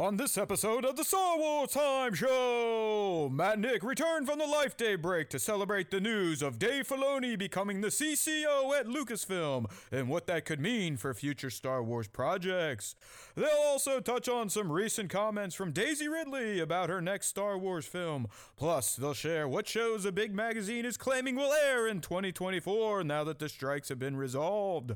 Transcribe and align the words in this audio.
On 0.00 0.16
this 0.16 0.38
episode 0.38 0.86
of 0.86 0.96
the 0.96 1.04
Star 1.04 1.36
Wars 1.36 1.72
Time 1.72 2.14
Show, 2.14 3.28
Matt 3.30 3.52
and 3.52 3.62
Nick 3.62 3.82
return 3.82 4.24
from 4.24 4.38
the 4.38 4.46
Life 4.46 4.74
Day 4.74 4.94
break 4.94 5.28
to 5.28 5.38
celebrate 5.38 5.90
the 5.90 6.00
news 6.00 6.40
of 6.40 6.58
Dave 6.58 6.88
Filoni 6.88 7.38
becoming 7.38 7.82
the 7.82 7.88
CCO 7.88 8.72
at 8.80 8.86
Lucasfilm 8.86 9.70
and 9.92 10.08
what 10.08 10.26
that 10.26 10.46
could 10.46 10.58
mean 10.58 10.96
for 10.96 11.12
future 11.12 11.50
Star 11.50 11.82
Wars 11.82 12.08
projects. 12.08 12.94
They'll 13.34 13.50
also 13.66 14.00
touch 14.00 14.26
on 14.26 14.48
some 14.48 14.72
recent 14.72 15.10
comments 15.10 15.54
from 15.54 15.70
Daisy 15.70 16.08
Ridley 16.08 16.60
about 16.60 16.88
her 16.88 17.02
next 17.02 17.26
Star 17.26 17.58
Wars 17.58 17.84
film. 17.84 18.26
Plus, 18.56 18.96
they'll 18.96 19.12
share 19.12 19.46
what 19.46 19.68
shows 19.68 20.06
a 20.06 20.12
big 20.12 20.34
magazine 20.34 20.86
is 20.86 20.96
claiming 20.96 21.36
will 21.36 21.52
air 21.52 21.86
in 21.86 22.00
2024 22.00 23.04
now 23.04 23.22
that 23.24 23.38
the 23.38 23.50
strikes 23.50 23.90
have 23.90 23.98
been 23.98 24.16
resolved. 24.16 24.92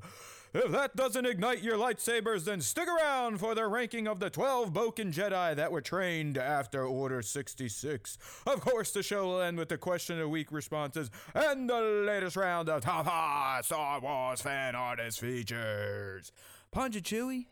If 0.54 0.70
that 0.70 0.94
doesn't 0.94 1.26
ignite 1.26 1.64
your 1.64 1.76
lightsabers, 1.76 2.44
then 2.44 2.60
stick 2.60 2.86
around 2.86 3.40
for 3.40 3.56
the 3.56 3.66
ranking 3.66 4.06
of 4.06 4.20
the 4.20 4.30
12 4.30 4.72
Bokken 4.72 5.12
Jedi 5.12 5.56
that 5.56 5.72
were 5.72 5.80
trained 5.80 6.38
after 6.38 6.86
Order 6.86 7.22
66. 7.22 8.18
Of 8.46 8.60
course, 8.60 8.92
the 8.92 9.02
show 9.02 9.26
will 9.26 9.40
end 9.40 9.58
with 9.58 9.68
the 9.68 9.78
question 9.78 10.14
of 10.14 10.20
the 10.20 10.28
week 10.28 10.52
responses 10.52 11.10
and 11.34 11.68
the 11.68 11.80
latest 12.06 12.36
round 12.36 12.68
of 12.68 12.82
top 12.82 13.06
five 13.06 13.64
Star 13.64 13.98
Wars 13.98 14.42
fan 14.42 14.76
artist 14.76 15.18
features. 15.18 16.30
Punja 16.72 17.02
Chewie. 17.02 17.46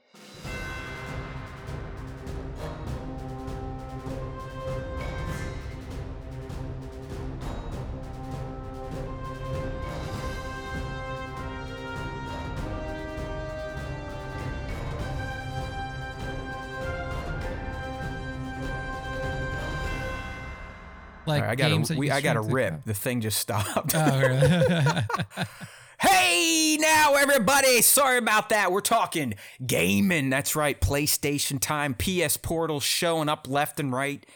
Like 21.32 21.42
right, 21.44 21.50
I 21.50 21.54
got 21.54 21.90
a, 21.90 21.94
we, 21.96 22.10
I 22.10 22.20
got 22.20 22.36
a 22.36 22.42
rip. 22.42 22.84
The 22.84 22.92
thing 22.94 23.22
just 23.22 23.38
stopped. 23.38 23.94
Oh, 23.94 24.20
really? 24.20 25.46
Hey 25.98 26.78
now, 26.80 27.14
everybody! 27.14 27.80
Sorry 27.80 28.18
about 28.18 28.48
that. 28.48 28.72
We're 28.72 28.80
talking 28.80 29.34
gaming. 29.64 30.30
That's 30.30 30.56
right, 30.56 30.80
PlayStation 30.80 31.60
time, 31.60 31.94
PS 31.94 32.36
Portal 32.36 32.80
showing 32.80 33.28
up 33.28 33.46
left 33.48 33.78
and 33.78 33.92
right 33.92 34.26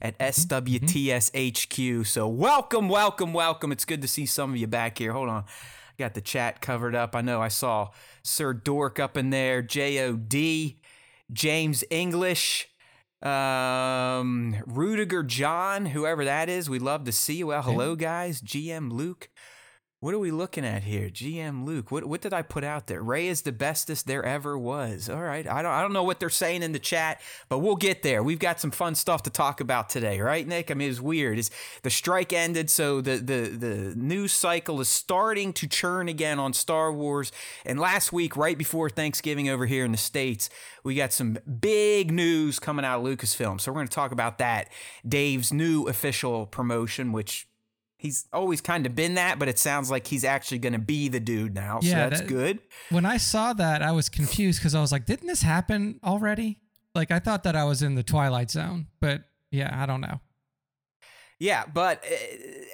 at 0.00 0.16
SWTS 0.20 1.32
HQ. 1.34 2.06
So, 2.06 2.28
welcome, 2.28 2.88
welcome, 2.88 3.32
welcome. 3.32 3.72
It's 3.72 3.84
good 3.84 4.00
to 4.02 4.06
see 4.06 4.26
some 4.26 4.50
of 4.52 4.58
you 4.58 4.68
back 4.68 4.98
here. 4.98 5.12
Hold 5.12 5.28
on. 5.28 5.42
I 5.42 5.94
got 5.98 6.14
the 6.14 6.20
chat 6.20 6.60
covered 6.60 6.94
up. 6.94 7.16
I 7.16 7.20
know 7.20 7.42
I 7.42 7.48
saw 7.48 7.88
Sir 8.22 8.52
Dork 8.52 9.00
up 9.00 9.16
in 9.16 9.30
there, 9.30 9.60
JOD, 9.60 10.76
James 11.32 11.82
English, 11.90 12.68
um, 13.22 14.56
Rudiger 14.66 15.22
John, 15.22 15.86
whoever 15.86 16.24
that 16.24 16.48
is. 16.48 16.70
We 16.70 16.78
love 16.78 17.04
to 17.04 17.12
see 17.12 17.36
you. 17.36 17.48
Well, 17.48 17.62
hello, 17.62 17.96
guys. 17.96 18.40
GM 18.40 18.92
Luke. 18.92 19.28
What 20.00 20.14
are 20.14 20.18
we 20.20 20.30
looking 20.30 20.64
at 20.64 20.84
here? 20.84 21.08
GM 21.08 21.64
Luke. 21.66 21.90
What 21.90 22.04
what 22.04 22.20
did 22.20 22.32
I 22.32 22.42
put 22.42 22.62
out 22.62 22.86
there? 22.86 23.02
Rey 23.02 23.26
is 23.26 23.42
the 23.42 23.50
bestest 23.50 24.06
there 24.06 24.24
ever 24.24 24.56
was. 24.56 25.08
All 25.08 25.20
right. 25.20 25.44
I 25.44 25.60
don't 25.60 25.72
I 25.72 25.82
don't 25.82 25.92
know 25.92 26.04
what 26.04 26.20
they're 26.20 26.30
saying 26.30 26.62
in 26.62 26.70
the 26.70 26.78
chat, 26.78 27.20
but 27.48 27.58
we'll 27.58 27.74
get 27.74 28.04
there. 28.04 28.22
We've 28.22 28.38
got 28.38 28.60
some 28.60 28.70
fun 28.70 28.94
stuff 28.94 29.24
to 29.24 29.30
talk 29.30 29.60
about 29.60 29.88
today, 29.88 30.20
right, 30.20 30.46
Nick? 30.46 30.70
I 30.70 30.74
mean, 30.74 30.88
it's 30.88 31.00
weird. 31.00 31.36
It's 31.36 31.50
the 31.82 31.90
strike 31.90 32.32
ended, 32.32 32.70
so 32.70 33.00
the 33.00 33.16
the 33.16 33.48
the 33.48 33.94
news 33.96 34.30
cycle 34.30 34.80
is 34.80 34.88
starting 34.88 35.52
to 35.54 35.66
churn 35.66 36.08
again 36.08 36.38
on 36.38 36.52
Star 36.52 36.92
Wars. 36.92 37.32
And 37.66 37.80
last 37.80 38.12
week, 38.12 38.36
right 38.36 38.56
before 38.56 38.88
Thanksgiving 38.88 39.48
over 39.48 39.66
here 39.66 39.84
in 39.84 39.90
the 39.90 39.98
States, 39.98 40.48
we 40.84 40.94
got 40.94 41.12
some 41.12 41.38
big 41.58 42.12
news 42.12 42.60
coming 42.60 42.84
out 42.84 43.00
of 43.00 43.04
Lucasfilm. 43.04 43.60
So 43.60 43.72
we're 43.72 43.84
to 43.84 43.88
talk 43.92 44.12
about 44.12 44.38
that. 44.38 44.68
Dave's 45.06 45.52
new 45.52 45.88
official 45.88 46.46
promotion, 46.46 47.10
which 47.10 47.47
He's 47.98 48.26
always 48.32 48.60
kind 48.60 48.86
of 48.86 48.94
been 48.94 49.14
that, 49.14 49.38
but 49.38 49.48
it 49.48 49.58
sounds 49.58 49.90
like 49.90 50.06
he's 50.06 50.24
actually 50.24 50.60
going 50.60 50.72
to 50.72 50.78
be 50.78 51.08
the 51.08 51.18
dude 51.20 51.54
now. 51.54 51.80
so 51.80 51.88
Yeah, 51.88 52.08
that's 52.08 52.20
that- 52.22 52.28
good. 52.28 52.60
when 52.90 53.04
I 53.04 53.16
saw 53.16 53.52
that, 53.54 53.82
I 53.82 53.90
was 53.92 54.08
confused 54.08 54.60
because 54.60 54.74
I 54.74 54.80
was 54.80 54.92
like, 54.92 55.04
didn't 55.04 55.26
this 55.26 55.42
happen 55.42 55.98
already? 56.04 56.60
Like, 56.94 57.10
I 57.10 57.18
thought 57.18 57.42
that 57.42 57.56
I 57.56 57.64
was 57.64 57.82
in 57.82 57.96
the 57.96 58.02
Twilight 58.04 58.50
Zone, 58.50 58.86
but 59.00 59.24
yeah, 59.50 59.70
I 59.72 59.84
don't 59.86 60.00
know. 60.00 60.20
Yeah, 61.40 61.64
but 61.72 62.04
uh, 62.04 62.16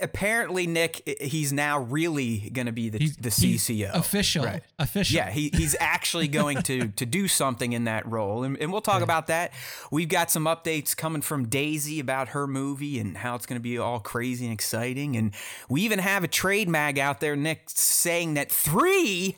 apparently 0.00 0.66
Nick, 0.66 1.02
uh, 1.06 1.24
he's 1.24 1.52
now 1.52 1.80
really 1.80 2.48
going 2.50 2.64
to 2.64 2.72
be 2.72 2.88
the, 2.88 2.98
He's 2.98 3.16
the 3.16 3.28
CCO. 3.28 3.92
official. 3.92 4.44
Right. 4.44 4.62
Official. 4.78 5.16
Yeah, 5.16 5.30
he, 5.30 5.50
he's 5.52 5.76
actually 5.78 6.28
going 6.28 6.62
to 6.62 6.88
to 6.96 7.04
do 7.04 7.28
something 7.28 7.74
in 7.74 7.84
that 7.84 8.06
role, 8.10 8.42
and, 8.42 8.56
and 8.58 8.72
we'll 8.72 8.80
talk 8.80 9.02
about 9.02 9.26
that. 9.26 9.52
We've 9.90 10.08
got 10.08 10.30
some 10.30 10.44
updates 10.44 10.96
coming 10.96 11.20
from 11.20 11.48
Daisy 11.48 12.00
about 12.00 12.28
her 12.28 12.46
movie 12.46 12.98
and 12.98 13.18
how 13.18 13.34
it's 13.34 13.44
going 13.44 13.58
to 13.58 13.62
be 13.62 13.76
all 13.76 14.00
crazy 14.00 14.46
and 14.46 14.54
exciting, 14.54 15.16
and 15.16 15.32
we 15.68 15.82
even 15.82 15.98
have 15.98 16.24
a 16.24 16.28
trade 16.28 16.68
mag 16.68 16.98
out 16.98 17.20
there, 17.20 17.36
Nick, 17.36 17.64
saying 17.66 18.34
that 18.34 18.50
three. 18.50 19.36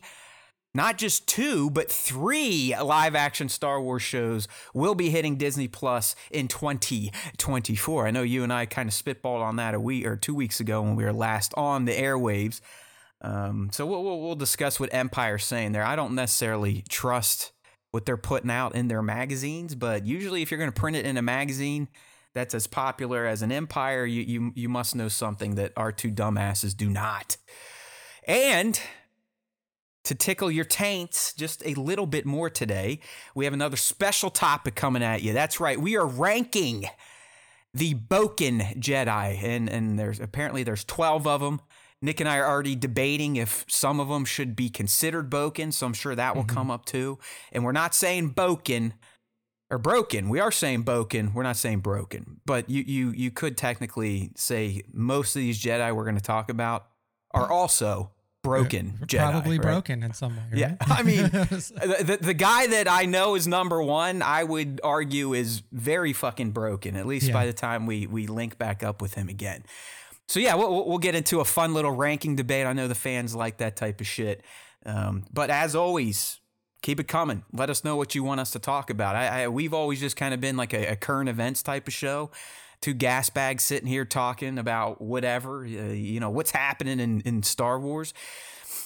Not 0.77 0.99
just 0.99 1.27
two, 1.27 1.71
but 1.71 1.91
three 1.91 2.75
live 2.79 3.15
action 3.15 3.49
Star 3.49 3.81
Wars 3.81 4.03
shows 4.03 4.47
will 4.75 4.95
be 4.95 5.09
hitting 5.09 5.37
Disney 5.37 5.69
Plus 5.69 6.15
in 6.31 6.49
2024. 6.49 8.07
I 8.07 8.11
know 8.11 8.21
you 8.21 8.43
and 8.43 8.53
I 8.53 8.67
kind 8.67 8.87
of 8.87 8.95
spitballed 8.95 9.41
on 9.41 9.57
that 9.57 9.73
a 9.73 9.81
week 9.81 10.07
or 10.07 10.17
two 10.17 10.35
weeks 10.35 10.61
ago 10.61 10.83
when 10.83 10.95
we 10.95 11.03
were 11.03 11.15
last 11.15 11.55
on 11.57 11.87
the 11.87 11.93
airwaves. 11.93 12.61
Um, 13.23 13.71
so 13.73 13.87
we'll, 13.87 14.21
we'll, 14.21 14.35
discuss 14.35 14.79
what 14.79 14.93
Empire's 14.93 15.45
saying 15.47 15.73
there. 15.73 15.83
I 15.83 15.97
don't 15.97 16.15
necessarily 16.15 16.85
trust 16.91 17.53
what 17.91 18.05
they're 18.05 18.19
putting 18.19 18.51
out 18.51 18.75
in 18.75 18.89
their 18.89 19.01
magazines, 19.01 19.75
but 19.75 20.05
usually 20.05 20.43
if 20.43 20.51
you're 20.51 20.59
going 20.59 20.71
to 20.71 20.79
print 20.79 20.99
it 20.99 21.07
in 21.07 21.17
a 21.17 21.23
magazine 21.23 21.89
that's 22.35 22.55
as 22.55 22.67
popular 22.67 23.25
as 23.25 23.41
an 23.41 23.51
Empire, 23.51 24.05
you, 24.05 24.21
you, 24.21 24.53
you 24.55 24.69
must 24.69 24.95
know 24.95 25.09
something 25.09 25.55
that 25.55 25.73
our 25.75 25.91
two 25.91 26.11
dumbasses 26.11 26.77
do 26.77 26.91
not. 26.91 27.39
And 28.29 28.79
to 30.07 30.15
tickle 30.15 30.51
your 30.51 30.65
taints 30.65 31.33
just 31.35 31.63
a 31.67 31.75
little 31.75 32.07
bit 32.07 32.25
more 32.25 32.49
today, 32.49 33.01
we 33.35 33.45
have 33.45 33.55
another 33.55 33.77
special 33.77 34.31
topic 34.31 34.75
coming 34.75 35.03
at 35.03 35.23
you. 35.23 35.33
That's 35.33 35.61
right, 35.61 35.81
we 35.81 35.97
are 35.97 36.07
ranking 36.07 36.87
the 37.75 37.95
Bokken 37.95 38.79
Jedi, 38.81 39.43
and 39.43 39.69
and 39.69 39.99
there's 39.99 40.21
apparently 40.21 40.63
there's 40.63 40.85
twelve 40.85 41.27
of 41.27 41.41
them. 41.41 41.61
Nick 42.03 42.21
and 42.21 42.29
I 42.29 42.39
are 42.39 42.47
already 42.47 42.77
debating 42.77 43.37
if 43.37 43.65
some 43.69 44.01
of 44.01 44.09
them 44.09 44.25
should 44.25 44.55
be 44.55 44.69
considered 44.69 45.31
Bokken, 45.31 45.73
so 45.73 45.87
I'm 45.87 45.95
sure 45.95 46.15
that 46.15 46.37
will 46.37 46.45
mm-hmm. 46.45 46.57
come 46.57 46.71
up 46.71 46.85
too. 46.85 47.19
And 47.53 47.65
we're 47.65 47.73
not 47.73 47.95
saying 47.95 48.35
Bokken 48.35 48.93
or 49.71 49.79
broken. 49.79 50.29
We 50.29 50.41
are 50.41 50.53
saying 50.53 50.85
Bokken. 50.85 51.35
We're 51.35 51.43
not 51.43 51.57
saying 51.57 51.81
broken. 51.81 52.41
But 52.47 52.71
you 52.71 52.83
you 52.83 53.11
you 53.11 53.31
could 53.31 53.57
technically 53.57 54.31
say 54.37 54.83
most 54.93 55.35
of 55.35 55.41
these 55.41 55.61
Jedi 55.61 55.95
we're 55.95 56.05
going 56.05 56.17
to 56.17 56.23
talk 56.23 56.51
about 56.51 56.87
are 57.33 57.45
mm-hmm. 57.45 57.53
also 57.53 58.13
broken 58.47 58.99
Jedi. 59.07 59.31
Probably 59.31 59.59
right? 59.59 59.63
broken 59.63 60.03
in 60.03 60.13
some 60.15 60.37
way. 60.37 60.43
Yeah, 60.55 60.69
right? 60.71 60.77
I 60.99 61.03
mean, 61.03 61.23
the, 61.25 62.05
the 62.07 62.19
the 62.21 62.35
guy 62.35 62.67
that 62.69 62.89
I 62.91 63.05
know 63.05 63.35
is 63.35 63.47
number 63.47 63.83
one, 63.83 64.23
I 64.23 64.45
would 64.45 64.81
argue 64.83 65.35
is 65.35 65.63
very 65.73 66.13
fucking 66.13 66.53
broken. 66.53 66.97
At 66.97 67.07
least 67.07 67.27
Yeah. 67.29 67.35
by 67.35 67.47
the 67.47 67.53
time 67.53 67.87
we 67.87 68.07
we 68.07 68.27
link 68.27 68.59
back 68.59 68.83
up 68.83 69.03
with 69.03 69.15
him 69.15 69.29
again. 69.29 69.65
So 70.29 70.41
yeah, 70.41 70.55
we'll 70.55 70.87
we'll 70.89 70.99
get 70.99 71.15
into 71.15 71.41
a 71.41 71.45
fun 71.45 71.75
little 71.75 71.93
ranking 71.93 72.37
debate. 72.37 72.67
I 72.67 72.73
know 72.73 72.89
the 72.89 72.95
fans 72.95 73.35
like 73.35 73.59
that 73.59 73.77
type 73.77 74.01
of 74.01 74.07
shit. 74.07 74.43
Um, 74.85 75.25
but 75.33 75.51
as 75.51 75.75
always, 75.75 76.41
keep 76.83 77.01
it 77.01 77.09
coming. 77.09 77.43
Let 77.53 77.71
us 77.71 77.85
know 77.85 77.97
what 77.97 78.15
you 78.15 78.23
want 78.25 78.41
us 78.41 78.51
to 78.53 78.59
talk 78.59 78.91
about. 78.91 79.17
I, 79.17 79.43
I 79.45 79.49
we've 79.49 79.75
always 79.75 80.01
just 80.01 80.17
kind 80.17 80.33
of 80.35 80.41
been 80.41 80.57
like 80.57 80.73
a, 80.73 80.93
a 80.93 80.97
current 80.97 81.29
events 81.29 81.63
type 81.63 81.87
of 81.89 81.95
show. 81.95 82.31
Two 82.87 82.95
gas 82.95 83.31
bags 83.31 83.65
sitting 83.65 83.89
here 83.89 84.05
talking 84.05 84.59
about 84.59 85.03
whatever, 85.03 85.65
uh, 85.65 85.69
you 85.93 86.21
know, 86.21 86.31
what's 86.31 86.53
happening 86.53 87.01
in, 87.01 87.21
in 87.23 87.43
Star 87.43 87.81
Wars 87.81 88.15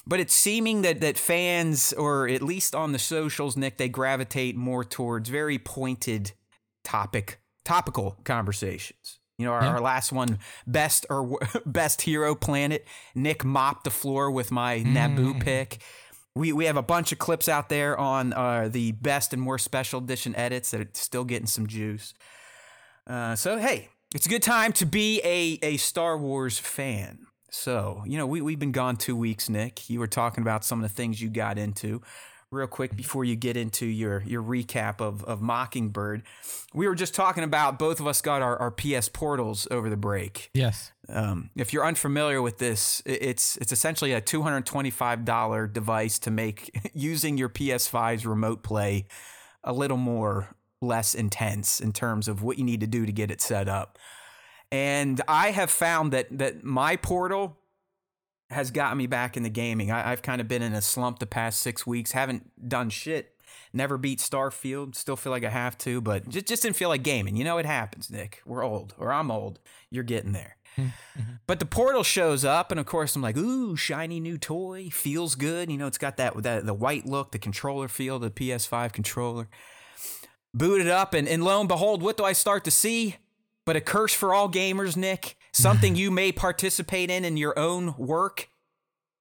but 0.06 0.18
it's 0.18 0.32
seeming 0.32 0.80
that 0.80 1.02
that 1.02 1.18
fans 1.18 1.92
or 1.92 2.26
at 2.26 2.40
least 2.40 2.74
on 2.74 2.92
the 2.92 2.98
socials 2.98 3.58
nick 3.58 3.76
they 3.76 3.90
gravitate 3.90 4.56
more 4.56 4.82
towards 4.82 5.28
very 5.28 5.58
pointed 5.58 6.32
topic 6.84 7.40
topical 7.66 8.16
conversations 8.24 9.18
you 9.36 9.44
know 9.44 9.52
our, 9.52 9.62
Yeah. 9.62 9.68
our 9.72 9.80
last 9.82 10.10
one 10.10 10.38
best 10.66 11.04
or 11.10 11.38
best 11.66 12.00
hero 12.00 12.34
planet 12.34 12.86
nick 13.14 13.44
mopped 13.44 13.84
the 13.84 13.90
floor 13.90 14.30
with 14.30 14.50
my 14.50 14.78
naboo 14.80 15.34
Mm. 15.34 15.40
pick 15.42 15.82
we, 16.34 16.54
we 16.54 16.64
have 16.64 16.78
a 16.78 16.82
bunch 16.82 17.12
of 17.12 17.18
clips 17.18 17.46
out 17.48 17.68
there 17.68 17.98
on 17.98 18.32
uh, 18.32 18.68
the 18.70 18.92
best 18.92 19.34
and 19.34 19.42
more 19.42 19.58
special 19.58 20.00
edition 20.00 20.34
edits 20.34 20.70
that 20.70 20.80
are 20.80 20.88
still 20.94 21.24
getting 21.24 21.46
some 21.46 21.66
juice 21.66 22.14
uh, 23.06 23.34
so 23.34 23.58
hey, 23.58 23.88
it's 24.14 24.26
a 24.26 24.28
good 24.28 24.42
time 24.42 24.72
to 24.74 24.86
be 24.86 25.20
a, 25.24 25.58
a 25.62 25.76
Star 25.76 26.18
Wars 26.18 26.58
fan. 26.58 27.26
So, 27.50 28.02
you 28.06 28.16
know, 28.16 28.26
we, 28.26 28.40
we've 28.40 28.58
been 28.58 28.72
gone 28.72 28.96
two 28.96 29.16
weeks, 29.16 29.48
Nick. 29.48 29.88
You 29.90 29.98
were 30.00 30.06
talking 30.06 30.42
about 30.42 30.64
some 30.64 30.82
of 30.82 30.88
the 30.88 30.94
things 30.94 31.20
you 31.20 31.28
got 31.28 31.58
into. 31.58 32.00
Real 32.52 32.66
quick 32.66 32.96
before 32.96 33.24
you 33.24 33.36
get 33.36 33.56
into 33.56 33.86
your, 33.86 34.24
your 34.26 34.42
recap 34.42 35.00
of, 35.00 35.22
of 35.22 35.40
Mockingbird, 35.40 36.24
we 36.74 36.88
were 36.88 36.96
just 36.96 37.14
talking 37.14 37.44
about 37.44 37.78
both 37.78 38.00
of 38.00 38.08
us 38.08 38.20
got 38.20 38.42
our, 38.42 38.56
our 38.56 38.72
PS 38.72 39.08
portals 39.08 39.68
over 39.70 39.88
the 39.88 39.96
break. 39.96 40.50
yes. 40.54 40.92
Um, 41.08 41.50
if 41.56 41.72
you're 41.72 41.84
unfamiliar 41.84 42.40
with 42.40 42.58
this, 42.58 43.02
it's 43.04 43.56
it's 43.56 43.72
essentially 43.72 44.12
a 44.12 44.20
$225 44.20 45.72
device 45.72 46.20
to 46.20 46.30
make 46.30 46.70
using 46.94 47.36
your 47.36 47.48
PS5's 47.48 48.24
remote 48.24 48.62
play 48.62 49.06
a 49.64 49.72
little 49.72 49.96
more 49.96 50.54
less 50.80 51.14
intense 51.14 51.80
in 51.80 51.92
terms 51.92 52.28
of 52.28 52.42
what 52.42 52.58
you 52.58 52.64
need 52.64 52.80
to 52.80 52.86
do 52.86 53.06
to 53.06 53.12
get 53.12 53.30
it 53.30 53.40
set 53.40 53.68
up. 53.68 53.98
And 54.72 55.20
I 55.26 55.50
have 55.50 55.70
found 55.70 56.12
that 56.12 56.26
that 56.38 56.62
my 56.62 56.96
portal 56.96 57.58
has 58.50 58.70
gotten 58.70 58.98
me 58.98 59.06
back 59.06 59.36
into 59.36 59.48
gaming. 59.48 59.90
I, 59.90 60.10
have 60.10 60.22
kind 60.22 60.40
of 60.40 60.48
been 60.48 60.62
in 60.62 60.72
a 60.72 60.82
slump 60.82 61.20
the 61.20 61.26
past 61.26 61.60
six 61.60 61.86
weeks. 61.86 62.12
Haven't 62.12 62.68
done 62.68 62.90
shit. 62.90 63.36
Never 63.72 63.96
beat 63.96 64.18
Starfield. 64.18 64.96
Still 64.96 65.16
feel 65.16 65.30
like 65.30 65.44
I 65.44 65.50
have 65.50 65.78
to, 65.78 66.00
but 66.00 66.28
just, 66.28 66.46
just 66.46 66.62
didn't 66.62 66.76
feel 66.76 66.88
like 66.88 67.04
gaming. 67.04 67.36
You 67.36 67.44
know, 67.44 67.58
it 67.58 67.66
happens, 67.66 68.10
Nick. 68.10 68.42
We're 68.44 68.64
old, 68.64 68.94
or 68.98 69.12
I'm 69.12 69.30
old. 69.30 69.60
You're 69.90 70.04
getting 70.04 70.32
there. 70.32 70.56
Mm-hmm. 70.76 71.20
But 71.46 71.60
the 71.60 71.66
portal 71.66 72.02
shows 72.02 72.44
up, 72.44 72.70
and 72.70 72.80
of 72.80 72.86
course, 72.86 73.14
I'm 73.14 73.22
like, 73.22 73.36
ooh, 73.36 73.76
shiny 73.76 74.18
new 74.20 74.38
toy. 74.38 74.88
Feels 74.90 75.34
good. 75.34 75.70
You 75.70 75.78
know, 75.78 75.86
it's 75.86 75.98
got 75.98 76.16
that, 76.16 76.42
that 76.42 76.66
the 76.66 76.74
white 76.74 77.06
look, 77.06 77.32
the 77.32 77.38
controller 77.38 77.88
feel, 77.88 78.18
the 78.18 78.30
PS5 78.30 78.92
controller. 78.92 79.48
Boot 80.52 80.80
it 80.80 80.88
up, 80.88 81.14
and, 81.14 81.28
and 81.28 81.44
lo 81.44 81.60
and 81.60 81.68
behold, 81.68 82.02
what 82.02 82.16
do 82.16 82.24
I 82.24 82.32
start 82.32 82.64
to 82.64 82.70
see? 82.70 83.16
But 83.64 83.76
a 83.76 83.80
curse 83.80 84.12
for 84.12 84.34
all 84.34 84.50
gamers, 84.50 84.96
Nick. 84.96 85.36
Something 85.52 85.94
you 85.96 86.10
may 86.10 86.32
participate 86.32 87.10
in 87.10 87.24
in 87.24 87.36
your 87.36 87.58
own 87.58 87.94
work. 87.98 88.48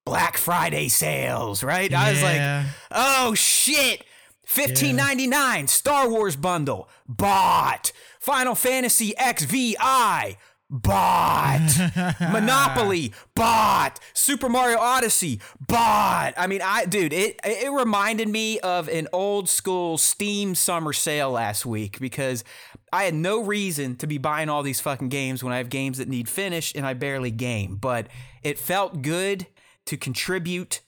Black 0.06 0.38
Friday 0.38 0.88
sales, 0.88 1.64
right? 1.64 1.92
Yeah. 1.92 2.02
I 2.02 2.12
was 2.12 2.24
like, 2.24 2.66
oh 2.92 3.34
shit. 3.36 4.04
Fifteen 4.44 4.96
ninety 4.96 5.28
nine 5.28 5.68
Star 5.68 6.10
Wars 6.10 6.36
bundle 6.36 6.90
bought. 7.08 7.92
Final 8.20 8.56
Fantasy 8.56 9.14
XVI 9.20 10.36
bought. 10.70 12.16
Monopoly 12.32 13.14
bought. 13.36 14.00
Super 14.14 14.50
Mario 14.50 14.78
Odyssey 14.78 15.40
bought. 15.68 16.34
I 16.38 16.48
mean, 16.48 16.62
I 16.64 16.86
dude, 16.86 17.14
it 17.14 17.40
it 17.44 17.72
reminded 17.72 18.30
me 18.30 18.60
of 18.60 18.88
an 18.88 19.08
old 19.12 19.50
school 19.50 19.98
Steam 19.98 20.56
summer 20.56 20.94
sale 20.94 21.32
last 21.32 21.66
week 21.66 22.00
because 22.00 22.44
I 22.92 23.04
had 23.04 23.14
no 23.14 23.44
reason 23.44 23.96
to 23.98 24.08
be 24.08 24.18
buying 24.18 24.50
all 24.50 24.64
these 24.64 24.80
fucking 24.80 25.10
games 25.10 25.44
when 25.44 25.54
I 25.54 25.58
have 25.58 25.70
games 25.70 25.98
that 26.00 26.08
need 26.08 26.28
finished 26.28 26.76
and 26.76 26.86
I 26.86 26.94
barely 26.94 27.32
game, 27.32 27.76
but 27.76 28.08
it 28.44 28.58
felt 28.58 29.02
good 29.02 29.48
to 29.86 29.98
contribute 29.98 30.82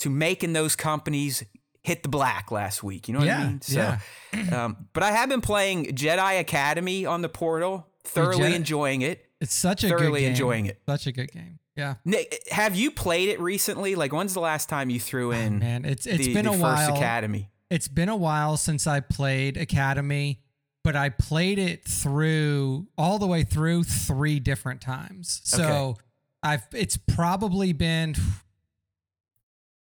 to 0.00 0.10
making 0.10 0.52
those 0.52 0.76
companies 0.76 1.44
hit 1.82 2.02
the 2.02 2.08
black 2.08 2.50
last 2.50 2.82
week. 2.82 3.08
You 3.08 3.14
know 3.14 3.20
what 3.20 3.28
yeah, 3.28 3.38
I 3.38 3.46
mean? 3.46 3.60
So, 3.60 3.96
yeah. 4.32 4.64
um, 4.64 4.88
but 4.92 5.02
I 5.02 5.10
have 5.12 5.28
been 5.28 5.40
playing 5.40 5.86
Jedi 5.86 6.40
Academy 6.40 7.06
on 7.06 7.22
the 7.22 7.28
portal, 7.28 7.86
thoroughly 8.04 8.54
enjoying 8.54 9.02
it. 9.02 9.24
It's 9.40 9.54
such 9.54 9.84
a 9.84 9.88
thoroughly 9.88 10.20
good 10.20 10.26
game. 10.26 10.30
enjoying 10.30 10.66
it. 10.66 10.80
Such 10.86 11.06
a 11.06 11.12
good 11.12 11.32
game. 11.32 11.58
Yeah. 11.76 11.94
Nick, 12.04 12.46
have 12.50 12.76
you 12.76 12.90
played 12.90 13.28
it 13.30 13.40
recently? 13.40 13.94
Like, 13.94 14.12
when's 14.12 14.34
the 14.34 14.40
last 14.40 14.68
time 14.68 14.90
you 14.90 15.00
threw 15.00 15.28
oh, 15.28 15.36
in? 15.36 15.56
Oh, 15.56 15.58
man, 15.58 15.84
it's 15.84 16.06
it's 16.06 16.26
the, 16.26 16.34
been 16.34 16.46
a 16.46 16.56
while. 16.56 16.94
Academy. 16.94 17.50
It's 17.70 17.88
been 17.88 18.10
a 18.10 18.16
while 18.16 18.56
since 18.56 18.86
I 18.86 19.00
played 19.00 19.56
Academy, 19.56 20.42
but 20.84 20.94
I 20.94 21.08
played 21.08 21.58
it 21.58 21.84
through 21.84 22.88
all 22.98 23.18
the 23.18 23.26
way 23.26 23.44
through 23.44 23.84
three 23.84 24.40
different 24.40 24.82
times. 24.82 25.40
So 25.44 25.64
okay. 25.64 26.00
I've 26.42 26.66
it's 26.72 26.98
probably 26.98 27.72
been 27.72 28.14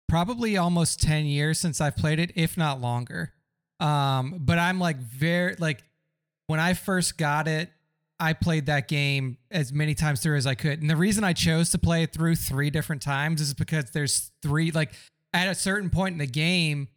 probably 0.08 0.56
almost 0.56 1.00
10 1.02 1.26
years 1.26 1.58
since 1.58 1.81
I've 1.81 1.96
played 1.96 2.19
it, 2.19 2.32
if 2.34 2.56
not 2.56 2.81
longer. 2.81 3.34
Um, 3.78 4.38
but 4.40 4.58
I'm 4.58 4.81
like 4.81 4.96
very 4.96 5.55
like 5.58 5.84
when 6.49 6.58
I 6.58 6.75
first 6.75 7.16
got 7.16 7.46
it, 7.46 7.70
I 8.20 8.32
played 8.32 8.67
that 8.67 8.88
game 8.88 9.38
as 9.50 9.73
many 9.73 9.94
times 9.94 10.20
through 10.20 10.37
as 10.37 10.47
I 10.47 10.55
could. 10.55 10.81
And 10.81 10.91
the 10.91 10.97
reason 10.97 11.23
I 11.25 11.32
chose 11.32 11.70
to 11.70 11.79
play 11.79 12.03
it 12.03 12.12
through 12.12 12.37
three 12.37 12.70
different 12.70 13.03
times 13.03 13.41
is 13.41 13.55
because 13.55 13.91
there's 13.93 14.32
three 14.43 14.70
like 14.73 14.93
at 15.32 15.49
a 15.49 15.55
certain 15.55 15.91
point 15.91 16.15
in 16.15 16.19
the 16.19 16.26
game, 16.26 16.88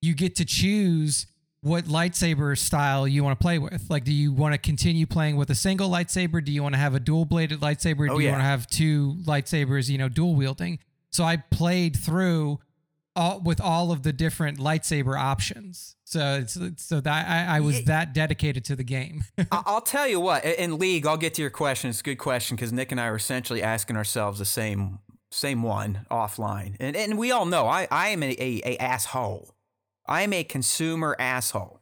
you 0.00 0.14
get 0.14 0.36
to 0.36 0.44
choose 0.44 1.26
what 1.60 1.84
lightsaber 1.84 2.56
style 2.56 3.08
you 3.08 3.24
want 3.24 3.38
to 3.38 3.42
play 3.42 3.58
with. 3.58 3.90
Like, 3.90 4.04
do 4.04 4.12
you 4.12 4.32
want 4.32 4.54
to 4.54 4.58
continue 4.58 5.06
playing 5.06 5.36
with 5.36 5.50
a 5.50 5.54
single 5.54 5.90
lightsaber? 5.90 6.44
Do 6.44 6.52
you 6.52 6.62
want 6.62 6.74
to 6.74 6.78
have 6.78 6.94
a 6.94 7.00
dual 7.00 7.24
bladed 7.24 7.60
lightsaber? 7.60 8.08
Oh, 8.08 8.16
do 8.16 8.20
you 8.20 8.26
yeah. 8.26 8.32
want 8.32 8.40
to 8.40 8.46
have 8.46 8.66
two 8.68 9.16
lightsabers, 9.24 9.88
you 9.88 9.98
know, 9.98 10.08
dual 10.08 10.34
wielding? 10.34 10.78
So 11.10 11.24
I 11.24 11.38
played 11.38 11.96
through 11.96 12.60
all 13.18 13.40
with 13.40 13.60
all 13.60 13.90
of 13.90 14.02
the 14.02 14.12
different 14.12 14.58
lightsaber 14.58 15.18
options. 15.18 15.96
So 16.04 16.38
it's, 16.40 16.58
so 16.76 17.00
that 17.00 17.26
I, 17.28 17.56
I 17.56 17.60
was 17.60 17.84
that 17.84 18.14
dedicated 18.14 18.64
to 18.66 18.76
the 18.76 18.84
game. 18.84 19.24
I'll 19.52 19.82
tell 19.82 20.06
you 20.06 20.20
what. 20.20 20.44
In 20.44 20.78
League, 20.78 21.06
I'll 21.06 21.18
get 21.18 21.34
to 21.34 21.42
your 21.42 21.50
question. 21.50 21.90
It's 21.90 22.00
a 22.00 22.04
good 22.04 22.16
question 22.16 22.56
because 22.56 22.72
Nick 22.72 22.92
and 22.92 23.00
I 23.00 23.06
are 23.08 23.16
essentially 23.16 23.62
asking 23.62 23.96
ourselves 23.96 24.38
the 24.38 24.44
same 24.44 25.00
same 25.30 25.62
one 25.62 26.06
offline, 26.10 26.76
and 26.80 26.96
and 26.96 27.18
we 27.18 27.32
all 27.32 27.44
know 27.44 27.66
I 27.66 27.88
I 27.90 28.08
am 28.08 28.22
a, 28.22 28.30
a, 28.38 28.62
a 28.64 28.78
asshole. 28.78 29.54
I 30.06 30.22
am 30.22 30.32
a 30.32 30.44
consumer 30.44 31.14
asshole. 31.18 31.80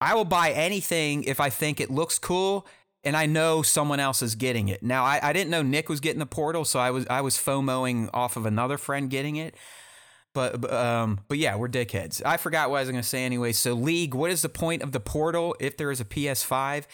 I 0.00 0.14
will 0.14 0.24
buy 0.24 0.52
anything 0.52 1.24
if 1.24 1.40
I 1.40 1.50
think 1.50 1.78
it 1.80 1.90
looks 1.90 2.18
cool 2.18 2.66
and 3.04 3.16
I 3.16 3.26
know 3.26 3.62
someone 3.62 4.00
else 4.00 4.22
is 4.22 4.34
getting 4.34 4.68
it. 4.68 4.82
Now 4.82 5.04
I, 5.04 5.20
I 5.22 5.32
didn't 5.32 5.50
know 5.50 5.62
Nick 5.62 5.88
was 5.88 6.00
getting 6.00 6.18
the 6.18 6.26
portal, 6.26 6.64
so 6.64 6.78
I 6.78 6.90
was 6.90 7.06
I 7.08 7.20
was 7.20 7.36
FOMOing 7.36 8.10
off 8.12 8.36
of 8.36 8.46
another 8.46 8.78
friend 8.78 9.10
getting 9.10 9.36
it. 9.36 9.54
But 10.32 10.72
um, 10.72 11.20
but 11.28 11.38
yeah, 11.38 11.56
we're 11.56 11.68
dickheads. 11.68 12.22
I 12.24 12.36
forgot 12.36 12.70
what 12.70 12.76
I 12.76 12.80
was 12.80 12.90
going 12.90 13.02
to 13.02 13.08
say 13.08 13.24
anyway. 13.24 13.52
So 13.52 13.74
league, 13.74 14.14
what 14.14 14.30
is 14.30 14.42
the 14.42 14.48
point 14.48 14.82
of 14.82 14.92
the 14.92 15.00
portal 15.00 15.56
if 15.58 15.76
there 15.76 15.90
is 15.90 16.00
a 16.00 16.04
PS5? 16.04 16.86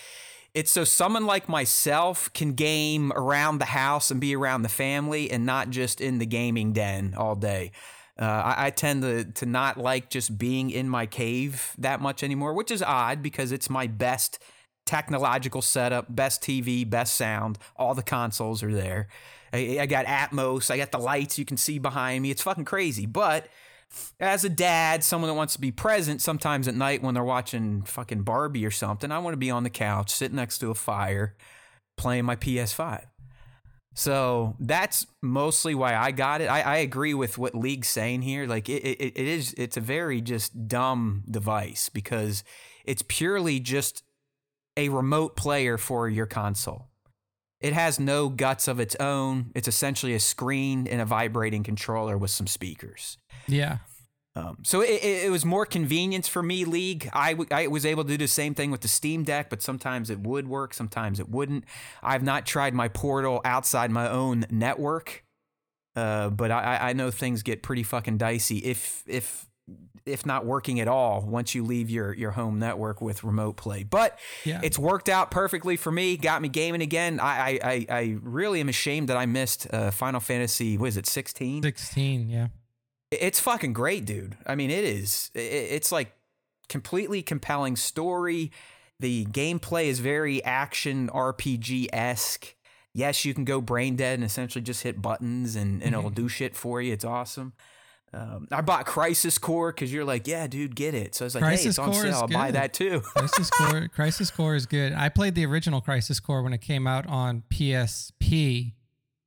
It's 0.54 0.70
so 0.70 0.84
someone 0.84 1.26
like 1.26 1.50
myself 1.50 2.32
can 2.32 2.54
game 2.54 3.12
around 3.12 3.58
the 3.58 3.66
house 3.66 4.10
and 4.10 4.18
be 4.18 4.34
around 4.34 4.62
the 4.62 4.70
family 4.70 5.30
and 5.30 5.44
not 5.44 5.68
just 5.68 6.00
in 6.00 6.16
the 6.16 6.24
gaming 6.24 6.72
den 6.72 7.14
all 7.14 7.34
day. 7.34 7.72
Uh, 8.18 8.24
I, 8.24 8.66
I, 8.66 8.70
tend 8.70 9.02
to 9.02 9.24
to 9.24 9.44
not 9.44 9.76
like 9.76 10.08
just 10.08 10.38
being 10.38 10.70
in 10.70 10.88
my 10.88 11.04
cave 11.04 11.74
that 11.76 12.00
much 12.00 12.22
anymore, 12.22 12.54
which 12.54 12.70
is 12.70 12.82
odd 12.82 13.22
because 13.22 13.52
it's 13.52 13.68
my 13.68 13.86
best 13.86 14.38
technological 14.86 15.60
setup, 15.60 16.06
best 16.08 16.40
TV, 16.40 16.88
best 16.88 17.14
sound. 17.16 17.58
All 17.76 17.94
the 17.94 18.02
consoles 18.02 18.62
are 18.62 18.72
there. 18.72 19.08
I, 19.52 19.78
I 19.80 19.86
got 19.86 20.06
Atmos. 20.06 20.70
I 20.70 20.76
got 20.76 20.92
the 20.92 20.98
lights 20.98 21.38
you 21.38 21.44
can 21.44 21.56
see 21.56 21.78
behind 21.78 22.22
me. 22.22 22.30
It's 22.30 22.42
fucking 22.42 22.64
crazy. 22.64 23.06
But 23.06 23.48
as 24.20 24.44
a 24.44 24.48
dad, 24.48 25.04
someone 25.04 25.28
that 25.28 25.34
wants 25.34 25.54
to 25.54 25.60
be 25.60 25.70
present 25.70 26.20
sometimes 26.20 26.68
at 26.68 26.74
night 26.74 27.02
when 27.02 27.14
they're 27.14 27.24
watching 27.24 27.82
fucking 27.82 28.22
Barbie 28.22 28.66
or 28.66 28.70
something, 28.70 29.10
I 29.10 29.18
want 29.18 29.34
to 29.34 29.38
be 29.38 29.50
on 29.50 29.62
the 29.62 29.70
couch, 29.70 30.10
sitting 30.10 30.36
next 30.36 30.58
to 30.58 30.70
a 30.70 30.74
fire, 30.74 31.34
playing 31.96 32.24
my 32.24 32.36
PS5. 32.36 33.04
So 33.94 34.56
that's 34.60 35.06
mostly 35.22 35.74
why 35.74 35.96
I 35.96 36.10
got 36.10 36.42
it. 36.42 36.46
I, 36.46 36.60
I 36.60 36.76
agree 36.78 37.14
with 37.14 37.38
what 37.38 37.54
League's 37.54 37.88
saying 37.88 38.22
here. 38.22 38.46
Like 38.46 38.68
it, 38.68 38.82
it, 38.82 39.12
it 39.16 39.16
is, 39.16 39.54
it's 39.56 39.78
a 39.78 39.80
very 39.80 40.20
just 40.20 40.68
dumb 40.68 41.24
device 41.30 41.88
because 41.88 42.44
it's 42.84 43.02
purely 43.08 43.58
just 43.58 44.02
a 44.76 44.90
remote 44.90 45.34
player 45.34 45.78
for 45.78 46.10
your 46.10 46.26
console. 46.26 46.88
It 47.60 47.72
has 47.72 47.98
no 47.98 48.28
guts 48.28 48.68
of 48.68 48.80
its 48.80 48.94
own. 48.96 49.50
It's 49.54 49.68
essentially 49.68 50.14
a 50.14 50.20
screen 50.20 50.86
and 50.86 51.00
a 51.00 51.04
vibrating 51.06 51.62
controller 51.62 52.18
with 52.18 52.30
some 52.30 52.46
speakers. 52.46 53.18
Yeah. 53.48 53.78
Um, 54.36 54.58
so 54.62 54.82
it, 54.82 55.02
it, 55.02 55.30
was 55.30 55.46
more 55.46 55.64
convenience 55.64 56.28
for 56.28 56.42
me, 56.42 56.66
League. 56.66 57.08
I, 57.14 57.32
w- 57.32 57.48
I 57.50 57.68
was 57.68 57.86
able 57.86 58.04
to 58.04 58.08
do 58.10 58.18
the 58.18 58.28
same 58.28 58.54
thing 58.54 58.70
with 58.70 58.82
the 58.82 58.88
Steam 58.88 59.24
Deck, 59.24 59.48
but 59.48 59.62
sometimes 59.62 60.10
it 60.10 60.20
would 60.20 60.46
work, 60.46 60.74
sometimes 60.74 61.18
it 61.18 61.30
wouldn't. 61.30 61.64
I've 62.02 62.22
not 62.22 62.44
tried 62.44 62.74
my 62.74 62.88
portal 62.88 63.40
outside 63.46 63.90
my 63.90 64.10
own 64.10 64.44
network, 64.50 65.24
uh, 65.96 66.28
but 66.28 66.50
I, 66.50 66.90
I 66.90 66.92
know 66.92 67.10
things 67.10 67.42
get 67.42 67.62
pretty 67.62 67.82
fucking 67.82 68.18
dicey 68.18 68.58
if 68.58 69.02
if 69.06 69.46
if 70.04 70.24
not 70.24 70.46
working 70.46 70.78
at 70.78 70.86
all 70.86 71.20
once 71.22 71.54
you 71.54 71.64
leave 71.64 71.90
your 71.90 72.14
your 72.14 72.30
home 72.30 72.58
network 72.58 73.00
with 73.00 73.24
remote 73.24 73.56
play. 73.56 73.82
But 73.82 74.18
yeah. 74.44 74.60
it's 74.62 74.78
worked 74.78 75.08
out 75.08 75.30
perfectly 75.30 75.76
for 75.76 75.90
me. 75.90 76.16
Got 76.16 76.42
me 76.42 76.48
gaming 76.48 76.82
again. 76.82 77.18
I 77.20 77.58
I, 77.62 77.86
I 77.88 78.16
really 78.22 78.60
am 78.60 78.68
ashamed 78.68 79.08
that 79.08 79.16
I 79.16 79.26
missed 79.26 79.66
uh, 79.72 79.90
Final 79.90 80.20
Fantasy. 80.20 80.78
What 80.78 80.86
is 80.86 80.96
it? 80.96 81.06
Sixteen. 81.06 81.62
Sixteen. 81.62 82.30
Yeah. 82.30 82.48
It's 83.10 83.40
fucking 83.40 83.72
great, 83.72 84.04
dude. 84.04 84.36
I 84.46 84.54
mean, 84.54 84.70
it 84.70 84.84
is. 84.84 85.30
It's 85.34 85.92
like 85.92 86.12
completely 86.68 87.22
compelling 87.22 87.76
story. 87.76 88.50
The 88.98 89.26
gameplay 89.26 89.86
is 89.86 90.00
very 90.00 90.42
action 90.44 91.08
RPG 91.08 91.88
esque. 91.92 92.54
Yes, 92.92 93.24
you 93.24 93.34
can 93.34 93.44
go 93.44 93.60
brain 93.60 93.94
dead 93.94 94.14
and 94.14 94.24
essentially 94.24 94.62
just 94.62 94.82
hit 94.82 95.02
buttons 95.02 95.54
and, 95.54 95.82
and 95.82 95.94
it'll 95.94 96.06
mm-hmm. 96.06 96.14
do 96.14 96.28
shit 96.28 96.56
for 96.56 96.80
you. 96.80 96.94
It's 96.94 97.04
awesome. 97.04 97.52
Um, 98.12 98.48
I 98.50 98.60
bought 98.60 98.86
Crisis 98.86 99.36
Core 99.36 99.72
because 99.72 99.92
you're 99.92 100.04
like, 100.04 100.26
yeah, 100.26 100.46
dude, 100.46 100.74
get 100.74 100.94
it. 100.94 101.14
So 101.14 101.24
I 101.24 101.26
was 101.26 101.34
like, 101.34 101.42
Crisis 101.44 101.64
hey, 101.64 101.68
it's 101.70 101.78
on 101.78 101.92
Core 101.92 102.02
sale. 102.02 102.14
I'll 102.14 102.28
buy 102.28 102.50
that 102.52 102.72
too. 102.72 103.00
Crisis 103.04 103.50
Core, 103.50 103.88
Crisis 103.88 104.30
Core 104.30 104.54
is 104.54 104.66
good. 104.66 104.92
I 104.92 105.08
played 105.08 105.34
the 105.34 105.44
original 105.44 105.80
Crisis 105.80 106.20
Core 106.20 106.42
when 106.42 106.52
it 106.52 106.60
came 106.60 106.86
out 106.86 107.06
on 107.06 107.42
PSP, 107.50 108.72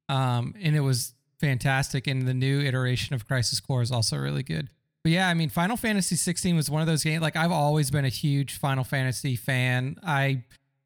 um, 0.08 0.56
and 0.62 0.76
it 0.76 0.80
was 0.80 1.14
fantastic. 1.40 2.08
And 2.08 2.28
the 2.28 2.34
new 2.34 2.62
iteration 2.62 3.14
of 3.14 3.28
Crisis 3.28 3.60
Core 3.60 3.82
is 3.82 3.92
also 3.92 4.18
really 4.18 4.44
good. 4.44 4.70
But 5.04 5.12
yeah, 5.12 5.30
I 5.30 5.34
mean, 5.34 5.50
Final 5.50 5.78
Fantasy 5.78 6.16
16 6.16 6.56
was 6.56 6.70
one 6.70 6.82
of 6.82 6.88
those 6.88 7.04
games. 7.04 7.22
Like 7.22 7.36
I've 7.36 7.52
always 7.52 7.92
been 7.92 8.06
a 8.06 8.10
huge 8.10 8.58
Final 8.58 8.84
Fantasy 8.84 9.36
fan. 9.36 9.98
I 10.04 10.44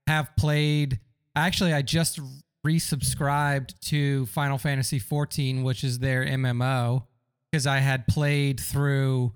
have 0.07 0.35
played. 0.35 0.99
Actually, 1.35 1.73
I 1.73 1.81
just 1.81 2.19
resubscribed 2.65 3.79
to 3.81 4.25
Final 4.27 4.57
Fantasy 4.57 4.99
14, 4.99 5.63
which 5.63 5.83
is 5.83 5.99
their 5.99 6.25
MMO 6.25 7.03
because 7.53 7.67
I 7.67 7.77
had 7.77 8.07
played 8.07 8.59
through 8.59 9.31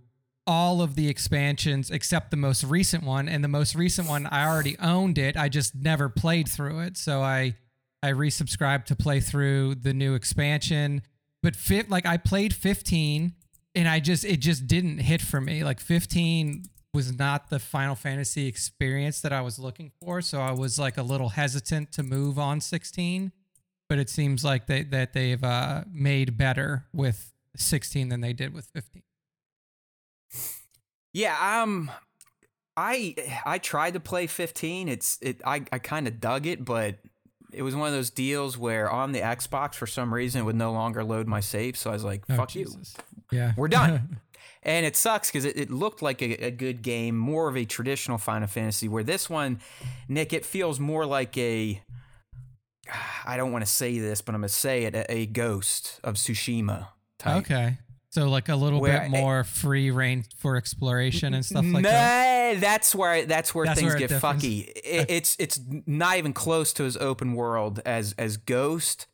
all 0.47 0.81
of 0.81 0.95
the 0.95 1.07
expansions 1.07 1.91
except 1.91 2.31
the 2.31 2.37
most 2.37 2.63
recent 2.63 3.03
one. 3.03 3.29
And 3.29 3.43
the 3.43 3.47
most 3.47 3.75
recent 3.75 4.07
one, 4.09 4.25
I 4.25 4.47
already 4.47 4.75
owned 4.79 5.19
it. 5.19 5.37
I 5.37 5.49
just 5.49 5.75
never 5.75 6.09
played 6.09 6.49
through 6.49 6.79
it. 6.79 6.97
So 6.97 7.21
I 7.21 7.53
I 8.01 8.13
resubscribed 8.13 8.85
to 8.85 8.95
play 8.95 9.19
through 9.19 9.75
the 9.75 9.93
new 9.93 10.15
expansion. 10.15 11.03
But 11.43 11.55
like 11.89 12.07
I 12.07 12.17
played 12.17 12.55
15 12.55 13.35
and 13.75 13.87
I 13.87 13.99
just 13.99 14.25
it 14.25 14.37
just 14.37 14.65
didn't 14.65 14.97
hit 14.97 15.21
for 15.21 15.39
me. 15.39 15.63
Like 15.63 15.79
15 15.79 16.63
was 16.95 17.15
not 17.15 17.51
the 17.51 17.59
Final 17.59 17.93
Fantasy 17.93 18.47
experience 18.47 19.21
that 19.21 19.31
I 19.31 19.41
was 19.41 19.59
looking 19.59 19.91
for. 20.01 20.23
So 20.23 20.41
I 20.41 20.53
was 20.53 20.79
like 20.79 20.97
a 20.97 21.03
little 21.03 21.29
hesitant 21.29 21.91
to 21.91 22.01
move 22.01 22.39
on 22.39 22.61
16. 22.61 23.31
But 23.87 23.99
it 23.99 24.09
seems 24.09 24.43
like 24.43 24.65
they 24.65 24.81
that 24.81 25.13
they've 25.13 25.43
uh, 25.43 25.83
made 25.93 26.35
better 26.35 26.87
with 26.91 27.31
16 27.59 28.09
than 28.09 28.21
they 28.21 28.33
did 28.33 28.53
with 28.53 28.65
15. 28.73 29.03
Yeah, 31.13 31.61
um 31.63 31.89
I 32.75 33.15
I 33.45 33.57
tried 33.57 33.95
to 33.95 33.99
play 33.99 34.27
15. 34.27 34.87
It's 34.87 35.17
it 35.21 35.41
I 35.45 35.63
I 35.71 35.79
kind 35.79 36.07
of 36.07 36.19
dug 36.19 36.45
it, 36.45 36.63
but 36.63 36.99
it 37.51 37.63
was 37.63 37.75
one 37.75 37.87
of 37.87 37.93
those 37.93 38.09
deals 38.09 38.57
where 38.57 38.89
on 38.91 39.13
the 39.13 39.21
Xbox 39.21 39.75
for 39.75 39.87
some 39.87 40.13
reason 40.13 40.41
it 40.41 40.43
would 40.43 40.55
no 40.55 40.71
longer 40.71 41.03
load 41.03 41.27
my 41.27 41.39
save, 41.39 41.77
so 41.77 41.89
I 41.89 41.93
was 41.93 42.03
like, 42.03 42.23
Oh, 42.29 42.35
"Fuck 42.35 42.55
you." 42.55 42.71
Yeah. 43.31 43.53
We're 43.57 43.67
done. 43.67 44.19
and 44.63 44.85
it 44.85 44.95
sucks 44.95 45.29
because 45.29 45.45
it, 45.45 45.57
it 45.57 45.71
looked 45.71 46.01
like 46.01 46.21
a, 46.21 46.45
a 46.45 46.51
good 46.51 46.81
game, 46.81 47.17
more 47.17 47.49
of 47.49 47.57
a 47.57 47.65
traditional 47.65 48.17
Final 48.17 48.47
Fantasy. 48.47 48.87
Where 48.87 49.03
this 49.03 49.29
one, 49.29 49.59
Nick, 50.07 50.33
it 50.33 50.45
feels 50.45 50.79
more 50.79 51.05
like 51.05 51.37
a. 51.37 51.81
I 53.25 53.35
don't 53.37 53.51
want 53.51 53.65
to 53.65 53.71
say 53.71 53.97
this, 53.99 54.21
but 54.21 54.35
I'm 54.35 54.41
gonna 54.41 54.49
say 54.49 54.83
it: 54.83 54.93
a, 54.93 55.11
a 55.11 55.25
Ghost 55.25 55.99
of 56.03 56.15
Tsushima 56.15 56.89
type. 57.19 57.37
okay. 57.37 57.77
So 58.09 58.29
like 58.29 58.49
a 58.49 58.55
little 58.55 58.79
Where 58.79 59.01
bit 59.01 59.11
more 59.11 59.43
free 59.43 59.91
reign 59.91 60.23
for 60.37 60.55
exploration 60.55 61.33
and 61.33 61.45
stuff 61.45 61.65
like 61.65 61.83
nah, 61.83 61.89
that. 61.89 62.61
that's 62.61 62.95
where 62.95 63.25
that's 63.25 63.53
where 63.53 63.65
That's 63.65 63.79
things 63.79 63.91
where 63.91 63.99
get 63.99 64.09
differs. 64.09 64.23
fucky. 64.23 64.71
It, 64.75 65.05
it's 65.09 65.35
it's 65.39 65.59
not 65.85 66.17
even 66.17 66.33
close 66.33 66.73
to 66.73 66.85
as 66.85 66.97
open 66.97 67.33
world 67.33 67.81
as 67.85 68.15
as 68.17 68.37
Ghost, 68.37 69.07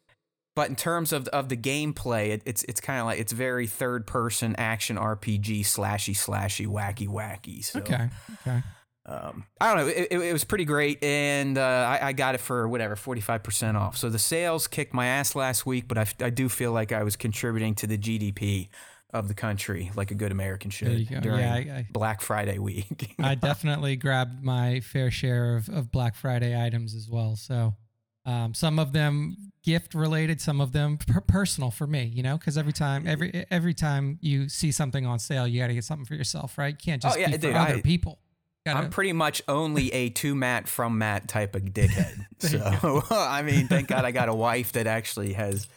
but 0.56 0.70
in 0.70 0.76
terms 0.76 1.12
of 1.12 1.28
of 1.30 1.50
the 1.50 1.58
gameplay, 1.58 2.30
it, 2.30 2.44
it's 2.46 2.64
it's 2.66 2.80
kind 2.80 3.00
of 3.00 3.06
like 3.08 3.20
it's 3.20 3.34
very 3.34 3.68
third 3.68 4.06
person 4.06 4.56
action 4.58 4.96
RPG 4.96 5.62
slashy 5.62 6.16
slashy 6.16 6.68
wacky 6.68 7.08
wacky. 7.08 7.64
So. 7.64 7.80
Okay. 7.80 8.10
Okay. 8.48 8.62
Um, 9.06 9.44
I 9.60 9.74
don't 9.76 9.86
know. 9.86 9.92
It, 9.94 10.08
it, 10.12 10.34
was 10.34 10.44
pretty 10.46 10.66
great, 10.66 11.04
and 11.04 11.58
uh, 11.58 11.62
I, 12.02 12.08
I 12.08 12.14
got 12.14 12.36
it 12.36 12.38
for 12.42 12.68
whatever 12.68 12.96
forty 12.96 13.20
five 13.22 13.44
percent 13.44 13.76
off. 13.76 13.98
So 13.98 14.10
the 14.10 14.20
sales 14.20 14.68
kicked 14.68 14.94
my 14.94 15.08
ass 15.08 15.36
last 15.36 15.66
week, 15.66 15.88
but 15.88 15.98
I 16.22 16.30
do 16.30 16.48
feel 16.48 16.72
like 16.72 16.92
I 16.92 17.04
was 17.04 17.16
contributing 17.16 17.76
to 17.76 17.88
the 17.88 17.98
GDP 17.98 18.70
of 19.14 19.28
the 19.28 19.34
country 19.36 19.92
like 19.96 20.10
a 20.10 20.16
good 20.16 20.32
American 20.32 20.72
should 20.72 21.08
during 21.22 21.40
Yeah, 21.42 21.54
I- 21.54 21.58
I- 21.58 21.88
Black 21.92 22.22
Friday 22.22 22.58
week. 22.58 23.14
I 23.20 23.36
definitely 23.36 23.96
grabbed 23.96 24.42
my 24.44 24.80
fair 24.80 25.12
share 25.12 25.56
of, 25.58 25.70
of 25.70 25.92
Black 25.92 26.16
Friday 26.16 26.60
items 26.60 26.96
as 26.96 27.08
well. 27.08 27.36
So 27.36 27.76
um, 28.26 28.56
some 28.56 28.80
of 28.80 28.92
them 28.94 29.36
gift 29.64 29.94
related, 29.94 30.42
some 30.42 30.60
of 30.62 30.72
them 30.72 30.98
per- 30.98 31.22
personal 31.22 31.70
for 31.70 31.86
me, 31.86 32.06
you 32.06 32.24
know, 32.24 32.38
because 32.40 32.58
every 32.58 32.74
time 32.74 33.06
every 33.06 33.46
every 33.52 33.74
time 33.76 34.18
you 34.22 34.48
see 34.50 34.72
something 34.72 35.06
on 35.06 35.20
sale, 35.20 35.46
you 35.46 35.60
got 35.62 35.68
to 35.68 35.74
get 35.76 35.84
something 35.84 36.06
for 36.06 36.16
yourself, 36.16 36.58
right? 36.58 36.74
You 36.74 36.84
can't 36.84 37.02
just 37.02 37.16
Oh, 37.18 37.20
yeah, 37.20 37.28
be 37.28 37.34
for 37.34 37.38
dude, 37.40 37.56
other 37.56 37.76
I- 37.76 37.82
people. 37.82 38.18
Gotta, 38.66 38.80
I'm 38.80 38.90
pretty 38.90 39.14
much 39.14 39.42
only 39.48 39.92
a 39.94 40.10
to 40.22 40.36
Matt 40.36 40.68
from 40.68 40.98
Matt 40.98 41.28
type 41.28 41.56
of 41.56 41.64
dickhead. 41.64 42.26
so 42.40 43.04
I 43.10 43.42
mean, 43.42 43.68
thank 43.68 43.88
God 43.90 44.06
I 44.06 44.12
got 44.12 44.30
a 44.30 44.34
wife 44.36 44.72
that 44.74 44.88
actually 44.88 45.34
has 45.34 45.68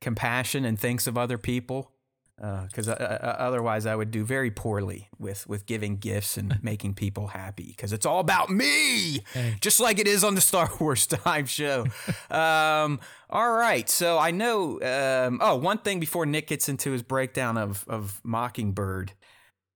compassion 0.00 0.64
and 0.64 0.78
thinks 0.78 1.06
of 1.06 1.16
other 1.16 1.38
people. 1.38 1.90
Because 2.36 2.88
uh, 2.88 2.92
uh, 2.94 3.36
otherwise, 3.38 3.86
I 3.86 3.94
would 3.94 4.10
do 4.10 4.24
very 4.24 4.50
poorly 4.50 5.08
with 5.20 5.46
with 5.48 5.66
giving 5.66 5.98
gifts 5.98 6.36
and 6.36 6.58
making 6.64 6.94
people 6.94 7.28
happy. 7.28 7.66
Because 7.68 7.92
it's 7.92 8.04
all 8.04 8.18
about 8.18 8.50
me, 8.50 9.20
Hey. 9.32 9.54
just 9.60 9.78
like 9.78 10.00
it 10.00 10.08
is 10.08 10.24
on 10.24 10.34
the 10.34 10.40
Star 10.40 10.68
Wars 10.80 11.06
Time 11.06 11.46
show. 11.46 11.86
um, 12.32 12.98
all 13.30 13.52
right, 13.52 13.88
so 13.88 14.18
I 14.18 14.32
know. 14.32 14.80
Um, 14.82 15.38
oh, 15.40 15.54
one 15.54 15.78
thing 15.78 16.00
before 16.00 16.26
Nick 16.26 16.48
gets 16.48 16.68
into 16.68 16.90
his 16.90 17.04
breakdown 17.04 17.56
of 17.56 17.84
of 17.86 18.20
Mockingbird. 18.24 19.12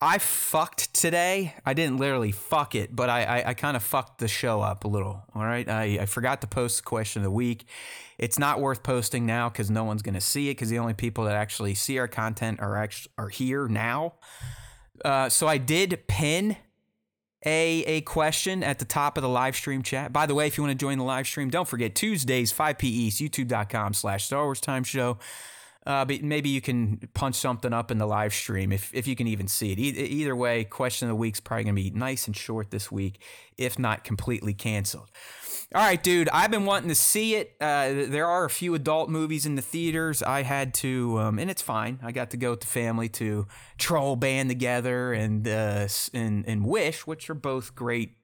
I 0.01 0.19
fucked 0.19 0.95
today. 0.95 1.55
I 1.67 1.75
didn't 1.75 1.99
literally 1.99 2.31
fuck 2.31 2.75
it, 2.75 2.95
but 2.95 3.11
I 3.11 3.25
I, 3.25 3.49
I 3.49 3.55
kind 3.55 3.77
of 3.77 3.83
fucked 3.83 4.19
the 4.19 4.29
show 4.29 4.61
up 4.61 4.85
a 4.85 4.89
little. 4.89 5.25
All 5.35 5.43
right, 5.43 5.69
I, 5.69 5.99
I 6.01 6.07
forgot 6.07 6.41
to 6.43 6.47
post 6.47 6.79
the 6.79 6.83
question 6.85 7.21
of 7.21 7.25
the 7.25 7.31
week. 7.31 7.65
It's 8.17 8.39
not 8.39 8.61
worth 8.61 8.83
posting 8.83 9.27
now 9.27 9.49
because 9.49 9.71
no 9.71 9.85
one's 9.85 10.03
gonna 10.03 10.21
see 10.21 10.49
it 10.49 10.53
because 10.53 10.71
the 10.71 10.79
only 10.79 10.95
people 10.95 11.25
that 11.25 11.35
actually 11.35 11.75
see 11.75 11.99
our 11.99 12.09
content 12.09 12.61
are 12.61 12.77
actually 12.77 13.13
are 13.19 13.29
here 13.29 13.67
now. 13.67 14.15
Uh, 15.05 15.29
so 15.29 15.49
I 15.49 15.59
did 15.59 16.07
pin 16.07 16.57
a 17.45 17.85
a 17.85 18.01
question 18.03 18.63
at 18.63 18.79
the 18.79 18.85
top 18.85 19.17
of 19.17 19.23
the 19.23 19.29
live 19.29 19.57
stream 19.57 19.83
chat. 19.83 20.13
By 20.13 20.27
the 20.27 20.35
way, 20.35 20.47
if 20.47 20.57
you 20.57 20.63
want 20.63 20.79
to 20.79 20.85
join 20.85 20.99
the 20.99 21.05
live 21.05 21.27
stream, 21.27 21.51
don't 21.51 21.69
forget 21.69 21.97
Tuesdays 21.97 22.53
5 22.53 22.79
p 22.79 22.89
East, 22.89 23.21
youtube.com 23.21 23.95
slash 23.95 24.25
Star 24.25 24.45
Wars 24.45 24.61
Time 24.61 24.85
Show. 24.85 25.19
Uh, 25.89 26.05
but 26.05 26.23
maybe 26.23 26.51
you 26.51 26.61
can 26.61 27.01
punch 27.15 27.35
something 27.35 27.73
up 27.73 27.91
in 27.91 27.97
the 27.97 28.07
live 28.07 28.35
stream 28.35 28.73
if, 28.73 28.95
if 28.95 29.07
you 29.07 29.17
can 29.17 29.27
even 29.27 29.49
see 29.49 29.73
it. 29.73 29.79
E- 29.79 29.99
either 29.99 30.37
way, 30.37 30.63
question 30.63 31.09
of 31.09 31.13
the 31.13 31.17
week's 31.17 31.41
probably 31.41 31.65
going 31.65 31.75
to 31.75 31.83
be 31.83 31.91
nice 31.91 32.27
and 32.27 32.37
short 32.37 32.71
this 32.71 32.93
week, 32.93 33.23
if 33.57 33.79
not 33.79 34.05
completely 34.05 34.53
canceled. 34.53 35.09
All 35.75 35.83
right, 35.83 36.03
dude, 36.03 36.29
I've 36.29 36.51
been 36.51 36.67
wanting 36.67 36.91
to 36.91 36.95
see 36.95 37.37
it. 37.37 37.57
Uh, 37.59 38.05
there 38.07 38.27
are 38.27 38.45
a 38.45 38.51
few 38.51 38.75
adult 38.75 39.09
movies 39.09 39.47
in 39.47 39.55
the 39.55 39.63
theaters. 39.63 40.23
I 40.23 40.43
had 40.43 40.75
to, 40.75 41.19
um, 41.21 41.39
and 41.39 41.51
it's 41.51 41.63
fine. 41.63 42.01
I 42.03 42.13
got 42.13 42.33
to 42.33 42.37
go 42.37 42.51
with 42.51 42.61
the 42.61 42.67
family 42.67 43.09
to 43.11 43.47
Troll 43.79 44.17
Band 44.17 44.51
together 44.51 45.15
and, 45.15 45.49
uh, 45.49 45.89
and, 46.13 46.47
and 46.47 46.67
Wish, 46.67 47.07
which 47.07 47.31
are 47.31 47.35
both 47.35 47.75
great 47.75 48.17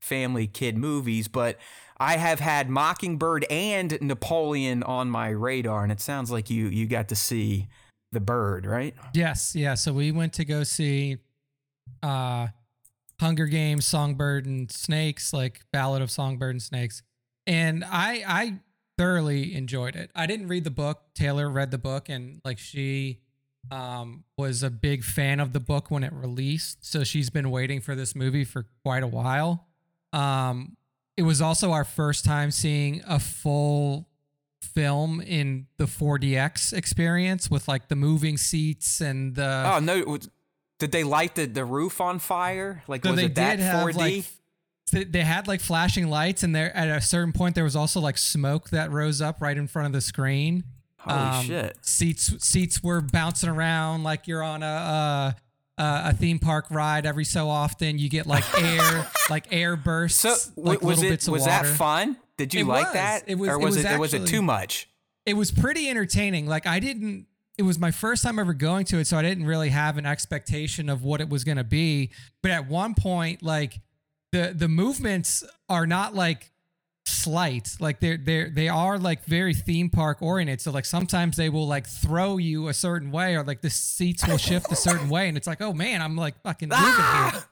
family 0.00 0.46
kid 0.46 0.76
movies, 0.76 1.28
but 1.28 1.58
I 1.98 2.16
have 2.16 2.40
had 2.40 2.68
Mockingbird 2.68 3.44
and 3.50 3.98
Napoleon 4.00 4.82
on 4.82 5.08
my 5.08 5.30
radar, 5.30 5.82
and 5.82 5.90
it 5.90 6.00
sounds 6.00 6.30
like 6.30 6.50
you 6.50 6.66
you 6.66 6.86
got 6.86 7.08
to 7.08 7.16
see 7.16 7.68
the 8.12 8.20
bird, 8.20 8.66
right? 8.66 8.94
Yes, 9.14 9.54
yeah. 9.56 9.74
So 9.74 9.92
we 9.92 10.12
went 10.12 10.32
to 10.34 10.44
go 10.44 10.62
see 10.62 11.18
uh 12.02 12.48
Hunger 13.20 13.46
Games, 13.46 13.86
Songbird 13.86 14.46
and 14.46 14.70
Snakes, 14.70 15.32
like 15.32 15.62
Ballad 15.72 16.02
of 16.02 16.10
Songbird 16.10 16.54
and 16.54 16.62
Snakes. 16.62 17.02
And 17.46 17.84
I 17.84 18.24
I 18.26 18.60
thoroughly 18.98 19.54
enjoyed 19.54 19.96
it. 19.96 20.10
I 20.14 20.26
didn't 20.26 20.48
read 20.48 20.64
the 20.64 20.70
book. 20.70 21.02
Taylor 21.14 21.48
read 21.48 21.70
the 21.70 21.78
book 21.78 22.08
and 22.08 22.40
like 22.44 22.58
she 22.58 23.20
um 23.70 24.24
was 24.36 24.62
a 24.62 24.70
big 24.70 25.02
fan 25.02 25.40
of 25.40 25.52
the 25.52 25.60
book 25.60 25.90
when 25.90 26.04
it 26.04 26.12
released. 26.12 26.84
So 26.84 27.04
she's 27.04 27.30
been 27.30 27.50
waiting 27.50 27.80
for 27.80 27.94
this 27.94 28.14
movie 28.14 28.44
for 28.44 28.66
quite 28.84 29.02
a 29.02 29.08
while. 29.08 29.66
Um 30.12 30.76
it 31.16 31.22
was 31.22 31.40
also 31.40 31.72
our 31.72 31.84
first 31.84 32.24
time 32.24 32.50
seeing 32.50 33.02
a 33.06 33.18
full 33.18 34.08
film 34.60 35.20
in 35.20 35.66
the 35.78 35.84
4DX 35.84 36.72
experience 36.72 37.50
with 37.50 37.66
like 37.68 37.88
the 37.88 37.96
moving 37.96 38.36
seats 38.36 39.00
and 39.00 39.34
the 39.34 39.62
oh 39.66 39.78
no, 39.80 40.18
did 40.78 40.92
they 40.92 41.04
light 41.04 41.34
the, 41.34 41.46
the 41.46 41.64
roof 41.64 42.00
on 42.00 42.18
fire? 42.18 42.82
Like 42.86 43.04
so 43.04 43.10
was 43.12 43.20
they 43.20 43.26
it 43.26 43.34
that 43.36 43.56
did 43.56 43.62
have 43.64 43.86
4D? 43.86 43.96
like 44.92 45.12
they 45.12 45.22
had 45.22 45.48
like 45.48 45.60
flashing 45.60 46.08
lights 46.08 46.42
and 46.42 46.54
there 46.54 46.74
at 46.76 46.88
a 46.88 47.00
certain 47.00 47.32
point 47.32 47.54
there 47.54 47.64
was 47.64 47.74
also 47.74 47.98
like 48.00 48.16
smoke 48.18 48.70
that 48.70 48.90
rose 48.92 49.20
up 49.20 49.40
right 49.40 49.56
in 49.56 49.66
front 49.66 49.86
of 49.86 49.92
the 49.92 50.00
screen 50.00 50.62
Holy 51.00 51.18
Um, 51.18 51.44
shit! 51.44 51.76
seats 51.80 52.34
seats 52.44 52.82
were 52.82 53.00
bouncing 53.00 53.48
around 53.48 54.04
like 54.04 54.28
you're 54.28 54.44
on 54.44 54.62
a 54.62 55.34
a, 55.78 56.02
a 56.06 56.12
theme 56.12 56.38
park 56.38 56.66
ride 56.70 57.06
every 57.06 57.24
so 57.24 57.48
often 57.48 57.98
you 57.98 58.08
get 58.08 58.26
like 58.26 58.44
air 58.62 59.06
like 59.30 59.46
air 59.50 59.76
bursts 59.76 60.18
So 60.20 60.34
like 60.56 60.80
was 60.82 60.98
little 60.98 61.04
it 61.04 61.10
bits 61.10 61.26
of 61.28 61.32
was 61.32 61.42
water. 61.42 61.66
that 61.68 61.76
fun? 61.76 62.16
Did 62.36 62.54
you 62.54 62.60
It 62.60 62.66
like 62.66 62.86
was. 62.86 62.92
that? 62.94 63.22
It 63.26 63.34
was- 63.36 63.48
or 63.48 63.52
it 63.54 63.58
was 63.58 63.76
was 63.76 63.84
it 63.84 63.98
was 63.98 64.14
it 64.14 64.26
too 64.26 64.42
much? 64.42 64.88
it 65.24 65.34
was 65.34 65.50
pretty 65.50 65.88
entertaining. 65.88 66.46
Like 66.46 66.66
I 66.66 66.78
didn't 66.80 67.26
it 67.58 67.62
was 67.62 67.78
my 67.78 67.90
first 67.90 68.22
time 68.22 68.38
ever 68.38 68.52
going 68.52 68.84
to 68.86 68.98
it, 68.98 69.06
so 69.06 69.16
I 69.16 69.22
didn't 69.22 69.46
really 69.46 69.70
have 69.70 69.96
an 69.96 70.04
expectation 70.04 70.88
of 70.90 71.02
what 71.02 71.20
it 71.22 71.28
was 71.30 71.42
gonna 71.44 71.64
be. 71.64 72.10
But 72.42 72.50
at 72.52 72.68
one 72.68 72.94
point, 72.94 73.42
like 73.42 73.80
the 74.32 74.52
the 74.54 74.68
movements 74.68 75.42
are 75.68 75.86
not 75.86 76.14
like 76.14 76.52
slight. 77.08 77.76
Like 77.80 78.00
they're 78.00 78.16
they're 78.16 78.50
they 78.50 78.68
are 78.68 78.98
like 78.98 79.24
very 79.24 79.54
theme 79.54 79.90
park 79.90 80.22
oriented. 80.22 80.60
So 80.60 80.70
like 80.70 80.84
sometimes 80.84 81.36
they 81.36 81.48
will 81.48 81.66
like 81.66 81.86
throw 81.86 82.36
you 82.38 82.68
a 82.68 82.74
certain 82.74 83.10
way 83.10 83.36
or 83.36 83.44
like 83.44 83.60
the 83.60 83.70
seats 83.70 84.26
will 84.26 84.38
shift 84.38 84.70
a 84.72 84.76
certain 84.76 85.08
way 85.08 85.28
and 85.28 85.36
it's 85.36 85.46
like, 85.46 85.60
oh 85.60 85.72
man, 85.72 86.02
I'm 86.02 86.16
like 86.16 86.40
fucking 86.42 86.68
moving 86.68 86.84
here. 87.30 87.42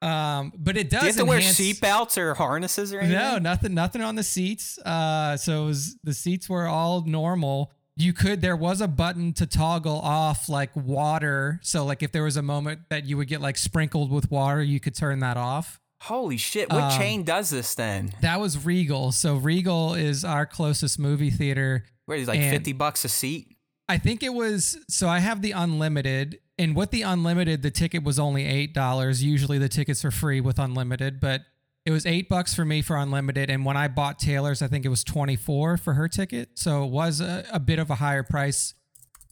Um 0.00 0.52
but 0.56 0.76
it 0.76 0.90
does 0.90 1.00
Do 1.00 1.06
you 1.06 1.12
have 1.12 1.16
to 1.16 1.24
wear 1.24 1.38
enhance- 1.38 1.58
seatbelts 1.58 2.16
or 2.18 2.34
harnesses 2.34 2.92
or 2.92 3.00
anything? 3.00 3.18
no, 3.18 3.38
nothing, 3.38 3.74
nothing 3.74 4.00
on 4.02 4.14
the 4.14 4.22
seats. 4.22 4.78
Uh, 4.78 5.36
so 5.36 5.64
it 5.64 5.66
was 5.66 5.96
the 6.04 6.14
seats 6.14 6.48
were 6.48 6.66
all 6.66 7.02
normal. 7.04 7.72
You 7.96 8.12
could, 8.12 8.40
there 8.40 8.54
was 8.54 8.80
a 8.80 8.86
button 8.86 9.32
to 9.32 9.46
toggle 9.46 9.98
off 9.98 10.48
like 10.48 10.70
water. 10.76 11.58
So 11.64 11.84
like 11.84 12.04
if 12.04 12.12
there 12.12 12.22
was 12.22 12.36
a 12.36 12.42
moment 12.42 12.82
that 12.90 13.06
you 13.06 13.16
would 13.16 13.26
get 13.26 13.40
like 13.40 13.56
sprinkled 13.58 14.12
with 14.12 14.30
water, 14.30 14.62
you 14.62 14.78
could 14.78 14.94
turn 14.94 15.18
that 15.18 15.36
off. 15.36 15.80
Holy 16.02 16.36
shit! 16.36 16.70
What 16.70 16.84
Um, 16.92 16.98
chain 16.98 17.22
does 17.24 17.50
this 17.50 17.74
then? 17.74 18.14
That 18.20 18.40
was 18.40 18.64
Regal. 18.64 19.12
So 19.12 19.36
Regal 19.36 19.94
is 19.94 20.24
our 20.24 20.46
closest 20.46 20.98
movie 20.98 21.30
theater. 21.30 21.84
Where 22.06 22.16
is 22.18 22.28
like 22.28 22.40
fifty 22.40 22.72
bucks 22.72 23.04
a 23.04 23.08
seat? 23.08 23.56
I 23.88 23.98
think 23.98 24.22
it 24.22 24.32
was. 24.34 24.78
So 24.88 25.08
I 25.08 25.18
have 25.18 25.42
the 25.42 25.52
unlimited, 25.52 26.38
and 26.58 26.76
with 26.76 26.90
the 26.90 27.02
unlimited, 27.02 27.62
the 27.62 27.70
ticket 27.70 28.04
was 28.04 28.18
only 28.18 28.44
eight 28.46 28.74
dollars. 28.74 29.24
Usually 29.24 29.58
the 29.58 29.68
tickets 29.68 30.04
are 30.04 30.10
free 30.10 30.40
with 30.40 30.58
unlimited, 30.58 31.20
but 31.20 31.42
it 31.84 31.90
was 31.90 32.06
eight 32.06 32.28
bucks 32.28 32.54
for 32.54 32.64
me 32.64 32.80
for 32.82 32.96
unlimited. 32.96 33.50
And 33.50 33.64
when 33.64 33.76
I 33.76 33.88
bought 33.88 34.18
Taylor's, 34.18 34.62
I 34.62 34.68
think 34.68 34.84
it 34.84 34.90
was 34.90 35.02
twenty 35.02 35.36
four 35.36 35.76
for 35.76 35.94
her 35.94 36.06
ticket, 36.06 36.50
so 36.58 36.84
it 36.84 36.90
was 36.90 37.20
a, 37.20 37.44
a 37.52 37.58
bit 37.58 37.78
of 37.78 37.90
a 37.90 37.96
higher 37.96 38.22
price. 38.22 38.74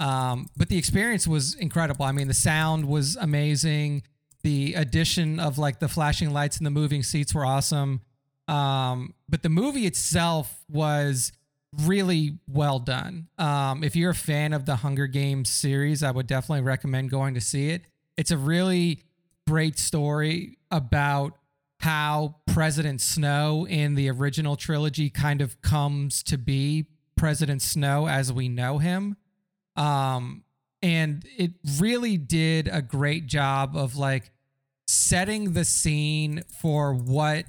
Um, 0.01 0.49
but 0.57 0.69
the 0.69 0.77
experience 0.79 1.29
was 1.29 1.55
incredible. 1.55 2.05
I 2.05 2.13
mean, 2.13 2.29
the 2.29 2.35
sound 2.35 2.87
was 2.87 3.15
amazing. 3.17 4.03
The 4.43 4.75
addition 4.75 5.41
of 5.41 5.59
like 5.59 5.81
the 5.81 5.89
flashing 5.89 6.33
lights 6.33 6.57
and 6.59 6.67
the 6.67 6.71
moving 6.71 7.03
seats 7.03 7.35
were 7.35 7.45
awesome. 7.45 8.01
Um, 8.49 9.15
but 9.29 9.43
the 9.43 9.49
movie 9.49 9.87
itself 9.87 10.65
was 10.69 11.33
really 11.85 12.39
well 12.47 12.79
done. 12.79 13.29
Um, 13.39 13.83
if 13.83 13.97
you're 13.97 14.11
a 14.11 14.15
fan 14.15 14.53
of 14.53 14.67
the 14.67 14.77
Hunger 14.77 15.07
Games 15.07 15.51
series, 15.51 16.03
I 16.03 16.11
would 16.11 16.27
definitely 16.27 16.63
recommend 16.63 17.11
going 17.11 17.35
to 17.35 17.41
see 17.41 17.71
it. 17.71 17.83
It's 18.17 18.31
a 18.31 18.39
really 18.39 19.03
great 19.47 19.79
story 19.79 20.59
about 20.71 21.39
how 21.81 22.37
President 22.47 23.01
Snow 23.01 23.67
in 23.69 23.95
the 23.95 24.09
original 24.11 24.57
trilogy 24.57 25.11
kind 25.11 25.41
of 25.41 25.61
comes 25.61 26.23
to 26.25 26.39
be 26.39 26.87
President 27.17 27.63
Snow 27.63 28.09
as 28.09 28.33
we 28.33 28.49
know 28.49 28.79
him. 28.79 29.17
Um, 29.77 30.45
and 30.83 31.25
it 31.37 31.53
really 31.79 32.17
did 32.17 32.69
a 32.71 32.83
great 32.83 33.27
job 33.27 33.77
of 33.77 33.97
like 33.97 34.31
setting 34.87 35.53
the 35.53 35.65
scene 35.65 36.43
for 36.61 36.95
what 36.95 37.45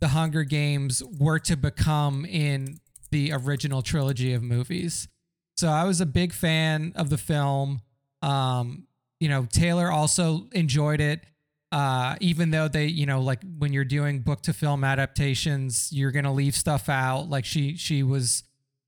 the 0.00 0.08
Hunger 0.08 0.44
Games 0.44 1.02
were 1.18 1.38
to 1.40 1.56
become 1.56 2.24
in 2.24 2.78
the 3.10 3.32
original 3.32 3.80
trilogy 3.80 4.32
of 4.32 4.42
movies. 4.42 5.08
So 5.56 5.68
I 5.68 5.84
was 5.84 6.00
a 6.00 6.06
big 6.06 6.32
fan 6.32 6.92
of 6.96 7.10
the 7.10 7.16
film. 7.18 7.80
Um, 8.22 8.86
you 9.20 9.28
know, 9.28 9.46
Taylor 9.50 9.90
also 9.90 10.48
enjoyed 10.52 11.00
it. 11.00 11.24
Uh, 11.70 12.16
even 12.20 12.50
though 12.50 12.68
they, 12.68 12.86
you 12.86 13.06
know, 13.06 13.20
like 13.20 13.40
when 13.58 13.72
you're 13.72 13.84
doing 13.84 14.20
book 14.20 14.42
to 14.42 14.52
film 14.52 14.84
adaptations, 14.84 15.88
you're 15.92 16.12
gonna 16.12 16.32
leave 16.32 16.54
stuff 16.54 16.88
out. 16.88 17.28
Like 17.28 17.44
she, 17.44 17.76
she 17.76 18.02
was, 18.02 18.44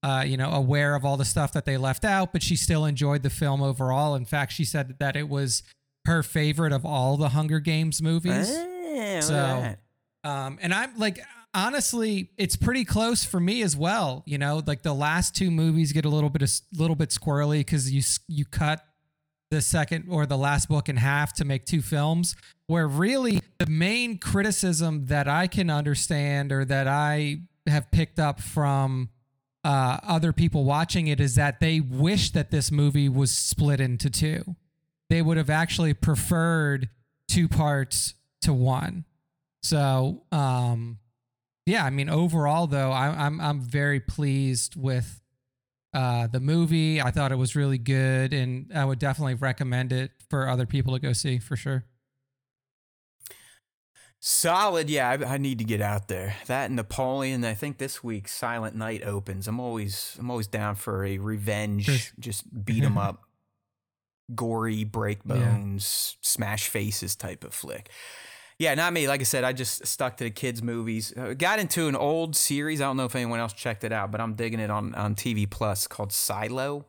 uh, 0.07 0.23
you 0.23 0.37
know, 0.37 0.51
aware 0.53 0.95
of 0.95 1.05
all 1.05 1.17
the 1.17 1.25
stuff 1.25 1.53
that 1.53 1.65
they 1.65 1.77
left 1.77 2.05
out, 2.05 2.33
but 2.33 2.41
she 2.41 2.55
still 2.55 2.85
enjoyed 2.85 3.25
the 3.25 3.31
film 3.31 3.61
overall. 3.61 4.15
In 4.15 4.25
fact, 4.25 4.53
she 4.53 4.65
said 4.65 4.95
that 5.01 5.17
it 5.17 5.29
was 5.29 5.65
her 6.05 6.23
favorite 6.23 6.73
of 6.73 6.87
all 6.87 7.17
the 7.17 7.31
Hunger 7.31 7.59
Games 7.59 8.01
movies. 8.01 8.49
Eh, 8.49 9.21
So. 9.21 9.75
Um, 10.23 10.61
and 10.63 10.73
I'm 10.73 10.97
like, 10.97 11.19
honestly, 11.53 12.31
it's 12.39 12.55
pretty 12.55 12.85
close 12.85 13.25
for 13.25 13.41
me 13.41 13.63
as 13.63 13.77
well. 13.77 14.23
You 14.27 14.39
know, 14.39 14.63
like 14.65 14.83
the 14.83 14.95
last 14.95 15.35
two 15.35 15.51
movies 15.51 15.91
get 15.91 16.05
a 16.05 16.09
little 16.09 16.31
bit, 16.31 16.43
a 16.43 16.63
little 16.79 16.95
bit 16.95 17.09
squirrely 17.11 17.59
because 17.59 17.91
you 17.91 18.03
you 18.29 18.45
cut 18.45 18.87
the 19.51 19.61
second 19.61 20.07
or 20.09 20.25
the 20.25 20.39
last 20.39 20.69
book 20.69 20.89
in 20.89 20.99
half 20.99 21.33
to 21.35 21.45
make 21.45 21.65
two 21.67 21.83
films. 21.83 22.37
Where 22.69 22.87
really 22.87 23.41
the 23.59 23.67
main 23.67 24.19
criticism 24.19 25.07
that 25.07 25.27
I 25.27 25.49
can 25.49 25.69
understand 25.69 26.53
or 26.53 26.65
that 26.65 26.87
I 26.87 27.39
have 27.67 27.91
picked 27.91 28.21
up 28.21 28.41
from 28.41 29.09
uh, 29.67 29.99
other 30.07 30.33
people 30.33 30.63
watching 30.63 31.09
it 31.09 31.21
is 31.21 31.35
that 31.35 31.59
they 31.59 31.81
wish 31.81 32.31
that 32.31 32.53
this 32.53 32.71
movie 32.71 33.09
was 33.09 33.33
split 33.33 33.81
into 33.81 34.09
two. 34.09 34.55
They 35.11 35.21
would 35.21 35.37
have 35.37 35.51
actually 35.51 35.93
preferred 35.93 36.89
two 37.27 37.49
parts 37.49 38.15
to 38.43 38.55
one. 38.55 39.05
So, 39.65 40.23
um, 40.31 40.99
yeah, 41.67 41.85
I 41.85 41.91
mean, 41.91 42.09
overall 42.09 42.69
though, 42.69 42.93
I, 42.93 43.09
I'm 43.09 43.41
I'm 43.41 43.61
very 43.61 43.99
pleased 43.99 44.77
with 44.77 45.21
uh, 45.93 46.29
the 46.29 46.39
movie. 46.39 47.03
I 47.03 47.11
thought 47.11 47.33
it 47.33 47.37
was 47.37 47.57
really 47.57 47.79
good, 47.79 48.33
and 48.33 48.71
I 48.73 48.85
would 48.85 49.01
definitely 49.01 49.35
recommend 49.35 49.93
it 49.93 50.13
for 50.31 50.49
other 50.49 50.67
people 50.67 50.95
to 50.95 51.01
go 51.01 51.13
see 51.13 51.39
for 51.39 51.57
sure. 51.57 51.85
Solid, 54.19 54.91
yeah. 54.91 55.11
I, 55.11 55.35
I 55.35 55.39
need 55.39 55.59
to 55.59 55.65
get 55.65 55.81
out 55.81 56.09
there. 56.09 56.37
That 56.47 56.67
and 56.67 56.77
Napoleon. 56.77 57.45
I 57.45 57.55
think 57.55 57.79
this 57.79 58.03
week 58.03 58.29
Silent 58.29 58.75
Night 58.75 59.03
opens. 59.05 59.47
I'm 59.47 59.61
always, 59.61 60.17
I'm 60.19 60.31
always 60.31 60.47
down 60.47 60.75
for 60.75 61.05
a 61.05 61.19
revenge. 61.19 62.13
Just 62.19 62.65
beat 62.65 62.83
'em 62.83 62.99
up, 62.99 63.23
gory, 64.35 64.85
break 64.85 65.23
bones, 65.25 66.17
smash 66.23 66.69
faces 66.69 67.15
type 67.15 67.45
of 67.45 67.55
flick. 67.55 67.91
Yeah, 68.59 68.75
not 68.75 68.95
me. 68.95 69.07
Like 69.07 69.21
I 69.21 69.25
said, 69.25 69.45
I 69.45 69.53
just 69.53 69.87
stuck 69.87 70.17
to 70.17 70.25
the 70.25 70.31
kids' 70.31 70.63
movies. 70.63 71.13
Uh, 71.15 71.35
got 71.35 71.59
into 71.59 71.89
an 71.89 71.95
old 71.95 72.35
series. 72.35 72.81
I 72.81 72.85
don't 72.85 72.97
know 72.97 73.05
if 73.05 73.15
anyone 73.15 73.39
else 73.39 73.53
checked 73.53 73.85
it 73.85 73.93
out, 73.93 74.11
but 74.11 74.21
I'm 74.21 74.33
digging 74.35 74.61
it 74.61 74.71
on 74.71 74.95
on 74.95 75.15
TV 75.15 75.49
Plus 75.49 75.87
called 75.87 76.11
Silo 76.11 76.87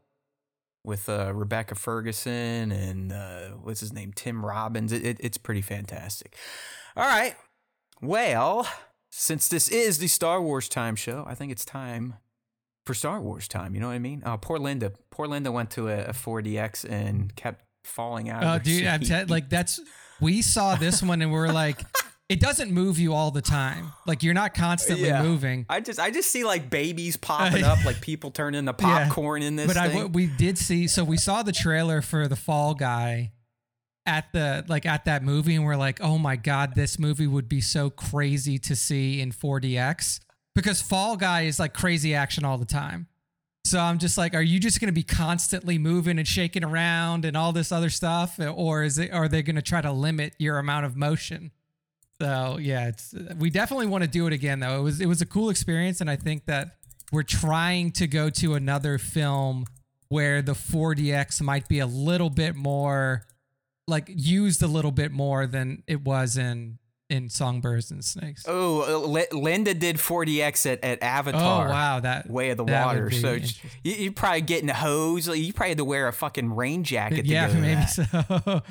with 0.85 1.09
uh, 1.09 1.33
Rebecca 1.35 1.75
Ferguson 1.75 2.71
and 2.71 3.11
uh, 3.11 3.49
what's 3.61 3.81
his 3.81 3.91
name, 3.91 4.13
Tim 4.13 4.45
Robbins. 4.45 4.93
It, 4.93 5.05
it, 5.05 5.17
it's 5.19 5.37
pretty 5.37 5.61
fantastic. 5.61 6.37
All 6.97 7.05
right. 7.05 7.35
Well, 8.01 8.67
since 9.11 9.47
this 9.47 9.69
is 9.69 9.99
the 9.99 10.07
Star 10.07 10.41
Wars 10.41 10.67
time 10.67 10.95
show, 10.95 11.23
I 11.27 11.35
think 11.35 11.51
it's 11.51 11.63
time 11.63 12.15
for 12.85 12.93
Star 12.93 13.21
Wars 13.21 13.47
time. 13.47 13.75
You 13.75 13.81
know 13.81 13.87
what 13.87 13.93
I 13.93 13.99
mean? 13.99 14.23
Uh, 14.25 14.37
poor 14.37 14.57
Linda. 14.57 14.91
Poor 15.11 15.27
Linda 15.27 15.51
went 15.51 15.69
to 15.71 15.89
a, 15.89 16.05
a 16.05 16.13
4DX 16.13 16.89
and 16.89 17.35
kept 17.35 17.63
falling 17.83 18.29
out. 18.29 18.43
Oh, 18.43 18.63
dude, 18.63 18.85
I'm 18.87 19.01
te- 19.01 19.25
like 19.25 19.49
that's 19.49 19.79
we 20.19 20.41
saw 20.41 20.75
this 20.75 21.03
one 21.03 21.21
and 21.21 21.31
we're 21.31 21.49
like, 21.49 21.79
it 22.29 22.39
doesn't 22.39 22.71
move 22.71 22.97
you 22.97 23.13
all 23.13 23.29
the 23.31 23.41
time. 23.41 23.93
Like 24.07 24.23
you're 24.23 24.33
not 24.33 24.53
constantly 24.55 25.07
Yeah. 25.07 25.21
moving. 25.23 25.65
I 25.69 25.79
just 25.79 25.99
I 25.99 26.09
just 26.11 26.31
see 26.31 26.43
like 26.43 26.69
babies 26.71 27.15
popping 27.15 27.63
up, 27.63 27.83
like 27.85 28.01
people 28.01 28.31
turning 28.31 28.57
into 28.59 28.75
Yeah. 28.79 29.05
popcorn 29.07 29.43
in 29.43 29.55
this 29.55 29.67
but 29.67 29.77
I 29.77 30.05
we 30.05 30.25
did 30.27 30.57
see 30.57 30.87
so 30.87 31.03
we 31.03 31.17
saw 31.17 31.43
the 31.43 31.51
trailer 31.53 32.01
for 32.01 32.27
the 32.27 32.35
fall 32.35 32.73
guy 32.73 33.31
at 34.07 34.31
the 34.31 34.65
like 34.67 34.85
at 34.85 35.05
that 35.05 35.21
movie 35.21 35.55
and 35.55 35.65
we're 35.65 35.75
like 35.75 35.99
oh 36.01 36.17
my 36.17 36.35
god 36.35 36.73
this 36.73 36.97
movie 36.97 37.27
would 37.27 37.49
be 37.49 37.61
so 37.61 37.89
crazy 37.89 38.57
to 38.57 38.75
see 38.75 39.21
in 39.21 39.31
4dx 39.31 40.21
because 40.55 40.81
fall 40.81 41.17
guy 41.17 41.41
is 41.41 41.59
like 41.59 41.73
crazy 41.73 42.15
action 42.15 42.43
all 42.43 42.57
the 42.57 42.65
time. 42.65 43.07
So 43.65 43.79
i'm 43.79 43.99
just 43.99 44.17
like 44.17 44.33
are 44.33 44.41
you 44.41 44.59
just 44.59 44.79
going 44.79 44.87
to 44.87 44.93
be 44.93 45.03
constantly 45.03 45.77
moving 45.77 46.17
and 46.17 46.27
shaking 46.27 46.63
around 46.63 47.25
and 47.25 47.35
all 47.35 47.51
this 47.51 47.71
other 47.71 47.89
stuff 47.89 48.39
or 48.39 48.83
is 48.83 48.97
it 48.97 49.11
are 49.11 49.27
they 49.27 49.43
going 49.43 49.57
to 49.57 49.61
try 49.61 49.81
to 49.81 49.91
limit 49.91 50.33
your 50.39 50.57
amount 50.57 50.85
of 50.85 50.95
motion? 50.95 51.51
So 52.19 52.57
yeah 52.61 52.87
it's 52.87 53.13
uh, 53.13 53.35
we 53.37 53.49
definitely 53.49 53.87
want 53.87 54.05
to 54.05 54.09
do 54.09 54.25
it 54.25 54.33
again 54.33 54.61
though. 54.61 54.79
It 54.79 54.83
was 54.83 55.01
it 55.01 55.07
was 55.07 55.21
a 55.21 55.25
cool 55.25 55.49
experience 55.49 55.99
and 55.99 56.09
i 56.09 56.15
think 56.15 56.45
that 56.45 56.77
we're 57.11 57.23
trying 57.23 57.91
to 57.93 58.07
go 58.07 58.29
to 58.29 58.55
another 58.55 58.97
film 58.97 59.65
where 60.09 60.41
the 60.41 60.53
4DX 60.53 61.41
might 61.41 61.67
be 61.67 61.79
a 61.79 61.85
little 61.85 62.29
bit 62.29 62.55
more 62.55 63.25
like 63.87 64.05
used 64.07 64.61
a 64.61 64.67
little 64.67 64.91
bit 64.91 65.11
more 65.11 65.47
than 65.47 65.83
it 65.87 66.03
was 66.03 66.37
in 66.37 66.79
in 67.09 67.29
Songbirds 67.29 67.89
and 67.89 68.03
Snakes. 68.03 68.43
Oh, 68.47 69.05
uh, 69.05 69.35
Linda 69.35 69.73
did 69.73 69.95
4DX 69.95 70.73
at, 70.73 70.83
at 70.83 71.01
Avatar. 71.01 71.67
Oh 71.67 71.71
wow, 71.71 71.99
that 72.01 72.29
Way 72.29 72.49
of 72.49 72.57
the 72.57 72.65
Water. 72.65 73.09
So 73.11 73.33
you, 73.83 73.93
you 73.93 74.11
probably 74.11 74.41
getting 74.41 74.69
a 74.69 74.73
hose. 74.73 75.27
You 75.27 75.53
probably 75.53 75.69
had 75.69 75.77
to 75.77 75.85
wear 75.85 76.07
a 76.07 76.13
fucking 76.13 76.53
rain 76.53 76.83
jacket. 76.83 77.23
To 77.23 77.27
yeah, 77.27 77.47
maybe 77.47 77.75
that. 77.75 77.85
so. 77.85 78.61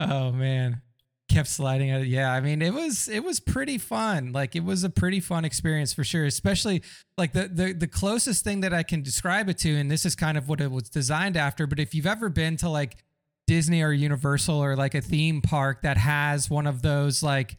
oh 0.00 0.32
man, 0.32 0.82
kept 1.28 1.48
sliding 1.48 1.90
out. 1.90 2.06
Yeah, 2.06 2.32
I 2.32 2.40
mean, 2.40 2.62
it 2.62 2.72
was 2.72 3.08
it 3.08 3.24
was 3.24 3.40
pretty 3.40 3.78
fun. 3.78 4.32
Like 4.32 4.54
it 4.54 4.64
was 4.64 4.84
a 4.84 4.90
pretty 4.90 5.20
fun 5.20 5.44
experience 5.44 5.92
for 5.92 6.04
sure. 6.04 6.24
Especially 6.24 6.82
like 7.18 7.32
the 7.32 7.48
the 7.48 7.72
the 7.72 7.88
closest 7.88 8.44
thing 8.44 8.60
that 8.60 8.72
I 8.72 8.84
can 8.84 9.02
describe 9.02 9.48
it 9.48 9.58
to, 9.58 9.74
and 9.74 9.90
this 9.90 10.04
is 10.04 10.14
kind 10.14 10.38
of 10.38 10.48
what 10.48 10.60
it 10.60 10.70
was 10.70 10.88
designed 10.88 11.36
after. 11.36 11.66
But 11.66 11.80
if 11.80 11.94
you've 11.94 12.06
ever 12.06 12.28
been 12.28 12.56
to 12.58 12.68
like 12.68 12.98
Disney 13.46 13.82
or 13.82 13.92
Universal 13.92 14.62
or 14.62 14.76
like 14.76 14.94
a 14.94 15.00
theme 15.00 15.40
park 15.42 15.82
that 15.82 15.96
has 15.96 16.48
one 16.48 16.66
of 16.66 16.82
those 16.82 17.22
like 17.22 17.56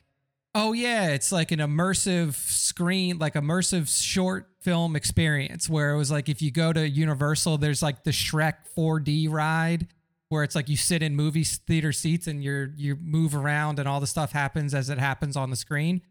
oh 0.53 0.73
yeah 0.73 1.09
it's 1.09 1.31
like 1.31 1.51
an 1.51 1.59
immersive 1.59 2.33
screen 2.33 3.17
like 3.17 3.33
immersive 3.33 3.89
short 4.01 4.47
film 4.61 4.95
experience 4.95 5.69
where 5.69 5.91
it 5.91 5.97
was 5.97 6.09
like 6.09 6.29
if 6.29 6.41
you 6.41 6.49
go 6.49 6.71
to 6.71 6.87
universal 6.87 7.57
there's 7.57 7.83
like 7.83 8.03
the 8.03 8.11
shrek 8.11 8.53
4d 8.75 9.29
ride 9.29 9.87
where 10.29 10.43
it's 10.43 10.55
like 10.55 10.69
you 10.69 10.77
sit 10.77 11.03
in 11.03 11.15
movie 11.15 11.43
theater 11.43 11.91
seats 11.91 12.27
and 12.27 12.43
you're 12.43 12.71
you 12.75 12.97
move 13.01 13.35
around 13.35 13.79
and 13.79 13.87
all 13.87 13.99
the 13.99 14.07
stuff 14.07 14.31
happens 14.31 14.73
as 14.73 14.89
it 14.89 14.97
happens 14.97 15.37
on 15.37 15.49
the 15.49 15.55
screen. 15.55 16.01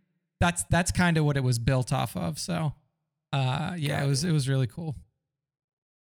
That's 0.41 0.65
that's 0.71 0.91
kind 0.91 1.17
of 1.17 1.25
what 1.25 1.37
it 1.37 1.43
was 1.43 1.59
built 1.59 1.93
off 1.93 2.17
of 2.17 2.39
so 2.39 2.75
uh 3.33 3.75
yeah 3.77 4.01
Got 4.01 4.05
it. 4.05 4.09
was 4.09 4.25
it 4.25 4.33
was 4.33 4.49
really 4.49 4.67
cool. 4.67 4.95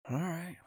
All 0.09 0.17
right. 0.17 0.57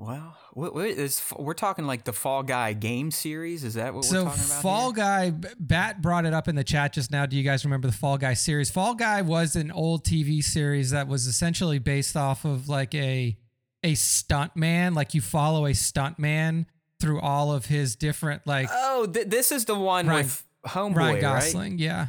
Well, 0.00 0.34
what, 0.54 0.74
what 0.74 0.86
is, 0.86 1.20
we're 1.36 1.52
talking 1.52 1.86
like 1.86 2.04
the 2.04 2.14
Fall 2.14 2.42
Guy 2.42 2.72
game 2.72 3.10
series. 3.10 3.64
Is 3.64 3.74
that 3.74 3.92
what 3.92 4.06
so 4.06 4.24
we're 4.24 4.30
talking 4.30 4.44
about? 4.44 4.56
So, 4.56 4.62
Fall 4.62 4.92
here? 4.94 5.04
Guy, 5.04 5.30
Bat 5.58 6.00
brought 6.00 6.24
it 6.24 6.32
up 6.32 6.48
in 6.48 6.54
the 6.54 6.64
chat 6.64 6.94
just 6.94 7.10
now. 7.10 7.26
Do 7.26 7.36
you 7.36 7.42
guys 7.42 7.66
remember 7.66 7.86
the 7.86 7.92
Fall 7.94 8.16
Guy 8.16 8.32
series? 8.32 8.70
Fall 8.70 8.94
Guy 8.94 9.20
was 9.20 9.56
an 9.56 9.70
old 9.70 10.04
TV 10.06 10.42
series 10.42 10.92
that 10.92 11.06
was 11.06 11.26
essentially 11.26 11.78
based 11.78 12.16
off 12.16 12.46
of 12.46 12.66
like 12.66 12.94
a 12.94 13.36
a 13.84 13.94
stunt 13.94 14.56
man. 14.56 14.94
Like 14.94 15.12
you 15.12 15.20
follow 15.20 15.66
a 15.66 15.74
stunt 15.74 16.18
man 16.18 16.64
through 16.98 17.20
all 17.20 17.52
of 17.52 17.66
his 17.66 17.94
different 17.94 18.46
like 18.46 18.68
Oh, 18.72 19.04
th- 19.06 19.26
this 19.28 19.52
is 19.52 19.66
the 19.66 19.78
one 19.78 20.06
Ryan- 20.06 20.24
with 20.24 20.44
Homeboy, 20.66 20.96
Ryan 20.96 21.12
right? 21.14 21.20
Gosling. 21.20 21.78
Yeah, 21.78 22.06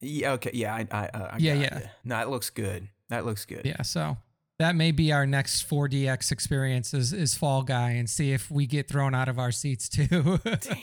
Yeah. 0.00 0.32
Okay. 0.32 0.52
Yeah. 0.54 0.74
I. 0.74 0.88
I, 0.90 1.06
uh, 1.08 1.28
I 1.32 1.36
Yeah, 1.38 1.54
yeah. 1.54 1.78
ya. 1.80 1.86
No, 2.02 2.20
it 2.22 2.28
looks 2.28 2.48
good. 2.48 2.88
That 3.10 3.26
looks 3.26 3.44
good. 3.44 3.66
yeah. 3.66 3.82
So 3.82 4.16
that 4.58 4.74
may 4.74 4.90
be 4.92 5.12
our 5.12 5.26
next 5.26 5.68
4DX 5.68 6.32
experience 6.32 6.94
is, 6.94 7.12
is 7.12 7.34
Fall 7.34 7.62
Guy 7.62 7.90
and 7.90 8.08
see 8.08 8.32
if 8.32 8.50
we 8.50 8.66
get 8.66 8.88
thrown 8.88 9.14
out 9.14 9.28
of 9.28 9.38
our 9.38 9.52
seats 9.52 9.88
too. 9.88 10.38
Damn. 10.44 10.78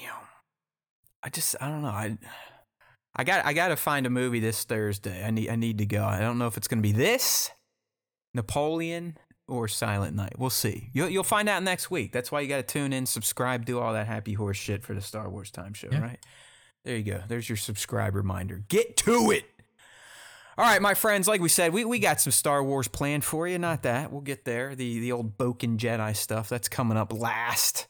I 1.24 1.30
just 1.30 1.56
I 1.62 1.70
don't 1.70 1.82
know. 1.82 1.88
I 1.88 2.18
I 3.16 3.24
got 3.24 3.46
I 3.46 3.54
got 3.54 3.70
to 3.70 3.76
find 3.76 4.06
a 4.06 4.10
movie 4.10 4.40
this 4.40 4.64
Thursday. 4.64 5.24
I 5.24 5.32
need 5.32 5.50
I 5.50 5.56
need 5.56 5.78
to 5.80 5.86
go. 5.86 6.04
I 6.04 6.20
don't 6.20 6.38
know 6.38 6.48
if 6.48 6.58
it's 6.58 6.68
going 6.68 6.80
to 6.80 6.88
be 6.88 6.92
this 6.92 7.50
Napoleon 8.34 9.18
or 9.48 9.68
Silent 9.68 10.16
Night. 10.16 10.34
We'll 10.38 10.50
see. 10.50 10.90
You'll 10.94 11.10
you'll 11.10 11.24
find 11.24 11.48
out 11.48 11.64
next 11.64 11.90
week. 11.92 12.12
That's 12.12 12.32
why 12.32 12.42
you 12.42 12.48
got 12.50 12.58
to 12.58 12.64
tune 12.64 12.92
in, 12.94 13.06
subscribe, 13.06 13.66
do 13.66 13.80
all 13.80 13.94
that 13.94 14.08
happy 14.08 14.34
horse 14.34 14.58
shit 14.58 14.84
for 14.84 14.94
the 14.94 15.02
Star 15.02 15.30
Wars 15.30 15.52
Time 15.52 15.74
Show, 15.74 15.90
Yeah. 15.92 16.02
right? 16.02 16.20
There 16.86 16.98
you 16.98 17.04
go. 17.04 17.22
There's 17.28 17.48
your 17.48 17.56
subscribe 17.58 18.16
reminder. 18.16 18.64
Get 18.68 18.98
to 18.98 19.32
it. 19.32 19.46
All 20.56 20.66
right, 20.66 20.82
my 20.82 20.94
friends, 20.94 21.28
like 21.28 21.42
we 21.42 21.50
said, 21.50 21.74
we, 21.74 21.84
we 21.84 21.98
got 21.98 22.22
some 22.22 22.32
Star 22.32 22.64
Wars 22.64 22.88
planned 22.88 23.24
for 23.24 23.48
you. 23.48 23.58
Not 23.58 23.84
that. 23.84 24.12
We'll 24.12 24.22
get 24.22 24.46
there. 24.46 24.76
The 24.76 25.00
the 25.00 25.12
old 25.12 25.38
Bokken 25.38 25.78
Jedi 25.78 26.16
stuff, 26.16 26.48
that's 26.48 26.70
coming 26.70 26.98
up 26.98 27.12
last. 27.12 27.88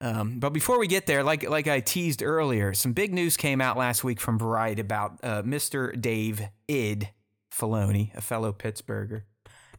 Um, 0.00 0.38
but 0.38 0.50
before 0.50 0.78
we 0.78 0.86
get 0.86 1.06
there, 1.06 1.22
like 1.22 1.48
like 1.48 1.68
I 1.68 1.80
teased 1.80 2.22
earlier, 2.22 2.72
some 2.72 2.92
big 2.94 3.12
news 3.12 3.36
came 3.36 3.60
out 3.60 3.76
last 3.76 4.04
week 4.04 4.20
from 4.20 4.38
Variety 4.38 4.80
about 4.80 5.18
uh, 5.22 5.42
Mr. 5.42 6.00
Dave 6.00 6.48
Id 6.66 7.10
Filoni, 7.52 8.14
a 8.16 8.22
fellow 8.22 8.52
Pittsburgher, 8.54 9.24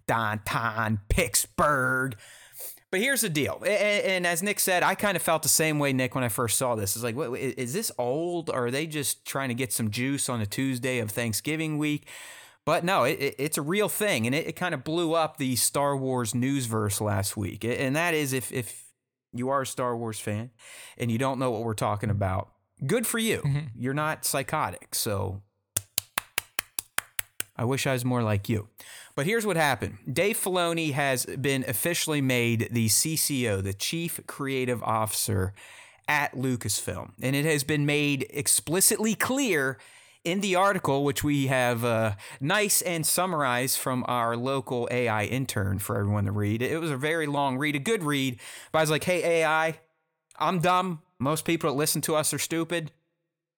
downtown 0.08 1.00
Pittsburgh. 1.10 2.16
But 2.92 3.02
here's 3.02 3.22
the 3.22 3.30
deal, 3.30 3.62
A- 3.64 3.70
a- 3.70 4.16
and 4.16 4.26
as 4.26 4.42
Nick 4.42 4.60
said, 4.60 4.82
I 4.82 4.96
kind 4.96 5.16
of 5.16 5.22
felt 5.22 5.44
the 5.44 5.50
same 5.50 5.78
way, 5.78 5.94
Nick, 5.94 6.16
when 6.16 6.24
I 6.24 6.30
first 6.30 6.58
saw 6.58 6.74
this. 6.76 6.96
It's 6.96 7.04
like, 7.04 7.16
wait, 7.16 7.30
wait, 7.30 7.58
is 7.60 7.72
this 7.72 7.92
old? 8.00 8.50
Or 8.50 8.66
are 8.66 8.72
they 8.72 8.88
just 8.88 9.26
trying 9.26 9.50
to 9.50 9.54
get 9.56 9.72
some 9.72 9.92
juice 9.92 10.28
on 10.28 10.42
a 10.42 10.46
Tuesday 10.48 10.98
of 10.98 11.12
Thanksgiving 11.12 11.78
week? 11.78 12.08
But 12.66 12.84
no, 12.84 13.04
it, 13.04 13.20
it- 13.20 13.36
it's 13.38 13.58
a 13.60 13.62
real 13.62 13.90
thing, 13.90 14.26
and 14.26 14.34
it, 14.34 14.48
it 14.48 14.56
kind 14.56 14.74
of 14.74 14.84
blew 14.84 15.14
up 15.14 15.38
the 15.38 15.56
Star 15.56 15.96
Wars 15.96 16.34
newsverse 16.34 17.00
last 17.00 17.38
week. 17.38 17.64
And 17.64 17.96
that 17.96 18.14
is 18.16 18.34
if 18.34 18.52
if 18.52 18.86
you 19.34 19.50
are 19.50 19.62
a 19.62 19.68
Star 19.68 19.96
Wars 19.96 20.20
fan 20.20 20.50
and 20.98 21.12
you 21.12 21.20
don't 21.20 21.38
know 21.38 21.52
what 21.52 21.62
we're 21.64 21.76
talking 21.76 22.10
about, 22.10 22.50
good 22.88 23.06
for 23.06 23.20
you. 23.20 23.42
Mhm. 23.46 23.70
You're 23.78 23.94
not 23.94 24.26
psychotic, 24.26 24.96
so 24.96 25.44
I 27.56 27.66
wish 27.66 27.86
I 27.86 27.94
was 27.94 28.06
more 28.06 28.24
like 28.24 28.50
you. 28.50 28.70
But 29.20 29.26
here's 29.26 29.46
what 29.46 29.58
happened 29.58 29.98
Dave 30.10 30.38
Filoni 30.38 30.94
has 30.94 31.26
been 31.26 31.66
officially 31.68 32.22
made 32.22 32.70
the 32.72 32.88
CCO, 32.88 33.62
the 33.62 33.74
Chief 33.74 34.22
Creative 34.28 34.82
Officer 34.82 35.52
at 36.08 36.36
Lucasfilm. 36.36 37.12
And 37.22 37.36
it 37.36 37.44
has 37.44 37.66
been 37.66 37.86
made 37.86 38.28
explicitly 38.30 39.16
clear 39.16 39.78
in 40.24 40.40
the 40.40 40.56
article, 40.56 41.04
which 41.04 41.22
we 41.22 41.48
have 41.48 41.84
uh, 41.84 42.14
nice 42.40 42.82
and 42.82 43.06
summarized 43.06 43.78
from 43.78 44.06
our 44.08 44.38
local 44.38 44.88
AI 44.90 45.26
intern 45.26 45.80
for 45.80 45.98
everyone 45.98 46.24
to 46.24 46.32
read. 46.32 46.62
It 46.62 46.80
was 46.80 46.90
a 46.90 46.96
very 46.96 47.28
long 47.28 47.58
read, 47.58 47.76
a 47.76 47.80
good 47.80 48.04
read. 48.04 48.40
But 48.72 48.80
I 48.80 48.84
was 48.84 48.90
like, 48.90 49.04
hey, 49.04 49.42
AI, 49.42 49.82
I'm 50.38 50.60
dumb. 50.60 51.02
Most 51.20 51.44
people 51.44 51.70
that 51.70 51.76
listen 51.76 52.00
to 52.04 52.16
us 52.16 52.34
are 52.34 52.40
stupid. 52.40 52.94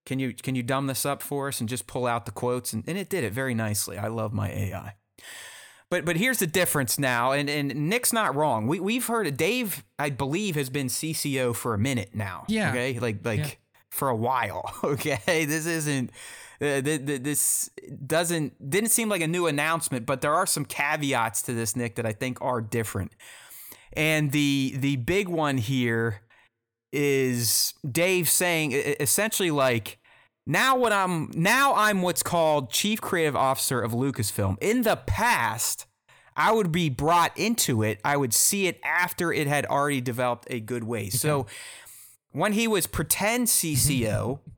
Can 0.07 0.17
you 0.17 0.33
can 0.33 0.55
you 0.55 0.63
dumb 0.63 0.87
this 0.87 1.05
up 1.05 1.21
for 1.21 1.49
us 1.49 1.59
and 1.59 1.69
just 1.69 1.85
pull 1.85 2.07
out 2.07 2.25
the 2.25 2.31
quotes? 2.31 2.73
And, 2.73 2.83
and 2.87 2.97
it 2.97 3.09
did 3.09 3.23
it 3.23 3.31
very 3.31 3.53
nicely. 3.53 3.99
I 3.99 4.07
love 4.07 4.33
my 4.33 4.49
AI. 4.49 4.95
But 5.91 6.05
but 6.05 6.15
here's 6.17 6.39
the 6.39 6.47
difference 6.47 6.97
now, 6.97 7.33
and, 7.33 7.47
and 7.49 7.75
Nick's 7.89 8.11
not 8.13 8.33
wrong. 8.33 8.65
We 8.65 8.79
we've 8.79 9.05
heard 9.05 9.27
it. 9.27 9.37
Dave, 9.37 9.83
I 9.99 10.09
believe, 10.09 10.55
has 10.55 10.69
been 10.71 10.87
CCO 10.87 11.53
for 11.53 11.73
a 11.75 11.77
minute 11.77 12.15
now. 12.15 12.45
Yeah. 12.47 12.71
Okay. 12.71 12.97
Like 12.97 13.23
like 13.23 13.39
Yeah. 13.39 13.49
for 13.91 14.09
a 14.09 14.15
while. 14.15 14.73
Okay. 14.83 15.45
This 15.45 15.67
isn't. 15.67 16.09
Uh, 16.61 16.79
th- 16.81 17.05
th- 17.07 17.23
this 17.23 17.69
doesn't 18.05 18.69
didn't 18.69 18.91
seem 18.91 19.09
like 19.09 19.21
a 19.21 19.27
new 19.27 19.47
announcement, 19.47 20.05
but 20.05 20.21
there 20.21 20.33
are 20.33 20.45
some 20.45 20.63
caveats 20.63 21.41
to 21.41 21.53
this, 21.53 21.75
Nick, 21.75 21.95
that 21.95 22.05
I 22.05 22.13
think 22.13 22.37
are 22.41 22.61
different. 22.61 23.11
And 23.93 24.31
the 24.31 24.73
the 24.77 24.95
big 24.95 25.27
one 25.27 25.57
here 25.57 26.21
is 26.93 27.73
Dave 27.89 28.29
saying 28.29 28.71
essentially 28.73 29.51
like 29.51 29.97
now 30.45 30.75
what 30.75 30.91
I'm 30.91 31.31
now 31.33 31.73
I'm 31.75 32.01
what's 32.01 32.23
called 32.23 32.71
chief 32.71 33.01
creative 33.01 33.35
officer 33.35 33.81
of 33.81 33.91
Lucasfilm. 33.91 34.57
In 34.61 34.81
the 34.81 34.95
past, 34.95 35.85
I 36.35 36.51
would 36.51 36.71
be 36.71 36.89
brought 36.89 37.37
into 37.37 37.83
it. 37.83 37.99
I 38.03 38.17
would 38.17 38.33
see 38.33 38.67
it 38.67 38.79
after 38.83 39.31
it 39.31 39.47
had 39.47 39.65
already 39.65 40.01
developed 40.01 40.47
a 40.49 40.59
good 40.59 40.83
way. 40.83 41.09
So 41.09 41.45
when 42.31 42.53
he 42.53 42.67
was 42.67 42.87
pretend 42.87 43.47
CCO, 43.47 44.39
mm-hmm. 44.39 44.49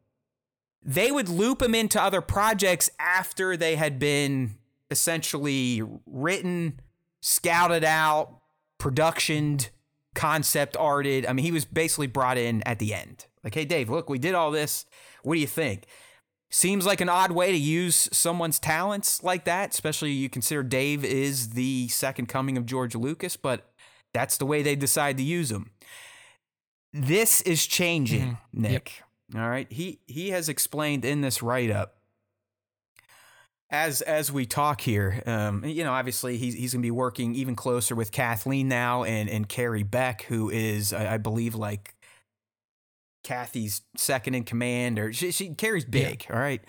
they 0.84 1.12
would 1.12 1.30
loop 1.30 1.62
him 1.62 1.74
into 1.76 2.02
other 2.02 2.22
projects 2.22 2.90
after 3.00 3.58
they 3.58 3.76
had 3.76 4.00
been 4.00 4.56
essentially 4.92 5.82
written, 6.06 6.80
scouted 7.22 7.84
out, 7.84 8.40
productioned, 8.78 9.70
concept 10.14 10.78
arted. 10.78 11.26
I 11.26 11.34
mean, 11.34 11.46
he 11.46 11.52
was 11.52 11.66
basically 11.66 12.08
brought 12.08 12.38
in 12.38 12.62
at 12.64 12.80
the 12.80 12.94
end. 12.94 13.26
Like, 13.44 13.56
hey, 13.56 13.66
Dave, 13.66 13.90
look, 13.90 14.10
we 14.10 14.20
did 14.20 14.36
all 14.36 14.52
this. 14.52 14.86
What 15.24 15.36
do 15.36 15.40
you 15.40 15.48
think? 15.48 15.86
Seems 16.52 16.86
like 16.86 17.02
an 17.02 17.10
odd 17.10 17.32
way 17.32 17.52
to 17.52 17.58
use 17.58 18.10
someone's 18.12 18.60
talents 18.60 19.24
like 19.24 19.46
that, 19.46 19.72
especially 19.72 20.12
you 20.12 20.30
consider 20.30 20.62
Dave 20.62 21.04
is 21.04 21.50
the 21.50 21.88
second 21.88 22.28
coming 22.28 22.58
of 22.58 22.66
George 22.66 22.94
Lucas, 22.94 23.36
but 23.36 23.72
that's 24.14 24.38
the 24.38 24.46
way 24.46 24.62
they 24.62 24.76
decide 24.76 25.18
to 25.18 25.24
use 25.24 25.52
him. 25.52 25.72
This 26.94 27.42
is 27.42 27.66
changing, 27.66 28.38
Nick. 28.54 29.02
All 29.36 29.50
right. 29.50 29.66
He 29.72 30.00
he 30.06 30.30
has 30.30 30.48
explained 30.48 31.06
in 31.06 31.22
this 31.22 31.42
write 31.42 31.72
up 31.72 31.96
as 33.74 34.02
as 34.04 34.32
we 34.32 34.46
talk 34.46 34.82
here, 34.82 35.24
um, 35.26 35.66
you 35.66 35.84
know, 35.84 35.92
obviously 35.92 36.38
he's 36.38 36.54
he's 36.54 36.74
gonna 36.74 36.84
be 36.84 36.92
working 36.92 37.34
even 37.34 37.56
closer 37.56 37.96
with 37.96 38.12
Kathleen 38.12 38.68
now 38.68 39.04
and 39.04 39.28
and 39.28 39.50
Carrie 39.50 39.82
Beck, 39.82 40.22
who 40.24 40.52
is 40.52 40.94
I, 40.94 41.16
I 41.16 41.18
believe 41.18 41.56
like 41.56 41.96
Kathy's 43.24 43.82
second 43.96 44.36
in 44.36 44.44
command, 44.44 45.00
or 45.00 45.14
she, 45.14 45.32
she 45.32 45.50
Carrie's 45.50 45.86
big, 45.86 46.26
all 46.30 46.40
right. 46.40 46.62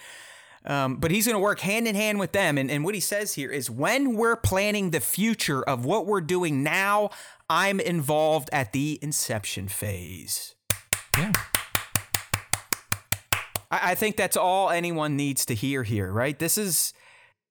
Um, 0.66 0.96
but 0.96 1.10
he's 1.10 1.26
going 1.26 1.34
to 1.34 1.40
work 1.40 1.60
hand 1.60 1.86
in 1.86 1.94
hand 1.94 2.18
with 2.18 2.32
them. 2.32 2.56
And, 2.56 2.70
and 2.70 2.84
what 2.84 2.94
he 2.94 3.00
says 3.00 3.34
here 3.34 3.50
is 3.50 3.68
when 3.70 4.16
we're 4.16 4.36
planning 4.36 4.90
the 4.90 5.00
future 5.00 5.62
of 5.62 5.84
what 5.84 6.06
we're 6.06 6.22
doing 6.22 6.62
now, 6.62 7.10
I'm 7.50 7.80
involved 7.80 8.48
at 8.50 8.72
the 8.72 8.98
inception 9.02 9.68
phase. 9.68 10.54
Yeah. 11.18 11.32
I, 13.70 13.90
I 13.90 13.94
think 13.94 14.16
that's 14.16 14.38
all 14.38 14.70
anyone 14.70 15.16
needs 15.16 15.44
to 15.46 15.54
hear 15.54 15.82
here, 15.82 16.10
right? 16.10 16.38
This 16.38 16.56
is 16.56 16.94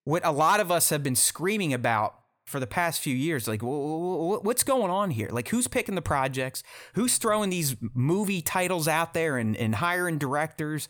what 0.05 0.25
a 0.25 0.31
lot 0.31 0.59
of 0.59 0.71
us 0.71 0.89
have 0.89 1.03
been 1.03 1.15
screaming 1.15 1.71
about 1.71 2.15
for 2.53 2.59
the 2.59 2.67
past 2.67 3.01
few 3.01 3.15
years. 3.15 3.47
Like, 3.47 3.61
wh- 3.61 3.65
wh- 3.65 4.37
wh- 4.37 4.45
what's 4.45 4.63
going 4.63 4.91
on 4.91 5.09
here? 5.09 5.29
Like, 5.31 5.49
who's 5.49 5.67
picking 5.67 5.95
the 5.95 6.03
projects? 6.03 6.61
Who's 6.93 7.17
throwing 7.17 7.49
these 7.49 7.75
movie 7.95 8.43
titles 8.43 8.87
out 8.87 9.15
there 9.15 9.37
and, 9.37 9.57
and 9.57 9.73
hiring 9.73 10.19
directors? 10.19 10.87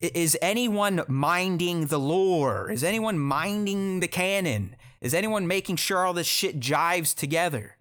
Is 0.00 0.38
anyone 0.40 1.02
minding 1.08 1.86
the 1.86 1.98
lore? 1.98 2.70
Is 2.70 2.84
anyone 2.84 3.18
minding 3.18 3.98
the 3.98 4.06
canon? 4.06 4.76
Is 5.00 5.12
anyone 5.12 5.48
making 5.48 5.76
sure 5.76 6.06
all 6.06 6.14
this 6.14 6.28
shit 6.28 6.60
jives 6.60 7.12
together? 7.12 7.76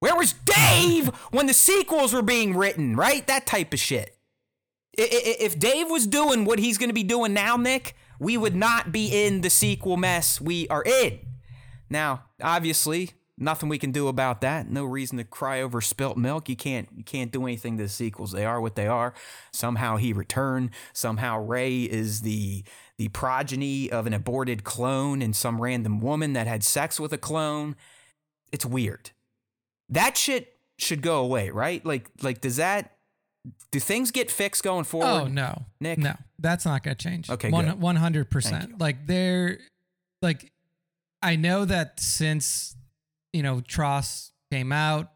Where 0.00 0.14
was 0.14 0.34
Dave 0.34 1.08
when 1.30 1.46
the 1.46 1.54
sequels 1.54 2.12
were 2.12 2.22
being 2.22 2.54
written, 2.54 2.94
right? 2.94 3.26
That 3.26 3.46
type 3.46 3.72
of 3.72 3.80
shit. 3.80 4.18
If 4.92 5.58
Dave 5.58 5.88
was 5.88 6.06
doing 6.06 6.44
what 6.44 6.58
he's 6.58 6.76
going 6.76 6.90
to 6.90 6.94
be 6.94 7.04
doing 7.04 7.32
now, 7.32 7.56
Nick, 7.56 7.94
we 8.18 8.36
would 8.36 8.54
not 8.54 8.92
be 8.92 9.24
in 9.24 9.40
the 9.40 9.48
sequel 9.48 9.96
mess 9.96 10.40
we 10.40 10.68
are 10.68 10.82
in. 10.84 11.20
Now, 11.90 12.24
obviously, 12.40 13.10
nothing 13.36 13.68
we 13.68 13.78
can 13.78 13.90
do 13.90 14.08
about 14.08 14.40
that. 14.42 14.70
No 14.70 14.84
reason 14.84 15.18
to 15.18 15.24
cry 15.24 15.60
over 15.60 15.80
spilt 15.80 16.16
milk. 16.16 16.48
You 16.48 16.56
can't 16.56 16.88
you 16.96 17.02
can't 17.02 17.32
do 17.32 17.42
anything 17.44 17.76
to 17.78 17.84
the 17.84 17.88
sequels. 17.88 18.32
They 18.32 18.44
are 18.44 18.60
what 18.60 18.76
they 18.76 18.86
are. 18.86 19.12
Somehow 19.52 19.96
he 19.96 20.12
returned. 20.12 20.70
Somehow 20.92 21.44
Rey 21.44 21.82
is 21.82 22.20
the 22.20 22.62
the 22.96 23.08
progeny 23.08 23.90
of 23.90 24.06
an 24.06 24.12
aborted 24.12 24.62
clone 24.62 25.22
and 25.22 25.34
some 25.34 25.60
random 25.60 26.00
woman 26.00 26.34
that 26.34 26.46
had 26.46 26.62
sex 26.62 27.00
with 27.00 27.12
a 27.12 27.18
clone. 27.18 27.74
It's 28.52 28.66
weird. 28.66 29.10
That 29.88 30.16
shit 30.16 30.56
should 30.78 31.02
go 31.02 31.20
away, 31.20 31.50
right? 31.50 31.84
Like 31.84 32.10
like 32.22 32.40
does 32.40 32.56
that 32.56 32.92
do 33.70 33.80
things 33.80 34.10
get 34.10 34.30
fixed 34.30 34.62
going 34.62 34.80
oh, 34.80 34.84
forward? 34.84 35.08
Oh 35.08 35.26
no, 35.26 35.64
Nick? 35.80 35.98
No, 35.98 36.14
that's 36.38 36.64
not 36.64 36.82
going 36.82 36.96
to 36.96 37.02
change. 37.02 37.30
Okay, 37.30 37.50
one 37.50 37.66
good. 37.66 37.80
one 37.80 37.96
hundred 37.96 38.30
Thank 38.30 38.44
you. 38.44 38.50
percent. 38.50 38.78
Like 38.80 39.06
they're 39.06 39.58
like, 40.20 40.52
I 41.22 41.36
know 41.36 41.64
that 41.64 42.00
since 42.00 42.76
you 43.32 43.42
know 43.42 43.60
TROS 43.60 44.32
came 44.50 44.72
out, 44.72 45.12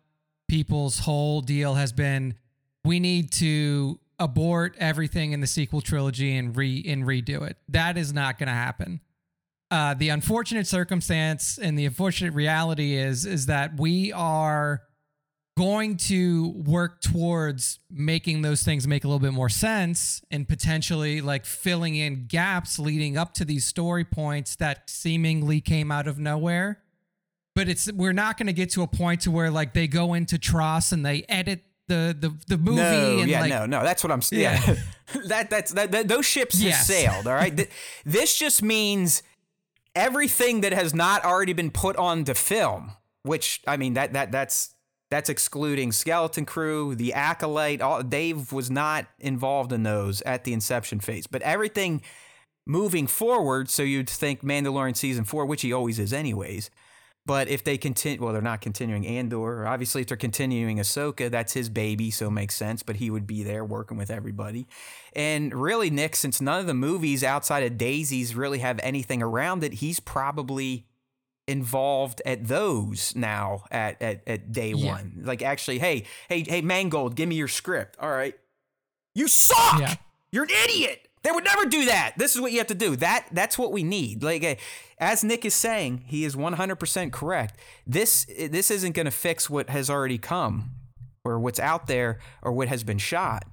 people's 0.48 1.00
whole 1.00 1.40
deal 1.40 1.74
has 1.74 1.92
been 1.92 2.34
we 2.84 3.00
need 3.00 3.32
to 3.32 3.98
abort 4.18 4.76
everything 4.78 5.32
in 5.32 5.40
the 5.40 5.46
sequel 5.46 5.80
trilogy 5.80 6.36
and 6.36 6.56
re 6.56 6.84
and 6.86 7.04
redo 7.04 7.48
it. 7.48 7.56
That 7.68 7.96
is 7.96 8.12
not 8.12 8.38
going 8.38 8.48
to 8.48 8.54
happen. 8.54 9.00
Uh, 9.70 9.94
the 9.94 10.10
unfortunate 10.10 10.66
circumstance 10.66 11.58
and 11.58 11.78
the 11.78 11.86
unfortunate 11.86 12.34
reality 12.34 12.94
is 12.94 13.26
is 13.26 13.46
that 13.46 13.78
we 13.80 14.12
are 14.12 14.82
going 15.56 15.96
to 15.96 16.48
work 16.66 17.00
towards 17.00 17.78
making 17.88 18.42
those 18.42 18.64
things 18.64 18.88
make 18.88 19.04
a 19.04 19.06
little 19.06 19.20
bit 19.20 19.32
more 19.32 19.48
sense 19.48 20.20
and 20.30 20.48
potentially 20.48 21.20
like 21.20 21.44
filling 21.46 21.94
in 21.94 22.26
gaps 22.26 22.78
leading 22.78 23.16
up 23.16 23.32
to 23.34 23.44
these 23.44 23.64
story 23.64 24.04
points 24.04 24.56
that 24.56 24.90
seemingly 24.90 25.60
came 25.60 25.92
out 25.92 26.08
of 26.08 26.18
nowhere. 26.18 26.80
but 27.54 27.68
it's 27.68 27.90
we're 27.92 28.12
not 28.12 28.36
going 28.36 28.48
to 28.48 28.52
get 28.52 28.68
to 28.70 28.82
a 28.82 28.86
point 28.88 29.20
to 29.20 29.30
where 29.30 29.48
like 29.48 29.74
they 29.74 29.86
go 29.86 30.12
into 30.14 30.38
TROS 30.38 30.90
and 30.90 31.06
they 31.06 31.24
edit 31.28 31.62
the 31.86 32.16
the 32.18 32.34
the 32.48 32.58
movie 32.58 32.78
no, 32.78 33.18
and 33.20 33.30
yeah, 33.30 33.40
like 33.42 33.50
no, 33.50 33.66
no. 33.66 33.82
That's 33.84 34.02
what 34.02 34.10
I'm. 34.10 34.22
Yeah, 34.32 34.60
Yeah. 34.66 34.76
that 35.26 35.50
that's 35.50 35.72
that, 35.74 35.92
that. 35.92 36.08
Those 36.08 36.24
ships 36.26 36.60
Yes. 36.60 36.78
have 36.78 36.86
sailed. 36.86 37.26
All 37.28 37.34
right. 37.34 37.68
This 38.04 38.36
just 38.36 38.62
means 38.62 39.22
everything 39.94 40.62
that 40.62 40.72
has 40.72 40.94
not 40.94 41.24
already 41.24 41.52
been 41.52 41.70
put 41.70 41.94
on 41.96 42.24
to 42.24 42.34
film. 42.34 42.92
Which 43.22 43.60
I 43.66 43.76
mean 43.76 43.94
that 43.94 44.14
that 44.14 44.32
that's 44.32 44.73
that's 45.14 45.28
excluding 45.28 45.92
Skeleton 45.92 46.44
Crew, 46.44 46.96
the 46.96 47.12
Acolyte. 47.14 47.80
All 47.80 48.02
Dave 48.02 48.52
was 48.52 48.68
not 48.68 49.06
involved 49.20 49.72
in 49.72 49.84
those 49.84 50.20
at 50.22 50.42
the 50.42 50.52
inception 50.52 50.98
phase, 50.98 51.28
but 51.28 51.40
everything 51.42 52.02
moving 52.66 53.06
forward. 53.06 53.70
So 53.70 53.84
you'd 53.84 54.10
think 54.10 54.42
Mandalorian 54.42 54.96
season 54.96 55.22
four, 55.22 55.46
which 55.46 55.62
he 55.62 55.72
always 55.72 56.00
is, 56.00 56.12
anyways. 56.12 56.68
But 57.24 57.46
if 57.46 57.62
they 57.62 57.78
continue, 57.78 58.20
well, 58.20 58.32
they're 58.32 58.42
not 58.42 58.60
continuing 58.60 59.06
Andor. 59.06 59.68
Obviously, 59.68 60.02
if 60.02 60.08
they're 60.08 60.16
continuing 60.16 60.78
Ahsoka, 60.78 61.30
that's 61.30 61.52
his 61.52 61.68
baby, 61.68 62.10
so 62.10 62.26
it 62.26 62.32
makes 62.32 62.56
sense. 62.56 62.82
But 62.82 62.96
he 62.96 63.08
would 63.08 63.26
be 63.26 63.44
there 63.44 63.64
working 63.64 63.96
with 63.96 64.10
everybody. 64.10 64.66
And 65.14 65.54
really, 65.54 65.90
Nick, 65.90 66.16
since 66.16 66.40
none 66.40 66.58
of 66.58 66.66
the 66.66 66.74
movies 66.74 67.22
outside 67.22 67.62
of 67.62 67.78
Daisy's 67.78 68.34
really 68.34 68.58
have 68.58 68.80
anything 68.82 69.22
around 69.22 69.62
it, 69.62 69.74
he's 69.74 70.00
probably 70.00 70.86
involved 71.46 72.22
at 72.24 72.46
those 72.46 73.14
now 73.14 73.64
at 73.70 74.00
at, 74.00 74.22
at 74.26 74.52
day 74.52 74.72
Yeah. 74.72 74.92
one. 74.92 75.20
Like 75.22 75.42
actually, 75.42 75.78
hey, 75.78 76.04
hey, 76.28 76.44
hey, 76.46 76.62
Mangold, 76.62 77.16
give 77.16 77.28
me 77.28 77.36
your 77.36 77.48
script. 77.48 77.96
All 78.00 78.10
right. 78.10 78.34
You 79.14 79.28
suck. 79.28 79.80
Yeah. 79.80 79.94
You're 80.32 80.44
an 80.44 80.50
idiot. 80.64 81.08
They 81.22 81.30
would 81.30 81.44
never 81.44 81.64
do 81.64 81.86
that. 81.86 82.14
This 82.18 82.34
is 82.34 82.40
what 82.40 82.52
you 82.52 82.58
have 82.58 82.66
to 82.66 82.74
do. 82.74 82.96
That 82.96 83.28
that's 83.32 83.56
what 83.58 83.72
we 83.72 83.82
need. 83.82 84.22
Like 84.22 84.44
uh, 84.44 84.54
as 84.98 85.24
Nick 85.24 85.44
is 85.44 85.54
saying, 85.54 86.04
he 86.06 86.24
is 86.24 86.36
100% 86.36 87.12
correct. 87.12 87.58
This 87.86 88.26
this 88.26 88.70
isn't 88.70 88.92
going 88.94 89.06
to 89.06 89.10
fix 89.12 89.48
what 89.48 89.70
has 89.70 89.88
already 89.88 90.18
come 90.18 90.72
or 91.24 91.38
what's 91.38 91.60
out 91.60 91.86
there 91.86 92.18
or 92.42 92.52
what 92.52 92.68
has 92.68 92.84
been 92.84 92.98
shot. 92.98 93.44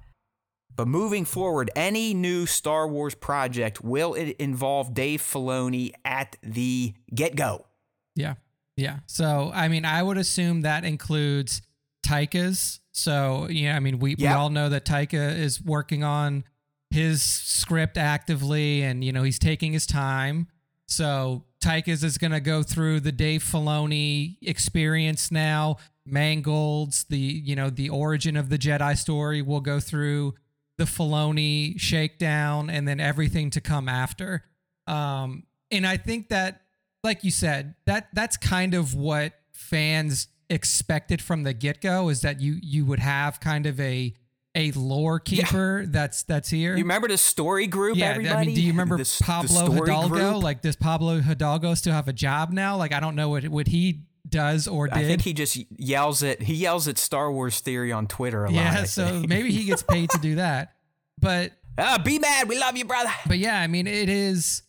But 0.74 0.88
moving 0.88 1.24
forward, 1.26 1.70
any 1.76 2.14
new 2.14 2.46
Star 2.46 2.88
Wars 2.88 3.14
project 3.14 3.82
will 3.84 4.14
it 4.14 4.36
involve 4.38 4.94
Dave 4.94 5.20
Filoni 5.20 5.92
at 6.04 6.36
the 6.42 6.94
get-go. 7.14 7.66
Yeah. 8.14 8.34
Yeah. 8.76 9.00
So, 9.06 9.50
I 9.54 9.68
mean, 9.68 9.84
I 9.84 10.02
would 10.02 10.18
assume 10.18 10.62
that 10.62 10.84
includes 10.84 11.62
Taika's. 12.06 12.80
So, 12.92 13.48
yeah, 13.50 13.76
I 13.76 13.80
mean, 13.80 13.98
we, 13.98 14.14
we 14.16 14.26
all 14.26 14.50
know 14.50 14.68
that 14.68 14.84
Taika 14.84 15.36
is 15.36 15.62
working 15.62 16.04
on 16.04 16.44
his 16.90 17.22
script 17.22 17.96
actively 17.96 18.82
and, 18.82 19.02
you 19.02 19.12
know, 19.12 19.22
he's 19.22 19.38
taking 19.38 19.72
his 19.72 19.86
time. 19.86 20.48
So, 20.88 21.44
Taika's 21.62 22.02
is 22.02 22.18
going 22.18 22.32
to 22.32 22.40
go 22.40 22.62
through 22.62 23.00
the 23.00 23.12
Dave 23.12 23.42
Filoni 23.42 24.36
experience 24.42 25.30
now. 25.30 25.76
Mangold's, 26.04 27.04
the, 27.04 27.16
you 27.16 27.54
know, 27.54 27.70
the 27.70 27.88
origin 27.88 28.36
of 28.36 28.48
the 28.48 28.58
Jedi 28.58 28.96
story 28.98 29.42
will 29.42 29.60
go 29.60 29.78
through 29.78 30.34
the 30.78 30.84
Filoni 30.84 31.78
shakedown 31.78 32.68
and 32.68 32.88
then 32.88 32.98
everything 32.98 33.50
to 33.50 33.60
come 33.60 33.88
after. 33.88 34.44
Um, 34.86 35.44
and 35.70 35.86
I 35.86 35.98
think 35.98 36.30
that, 36.30 36.62
like 37.04 37.24
you 37.24 37.30
said, 37.30 37.74
that 37.86 38.08
that's 38.12 38.36
kind 38.36 38.74
of 38.74 38.94
what 38.94 39.32
fans 39.52 40.28
expected 40.50 41.22
from 41.22 41.44
the 41.44 41.52
get 41.54 41.80
go 41.80 42.08
is 42.08 42.20
that 42.22 42.40
you 42.40 42.58
you 42.62 42.84
would 42.84 42.98
have 42.98 43.40
kind 43.40 43.66
of 43.66 43.80
a 43.80 44.14
a 44.54 44.70
lore 44.72 45.18
keeper 45.18 45.84
that's 45.86 46.22
that's 46.24 46.50
here. 46.50 46.72
You 46.76 46.82
remember 46.84 47.08
the 47.08 47.16
story 47.16 47.66
group, 47.66 47.96
yeah, 47.96 48.06
everybody? 48.10 48.34
I 48.36 48.44
mean, 48.44 48.54
do 48.54 48.60
you 48.62 48.72
remember 48.72 48.96
The 48.98 49.02
s- 49.02 49.18
the 49.18 49.24
Pablo 49.24 49.70
Hidalgo? 49.70 50.08
group? 50.08 50.42
Like, 50.42 50.60
does 50.60 50.76
Pablo 50.76 51.20
Hidalgo 51.20 51.72
still 51.74 51.94
have 51.94 52.06
a 52.08 52.12
job 52.12 52.52
now? 52.52 52.76
Like, 52.76 52.92
I 52.92 53.00
don't 53.00 53.16
know 53.16 53.30
what 53.30 53.48
what 53.48 53.66
he 53.68 54.02
does 54.28 54.68
or 54.68 54.88
did. 54.88 54.98
I 54.98 55.04
think 55.04 55.22
he 55.22 55.32
just 55.32 55.56
yells 55.78 56.22
at 56.22 56.42
he 56.42 56.54
yells 56.54 56.86
at 56.86 56.98
Star 56.98 57.32
Wars 57.32 57.60
theory 57.60 57.92
on 57.92 58.06
Twitter 58.06 58.44
a 58.44 58.50
lot. 58.50 58.54
yeah, 58.54 58.84
so 58.84 59.22
maybe 59.26 59.50
he 59.52 59.64
gets 59.64 59.82
paid 59.82 60.10
to 60.10 60.18
do 60.18 60.34
that. 60.36 60.74
But 61.20 61.52
Ah, 61.78 61.98
be 62.04 62.18
mad. 62.18 62.48
We 62.48 62.58
love 62.58 62.76
you, 62.76 62.84
brother. 62.84 63.10
But 63.26 63.38
yeah, 63.38 63.58
I 63.58 63.66
mean, 63.68 63.86
it 63.86 64.08
is. 64.10 64.62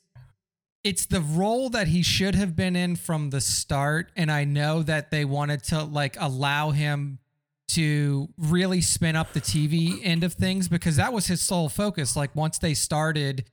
It's 0.84 1.06
the 1.06 1.22
role 1.22 1.70
that 1.70 1.88
he 1.88 2.02
should 2.02 2.36
have 2.36 2.56
been 2.56 2.76
in 2.76 2.98
from 2.98 3.30
the 3.30 3.40
start, 3.40 4.12
and 4.18 4.32
I 4.32 4.44
know 4.44 4.84
that 4.84 5.12
they 5.12 5.24
wanted 5.24 5.64
to 5.66 5.84
like 5.84 6.18
allow 6.20 6.72
him 6.72 7.20
to 7.70 8.28
really 8.38 8.82
spin 8.82 9.16
up 9.16 9.34
the 9.34 9.42
TV 9.42 10.00
end 10.04 10.24
of 10.24 10.34
things 10.34 10.68
because 10.68 10.98
that 10.98 11.14
was 11.14 11.28
his 11.28 11.42
sole 11.42 11.70
focus. 11.70 12.16
Like 12.16 12.36
once 12.36 12.60
they 12.60 12.74
started 12.74 13.46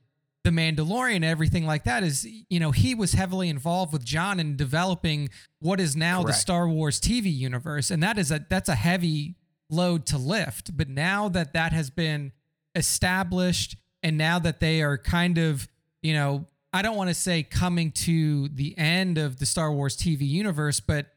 the 0.43 0.49
Mandalorian 0.49 1.17
and 1.17 1.25
everything 1.25 1.65
like 1.65 1.85
that, 1.85 2.03
is 2.03 2.27
you 2.49 2.59
know 2.59 2.71
he 2.71 2.93
was 2.93 3.13
heavily 3.13 3.47
involved 3.47 3.93
with 3.93 4.03
John 4.03 4.39
in 4.39 4.57
developing 4.57 5.29
what 5.59 5.79
is 5.79 5.95
now 5.95 6.23
the 6.23 6.33
Star 6.33 6.67
Wars 6.67 6.99
TV 6.99 7.33
universe, 7.33 7.91
and 7.91 8.03
that 8.03 8.17
is 8.17 8.31
a 8.31 8.45
that's 8.49 8.69
a 8.69 8.75
heavy 8.75 9.35
load 9.69 10.05
to 10.07 10.17
lift. 10.17 10.75
But 10.75 10.89
now 10.89 11.29
that 11.29 11.53
that 11.53 11.71
has 11.71 11.89
been 11.89 12.33
established 12.75 13.77
and 14.03 14.17
now 14.17 14.39
that 14.39 14.59
they 14.59 14.81
are 14.81 14.97
kind 14.97 15.37
of 15.37 15.67
you 16.01 16.13
know 16.13 16.47
i 16.73 16.81
don't 16.81 16.95
want 16.95 17.09
to 17.09 17.13
say 17.13 17.43
coming 17.43 17.91
to 17.91 18.47
the 18.49 18.77
end 18.77 19.17
of 19.17 19.37
the 19.37 19.45
star 19.45 19.71
wars 19.71 19.97
tv 19.97 20.21
universe 20.21 20.79
but 20.79 21.07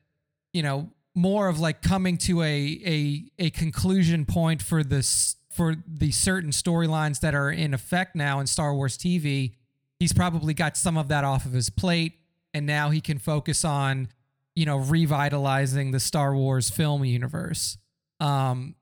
you 0.52 0.62
know 0.62 0.90
more 1.14 1.48
of 1.48 1.60
like 1.60 1.82
coming 1.82 2.16
to 2.16 2.42
a 2.42 2.80
a, 2.84 3.24
a 3.38 3.50
conclusion 3.50 4.24
point 4.24 4.60
for 4.62 4.82
this 4.82 5.36
for 5.50 5.76
the 5.86 6.10
certain 6.10 6.50
storylines 6.50 7.20
that 7.20 7.34
are 7.34 7.50
in 7.50 7.72
effect 7.74 8.16
now 8.16 8.40
in 8.40 8.46
star 8.46 8.74
wars 8.74 8.98
tv 8.98 9.54
he's 9.98 10.12
probably 10.12 10.54
got 10.54 10.76
some 10.76 10.96
of 10.98 11.08
that 11.08 11.24
off 11.24 11.46
of 11.46 11.52
his 11.52 11.70
plate 11.70 12.14
and 12.52 12.66
now 12.66 12.90
he 12.90 13.00
can 13.00 13.18
focus 13.18 13.64
on 13.64 14.08
you 14.54 14.66
know 14.66 14.76
revitalizing 14.78 15.90
the 15.92 16.00
star 16.00 16.34
wars 16.34 16.70
film 16.70 17.04
universe 17.04 17.78
um 18.20 18.74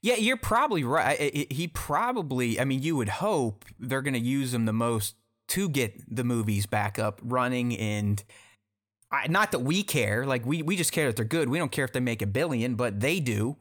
Yeah, 0.00 0.14
you're 0.14 0.36
probably 0.36 0.84
right. 0.84 1.18
He 1.52 1.66
probably, 1.68 2.60
I 2.60 2.64
mean, 2.64 2.82
you 2.82 2.96
would 2.96 3.08
hope 3.08 3.64
they're 3.80 4.02
going 4.02 4.14
to 4.14 4.20
use 4.20 4.54
him 4.54 4.64
the 4.64 4.72
most 4.72 5.16
to 5.48 5.68
get 5.68 6.14
the 6.14 6.24
movies 6.24 6.66
back 6.66 6.98
up 6.98 7.20
running. 7.22 7.76
And 7.76 8.22
I, 9.10 9.26
not 9.28 9.52
that 9.52 9.60
we 9.60 9.82
care, 9.82 10.24
like 10.26 10.44
we 10.46 10.62
we 10.62 10.76
just 10.76 10.92
care 10.92 11.06
that 11.06 11.16
they're 11.16 11.24
good. 11.24 11.48
We 11.48 11.58
don't 11.58 11.72
care 11.72 11.84
if 11.84 11.92
they 11.92 12.00
make 12.00 12.22
a 12.22 12.26
billion, 12.26 12.74
but 12.74 13.00
they 13.00 13.20
do. 13.20 13.56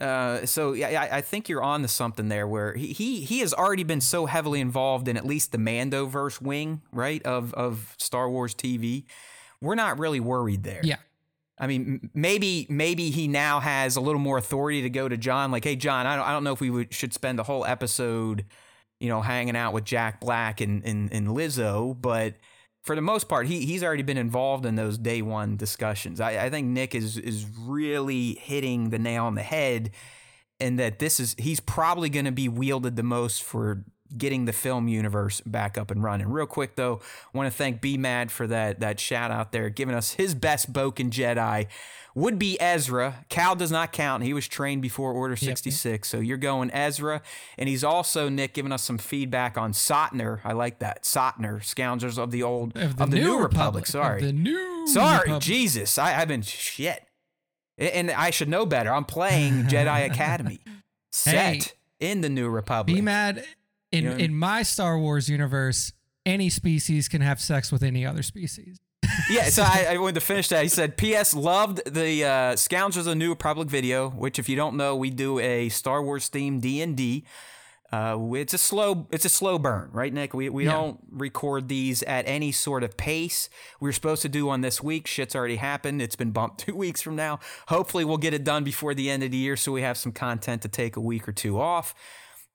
Uh, 0.00 0.44
so 0.44 0.74
yeah, 0.74 1.00
I, 1.00 1.18
I 1.18 1.20
think 1.22 1.48
you're 1.48 1.62
on 1.62 1.82
to 1.82 1.88
something 1.88 2.28
there. 2.28 2.46
Where 2.46 2.74
he, 2.74 2.88
he 2.92 3.20
he 3.22 3.40
has 3.40 3.54
already 3.54 3.84
been 3.84 4.00
so 4.00 4.26
heavily 4.26 4.60
involved 4.60 5.08
in 5.08 5.16
at 5.16 5.24
least 5.24 5.52
the 5.52 5.58
Mandoverse 5.58 6.40
wing, 6.40 6.82
right, 6.92 7.22
of 7.24 7.54
of 7.54 7.94
Star 7.98 8.30
Wars 8.30 8.54
TV. 8.54 9.04
We're 9.60 9.74
not 9.74 9.98
really 9.98 10.20
worried 10.20 10.62
there. 10.64 10.80
yeah 10.84 10.96
I 11.58 11.66
mean, 11.66 12.10
maybe 12.12 12.66
maybe 12.68 13.10
he 13.10 13.28
now 13.28 13.60
has 13.60 13.96
a 13.96 14.00
little 14.00 14.20
more 14.20 14.36
authority 14.36 14.82
to 14.82 14.90
go 14.90 15.08
to 15.08 15.16
John. 15.16 15.50
Like, 15.50 15.64
hey, 15.64 15.76
John, 15.76 16.06
I 16.06 16.16
don't, 16.16 16.26
I 16.26 16.32
don't 16.32 16.44
know 16.44 16.52
if 16.52 16.60
we 16.60 16.70
would, 16.70 16.92
should 16.92 17.14
spend 17.14 17.38
the 17.38 17.44
whole 17.44 17.64
episode, 17.64 18.44
you 19.00 19.08
know, 19.08 19.20
hanging 19.22 19.56
out 19.56 19.72
with 19.72 19.84
Jack 19.84 20.20
Black 20.20 20.60
and, 20.60 20.84
and, 20.84 21.12
and 21.12 21.28
Lizzo, 21.28 22.00
but 22.00 22.34
for 22.86 22.94
the 22.94 23.02
most 23.02 23.28
part, 23.28 23.48
he 23.48 23.66
he's 23.66 23.82
already 23.82 24.04
been 24.04 24.16
involved 24.16 24.64
in 24.64 24.76
those 24.76 24.96
day 24.96 25.20
one 25.20 25.56
discussions. 25.56 26.20
I, 26.20 26.46
I 26.46 26.50
think 26.50 26.68
Nick 26.68 26.94
is 26.94 27.18
is 27.18 27.44
really 27.58 28.34
hitting 28.34 28.90
the 28.90 28.98
nail 28.98 29.24
on 29.24 29.34
the 29.34 29.42
head, 29.42 29.90
and 30.60 30.78
that 30.78 31.00
this 31.00 31.18
is 31.18 31.34
he's 31.36 31.58
probably 31.58 32.08
going 32.08 32.26
to 32.26 32.32
be 32.32 32.48
wielded 32.48 32.94
the 32.94 33.02
most 33.02 33.42
for 33.42 33.84
getting 34.16 34.44
the 34.44 34.52
film 34.52 34.88
universe 34.88 35.40
back 35.42 35.78
up 35.78 35.90
and 35.90 36.02
running. 36.02 36.28
Real 36.28 36.46
quick 36.46 36.76
though, 36.76 37.00
want 37.32 37.50
to 37.50 37.56
thank 37.56 37.80
B 37.80 37.96
Mad 37.96 38.30
for 38.30 38.46
that 38.46 38.80
that 38.80 39.00
shout 39.00 39.30
out 39.30 39.52
there, 39.52 39.68
giving 39.70 39.94
us 39.94 40.12
his 40.12 40.34
best 40.34 40.72
Bokken 40.72 41.10
Jedi. 41.10 41.66
Would 42.14 42.38
be 42.38 42.58
Ezra. 42.58 43.26
Cal 43.28 43.54
does 43.54 43.70
not 43.70 43.92
count. 43.92 44.22
He 44.22 44.32
was 44.32 44.48
trained 44.48 44.80
before 44.80 45.12
Order 45.12 45.36
66. 45.36 46.08
So 46.08 46.18
you're 46.18 46.38
going 46.38 46.70
Ezra. 46.70 47.20
And 47.58 47.68
he's 47.68 47.84
also, 47.84 48.30
Nick, 48.30 48.54
giving 48.54 48.72
us 48.72 48.82
some 48.82 48.96
feedback 48.96 49.58
on 49.58 49.72
Sotner. 49.72 50.40
I 50.42 50.54
like 50.54 50.78
that. 50.78 51.02
Sotner, 51.02 51.62
Scoundrels 51.62 52.16
of 52.16 52.30
the 52.30 52.42
Old, 52.42 52.74
of 52.74 52.96
the, 52.96 53.04
New, 53.04 53.20
new, 53.22 53.38
Republic. 53.38 53.84
Of 53.84 53.88
Sorry. 53.90 54.22
the 54.22 54.32
new 54.32 54.86
Sorry, 54.86 55.18
Republic. 55.18 55.42
Jesus. 55.42 55.98
I, 55.98 56.18
I've 56.18 56.28
been 56.28 56.40
shit. 56.40 57.04
And 57.76 58.10
I 58.10 58.30
should 58.30 58.48
know 58.48 58.64
better. 58.64 58.94
I'm 58.94 59.04
playing 59.04 59.64
Jedi 59.64 60.06
Academy. 60.10 60.60
Set 61.12 61.74
in 62.00 62.22
the 62.22 62.30
New 62.30 62.48
Republic. 62.48 62.96
B 62.96 63.02
Mad. 63.02 63.44
In 63.92 64.04
You 64.04 64.10
know- 64.10 64.16
in 64.16 64.34
my 64.34 64.62
Star 64.62 64.98
Wars 64.98 65.28
universe, 65.28 65.92
any 66.24 66.50
species 66.50 67.08
can 67.08 67.20
have 67.20 67.40
sex 67.40 67.70
with 67.70 67.82
any 67.82 68.04
other 68.04 68.22
species. 68.22 68.78
yeah, 69.30 69.44
so 69.44 69.62
I, 69.62 69.86
I 69.90 69.96
wanted 69.98 70.16
to 70.16 70.20
finish 70.20 70.48
that. 70.48 70.62
He 70.64 70.68
said, 70.68 70.96
"P.S. 70.96 71.32
Loved 71.34 71.80
the 71.92 72.24
uh, 72.24 72.56
Scoundrels 72.56 73.06
of 73.06 73.16
New 73.16 73.28
Republic 73.30 73.68
video, 73.68 74.10
which, 74.10 74.38
if 74.38 74.48
you 74.48 74.56
don't 74.56 74.76
know, 74.76 74.96
we 74.96 75.10
do 75.10 75.38
a 75.38 75.68
Star 75.68 76.02
Wars 76.02 76.28
themed 76.28 76.60
D 76.62 76.82
and 76.82 76.96
D. 76.96 77.24
Uh, 77.92 78.18
It's 78.34 78.52
a 78.52 78.58
slow, 78.58 79.06
it's 79.12 79.24
a 79.24 79.28
slow 79.28 79.60
burn, 79.60 79.90
right, 79.92 80.12
Nick? 80.12 80.34
We 80.34 80.48
we 80.48 80.64
Yeah. 80.64 80.72
don't 80.72 80.98
record 81.08 81.68
these 81.68 82.02
at 82.02 82.26
any 82.26 82.50
sort 82.50 82.82
of 82.82 82.96
pace. 82.96 83.48
We 83.78 83.88
are 83.88 83.92
supposed 83.92 84.22
to 84.22 84.28
do 84.28 84.46
one 84.46 84.60
this 84.62 84.82
week. 84.82 85.06
Shit's 85.06 85.36
already 85.36 85.56
happened. 85.56 86.02
It's 86.02 86.16
been 86.16 86.32
bumped 86.32 86.58
two 86.66 86.74
weeks 86.74 87.00
from 87.00 87.14
now. 87.14 87.38
Hopefully, 87.68 88.04
we'll 88.04 88.16
get 88.18 88.34
it 88.34 88.42
done 88.42 88.64
before 88.64 88.92
the 88.92 89.08
end 89.08 89.22
of 89.22 89.30
the 89.30 89.36
year, 89.36 89.56
so 89.56 89.70
we 89.70 89.82
have 89.82 89.96
some 89.96 90.10
content 90.10 90.62
to 90.62 90.68
take 90.68 90.96
a 90.96 91.00
week 91.00 91.28
or 91.28 91.32
two 91.32 91.60
off. 91.60 91.94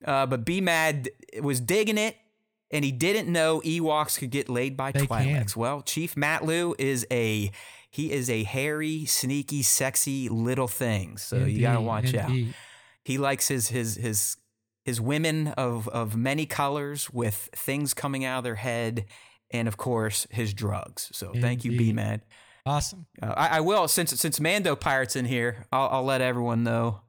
Uh, 0.04 0.26
but 0.26 0.44
B 0.44 0.60
Mad 0.60 1.08
was 1.40 1.60
digging 1.60 1.98
it, 1.98 2.16
and 2.70 2.84
he 2.84 2.92
didn't 2.92 3.30
know 3.30 3.60
Ewoks 3.60 4.18
could 4.18 4.30
get 4.30 4.48
laid 4.48 4.76
by 4.76 4.92
They 4.92 5.00
Twi'leks. 5.00 5.56
Well, 5.56 5.82
Chief 5.82 6.14
Matlu 6.14 6.74
is 6.78 7.06
a 7.10 7.50
he 7.90 8.10
is 8.10 8.30
a 8.30 8.42
hairy, 8.42 9.04
sneaky, 9.04 9.62
sexy 9.62 10.28
little 10.30 10.68
thing. 10.68 11.18
So 11.18 11.36
indeed, 11.36 11.56
you 11.56 11.60
got 11.60 11.74
to 11.74 11.80
watch 11.80 12.14
indeed. 12.14 12.48
out. 12.48 12.54
He 13.04 13.18
likes 13.18 13.48
his 13.48 13.68
his 13.68 13.96
his 13.96 14.36
his 14.84 15.00
women 15.00 15.48
of 15.48 15.88
of 15.88 16.16
many 16.16 16.46
colors 16.46 17.10
with 17.10 17.50
things 17.54 17.94
coming 17.94 18.24
out 18.24 18.38
of 18.38 18.44
their 18.44 18.54
head, 18.54 19.04
and 19.50 19.68
of 19.68 19.76
course 19.76 20.26
his 20.30 20.54
drugs. 20.54 21.10
So 21.12 21.28
indeed. 21.28 21.42
thank 21.42 21.64
you, 21.64 21.76
B 21.76 21.92
Mad. 21.92 22.22
Awesome. 22.64 23.06
Uh, 23.20 23.34
I, 23.36 23.56
I, 23.56 23.60
will 23.60 23.88
since 23.88 24.18
since 24.20 24.38
Mando 24.38 24.76
Pirates 24.76 25.16
in 25.16 25.24
here. 25.24 25.66
I'll, 25.72 25.88
I'll 25.88 26.04
let 26.04 26.20
everyone 26.20 26.62
know 26.62 27.00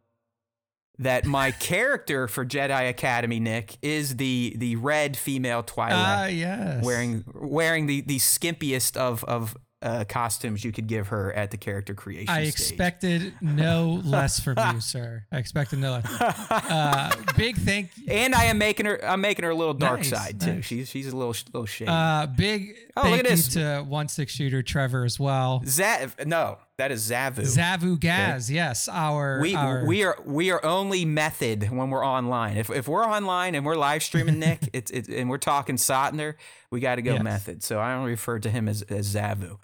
that 1.04 1.26
my 1.26 1.52
character 1.52 2.28
for 2.28 2.46
Jedi 2.46 2.90
Academy, 2.90 3.40
Nick, 3.40 3.78
is 3.82 4.18
the 4.18 4.54
the 4.58 4.76
red 4.78 5.16
female 5.18 5.64
Twi'lek. 5.64 5.92
Ah, 5.92 6.26
yes. 6.26 6.84
Wearing 6.84 7.24
wearing 7.34 7.86
the 7.88 8.02
the 8.02 8.18
skimpiest 8.20 8.98
of 8.98 9.24
of 9.26 9.56
uh, 9.82 10.06
costumes 10.06 10.64
you 10.64 10.72
could 10.72 10.88
give 10.88 11.10
her 11.10 11.34
at 11.34 11.52
the 11.52 11.58
character 11.58 11.94
creation. 11.94 12.30
I 12.30 12.44
stage. 12.44 12.54
expected 12.54 13.34
no 13.42 14.02
less 14.06 14.40
from 14.40 14.56
you, 14.74 14.80
sir. 14.80 15.26
I 15.32 15.38
expected 15.38 15.80
no 15.80 15.92
less. 15.92 16.22
Uh, 16.50 17.12
big 17.36 17.58
thank. 17.58 17.92
And 18.08 18.34
I 18.34 18.46
am 18.46 18.58
making 18.58 18.86
her. 18.86 19.04
I'm 19.04 19.22
making 19.22 19.44
her 19.44 19.52
a 19.52 19.56
little 19.56 19.74
dark 19.74 20.00
nice, 20.00 20.10
side 20.10 20.40
too. 20.40 20.62
She's 20.62 20.90
she's 20.90 21.08
a 21.12 21.16
little 21.16 21.36
little 21.52 21.66
shady. 21.66 21.90
Uh, 21.92 22.28
big. 22.28 22.76
Oh, 22.96 23.02
thank 23.04 23.18
look 23.18 23.26
at 23.26 23.30
this. 23.30 23.48
to 23.56 23.84
one 23.88 24.08
six 24.08 24.32
shooter 24.34 24.62
Trevor 24.64 25.04
as 25.04 25.20
well. 25.20 25.62
Zav, 25.66 26.26
no, 26.26 26.60
that 26.78 26.92
is 26.92 27.10
Zavu. 27.10 27.42
Zavu 27.42 28.00
Gaz, 28.00 28.50
okay. 28.50 28.56
yes. 28.56 28.90
Our 28.90 29.40
we 29.42 29.54
our, 29.56 29.86
we 29.86 30.04
are 30.04 30.18
we 30.26 30.52
are 30.52 30.64
only 30.66 31.06
method 31.06 31.70
when 31.70 31.90
we're 31.90 32.06
online. 32.06 32.58
If 32.58 32.70
if 32.70 32.88
we're 32.88 33.06
online 33.06 33.54
and 33.54 33.66
we're 33.66 33.76
live 33.76 34.02
streaming 34.02 34.40
Nick, 34.40 34.70
it's 34.74 34.90
it's 34.90 35.08
and 35.08 35.30
we're 35.30 35.38
talking 35.38 35.76
Sotner, 35.76 36.36
we 36.72 36.80
got 36.80 36.96
to 36.96 37.02
go 37.02 37.14
yes. 37.14 37.24
method. 37.24 37.64
So 37.64 37.80
I 37.80 37.94
don't 37.94 38.06
refer 38.06 38.40
to 38.40 38.50
him 38.50 38.68
as 38.68 38.82
as 38.84 39.14
Zavu. 39.14 39.58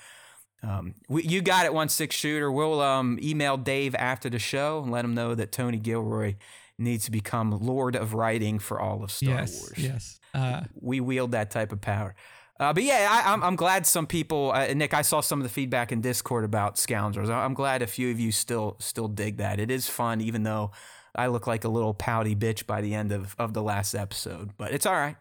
Um, 0.61 0.95
we, 1.07 1.23
you 1.23 1.41
got 1.41 1.65
it, 1.65 1.73
one 1.73 1.89
six 1.89 2.15
shooter. 2.15 2.51
We'll 2.51 2.81
um, 2.81 3.17
email 3.21 3.57
Dave 3.57 3.95
after 3.95 4.29
the 4.29 4.39
show 4.39 4.81
and 4.83 4.91
let 4.91 5.03
him 5.05 5.15
know 5.15 5.33
that 5.33 5.51
Tony 5.51 5.77
Gilroy 5.77 6.35
needs 6.77 7.05
to 7.05 7.11
become 7.11 7.51
Lord 7.51 7.95
of 7.95 8.13
Writing 8.13 8.59
for 8.59 8.79
all 8.79 9.03
of 9.03 9.11
Star 9.11 9.35
yes, 9.35 9.59
Wars. 9.59 9.73
Yes, 9.77 10.19
uh, 10.33 10.61
we 10.79 10.99
wield 10.99 11.31
that 11.31 11.49
type 11.49 11.71
of 11.71 11.81
power. 11.81 12.15
Uh, 12.59 12.73
but 12.73 12.83
yeah, 12.83 13.07
I, 13.09 13.31
am 13.31 13.41
I'm, 13.41 13.43
I'm 13.49 13.55
glad 13.55 13.87
some 13.87 14.05
people, 14.05 14.51
uh, 14.53 14.73
Nick. 14.73 14.93
I 14.93 15.01
saw 15.01 15.21
some 15.21 15.39
of 15.39 15.43
the 15.43 15.49
feedback 15.49 15.91
in 15.91 16.01
Discord 16.01 16.43
about 16.43 16.77
Scoundrels. 16.77 17.29
I'm 17.29 17.53
glad 17.53 17.81
a 17.81 17.87
few 17.87 18.11
of 18.11 18.19
you 18.19 18.31
still 18.31 18.75
still 18.79 19.07
dig 19.07 19.37
that. 19.37 19.59
It 19.59 19.71
is 19.71 19.87
fun, 19.87 20.19
even 20.19 20.43
though 20.43 20.71
I 21.15 21.27
look 21.27 21.47
like 21.47 21.63
a 21.63 21.69
little 21.69 21.93
pouty 21.93 22.35
bitch 22.35 22.67
by 22.67 22.81
the 22.81 22.93
end 22.93 23.11
of, 23.11 23.35
of 23.39 23.53
the 23.53 23.63
last 23.63 23.95
episode. 23.95 24.51
But 24.57 24.73
it's 24.73 24.85
all 24.85 24.93
right. 24.93 25.15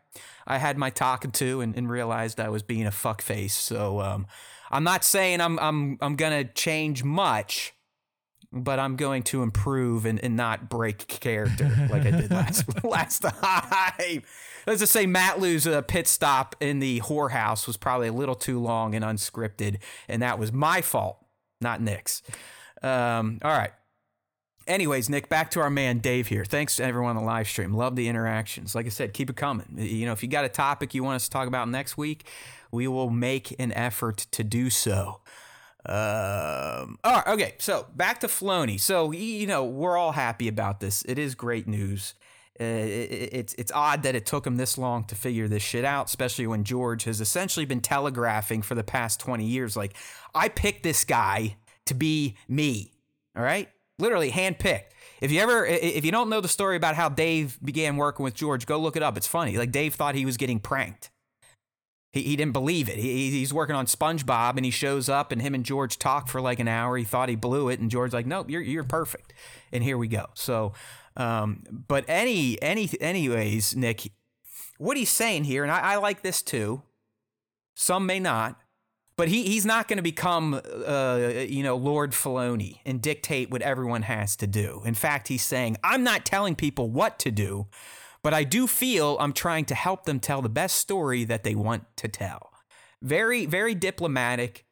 I 0.47 0.59
had 0.59 0.77
my 0.79 0.91
talking 0.91 1.31
to 1.33 1.61
and, 1.61 1.77
and 1.77 1.89
realized 1.89 2.41
I 2.41 2.49
was 2.49 2.63
being 2.63 2.87
a 2.87 2.91
fuck 2.91 3.23
face. 3.23 3.55
So 3.55 4.01
um, 4.01 4.27
I'm 4.71 4.85
not 4.85 5.05
saying 5.05 5.41
I'm 5.41 5.59
I'm 5.61 5.99
I'm 6.01 6.17
gonna 6.17 6.45
change 6.45 7.05
much 7.05 7.73
but 8.53 8.79
I'm 8.79 8.97
going 8.97 9.23
to 9.25 9.43
improve 9.43 10.07
and, 10.07 10.23
and 10.23 10.37
not 10.37 10.69
break 10.69 11.07
character 11.07 11.71
like 11.91 12.07
I 12.07 12.11
did 12.13 12.31
last 12.31 12.65
last 12.85 13.21
time. 13.21 14.23
Let's 14.67 14.81
just 14.81 14.93
say 14.93 15.07
Matt 15.07 15.39
Lou's 15.39 15.67
uh, 15.67 15.83
pit 15.83 16.07
stop 16.07 16.57
in 16.61 16.79
the 16.79 17.01
whorehouse 17.01 17.67
was 17.67 17.77
probably 17.77 18.09
a 18.09 18.13
little 18.13 18.35
too 18.35 18.59
long 18.59 18.95
and 18.95 19.05
unscripted, 19.05 19.79
and 20.09 20.23
that 20.23 20.39
was 20.39 20.53
my 20.53 20.81
fault, 20.81 21.25
not 21.61 21.81
Nick's. 21.81 22.23
Um, 22.83 23.39
all 23.43 23.51
right. 23.51 23.73
Anyways, 24.67 25.09
Nick, 25.09 25.31
back 25.31 25.51
to 25.53 25.61
our 25.61 25.71
man 25.71 25.99
Dave 25.99 26.27
here. 26.27 26.45
Thanks 26.45 26.77
to 26.77 26.85
everyone 26.85 27.17
on 27.17 27.23
the 27.23 27.27
live 27.27 27.49
stream. 27.49 27.73
Love 27.73 27.97
the 27.97 28.07
interactions. 28.07 28.75
Like 28.75 28.85
I 28.85 28.91
said, 28.91 29.15
keep 29.15 29.31
it 29.31 29.37
coming. 29.37 29.67
You 29.77 30.05
know, 30.05 30.13
if 30.13 30.23
you 30.23 30.29
got 30.29 30.45
a 30.45 30.51
topic 30.51 30.93
you 30.93 31.03
want 31.03 31.17
us 31.17 31.25
to 31.25 31.31
talk 31.31 31.49
about 31.49 31.71
next 31.71 31.97
week, 31.97 32.27
we 32.71 32.87
will 32.87 33.09
make 33.09 33.59
an 33.59 33.73
effort 33.73 34.27
to 34.33 34.45
do 34.45 34.69
so. 34.69 35.21
Um, 35.89 36.99
all 37.03 37.15
right, 37.15 37.27
okay, 37.29 37.55
so 37.59 37.87
back 37.97 38.21
to 38.21 38.27
Filoni. 38.27 38.79
So 38.79 39.11
you 39.11 39.47
know 39.47 39.65
we're 39.65 39.97
all 39.97 40.13
happy 40.13 40.47
about 40.47 40.81
this. 40.81 41.03
It 41.09 41.19
is 41.19 41.35
great 41.35 41.67
news. 41.67 42.15
Uh, 42.61 42.65
it, 42.65 43.31
it's 43.33 43.55
it's 43.55 43.73
odd 43.73 44.03
that 44.03 44.15
it 44.15 44.27
took 44.27 44.47
him 44.47 44.57
this 44.57 44.77
long 44.77 45.05
to 45.05 45.15
figure 45.15 45.49
this 45.49 45.63
shit 45.63 45.87
out, 45.87 46.07
especially 46.07 46.47
when 46.47 46.63
George 46.63 47.05
has 47.05 47.23
essentially 47.23 47.65
been 47.65 47.81
telegraphing 47.81 48.61
for 48.61 48.75
the 48.75 48.85
past 48.85 49.19
twenty 49.19 49.47
years. 49.47 49.77
Like, 49.77 49.97
I 50.35 50.49
picked 50.49 50.83
this 50.83 51.05
guy 51.05 51.57
to 51.87 51.95
be 51.95 52.37
me. 52.49 52.93
All 53.35 53.43
right, 53.43 53.71
literally 53.99 54.31
handpicked. 54.31 54.91
If 55.23 55.33
you 55.33 55.41
ever, 55.41 55.65
if 55.65 56.05
you 56.05 56.13
don't 56.13 56.29
know 56.29 56.41
the 56.41 56.49
story 56.49 56.77
about 56.77 56.97
how 56.97 57.09
Dave 57.09 57.59
began 57.65 57.97
working 57.97 58.25
with 58.25 58.35
George, 58.35 58.67
go 58.67 58.79
look 58.79 58.97
it 58.97 59.03
up. 59.03 59.17
It's 59.17 59.27
funny. 59.27 59.57
Like 59.57 59.73
Dave 59.73 59.95
thought 59.95 60.15
he 60.15 60.27
was 60.27 60.37
getting 60.37 60.61
pranked. 60.61 61.11
He, 62.13 62.23
he 62.23 62.37
didn't 62.37 62.53
believe 62.53 62.89
it. 62.89 62.99
He, 62.99 63.31
he's 63.31 63.53
working 63.53 63.77
on 63.77 63.87
SpongeBob 63.87 64.57
and 64.57 64.65
he 64.65 64.71
shows 64.71 65.09
up 65.09 65.31
and 65.33 65.43
him 65.43 65.55
and 65.55 65.65
George 65.65 65.99
talk 65.99 66.29
for 66.29 66.41
like 66.41 66.59
an 66.59 66.69
hour. 66.69 66.97
He 66.97 67.05
thought 67.05 67.29
he 67.29 67.37
blew 67.37 67.69
it 67.69 67.81
and 67.81 67.91
George's 67.91 68.15
like, 68.15 68.27
nope, 68.27 68.49
you're, 68.51 68.63
you're 68.63 68.85
perfect. 68.85 69.33
And 69.73 69.85
here 69.85 69.99
we 69.99 70.09
go. 70.09 70.27
So, 70.35 70.73
um, 71.17 71.65
but 71.71 72.05
any, 72.09 72.61
any, 72.63 72.89
anyways, 73.01 73.77
Nick, 73.77 74.13
what 74.79 74.97
he's 74.97 75.11
saying 75.11 75.45
here, 75.45 75.63
and 75.63 75.73
I, 75.73 75.81
I 75.81 75.97
like 75.97 76.23
this 76.23 76.41
too. 76.43 76.83
Some 77.75 78.07
may 78.07 78.21
not, 78.21 78.59
but 79.17 79.29
he, 79.29 79.43
he's 79.43 79.67
not 79.67 79.89
going 79.89 79.97
to 79.97 80.03
become, 80.03 80.61
uh, 80.87 81.19
you 81.49 81.65
know, 81.65 81.77
Lord 81.77 82.13
Filoni 82.13 82.79
and 82.87 83.03
dictate 83.03 83.51
what 83.51 83.63
everyone 83.63 84.03
has 84.03 84.37
to 84.37 84.47
do. 84.47 84.83
In 84.85 84.95
fact, 84.95 85.27
he's 85.29 85.43
saying, 85.43 85.77
I'm 85.83 86.05
not 86.05 86.25
telling 86.25 86.55
people 86.55 86.89
what 86.89 87.19
to 87.21 87.33
do 87.33 87.67
but 88.29 88.35
I 88.35 88.45
do 88.45 88.67
feel 88.67 89.17
I'm 89.21 89.33
trying 89.33 89.65
to 89.65 89.75
help 89.75 90.05
them 90.05 90.21
tell 90.21 90.43
the 90.43 90.51
best 90.51 90.77
story 90.77 91.25
that 91.25 91.45
they 91.45 91.55
want 91.55 91.85
to 91.97 92.09
tell. 92.09 92.51
Very, 93.01 93.47
very 93.47 93.75
diplomatic. 93.75 94.67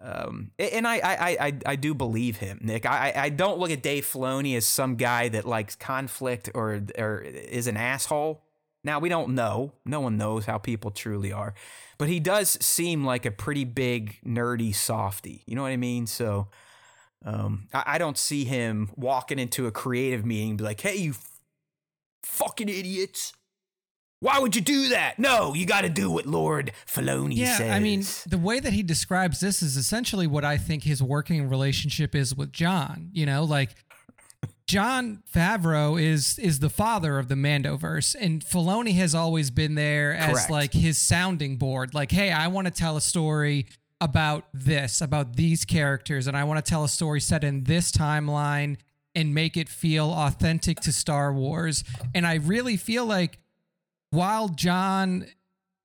Um, 0.00 0.52
and 0.56 0.86
I, 0.86 0.98
I, 0.98 1.36
I, 1.46 1.52
I 1.66 1.74
do 1.74 1.94
believe 1.94 2.36
him, 2.36 2.60
Nick. 2.62 2.86
I, 2.86 3.12
I 3.16 3.28
don't 3.28 3.58
look 3.58 3.72
at 3.72 3.82
Dave 3.82 4.04
Filoni 4.06 4.56
as 4.56 4.68
some 4.68 4.94
guy 4.94 5.28
that 5.30 5.44
likes 5.44 5.74
conflict 5.74 6.50
or, 6.54 6.80
or 6.96 7.22
is 7.22 7.66
an 7.66 7.76
asshole. 7.76 8.44
Now 8.84 9.00
we 9.00 9.08
don't 9.08 9.34
know. 9.34 9.72
No 9.84 9.98
one 9.98 10.16
knows 10.16 10.44
how 10.44 10.58
people 10.58 10.92
truly 10.92 11.32
are, 11.32 11.54
but 11.98 12.08
he 12.08 12.20
does 12.20 12.56
seem 12.64 13.04
like 13.04 13.26
a 13.26 13.32
pretty 13.32 13.64
big 13.64 14.20
nerdy 14.24 14.72
softy. 14.72 15.42
You 15.48 15.56
know 15.56 15.62
what 15.62 15.72
I 15.72 15.76
mean? 15.76 16.06
So, 16.06 16.46
um, 17.24 17.66
I, 17.74 17.82
I 17.86 17.98
don't 17.98 18.18
see 18.18 18.44
him 18.44 18.90
walking 18.94 19.40
into 19.40 19.66
a 19.66 19.72
creative 19.72 20.24
meeting 20.24 20.50
and 20.50 20.58
be 20.58 20.64
like, 20.64 20.80
"Hey, 20.80 20.96
you 20.96 21.14
fucking 22.24 22.68
idiots. 22.68 23.32
Why 24.20 24.38
would 24.38 24.54
you 24.54 24.62
do 24.62 24.90
that? 24.90 25.18
No, 25.18 25.52
you 25.52 25.66
got 25.66 25.80
to 25.80 25.88
do 25.88 26.08
what 26.08 26.26
Lord 26.26 26.70
Filoni 26.86 27.36
yeah, 27.36 27.56
says. 27.56 27.72
I 27.72 27.80
mean, 27.80 28.04
the 28.24 28.38
way 28.38 28.60
that 28.60 28.72
he 28.72 28.84
describes 28.84 29.40
this 29.40 29.62
is 29.62 29.76
essentially 29.76 30.28
what 30.28 30.44
I 30.44 30.58
think 30.58 30.84
his 30.84 31.02
working 31.02 31.48
relationship 31.48 32.14
is 32.14 32.32
with 32.32 32.52
Jon. 32.52 33.10
You 33.12 33.26
know, 33.26 33.42
like 33.42 33.70
Jon 34.68 35.24
Favreau 35.34 36.00
is 36.00 36.38
is 36.38 36.60
the 36.60 36.70
father 36.70 37.18
of 37.18 37.26
the 37.26 37.34
Mandoverse, 37.34 38.14
and 38.18 38.44
Filoni 38.44 38.94
has 38.94 39.12
always 39.12 39.50
been 39.50 39.74
there 39.74 40.14
as 40.14 40.32
Correct. 40.32 40.50
like 40.50 40.72
his 40.72 40.98
sounding 40.98 41.56
board. 41.56 41.92
Like, 41.92 42.12
hey, 42.12 42.30
I 42.30 42.46
want 42.46 42.68
to 42.68 42.72
tell 42.72 42.96
a 42.96 43.00
story 43.00 43.66
about 44.00 44.44
this, 44.54 45.00
about 45.00 45.34
these 45.34 45.64
characters, 45.64 46.28
and 46.28 46.36
I 46.36 46.44
want 46.44 46.64
to 46.64 46.68
tell 46.68 46.84
a 46.84 46.88
story 46.88 47.20
set 47.20 47.42
in 47.42 47.64
this 47.64 47.90
timeline 47.90 48.76
and 49.14 49.34
make 49.34 49.56
it 49.56 49.68
feel 49.68 50.10
authentic 50.10 50.80
to 50.80 50.92
Star 50.92 51.32
Wars. 51.32 51.84
And 52.14 52.26
I 52.26 52.34
really 52.34 52.76
feel 52.76 53.04
like 53.04 53.38
while 54.10 54.48
Jon 54.48 55.26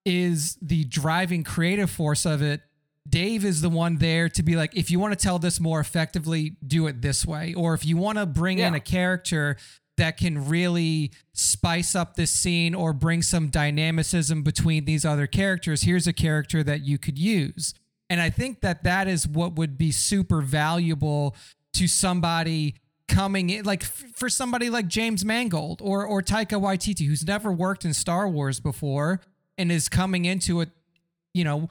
is 0.06 0.58
the 0.62 0.86
driving 0.86 1.44
creative 1.44 1.90
force 1.90 2.26
of 2.26 2.42
it, 2.42 2.62
Dave 3.08 3.46
is 3.46 3.62
the 3.62 3.70
one 3.70 3.98
there 3.98 4.28
to 4.30 4.44
be 4.44 4.56
like, 4.56 4.76
if 4.76 4.92
you 4.92 5.00
want 5.00 5.18
to 5.18 5.22
tell 5.22 5.40
this 5.40 5.60
more 5.60 5.80
effectively, 5.80 6.58
do 6.66 6.88
it 6.88 7.02
this 7.02 7.26
way. 7.26 7.54
Or 7.54 7.74
if 7.74 7.86
you 7.86 7.98
want 7.98 8.18
to 8.18 8.26
bring 8.26 8.60
yeah. 8.60 8.68
in 8.68 8.76
a 8.76 8.80
character 8.80 9.58
that 9.98 10.18
can 10.18 10.48
really 10.48 11.12
spice 11.34 11.96
up 11.96 12.16
this 12.16 12.32
scene 12.32 12.76
or 12.76 12.94
bring 12.94 13.22
some 13.22 13.48
dynamicism 13.48 14.44
between 14.44 14.86
these 14.86 15.06
other 15.06 15.26
characters, 15.28 15.84
here's 15.84 16.08
a 16.08 16.14
character 16.14 16.64
that 16.64 16.82
you 16.82 16.98
could 16.98 17.18
use. 17.18 17.74
And 18.10 18.22
I 18.22 18.30
think 18.30 18.62
that 18.62 18.84
that 18.84 19.08
is 19.08 19.28
what 19.28 19.56
would 19.56 19.78
be 19.78 19.92
super 19.92 20.42
valuable 20.42 21.36
to 21.74 21.88
somebody 21.88 22.76
coming 23.08 23.50
in 23.50 23.66
like 23.66 23.84
f- 23.84 24.06
for 24.14 24.30
somebody 24.30 24.70
like 24.70 24.88
James 24.88 25.24
Mangold 25.24 25.82
or 25.82 26.06
or 26.06 26.22
Taika 26.22 26.60
Waititi 26.62 27.08
who's 27.08 27.26
never 27.26 27.52
worked 27.52 27.86
in 27.86 27.94
Star 27.94 28.28
Wars 28.28 28.60
before 28.60 29.22
and 29.58 29.72
is 29.72 29.90
coming 29.90 30.26
into 30.26 30.62
it, 30.62 30.70
you 31.34 31.44
know, 31.44 31.70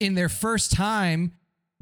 in 0.00 0.14
their 0.14 0.28
first 0.28 0.72
time 0.72 1.32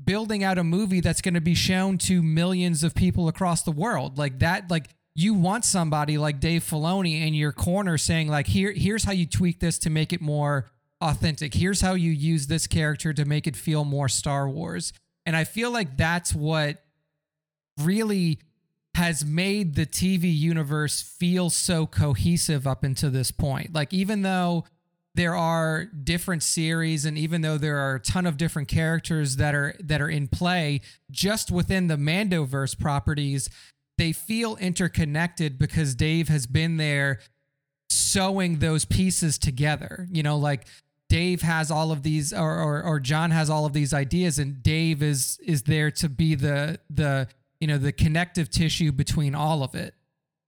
building 0.02 0.44
out 0.44 0.58
a 0.58 0.64
movie 0.64 1.00
that's 1.00 1.22
going 1.22 1.34
to 1.34 1.40
be 1.40 1.54
shown 1.54 1.96
to 1.96 2.22
millions 2.22 2.82
of 2.82 2.94
people 2.94 3.28
across 3.28 3.62
the 3.62 3.70
world. 3.70 4.18
Like 4.18 4.40
that 4.40 4.70
like 4.70 4.88
you 5.14 5.32
want 5.32 5.64
somebody 5.64 6.18
like 6.18 6.40
Dave 6.40 6.62
Filoni 6.62 7.26
in 7.26 7.32
your 7.32 7.52
corner 7.52 7.96
saying 7.96 8.28
like 8.28 8.46
here 8.46 8.72
here's 8.72 9.04
how 9.04 9.12
you 9.12 9.26
tweak 9.26 9.60
this 9.60 9.78
to 9.80 9.90
make 9.90 10.12
it 10.12 10.20
more 10.20 10.66
authentic. 11.00 11.54
Here's 11.54 11.80
how 11.80 11.94
you 11.94 12.10
use 12.10 12.46
this 12.46 12.66
character 12.66 13.12
to 13.12 13.24
make 13.24 13.46
it 13.46 13.56
feel 13.56 13.84
more 13.84 14.08
Star 14.08 14.48
Wars. 14.48 14.92
And 15.24 15.36
I 15.36 15.44
feel 15.44 15.70
like 15.70 15.96
that's 15.96 16.34
what 16.34 16.82
really 17.78 18.38
has 18.96 19.26
made 19.26 19.74
the 19.74 19.84
TV 19.84 20.34
universe 20.34 21.02
feel 21.02 21.50
so 21.50 21.86
cohesive 21.86 22.66
up 22.66 22.82
until 22.82 23.10
this 23.10 23.30
point. 23.30 23.74
Like, 23.74 23.92
even 23.92 24.22
though 24.22 24.64
there 25.14 25.36
are 25.36 25.84
different 25.84 26.42
series 26.42 27.04
and 27.04 27.18
even 27.18 27.42
though 27.42 27.58
there 27.58 27.76
are 27.76 27.96
a 27.96 28.00
ton 28.00 28.24
of 28.24 28.38
different 28.38 28.68
characters 28.68 29.36
that 29.36 29.54
are 29.54 29.74
that 29.80 30.00
are 30.00 30.08
in 30.08 30.28
play 30.28 30.80
just 31.10 31.50
within 31.50 31.88
the 31.88 31.96
Mandoverse 31.96 32.78
properties 32.78 33.48
they 33.96 34.12
feel 34.12 34.56
interconnected 34.56 35.58
because 35.58 35.94
Dave 35.94 36.28
has 36.28 36.46
been 36.46 36.76
there 36.76 37.20
sewing 37.88 38.58
those 38.58 38.84
pieces 38.84 39.38
together 39.38 40.06
you 40.10 40.22
know 40.22 40.36
like 40.36 40.66
Dave 41.08 41.40
has 41.40 41.70
all 41.70 41.92
of 41.92 42.02
these 42.02 42.34
or, 42.34 42.58
or 42.58 42.82
or 42.82 43.00
Jon 43.00 43.30
has 43.30 43.48
all 43.48 43.64
of 43.64 43.72
these 43.72 43.94
ideas 43.94 44.38
and 44.38 44.62
Dave 44.62 45.02
is 45.02 45.38
is 45.42 45.62
there 45.62 45.90
to 45.92 46.10
be 46.10 46.34
the 46.34 46.78
the 46.90 47.28
you 47.60 47.66
know 47.66 47.78
the 47.78 47.92
connective 47.92 48.50
tissue 48.50 48.92
between 48.92 49.34
all 49.34 49.62
of 49.62 49.74
it 49.74 49.94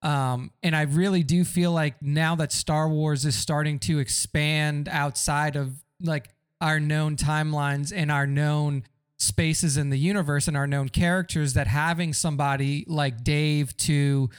um, 0.02 0.52
and 0.62 0.76
I 0.76 0.82
really 0.82 1.22
do 1.22 1.44
feel 1.44 1.72
like 1.72 2.00
now 2.02 2.36
that 2.36 2.52
Star 2.52 2.88
Wars 2.88 3.24
is 3.24 3.34
starting 3.34 3.78
to 3.80 3.98
expand 3.98 4.88
outside 4.88 5.56
of 5.56 5.72
like 6.00 6.28
our 6.60 6.78
known 6.78 7.16
timelines 7.16 7.92
and 7.94 8.10
our 8.10 8.26
known 8.26 8.84
spaces 9.16 9.76
in 9.76 9.90
the 9.90 9.98
universe 9.98 10.46
and 10.46 10.56
our 10.56 10.66
known 10.66 10.88
characters, 10.88 11.54
that 11.54 11.66
having 11.66 12.12
somebody 12.12 12.84
like 12.86 13.24
Dave 13.24 13.76
to 13.78 14.30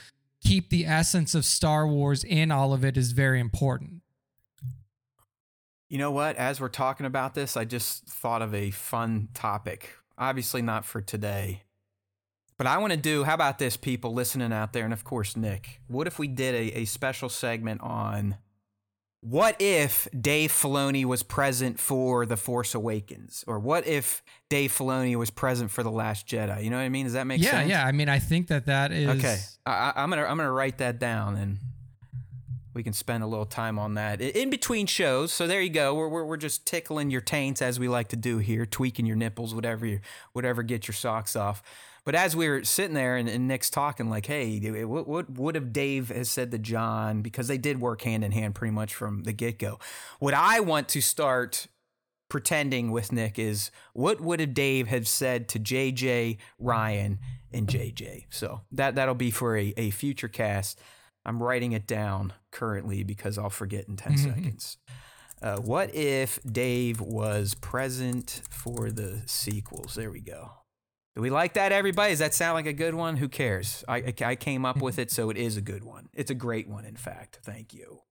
keep 0.42 0.70
the 0.70 0.86
essence 0.86 1.34
of 1.34 1.44
Star 1.44 1.86
Wars 1.86 2.24
in 2.24 2.50
all 2.50 2.72
of 2.72 2.82
it 2.82 2.96
is 2.96 3.12
very 3.12 3.38
important. 3.38 4.00
You 5.90 5.98
know 5.98 6.10
what? 6.10 6.36
As 6.36 6.60
we're 6.60 6.68
talking 6.68 7.04
about 7.04 7.34
this, 7.34 7.56
I 7.56 7.66
just 7.66 8.06
thought 8.06 8.40
of 8.40 8.54
a 8.54 8.70
fun 8.70 9.28
topic. 9.34 9.90
Obviously, 10.16 10.62
not 10.62 10.84
for 10.86 11.02
today, 11.02 11.64
but 12.60 12.66
I 12.66 12.76
want 12.76 12.90
to 12.90 12.98
do, 12.98 13.24
how 13.24 13.32
about 13.32 13.58
this, 13.58 13.78
people 13.78 14.12
listening 14.12 14.52
out 14.52 14.74
there? 14.74 14.84
And 14.84 14.92
of 14.92 15.02
course, 15.02 15.34
Nick, 15.34 15.80
what 15.88 16.06
if 16.06 16.18
we 16.18 16.28
did 16.28 16.54
a, 16.54 16.80
a 16.80 16.84
special 16.84 17.30
segment 17.30 17.80
on 17.80 18.36
what 19.22 19.56
if 19.58 20.06
Dave 20.12 20.52
Filoni 20.52 21.06
was 21.06 21.22
present 21.22 21.80
for 21.80 22.26
The 22.26 22.36
Force 22.36 22.74
Awakens? 22.74 23.44
Or 23.46 23.58
what 23.58 23.86
if 23.86 24.22
Dave 24.50 24.72
Filoni 24.72 25.16
was 25.16 25.30
present 25.30 25.70
for 25.70 25.82
The 25.82 25.90
Last 25.90 26.26
Jedi? 26.26 26.62
You 26.62 26.68
know 26.68 26.76
what 26.76 26.82
I 26.82 26.90
mean? 26.90 27.06
Does 27.06 27.14
that 27.14 27.26
make 27.26 27.40
yeah, 27.40 27.50
sense? 27.50 27.70
Yeah, 27.70 27.80
yeah. 27.80 27.88
I 27.88 27.92
mean, 27.92 28.10
I 28.10 28.18
think 28.18 28.48
that 28.48 28.66
that 28.66 28.92
is. 28.92 29.08
Okay. 29.08 29.38
I, 29.64 29.94
I'm 29.96 30.10
going 30.10 30.22
to 30.22 30.30
I'm 30.30 30.36
gonna 30.36 30.52
write 30.52 30.76
that 30.78 30.98
down 30.98 31.36
and 31.36 31.56
we 32.74 32.82
can 32.82 32.92
spend 32.92 33.24
a 33.24 33.26
little 33.26 33.46
time 33.46 33.78
on 33.78 33.94
that 33.94 34.20
in 34.20 34.50
between 34.50 34.86
shows. 34.86 35.32
So 35.32 35.46
there 35.46 35.62
you 35.62 35.70
go. 35.70 35.94
We're, 35.94 36.08
we're, 36.08 36.24
we're 36.26 36.36
just 36.36 36.66
tickling 36.66 37.10
your 37.10 37.22
taints 37.22 37.62
as 37.62 37.80
we 37.80 37.88
like 37.88 38.08
to 38.08 38.16
do 38.16 38.36
here, 38.36 38.66
tweaking 38.66 39.06
your 39.06 39.16
nipples, 39.16 39.54
whatever 39.54 39.86
you, 39.86 40.00
whatever 40.34 40.62
gets 40.62 40.88
your 40.88 40.94
socks 40.94 41.34
off. 41.34 41.62
But 42.04 42.14
as 42.14 42.34
we 42.34 42.48
were 42.48 42.64
sitting 42.64 42.94
there 42.94 43.16
and, 43.16 43.28
and 43.28 43.46
Nick's 43.46 43.70
talking, 43.70 44.08
like, 44.08 44.26
hey, 44.26 44.58
what, 44.84 45.06
what 45.06 45.30
would 45.30 45.54
have 45.54 45.72
Dave 45.72 46.08
has 46.08 46.30
said 46.30 46.50
to 46.50 46.58
Jon 46.58 47.22
because 47.22 47.48
they 47.48 47.58
did 47.58 47.80
work 47.80 48.02
hand 48.02 48.24
in 48.24 48.32
hand 48.32 48.54
pretty 48.54 48.72
much 48.72 48.94
from 48.94 49.24
the 49.24 49.32
get 49.32 49.58
go. 49.58 49.78
What 50.18 50.34
I 50.34 50.60
want 50.60 50.88
to 50.90 51.00
start 51.00 51.66
pretending 52.28 52.90
with 52.90 53.12
Nick 53.12 53.38
is 53.38 53.70
what 53.92 54.20
would 54.20 54.40
have 54.40 54.54
Dave 54.54 54.88
have 54.88 55.06
said 55.06 55.48
to 55.50 55.58
JJ, 55.58 56.38
Ryan, 56.58 57.18
and 57.52 57.66
JJ. 57.66 58.26
So 58.30 58.62
that 58.72 58.94
that'll 58.94 59.14
be 59.14 59.30
for 59.30 59.56
a, 59.56 59.74
a 59.76 59.90
future 59.90 60.28
cast. 60.28 60.80
I'm 61.26 61.42
writing 61.42 61.72
it 61.72 61.86
down 61.86 62.32
currently 62.50 63.02
because 63.02 63.36
I'll 63.36 63.50
forget 63.50 63.86
in 63.88 63.96
10 63.96 64.12
mm-hmm. 64.12 64.28
seconds. 64.34 64.78
Uh, 65.42 65.56
what 65.56 65.94
if 65.94 66.38
Dave 66.44 67.00
was 67.00 67.54
present 67.54 68.42
for 68.50 68.90
the 68.90 69.22
sequels? 69.26 69.94
There 69.94 70.10
we 70.10 70.20
go. 70.20 70.50
Do 71.16 71.22
we 71.22 71.30
like 71.30 71.54
that, 71.54 71.72
everybody? 71.72 72.12
Does 72.12 72.20
that 72.20 72.34
sound 72.34 72.54
like 72.54 72.66
a 72.66 72.72
good 72.72 72.94
one? 72.94 73.16
Who 73.16 73.28
cares? 73.28 73.84
I, 73.88 74.14
I 74.24 74.36
came 74.36 74.64
up 74.64 74.80
with 74.80 74.98
it, 74.98 75.10
so 75.10 75.28
it 75.28 75.36
is 75.36 75.56
a 75.56 75.60
good 75.60 75.82
one. 75.82 76.08
It's 76.14 76.30
a 76.30 76.34
great 76.34 76.68
one, 76.68 76.84
in 76.84 76.96
fact. 76.96 77.40
Thank 77.42 77.74
you. 77.74 78.02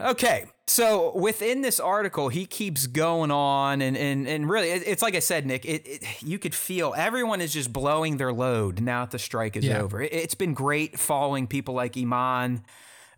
Okay, 0.00 0.44
so 0.68 1.16
within 1.16 1.62
this 1.62 1.80
article, 1.80 2.28
he 2.28 2.46
keeps 2.46 2.86
going 2.86 3.32
on, 3.32 3.82
and 3.82 3.96
and 3.96 4.28
and 4.28 4.48
really, 4.48 4.70
it's 4.70 5.02
like 5.02 5.16
I 5.16 5.18
said, 5.18 5.44
Nick. 5.44 5.64
It, 5.64 5.88
it, 5.88 6.22
you 6.22 6.38
could 6.38 6.54
feel 6.54 6.94
everyone 6.96 7.40
is 7.40 7.52
just 7.52 7.72
blowing 7.72 8.16
their 8.16 8.32
load 8.32 8.80
now 8.80 9.00
that 9.00 9.10
the 9.10 9.18
strike 9.18 9.56
is 9.56 9.64
yeah. 9.64 9.80
over. 9.80 10.00
It, 10.00 10.12
has 10.14 10.34
been 10.36 10.54
great 10.54 11.00
following 11.00 11.48
people 11.48 11.74
like 11.74 11.94
Eman, 11.94 12.62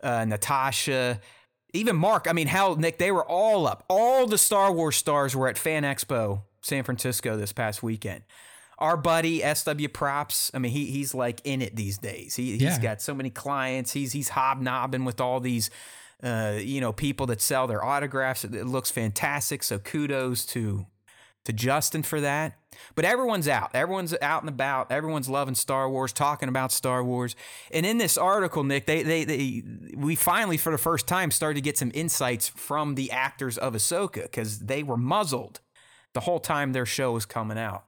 uh, 0.03 0.24
Natasha, 0.24 1.20
even 1.74 1.96
Mark. 1.96 2.26
I 2.26 2.32
mean, 2.32 2.46
hell, 2.46 2.76
Nick, 2.76 2.96
they 2.96 3.12
were 3.12 3.26
all 3.26 3.66
up. 3.66 3.84
All 3.90 4.26
the 4.26 4.38
Star 4.38 4.72
Wars 4.72 4.96
stars 4.96 5.36
were 5.36 5.48
at 5.48 5.59
Fan 5.59 5.82
Expo 5.82 6.44
San 6.61 6.84
Francisco 6.84 7.36
this 7.36 7.52
past 7.52 7.82
weekend. 7.82 8.22
Our 8.78 8.96
buddy 8.96 9.42
SW 9.54 9.88
Props, 9.92 10.50
I 10.54 10.58
mean, 10.58 10.72
he 10.72 10.86
he's 10.86 11.14
like 11.14 11.40
in 11.44 11.61
it 11.61 11.76
these 11.76 11.98
days. 11.98 12.36
He 12.36 12.52
he's 12.52 12.62
yeah. 12.62 12.78
got 12.80 13.02
so 13.02 13.14
many 13.14 13.28
clients. 13.28 13.92
He's 13.92 14.12
he's 14.12 14.30
hobnobbing 14.30 15.04
with 15.04 15.20
all 15.20 15.40
these 15.40 15.70
uh, 16.22 16.58
you 16.61 16.80
know, 16.80 16.92
people 16.92 17.26
that 17.26 17.40
sell 17.40 17.66
their 17.66 17.84
autographs. 17.84 18.44
It, 18.44 18.54
it 18.54 18.66
looks 18.66 18.90
fantastic. 18.90 19.62
So 19.62 19.78
kudos 19.78 20.44
to 20.46 20.86
to 21.44 21.52
Justin 21.54 22.02
for 22.02 22.20
that. 22.20 22.58
But 22.94 23.06
everyone's 23.06 23.48
out. 23.48 23.70
Everyone's 23.72 24.14
out 24.20 24.42
and 24.42 24.48
about. 24.48 24.92
Everyone's 24.92 25.28
loving 25.28 25.54
Star 25.54 25.88
Wars, 25.88 26.12
talking 26.12 26.50
about 26.50 26.70
Star 26.70 27.02
Wars. 27.02 27.34
And 27.70 27.86
in 27.86 27.96
this 27.96 28.18
article, 28.18 28.62
Nick, 28.62 28.86
they, 28.86 29.02
they, 29.02 29.24
they 29.24 29.62
we 29.96 30.14
finally, 30.14 30.58
for 30.58 30.70
the 30.70 30.78
first 30.78 31.08
time, 31.08 31.30
started 31.30 31.54
to 31.54 31.61
get 31.62 31.78
some 31.78 31.90
insights 31.94 32.48
from 32.48 32.94
the 32.94 33.11
actors 33.11 33.56
of 33.56 33.72
Ahsoka 33.72 34.24
because 34.24 34.61
they 34.61 34.82
were 34.82 34.98
muzzled 34.98 35.61
the 36.14 36.20
whole 36.20 36.40
time 36.40 36.72
their 36.72 36.86
show 36.86 37.12
was 37.12 37.26
coming 37.26 37.58
out. 37.58 37.84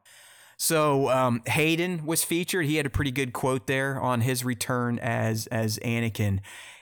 So 0.57 1.09
um, 1.09 1.43
Hayden 1.47 2.07
was 2.07 2.23
featured. 2.23 2.66
He 2.66 2.77
had 2.77 2.87
a 2.87 2.91
pretty 2.91 3.11
good 3.11 3.33
quote 3.33 3.66
there 3.66 4.01
on 4.01 4.20
his 4.20 4.45
return 4.45 4.99
as 5.01 5.49
as 5.49 5.79
Anakin. 5.81 6.39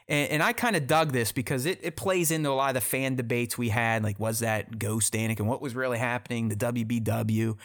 And, 0.07 0.30
and 0.32 0.43
I 0.43 0.53
kind 0.53 0.76
of 0.76 0.86
dug 0.86 1.12
this 1.12 1.32
because 1.32 1.64
it, 1.64 1.78
it 1.82 1.97
plays 1.97 2.30
into 2.30 2.51
a 2.51 2.53
lot 2.53 2.68
of 2.68 2.74
the 2.74 2.80
fan 2.80 3.14
debates 3.14 3.57
we 3.57 3.70
had. 3.70 4.03
Like, 4.03 4.18
was 4.18 4.41
that 4.41 4.78
Ghost 4.78 5.14
Anakin? 5.14 5.47
What 5.47 5.62
was 5.62 5.74
really 5.74 5.99
happening? 5.99 6.49
The 6.49 6.57
WBW. 6.57 7.57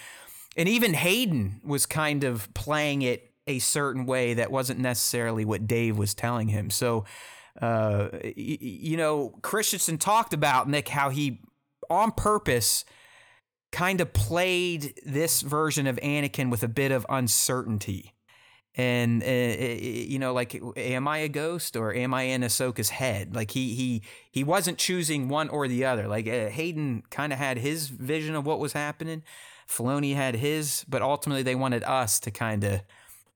And 0.55 0.69
even 0.69 0.93
Hayden 0.93 1.59
was 1.65 1.85
kind 1.85 2.23
of 2.23 2.53
playing 2.53 3.01
it 3.01 3.31
a 3.47 3.59
certain 3.59 4.05
way 4.05 4.35
that 4.35 4.51
wasn't 4.51 4.79
necessarily 4.79 5.43
what 5.43 5.67
Dave 5.67 5.97
was 5.97 6.13
telling 6.13 6.47
him. 6.47 6.69
So, 6.69 7.05
uh, 7.61 8.09
you 8.35 8.95
know, 8.95 9.37
Christensen 9.41 9.97
talked 9.97 10.33
about 10.33 10.69
Nick 10.69 10.87
how 10.87 11.09
he, 11.09 11.41
on 11.89 12.11
purpose, 12.11 12.85
kind 13.75 13.99
of 13.99 14.13
played 14.13 14.97
this 15.05 15.41
version 15.41 15.85
of 15.85 15.97
Anakin 15.97 16.49
with 16.49 16.63
a 16.63 16.67
bit 16.69 16.93
of 16.93 17.05
uncertainty. 17.09 18.13
And 18.77 19.21
uh, 19.21 19.25
you 19.27 20.17
know, 20.17 20.33
like, 20.33 20.61
am 20.77 21.09
I 21.09 21.17
a 21.19 21.29
ghost 21.29 21.75
or 21.75 21.93
am 21.93 22.13
I 22.13 22.23
in 22.23 22.41
Ahsoka's 22.41 22.89
head? 22.89 23.35
Like 23.35 23.51
he 23.51 23.75
he 23.75 24.01
he 24.31 24.45
wasn't 24.45 24.77
choosing 24.77 25.27
one 25.27 25.49
or 25.49 25.67
the 25.67 25.83
other. 25.83 26.07
Like 26.07 26.25
uh, 26.25 26.47
Hayden 26.47 27.03
kind 27.09 27.33
of 27.33 27.39
had 27.39 27.57
his 27.57 27.89
vision 27.89 28.33
of 28.35 28.45
what 28.45 28.59
was 28.59 28.71
happening. 28.71 29.23
Filoni 29.67 30.15
had 30.15 30.35
his, 30.35 30.85
but 30.87 31.01
ultimately 31.01 31.43
they 31.43 31.55
wanted 31.55 31.83
us 31.83 32.17
to 32.21 32.31
kind 32.31 32.63
of 32.63 32.81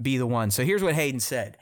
be 0.02 0.18
the 0.18 0.28
one. 0.28 0.52
So 0.52 0.64
here's 0.64 0.84
what 0.84 0.96
Hayden 0.96 1.20
said. 1.20 1.58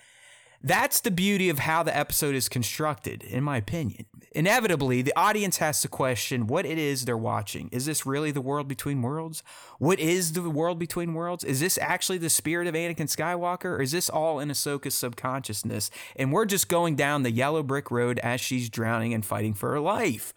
That's 0.61 1.01
the 1.01 1.11
beauty 1.11 1.49
of 1.49 1.59
how 1.59 1.83
the 1.83 1.95
episode 1.95 2.35
is 2.35 2.49
constructed, 2.49 3.23
in 3.23 3.43
my 3.43 3.57
opinion. 3.57 4.05
Inevitably, 4.31 5.01
the 5.01 5.17
audience 5.17 5.57
has 5.57 5.81
to 5.81 5.87
question 5.87 6.47
what 6.47 6.65
it 6.65 6.77
is 6.77 7.05
they're 7.05 7.17
watching. 7.17 7.69
Is 7.71 7.85
this 7.85 8.05
really 8.05 8.31
the 8.31 8.41
world 8.41 8.67
between 8.67 9.01
worlds? 9.01 9.43
What 9.79 9.99
is 9.99 10.33
the 10.33 10.49
world 10.49 10.79
between 10.79 11.13
worlds? 11.13 11.43
Is 11.43 11.59
this 11.59 11.77
actually 11.79 12.17
the 12.17 12.29
spirit 12.29 12.67
of 12.67 12.75
Anakin 12.75 13.07
Skywalker? 13.07 13.65
Or 13.65 13.81
is 13.81 13.91
this 13.91 14.09
all 14.09 14.39
in 14.39 14.49
Ahsoka's 14.49 14.95
subconsciousness? 14.95 15.89
And 16.15 16.31
we're 16.31 16.45
just 16.45 16.67
going 16.69 16.95
down 16.95 17.23
the 17.23 17.31
yellow 17.31 17.63
brick 17.63 17.89
road 17.89 18.19
as 18.19 18.41
she's 18.41 18.69
drowning 18.69 19.13
and 19.13 19.25
fighting 19.25 19.53
for 19.53 19.71
her 19.71 19.79
life. 19.79 20.33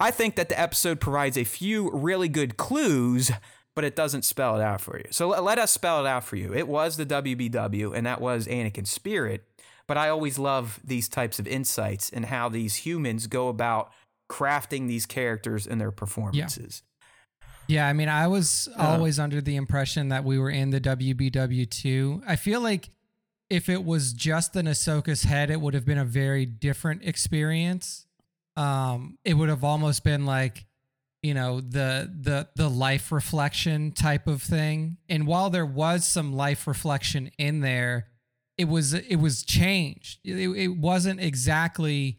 I 0.00 0.10
think 0.10 0.36
that 0.36 0.48
the 0.48 0.58
episode 0.58 1.00
provides 1.00 1.36
a 1.36 1.44
few 1.44 1.90
really 1.90 2.28
good 2.28 2.56
clues 2.56 3.32
but 3.78 3.84
it 3.84 3.94
doesn't 3.94 4.24
spell 4.24 4.56
it 4.56 4.60
out 4.60 4.80
for 4.80 4.98
you. 4.98 5.04
So 5.12 5.28
let, 5.28 5.56
us 5.56 5.70
spell 5.70 6.04
it 6.04 6.08
out 6.08 6.24
for 6.24 6.34
you. 6.34 6.52
It 6.52 6.66
was 6.66 6.96
the 6.96 7.06
WBW, 7.06 7.96
and 7.96 8.04
that 8.08 8.20
was 8.20 8.48
Anakin's 8.48 8.90
spirit. 8.90 9.44
But 9.86 9.96
I 9.96 10.08
always 10.08 10.36
love 10.36 10.80
these 10.82 11.08
types 11.08 11.38
of 11.38 11.46
insights 11.46 12.10
and 12.10 12.24
how 12.24 12.48
these 12.48 12.74
humans 12.74 13.28
go 13.28 13.46
about 13.46 13.92
crafting 14.28 14.88
these 14.88 15.06
characters 15.06 15.64
and 15.64 15.80
their 15.80 15.92
performances. 15.92 16.82
Yeah. 17.68 17.84
yeah 17.84 17.88
I 17.88 17.92
mean, 17.92 18.08
I 18.08 18.26
was 18.26 18.68
uh, 18.76 18.82
always 18.82 19.20
under 19.20 19.40
the 19.40 19.54
impression 19.54 20.08
that 20.08 20.24
we 20.24 20.40
were 20.40 20.50
in 20.50 20.70
the 20.70 20.80
WBW 20.80 21.70
too. 21.70 22.20
I 22.26 22.34
feel 22.34 22.60
like 22.60 22.90
if 23.48 23.68
it 23.68 23.84
was 23.84 24.12
just 24.12 24.56
an 24.56 24.66
Ahsoka's 24.66 25.22
head, 25.22 25.52
it 25.52 25.60
would 25.60 25.74
have 25.74 25.84
been 25.84 25.98
a 25.98 26.04
very 26.04 26.46
different 26.46 27.04
experience. 27.04 28.08
Um, 28.56 29.18
it 29.24 29.34
would 29.34 29.50
have 29.50 29.62
almost 29.62 30.02
been 30.02 30.26
like 30.26 30.64
you 31.22 31.34
know 31.34 31.60
the 31.60 32.12
the 32.20 32.48
the 32.56 32.68
life 32.68 33.10
reflection 33.12 33.92
type 33.92 34.26
of 34.26 34.42
thing. 34.42 34.98
And 35.08 35.26
while 35.26 35.50
there 35.50 35.66
was 35.66 36.06
some 36.06 36.32
life 36.32 36.66
reflection 36.66 37.30
in 37.38 37.60
there 37.60 38.08
it 38.58 38.68
was 38.68 38.92
it 38.92 39.16
was 39.16 39.44
changed. 39.44 40.18
It, 40.24 40.48
it 40.48 40.76
wasn't 40.76 41.20
exactly 41.20 42.18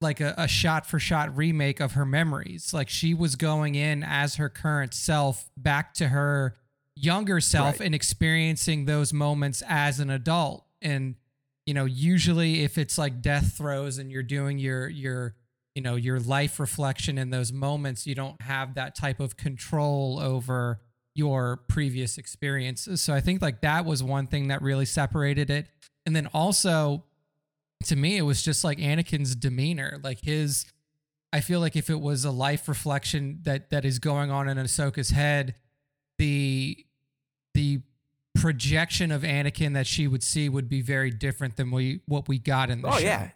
like 0.00 0.20
a, 0.20 0.34
a 0.38 0.48
shot 0.48 0.86
for 0.86 0.98
shot 0.98 1.36
remake 1.36 1.80
of 1.80 1.92
her 1.92 2.06
memories. 2.06 2.72
Like 2.72 2.88
she 2.88 3.12
was 3.12 3.34
going 3.34 3.74
in 3.74 4.04
as 4.04 4.36
her 4.36 4.48
current 4.48 4.94
self 4.94 5.50
back 5.56 5.92
to 5.94 6.08
her 6.08 6.54
younger 6.94 7.40
self 7.40 7.80
right. 7.80 7.86
and 7.86 7.94
experiencing 7.94 8.84
those 8.84 9.12
moments 9.12 9.62
as 9.68 9.98
an 9.98 10.10
adult. 10.10 10.64
And 10.80 11.16
you 11.66 11.74
know 11.74 11.84
usually 11.84 12.62
if 12.62 12.78
it's 12.78 12.96
like 12.96 13.20
death 13.20 13.54
throes 13.58 13.98
and 13.98 14.12
you're 14.12 14.22
doing 14.22 14.58
your 14.58 14.88
your 14.88 15.34
you 15.74 15.82
know 15.82 15.94
your 15.94 16.18
life 16.20 16.58
reflection 16.58 17.18
in 17.18 17.30
those 17.30 17.52
moments 17.52 18.06
you 18.06 18.14
don't 18.14 18.40
have 18.42 18.74
that 18.74 18.94
type 18.94 19.20
of 19.20 19.36
control 19.36 20.18
over 20.20 20.80
your 21.14 21.58
previous 21.68 22.18
experiences. 22.18 23.02
So 23.02 23.12
i 23.14 23.20
think 23.20 23.42
like 23.42 23.60
that 23.62 23.84
was 23.84 24.02
one 24.02 24.26
thing 24.26 24.48
that 24.48 24.62
really 24.62 24.86
separated 24.86 25.50
it. 25.50 25.66
And 26.06 26.14
then 26.14 26.28
also 26.32 27.04
to 27.84 27.96
me 27.96 28.16
it 28.16 28.22
was 28.22 28.42
just 28.42 28.64
like 28.64 28.78
anakin's 28.78 29.34
demeanor. 29.34 30.00
Like 30.02 30.20
his 30.20 30.66
i 31.32 31.40
feel 31.40 31.60
like 31.60 31.76
if 31.76 31.90
it 31.90 32.00
was 32.00 32.24
a 32.24 32.30
life 32.30 32.68
reflection 32.68 33.40
that 33.42 33.70
that 33.70 33.84
is 33.84 33.98
going 33.98 34.30
on 34.30 34.48
in 34.48 34.56
ahsoka's 34.56 35.10
head 35.10 35.54
the 36.18 36.84
the 37.54 37.80
projection 38.34 39.10
of 39.10 39.22
anakin 39.22 39.74
that 39.74 39.86
she 39.86 40.06
would 40.06 40.22
see 40.22 40.48
would 40.48 40.68
be 40.68 40.80
very 40.82 41.10
different 41.10 41.56
than 41.56 41.70
we 41.70 42.00
what 42.06 42.28
we 42.28 42.38
got 42.38 42.70
in 42.70 42.82
the 42.82 42.88
oh 42.88 42.92
show. 42.92 42.98
yeah 42.98 43.30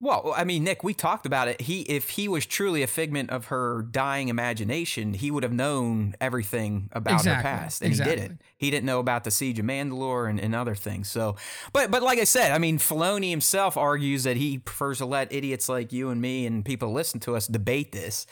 well, 0.00 0.34
I 0.36 0.44
mean, 0.44 0.64
Nick, 0.64 0.84
we 0.84 0.92
talked 0.92 1.24
about 1.24 1.48
it. 1.48 1.62
He, 1.62 1.82
if 1.82 2.10
he 2.10 2.28
was 2.28 2.44
truly 2.44 2.82
a 2.82 2.86
figment 2.86 3.30
of 3.30 3.46
her 3.46 3.82
dying 3.90 4.28
imagination, 4.28 5.14
he 5.14 5.30
would 5.30 5.42
have 5.42 5.52
known 5.52 6.14
everything 6.20 6.90
about 6.92 7.14
Exactly, 7.14 7.50
her 7.50 7.56
past, 7.56 7.82
and 7.82 7.94
he 7.94 8.02
didn't. 8.02 8.40
He 8.56 8.70
didn't 8.70 8.86
know 8.86 8.98
about 8.98 9.24
the 9.24 9.30
siege 9.30 9.58
of 9.58 9.64
Mandalore 9.64 10.28
and, 10.28 10.38
and 10.38 10.54
other 10.54 10.74
things. 10.74 11.10
So, 11.10 11.36
but 11.72 11.90
but 11.90 12.02
like 12.02 12.18
I 12.18 12.24
said, 12.24 12.52
I 12.52 12.58
mean, 12.58 12.78
Filoni 12.78 13.30
himself 13.30 13.76
argues 13.76 14.24
that 14.24 14.36
he 14.36 14.58
prefers 14.58 14.98
to 14.98 15.06
let 15.06 15.32
idiots 15.32 15.68
like 15.68 15.92
you 15.92 16.10
and 16.10 16.20
me 16.20 16.44
and 16.44 16.64
people 16.64 16.92
listen 16.92 17.20
to 17.20 17.36
us 17.36 17.46
debate 17.46 17.92
this. 17.92 18.26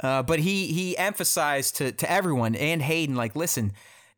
Uh, 0.00 0.22
but 0.22 0.38
he 0.38 0.68
he 0.68 0.96
emphasized 0.96 1.76
to 1.76 1.92
to 1.92 2.10
everyone 2.10 2.54
and 2.54 2.80
Hayden, 2.80 3.16
like, 3.16 3.36
listen, 3.36 3.72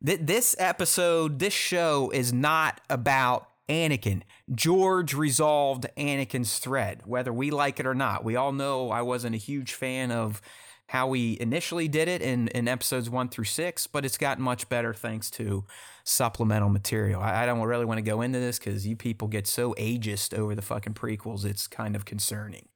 th- 0.04 0.20
this 0.22 0.54
episode, 0.58 1.40
this 1.40 1.54
show 1.54 2.10
is 2.14 2.32
not 2.32 2.80
about 2.88 3.48
Anakin. 3.68 4.22
George 4.54 5.14
resolved 5.14 5.86
Anakin's 5.96 6.58
thread, 6.58 7.02
whether 7.04 7.32
we 7.32 7.50
like 7.50 7.80
it 7.80 7.86
or 7.86 7.94
not. 7.94 8.24
We 8.24 8.36
all 8.36 8.52
know 8.52 8.90
I 8.90 9.02
wasn't 9.02 9.34
a 9.34 9.38
huge 9.38 9.72
fan 9.74 10.10
of 10.10 10.40
how 10.88 11.06
we 11.08 11.38
initially 11.40 11.88
did 11.88 12.08
it 12.08 12.20
in, 12.20 12.48
in 12.48 12.68
episodes 12.68 13.08
one 13.08 13.28
through 13.28 13.46
six, 13.46 13.86
but 13.86 14.04
it's 14.04 14.18
gotten 14.18 14.44
much 14.44 14.68
better 14.68 14.92
thanks 14.92 15.30
to 15.30 15.64
supplemental 16.04 16.68
material. 16.68 17.22
I, 17.22 17.42
I 17.42 17.46
don't 17.46 17.60
really 17.60 17.86
want 17.86 17.98
to 17.98 18.02
go 18.02 18.20
into 18.20 18.38
this 18.38 18.58
because 18.58 18.86
you 18.86 18.94
people 18.94 19.28
get 19.28 19.46
so 19.46 19.74
ageist 19.74 20.36
over 20.36 20.54
the 20.54 20.62
fucking 20.62 20.94
prequels, 20.94 21.44
it's 21.44 21.66
kind 21.66 21.96
of 21.96 22.04
concerning. 22.04 22.68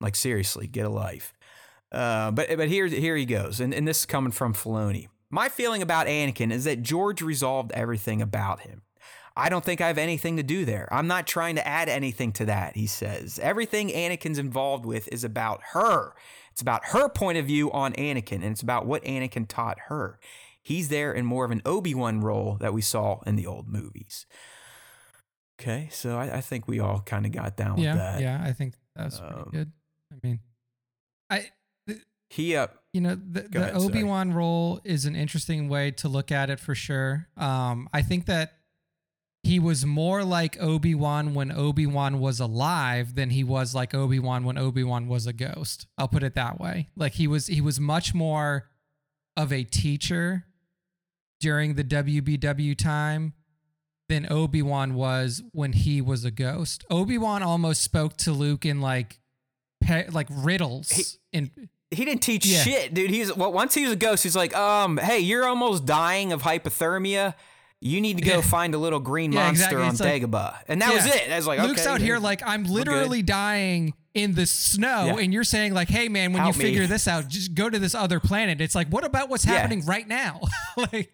Like, 0.00 0.14
seriously, 0.14 0.68
get 0.68 0.86
a 0.86 0.90
life. 0.90 1.34
Uh, 1.92 2.30
but 2.30 2.56
but 2.56 2.68
here 2.68 2.86
here 2.86 3.16
he 3.16 3.24
goes, 3.24 3.58
and, 3.58 3.74
and 3.74 3.86
this 3.86 4.00
is 4.00 4.06
coming 4.06 4.30
from 4.30 4.54
Filoni. 4.54 5.08
My 5.28 5.48
feeling 5.48 5.82
about 5.82 6.06
Anakin 6.06 6.52
is 6.52 6.64
that 6.64 6.82
George 6.82 7.20
resolved 7.20 7.72
everything 7.72 8.22
about 8.22 8.60
him. 8.60 8.82
I 9.40 9.48
don't 9.48 9.64
think 9.64 9.80
I 9.80 9.86
have 9.88 9.98
anything 9.98 10.36
to 10.36 10.42
do 10.42 10.64
there. 10.64 10.88
I'm 10.92 11.06
not 11.06 11.26
trying 11.26 11.56
to 11.56 11.66
add 11.66 11.88
anything 11.88 12.32
to 12.32 12.44
that, 12.46 12.76
he 12.76 12.86
says. 12.86 13.38
Everything 13.42 13.88
Anakin's 13.88 14.38
involved 14.38 14.84
with 14.86 15.08
is 15.12 15.24
about 15.24 15.60
her. 15.72 16.14
It's 16.52 16.60
about 16.62 16.86
her 16.86 17.08
point 17.08 17.38
of 17.38 17.46
view 17.46 17.70
on 17.72 17.92
Anakin, 17.94 18.36
and 18.42 18.44
it's 18.52 18.62
about 18.62 18.86
what 18.86 19.02
Anakin 19.04 19.46
taught 19.48 19.78
her. 19.88 20.18
He's 20.62 20.88
there 20.88 21.12
in 21.12 21.24
more 21.24 21.44
of 21.44 21.50
an 21.50 21.62
Obi 21.64 21.94
Wan 21.94 22.20
role 22.20 22.56
that 22.60 22.74
we 22.74 22.82
saw 22.82 23.20
in 23.26 23.36
the 23.36 23.46
old 23.46 23.66
movies. 23.68 24.26
Okay, 25.60 25.88
so 25.90 26.16
I, 26.18 26.36
I 26.38 26.40
think 26.40 26.66
we 26.68 26.80
all 26.80 27.00
kind 27.00 27.26
of 27.26 27.32
got 27.32 27.56
down 27.56 27.76
with 27.76 27.84
yeah 27.84 27.94
that. 27.94 28.20
yeah 28.20 28.40
i 28.42 28.52
think 28.52 28.74
that's 28.96 29.18
pretty 29.20 29.34
Um, 29.34 29.48
good 29.52 29.72
i 30.10 30.16
mean 30.26 30.40
i 31.28 31.50
He 32.30 32.56
uh, 32.56 32.68
you 32.94 33.02
know 33.02 33.14
the, 33.14 33.42
the 33.42 33.72
obi-wan 33.74 34.32
role 34.32 34.80
is 34.84 35.04
an 35.04 35.14
interesting 35.14 35.68
way 35.68 35.90
to 35.92 36.08
look 36.08 36.32
at 36.32 36.48
it 36.48 36.60
for 36.60 36.74
sure 36.74 37.28
um 37.36 37.88
i 37.92 38.00
think 38.00 38.24
that 38.26 38.54
he 39.42 39.58
was 39.58 39.86
more 39.86 40.22
like 40.24 40.56
obi-wan 40.60 41.32
when 41.34 41.50
obi-wan 41.50 42.20
was 42.20 42.40
alive 42.40 43.14
than 43.14 43.30
he 43.30 43.42
was 43.42 43.74
like 43.74 43.94
obi-wan 43.94 44.44
when 44.44 44.58
obi-wan 44.58 45.08
was 45.08 45.26
a 45.26 45.32
ghost 45.32 45.86
i'll 45.96 46.08
put 46.08 46.22
it 46.22 46.34
that 46.34 46.60
way 46.60 46.88
like 46.96 47.12
he 47.14 47.26
was 47.26 47.46
he 47.46 47.60
was 47.60 47.80
much 47.80 48.12
more 48.14 48.68
of 49.36 49.52
a 49.52 49.64
teacher 49.64 50.44
during 51.40 51.74
the 51.74 51.84
wbw 51.84 52.76
time 52.76 53.32
than 54.08 54.26
obi-wan 54.30 54.94
was 54.94 55.42
when 55.52 55.72
he 55.72 56.00
was 56.02 56.24
a 56.24 56.30
ghost 56.30 56.84
obi-wan 56.90 57.42
almost 57.42 57.82
spoke 57.82 58.16
to 58.16 58.32
luke 58.32 58.66
in 58.66 58.80
like 58.80 59.20
pe- 59.82 60.08
like 60.10 60.26
riddles 60.30 60.90
He- 60.90 61.38
in 61.38 61.50
he 61.92 62.04
didn't 62.04 62.22
teach 62.22 62.46
Yeah. 62.46 62.62
shit, 62.62 62.94
dude. 62.94 63.10
He's 63.10 63.34
well, 63.34 63.52
once 63.52 63.74
he 63.74 63.82
was 63.82 63.90
a 63.94 63.96
ghost, 63.96 64.22
he's 64.22 64.36
like, 64.36 64.54
um, 64.54 64.96
hey, 64.98 65.18
you're 65.18 65.44
almost 65.44 65.86
dying 65.86 66.30
of 66.32 66.42
hypothermia. 66.42 67.34
You 67.82 68.00
need 68.02 68.18
to 68.18 68.24
go 68.24 68.42
find 68.42 68.74
a 68.74 68.78
little 68.78 69.00
green 69.00 69.32
Yeah, 69.32 69.46
monster 69.46 69.64
exactly. 69.80 69.82
on 69.82 69.90
It's 69.90 70.00
like- 70.00 70.22
Dagobah, 70.22 70.54
and 70.68 70.82
that 70.82 70.92
was 70.94 71.06
Yeah. 71.06 71.14
it. 71.16 71.32
I 71.32 71.36
was 71.36 71.46
like, 71.46 71.60
Luke's 71.60 71.80
okay, 71.82 71.90
out 71.90 72.00
here 72.00 72.18
like 72.18 72.42
I'm 72.46 72.64
literally 72.64 73.22
dying 73.22 73.94
in 74.12 74.34
the 74.34 74.44
snow, 74.44 75.06
Yeah. 75.06 75.22
and 75.22 75.32
you're 75.32 75.44
saying 75.44 75.72
like, 75.72 75.88
"Hey, 75.88 76.08
man, 76.08 76.32
when 76.32 76.42
Help 76.42 76.56
you 76.56 76.58
me. 76.58 76.64
figure 76.66 76.86
this 76.86 77.06
out, 77.08 77.28
just 77.28 77.54
go 77.54 77.70
to 77.70 77.78
this 77.78 77.94
other 77.94 78.20
planet." 78.20 78.60
It's 78.60 78.74
like, 78.74 78.88
what 78.88 79.04
about 79.04 79.28
what's 79.30 79.44
happening 79.44 79.84
right 79.86 80.06
now? 80.06 80.40
like, 80.76 81.12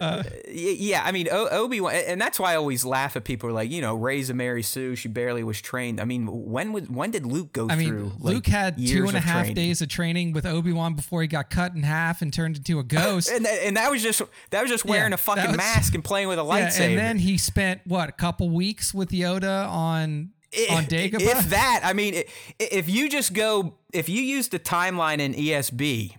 uh, 0.00 0.22
yeah, 0.48 1.02
I 1.04 1.12
mean 1.12 1.28
Obi 1.30 1.80
Wan, 1.80 1.94
and 1.94 2.20
that's 2.20 2.38
why 2.38 2.52
I 2.52 2.56
always 2.56 2.84
laugh 2.84 3.16
at 3.16 3.24
people 3.24 3.48
who 3.48 3.52
are 3.52 3.54
like, 3.54 3.70
you 3.70 3.80
know, 3.80 3.94
Rey's 3.94 4.30
a 4.30 4.34
Mary 4.34 4.62
Sue. 4.62 4.94
She 4.96 5.08
barely 5.08 5.42
was 5.42 5.60
trained. 5.60 6.00
I 6.00 6.04
mean, 6.04 6.26
when 6.26 6.72
would 6.72 6.94
when 6.94 7.10
did 7.10 7.26
Luke 7.26 7.52
go 7.52 7.68
I 7.68 7.76
mean, 7.76 7.88
through? 7.88 8.12
like, 8.20 8.34
Luke 8.34 8.46
had 8.46 8.76
two 8.78 9.06
and 9.08 9.16
a 9.16 9.20
half 9.20 9.38
training? 9.46 9.54
days 9.54 9.80
of 9.82 9.88
training 9.88 10.32
with 10.32 10.46
Obi 10.46 10.72
Wan 10.72 10.94
before 10.94 11.22
he 11.22 11.28
got 11.28 11.50
cut 11.50 11.74
in 11.74 11.82
half 11.82 12.22
and 12.22 12.32
turned 12.32 12.56
into 12.56 12.78
a 12.78 12.82
ghost. 12.84 13.30
and 13.30 13.44
that, 13.44 13.58
and 13.64 13.76
that 13.76 13.90
was 13.90 14.02
just 14.02 14.22
that 14.50 14.62
was 14.62 14.70
just 14.70 14.84
Yeah, 14.84 14.90
wearing 14.92 15.12
a 15.12 15.16
fucking 15.18 15.48
was- 15.48 15.56
mask 15.56 15.94
and 15.94 16.04
playing 16.04 16.28
with 16.28 16.38
a 16.38 16.42
Yeah, 16.48 16.68
lightsaber. 16.68 16.80
and 16.90 16.98
then 16.98 17.18
he 17.18 17.38
spent 17.38 17.80
what 17.84 18.08
a 18.08 18.12
couple 18.12 18.50
weeks 18.50 18.92
with 18.94 19.10
Yoda 19.10 19.68
on 19.68 20.30
on 20.70 20.84
Dagobah. 20.84 21.20
If 21.20 21.50
that, 21.50 21.80
I 21.84 21.92
mean, 21.92 22.22
if 22.58 22.88
you 22.88 23.10
just 23.10 23.34
go, 23.34 23.74
if 23.92 24.08
you 24.08 24.22
use 24.22 24.48
the 24.48 24.58
timeline 24.58 25.18
in 25.18 25.34
ESB 25.34 26.14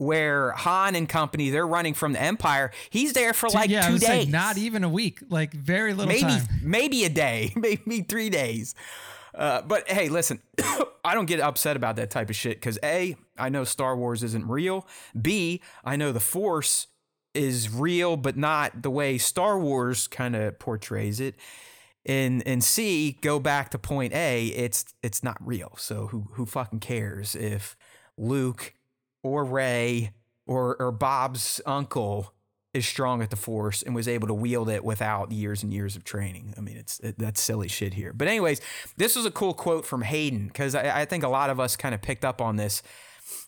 where 0.00 0.52
Han 0.52 0.94
and 0.94 1.06
company 1.06 1.50
they're 1.50 1.66
running 1.66 1.92
from 1.92 2.14
the 2.14 2.22
Empire, 2.22 2.70
he's 2.88 3.12
there 3.12 3.34
for 3.34 3.50
like 3.50 3.68
yeah, 3.68 3.86
two 3.86 3.98
days, 3.98 4.06
say 4.06 4.24
not 4.24 4.56
even 4.56 4.82
a 4.82 4.88
week, 4.88 5.20
like 5.28 5.52
very 5.52 5.92
little 5.92 6.08
maybe 6.08 6.22
time. 6.22 6.48
maybe 6.62 7.04
a 7.04 7.10
day, 7.10 7.52
maybe 7.56 8.00
three 8.00 8.30
days. 8.30 8.74
Uh, 9.34 9.60
but 9.60 9.86
hey, 9.90 10.08
listen, 10.08 10.40
I 11.04 11.14
don't 11.14 11.26
get 11.26 11.38
upset 11.38 11.76
about 11.76 11.96
that 11.96 12.10
type 12.10 12.30
of 12.30 12.36
shit 12.36 12.56
because 12.56 12.78
a, 12.82 13.14
I 13.38 13.50
know 13.50 13.64
Star 13.64 13.94
Wars 13.94 14.22
isn't 14.22 14.48
real. 14.48 14.86
B, 15.20 15.60
I 15.84 15.96
know 15.96 16.12
the 16.12 16.20
Force 16.20 16.86
is 17.34 17.72
real, 17.72 18.16
but 18.16 18.38
not 18.38 18.82
the 18.82 18.90
way 18.90 19.18
Star 19.18 19.58
Wars 19.58 20.08
kind 20.08 20.34
of 20.34 20.58
portrays 20.58 21.20
it. 21.20 21.36
And 22.06 22.42
and 22.46 22.64
C, 22.64 23.18
go 23.20 23.38
back 23.38 23.70
to 23.72 23.78
point 23.78 24.14
A, 24.14 24.46
it's 24.46 24.94
it's 25.02 25.22
not 25.22 25.36
real. 25.46 25.74
So 25.76 26.06
who 26.06 26.28
who 26.32 26.46
fucking 26.46 26.80
cares 26.80 27.34
if 27.34 27.76
Luke 28.16 28.72
or 29.22 29.44
Rey 29.44 30.12
or 30.46 30.76
or 30.80 30.92
Bob's 30.92 31.60
uncle 31.66 32.34
is 32.72 32.86
strong 32.86 33.20
at 33.22 33.30
the 33.30 33.36
Force 33.36 33.82
and 33.82 33.94
was 33.94 34.06
able 34.06 34.28
to 34.28 34.34
wield 34.34 34.68
it 34.68 34.84
without 34.84 35.32
years 35.32 35.62
and 35.62 35.72
years 35.72 35.96
of 35.96 36.04
training. 36.04 36.54
I 36.56 36.60
mean, 36.60 36.76
it's 36.76 37.00
it, 37.00 37.18
that's 37.18 37.40
silly 37.40 37.68
shit 37.68 37.94
here. 37.94 38.12
But 38.12 38.28
anyways, 38.28 38.60
this 38.96 39.16
was 39.16 39.26
a 39.26 39.30
cool 39.30 39.54
quote 39.54 39.84
from 39.84 40.02
Hayden 40.02 40.46
because 40.46 40.74
I, 40.74 41.00
I 41.00 41.04
think 41.04 41.24
a 41.24 41.28
lot 41.28 41.50
of 41.50 41.58
us 41.58 41.76
kind 41.76 41.94
of 41.94 42.02
picked 42.02 42.24
up 42.24 42.40
on 42.40 42.56
this. 42.56 42.82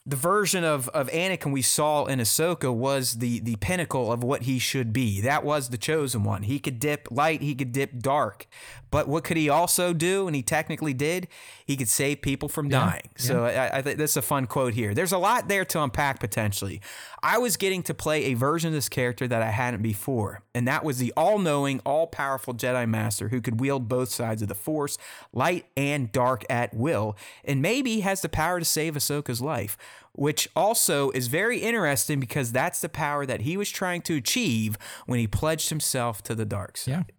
The 0.07 0.16
version 0.16 0.62
of, 0.62 0.89
of 0.91 1.09
Anakin 1.11 1.53
we 1.53 1.62
saw 1.62 2.05
in 2.07 2.18
Ahsoka 2.18 2.73
was 2.73 3.14
the 3.14 3.41
the 3.41 3.57
pinnacle 3.57 4.12
of 4.12 4.25
what 4.25 4.43
he 4.43 4.59
should 4.59 4.93
be. 4.93 5.20
That 5.20 5.45
was 5.45 5.70
the 5.70 5.79
chosen 5.79 6.25
one. 6.25 6.43
He 6.43 6.59
could 6.59 6.81
dip 6.81 7.09
light, 7.11 7.43
he 7.43 7.55
could 7.55 7.73
dip 7.73 7.99
dark. 7.99 8.47
But 8.91 9.09
what 9.09 9.25
could 9.25 9.37
he 9.37 9.49
also 9.49 9.93
do? 9.93 10.27
And 10.27 10.37
he 10.37 10.43
technically 10.43 10.95
did. 10.95 11.29
He 11.73 11.77
could 11.79 11.89
save 11.89 12.20
people 12.20 12.51
from 12.51 12.68
dying. 12.68 13.09
So 13.16 13.47
I, 13.47 13.79
I 13.79 13.83
think 13.83 13.97
this 13.97 14.11
is 14.11 14.16
a 14.18 14.23
fun 14.23 14.47
quote 14.47 14.75
here. 14.75 14.93
There's 14.93 15.12
a 15.12 15.16
lot 15.16 15.49
there 15.49 15.64
to 15.64 15.83
unpack 15.83 16.20
potentially. 16.20 16.83
I 17.23 17.39
was 17.39 17.57
getting 17.57 17.83
to 17.85 17.95
play 17.95 18.25
a 18.25 18.35
version 18.35 18.68
of 18.68 18.75
this 18.75 18.91
character 18.91 19.27
that 19.27 19.41
I 19.41 19.49
hadn't 19.49 19.81
before, 19.81 20.43
and 20.55 20.68
that 20.68 20.85
was 20.85 20.99
the 20.99 21.14
all-knowing, 21.16 21.81
all-powerful 21.87 22.53
Jedi 22.53 22.87
Master 22.87 23.31
who 23.31 23.41
could 23.41 23.59
wield 23.59 23.89
both 23.89 24.11
sides 24.11 24.43
of 24.43 24.49
the 24.49 24.55
Force, 24.55 24.99
light 25.33 25.64
and 25.79 26.12
dark 26.12 26.45
at 26.51 26.75
will, 26.75 27.16
and 27.43 27.62
maybe 27.62 28.01
has 28.01 28.20
the 28.20 28.29
power 28.29 28.59
to 28.59 28.66
save 28.66 28.95
Ahsoka's 28.95 29.41
life. 29.41 29.79
Which 30.14 30.47
also 30.55 31.11
is 31.12 31.29
very 31.29 31.61
interesting 31.61 32.20
because 32.20 32.53
that's 32.53 32.83
the 32.83 32.91
power 32.91 33.25
that 33.25 33.41
he 33.41 33.57
was 33.57 33.70
trying 33.70 34.03
to 34.03 34.16
achieve 34.16 34.77
when 35.07 35.18
he 35.18 35.27
pledged 35.27 35.70
himself 35.70 36.23
to 36.25 36.35
the 36.35 36.45
dark 36.45 36.77
side. 36.77 37.07
Yeah. 37.09 37.14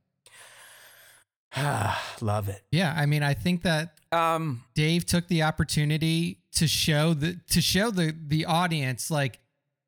Love 2.21 2.49
it. 2.49 2.63
Yeah, 2.71 2.93
I 2.95 3.05
mean, 3.05 3.23
I 3.23 3.33
think 3.33 3.61
that 3.63 3.95
Um, 4.13 4.63
Dave 4.75 5.05
took 5.05 5.27
the 5.27 5.43
opportunity 5.43 6.39
to 6.53 6.67
show 6.67 7.13
the 7.13 7.39
to 7.49 7.61
show 7.61 7.91
the 7.91 8.15
the 8.27 8.45
audience 8.45 9.09
like 9.09 9.39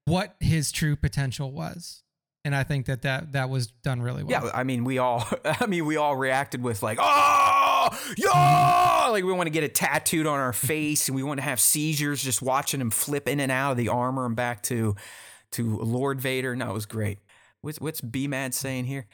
what 0.06 0.36
his 0.40 0.72
true 0.72 0.96
potential 0.96 1.52
was, 1.52 2.04
and 2.44 2.56
I 2.56 2.64
think 2.64 2.86
that 2.88 3.04
that 3.04 3.34
that 3.34 3.50
was 3.50 3.68
done 3.68 4.02
really 4.02 4.24
well. 4.24 4.46
Yeah, 4.46 4.52
I 4.54 4.64
mean, 4.64 4.84
we 4.84 4.98
all, 4.98 5.28
I 5.46 5.66
mean, 5.66 5.86
we 5.86 5.98
all 5.98 6.16
reacted 6.16 6.64
with 6.64 6.82
like, 6.84 6.98
oh, 7.02 7.90
yeah, 8.18 9.08
like 9.12 9.24
we 9.24 9.34
want 9.34 9.48
to 9.48 9.52
get 9.52 9.64
it 9.64 9.76
tattooed 9.76 10.28
on 10.28 10.40
our 10.40 10.54
face, 10.54 11.08
and 11.08 11.16
we 11.16 11.24
want 11.24 11.40
to 11.40 11.44
have 11.44 11.60
seizures 11.60 12.24
just 12.24 12.42
watching 12.42 12.82
him 12.82 12.92
flip 12.92 13.28
in 13.28 13.40
and 13.40 13.52
out 13.52 13.72
of 13.72 13.78
the 13.78 13.90
armor 13.90 14.26
and 14.26 14.36
back 14.36 14.64
to, 14.64 14.96
to 15.52 15.78
Lord 15.78 16.20
Vader. 16.22 16.56
No, 16.56 16.72
it 16.72 16.74
was 16.74 16.86
great. 16.86 17.20
What's 17.62 17.80
what's 17.80 18.02
B 18.02 18.28
Mad 18.28 18.54
saying 18.54 18.86
here? 18.86 19.08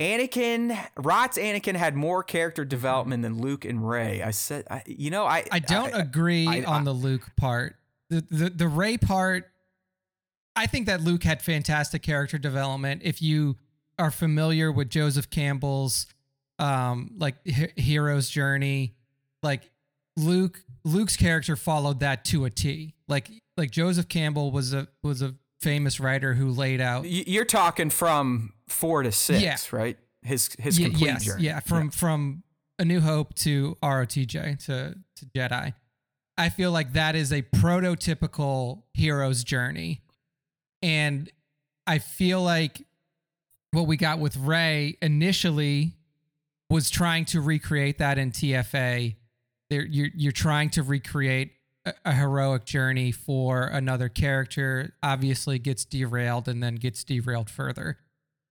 Anakin, 0.00 0.76
Rot's 0.96 1.38
Anakin 1.38 1.76
had 1.76 1.94
more 1.94 2.22
character 2.22 2.64
development 2.64 3.22
than 3.22 3.38
Luke 3.38 3.64
and 3.64 3.88
Rey. 3.88 4.22
I 4.22 4.32
said, 4.32 4.66
I, 4.70 4.82
you 4.86 5.10
know, 5.10 5.24
I 5.24 5.44
I 5.52 5.60
don't 5.60 5.94
I, 5.94 6.00
agree 6.00 6.48
I- 6.48 6.64
on 6.64 6.84
the 6.84 6.92
Luke 6.92 7.30
part. 7.36 7.76
The, 8.10 8.24
the 8.30 8.50
the 8.50 8.68
Rey 8.68 8.96
part, 8.98 9.50
I 10.56 10.66
think 10.66 10.86
that 10.86 11.00
Luke 11.00 11.22
had 11.24 11.40
fantastic 11.42 12.02
character 12.02 12.38
development. 12.38 13.02
If 13.04 13.22
you 13.22 13.56
are 13.98 14.10
familiar 14.10 14.72
with 14.72 14.90
Joseph 14.90 15.30
Campbell's 15.30 16.06
um 16.58 17.12
like 17.18 17.36
he- 17.44 17.72
hero's 17.76 18.28
journey, 18.28 18.94
like 19.42 19.70
Luke 20.16 20.60
Luke's 20.84 21.16
character 21.16 21.56
followed 21.56 22.00
that 22.00 22.24
to 22.26 22.44
a 22.44 22.50
T. 22.50 22.94
Like 23.08 23.30
like 23.56 23.70
Joseph 23.70 24.08
Campbell 24.08 24.50
was 24.50 24.74
a 24.74 24.88
was 25.02 25.22
a 25.22 25.34
famous 25.60 25.98
writer 26.00 26.34
who 26.34 26.50
laid 26.50 26.80
out 26.80 27.06
You're 27.06 27.44
talking 27.44 27.88
from 27.90 28.52
four 28.68 29.02
to 29.02 29.12
six, 29.12 29.42
Yeah. 29.42 29.56
right? 29.72 29.98
His 30.22 30.50
his 30.58 30.78
Ye- 30.78 30.86
complete 30.86 31.06
yes, 31.06 31.24
journey. 31.24 31.44
Yeah, 31.44 31.60
from 31.60 31.90
from 31.90 32.42
A 32.78 32.84
New 32.84 33.00
Hope 33.00 33.34
to 33.36 33.76
ROTJ 33.82 34.64
to 34.66 34.94
to 35.16 35.26
Jedi. 35.26 35.74
I 36.36 36.48
feel 36.48 36.72
like 36.72 36.94
that 36.94 37.14
is 37.14 37.32
a 37.32 37.42
prototypical 37.42 38.82
hero's 38.92 39.44
journey. 39.44 40.00
And 40.82 41.30
I 41.86 41.98
feel 41.98 42.42
like 42.42 42.82
what 43.72 43.86
we 43.86 43.96
got 43.96 44.18
with 44.18 44.36
Rey 44.36 44.96
initially 45.00 45.94
was 46.70 46.90
trying 46.90 47.24
to 47.26 47.40
recreate 47.40 47.98
that 47.98 48.18
in 48.18 48.30
TFA. 48.32 49.14
There 49.70 49.84
you're 49.84 50.10
you're 50.14 50.32
trying 50.32 50.70
to 50.70 50.82
recreate 50.82 51.52
a, 51.84 51.94
a 52.06 52.12
heroic 52.14 52.64
journey 52.64 53.12
for 53.12 53.64
another 53.66 54.08
character, 54.08 54.94
obviously 55.02 55.58
gets 55.58 55.84
derailed 55.84 56.48
and 56.48 56.62
then 56.62 56.76
gets 56.76 57.04
derailed 57.04 57.50
further. 57.50 57.98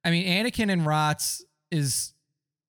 I 0.04 0.12
mean, 0.12 0.26
Anakin 0.28 0.72
and 0.72 0.86
Rots 0.86 1.44
is 1.72 2.14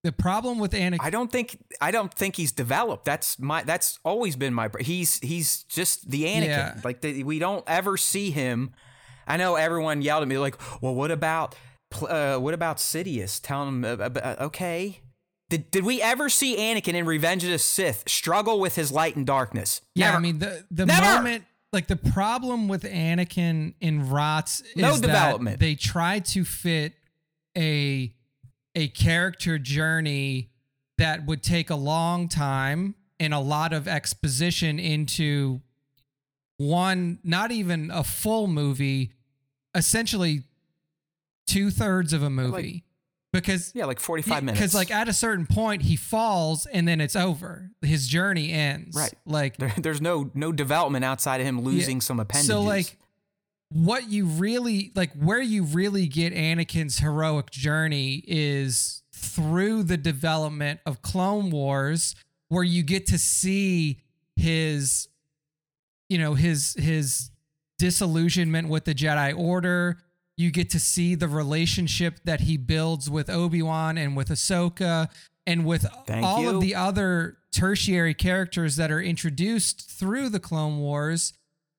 the 0.03 0.13
problem 0.13 0.59
with 0.59 0.73
Anakin. 0.73 0.99
I 1.01 1.11
don't 1.11 1.31
think 1.33 1.59
I 1.81 1.91
don't 1.91 2.13
think 2.13 2.37
he's 2.37 2.53
developed. 2.53 3.05
That's 3.05 3.39
my 3.39 3.63
that's 3.63 3.99
always 4.05 4.37
been 4.37 4.55
my. 4.55 4.69
He's 4.81 5.19
he's 5.21 5.63
just 5.65 6.11
the 6.11 6.25
Anakin. 6.25 6.47
Yeah. 6.47 6.81
Like 6.85 7.01
the, 7.01 7.25
we 7.25 7.39
don't 7.39 7.65
ever 7.67 7.97
see 7.97 8.31
him. 8.31 8.73
I 9.27 9.37
know 9.39 9.57
everyone 9.57 10.03
yelled 10.03 10.23
at 10.23 10.29
me 10.29 10.37
like, 10.39 10.57
"Well, 10.83 10.95
what 10.95 11.11
about 11.11 11.55
uh, 12.07 12.37
what 12.39 12.53
about 12.55 12.77
Sidious?" 12.77 13.41
Telling 13.43 13.69
him, 13.69 13.85
uh, 13.85 13.89
uh, 14.05 14.37
"Okay." 14.41 15.01
Did, 15.51 15.71
did 15.71 15.85
we 15.85 16.01
ever 16.01 16.31
see 16.31 16.57
Anakin 16.57 16.95
in 16.95 17.05
Revenge 17.05 17.45
of 17.45 17.51
the 17.51 17.59
Sith 17.59 18.05
struggle 18.09 18.59
with 18.59 18.77
his 18.77 18.91
light 18.91 19.15
and 19.15 19.27
darkness? 19.27 19.83
yeah, 19.95 20.07
Never. 20.07 20.17
I 20.17 20.21
mean 20.21 20.39
the 20.39 20.65
the 20.71 20.87
Never! 20.87 21.05
moment 21.17 21.45
like 21.73 21.87
the 21.87 21.97
problem 21.97 22.67
with 22.67 22.83
Anakin 22.85 23.75
in 23.81 24.09
Rots 24.09 24.61
is 24.63 24.77
No 24.77 24.93
that 24.97 25.03
development. 25.03 25.61
they 25.61 25.75
try 25.75 26.19
to 26.21 26.45
fit 26.45 26.95
a 27.57 28.15
a 28.75 28.89
character 28.89 29.59
journey 29.59 30.51
that 30.99 31.27
would 31.27 31.43
take 31.43 31.71
a 31.71 31.77
long 31.77 32.29
time 32.29 32.95
and 33.21 33.33
a 33.35 33.39
lot 33.39 33.73
of 33.73 33.87
exposition 33.89 34.79
into 34.79 35.61
one, 36.57 37.19
not 37.25 37.51
even 37.51 37.91
a 37.91 38.05
full 38.05 38.47
movie, 38.47 39.13
essentially 39.75 40.43
two 41.47 41.71
thirds 41.71 42.13
of 42.13 42.23
a 42.23 42.31
movie. 42.31 42.85
because 43.33 43.73
yeah, 43.75 43.85
like 43.85 43.99
forty-five 44.01 44.43
minutes. 44.43 44.61
Because 44.61 44.75
like 44.75 44.91
at 44.91 45.09
a 45.09 45.13
certain 45.13 45.47
point 45.47 45.83
he 45.83 45.97
falls 45.97 46.67
and 46.67 46.87
then 46.87 47.01
it's 47.01 47.17
over. 47.17 47.71
His 47.83 48.07
journey 48.09 48.53
ends. 48.53 48.97
Right. 48.97 49.15
Like 49.27 49.57
There, 49.57 49.75
there's 49.79 50.01
no 50.01 50.31
no 50.35 50.53
development 50.53 51.05
outside 51.05 51.41
of 51.41 51.47
him 51.47 51.61
losing 51.63 52.01
some 52.01 52.21
appendages. 52.21 52.49
so 52.49 52.63
like 52.63 52.97
what 53.71 54.09
you 54.09 54.27
really 54.27 54.93
like 54.95 55.13
where 55.15 55.41
you 55.41 55.65
really 55.65 56.07
get 56.07 56.33
Anakin's 56.33 56.99
heroic 56.99 57.51
journey 57.51 58.23
is 58.27 59.03
through 59.13 59.85
the 59.85 59.97
development 59.97 60.81
of 60.87 61.03
Clone 61.03 61.51
Wars 61.51 62.15
where 62.49 62.63
you 62.63 62.83
get 62.83 63.07
to 63.07 63.19
see 63.19 64.01
his 64.37 65.09
you 66.09 66.19
know 66.19 66.35
his 66.35 66.75
his 66.79 67.31
disillusionment 67.79 68.69
with 68.69 68.85
the 68.85 68.95
Jedi 68.95 69.37
Order. 69.37 69.99
You 70.37 70.51
get 70.51 70.71
to 70.71 70.81
see 70.81 71.15
the 71.15 71.29
relationship 71.29 72.21
that 72.25 72.41
he 72.41 72.57
builds 72.57 73.09
with 73.09 73.31
Obi-Wan 73.31 73.97
and 73.97 74.17
with 74.17 74.29
Ahsoka 74.29 75.09
and 75.47 75.65
with 75.65 75.87
Thank 76.07 76.25
all 76.25 76.43
you. 76.43 76.51
of 76.51 76.61
the 76.61 76.75
other 76.75 77.39
tertiary 77.53 78.15
characters 78.15 78.77
that 78.77 78.91
are 78.91 79.01
introduced 79.01 79.89
through 79.89 80.31
the 80.31 80.41
Clone 80.41 80.79
Wars. 80.79 81.33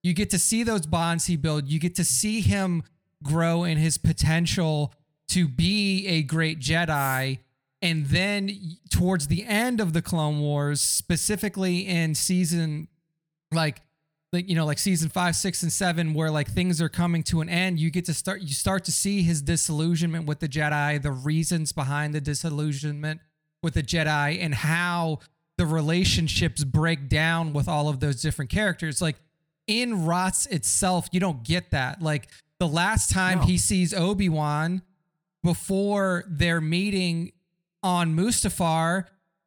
You 0.06 0.14
get 0.14 0.30
to 0.30 0.38
see 0.38 0.62
those 0.62 0.86
bonds 0.86 1.26
he 1.26 1.36
built. 1.36 1.66
You 1.66 1.80
get 1.80 1.96
to 1.96 2.04
see 2.04 2.42
him 2.42 2.84
grow 3.24 3.64
in 3.64 3.80
his 3.80 3.98
potential 3.98 4.94
to 5.30 5.48
be 5.48 6.06
a 6.06 6.22
great 6.22 6.60
Jedi. 6.60 7.40
And 7.82 8.06
then 8.06 8.78
towards 8.92 9.30
the 9.30 9.44
end 9.46 9.82
of 9.82 9.94
the 9.94 10.04
Clone 10.04 10.42
Wars, 10.42 10.80
specifically 10.80 11.88
in 11.88 12.14
season 12.14 12.88
like 13.52 13.82
like 14.32 14.48
you 14.48 14.56
know 14.56 14.68
like 14.68 14.78
season 14.78 15.10
five 15.10 15.36
six 15.36 15.64
and 15.64 15.74
seven 15.74 16.14
where 16.14 16.30
like 16.30 16.52
things 16.52 16.80
are 16.84 16.90
coming 16.90 17.24
to 17.24 17.42
an 17.42 17.48
end 17.48 17.80
you 17.80 17.90
get 17.90 18.06
to 18.06 18.14
start 18.14 18.42
you 18.42 18.54
start 18.54 18.84
to 18.84 18.92
see 18.92 19.22
his 19.22 19.42
disillusionment 19.42 20.26
with 20.26 20.40
the 20.40 20.50
jedi 20.50 21.02
the 21.02 21.12
reasons 21.12 21.72
behind 21.72 22.14
the 22.14 22.20
disillusionment 22.20 23.22
with 23.64 23.76
the 23.76 23.84
jedi 23.84 24.38
and 24.42 24.56
how 24.56 25.20
the 25.58 25.66
relationships 25.66 26.66
break 26.66 27.08
down 27.08 27.54
with 27.54 27.70
all 27.70 27.88
of 27.88 28.02
those 28.02 28.22
different 28.22 28.52
characters 28.52 29.02
like 29.02 29.16
in 29.68 30.06
rots 30.06 30.46
itself 30.48 31.08
you 31.12 31.20
don't 31.20 31.44
get 31.44 31.72
that 31.72 32.02
like 32.02 32.28
the 32.60 32.68
last 32.68 33.10
time 33.12 33.40
No. 33.40 33.46
he 33.46 33.58
sees 33.58 33.94
obi-wan 33.94 34.82
before 35.44 36.24
their 36.28 36.60
meeting 36.62 37.32
on 37.84 38.16
mustafar 38.16 39.06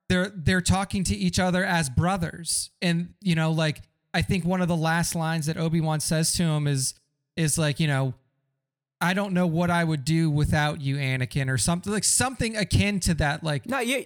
they're 0.08 0.30
they're 0.34 0.60
talking 0.60 1.04
to 1.04 1.14
each 1.14 1.38
other 1.38 1.64
as 1.64 1.90
brothers 1.90 2.70
and 2.80 3.14
you 3.20 3.34
know 3.34 3.50
like 3.50 3.82
i 4.14 4.22
think 4.22 4.44
one 4.44 4.60
of 4.60 4.68
the 4.68 4.76
last 4.76 5.14
lines 5.14 5.46
that 5.46 5.56
obi-wan 5.56 6.00
says 6.00 6.32
to 6.32 6.42
him 6.44 6.66
is 6.66 6.94
is 7.36 7.58
like 7.58 7.80
you 7.80 7.86
know 7.88 8.14
i 9.00 9.12
don't 9.12 9.32
know 9.32 9.46
what 9.46 9.70
i 9.70 9.82
would 9.82 10.04
do 10.04 10.30
without 10.30 10.80
you 10.80 10.96
anakin 10.96 11.48
or 11.48 11.58
something 11.58 11.92
like 11.92 12.04
something 12.04 12.56
akin 12.56 13.00
to 13.00 13.14
that 13.14 13.42
like 13.42 13.66
No, 13.66 13.80
you 13.80 14.04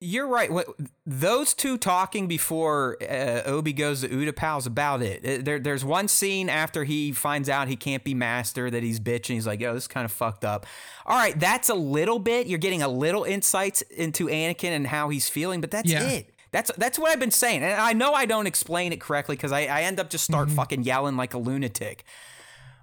you're 0.00 0.26
right. 0.26 0.50
What 0.50 0.66
those 1.04 1.52
two 1.54 1.76
talking 1.76 2.26
before 2.26 2.96
uh, 3.02 3.42
Obi 3.44 3.72
goes 3.72 4.00
to 4.00 4.08
Utapau's 4.08 4.66
about 4.66 5.02
it. 5.02 5.24
Uh, 5.24 5.42
There, 5.42 5.58
there's 5.58 5.84
one 5.84 6.08
scene 6.08 6.48
after 6.48 6.84
he 6.84 7.12
finds 7.12 7.48
out 7.48 7.68
he 7.68 7.76
can't 7.76 8.02
be 8.02 8.14
master 8.14 8.70
that 8.70 8.82
he's 8.82 8.98
bitching. 8.98 9.34
He's 9.34 9.46
like, 9.46 9.60
"Yo, 9.60 9.74
this 9.74 9.84
is 9.84 9.88
kind 9.88 10.04
of 10.04 10.12
fucked 10.12 10.44
up." 10.44 10.66
All 11.06 11.16
right, 11.16 11.38
that's 11.38 11.68
a 11.68 11.74
little 11.74 12.18
bit. 12.18 12.46
You're 12.46 12.58
getting 12.58 12.82
a 12.82 12.88
little 12.88 13.24
insights 13.24 13.82
into 13.82 14.26
Anakin 14.26 14.70
and 14.70 14.86
how 14.86 15.08
he's 15.10 15.28
feeling, 15.28 15.60
but 15.60 15.70
that's 15.70 15.90
Yeah. 15.90 16.02
it. 16.08 16.34
That's 16.52 16.72
that's 16.76 16.98
what 16.98 17.10
I've 17.12 17.20
been 17.20 17.30
saying, 17.30 17.62
and 17.62 17.80
I 17.80 17.92
know 17.92 18.12
I 18.12 18.26
don't 18.26 18.46
explain 18.48 18.92
it 18.92 19.00
correctly 19.00 19.36
because 19.36 19.52
I, 19.52 19.66
I 19.66 19.82
end 19.82 20.00
up 20.00 20.10
just 20.10 20.24
start 20.24 20.50
fucking 20.50 20.82
yelling 20.82 21.16
like 21.16 21.32
a 21.34 21.38
lunatic. 21.38 22.02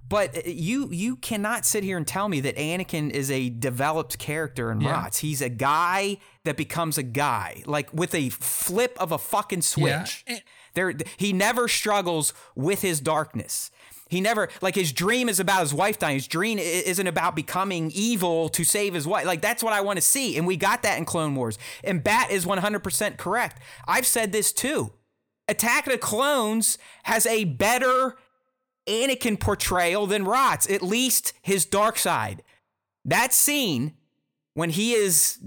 But 0.10 0.38
uh, 0.38 0.41
you 0.45 0.89
you 0.91 1.16
cannot 1.18 1.66
sit 1.66 1.84
here 1.84 1.97
and 1.97 2.08
tell 2.08 2.30
me 2.30 2.39
that 2.41 2.55
Anakin 2.55 3.10
is 3.10 3.30
a 3.32 3.49
developed 3.49 4.18
character 4.20 4.72
in 4.72 4.82
Yeah. 4.82 4.91
Rots. 4.91 5.20
He's 5.20 5.41
a 5.41 5.49
guy 5.49 6.18
that 6.45 6.55
becomes 6.58 6.97
a 6.97 7.03
guy, 7.03 7.64
like 7.66 7.91
with 7.93 8.14
a 8.16 8.30
flip 8.30 8.95
of 8.99 9.12
a 9.12 9.18
fucking 9.18 9.62
switch. 9.64 10.24
and- 10.28 10.41
There, 10.74 10.93
he 11.18 11.34
never 11.34 11.68
struggles 11.68 12.34
with 12.55 12.84
his 12.84 12.99
darkness. 13.01 13.72
He 14.10 14.22
never 14.22 14.47
like 14.62 14.76
his 14.76 14.93
dream 14.93 15.28
is 15.28 15.39
about 15.39 15.62
his 15.62 15.74
wife 15.74 15.99
dying. 15.99 16.16
His 16.16 16.28
dream 16.28 16.60
isn't 16.60 17.08
about 17.08 17.36
becoming 17.36 17.91
evil 17.93 18.47
to 18.49 18.64
save 18.64 18.93
his 18.93 19.05
wife. 19.08 19.26
Like 19.26 19.41
that's 19.41 19.62
what 19.64 19.74
I 19.74 19.82
want 19.82 19.97
to 19.97 20.01
see, 20.01 20.38
and 20.38 20.47
we 20.47 20.55
got 20.55 20.84
that 20.84 20.97
in 20.97 21.03
Clone 21.05 21.36
Wars. 21.36 21.58
And 21.84 22.01
Bat 22.03 22.32
is 22.32 22.45
one 22.45 22.60
hundred 22.60 22.84
percent 22.84 23.18
correct. 23.18 23.62
I've 23.88 24.05
said 24.05 24.32
this 24.32 24.53
too. 24.53 24.93
Attack 25.49 25.88
of 25.88 25.91
the 25.93 25.97
Clones 25.97 26.78
has 27.03 27.26
a 27.26 27.43
better 27.45 28.16
Anakin 28.88 29.40
portrayal 29.40 30.08
than 30.08 30.24
Rots, 30.24 30.70
at 30.70 30.82
least 30.82 31.34
his 31.42 31.66
dark 31.66 31.98
side. 31.98 32.44
That 33.06 33.34
scene 33.34 33.94
when 34.54 34.70
he 34.72 34.94
is 34.94 35.38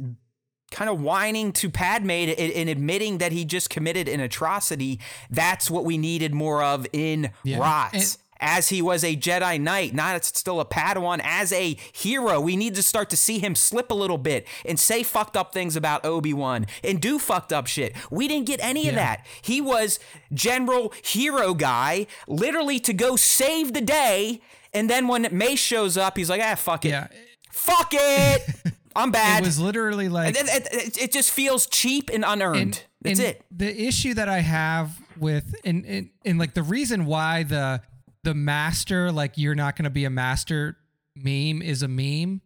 kind 0.70 0.88
of 0.88 1.00
whining 1.00 1.52
to 1.52 1.68
Padme 1.68 2.10
and, 2.10 2.68
admitting 2.68 3.18
that 3.18 3.32
he 3.32 3.44
just 3.44 3.70
committed 3.70 4.08
an 4.08 4.20
atrocity, 4.20 5.00
that's 5.28 5.68
what 5.70 5.84
we 5.84 5.98
needed 5.98 6.32
more 6.32 6.62
of 6.62 6.86
in 6.92 7.30
Yeah. 7.42 7.58
Rots. 7.58 8.18
As 8.40 8.70
he 8.70 8.80
was 8.80 9.04
a 9.04 9.14
Jedi 9.16 9.60
Knight, 9.60 9.94
not 9.94 10.24
still 10.24 10.60
a 10.60 10.64
Padawan, 10.64 11.20
as 11.22 11.52
a 11.52 11.76
hero, 11.92 12.40
we 12.40 12.56
need 12.56 12.74
to 12.74 12.82
start 12.82 13.10
to 13.10 13.16
see 13.16 13.38
him 13.38 13.54
slip 13.54 13.90
a 13.90 13.94
little 13.94 14.16
bit 14.18 14.46
and 14.64 14.80
say 14.80 15.02
fucked 15.02 15.36
up 15.36 15.52
things 15.52 15.76
about 15.76 16.04
Obi 16.04 16.32
Wan 16.32 16.66
and 16.82 17.00
do 17.00 17.18
fucked 17.18 17.52
up 17.52 17.66
shit. 17.66 17.94
We 18.10 18.28
didn't 18.28 18.46
get 18.46 18.58
any 18.62 18.88
of 18.88 18.94
that. 18.94 19.26
He 19.42 19.60
was 19.60 19.98
general 20.32 20.92
hero 21.04 21.54
guy, 21.54 22.06
literally 22.26 22.80
to 22.80 22.92
go 22.92 23.16
save 23.16 23.72
the 23.74 23.80
day. 23.82 24.40
And 24.72 24.88
then 24.88 25.06
when 25.08 25.28
Mace 25.32 25.58
shows 25.58 25.96
up, 25.96 26.16
he's 26.16 26.30
like, 26.30 26.40
ah, 26.42 26.54
fuck 26.54 26.84
it. 26.84 26.90
yeah 26.90 27.08
Fuck 27.50 27.90
it. 27.92 28.42
I'm 28.96 29.10
bad. 29.10 29.42
it 29.42 29.46
was 29.46 29.58
literally 29.60 30.08
like 30.08 30.34
it, 30.36 30.48
it- 30.48 30.68
it- 30.72 30.98
it 31.02 31.12
just 31.12 31.30
feels 31.30 31.66
cheap 31.66 32.10
and 32.12 32.24
unearned. 32.26 32.60
and, 32.60 32.84
That's 33.02 33.18
and 33.20 33.28
it. 33.28 33.44
The 33.50 33.86
issue 33.86 34.14
that 34.14 34.28
I 34.28 34.38
have 34.40 34.98
with 35.18 35.54
and, 35.64 35.84
and 35.84 36.08
and 36.24 36.38
like 36.38 36.54
the 36.54 36.62
reason 36.62 37.04
why 37.06 37.42
the 37.42 37.82
the 38.24 38.34
master 38.34 39.10
like 39.10 39.32
you're 39.36 39.54
not 39.54 39.76
going 39.76 39.84
to 39.84 39.90
be 39.90 40.04
a 40.04 40.10
master 40.10 40.76
meme 41.16 41.62
is 41.62 41.82
a 41.82 41.88
meme 41.88 42.40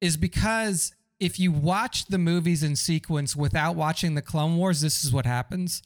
is 0.00 0.16
because 0.16 0.92
if 1.20 1.40
you 1.40 1.50
watch 1.50 2.06
the 2.06 2.18
movies 2.18 2.62
in 2.62 2.76
sequence 2.76 3.34
without 3.34 3.74
watching 3.74 4.14
the 4.14 4.22
Clone 4.22 4.56
Wars, 4.56 4.80
this 4.80 5.04
is 5.04 5.12
what 5.12 5.26
happens. 5.26 5.82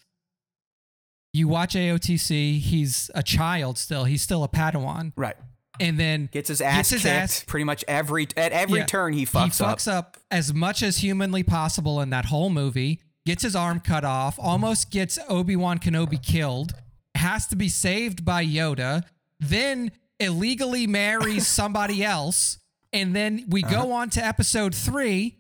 You 1.33 1.49
watch 1.49 1.75
AOTC, 1.75 2.61
he's 2.61 3.11
a 3.15 3.23
child 3.23 3.79
still. 3.79 4.05
He's 4.05 4.21
still 4.21 4.45
a 4.45 4.49
Padawan. 4.49 5.13
Right. 5.17 5.37
And 5.81 5.99
then 5.99 6.29
Gets 6.31 6.49
his 6.51 6.61
ass 6.61 6.77
Gets 6.77 6.91
his 6.91 7.03
kicked 7.03 7.15
ass- 7.15 7.45
pretty 7.47 7.65
much 7.65 7.83
every 7.89 8.29
at 8.37 8.53
every 8.53 8.81
Yeah. 8.81 8.85
turn 8.87 9.15
he 9.15 9.25
fucks, 9.25 9.57
he 9.59 9.65
fucks 9.65 9.91
up. 9.91 10.19
as 10.31 10.53
much 10.53 10.83
as 10.83 10.99
humanly 10.99 11.43
possible 11.43 12.03
in 12.03 12.11
that 12.11 12.27
whole 12.27 12.51
movie. 12.51 13.01
Gets 13.25 13.45
his 13.45 13.57
arm 13.57 13.81
cut 13.81 14.05
off. 14.05 14.39
Almost 14.39 14.91
gets 14.91 15.19
Obi 15.29 15.57
Wan 15.57 15.79
Kenobi 15.79 16.23
killed. 16.23 16.75
Has 17.15 17.47
to 17.47 17.57
be 17.57 17.69
saved 17.71 18.25
by 18.25 18.45
Yoda. 18.45 19.05
Then 19.43 19.91
illegally 20.21 20.87
marries 20.87 21.47
somebody 21.61 22.05
else. 22.05 22.59
And 22.93 23.15
then 23.17 23.45
we 23.49 23.63
Uh-huh. 23.65 23.83
go 23.85 23.93
on 23.93 24.11
to 24.11 24.25
episode 24.25 24.75
three, 24.75 25.39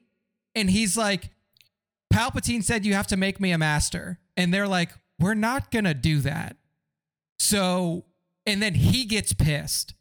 and 0.55 0.71
he's 0.71 0.97
like, 0.97 1.31
Palpatine 2.13 2.63
said 2.63 2.85
you 2.85 2.95
have 2.95 3.07
to 3.09 3.17
make 3.17 3.41
me 3.41 3.53
a 3.53 3.59
master. 3.59 4.19
And 4.37 4.53
they're 4.53 4.69
like, 4.69 4.91
we're 5.19 5.35
not 5.35 5.71
going 5.71 5.85
to 5.85 5.95
do 5.95 6.21
that. 6.21 6.57
So, 7.39 8.05
and 8.47 8.63
then 8.63 8.75
he 8.75 9.05
gets 9.05 9.33
pissed 9.33 9.95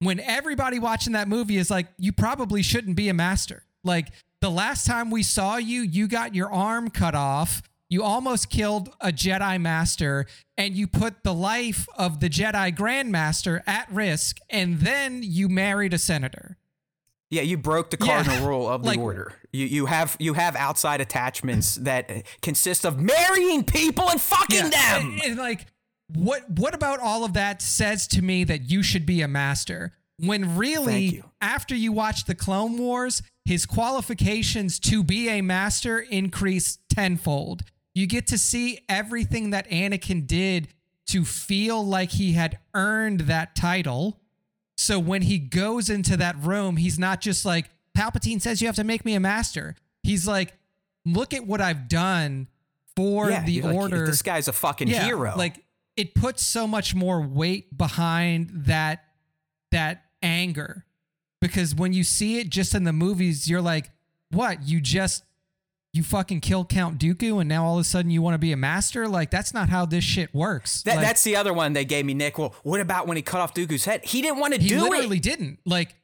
when 0.00 0.20
everybody 0.20 0.78
watching 0.78 1.12
that 1.14 1.28
movie 1.28 1.56
is 1.56 1.70
like, 1.70 1.88
you 1.98 2.12
probably 2.12 2.62
shouldn't 2.62 2.96
be 2.96 3.08
a 3.08 3.14
master. 3.14 3.64
Like 3.84 4.08
the 4.40 4.50
last 4.50 4.86
time 4.86 5.10
we 5.10 5.22
saw 5.22 5.56
you, 5.56 5.82
you 5.82 6.08
got 6.08 6.34
your 6.34 6.50
arm 6.52 6.90
cut 6.90 7.14
off. 7.14 7.62
You 7.88 8.02
almost 8.02 8.50
killed 8.50 8.88
a 9.00 9.08
Jedi 9.12 9.60
Master 9.60 10.26
and 10.56 10.74
you 10.74 10.86
put 10.88 11.22
the 11.22 11.32
life 11.34 11.86
of 11.96 12.18
the 12.20 12.28
Jedi 12.28 12.74
Grandmaster 12.76 13.62
at 13.66 13.90
risk, 13.92 14.38
and 14.50 14.80
then 14.80 15.22
you 15.22 15.48
married 15.48 15.94
a 15.94 15.98
senator. 15.98 16.56
Yeah, 17.30 17.42
you 17.42 17.56
broke 17.56 17.90
the 17.90 17.96
Yeah. 18.00 18.06
cardinal 18.24 18.46
rule 18.48 18.68
of 18.74 18.82
the 18.82 18.88
Like- 18.88 18.98
order. 18.98 19.34
You 19.52 19.66
you 19.66 19.86
have 19.86 20.16
you 20.18 20.34
have 20.34 20.54
outside 20.56 21.00
attachments 21.00 21.76
that 21.76 22.10
consist 22.42 22.84
of 22.84 22.98
marrying 23.00 23.64
people 23.64 24.08
and 24.10 24.20
fucking 24.20 24.70
them. 24.70 25.12
And, 25.12 25.22
and, 25.22 25.36
like, 25.38 25.66
what 26.08 26.48
what 26.50 26.74
about 26.74 27.00
all 27.00 27.24
of 27.24 27.32
that 27.34 27.62
says 27.62 28.06
to 28.08 28.22
me 28.22 28.44
that 28.44 28.68
you 28.70 28.82
should 28.82 29.06
be 29.06 29.22
a 29.22 29.28
master? 29.28 29.92
When 30.18 30.56
really, 30.56 31.04
you. 31.04 31.24
after 31.40 31.74
you 31.74 31.92
watch 31.92 32.24
the 32.24 32.34
Clone 32.34 32.78
Wars, 32.78 33.22
his 33.44 33.66
qualifications 33.66 34.78
to 34.80 35.02
be 35.04 35.28
a 35.28 35.40
master 35.42 35.98
increase 36.00 36.78
tenfold. 36.88 37.62
You 37.96 38.06
get 38.06 38.26
to 38.26 38.36
see 38.36 38.80
everything 38.90 39.50
that 39.50 39.70
Anakin 39.70 40.26
did 40.26 40.68
to 41.06 41.24
feel 41.24 41.82
like 41.82 42.10
he 42.10 42.32
had 42.32 42.58
earned 42.74 43.20
that 43.20 43.56
title. 43.56 44.20
So 44.76 44.98
when 44.98 45.22
he 45.22 45.38
goes 45.38 45.88
into 45.88 46.18
that 46.18 46.36
room, 46.36 46.76
he's 46.76 46.98
not 46.98 47.22
just 47.22 47.46
like, 47.46 47.70
Palpatine 47.96 48.42
says 48.42 48.60
you 48.60 48.68
have 48.68 48.76
to 48.76 48.84
make 48.84 49.06
me 49.06 49.14
a 49.14 49.20
master. 49.20 49.76
He's 50.02 50.28
like, 50.28 50.52
look 51.06 51.32
at 51.32 51.46
what 51.46 51.62
I've 51.62 51.88
done 51.88 52.48
for 52.94 53.30
yeah, 53.30 53.42
the 53.42 53.52
you're 53.52 53.64
like, 53.64 53.74
order. 53.74 54.04
this 54.04 54.20
guy's 54.20 54.46
a 54.46 54.52
fucking 54.52 54.88
hero. 54.88 55.32
Like 55.34 55.64
it 55.96 56.14
puts 56.14 56.44
so 56.44 56.66
much 56.66 56.94
more 56.94 57.22
weight 57.22 57.78
behind 57.78 58.50
that 58.66 59.04
that 59.72 60.04
anger. 60.22 60.84
Because 61.40 61.74
when 61.74 61.94
you 61.94 62.04
see 62.04 62.40
it 62.40 62.50
just 62.50 62.74
in 62.74 62.84
the 62.84 62.92
movies, 62.92 63.48
you're 63.48 63.62
like, 63.62 63.90
what? 64.30 64.68
You 64.68 64.82
just 64.82 65.22
you 65.96 66.02
fucking 66.02 66.40
kill 66.40 66.64
Count 66.64 66.98
Dooku 66.98 67.40
and 67.40 67.48
now 67.48 67.64
all 67.64 67.76
of 67.76 67.80
a 67.80 67.84
sudden 67.84 68.10
you 68.10 68.22
want 68.22 68.34
to 68.34 68.38
be 68.38 68.52
a 68.52 68.56
master? 68.56 69.08
Like 69.08 69.30
that's 69.30 69.52
not 69.54 69.68
how 69.68 69.86
this 69.86 70.04
shit 70.04 70.34
works. 70.34 70.82
that, 70.82 70.96
Like, 70.96 71.04
that's 71.06 71.24
the 71.24 71.36
other 71.36 71.52
one 71.52 71.72
they 71.72 71.84
gave 71.84 72.04
me, 72.04 72.14
Nick. 72.14 72.38
Well, 72.38 72.54
what 72.62 72.80
about 72.80 73.06
when 73.06 73.16
he 73.16 73.22
cut 73.22 73.40
off 73.40 73.54
Dooku's 73.54 73.84
head? 73.84 74.04
He 74.04 74.22
didn't 74.22 74.38
want 74.38 74.54
to 74.54 74.58
do 74.60 74.64
it. 74.66 74.68
he 74.68 74.78
literally 74.90 75.20
didn't. 75.20 75.58
Like 75.64 75.94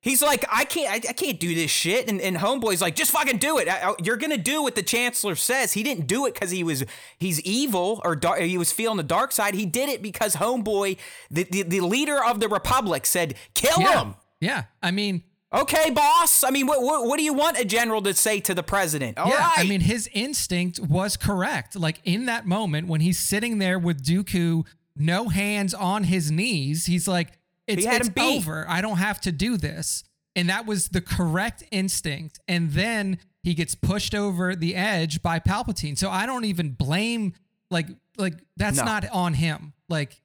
He's 0.00 0.20
like, 0.20 0.44
I 0.50 0.64
can't, 0.64 0.90
I, 0.90 1.10
I 1.10 1.12
can't 1.12 1.38
do 1.38 1.54
this 1.54 1.70
shit. 1.70 2.08
And, 2.08 2.20
and 2.20 2.36
Homeboy's 2.36 2.82
like, 2.82 2.96
just 2.96 3.12
fucking 3.12 3.38
do 3.38 3.58
it. 3.58 3.68
I- 3.68 3.90
I- 3.90 3.94
you're 4.02 4.16
gonna 4.16 4.36
do 4.36 4.60
what 4.60 4.74
the 4.74 4.82
Chancellor 4.82 5.36
says. 5.36 5.74
He 5.74 5.84
didn't 5.84 6.08
do 6.08 6.26
it 6.26 6.34
because 6.34 6.50
he 6.50 6.64
was 6.64 6.82
he's 7.18 7.40
evil 7.42 8.00
or 8.04 8.16
dar- 8.16 8.40
he 8.40 8.58
was 8.58 8.72
feeling 8.72 8.96
the 8.96 9.04
dark 9.04 9.30
side. 9.30 9.54
He 9.54 9.64
did 9.64 9.88
it 9.88 10.02
because 10.02 10.34
Homeboy, 10.34 10.98
the, 11.30 11.44
the, 11.44 11.62
the 11.62 11.80
leader 11.82 12.18
of 12.22 12.40
the 12.40 12.48
Republic, 12.48 13.06
said, 13.06 13.36
kill 13.54 13.78
yeah. 13.80 14.02
him. 14.02 14.14
Yeah. 14.40 14.64
I 14.82 14.90
mean, 14.90 15.22
Okay, 15.54 15.90
boss. 15.90 16.42
I 16.44 16.50
mean, 16.50 16.66
what, 16.66 16.82
what 16.82 17.06
what 17.06 17.18
do 17.18 17.24
you 17.24 17.34
want 17.34 17.58
a 17.58 17.64
general 17.64 18.00
to 18.02 18.14
say 18.14 18.40
to 18.40 18.54
the 18.54 18.62
president? 18.62 19.18
All 19.18 19.26
right. 19.30 19.34
yeah, 19.38 19.50
I 19.56 19.64
mean, 19.64 19.80
his 19.82 20.08
instinct 20.14 20.78
was 20.80 21.16
correct. 21.16 21.76
Like 21.76 22.00
in 22.04 22.26
that 22.26 22.46
moment 22.46 22.88
when 22.88 23.00
he's 23.02 23.18
sitting 23.18 23.58
there 23.58 23.78
with 23.78 24.02
Dooku, 24.04 24.64
no 24.96 25.28
hands 25.28 25.74
on 25.74 26.04
his 26.04 26.30
knees, 26.30 26.86
he's 26.86 27.06
like, 27.06 27.32
"It's, 27.66 27.84
it's 27.86 28.10
over. 28.18 28.64
I 28.68 28.80
don't 28.80 28.96
have 28.98 29.20
to 29.22 29.32
do 29.32 29.56
this." 29.58 30.04
And 30.34 30.48
that 30.48 30.64
was 30.64 30.88
the 30.88 31.02
correct 31.02 31.62
instinct. 31.70 32.40
And 32.48 32.72
then 32.72 33.18
he 33.42 33.52
gets 33.52 33.74
pushed 33.74 34.14
over 34.14 34.56
the 34.56 34.74
edge 34.74 35.20
by 35.20 35.38
Palpatine. 35.38 35.98
So 35.98 36.08
I 36.08 36.24
don't 36.24 36.46
even 36.46 36.70
blame 36.70 37.34
like 37.70 37.88
like 38.16 38.34
that's 38.56 38.78
No. 38.78 38.84
not 38.84 39.06
on 39.10 39.34
him. 39.34 39.74
Like, 39.90 40.22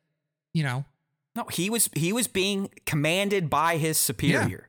you 0.54 0.64
know, 0.64 0.86
No, 1.36 1.44
he 1.52 1.70
was 1.70 1.90
he 1.94 2.14
was 2.14 2.28
being 2.30 2.70
commanded 2.86 3.50
by 3.50 3.76
his 3.76 3.98
superior. 3.98 4.67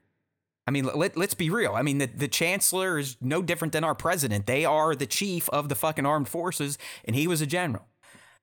I 0.68 0.70
mean, 0.70 0.84
let, 0.84 1.16
let's 1.16 1.32
be 1.32 1.48
real. 1.48 1.72
I 1.72 1.80
mean, 1.80 1.96
the, 1.96 2.04
the 2.04 2.28
chancellor 2.28 2.98
is 2.98 3.16
no 3.22 3.40
different 3.40 3.72
than 3.72 3.84
our 3.84 3.94
president. 3.94 4.44
They 4.44 4.66
are 4.66 4.94
the 4.94 5.06
chief 5.06 5.48
of 5.48 5.70
the 5.70 5.74
fucking 5.74 6.04
armed 6.04 6.28
forces, 6.28 6.76
and 7.06 7.16
he 7.16 7.26
was 7.26 7.40
a 7.40 7.46
general. 7.46 7.86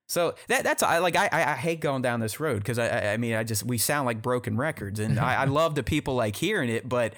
So 0.08 0.34
that 0.48 0.64
that's 0.64 0.82
I 0.82 0.98
like 0.98 1.14
I 1.14 1.28
I 1.32 1.54
hate 1.54 1.78
going 1.80 2.02
down 2.02 2.18
this 2.18 2.40
road 2.40 2.58
because 2.58 2.80
I 2.80 2.88
I- 2.88 3.12
I 3.12 3.16
mean 3.16 3.34
I 3.34 3.44
just 3.44 3.64
we 3.64 3.78
sound 3.78 4.06
like 4.06 4.22
broken 4.22 4.56
records, 4.56 4.98
and 4.98 5.20
I, 5.20 5.42
I 5.42 5.44
love 5.60 5.76
the 5.76 5.84
people 5.84 6.16
like 6.16 6.34
hearing 6.34 6.68
it, 6.68 6.88
but 6.88 7.14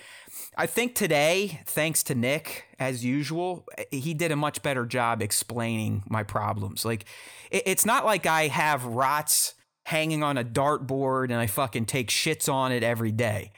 I 0.59 0.67
think 0.67 0.95
today, 0.95 1.61
thanks 1.65 2.03
to 2.05 2.15
Nick, 2.15 2.67
as 2.79 3.03
usual, 3.03 3.65
he 3.91 4.13
did 4.13 4.31
a 4.31 4.37
much 4.37 4.63
better 4.63 4.85
job 4.85 5.23
explaining 5.23 6.03
my 6.07 6.23
problems. 6.23 6.85
Like, 6.85 7.07
it, 7.51 7.63
it's 7.65 7.87
not 7.87 8.05
like 8.05 8.27
I 8.27 8.49
have 8.49 8.85
rots 8.85 9.55
hanging 9.87 10.23
on 10.23 10.37
a 10.37 10.45
dartboard 10.45 11.25
and 11.25 11.37
I 11.37 11.47
fucking 11.47 11.87
take 11.87 12.09
shits 12.11 12.53
on 12.53 12.73
it 12.73 12.83
every 12.83 13.11
day. 13.13 13.53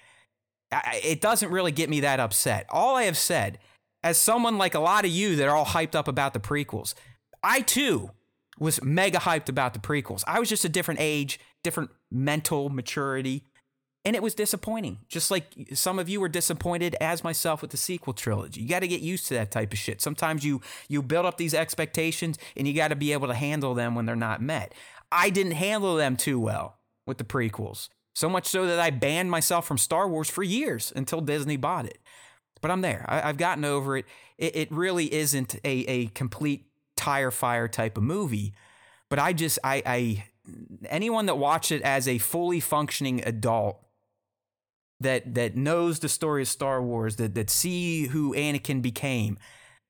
I, 0.72 1.00
it 1.02 1.20
doesn't 1.20 1.50
really 1.50 1.72
get 1.72 1.90
me 1.90 2.00
that 2.00 2.20
upset. 2.20 2.66
All 2.70 2.96
I 2.96 3.04
have 3.04 3.18
said, 3.18 3.58
as 4.02 4.18
someone 4.18 4.58
like 4.58 4.74
a 4.74 4.80
lot 4.80 5.04
of 5.04 5.10
you 5.10 5.36
that 5.36 5.48
are 5.48 5.56
all 5.56 5.66
hyped 5.66 5.94
up 5.94 6.08
about 6.08 6.32
the 6.32 6.40
prequels, 6.40 6.94
I 7.42 7.60
too 7.60 8.10
was 8.58 8.82
mega 8.82 9.18
hyped 9.18 9.48
about 9.48 9.74
the 9.74 9.80
prequels. 9.80 10.22
I 10.26 10.38
was 10.38 10.48
just 10.48 10.64
a 10.64 10.68
different 10.68 11.00
age, 11.00 11.40
different 11.64 11.90
mental 12.10 12.68
maturity, 12.68 13.44
and 14.04 14.16
it 14.16 14.22
was 14.22 14.34
disappointing. 14.34 14.98
Just 15.08 15.30
like 15.30 15.44
some 15.74 15.98
of 15.98 16.08
you 16.08 16.20
were 16.20 16.28
disappointed 16.28 16.96
as 17.00 17.24
myself 17.24 17.62
with 17.62 17.70
the 17.70 17.76
sequel 17.76 18.12
trilogy. 18.12 18.62
You 18.62 18.68
got 18.68 18.80
to 18.80 18.88
get 18.88 19.00
used 19.00 19.26
to 19.26 19.34
that 19.34 19.50
type 19.50 19.72
of 19.72 19.78
shit. 19.78 20.00
Sometimes 20.00 20.44
you 20.44 20.60
you 20.88 21.02
build 21.02 21.26
up 21.26 21.36
these 21.36 21.54
expectations 21.54 22.38
and 22.56 22.66
you 22.66 22.74
got 22.74 22.88
to 22.88 22.96
be 22.96 23.12
able 23.12 23.28
to 23.28 23.34
handle 23.34 23.74
them 23.74 23.94
when 23.94 24.06
they're 24.06 24.16
not 24.16 24.40
met. 24.40 24.74
I 25.12 25.30
didn't 25.30 25.52
handle 25.52 25.96
them 25.96 26.16
too 26.16 26.38
well 26.38 26.78
with 27.06 27.18
the 27.18 27.24
prequels. 27.24 27.88
So 28.14 28.28
much 28.28 28.46
so 28.46 28.66
that 28.66 28.78
I 28.78 28.90
banned 28.90 29.30
myself 29.30 29.66
from 29.66 29.78
Star 29.78 30.08
Wars 30.08 30.28
for 30.28 30.42
years 30.42 30.92
until 30.94 31.20
Disney 31.20 31.56
bought 31.56 31.86
it. 31.86 31.98
But 32.61 32.70
I'm 32.70 32.80
there. 32.80 33.04
I, 33.08 33.28
I've 33.28 33.36
gotten 33.36 33.64
over 33.64 33.96
it. 33.96 34.06
it. 34.36 34.56
It 34.56 34.72
really 34.72 35.12
isn't 35.12 35.54
a, 35.64 35.78
a 35.86 36.06
complete 36.08 36.66
tire 36.96 37.30
fire 37.30 37.68
type 37.68 37.96
of 37.96 38.02
movie. 38.02 38.52
But 39.08 39.18
I 39.18 39.32
just, 39.32 39.58
I, 39.64 39.82
I, 39.86 40.24
anyone 40.88 41.26
that 41.26 41.36
watched 41.38 41.72
it 41.72 41.82
as 41.82 42.06
a 42.06 42.18
fully 42.18 42.61
functioning 42.61 43.22
adult 43.24 43.80
that 45.00 45.34
that 45.34 45.56
knows 45.56 46.00
the 46.00 46.08
story 46.08 46.42
of 46.42 46.48
Star 46.48 46.82
Wars, 46.82 47.16
that 47.16 47.34
that 47.34 47.48
see 47.48 48.08
who 48.08 48.34
Anakin 48.34 48.82
became, 48.82 49.38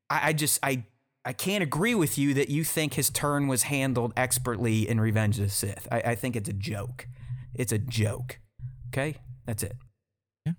I, 0.09 0.29
I 0.29 0.33
just, 0.33 0.61
I, 0.63 0.85
I 1.25 1.33
can't 1.33 1.63
agree 1.63 1.95
with 1.95 2.17
you 2.17 2.33
that 2.35 2.49
you 2.49 2.65
think 2.65 2.95
his 2.95 3.11
turn 3.11 3.49
was 3.49 3.65
handled 3.65 4.13
expertly 4.17 4.89
in 4.89 5.01
Revenge 5.01 5.39
of 5.39 5.47
the 5.47 5.51
Sith. 5.51 5.89
I, 5.91 6.01
I 6.01 6.15
think 6.15 6.37
it's 6.37 6.49
a 6.49 6.55
joke. 6.55 7.09
It's 7.55 7.73
a 7.73 7.79
joke. 7.79 8.39
Okay, 8.89 9.17
that's 9.47 9.63
it. 9.63 9.77
Yeah. 10.47 10.53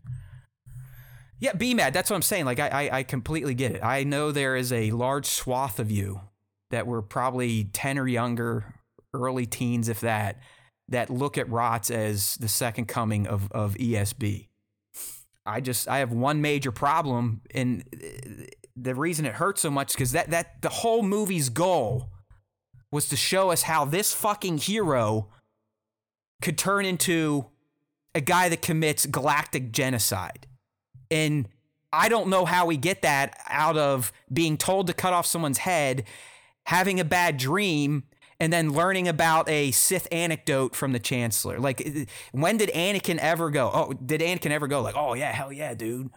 Yeah, 1.40 1.54
be 1.54 1.74
mad. 1.74 1.94
That's 1.94 2.10
what 2.10 2.16
I'm 2.16 2.22
saying. 2.22 2.46
Like 2.46 2.60
I, 2.60 2.68
I, 2.68 2.98
I 3.00 3.04
completely 3.04 3.56
get 3.56 3.72
it. 3.72 3.84
I 3.84 4.04
know 4.04 4.32
there 4.32 4.56
is 4.56 4.72
a 4.72 4.92
large 4.92 5.26
swath 5.26 5.80
of 5.80 5.90
you 5.90 6.22
that 6.70 6.86
were 6.86 7.02
probably 7.02 7.66
ten 7.66 7.98
or 7.98 8.08
younger, 8.08 8.76
early 9.14 9.48
teens, 9.48 9.90
if 9.90 10.02
that, 10.02 10.38
that 10.88 11.10
look 11.10 11.38
at 11.38 11.50
Rots 11.50 11.90
as 11.90 12.36
the 12.36 12.48
second 12.48 12.86
coming 12.86 13.26
of 13.28 13.52
of 13.52 13.74
ESB. 13.76 14.50
I 15.46 15.62
just 15.62 15.88
I 15.88 15.98
have 15.98 16.12
one 16.12 16.42
major 16.42 16.72
problem, 16.72 17.42
and 17.56 17.84
uh, 17.94 18.44
the 18.76 18.94
reason 18.94 19.26
it 19.26 19.34
hurts 19.34 19.62
so 19.62 19.72
much 19.72 19.92
is 19.92 19.96
because 19.96 20.12
that 20.12 20.30
that 20.30 20.62
the 20.62 20.70
whole 20.70 21.02
movie's 21.02 21.50
goal 21.50 22.10
was 22.92 23.08
to 23.10 23.16
show 23.16 23.50
us 23.50 23.64
how 23.64 23.86
this 23.86 24.14
fucking 24.14 24.60
hero 24.60 25.30
could 26.42 26.58
turn 26.58 26.86
into 26.86 27.46
a 28.14 28.22
guy 28.22 28.50
that 28.50 28.62
commits 28.62 29.06
galactic 29.06 29.72
genocide. 29.72 30.48
And 31.10 31.48
I 31.94 32.10
don't 32.10 32.30
know 32.30 32.46
how 32.46 32.66
we 32.66 32.78
get 32.78 33.02
that 33.02 33.38
out 33.48 33.78
of 33.78 34.12
being 34.32 34.58
told 34.58 34.88
to 34.88 34.94
cut 34.94 35.14
off 35.14 35.26
someone's 35.26 35.60
head, 35.60 36.06
having 36.66 37.00
a 37.00 37.06
bad 37.06 37.38
dream, 37.38 38.04
and 38.40 38.52
then 38.52 38.74
learning 38.74 39.08
about 39.08 39.48
a 39.50 39.72
Sith 39.72 40.08
anecdote 40.12 40.76
from 40.76 40.94
the 40.94 41.00
Chancellor. 41.00 41.60
Like, 41.60 42.08
when 42.32 42.58
did 42.58 42.70
Anakin 42.70 43.20
ever 43.20 43.52
go? 43.52 43.70
Oh, 43.74 43.94
did 43.94 44.22
Anakin 44.22 44.52
ever 44.52 44.68
go, 44.68 44.82
like, 44.82 44.96
oh, 44.98 45.14
yeah, 45.14 45.32
hell 45.32 45.54
yeah, 45.54 45.74
dude? 45.74 46.10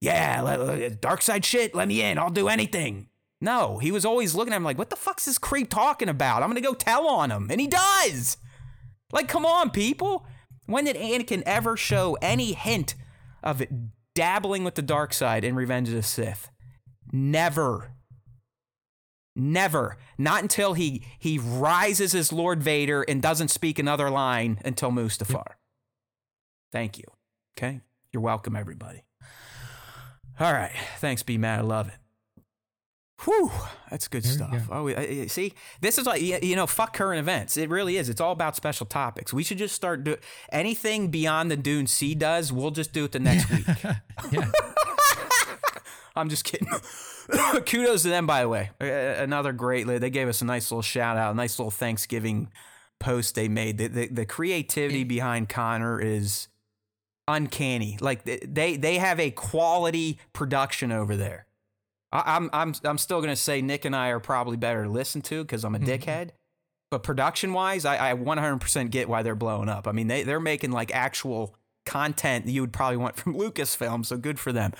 Yeah, 0.00 0.42
let, 0.42 0.60
let- 0.60 1.00
dark 1.00 1.22
side 1.22 1.44
shit, 1.44 1.74
let 1.74 1.88
me 1.88 2.02
in. 2.02 2.18
I'll 2.18 2.30
do 2.30 2.48
anything. 2.48 3.08
No, 3.40 3.78
he 3.78 3.92
was 3.92 4.04
always 4.04 4.34
looking 4.34 4.52
at 4.52 4.56
him 4.56 4.64
like, 4.64 4.78
what 4.78 4.90
the 4.90 4.96
fuck's 4.96 5.26
this 5.26 5.38
creep 5.38 5.70
talking 5.70 6.08
about? 6.08 6.42
I'm 6.42 6.48
gonna 6.48 6.60
go 6.60 6.74
tell 6.74 7.06
on 7.06 7.30
him. 7.30 7.48
And 7.50 7.60
he 7.60 7.68
does. 7.68 8.36
Like, 9.12 9.28
come 9.28 9.46
on, 9.46 9.70
people. 9.70 10.26
When 10.66 10.84
did 10.84 10.96
Anakin 10.96 11.42
ever 11.46 11.76
show 11.76 12.18
any 12.20 12.52
hint 12.52 12.94
of 13.42 13.62
dabbling 14.14 14.64
with 14.64 14.74
the 14.74 14.82
dark 14.82 15.14
side 15.14 15.44
in 15.44 15.54
Revenge 15.54 15.88
of 15.88 15.94
the 15.94 16.02
Sith? 16.02 16.50
Never. 17.10 17.92
Never. 19.34 19.96
Not 20.18 20.42
until 20.42 20.74
he 20.74 21.04
he 21.18 21.38
rises 21.38 22.14
as 22.14 22.32
Lord 22.32 22.62
Vader 22.62 23.02
and 23.02 23.22
doesn't 23.22 23.48
speak 23.48 23.78
another 23.78 24.10
line 24.10 24.60
until 24.64 24.90
Mustafar. 24.90 25.52
Thank 26.72 26.98
you. 26.98 27.04
Okay? 27.56 27.80
You're 28.12 28.22
welcome, 28.22 28.56
everybody. 28.56 29.04
All 30.40 30.52
right. 30.52 30.74
Thanks, 30.98 31.22
B 31.22 31.38
Mad. 31.38 31.60
I 31.60 31.62
love 31.62 31.88
it. 31.88 31.94
Whew, 33.24 33.50
that's 33.90 34.06
good 34.06 34.22
There 34.22 34.32
stuff. 34.32 34.68
Oh, 34.70 34.88
I- 34.88 34.96
I- 35.22 35.26
see, 35.26 35.54
this 35.80 35.98
is 35.98 36.06
like 36.06 36.22
you 36.22 36.54
know, 36.54 36.66
fuck 36.66 36.94
current 36.94 37.18
events. 37.18 37.56
It 37.56 37.68
really 37.68 37.96
is. 37.96 38.08
It's 38.08 38.20
all 38.20 38.32
about 38.32 38.54
special 38.54 38.86
topics. 38.86 39.32
We 39.32 39.42
should 39.42 39.58
just 39.58 39.74
start 39.74 40.04
do 40.04 40.16
anything 40.52 41.08
beyond 41.08 41.50
the 41.50 41.56
Dune 41.56 41.86
Sea 41.88 42.14
does. 42.14 42.52
We'll 42.52 42.70
just 42.70 42.92
do 42.92 43.04
it 43.04 43.12
the 43.12 43.18
next 43.18 43.50
week. 43.50 43.66
I'm 46.16 46.28
just 46.28 46.44
kidding. 46.44 46.68
Kudos 47.66 48.02
to 48.02 48.08
them, 48.08 48.26
by 48.26 48.42
the 48.42 48.48
way. 48.48 48.70
Another 48.80 49.52
great. 49.52 49.86
They 49.86 50.10
gave 50.10 50.28
us 50.28 50.40
a 50.42 50.44
nice 50.44 50.70
little 50.70 50.82
shout 50.82 51.16
out, 51.16 51.32
a 51.32 51.36
nice 51.36 51.58
little 51.58 51.70
Thanksgiving 51.70 52.50
post 52.98 53.34
they 53.34 53.48
made. 53.48 53.78
The, 53.78 53.86
the, 53.88 54.06
the 54.08 54.26
creativity 54.26 55.04
behind 55.04 55.48
Connor 55.48 56.00
is 56.00 56.48
uncanny. 57.28 57.98
Like 58.00 58.24
they 58.24 58.76
they 58.76 58.98
have 58.98 59.20
a 59.20 59.30
quality 59.30 60.18
production 60.32 60.90
over 60.92 61.16
there. 61.16 61.46
I, 62.12 62.36
I'm 62.36 62.50
I'm 62.52 62.74
I'm 62.84 62.98
still 62.98 63.20
gonna 63.20 63.36
say 63.36 63.62
Nick 63.62 63.84
and 63.84 63.94
I 63.94 64.08
are 64.08 64.20
probably 64.20 64.56
better 64.56 64.84
to 64.84 64.90
listen 64.90 65.22
to 65.22 65.42
because 65.44 65.64
I'm 65.64 65.74
a 65.74 65.78
dickhead. 65.78 66.30
But 66.90 67.02
production 67.02 67.52
wise, 67.52 67.84
I, 67.84 68.12
I 68.12 68.14
100% 68.14 68.90
get 68.90 69.10
why 69.10 69.22
they're 69.22 69.34
blowing 69.34 69.68
up. 69.68 69.86
I 69.86 69.92
mean, 69.92 70.08
they 70.08 70.22
they're 70.22 70.40
making 70.40 70.72
like 70.72 70.94
actual 70.94 71.54
content 71.84 72.46
that 72.46 72.52
you 72.52 72.60
would 72.60 72.72
probably 72.72 72.96
want 72.96 73.16
from 73.16 73.34
Lucasfilm. 73.38 74.06
So 74.06 74.16
good 74.16 74.38
for 74.38 74.52
them. 74.52 74.72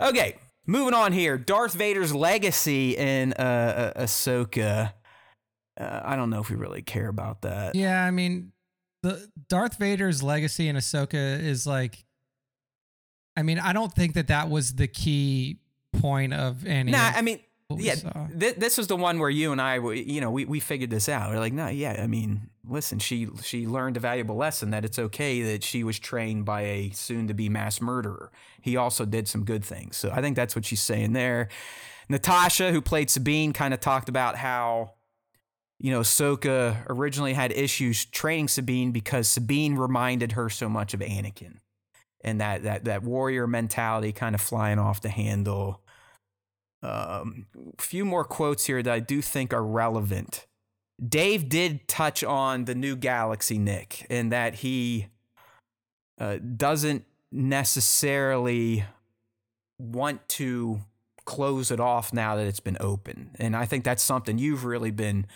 Okay, 0.00 0.36
moving 0.66 0.94
on 0.94 1.12
here. 1.12 1.36
Darth 1.36 1.74
Vader's 1.74 2.14
legacy 2.14 2.96
in 2.96 3.34
uh, 3.34 3.92
uh, 3.94 4.02
Ahsoka. 4.02 4.94
Uh, 5.78 6.00
I 6.04 6.16
don't 6.16 6.30
know 6.30 6.40
if 6.40 6.50
we 6.50 6.56
really 6.56 6.82
care 6.82 7.08
about 7.08 7.42
that. 7.42 7.74
Yeah, 7.74 8.04
I 8.04 8.10
mean, 8.10 8.52
the 9.02 9.28
Darth 9.48 9.78
Vader's 9.78 10.22
legacy 10.22 10.68
in 10.68 10.76
Ahsoka 10.76 11.40
is 11.40 11.66
like, 11.66 12.04
I 13.36 13.42
mean, 13.42 13.58
I 13.58 13.72
don't 13.72 13.92
think 13.92 14.14
that 14.14 14.28
that 14.28 14.50
was 14.50 14.74
the 14.74 14.86
key 14.86 15.58
point 15.92 16.32
of 16.34 16.66
any. 16.66 16.92
Nah, 16.92 17.10
of 17.10 17.16
I 17.16 17.22
mean, 17.22 17.40
oh, 17.70 17.78
yeah, 17.78 17.94
th- 18.38 18.56
this 18.56 18.78
was 18.78 18.86
the 18.86 18.96
one 18.96 19.18
where 19.18 19.30
you 19.30 19.52
and 19.52 19.60
I, 19.60 19.76
you 19.76 20.20
know, 20.20 20.30
we, 20.30 20.44
we 20.44 20.60
figured 20.60 20.90
this 20.90 21.08
out. 21.08 21.30
We're 21.30 21.38
like, 21.38 21.52
no, 21.52 21.68
yeah, 21.68 22.00
I 22.02 22.06
mean, 22.06 22.50
listen, 22.68 22.98
she 22.98 23.28
she 23.42 23.66
learned 23.66 23.96
a 23.96 24.00
valuable 24.00 24.36
lesson 24.36 24.70
that 24.70 24.84
it's 24.84 24.98
okay 24.98 25.42
that 25.42 25.64
she 25.64 25.84
was 25.84 25.98
trained 25.98 26.44
by 26.44 26.62
a 26.62 26.90
soon 26.90 27.28
to 27.28 27.34
be 27.34 27.48
mass 27.48 27.80
murderer. 27.80 28.30
He 28.60 28.76
also 28.76 29.04
did 29.04 29.28
some 29.28 29.44
good 29.44 29.64
things. 29.64 29.96
So 29.96 30.10
I 30.10 30.20
think 30.20 30.36
that's 30.36 30.54
what 30.54 30.64
she's 30.64 30.80
saying 30.80 31.12
there. 31.12 31.48
Natasha, 32.08 32.72
who 32.72 32.80
played 32.80 33.10
Sabine, 33.10 33.52
kind 33.52 33.72
of 33.72 33.80
talked 33.80 34.08
about 34.08 34.36
how, 34.36 34.92
you 35.78 35.90
know, 35.90 36.00
Ahsoka 36.00 36.84
originally 36.88 37.32
had 37.32 37.52
issues 37.52 38.04
training 38.04 38.48
Sabine 38.48 38.92
because 38.92 39.28
Sabine 39.28 39.76
reminded 39.76 40.32
her 40.32 40.50
so 40.50 40.68
much 40.68 40.94
of 40.94 41.00
Anakin. 41.00 41.58
And 42.22 42.40
that 42.40 42.62
that 42.62 42.84
that 42.84 43.02
warrior 43.02 43.46
mentality 43.46 44.12
kind 44.12 44.34
of 44.34 44.40
flying 44.40 44.78
off 44.78 45.00
the 45.00 45.08
handle 45.08 45.82
um, 46.82 47.46
a 47.78 47.82
few 47.82 48.04
more 48.04 48.24
quotes 48.24 48.66
here 48.66 48.82
that 48.82 48.92
I 48.92 49.00
do 49.00 49.22
think 49.22 49.52
are 49.52 49.62
relevant. 49.62 50.46
Dave 51.06 51.48
did 51.48 51.86
touch 51.88 52.22
on 52.24 52.64
the 52.64 52.74
new 52.74 52.96
galaxy, 52.96 53.58
Nick, 53.58 54.06
and 54.10 54.32
that 54.32 54.56
he 54.56 55.08
uh, 56.20 56.38
doesn't 56.56 57.04
necessarily 57.30 58.84
want 59.78 60.28
to 60.28 60.80
close 61.24 61.70
it 61.70 61.80
off 61.80 62.12
now 62.12 62.36
that 62.36 62.46
it's 62.46 62.60
been 62.60 62.76
open. 62.80 63.30
And 63.38 63.56
I 63.56 63.64
think 63.64 63.84
that's 63.84 64.02
something 64.02 64.38
you've 64.38 64.64
really 64.64 64.90
been 64.90 65.26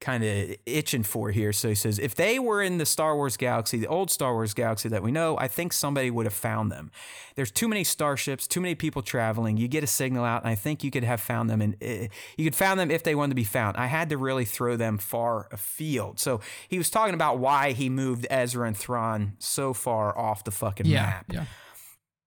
kind 0.00 0.22
of 0.22 0.56
itching 0.64 1.02
for 1.02 1.30
here. 1.30 1.52
So 1.52 1.68
he 1.68 1.74
says, 1.74 1.98
if 1.98 2.14
they 2.14 2.38
were 2.38 2.62
in 2.62 2.78
the 2.78 2.86
Star 2.86 3.16
Wars 3.16 3.36
galaxy, 3.36 3.78
the 3.78 3.88
old 3.88 4.10
Star 4.10 4.32
Wars 4.32 4.54
galaxy 4.54 4.88
that 4.88 5.02
we 5.02 5.10
know, 5.10 5.36
I 5.38 5.48
think 5.48 5.72
somebody 5.72 6.10
would 6.10 6.26
have 6.26 6.34
found 6.34 6.70
them. 6.70 6.90
There's 7.34 7.50
too 7.50 7.66
many 7.66 7.82
starships, 7.82 8.46
too 8.46 8.60
many 8.60 8.74
people 8.74 9.02
traveling. 9.02 9.56
You 9.56 9.66
get 9.66 9.82
a 9.82 9.88
signal 9.88 10.24
out, 10.24 10.42
and 10.42 10.50
I 10.50 10.54
think 10.54 10.84
you 10.84 10.90
could 10.90 11.04
have 11.04 11.20
found 11.20 11.50
them, 11.50 11.60
and 11.60 11.74
uh, 11.82 12.08
you 12.36 12.44
could 12.44 12.54
found 12.54 12.78
them 12.78 12.90
if 12.90 13.02
they 13.02 13.14
wanted 13.14 13.30
to 13.30 13.36
be 13.36 13.44
found. 13.44 13.76
I 13.76 13.86
had 13.86 14.08
to 14.10 14.18
really 14.18 14.44
throw 14.44 14.76
them 14.76 14.98
far 14.98 15.48
afield. 15.50 16.20
So 16.20 16.40
he 16.68 16.78
was 16.78 16.90
talking 16.90 17.14
about 17.14 17.38
why 17.38 17.72
he 17.72 17.88
moved 17.88 18.26
Ezra 18.30 18.66
and 18.66 18.76
Thrawn 18.76 19.34
so 19.38 19.72
far 19.72 20.16
off 20.16 20.44
the 20.44 20.52
fucking 20.52 20.86
yeah, 20.86 21.02
map. 21.02 21.26
yeah. 21.32 21.44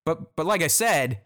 But 0.06 0.36
but 0.36 0.46
like 0.46 0.62
I 0.62 0.68
said, 0.68 1.22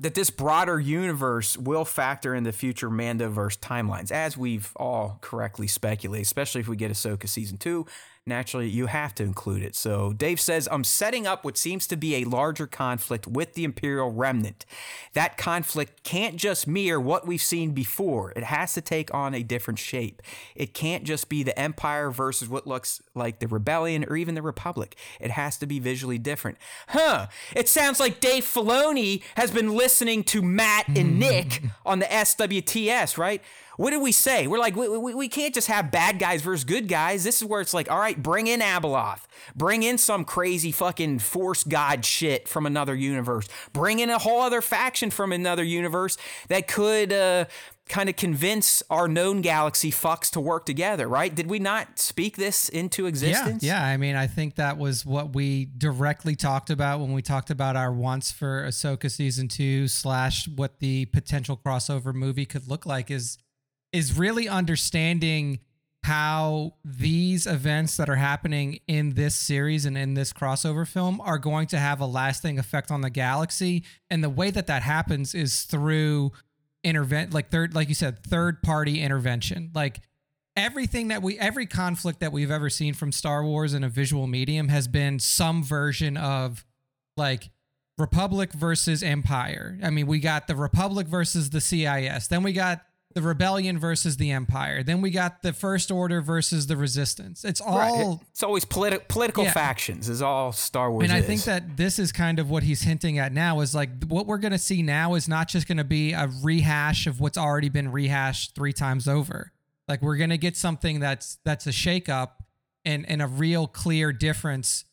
that 0.00 0.14
this 0.14 0.30
broader 0.30 0.80
universe 0.80 1.56
will 1.56 1.84
factor 1.84 2.34
in 2.34 2.44
the 2.44 2.52
future 2.52 2.88
Mandoverse 2.88 3.58
timelines, 3.58 4.10
as 4.10 4.36
we've 4.36 4.72
all 4.76 5.18
correctly 5.20 5.66
speculated, 5.66 6.22
especially 6.22 6.60
if 6.60 6.68
we 6.68 6.76
get 6.76 6.90
Ahsoka 6.90 7.28
season 7.28 7.58
two. 7.58 7.86
Naturally, 8.26 8.68
you 8.68 8.86
have 8.86 9.14
to 9.14 9.22
include 9.22 9.62
it. 9.62 9.74
So 9.74 10.12
Dave 10.12 10.40
says, 10.40 10.68
I'm 10.70 10.84
setting 10.84 11.26
up 11.26 11.42
what 11.42 11.56
seems 11.56 11.86
to 11.86 11.96
be 11.96 12.16
a 12.16 12.24
larger 12.24 12.66
conflict 12.66 13.26
with 13.26 13.54
the 13.54 13.64
Imperial 13.64 14.12
Remnant. 14.12 14.66
That 15.14 15.38
conflict 15.38 16.04
can't 16.04 16.36
just 16.36 16.66
mirror 16.66 17.00
what 17.00 17.26
we've 17.26 17.40
seen 17.40 17.72
before. 17.72 18.32
It 18.32 18.44
has 18.44 18.74
to 18.74 18.82
take 18.82 19.12
on 19.14 19.34
a 19.34 19.42
different 19.42 19.78
shape. 19.78 20.20
It 20.54 20.74
can't 20.74 21.04
just 21.04 21.30
be 21.30 21.42
the 21.42 21.58
Empire 21.58 22.10
versus 22.10 22.48
what 22.48 22.66
looks 22.66 23.00
like 23.14 23.38
the 23.38 23.48
Rebellion 23.48 24.04
or 24.04 24.16
even 24.16 24.34
the 24.34 24.42
Republic. 24.42 24.96
It 25.18 25.30
has 25.30 25.56
to 25.56 25.66
be 25.66 25.78
visually 25.78 26.18
different. 26.18 26.58
Huh. 26.88 27.28
It 27.56 27.70
sounds 27.70 27.98
like 28.00 28.20
Dave 28.20 28.44
Filoni 28.44 29.22
has 29.34 29.50
been 29.50 29.74
listening 29.74 30.24
to 30.24 30.42
Matt 30.42 30.86
and 30.88 31.12
hmm. 31.12 31.18
Nick 31.20 31.62
on 31.86 32.00
the 32.00 32.06
SWTS, 32.06 33.16
right? 33.16 33.42
What 33.76 33.90
did 33.90 34.02
we 34.02 34.12
say? 34.12 34.46
We're 34.46 34.58
like, 34.58 34.76
we, 34.76 34.88
we, 34.88 35.14
we 35.14 35.28
can't 35.28 35.54
just 35.54 35.68
have 35.68 35.90
bad 35.90 36.18
guys 36.18 36.42
versus 36.42 36.64
good 36.64 36.88
guys. 36.88 37.24
This 37.24 37.40
is 37.40 37.48
where 37.48 37.60
it's 37.60 37.74
like, 37.74 37.90
all 37.90 37.98
right, 37.98 38.20
bring 38.20 38.46
in 38.46 38.60
Abeloth. 38.60 39.22
Bring 39.54 39.82
in 39.82 39.98
some 39.98 40.24
crazy 40.24 40.72
fucking 40.72 41.20
force 41.20 41.64
god 41.64 42.04
shit 42.04 42.48
from 42.48 42.66
another 42.66 42.94
universe. 42.94 43.48
Bring 43.72 43.98
in 43.98 44.10
a 44.10 44.18
whole 44.18 44.40
other 44.42 44.60
faction 44.60 45.10
from 45.10 45.32
another 45.32 45.64
universe 45.64 46.18
that 46.48 46.68
could 46.68 47.12
uh, 47.12 47.46
kind 47.88 48.08
of 48.08 48.16
convince 48.16 48.82
our 48.88 49.08
known 49.08 49.40
galaxy 49.40 49.90
fucks 49.90 50.30
to 50.30 50.40
work 50.40 50.64
together, 50.64 51.08
right? 51.08 51.34
Did 51.34 51.50
we 51.50 51.58
not 51.58 51.98
speak 51.98 52.36
this 52.36 52.68
into 52.68 53.06
existence? 53.06 53.62
Yeah, 53.62 53.84
yeah. 53.84 53.92
I 53.92 53.96
mean, 53.96 54.14
I 54.14 54.26
think 54.26 54.54
that 54.54 54.78
was 54.78 55.04
what 55.04 55.34
we 55.34 55.66
directly 55.76 56.36
talked 56.36 56.70
about 56.70 57.00
when 57.00 57.12
we 57.12 57.22
talked 57.22 57.50
about 57.50 57.76
our 57.76 57.92
wants 57.92 58.30
for 58.30 58.64
Ahsoka 58.66 59.10
season 59.10 59.48
two 59.48 59.88
slash 59.88 60.48
what 60.48 60.78
the 60.78 61.06
potential 61.06 61.60
crossover 61.62 62.14
movie 62.14 62.46
could 62.46 62.68
look 62.68 62.86
like 62.86 63.10
is 63.10 63.38
is 63.92 64.16
really 64.16 64.48
understanding 64.48 65.60
how 66.04 66.74
these 66.82 67.46
events 67.46 67.96
that 67.98 68.08
are 68.08 68.16
happening 68.16 68.78
in 68.86 69.14
this 69.14 69.34
series 69.34 69.84
and 69.84 69.98
in 69.98 70.14
this 70.14 70.32
crossover 70.32 70.88
film 70.88 71.20
are 71.20 71.38
going 71.38 71.66
to 71.66 71.78
have 71.78 72.00
a 72.00 72.06
lasting 72.06 72.58
effect 72.58 72.90
on 72.90 73.02
the 73.02 73.10
galaxy 73.10 73.84
and 74.08 74.24
the 74.24 74.30
way 74.30 74.50
that 74.50 74.66
that 74.66 74.82
happens 74.82 75.34
is 75.34 75.62
through 75.62 76.32
intervent 76.82 77.34
like 77.34 77.50
third 77.50 77.74
like 77.74 77.88
you 77.90 77.94
said 77.94 78.24
third 78.24 78.62
party 78.62 79.02
intervention 79.02 79.70
like 79.74 80.00
everything 80.56 81.08
that 81.08 81.22
we 81.22 81.38
every 81.38 81.66
conflict 81.66 82.20
that 82.20 82.32
we've 82.32 82.50
ever 82.50 82.70
seen 82.70 82.94
from 82.94 83.12
Star 83.12 83.44
Wars 83.44 83.74
in 83.74 83.84
a 83.84 83.88
visual 83.88 84.26
medium 84.26 84.68
has 84.68 84.88
been 84.88 85.18
some 85.18 85.62
version 85.62 86.16
of 86.16 86.64
like 87.16 87.50
Republic 87.98 88.52
versus 88.52 89.02
Empire. 89.02 89.78
I 89.82 89.90
mean, 89.90 90.06
we 90.06 90.20
got 90.20 90.46
the 90.46 90.56
Republic 90.56 91.06
versus 91.06 91.50
the 91.50 91.60
CIS. 91.60 92.28
Then 92.28 92.42
we 92.42 92.52
got 92.52 92.80
the 93.12 93.22
Rebellion 93.22 93.76
versus 93.78 94.18
the 94.18 94.30
Empire. 94.30 94.82
Then 94.84 95.00
we 95.00 95.10
got 95.10 95.42
the 95.42 95.52
First 95.52 95.90
Order 95.90 96.20
versus 96.20 96.68
the 96.68 96.76
Resistance. 96.76 97.44
It's 97.44 97.60
all 97.60 97.78
Right. 97.78 98.18
It's 98.30 98.42
always 98.42 98.64
politi- 98.64 99.06
political 99.08 99.44
Yeah. 99.44 99.52
factions, 99.52 100.08
is 100.08 100.22
all 100.22 100.52
Star 100.52 100.92
Wars 100.92 101.04
and 101.04 101.12
I 101.12 101.18
is. 101.18 101.26
think 101.26 101.42
that 101.44 101.76
this 101.76 101.98
is 101.98 102.12
kind 102.12 102.38
of 102.38 102.48
what 102.50 102.62
he's 102.62 102.82
hinting 102.82 103.18
at 103.18 103.32
now 103.32 103.60
is 103.60 103.74
like 103.74 104.04
what 104.04 104.26
we're 104.26 104.38
going 104.38 104.52
to 104.52 104.58
see 104.58 104.80
now 104.82 105.14
is 105.14 105.26
not 105.28 105.48
just 105.48 105.66
going 105.66 105.78
to 105.78 105.84
be 105.84 106.12
a 106.12 106.30
rehash 106.42 107.06
of 107.08 107.20
what's 107.20 107.36
already 107.36 107.68
been 107.68 107.90
rehashed 107.90 108.54
three 108.54 108.72
times 108.72 109.08
over. 109.08 109.50
Like 109.88 110.02
we're 110.02 110.16
going 110.16 110.30
to 110.30 110.38
get 110.38 110.56
something 110.56 111.00
that's 111.00 111.38
that's 111.44 111.66
a 111.66 111.70
shakeup 111.70 112.30
and 112.84 113.04
and 113.10 113.20
a 113.20 113.26
real 113.26 113.66
clear 113.66 114.12
difference 114.12 114.84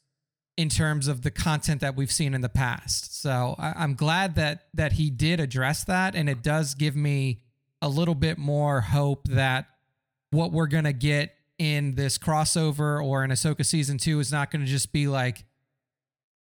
in 0.57 0.69
terms 0.69 1.07
of 1.07 1.21
the 1.21 1.29
content 1.29 1.81
that 1.81 1.95
we've 1.95 2.11
seen 2.11 2.33
in 2.33 2.41
the 2.41 2.49
past. 2.49 3.21
So 3.21 3.53
I, 3.59 3.73
I'm 3.77 3.93
glad 3.93 4.33
that 4.35 4.63
that 4.73 4.93
he 4.93 5.11
did 5.11 5.39
address 5.39 5.83
that, 5.83 6.15
and 6.15 6.27
it 6.27 6.41
does 6.41 6.73
give 6.73 6.95
me 6.95 7.41
a 7.81 7.89
little 7.89 8.15
bit 8.15 8.37
more 8.37 8.81
hope 8.81 9.27
that 9.27 9.67
what 10.31 10.51
we're 10.51 10.67
gonna 10.67 10.93
get 10.93 11.33
in 11.57 11.95
this 11.95 12.17
crossover 12.17 13.03
or 13.03 13.23
in 13.23 13.31
Ahsoka 13.31 13.65
season 13.65 13.97
two 13.97 14.19
is 14.19 14.31
not 14.31 14.51
gonna 14.51 14.65
just 14.65 14.91
be 14.91 15.07
like 15.07 15.45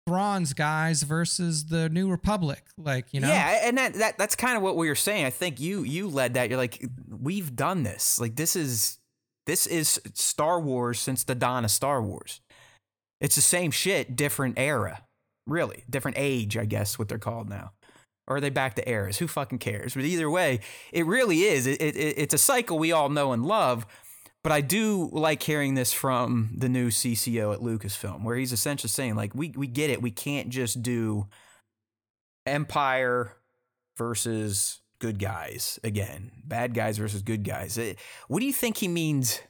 Thrawn's 0.07 0.53
guys 0.53 1.03
versus 1.03 1.65
the 1.65 1.87
New 1.89 2.09
Republic. 2.09 2.63
Like, 2.77 3.13
you 3.13 3.19
know? 3.19 3.27
Yeah, 3.27 3.61
and 3.63 3.77
that, 3.77 3.93
that 3.95 4.17
that's 4.17 4.35
kind 4.35 4.57
of 4.57 4.63
what 4.63 4.75
we 4.75 4.89
were 4.89 4.95
saying. 4.95 5.25
I 5.25 5.29
think 5.29 5.59
you 5.59 5.83
you 5.83 6.07
led 6.07 6.33
that. 6.33 6.49
You're 6.49 6.57
like, 6.57 6.83
we've 7.07 7.55
done 7.55 7.83
this. 7.83 8.19
Like 8.19 8.35
this 8.35 8.55
is 8.55 8.99
this 9.45 9.67
is 9.67 10.01
Star 10.13 10.59
Wars 10.59 10.99
since 10.99 11.23
the 11.23 11.35
dawn 11.35 11.65
of 11.65 11.71
Star 11.71 12.01
Wars. 12.01 12.41
It's 13.19 13.35
the 13.35 13.41
same 13.41 13.71
shit, 13.71 14.15
different 14.15 14.55
era. 14.57 15.03
Really, 15.47 15.83
different 15.89 16.17
age, 16.19 16.57
I 16.57 16.65
guess, 16.65 16.99
what 16.99 17.07
they're 17.07 17.17
called 17.17 17.49
now. 17.49 17.71
Or 18.31 18.37
are 18.37 18.41
they 18.41 18.49
back 18.49 18.75
to 18.75 18.89
eras? 18.89 19.17
Who 19.17 19.27
fucking 19.27 19.59
cares? 19.59 19.93
But 19.93 20.05
either 20.05 20.29
way, 20.29 20.61
it 20.93 21.05
really 21.05 21.41
is. 21.41 21.67
It, 21.67 21.81
it, 21.81 21.95
it's 21.97 22.33
a 22.33 22.37
cycle 22.37 22.79
we 22.79 22.93
all 22.93 23.09
know 23.09 23.33
and 23.33 23.45
love. 23.45 23.85
But 24.41 24.53
I 24.53 24.61
do 24.61 25.09
like 25.11 25.43
hearing 25.43 25.75
this 25.75 25.91
from 25.91 26.51
the 26.55 26.69
new 26.69 26.89
CCO 26.89 27.53
at 27.53 27.59
Lucasfilm, 27.59 28.23
where 28.23 28.37
he's 28.37 28.53
essentially 28.53 28.89
saying, 28.89 29.15
like, 29.15 29.35
we, 29.35 29.49
we 29.49 29.67
get 29.67 29.89
it. 29.89 30.01
We 30.01 30.11
can't 30.11 30.47
just 30.47 30.81
do 30.81 31.27
Empire 32.45 33.35
versus 33.97 34.79
good 34.99 35.19
guys 35.19 35.77
again, 35.83 36.31
bad 36.45 36.73
guys 36.73 36.97
versus 36.97 37.21
good 37.21 37.43
guys. 37.43 37.77
What 38.29 38.39
do 38.39 38.45
you 38.45 38.53
think 38.53 38.77
he 38.77 38.87
means 38.87 39.41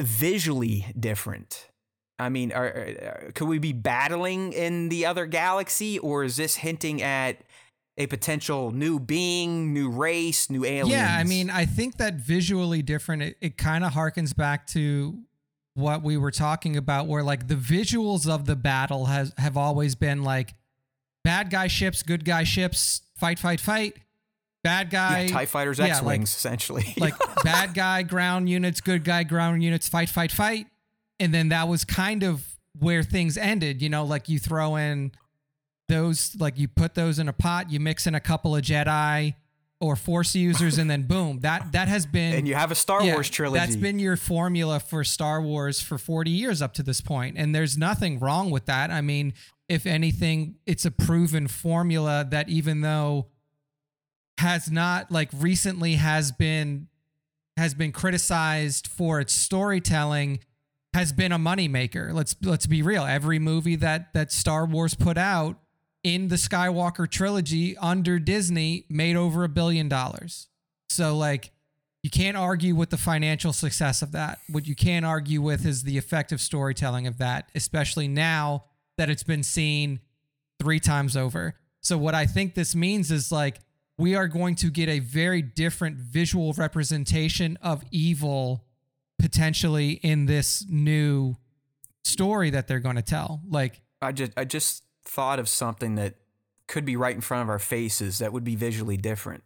visually 0.00 0.92
different? 0.98 1.68
I 2.18 2.28
mean, 2.28 2.52
are, 2.52 2.66
are, 2.66 3.30
could 3.34 3.48
we 3.48 3.58
be 3.58 3.72
battling 3.72 4.52
in 4.52 4.88
the 4.88 5.06
other 5.06 5.26
galaxy, 5.26 5.98
or 5.98 6.24
is 6.24 6.36
this 6.36 6.56
hinting 6.56 7.02
at 7.02 7.38
a 7.98 8.06
potential 8.06 8.70
new 8.70 9.00
being, 9.00 9.72
new 9.72 9.90
race, 9.90 10.48
new 10.48 10.64
aliens? 10.64 10.90
Yeah, 10.90 11.16
I 11.18 11.24
mean, 11.24 11.50
I 11.50 11.66
think 11.66 11.96
that 11.96 12.14
visually 12.14 12.82
different, 12.82 13.22
it, 13.22 13.36
it 13.40 13.58
kind 13.58 13.84
of 13.84 13.92
harkens 13.92 14.36
back 14.36 14.66
to 14.68 15.18
what 15.74 16.02
we 16.02 16.16
were 16.16 16.30
talking 16.30 16.76
about, 16.76 17.06
where 17.06 17.22
like 17.22 17.48
the 17.48 17.54
visuals 17.54 18.28
of 18.28 18.44
the 18.44 18.56
battle 18.56 19.06
has 19.06 19.32
have 19.38 19.56
always 19.56 19.94
been 19.94 20.22
like 20.22 20.54
bad 21.24 21.50
guy 21.50 21.66
ships, 21.66 22.02
good 22.02 22.24
guy 22.24 22.44
ships, 22.44 23.02
fight, 23.16 23.38
fight, 23.38 23.60
fight. 23.60 23.96
Bad 24.62 24.90
guy, 24.90 25.22
yeah, 25.22 25.28
Tie 25.28 25.46
fighters, 25.46 25.80
X 25.80 26.00
wings, 26.02 26.04
like, 26.04 26.22
essentially. 26.22 26.94
like 26.96 27.14
bad 27.42 27.74
guy 27.74 28.04
ground 28.04 28.48
units, 28.48 28.80
good 28.80 29.02
guy 29.02 29.24
ground 29.24 29.60
units, 29.64 29.88
fight, 29.88 30.08
fight, 30.08 30.30
fight 30.30 30.68
and 31.22 31.32
then 31.32 31.48
that 31.50 31.68
was 31.68 31.84
kind 31.84 32.22
of 32.22 32.46
where 32.78 33.02
things 33.02 33.36
ended 33.36 33.80
you 33.82 33.88
know 33.88 34.04
like 34.04 34.28
you 34.28 34.38
throw 34.38 34.76
in 34.76 35.12
those 35.88 36.34
like 36.38 36.58
you 36.58 36.68
put 36.68 36.94
those 36.94 37.18
in 37.18 37.28
a 37.28 37.32
pot 37.32 37.70
you 37.70 37.78
mix 37.78 38.06
in 38.06 38.14
a 38.14 38.20
couple 38.20 38.56
of 38.56 38.62
jedi 38.62 39.34
or 39.82 39.96
force 39.96 40.36
users 40.36 40.78
and 40.78 40.88
then 40.88 41.02
boom 41.02 41.40
that 41.40 41.72
that 41.72 41.88
has 41.88 42.06
been 42.06 42.34
and 42.34 42.46
you 42.46 42.54
have 42.54 42.70
a 42.70 42.74
star 42.74 43.02
yeah, 43.02 43.14
wars 43.14 43.28
trilogy. 43.28 43.58
that's 43.58 43.76
been 43.76 43.98
your 43.98 44.16
formula 44.16 44.78
for 44.78 45.02
star 45.02 45.42
wars 45.42 45.82
for 45.82 45.98
40 45.98 46.30
years 46.30 46.62
up 46.62 46.72
to 46.74 46.84
this 46.84 47.00
point 47.00 47.36
and 47.36 47.52
there's 47.52 47.76
nothing 47.76 48.20
wrong 48.20 48.50
with 48.50 48.66
that. 48.66 48.90
I 48.90 49.00
mean 49.00 49.34
if 49.68 49.84
anything 49.84 50.54
it's 50.66 50.84
a 50.84 50.90
proven 50.90 51.48
formula 51.48 52.26
that 52.30 52.48
even 52.48 52.82
though 52.82 53.26
has 54.38 54.70
not 54.70 55.10
like 55.10 55.30
recently 55.34 55.94
has 55.94 56.30
been 56.30 56.86
has 57.56 57.74
been 57.74 57.90
criticized 57.90 58.86
for 58.86 59.18
its 59.18 59.32
storytelling 59.32 60.38
has 60.94 61.12
been 61.12 61.32
a 61.32 61.38
moneymaker. 61.38 62.12
Let's 62.12 62.36
let's 62.42 62.66
be 62.66 62.82
real. 62.82 63.04
Every 63.04 63.38
movie 63.38 63.76
that 63.76 64.12
that 64.14 64.32
Star 64.32 64.66
Wars 64.66 64.94
put 64.94 65.16
out 65.16 65.58
in 66.02 66.28
the 66.28 66.36
Skywalker 66.36 67.08
trilogy 67.08 67.76
under 67.78 68.18
Disney 68.18 68.84
made 68.88 69.16
over 69.16 69.44
a 69.44 69.48
billion 69.48 69.88
dollars. 69.88 70.48
So 70.90 71.16
like 71.16 71.52
you 72.02 72.10
can't 72.10 72.36
argue 72.36 72.74
with 72.74 72.90
the 72.90 72.96
financial 72.96 73.52
success 73.52 74.02
of 74.02 74.12
that. 74.12 74.38
What 74.48 74.66
you 74.66 74.74
can 74.74 75.04
argue 75.04 75.40
with 75.40 75.64
is 75.64 75.84
the 75.84 75.96
effective 75.96 76.40
storytelling 76.40 77.06
of 77.06 77.18
that, 77.18 77.48
especially 77.54 78.08
now 78.08 78.64
that 78.98 79.08
it's 79.08 79.22
been 79.22 79.44
seen 79.44 80.00
three 80.60 80.80
times 80.80 81.16
over. 81.16 81.54
So 81.80 81.96
what 81.96 82.14
I 82.14 82.26
think 82.26 82.54
this 82.54 82.74
means 82.74 83.10
is 83.10 83.32
like 83.32 83.60
we 83.98 84.14
are 84.14 84.28
going 84.28 84.56
to 84.56 84.70
get 84.70 84.88
a 84.88 84.98
very 84.98 85.42
different 85.42 85.96
visual 85.96 86.52
representation 86.54 87.56
of 87.62 87.84
evil 87.90 88.64
potentially 89.22 89.92
in 89.92 90.26
this 90.26 90.66
new 90.68 91.36
story 92.02 92.50
that 92.50 92.66
they're 92.66 92.80
going 92.80 92.96
to 92.96 93.02
tell. 93.02 93.40
Like 93.48 93.80
I 94.02 94.10
just 94.10 94.32
I 94.36 94.44
just 94.44 94.82
thought 95.04 95.38
of 95.38 95.48
something 95.48 95.94
that 95.94 96.16
could 96.66 96.84
be 96.84 96.96
right 96.96 97.14
in 97.14 97.20
front 97.20 97.42
of 97.42 97.48
our 97.48 97.60
faces 97.60 98.18
that 98.18 98.32
would 98.32 98.42
be 98.42 98.56
visually 98.56 98.96
different. 98.96 99.44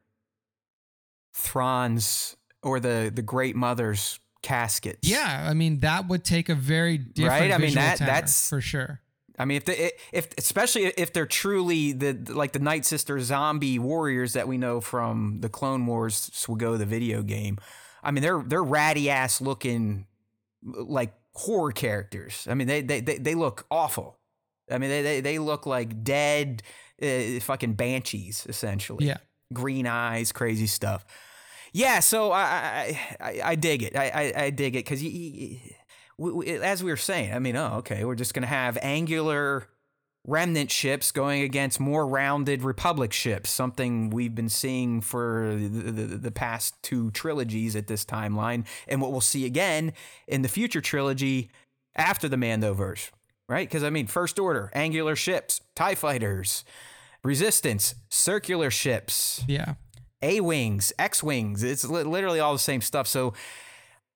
Thrawn's 1.34 2.36
or 2.62 2.80
the 2.80 3.12
the 3.14 3.20
Great 3.20 3.54
Mother's 3.54 4.18
caskets. 4.42 5.06
Yeah, 5.08 5.46
I 5.48 5.52
mean 5.52 5.80
that 5.80 6.08
would 6.08 6.24
take 6.24 6.48
a 6.48 6.54
very 6.54 6.96
different 6.96 7.40
right. 7.40 7.52
I 7.52 7.58
mean 7.58 7.74
that 7.74 7.98
that's 7.98 8.48
for 8.48 8.62
sure. 8.62 9.02
I 9.38 9.44
mean, 9.44 9.58
if 9.58 9.66
the 9.66 9.92
if 10.12 10.28
especially 10.38 10.86
if 10.86 11.12
they're 11.12 11.26
truly 11.26 11.92
the 11.92 12.14
like 12.32 12.52
the 12.52 12.58
Night 12.58 12.86
Sister 12.86 13.20
zombie 13.20 13.78
warriors 13.78 14.32
that 14.32 14.48
we 14.48 14.56
know 14.56 14.80
from 14.80 15.40
the 15.40 15.50
Clone 15.50 15.84
Wars 15.84 16.30
go 16.56 16.78
the 16.78 16.86
video 16.86 17.22
game, 17.22 17.58
I 18.02 18.10
mean, 18.10 18.22
they're 18.22 18.42
they're 18.42 18.62
ratty 18.62 19.10
ass 19.10 19.40
looking 19.40 20.06
like 20.62 21.14
horror 21.34 21.72
characters. 21.72 22.46
I 22.50 22.54
mean, 22.54 22.66
they 22.66 22.80
they 22.80 23.00
they, 23.00 23.18
they 23.18 23.34
look 23.34 23.66
awful. 23.70 24.18
I 24.70 24.78
mean, 24.78 24.90
they 24.90 25.02
they, 25.02 25.20
they 25.20 25.38
look 25.38 25.66
like 25.66 26.02
dead 26.02 26.62
uh, 27.02 27.40
fucking 27.40 27.74
banshees 27.74 28.46
essentially. 28.48 29.06
Yeah, 29.06 29.18
green 29.52 29.86
eyes, 29.86 30.32
crazy 30.32 30.66
stuff. 30.66 31.04
Yeah, 31.72 32.00
so 32.00 32.32
I 32.32 32.98
I, 33.20 33.40
I 33.44 33.54
dig 33.54 33.82
it. 33.82 33.96
I 33.96 34.08
I, 34.08 34.42
I 34.44 34.50
dig 34.50 34.76
it 34.76 34.84
because 34.84 35.02
as 36.62 36.82
we 36.82 36.90
were 36.90 36.96
saying, 36.96 37.34
I 37.34 37.38
mean, 37.38 37.56
oh, 37.56 37.76
okay, 37.78 38.04
we're 38.04 38.14
just 38.14 38.34
gonna 38.34 38.46
have 38.46 38.78
angular 38.80 39.68
remnant 40.26 40.70
ships 40.70 41.12
going 41.12 41.42
against 41.42 41.78
more 41.78 42.06
rounded 42.06 42.62
republic 42.62 43.12
ships 43.12 43.48
something 43.48 44.10
we've 44.10 44.34
been 44.34 44.48
seeing 44.48 45.00
for 45.00 45.54
the, 45.54 45.68
the, 45.68 46.16
the, 46.16 46.30
past 46.30 46.74
two 46.82 47.10
trilogies 47.12 47.76
at 47.76 47.86
this 47.86 48.04
timeline 48.04 48.66
and 48.88 49.00
what 49.00 49.12
we'll 49.12 49.20
see 49.20 49.46
again 49.46 49.92
in 50.26 50.42
the 50.42 50.48
future 50.48 50.80
trilogy 50.80 51.48
after 51.94 52.28
the 52.28 52.36
mandoverse 52.36 53.10
right? 53.48 53.68
Because 53.68 53.84
i 53.84 53.90
mean 53.90 54.06
first 54.06 54.38
order 54.38 54.70
angular 54.74 55.14
ships 55.14 55.60
tie 55.74 55.94
fighters 55.94 56.64
resistance 57.22 57.94
circular 58.08 58.70
ships 58.70 59.44
yeah. 59.46 59.74
A 60.22 60.40
wings 60.40 60.92
x 60.98 61.22
wings 61.22 61.62
it's 61.62 61.84
literally 61.84 62.40
all 62.40 62.52
the 62.52 62.58
same 62.58 62.80
stuff. 62.80 63.06
So 63.06 63.34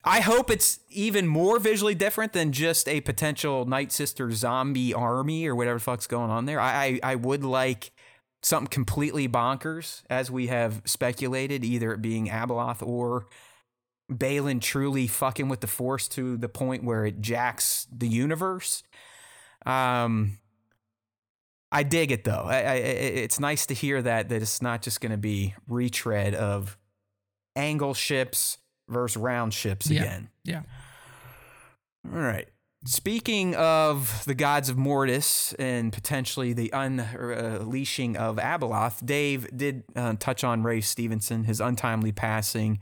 I 0.02 0.20
hope 0.20 0.50
it's 0.50 0.80
even 0.88 1.26
more 1.26 1.58
visually 1.58 1.94
different 1.94 2.32
than 2.32 2.52
just 2.52 2.88
a 2.88 3.02
potential 3.02 3.66
Night 3.66 3.92
Sister 3.92 4.30
zombie 4.30 4.94
army 4.94 5.46
or 5.46 5.54
whatever 5.54 5.78
the 5.78 5.84
fuck's 5.84 6.06
going 6.06 6.30
on 6.30 6.46
there. 6.46 6.58
I, 6.58 7.00
I, 7.02 7.12
I 7.12 7.14
would 7.16 7.44
like 7.44 7.92
something 8.42 8.68
completely 8.68 9.28
bonkers, 9.28 10.02
as 10.08 10.30
we 10.30 10.46
have 10.46 10.80
speculated, 10.86 11.64
either 11.64 11.92
it 11.92 12.00
being 12.00 12.28
Abeloth 12.28 12.82
or 12.86 13.26
Baylan 14.10 14.62
truly 14.62 15.06
fucking 15.06 15.50
with 15.50 15.60
the 15.60 15.66
Force 15.66 16.08
to 16.08 16.38
the 16.38 16.48
point 16.48 16.82
where 16.82 17.04
it 17.04 17.20
jacks 17.20 17.86
the 17.92 18.08
universe. 18.08 18.82
Um, 19.66 20.38
I 21.70 21.82
dig 21.82 22.10
it 22.10 22.24
though. 22.24 22.44
I, 22.46 22.56
I, 22.56 22.74
it's 22.74 23.38
nice 23.38 23.66
to 23.66 23.74
hear 23.74 24.00
that 24.02 24.30
that 24.30 24.42
it's 24.42 24.62
not 24.62 24.82
just 24.82 25.00
going 25.00 25.12
to 25.12 25.18
be 25.18 25.54
retread 25.68 26.34
of 26.34 26.78
angle 27.54 27.94
ships 27.94 28.58
versus 28.90 29.16
round 29.16 29.54
ships 29.54 29.90
yeah. 29.90 30.02
again. 30.02 30.28
Yeah. 30.44 30.62
All 32.12 32.20
right. 32.20 32.48
Speaking 32.86 33.54
of 33.56 34.24
the 34.24 34.34
gods 34.34 34.70
of 34.70 34.78
Mortis 34.78 35.52
and 35.58 35.92
potentially 35.92 36.54
the 36.54 36.70
unleashing 36.72 38.16
of 38.16 38.36
Abeloth, 38.36 39.04
Dave 39.04 39.54
did 39.54 39.84
uh, 39.94 40.14
touch 40.18 40.44
on 40.44 40.62
Ray 40.62 40.80
Stevenson, 40.80 41.44
his 41.44 41.60
untimely 41.60 42.10
passing. 42.10 42.78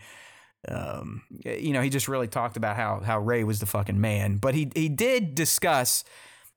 Um, 0.69 1.23
you 1.45 1.73
know, 1.73 1.83
he 1.83 1.91
just 1.91 2.07
really 2.07 2.29
talked 2.29 2.57
about 2.57 2.77
how 2.77 3.01
how 3.01 3.19
Ray 3.19 3.43
was 3.43 3.59
the 3.59 3.67
fucking 3.67 4.01
man, 4.01 4.37
but 4.37 4.55
he 4.55 4.71
he 4.75 4.89
did 4.89 5.35
discuss 5.35 6.05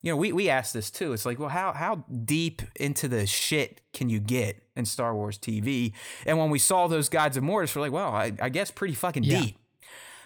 you 0.02 0.12
know, 0.12 0.18
we, 0.18 0.32
we 0.32 0.50
asked 0.50 0.74
this 0.74 0.90
too. 0.90 1.14
It's 1.14 1.26
like, 1.26 1.40
well, 1.40 1.50
how 1.50 1.74
how 1.74 2.04
deep 2.26 2.62
into 2.76 3.08
the 3.08 3.28
shit 3.28 3.82
can 3.94 4.10
you 4.10 4.20
get 4.20 4.62
in 4.76 4.86
Star 4.86 5.14
Wars 5.16 5.38
TV? 5.38 5.94
And 6.26 6.38
when 6.38 6.50
we 6.50 6.60
saw 6.60 6.88
those 6.88 7.08
gods 7.08 7.38
of 7.38 7.44
Mortis, 7.44 7.76
we're 7.76 7.84
like, 7.84 7.92
well, 7.92 8.10
I, 8.10 8.32
I 8.42 8.50
guess 8.50 8.72
pretty 8.72 8.96
fucking 8.96 9.24
yeah. 9.24 9.42
deep. 9.42 9.58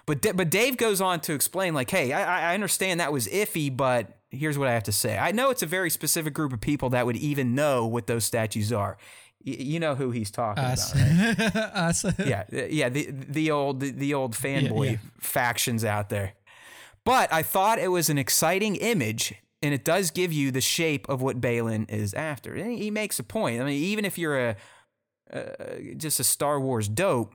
But 0.05 0.35
but 0.35 0.49
Dave 0.49 0.77
goes 0.77 1.01
on 1.01 1.19
to 1.21 1.33
explain, 1.33 1.73
like, 1.73 1.89
hey, 1.89 2.13
I, 2.13 2.51
I 2.51 2.53
understand 2.53 2.99
that 2.99 3.11
was 3.11 3.27
iffy, 3.27 3.75
but 3.75 4.17
here's 4.29 4.57
what 4.57 4.67
I 4.67 4.73
have 4.73 4.83
to 4.83 4.91
say. 4.91 5.17
I 5.17 5.31
know 5.31 5.49
it's 5.49 5.63
a 5.63 5.67
very 5.67 5.89
specific 5.89 6.33
group 6.33 6.53
of 6.53 6.61
people 6.61 6.89
that 6.91 7.05
would 7.05 7.17
even 7.17 7.55
know 7.55 7.85
what 7.85 8.07
those 8.07 8.23
statues 8.23 8.71
are. 8.71 8.97
Y- 9.45 9.57
you 9.59 9.79
know 9.79 9.95
who 9.95 10.11
he's 10.11 10.31
talking 10.31 10.63
Us. 10.63 10.93
about, 10.93 11.37
right? 11.37 11.55
Us. 11.55 12.05
yeah, 12.19 12.43
yeah, 12.51 12.89
the 12.89 13.09
the 13.11 13.51
old 13.51 13.79
the, 13.81 13.91
the 13.91 14.13
old 14.13 14.35
fanboy 14.35 14.85
yeah, 14.85 14.91
yeah. 14.91 14.97
factions 15.19 15.83
out 15.83 16.09
there. 16.09 16.33
But 17.03 17.31
I 17.33 17.43
thought 17.43 17.77
it 17.77 17.89
was 17.89 18.09
an 18.09 18.17
exciting 18.17 18.75
image 18.75 19.35
and 19.61 19.73
it 19.73 19.83
does 19.83 20.11
give 20.11 20.31
you 20.31 20.51
the 20.51 20.61
shape 20.61 21.07
of 21.09 21.21
what 21.21 21.41
Baylan 21.41 21.89
is 21.89 22.13
after. 22.13 22.53
And 22.53 22.77
he 22.77 22.91
makes 22.91 23.19
a 23.19 23.23
point. 23.23 23.61
I 23.61 23.65
mean, 23.65 23.81
even 23.83 24.05
if 24.05 24.17
you're 24.17 24.49
a 24.49 24.55
uh, 25.33 25.39
just 25.97 26.19
a 26.19 26.23
Star 26.23 26.59
Wars 26.59 26.87
dope, 26.87 27.33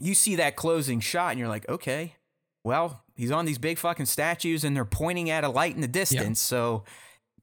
you 0.00 0.14
see 0.14 0.36
that 0.36 0.56
closing 0.56 1.00
shot 1.00 1.30
and 1.30 1.38
you're 1.38 1.48
like, 1.48 1.68
okay, 1.68 2.16
well, 2.64 3.02
he's 3.16 3.30
on 3.30 3.46
these 3.46 3.58
big 3.58 3.78
fucking 3.78 4.06
statues 4.06 4.62
and 4.62 4.76
they're 4.76 4.84
pointing 4.84 5.30
at 5.30 5.44
a 5.44 5.48
light 5.48 5.74
in 5.74 5.80
the 5.80 5.88
distance. 5.88 6.44
Yeah. 6.44 6.58
So 6.58 6.84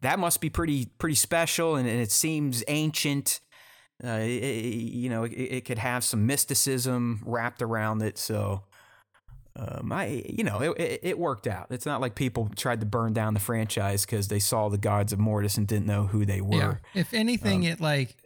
that 0.01 0.19
must 0.19 0.39
be 0.39 0.49
pretty 0.49 0.85
pretty 0.97 1.15
special, 1.15 1.75
and, 1.75 1.87
and 1.87 1.99
it 1.99 2.11
seems 2.11 2.63
ancient. 2.67 3.39
Uh, 4.03 4.19
it, 4.19 4.43
it, 4.43 4.75
you 4.75 5.09
know, 5.09 5.23
it, 5.23 5.31
it, 5.31 5.65
could 5.65 5.77
have 5.77 6.03
some 6.03 6.25
mysticism 6.25 7.21
wrapped 7.25 7.61
around 7.61 8.01
it. 8.01 8.17
So, 8.17 8.63
um, 9.57 9.91
I 9.91 10.23
you 10.27 10.43
know, 10.43 10.59
it, 10.59 10.99
it 11.03 11.19
worked 11.19 11.47
out. 11.47 11.67
It's 11.69 11.85
not 11.85 12.01
like 12.01 12.15
people 12.15 12.49
tried 12.55 12.81
to 12.81 12.85
burn 12.85 13.13
down 13.13 13.33
the 13.33 13.39
franchise 13.39 14.05
because 14.05 14.27
they 14.27 14.39
saw 14.39 14.69
the 14.69 14.77
gods 14.77 15.13
of 15.13 15.19
Mortis 15.19 15.57
and 15.57 15.67
didn't 15.67 15.85
know 15.85 16.07
who 16.07 16.25
they 16.25 16.41
were. 16.41 16.81
Yeah. 16.93 17.01
If 17.01 17.13
anything, 17.13 17.65
um, 17.65 17.71
it 17.71 17.81
like 17.81 18.17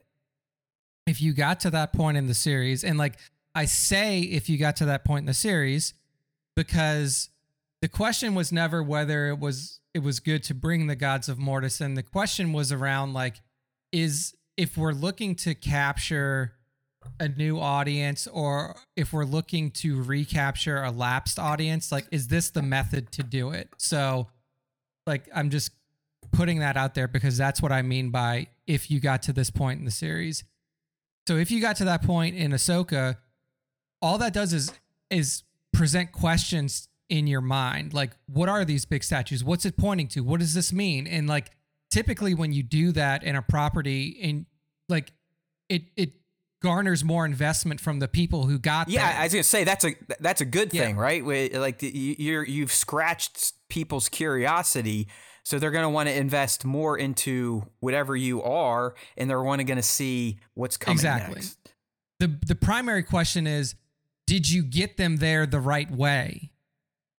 if 1.06 1.22
you 1.22 1.34
got 1.34 1.60
to 1.62 1.70
that 1.72 1.94
point 1.94 2.18
in 2.18 2.28
the 2.28 2.34
series, 2.34 2.84
and 2.84 2.98
like 2.98 3.18
I 3.54 3.66
say, 3.66 4.22
if 4.22 4.50
you 4.50 4.58
got 4.58 4.76
to 4.78 4.86
that 4.86 5.06
point 5.06 5.24
in 5.24 5.26
the 5.28 5.34
series, 5.34 5.94
because 6.56 7.30
the 7.82 7.88
question 7.88 8.36
was 8.36 8.52
never 8.52 8.82
whether 8.82 9.28
it 9.28 9.40
was 9.40 9.80
it 9.94 10.00
was 10.00 10.20
good 10.20 10.44
to 10.44 10.54
bring 10.54 10.88
the 10.88 10.96
gods 10.96 11.30
of 11.30 11.40
Mortis 11.40 11.82
and 11.82 11.98
The 11.98 12.04
question 12.04 12.54
was 12.54 12.72
around 12.72 13.14
like, 13.14 13.42
is 13.92 14.36
if 14.56 14.78
we're 14.78 14.92
looking 14.92 15.36
to 15.36 15.56
capture 15.56 16.54
a 17.20 17.28
new 17.28 17.60
audience 17.60 18.28
or 18.28 18.76
if 18.96 19.14
we're 19.14 19.26
looking 19.26 19.72
to 19.72 20.02
recapture 20.02 20.84
a 20.84 20.92
lapsed 20.92 21.40
audience, 21.40 21.92
like, 21.92 22.06
is 22.12 22.28
this 22.28 22.50
the 22.50 22.62
method 22.62 23.12
to 23.14 23.24
do 23.24 23.52
it? 23.52 23.70
So, 23.78 24.28
like, 25.06 25.28
I'm 25.34 25.50
just 25.50 25.72
putting 26.32 26.60
that 26.60 26.78
out 26.78 26.96
there 26.96 27.08
because 27.08 27.38
that's 27.38 27.62
what 27.62 27.72
I 27.72 27.82
mean 27.82 28.10
by 28.10 28.48
if 28.68 28.92
you 28.92 29.00
got 29.00 29.24
to 29.24 29.34
this 29.34 29.50
point 29.50 29.80
in 29.80 29.86
the 29.86 29.92
series. 29.92 30.44
So, 31.28 31.38
if 31.38 31.52
you 31.52 31.62
got 31.62 31.78
to 31.78 31.86
that 31.86 32.04
point 32.04 32.36
in 32.36 32.52
Ahsoka, 32.52 33.18
all 34.02 34.18
that 34.18 34.34
does 34.34 34.54
is 34.54 34.72
is 35.10 35.44
present 35.74 36.12
questions 36.12 36.88
in 37.10 37.26
your 37.26 37.42
mind 37.42 37.94
like 37.94 38.12
what 38.28 38.48
are 38.48 38.64
these 38.64 38.86
big 38.86 39.04
statues 39.04 39.44
what's 39.44 39.66
it 39.66 39.76
pointing 39.78 40.08
to 40.08 40.22
what 40.22 40.40
does 40.40 40.54
this 40.54 40.72
mean 40.72 41.08
and 41.08 41.28
like 41.28 41.52
typically 41.90 42.34
when 42.34 42.54
you 42.54 42.62
do 42.62 42.92
that 42.92 43.24
in 43.24 43.36
a 43.36 43.42
property 43.42 44.20
and 44.22 44.46
like 44.90 45.12
it 45.70 45.84
it 45.96 46.12
garners 46.62 47.04
more 47.04 47.26
investment 47.26 47.80
from 47.80 48.00
the 48.00 48.08
people 48.08 48.46
who 48.46 48.60
got 48.60 48.90
yeah 48.90 49.12
there. 49.12 49.22
i 49.22 49.24
was 49.24 49.34
gonna 49.34 49.44
say 49.44 49.64
that's 49.64 49.86
a 49.86 49.96
that's 50.20 50.42
a 50.42 50.46
good 50.46 50.72
thing 50.72 50.96
yeah. 50.96 51.02
right 51.02 51.54
like 51.54 51.78
you're 51.82 52.44
you've 52.44 52.72
scratched 52.72 53.54
people's 53.70 54.10
curiosity 54.10 55.08
so 55.44 55.58
they're 55.58 55.72
going 55.72 55.84
to 55.84 55.90
want 55.90 56.08
to 56.08 56.16
invest 56.16 56.64
more 56.64 56.98
into 56.98 57.64
whatever 57.80 58.16
you 58.16 58.44
are 58.44 58.94
and 59.18 59.30
they're 59.30 59.42
want 59.42 59.60
to 59.60 59.64
going 59.64 59.78
to 59.78 59.84
see 59.84 60.38
what's 60.54 60.78
coming 60.78 60.98
exactly. 60.98 61.36
next 61.36 61.58
the 62.20 62.40
the 62.46 62.56
primary 62.56 63.04
question 63.04 63.48
is 63.48 63.76
did 64.28 64.50
you 64.50 64.62
get 64.62 64.98
them 64.98 65.18
there 65.18 65.46
the 65.46 65.60
right 65.60 65.90
way 65.90 66.52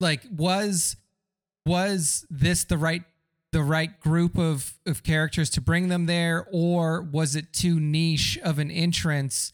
like 0.00 0.22
was 0.30 0.96
was 1.66 2.26
this 2.30 2.64
the 2.64 2.78
right 2.78 3.02
the 3.52 3.62
right 3.62 3.98
group 4.00 4.38
of 4.38 4.74
of 4.86 5.02
characters 5.02 5.50
to 5.50 5.60
bring 5.60 5.88
them 5.88 6.06
there 6.06 6.46
or 6.52 7.02
was 7.02 7.34
it 7.34 7.52
too 7.52 7.80
niche 7.80 8.38
of 8.42 8.58
an 8.58 8.70
entrance? 8.70 9.52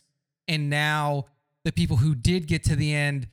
And 0.48 0.70
now 0.70 1.26
the 1.64 1.72
people 1.72 1.98
who 1.98 2.14
did 2.14 2.46
get 2.46 2.62
to 2.64 2.76
the 2.76 2.94
end 2.94 3.28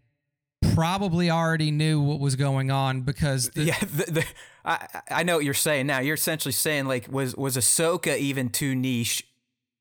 probably 0.73 1.29
already 1.29 1.69
knew 1.69 2.01
what 2.01 2.19
was 2.19 2.35
going 2.35 2.71
on 2.71 3.01
because 3.01 3.49
the, 3.51 3.63
yeah 3.63 3.79
the, 3.81 4.11
the, 4.11 4.25
I, 4.65 5.01
I 5.09 5.23
know 5.23 5.35
what 5.35 5.45
you're 5.45 5.53
saying 5.53 5.87
now. 5.87 5.99
You're 5.99 6.15
essentially 6.15 6.53
saying 6.53 6.85
like 6.85 7.11
was 7.11 7.35
was 7.35 7.57
Ahsoka 7.57 8.17
even 8.17 8.49
too 8.49 8.75
niche 8.75 9.25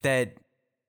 that 0.03 0.37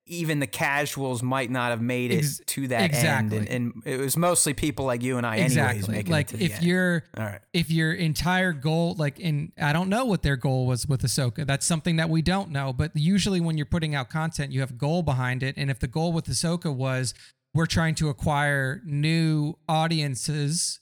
even 0.06 0.38
the 0.38 0.46
casuals 0.46 1.22
might 1.22 1.50
not 1.50 1.70
have 1.70 1.80
made 1.80 2.10
it 2.10 2.18
Ex- 2.18 2.40
to 2.46 2.68
that 2.68 2.84
exactly. 2.84 3.38
end, 3.38 3.48
and, 3.48 3.74
and, 3.74 3.82
it 3.86 3.98
was 3.98 4.16
mostly 4.16 4.52
people 4.52 4.84
like 4.84 5.02
you 5.02 5.16
and 5.16 5.26
I, 5.26 5.36
exactly. 5.36 5.94
anyways. 5.94 6.08
like 6.08 6.34
if 6.34 6.56
end. 6.56 6.62
your 6.64 7.04
if 7.52 7.70
your 7.70 7.92
entire 7.92 8.52
goal, 8.52 8.94
like 8.98 9.18
in, 9.18 9.52
I 9.58 9.72
don't 9.72 9.88
know 9.88 10.04
what 10.04 10.22
their 10.22 10.36
goal 10.36 10.66
was 10.66 10.86
with 10.86 11.02
Ahsoka. 11.02 11.46
That's 11.46 11.64
something 11.64 11.96
that 11.96 12.10
we 12.10 12.20
don't 12.20 12.50
know. 12.50 12.72
But 12.72 12.92
usually, 12.94 13.40
when 13.40 13.56
you're 13.56 13.66
putting 13.66 13.94
out 13.94 14.10
content, 14.10 14.52
you 14.52 14.60
have 14.60 14.72
a 14.72 14.74
goal 14.74 15.02
behind 15.02 15.42
it, 15.42 15.54
and 15.56 15.70
if 15.70 15.78
the 15.80 15.88
goal 15.88 16.12
with 16.12 16.26
Ahsoka 16.26 16.74
was 16.74 17.14
we're 17.54 17.66
trying 17.66 17.94
to 17.94 18.08
acquire 18.08 18.82
new 18.84 19.54
audiences 19.68 20.80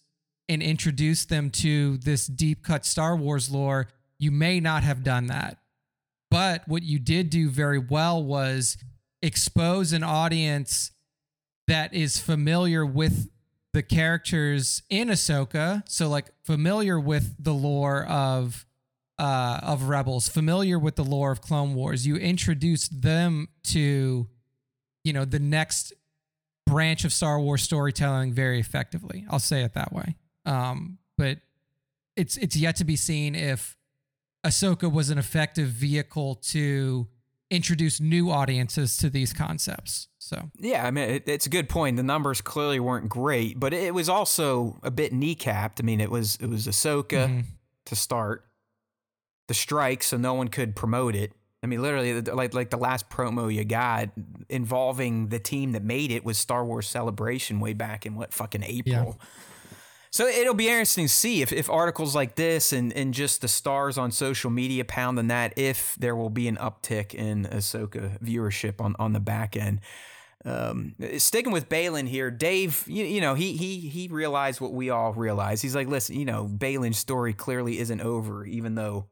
and 0.49 0.63
introduce 0.63 1.27
them 1.27 1.51
to 1.51 1.99
this 1.99 2.27
deep 2.27 2.65
cut 2.65 2.85
Star 2.87 3.15
Wars 3.15 3.51
lore, 3.51 3.89
you 4.19 4.31
may 4.31 4.59
not 4.59 4.83
have 4.83 5.05
done 5.05 5.27
that. 5.27 5.59
But 6.31 6.67
what 6.67 6.83
you 6.83 6.99
did 6.99 7.29
do 7.29 7.51
very 7.51 7.79
well 7.79 8.25
was 8.25 8.79
expose 9.23 9.93
an 9.93 10.03
audience 10.03 10.91
that 11.69 11.95
is 11.95 12.19
familiar 12.19 12.85
with 12.85 13.31
the 13.73 13.83
characters 13.83 14.83
in 14.91 15.09
Ahsoka, 15.09 15.83
so 15.89 16.09
like 16.09 16.31
familiar 16.45 17.01
with 17.01 17.43
the 17.43 17.55
lore 17.55 18.05
of 18.05 18.67
uh, 19.19 19.61
of 19.63 19.85
Rebels, 19.85 20.29
familiar 20.29 20.79
with 20.79 20.97
the 20.97 21.05
lore 21.05 21.31
of 21.31 21.41
Clone 21.41 21.75
Wars. 21.75 22.07
You 22.07 22.17
introduce 22.17 22.89
them 22.89 23.49
to, 23.65 24.27
you 25.05 25.13
know, 25.13 25.25
the 25.25 25.39
next 25.39 25.93
branch 26.67 27.05
of 27.05 27.13
Star 27.13 27.39
Wars 27.41 27.63
storytelling 27.63 28.33
very 28.33 28.59
effectively. 28.59 29.25
I'll 29.31 29.39
say 29.39 29.63
it 29.63 29.75
that 29.75 29.93
way. 29.93 30.17
Um, 30.45 30.99
but 31.17 31.39
it's 32.17 32.37
it's 32.37 32.57
yet 32.57 32.77
to 32.77 32.85
be 32.85 32.97
seen 32.97 33.35
if 33.35 33.77
Ahsoka 34.45 34.93
was 34.93 35.09
an 35.09 35.19
effective 35.19 35.69
vehicle 35.69 36.35
to 36.37 37.07
introduce 37.53 38.01
new 38.01 38.31
audiences 38.31 38.97
to 38.97 39.11
these 39.11 39.33
concepts. 39.33 40.09
So 40.19 40.51
yeah, 40.59 40.87
I 40.87 40.91
mean 40.91 41.09
it, 41.09 41.25
it's 41.29 41.47
a 41.47 41.51
good 41.51 41.69
point. 41.69 41.99
The 41.99 42.03
numbers 42.03 42.41
clearly 42.41 42.81
weren't 42.81 43.09
great, 43.09 43.61
but 43.61 43.75
it 43.75 43.93
was 43.93 44.09
also 44.09 44.81
a 44.83 44.91
bit 44.91 45.13
kneecapped. 45.13 45.79
I 45.79 45.83
mean, 45.83 46.01
it 46.01 46.11
was 46.11 46.39
it 46.41 46.47
was 46.47 46.67
Ahsoka 46.67 47.29
mm-hmm. 47.29 47.41
to 47.85 47.97
start 47.97 48.47
the 49.49 49.55
strike, 49.55 50.03
so 50.03 50.17
no 50.17 50.33
one 50.33 50.49
could 50.49 50.75
promote 50.75 51.15
it. 51.15 51.33
I 51.63 51.67
mean, 51.67 51.83
literally, 51.83 52.23
like 52.23 52.55
like 52.55 52.71
the 52.71 52.79
last 52.79 53.11
promo 53.11 53.53
you 53.53 53.65
got 53.65 54.09
involving 54.49 55.29
the 55.29 55.39
team 55.39 55.73
that 55.73 55.85
made 55.85 56.11
it 56.11 56.25
was 56.25 56.39
Star 56.39 56.65
Wars 56.65 56.89
Celebration 56.89 57.61
way 57.61 57.75
back 57.75 58.07
in 58.07 58.17
what 58.17 58.33
fucking 58.33 58.65
April. 58.65 59.19
Yeah. 59.21 59.27
So 60.13 60.27
it'll 60.27 60.53
be 60.53 60.69
interesting 60.69 61.07
to 61.07 61.13
see 61.13 61.41
if, 61.41 61.55
if 61.55 61.71
articles 61.71 62.15
like 62.15 62.35
this 62.35 62.75
and, 62.75 62.93
and 62.93 63.15
just 63.15 63.41
the 63.41 63.49
stars 63.49 63.97
on 63.97 64.11
social 64.11 64.51
media 64.51 64.85
pounding 64.85 65.29
that, 65.29 65.55
if 65.57 65.97
there 65.99 66.15
will 66.15 66.29
be 66.29 66.49
an 66.49 66.57
uptick 66.57 67.15
in 67.15 67.47
Ahsoka 67.47 68.21
viewership 68.21 68.79
on, 68.79 68.95
on 68.99 69.15
the 69.15 69.21
back 69.21 69.57
end. 69.57 69.81
Um, 70.45 70.97
sticking 71.17 71.51
with 71.51 71.71
Baylan 71.71 72.09
here, 72.09 72.31
Dave, 72.31 72.85
you, 72.87 73.05
you 73.05 73.21
know, 73.23 73.35
he 73.35 73.57
he 73.57 73.79
he 73.79 74.09
realized 74.09 74.61
what 74.61 74.73
we 74.73 74.91
all 74.91 75.15
realize. 75.15 75.63
He's 75.63 75.75
like, 75.75 75.87
listen, 75.87 76.19
you 76.19 76.25
know, 76.27 76.47
Baylan's 76.47 76.99
story 76.99 77.33
clearly 77.33 77.79
isn't 77.79 78.01
over, 78.01 78.45
even 78.45 78.75
though 78.75 79.07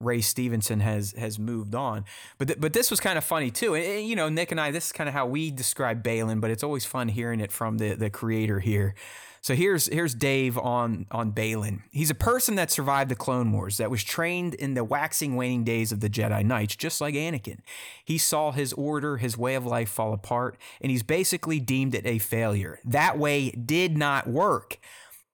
Ray 0.00 0.22
Stevenson 0.22 0.80
has 0.80 1.12
has 1.12 1.38
moved 1.38 1.74
on. 1.74 2.04
But 2.38 2.48
th- 2.48 2.60
but 2.60 2.72
this 2.72 2.90
was 2.90 3.00
kind 3.00 3.18
of 3.18 3.22
funny 3.22 3.50
too. 3.50 3.74
And, 3.76 4.08
you 4.08 4.16
know, 4.16 4.28
Nick 4.28 4.50
and 4.50 4.60
I, 4.60 4.70
this 4.72 4.86
is 4.86 4.92
kind 4.92 5.08
of 5.08 5.14
how 5.14 5.26
we 5.26 5.50
describe 5.52 6.02
Baylan, 6.02 6.40
but 6.40 6.50
it's 6.50 6.64
always 6.64 6.84
fun 6.84 7.08
hearing 7.08 7.38
it 7.38 7.52
from 7.52 7.78
the 7.78 7.94
the 7.94 8.10
creator 8.10 8.58
here. 8.58 8.96
So 9.42 9.56
here's 9.56 9.86
here's 9.88 10.14
Dave 10.14 10.56
on 10.56 11.06
on 11.10 11.32
Baylan. 11.32 11.82
He's 11.90 12.10
a 12.10 12.14
person 12.14 12.54
that 12.54 12.70
survived 12.70 13.10
the 13.10 13.16
Clone 13.16 13.50
Wars, 13.50 13.78
that 13.78 13.90
was 13.90 14.04
trained 14.04 14.54
in 14.54 14.74
the 14.74 14.84
waxing 14.84 15.34
waning 15.34 15.64
days 15.64 15.90
of 15.90 15.98
the 15.98 16.08
Jedi 16.08 16.44
Knights, 16.44 16.76
just 16.76 17.00
like 17.00 17.16
Anakin. 17.16 17.58
He 18.04 18.18
saw 18.18 18.52
his 18.52 18.72
order, 18.74 19.16
his 19.16 19.36
way 19.36 19.56
of 19.56 19.66
life 19.66 19.88
fall 19.88 20.12
apart, 20.12 20.56
and 20.80 20.92
he's 20.92 21.02
basically 21.02 21.58
deemed 21.58 21.96
it 21.96 22.06
a 22.06 22.18
failure. 22.18 22.78
That 22.84 23.18
way 23.18 23.50
did 23.50 23.98
not 23.98 24.28
work. 24.28 24.78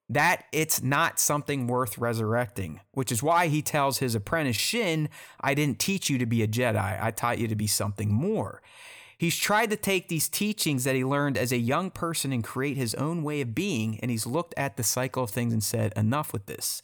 That 0.08 0.44
it's 0.52 0.82
not 0.82 1.20
something 1.20 1.66
worth 1.66 1.98
resurrecting, 1.98 2.80
which 2.92 3.12
is 3.12 3.22
why 3.22 3.48
he 3.48 3.60
tells 3.60 3.98
his 3.98 4.14
apprentice 4.14 4.56
Shin, 4.56 5.10
I 5.38 5.52
didn't 5.52 5.78
teach 5.78 6.08
you 6.08 6.16
to 6.16 6.24
be 6.24 6.42
a 6.42 6.48
Jedi, 6.48 7.02
I 7.02 7.10
taught 7.10 7.38
you 7.38 7.46
to 7.46 7.54
be 7.54 7.66
something 7.66 8.10
more. 8.10 8.62
He's 9.18 9.36
tried 9.36 9.70
to 9.70 9.76
take 9.76 10.08
these 10.08 10.28
teachings 10.28 10.84
that 10.84 10.94
he 10.94 11.04
learned 11.04 11.36
as 11.36 11.50
a 11.50 11.58
young 11.58 11.90
person 11.90 12.32
and 12.32 12.44
create 12.44 12.76
his 12.76 12.94
own 12.94 13.24
way 13.24 13.40
of 13.40 13.54
being, 13.54 13.98
and 13.98 14.12
he's 14.12 14.26
looked 14.26 14.54
at 14.56 14.76
the 14.76 14.84
cycle 14.84 15.24
of 15.24 15.30
things 15.30 15.52
and 15.52 15.62
said, 15.62 15.92
Enough 15.96 16.32
with 16.32 16.46
this. 16.46 16.82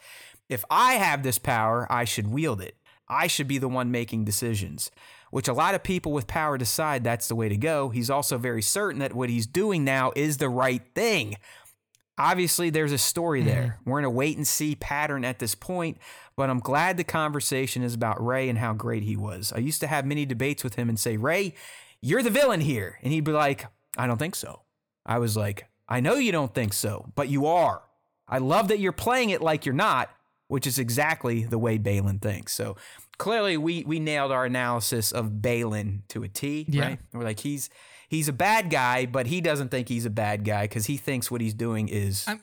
If 0.48 0.64
I 0.68 0.94
have 0.94 1.22
this 1.22 1.38
power, 1.38 1.86
I 1.90 2.04
should 2.04 2.26
wield 2.26 2.60
it. 2.60 2.76
I 3.08 3.28
should 3.28 3.46
be 3.46 3.58
the 3.58 3.68
one 3.68 3.90
making 3.92 4.24
decisions, 4.24 4.90
which 5.30 5.46
a 5.46 5.52
lot 5.52 5.76
of 5.76 5.84
people 5.84 6.12
with 6.12 6.26
power 6.26 6.58
decide 6.58 7.04
that's 7.04 7.28
the 7.28 7.36
way 7.36 7.48
to 7.48 7.56
go. 7.56 7.90
He's 7.90 8.10
also 8.10 8.36
very 8.36 8.62
certain 8.62 8.98
that 8.98 9.14
what 9.14 9.30
he's 9.30 9.46
doing 9.46 9.84
now 9.84 10.12
is 10.16 10.38
the 10.38 10.48
right 10.48 10.82
thing. 10.94 11.36
Obviously, 12.18 12.68
there's 12.70 12.92
a 12.92 12.98
story 12.98 13.40
mm-hmm. 13.40 13.48
there. 13.48 13.78
We're 13.84 13.98
in 14.00 14.04
a 14.04 14.10
wait 14.10 14.36
and 14.36 14.46
see 14.46 14.74
pattern 14.74 15.24
at 15.24 15.38
this 15.38 15.54
point, 15.54 15.98
but 16.36 16.50
I'm 16.50 16.60
glad 16.60 16.96
the 16.96 17.04
conversation 17.04 17.82
is 17.82 17.94
about 17.94 18.24
Ray 18.24 18.48
and 18.48 18.58
how 18.58 18.72
great 18.72 19.04
he 19.04 19.16
was. 19.16 19.52
I 19.54 19.58
used 19.58 19.80
to 19.80 19.86
have 19.86 20.04
many 20.04 20.26
debates 20.26 20.64
with 20.64 20.74
him 20.74 20.88
and 20.88 20.98
say, 20.98 21.16
Ray, 21.16 21.54
you're 22.04 22.22
the 22.22 22.30
villain 22.30 22.60
here. 22.60 22.98
And 23.02 23.12
he'd 23.12 23.24
be 23.24 23.32
like, 23.32 23.66
I 23.96 24.06
don't 24.06 24.18
think 24.18 24.34
so. 24.34 24.60
I 25.06 25.18
was 25.18 25.36
like, 25.36 25.66
I 25.88 26.00
know 26.00 26.14
you 26.14 26.32
don't 26.32 26.54
think 26.54 26.72
so, 26.72 27.10
but 27.14 27.28
you 27.28 27.46
are. 27.46 27.82
I 28.28 28.38
love 28.38 28.68
that 28.68 28.78
you're 28.78 28.92
playing 28.92 29.30
it 29.30 29.40
like 29.40 29.66
you're 29.66 29.74
not, 29.74 30.10
which 30.48 30.66
is 30.66 30.78
exactly 30.78 31.44
the 31.44 31.58
way 31.58 31.78
Baylan 31.78 32.20
thinks. 32.20 32.52
So 32.54 32.76
clearly 33.18 33.56
we 33.56 33.84
we 33.84 33.98
nailed 33.98 34.32
our 34.32 34.44
analysis 34.44 35.12
of 35.12 35.40
Baylan 35.40 36.06
to 36.08 36.22
a 36.22 36.28
T, 36.28 36.66
yeah. 36.68 36.82
right? 36.82 36.98
We're 37.12 37.24
like 37.24 37.40
he's 37.40 37.70
he's 38.08 38.28
a 38.28 38.32
bad 38.32 38.70
guy, 38.70 39.06
but 39.06 39.26
he 39.26 39.40
doesn't 39.40 39.70
think 39.70 39.88
he's 39.88 40.06
a 40.06 40.10
bad 40.10 40.44
guy 40.44 40.64
because 40.64 40.86
he 40.86 40.96
thinks 40.96 41.30
what 41.30 41.40
he's 41.40 41.54
doing 41.54 41.88
is 41.88 42.24
I'm, 42.26 42.42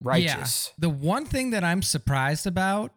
righteous. 0.00 0.72
Yeah. 0.72 0.88
The 0.88 0.90
one 0.90 1.24
thing 1.24 1.50
that 1.50 1.64
I'm 1.64 1.82
surprised 1.82 2.46
about 2.46 2.92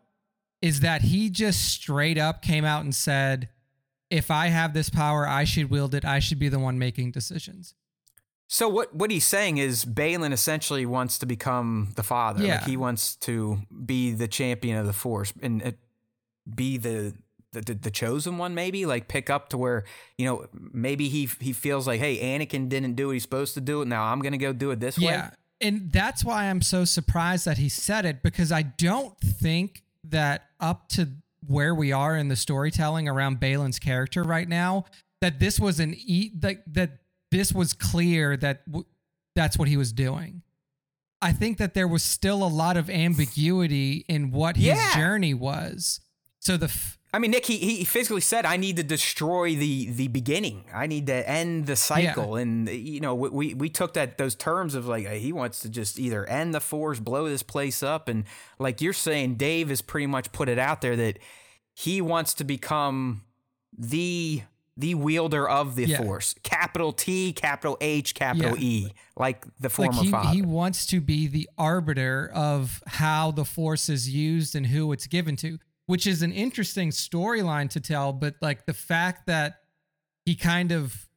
is 0.62 0.80
that 0.80 1.02
he 1.02 1.30
just 1.30 1.66
straight 1.66 2.18
up 2.18 2.42
came 2.42 2.64
out 2.64 2.84
and 2.84 2.96
said, 2.96 3.50
if 4.14 4.30
I 4.30 4.48
have 4.48 4.74
this 4.74 4.92
power, 4.92 5.28
I 5.28 5.44
should 5.44 5.72
wield 5.72 5.96
it. 5.96 6.06
I 6.06 6.20
should 6.20 6.38
be 6.38 6.48
the 6.48 6.60
one 6.60 6.78
making 6.78 7.12
decisions. 7.12 7.74
So 8.48 8.70
what 8.70 8.96
what 8.96 9.10
he's 9.10 9.26
saying 9.26 9.58
is 9.58 9.86
Baylan 9.86 10.32
essentially 10.32 10.86
wants 10.86 11.18
to 11.18 11.26
become 11.26 11.94
the 11.96 12.04
father. 12.04 12.44
Yeah. 12.44 12.58
Like 12.58 12.66
he 12.66 12.78
wants 12.78 13.16
to 13.18 13.64
be 13.86 14.12
the 14.12 14.28
champion 14.28 14.78
of 14.78 14.86
the 14.86 14.94
force 14.94 15.34
and 15.42 15.64
uh, 15.64 15.72
be 16.54 16.78
the 16.78 17.16
the, 17.54 17.62
the 17.62 17.92
chosen 17.92 18.38
one 18.38 18.56
maybe 18.56 18.86
like 18.86 19.08
pick 19.08 19.30
up 19.30 19.50
to 19.50 19.58
where 19.58 19.84
you 20.18 20.26
know 20.26 20.46
maybe 20.54 21.10
he 21.10 21.28
he 21.40 21.54
feels 21.54 21.88
like 21.88 22.00
hey 22.00 22.18
Anakin 22.18 22.68
didn't 22.68 22.96
do 22.96 23.08
what 23.08 23.14
he's 23.14 23.24
supposed 23.24 23.54
to 23.56 23.62
do 23.62 23.82
it 23.82 23.88
now 23.88 24.04
I'm 24.06 24.20
going 24.22 24.32
to 24.32 24.38
go 24.38 24.54
do 24.54 24.70
it 24.70 24.80
this 24.80 25.00
way. 25.00 25.06
Yeah. 25.06 25.32
And 25.62 25.92
that's 25.92 26.24
why 26.24 26.46
I'm 26.46 26.62
so 26.62 26.86
surprised 26.86 27.46
that 27.46 27.58
he 27.58 27.70
said 27.70 28.06
it 28.06 28.22
because 28.22 28.52
I 28.52 28.62
don't 28.64 29.18
think 29.20 29.82
that 30.04 30.50
up 30.60 30.90
to 30.90 31.10
where 31.48 31.74
we 31.76 31.92
are 31.92 32.16
in 32.18 32.28
the 32.28 32.36
storytelling 32.36 33.08
around 33.08 33.40
Baylan's 33.40 33.80
character 33.80 34.24
right 34.24 34.48
now, 34.48 34.86
that 35.22 35.40
this 35.40 35.60
was 35.60 35.80
an 35.80 35.94
e 35.98 36.32
that 36.40 36.64
that 36.74 36.98
this 37.32 37.52
was 37.54 37.74
clear 37.74 38.36
that 38.38 38.66
w- 38.68 38.86
that's 39.36 39.58
what 39.58 39.68
he 39.68 39.78
was 39.78 39.92
doing. 39.92 40.42
I 41.22 41.32
think 41.32 41.58
that 41.58 41.74
there 41.74 41.88
was 41.88 42.04
still 42.04 42.44
a 42.44 42.48
lot 42.50 42.76
of 42.78 42.90
ambiguity 42.90 44.06
in 44.10 44.32
what 44.32 44.58
his 44.58 44.66
Yeah. 44.66 44.96
journey 44.96 45.34
was. 45.34 46.02
So 46.40 46.58
the 46.58 46.66
f- 46.66 46.98
I 47.16 47.20
mean, 47.20 47.30
Nick, 47.30 47.46
he, 47.46 47.58
he 47.60 47.84
physically 47.84 48.22
said, 48.22 48.44
"I 48.46 48.58
need 48.58 48.76
to 48.78 48.84
destroy 48.84 49.56
the 49.56 49.88
the 49.92 50.08
beginning. 50.08 50.66
I 50.74 50.88
need 50.88 51.06
to 51.08 51.30
end 51.30 51.68
the 51.68 51.76
cycle." 51.76 52.36
And 52.38 52.68
you 52.68 53.00
know, 53.00 53.14
we- 53.14 53.30
we 53.30 53.54
we 53.54 53.70
took 53.70 53.94
that 53.94 54.18
those 54.18 54.34
terms 54.36 54.74
of 54.74 54.88
like 54.88 55.08
he 55.08 55.32
wants 55.32 55.60
to 55.60 55.70
just 55.70 56.00
either 56.00 56.26
end 56.28 56.56
the 56.56 56.60
force, 56.60 57.00
blow 57.00 57.30
this 57.30 57.44
place 57.44 57.84
up, 57.84 58.08
and 58.08 58.24
like 58.58 58.82
you're 58.82 58.94
saying, 58.94 59.36
Dave 59.36 59.70
has 59.70 59.82
pretty 59.84 60.08
much 60.08 60.32
put 60.32 60.50
it 60.50 60.58
out 60.58 60.82
there 60.82 60.96
that 60.96 61.20
he 61.76 62.02
wants 62.02 62.34
to 62.36 62.44
become 62.44 63.24
the 63.78 64.42
the 64.76 64.96
wielder 64.96 65.48
of 65.48 65.76
the 65.76 65.86
Yeah. 65.86 65.98
force, 66.02 66.34
capital 66.42 66.94
T, 66.94 67.32
capital 67.32 67.78
H, 67.80 68.16
capital 68.16 68.58
Yeah. 68.58 68.64
E, 68.88 68.94
like 69.16 69.46
the 69.60 69.70
former 69.70 69.92
like 69.92 70.06
he, 70.06 70.10
father. 70.12 70.30
he 70.30 70.42
wants 70.42 70.88
to 70.88 71.00
be 71.00 71.28
the 71.28 71.48
arbiter 71.60 72.32
of 72.34 72.82
how 72.88 73.30
the 73.30 73.46
force 73.46 73.88
is 73.88 74.10
used 74.10 74.56
and 74.56 74.66
who 74.68 74.92
it's 74.92 75.06
given 75.06 75.36
to 75.38 75.60
which 75.86 76.08
is 76.08 76.22
an 76.22 76.32
interesting 76.32 76.90
storyline 76.90 77.70
to 77.70 77.80
tell 77.80 78.14
but 78.14 78.36
like 78.42 78.66
the 78.66 78.74
fact 78.74 79.28
that 79.28 79.60
he 80.26 80.36
kind 80.36 80.72
of 80.72 81.08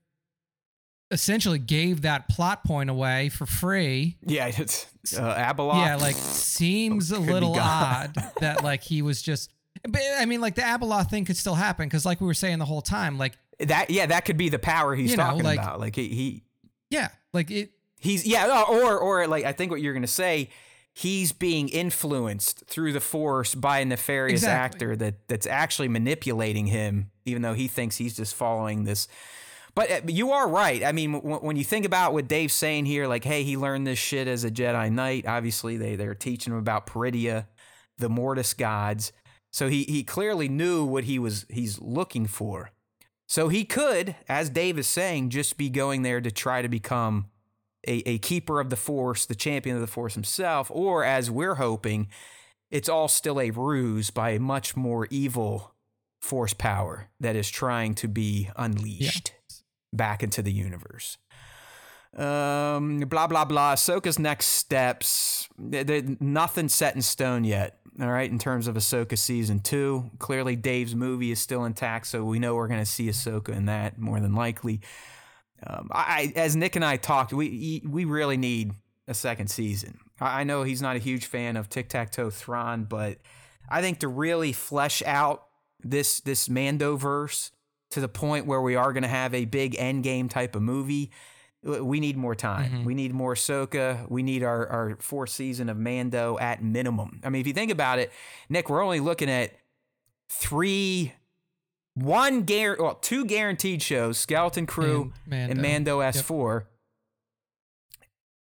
essentially 1.13 1.59
gave 1.61 2.03
that 2.03 2.29
plot 2.29 2.65
point 2.65 2.91
away 2.91 3.29
for 3.29 3.47
free 3.47 4.17
yeah, 4.23 4.47
it's 4.57 4.87
uh, 5.17 5.35
Abeloth. 5.37 5.85
yeah 5.85 5.97
like 5.97 6.17
seems 6.17 7.13
a 7.13 7.19
little 7.21 7.55
odd 7.59 8.15
that 8.41 8.65
like 8.65 8.83
he 8.83 9.03
was 9.03 9.23
just 9.23 9.53
but 9.89 10.01
i 10.19 10.25
mean 10.25 10.41
like 10.41 10.57
the 10.57 10.63
abeloth 10.63 11.09
thing 11.11 11.25
could 11.25 11.37
still 11.37 11.55
happen 11.55 11.87
because 11.87 12.05
like 12.05 12.21
we 12.21 12.27
were 12.27 12.35
saying 12.35 12.59
the 12.59 12.65
whole 12.65 12.83
time 12.83 13.19
like 13.19 13.35
that 13.61 13.89
yeah, 13.89 14.05
that 14.05 14.27
could 14.27 14.37
be 14.37 14.51
the 14.51 14.59
power 14.59 14.95
he's 14.95 15.13
You 15.13 15.17
know, 15.17 15.23
talking 15.23 15.43
like- 15.45 15.59
about. 15.59 15.81
Like 15.81 15.97
he, 15.97 16.09
he 16.09 16.45
yeah 16.91 17.09
like 17.33 17.51
it 17.51 17.71
He's 17.99 18.27
yeah, 18.27 18.63
or 18.69 18.99
or 18.99 19.27
like 19.27 19.47
I 19.47 19.53
think 19.53 19.71
what 19.71 19.81
you're 19.81 19.95
gonna 19.95 20.07
say, 20.07 20.51
he's 20.99 21.31
being 21.33 21.69
influenced 21.69 22.65
through 22.67 22.91
the 22.95 23.01
force 23.01 23.55
by 23.55 23.81
a 23.81 23.85
nefarious 23.85 24.41
Exactly. 24.41 24.77
actor 24.77 24.97
that 24.97 25.29
that's 25.29 25.47
actually 25.47 25.89
manipulating 25.89 26.67
him, 26.67 27.11
even 27.27 27.43
though 27.43 27.53
he 27.53 27.69
thinks 27.69 27.97
he's 27.99 28.17
just 28.17 28.35
following 28.35 28.85
this. 28.85 29.07
But 29.75 29.91
uh, 29.91 30.01
you 30.07 30.33
are 30.33 30.49
right. 30.49 30.83
I 30.83 30.93
mean, 30.93 31.13
w- 31.13 31.37
when 31.37 31.57
you 31.57 31.65
think 31.65 31.85
about 31.85 32.15
what 32.15 32.29
Dave's 32.29 32.55
saying 32.55 32.87
here, 32.87 33.07
like, 33.07 33.25
hey, 33.25 33.43
he 33.43 33.59
learned 33.59 33.87
this 33.87 33.99
shit 33.99 34.27
as 34.27 34.43
a 34.43 34.51
Jedi 34.51 34.91
Knight. 34.91 35.27
Obviously, 35.27 35.77
they 35.77 35.97
they're 35.97 36.15
teaching 36.15 36.55
him 36.55 36.59
about 36.59 36.87
Peridea, 36.87 37.47
the 37.99 38.09
Mortis 38.09 38.55
gods. 38.55 39.13
So 39.53 39.69
he 39.69 39.85
he 39.85 40.03
clearly 40.03 40.49
knew 40.49 40.85
what 40.87 41.05
he 41.05 41.19
was 41.19 41.45
he's 41.51 41.79
looking 41.79 42.27
for. 42.27 42.71
So 43.29 43.49
he 43.49 43.65
could, 43.65 44.15
as 44.29 44.49
Dave 44.49 44.79
is 44.79 44.87
saying, 44.87 45.29
just 45.31 45.59
be 45.59 45.69
going 45.69 46.03
there 46.03 46.21
to 46.23 46.31
try 46.31 46.63
to 46.63 46.69
become 46.69 47.27
a, 47.87 48.03
a 48.09 48.19
keeper 48.19 48.61
of 48.61 48.71
the 48.71 48.77
force, 48.77 49.27
the 49.27 49.35
champion 49.35 49.77
of 49.77 49.81
the 49.81 49.87
force 49.87 50.15
himself, 50.15 50.71
or 50.73 51.05
as 51.05 51.31
we're 51.31 51.57
hoping, 51.57 52.09
it's 52.71 52.89
all 52.89 53.09
still 53.09 53.41
a 53.41 53.51
ruse 53.51 54.11
by 54.11 54.31
a 54.31 54.41
much 54.41 54.77
more 54.77 55.07
evil 55.11 55.75
force 56.21 56.53
power 56.55 57.09
that 57.21 57.37
is 57.37 57.49
trying 57.49 57.95
to 57.95 58.09
be 58.09 58.49
unleashed 58.57 59.35
back 59.93 60.23
into 60.23 60.43
the 60.43 60.53
universe. 60.53 61.19
Um, 62.17 63.01
blah 63.01 63.27
blah 63.27 63.45
blah. 63.45 63.75
Ahsoka's 63.75 64.19
next 64.19 64.47
steps. 64.47 65.49
There- 65.59 66.03
nothing 66.19 66.69
set 66.69 66.95
in 66.95 67.03
stone 67.03 67.45
yet. 67.45 67.79
All 68.01 68.11
right, 68.11 68.31
in 68.31 68.39
terms 68.39 68.67
of 68.67 68.75
Ahsoka 68.75 69.17
season 69.17 69.61
two, 69.61 70.11
clearly 70.19 70.55
Dave's 70.55 70.95
movie 70.95 71.31
is 71.31 71.41
still 71.41 71.65
intact, 71.65 72.07
so 72.07 72.25
we 72.25 72.39
know 72.39 72.55
we're 72.55 72.69
going 72.69 72.81
to 72.81 72.85
see 72.85 73.09
Ahsoka 73.09 73.49
in 73.51 73.67
that 73.67 73.99
more 73.99 74.21
than 74.21 74.35
likely. 74.35 74.81
Um, 75.67 75.89
I, 75.93 76.33
as 76.37 76.57
Nick 76.57 76.77
and 76.77 76.85
I 76.85 76.97
talked, 76.97 77.33
we 77.33 77.83
we 77.89 78.05
really 78.05 78.37
need 78.37 78.73
a 79.09 79.15
second 79.15 79.49
season. 79.49 79.99
I, 80.21 80.45
know 80.45 80.63
he's 80.63 80.83
not 80.83 80.97
a 80.97 80.99
huge 80.99 81.27
fan 81.27 81.57
of 81.57 81.69
Tic 81.69 81.89
Tac 81.89 82.11
Toe 82.11 82.31
Thrawn, 82.31 82.85
but 82.85 83.19
I 83.69 83.81
think 83.83 84.01
to 84.01 84.09
really 84.09 84.53
flesh 84.53 85.03
out 85.05 85.47
this 85.83 86.21
this 86.21 86.49
Mando 86.49 86.97
verse 86.97 87.53
to 87.91 88.01
the 88.01 88.09
point 88.09 88.47
where 88.47 88.61
we 88.61 88.75
are 88.75 88.93
going 88.93 89.03
to 89.03 89.09
have 89.09 89.33
a 89.35 89.45
big 89.45 89.77
end 89.79 90.03
game 90.03 90.29
type 90.29 90.57
of 90.57 90.63
movie, 90.63 91.11
we 91.63 92.01
need 92.01 92.17
more 92.17 92.35
time. 92.35 92.71
Mhm. 92.71 92.85
We 92.85 92.95
need 92.95 93.13
more 93.15 93.35
Ahsoka. 93.35 94.11
We 94.11 94.23
need 94.23 94.43
our 94.43 94.67
our 94.69 94.97
fourth 95.01 95.31
season 95.31 95.69
of 95.69 95.77
Mando 95.77 96.39
at 96.39 96.63
minimum. 96.63 97.21
I 97.25 97.29
mean, 97.29 97.41
if 97.41 97.47
you 97.47 97.53
think 97.53 97.71
about 97.71 97.99
it, 97.99 98.11
Nick, 98.49 98.69
we're 98.69 98.83
only 98.83 99.01
looking 99.01 99.31
at 99.31 99.53
three. 100.29 101.13
One 101.97 102.45
guar- 102.45 102.79
well, 102.79 102.95
two 102.97 103.25
guaranteed 103.25 103.83
shows: 103.83 104.19
Skeleton 104.19 104.67
Crew 104.67 105.13
and 105.31 105.53
and 105.53 105.63
Mando 105.63 106.01
S4. 106.01 106.65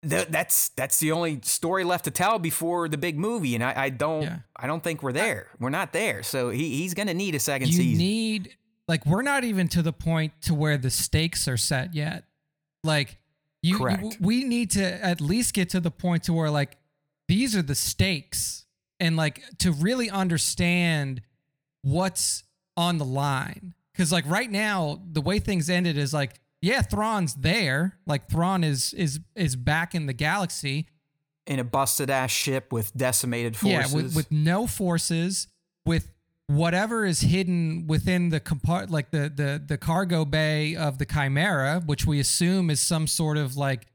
Th- 0.07 0.27
that's 0.27 0.69
that's 0.69 0.99
the 0.99 1.11
only 1.13 1.39
story 1.41 1.83
left 1.83 2.05
to 2.05 2.11
tell 2.11 2.37
before 2.37 2.87
the 2.87 2.97
big 2.97 3.17
movie, 3.17 3.55
and 3.55 3.63
I, 3.63 3.73
I 3.85 3.89
don't 3.89 4.21
Yeah. 4.23 4.39
I 4.55 4.67
don't 4.67 4.83
think 4.83 5.01
we're 5.01 5.13
there. 5.13 5.47
We're 5.59 5.69
not 5.71 5.93
there, 5.93 6.21
so 6.21 6.49
he, 6.49 6.77
he's 6.77 6.93
going 6.93 7.07
to 7.07 7.13
need 7.13 7.33
a 7.33 7.39
second 7.39 7.69
you 7.69 7.73
season. 7.77 7.97
need 7.97 8.57
like 8.87 9.05
we're 9.05 9.23
not 9.23 9.43
even 9.43 9.67
to 9.69 9.81
the 9.81 9.93
point 9.93 10.33
to 10.43 10.53
where 10.53 10.77
the 10.77 10.91
stakes 10.91 11.47
are 11.47 11.57
set 11.57 11.95
yet 11.95 12.25
like 12.83 13.17
you, 13.63 13.79
you- 13.89 14.11
we 14.19 14.43
need 14.43 14.69
to 14.71 14.83
at 15.03 15.21
least 15.21 15.55
get 15.55 15.69
to 15.69 15.79
the 15.79 15.89
point 15.89 16.23
to 16.25 16.33
where 16.33 16.51
like 16.51 16.77
these 17.27 17.55
are 17.55 17.63
the 17.63 17.73
stakes 17.73 18.65
and 18.99 19.15
like 19.17 19.41
to 19.57 19.71
really 19.71 20.07
understand 20.09 21.21
what's 21.81 22.43
on 22.77 22.97
the 22.97 23.05
line 23.05 23.73
because 23.93 24.11
like 24.11 24.25
right 24.27 24.51
now 24.51 25.01
the 25.11 25.21
way 25.21 25.39
things 25.39 25.69
ended 25.69 25.97
is 25.97 26.13
like 26.13 26.39
yeah 26.61 26.81
Thrawn's 26.81 27.35
there 27.35 27.97
like 28.05 28.29
Thrawn 28.29 28.63
is 28.63 28.93
is 28.93 29.19
is 29.35 29.55
back 29.55 29.95
in 29.95 30.05
the 30.07 30.13
galaxy 30.13 30.87
in 31.47 31.59
a 31.59 31.63
busted 31.63 32.09
ass 32.09 32.31
ship 32.31 32.71
with 32.73 32.91
decimated 32.97 33.55
forces. 33.55 33.91
yeah, 33.91 33.95
with, 33.95 34.15
with 34.15 34.31
no 34.31 34.65
forces, 34.65 35.47
with 35.85 36.11
whatever 36.47 37.05
is 37.05 37.21
hidden 37.21 37.85
within 37.87 38.29
the 38.29 38.39
compart 38.39 38.89
like 38.89 39.11
the 39.11 39.31
the 39.33 39.61
the 39.65 39.77
cargo 39.77 40.25
bay 40.25 40.75
of 40.75 40.97
the 40.97 41.05
Chimera, 41.05 41.81
which 41.85 42.05
we 42.05 42.19
assume 42.19 42.69
is 42.71 42.81
some 42.81 43.05
sort 43.07 43.37
of 43.37 43.55
like 43.55 43.85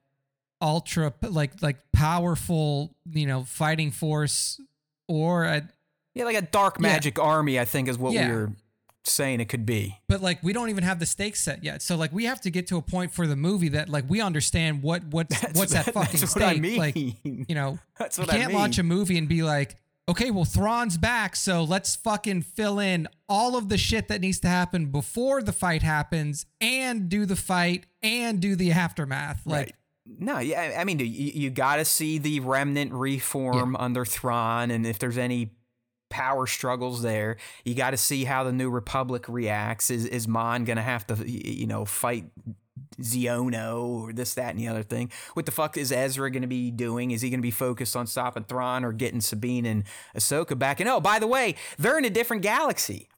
ultra 0.62 1.12
like 1.22 1.60
like 1.62 1.78
powerful, 1.92 2.94
you 3.10 3.26
know, 3.26 3.42
fighting 3.44 3.90
force 3.90 4.60
or 5.08 5.44
a, 5.44 5.68
yeah, 6.14 6.24
like 6.24 6.36
a 6.36 6.42
dark 6.42 6.76
Yeah. 6.78 6.82
magic 6.82 7.18
army. 7.18 7.58
I 7.58 7.64
think 7.64 7.88
is 7.88 7.98
what 7.98 8.12
Yeah. 8.12 8.28
we 8.28 8.34
were 8.36 8.52
saying 9.04 9.40
it 9.40 9.48
could 9.48 9.64
be. 9.64 9.98
but 10.08 10.20
like 10.20 10.42
we 10.42 10.52
don't 10.52 10.68
even 10.70 10.84
have 10.84 10.98
the 11.00 11.06
stakes 11.06 11.40
set 11.40 11.64
yet. 11.64 11.82
So 11.82 11.96
like 11.96 12.12
we 12.12 12.24
have 12.26 12.40
to 12.42 12.50
get 12.50 12.66
to 12.68 12.76
a 12.76 12.82
point 12.82 13.12
for 13.12 13.26
the 13.26 13.36
movie 13.36 13.70
that 13.70 13.88
like 13.88 14.04
we 14.08 14.20
understand 14.20 14.82
what 14.82 15.04
what's 15.04 15.40
what's 15.54 15.72
that 15.72 15.86
fucking 15.94 16.20
that's 16.20 16.30
stake. 16.32 16.42
I 16.42 16.60
mean. 16.60 16.78
Like 16.78 16.96
you 16.96 17.54
know, 17.54 17.78
that's 17.98 18.18
you 18.18 18.24
what 18.24 18.32
I 18.32 18.36
can't 18.36 18.48
mean. 18.52 18.58
launch 18.58 18.78
a 18.78 18.82
movie 18.82 19.16
and 19.18 19.28
be 19.28 19.42
like, 19.42 19.76
okay, 20.08 20.30
well, 20.30 20.44
Thrawn's 20.44 20.98
back, 20.98 21.36
so 21.36 21.62
let's 21.64 21.96
fucking 21.96 22.42
fill 22.42 22.78
in 22.78 23.08
all 23.28 23.56
of 23.56 23.68
the 23.68 23.78
shit 23.78 24.08
that 24.08 24.20
needs 24.20 24.40
to 24.40 24.48
happen 24.48 24.86
before 24.86 25.40
the 25.42 25.52
fight 25.52 25.82
happens, 25.82 26.46
and 26.60 27.08
do 27.08 27.24
the 27.26 27.36
fight 27.36 27.86
and 28.02 28.40
do 28.40 28.56
the 28.56 28.72
aftermath. 28.72 29.42
Like, 29.46 29.56
Right. 29.66 29.74
No, 30.18 30.40
yeah, 30.40 30.76
I 30.76 30.82
mean, 30.84 30.98
you, 30.98 31.06
you 31.06 31.50
got 31.50 31.76
to 31.76 31.84
see 31.84 32.18
the 32.18 32.40
remnant 32.40 32.92
reform 32.92 33.76
under 33.76 34.04
Thrawn, 34.04 34.72
and 34.72 34.84
if 34.84 34.98
there's 34.98 35.18
any 35.18 35.52
power 36.10 36.46
struggles 36.46 37.00
there, 37.00 37.38
you 37.64 37.74
got 37.74 37.90
to 37.90 37.96
see 37.96 38.24
how 38.24 38.44
the 38.44 38.52
New 38.52 38.68
Republic 38.68 39.24
reacts. 39.28 39.90
Is 39.90 40.04
is 40.04 40.28
Mon 40.28 40.64
gonna 40.64 40.82
have 40.82 41.06
to, 41.06 41.30
you 41.30 41.66
know, 41.66 41.86
fight 41.86 42.26
Xiono 43.00 43.82
or 43.82 44.12
this, 44.12 44.34
that, 44.34 44.50
and 44.50 44.58
the 44.58 44.68
other 44.68 44.82
thing? 44.82 45.10
What 45.34 45.46
the 45.46 45.52
fuck 45.52 45.76
is 45.76 45.90
Ezra 45.90 46.30
gonna 46.30 46.46
be 46.46 46.70
doing? 46.70 47.12
Is 47.12 47.22
he 47.22 47.30
gonna 47.30 47.40
be 47.40 47.50
focused 47.50 47.96
on 47.96 48.06
stopping 48.06 48.44
Thrawn 48.44 48.84
or 48.84 48.92
getting 48.92 49.20
Sabine 49.20 49.64
and 49.64 49.84
Ahsoka 50.14 50.58
back? 50.58 50.80
And 50.80 50.88
oh, 50.88 51.00
by 51.00 51.18
the 51.18 51.26
way, 51.26 51.54
they're 51.78 51.98
in 51.98 52.04
a 52.04 52.10
different 52.10 52.42
galaxy. 52.42 53.08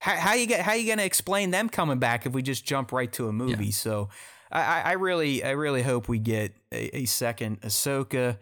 How, 0.00 0.14
how 0.14 0.34
you 0.34 0.46
get 0.46 0.60
how 0.60 0.74
you 0.74 0.88
gonna 0.88 1.02
explain 1.02 1.50
them 1.50 1.68
coming 1.68 1.98
back 1.98 2.24
if 2.24 2.32
we 2.32 2.42
just 2.42 2.64
jump 2.64 2.92
right 2.92 3.12
to 3.12 3.28
a 3.28 3.32
movie? 3.32 3.72
So 3.72 4.08
I, 4.50 4.62
I 4.62 4.80
I 4.80 4.92
really 4.92 5.42
I 5.42 5.50
really 5.50 5.82
hope 5.82 6.08
we 6.08 6.18
get 6.18 6.54
a, 6.72 6.98
a 6.98 7.04
second 7.04 7.60
Ahsoka. 7.62 8.38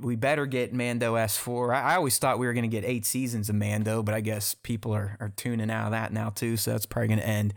We 0.00 0.16
better 0.16 0.46
get 0.46 0.72
Mando 0.72 1.14
S4. 1.14 1.74
I, 1.74 1.80
I 1.80 1.96
always 1.96 2.18
thought 2.18 2.38
we 2.38 2.46
were 2.46 2.52
going 2.52 2.68
to 2.68 2.68
get 2.68 2.84
eight 2.84 3.04
seasons 3.04 3.48
of 3.48 3.54
Mando, 3.54 4.02
but 4.02 4.14
I 4.14 4.20
guess 4.20 4.54
people 4.54 4.94
are, 4.94 5.16
are 5.20 5.32
tuning 5.36 5.70
out 5.70 5.86
of 5.86 5.90
that 5.92 6.12
now 6.12 6.30
too, 6.30 6.56
so 6.56 6.72
that's 6.72 6.86
probably 6.86 7.08
going 7.08 7.20
to 7.20 7.26
end. 7.26 7.54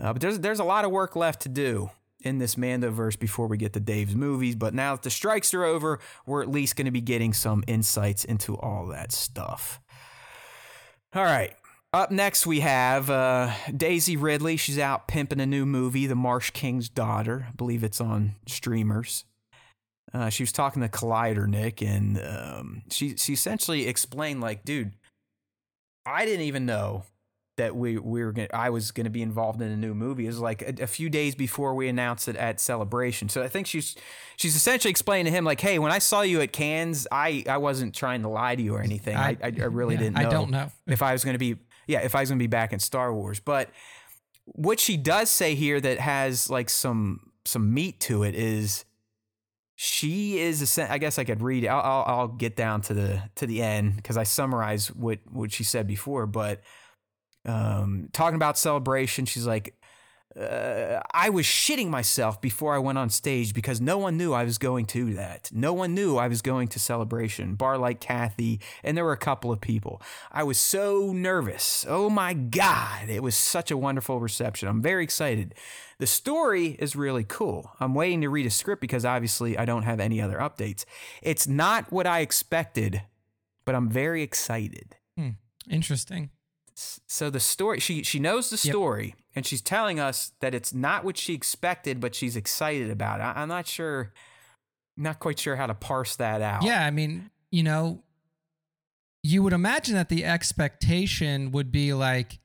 Uh, 0.00 0.12
but 0.12 0.20
there's 0.20 0.40
there's 0.40 0.58
a 0.58 0.64
lot 0.64 0.84
of 0.84 0.90
work 0.90 1.14
left 1.14 1.42
to 1.42 1.48
do 1.48 1.90
in 2.20 2.38
this 2.38 2.56
Mandoverse 2.56 3.18
before 3.18 3.46
we 3.46 3.56
get 3.56 3.72
to 3.74 3.80
Dave's 3.80 4.16
movies. 4.16 4.56
But 4.56 4.74
now 4.74 4.94
that 4.94 5.02
the 5.02 5.10
strikes 5.10 5.54
are 5.54 5.64
over, 5.64 6.00
we're 6.26 6.42
at 6.42 6.50
least 6.50 6.74
going 6.76 6.86
to 6.86 6.90
be 6.90 7.00
getting 7.00 7.32
some 7.32 7.62
insights 7.66 8.24
into 8.24 8.56
all 8.56 8.86
that 8.88 9.12
stuff. 9.12 9.80
All 11.14 11.22
right. 11.22 11.54
Up 11.92 12.10
next, 12.10 12.44
we 12.44 12.58
have 12.58 13.08
uh, 13.08 13.52
Daisy 13.76 14.16
Ridley. 14.16 14.56
She's 14.56 14.80
out 14.80 15.06
pimping 15.06 15.38
a 15.38 15.46
new 15.46 15.64
movie, 15.64 16.08
The 16.08 16.16
Marsh 16.16 16.50
King's 16.50 16.88
Daughter. 16.88 17.46
I 17.50 17.52
believe 17.52 17.84
it's 17.84 18.00
on 18.00 18.34
streamers. 18.48 19.24
Uh, 20.14 20.30
she 20.30 20.44
was 20.44 20.52
talking 20.52 20.80
to 20.80 20.88
Collider, 20.88 21.48
Nick, 21.48 21.82
and 21.82 22.20
um, 22.24 22.82
she 22.88 23.16
she 23.16 23.32
essentially 23.32 23.88
explained, 23.88 24.40
like, 24.40 24.64
dude, 24.64 24.92
I 26.06 26.24
didn't 26.24 26.46
even 26.46 26.66
know 26.66 27.04
that 27.56 27.74
we 27.74 27.98
we 27.98 28.24
were 28.24 28.32
gonna, 28.32 28.48
I 28.54 28.70
was 28.70 28.92
going 28.92 29.04
to 29.04 29.10
be 29.10 29.22
involved 29.22 29.60
in 29.60 29.70
a 29.70 29.76
new 29.76 29.92
movie. 29.92 30.24
It 30.24 30.28
was 30.28 30.38
like 30.38 30.62
a, 30.62 30.84
a, 30.84 30.86
few 30.86 31.08
days 31.08 31.34
before 31.34 31.74
we 31.74 31.88
announced 31.88 32.28
it 32.28 32.36
at 32.36 32.60
Celebration. 32.60 33.28
So 33.28 33.42
I 33.42 33.48
think 33.48 33.66
she's 33.66 33.96
she's 34.36 34.54
essentially 34.54 34.90
explaining 34.90 35.32
to 35.32 35.36
him 35.36 35.44
like, 35.44 35.60
"Hey, 35.60 35.80
when 35.80 35.90
I 35.90 35.98
saw 35.98 36.22
you 36.22 36.40
at 36.40 36.52
Cannes, 36.52 37.06
I 37.10 37.44
I 37.48 37.58
wasn't 37.58 37.94
trying 37.94 38.22
to 38.22 38.28
lie 38.28 38.54
to 38.54 38.62
you 38.62 38.74
or 38.74 38.82
anything. 38.82 39.16
I 39.16 39.36
I, 39.42 39.46
I 39.46 39.64
really 39.64 39.94
yeah, 39.94 40.00
didn't. 40.00 40.16
know 40.16 40.28
I 40.28 40.30
don't 40.30 40.50
know 40.50 40.70
if 40.86 41.02
I 41.02 41.12
was 41.12 41.24
going 41.24 41.34
to 41.34 41.38
be 41.38 41.56
yeah 41.86 42.00
if 42.00 42.14
I 42.14 42.20
was 42.20 42.28
going 42.28 42.38
to 42.38 42.42
be 42.42 42.48
back 42.48 42.72
in 42.72 42.78
Star 42.78 43.12
Wars. 43.12 43.40
But 43.40 43.70
what 44.44 44.78
she 44.78 44.96
does 44.96 45.30
say 45.30 45.54
here 45.54 45.80
that 45.80 45.98
has 45.98 46.50
like 46.50 46.70
some 46.70 47.32
some 47.44 47.72
meat 47.72 48.00
to 48.00 48.22
it 48.22 48.34
is 48.34 48.84
she 49.76 50.38
is 50.38 50.78
I 50.78 50.98
guess 50.98 51.18
I 51.18 51.24
could 51.24 51.42
read. 51.42 51.66
I'll, 51.66 51.80
I'll, 51.80 52.04
I'll 52.06 52.28
get 52.28 52.56
down 52.56 52.80
to 52.82 52.94
the 52.94 53.22
to 53.36 53.46
the 53.46 53.62
end 53.62 53.96
because 53.96 54.16
I 54.16 54.22
summarize 54.22 54.88
what 54.88 55.20
what 55.30 55.52
she 55.52 55.64
said 55.64 55.86
before, 55.86 56.26
but 56.26 56.62
um, 57.44 58.08
talking 58.12 58.36
about 58.36 58.56
celebration. 58.56 59.26
She's 59.26 59.46
like, 59.46 59.74
uh, 60.38 61.00
I 61.12 61.30
was 61.30 61.46
shitting 61.46 61.88
myself 61.88 62.40
before 62.40 62.74
I 62.74 62.78
went 62.78 62.98
on 62.98 63.08
stage 63.10 63.54
because 63.54 63.80
no 63.80 63.98
one 63.98 64.16
knew 64.16 64.32
I 64.32 64.44
was 64.44 64.58
going 64.58 64.86
to 64.86 65.14
that. 65.14 65.50
No 65.52 65.72
one 65.72 65.94
knew 65.94 66.16
I 66.16 66.28
was 66.28 66.42
going 66.42 66.68
to 66.68 66.80
celebration. 66.80 67.54
Bar 67.54 67.78
like 67.78 68.00
Kathy, 68.00 68.60
and 68.82 68.96
there 68.96 69.04
were 69.04 69.12
a 69.12 69.16
couple 69.16 69.52
of 69.52 69.60
people. 69.60 70.02
I 70.32 70.42
was 70.42 70.58
so 70.58 71.12
nervous. 71.12 71.86
Oh 71.88 72.10
my 72.10 72.34
God. 72.34 73.08
It 73.08 73.22
was 73.22 73.36
such 73.36 73.70
a 73.70 73.76
wonderful 73.76 74.18
reception. 74.18 74.68
I'm 74.68 74.82
very 74.82 75.04
excited. 75.04 75.54
The 75.98 76.06
story 76.06 76.76
is 76.80 76.96
really 76.96 77.24
cool. 77.24 77.70
I'm 77.78 77.94
waiting 77.94 78.20
to 78.22 78.28
read 78.28 78.46
a 78.46 78.50
script 78.50 78.80
because 78.80 79.04
obviously 79.04 79.56
I 79.56 79.64
don't 79.64 79.84
have 79.84 80.00
any 80.00 80.20
other 80.20 80.38
updates. 80.38 80.84
It's 81.22 81.46
not 81.46 81.92
what 81.92 82.06
I 82.06 82.20
expected, 82.20 83.02
but 83.64 83.76
I'm 83.76 83.88
very 83.88 84.22
excited. 84.22 84.96
Hmm. 85.16 85.30
Interesting 85.70 86.30
so 86.74 87.30
the 87.30 87.40
story 87.40 87.78
she 87.78 88.02
she 88.02 88.18
knows 88.18 88.50
the 88.50 88.56
story 88.56 89.06
yep. 89.06 89.16
and 89.36 89.46
she's 89.46 89.60
telling 89.60 90.00
us 90.00 90.32
that 90.40 90.54
it's 90.54 90.74
not 90.74 91.04
what 91.04 91.16
she 91.16 91.32
expected 91.32 92.00
but 92.00 92.14
she's 92.14 92.36
excited 92.36 92.90
about 92.90 93.20
it. 93.20 93.22
I, 93.22 93.42
i'm 93.42 93.48
not 93.48 93.66
sure 93.66 94.12
not 94.96 95.20
quite 95.20 95.38
sure 95.38 95.56
how 95.56 95.66
to 95.66 95.74
parse 95.74 96.16
that 96.16 96.42
out 96.42 96.62
yeah 96.64 96.84
i 96.84 96.90
mean 96.90 97.30
you 97.50 97.62
know 97.62 98.02
you 99.22 99.42
would 99.42 99.52
imagine 99.52 99.94
that 99.94 100.08
the 100.08 100.24
expectation 100.24 101.52
would 101.52 101.70
be 101.70 101.94
like 101.94 102.40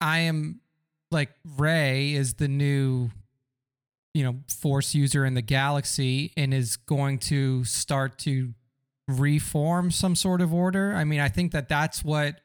i 0.00 0.18
am 0.18 0.60
like 1.12 1.30
rey 1.56 2.12
is 2.12 2.34
the 2.34 2.48
new 2.48 3.10
you 4.12 4.24
know 4.24 4.36
force 4.48 4.94
user 4.94 5.24
in 5.24 5.34
the 5.34 5.42
galaxy 5.42 6.32
and 6.36 6.52
is 6.52 6.76
going 6.76 7.18
to 7.18 7.64
start 7.64 8.18
to 8.18 8.54
reform 9.06 9.90
some 9.90 10.16
sort 10.16 10.40
of 10.40 10.52
order 10.52 10.92
i 10.94 11.04
mean 11.04 11.20
i 11.20 11.28
think 11.28 11.52
that 11.52 11.68
that's 11.68 12.04
what 12.04 12.40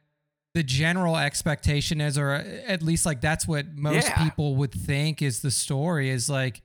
the 0.55 0.63
general 0.63 1.17
expectation 1.17 1.99
is, 1.99 2.17
or 2.17 2.31
uh, 2.31 2.43
at 2.65 2.81
least 2.81 3.05
like 3.05 3.19
that's 3.19 3.45
what 3.45 3.75
most 3.75 4.07
yeah. 4.07 4.23
people 4.23 4.55
would 4.55 4.71
think 4.71 5.21
is 5.21 5.41
the 5.41 5.51
story 5.51 6.09
is 6.09 6.29
like, 6.29 6.61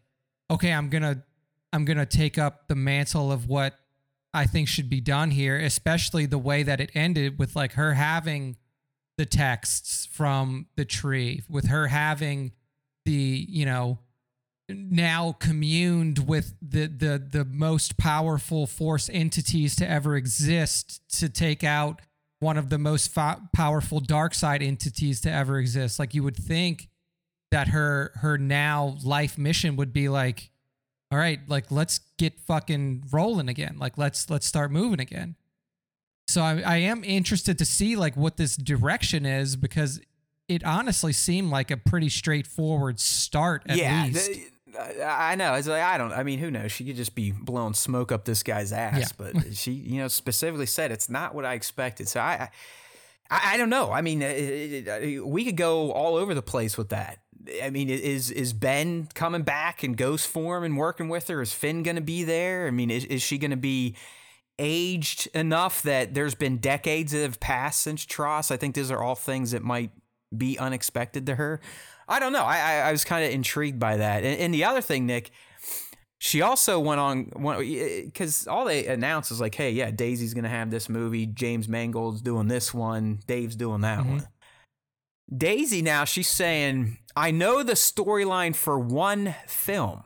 okay, 0.49 0.73
I'm 0.73 0.89
gonna 0.89 1.25
I'm 1.73 1.85
gonna 1.85 2.07
take 2.07 2.39
up 2.39 2.69
the 2.69 2.77
mantle 2.77 3.33
of 3.33 3.49
what 3.49 3.75
I 4.33 4.47
think 4.47 4.69
should 4.69 4.89
be 4.89 5.01
done 5.01 5.33
here, 5.33 5.59
especially 5.59 6.27
the 6.27 6.39
way 6.39 6.63
that 6.63 6.81
it 6.81 6.93
ended 6.95 7.41
with 7.41 7.57
like 7.57 7.73
her 7.73 7.95
having 7.95 8.57
the 9.19 9.27
texts 9.27 10.07
from 10.07 10.67
the 10.77 10.85
tree, 10.85 11.43
with 11.49 11.67
her 11.67 11.89
having 11.89 12.53
the, 13.05 13.45
you 13.49 13.67
know, 13.67 13.99
now 14.69 15.33
communed 15.41 16.29
with 16.29 16.55
the 16.63 16.87
the 16.87 17.19
the 17.19 17.45
most 17.45 17.97
powerful 17.97 18.69
force 18.69 19.11
entities 19.13 19.75
to 19.75 19.91
ever 19.91 20.15
exist 20.15 21.03
to 21.19 21.29
take 21.29 21.65
out 21.65 22.03
one 22.41 22.57
of 22.57 22.71
the 22.71 22.79
most 22.79 23.13
fa- 23.13 23.41
powerful 23.55 24.01
dark 24.01 24.35
side 24.35 24.63
entities 24.63 25.21
to 25.21 25.31
ever 25.31 25.59
exist. 25.59 25.99
Like 25.99 26.15
you 26.15 26.23
would 26.23 26.37
think 26.37 26.89
that 27.51 27.69
her 27.69 28.13
her 28.17 28.39
now 28.39 28.97
life 29.05 29.39
mission 29.39 29.77
would 29.77 29.93
be 29.93 30.09
like, 30.09 30.51
all 31.13 31.19
right, 31.19 31.41
like 31.49 31.71
let's 31.71 32.01
get 32.19 32.41
fucking 32.41 33.05
rolling 33.13 33.49
again. 33.49 33.77
Like 33.79 33.99
let's 33.99 34.29
let's 34.31 34.47
start 34.47 34.71
moving 34.71 35.01
again. 35.01 35.37
So 36.29 36.43
I, 36.43 36.63
I 36.65 36.77
am 36.77 37.03
interested 37.05 37.59
to 37.59 37.65
see 37.65 37.97
like 37.97 38.17
what 38.17 38.37
this 38.37 38.57
direction 38.57 39.27
is 39.27 39.57
because 39.57 40.01
it 40.49 40.65
honestly 40.65 41.13
seemed 41.13 41.51
like 41.51 41.71
a 41.71 41.77
pretty 41.77 42.09
straightforward 42.09 43.01
start 43.01 43.63
at 43.69 43.77
yeah, 43.77 44.05
least. 44.05 44.31
I 44.79 45.35
know. 45.35 45.55
It's 45.55 45.69
like 45.69 45.83
I 45.83 45.99
don't. 45.99 46.13
I 46.13 46.23
mean, 46.23 46.39
who 46.39 46.51
knows? 46.51 46.73
She 46.73 46.85
could 46.85 46.97
just 46.97 47.15
be 47.15 47.33
blowing 47.33 47.75
smoke 47.75 48.13
up 48.13 48.25
this 48.25 48.43
guy's 48.43 48.73
ass. 48.73 48.99
Yeah. 48.99 49.33
But 49.33 49.55
she, 49.55 49.73
you 49.73 50.01
know, 50.01 50.09
specifically 50.09 50.67
said 50.67 50.93
it's 50.93 51.09
not 51.09 51.35
what 51.35 51.45
I 51.45 51.55
expected. 51.55 52.09
So 52.09 52.21
I, 52.21 52.51
I, 53.31 53.55
I 53.55 53.57
don't 53.57 53.71
know. 53.71 53.91
I 53.93 54.01
mean, 54.03 54.23
it, 54.23 54.87
it, 54.87 55.27
we 55.27 55.45
could 55.45 55.57
go 55.57 55.93
all 55.93 56.17
over 56.17 56.35
the 56.35 56.43
place 56.43 56.77
with 56.77 56.91
that. 56.91 57.19
I 57.63 57.71
mean, 57.71 57.89
is 57.89 58.31
is 58.31 58.53
Ben 58.53 59.09
coming 59.15 59.43
back 59.43 59.83
in 59.83 59.95
ghost 59.95 60.27
form 60.27 60.63
and 60.63 60.77
working 60.77 61.09
with 61.09 61.29
her? 61.29 61.41
Is 61.41 61.53
Finn 61.53 61.83
going 61.83 61.97
to 61.97 62.03
be 62.03 62.23
there? 62.25 62.67
I 62.67 62.71
mean, 62.71 62.91
is 62.91 63.05
is 63.07 63.23
she 63.23 63.39
going 63.39 63.53
to 63.53 63.57
be 63.57 63.97
aged 64.61 65.27
enough 65.29 65.83
that 65.83 66.13
there's 66.13 66.35
been 66.35 66.59
decades 66.59 67.13
that 67.13 67.23
have 67.23 67.41
passed 67.41 67.81
since 67.81 68.05
TROS. 68.05 68.51
I 68.51 68.59
think 68.59 68.75
these 68.75 68.91
are 68.91 69.03
all 69.03 69.15
things 69.15 69.53
that 69.53 69.63
might 69.63 69.91
be 70.37 70.59
unexpected 70.59 71.27
to 71.27 71.35
her. 71.37 71.61
I 72.11 72.19
don't 72.19 72.33
know. 72.33 72.45
I 72.45 72.59
I, 72.59 72.75
I 72.89 72.93
was 72.93 73.05
kind 73.05 73.25
of 73.25 73.31
intrigued 73.31 73.79
by 73.79 73.97
that. 73.97 74.25
And, 74.25 74.39
and, 74.39 74.53
the 74.53 74.65
other 74.65 74.83
thing, 74.83 75.07
Nick, 75.07 75.31
she 76.19 76.43
also 76.43 76.79
went 76.81 77.01
on 77.01 77.25
because 78.05 78.47
all 78.47 78.67
they 78.67 78.87
announced 78.87 79.31
is 79.31 79.41
like, 79.41 79.55
hey, 79.55 79.71
yeah, 79.71 79.91
Daisy's 79.91 80.35
gonna 80.35 80.49
have 80.49 80.71
this 80.71 80.89
movie. 80.89 81.27
James 81.27 81.69
Mangold's 81.69 82.21
doing 82.21 82.49
this 82.49 82.75
one. 82.75 83.21
Dave's 83.27 83.57
doing 83.57 83.81
that 83.83 84.01
mm-hmm. 84.01 84.13
one. 84.17 84.29
Daisy 85.35 85.81
now 85.81 86.05
she's 86.05 86.29
saying, 86.29 86.99
I 87.15 87.31
know 87.31 87.63
the 87.63 87.75
storyline 87.75 88.55
for 88.55 88.79
one 88.79 89.37
film. 89.47 90.03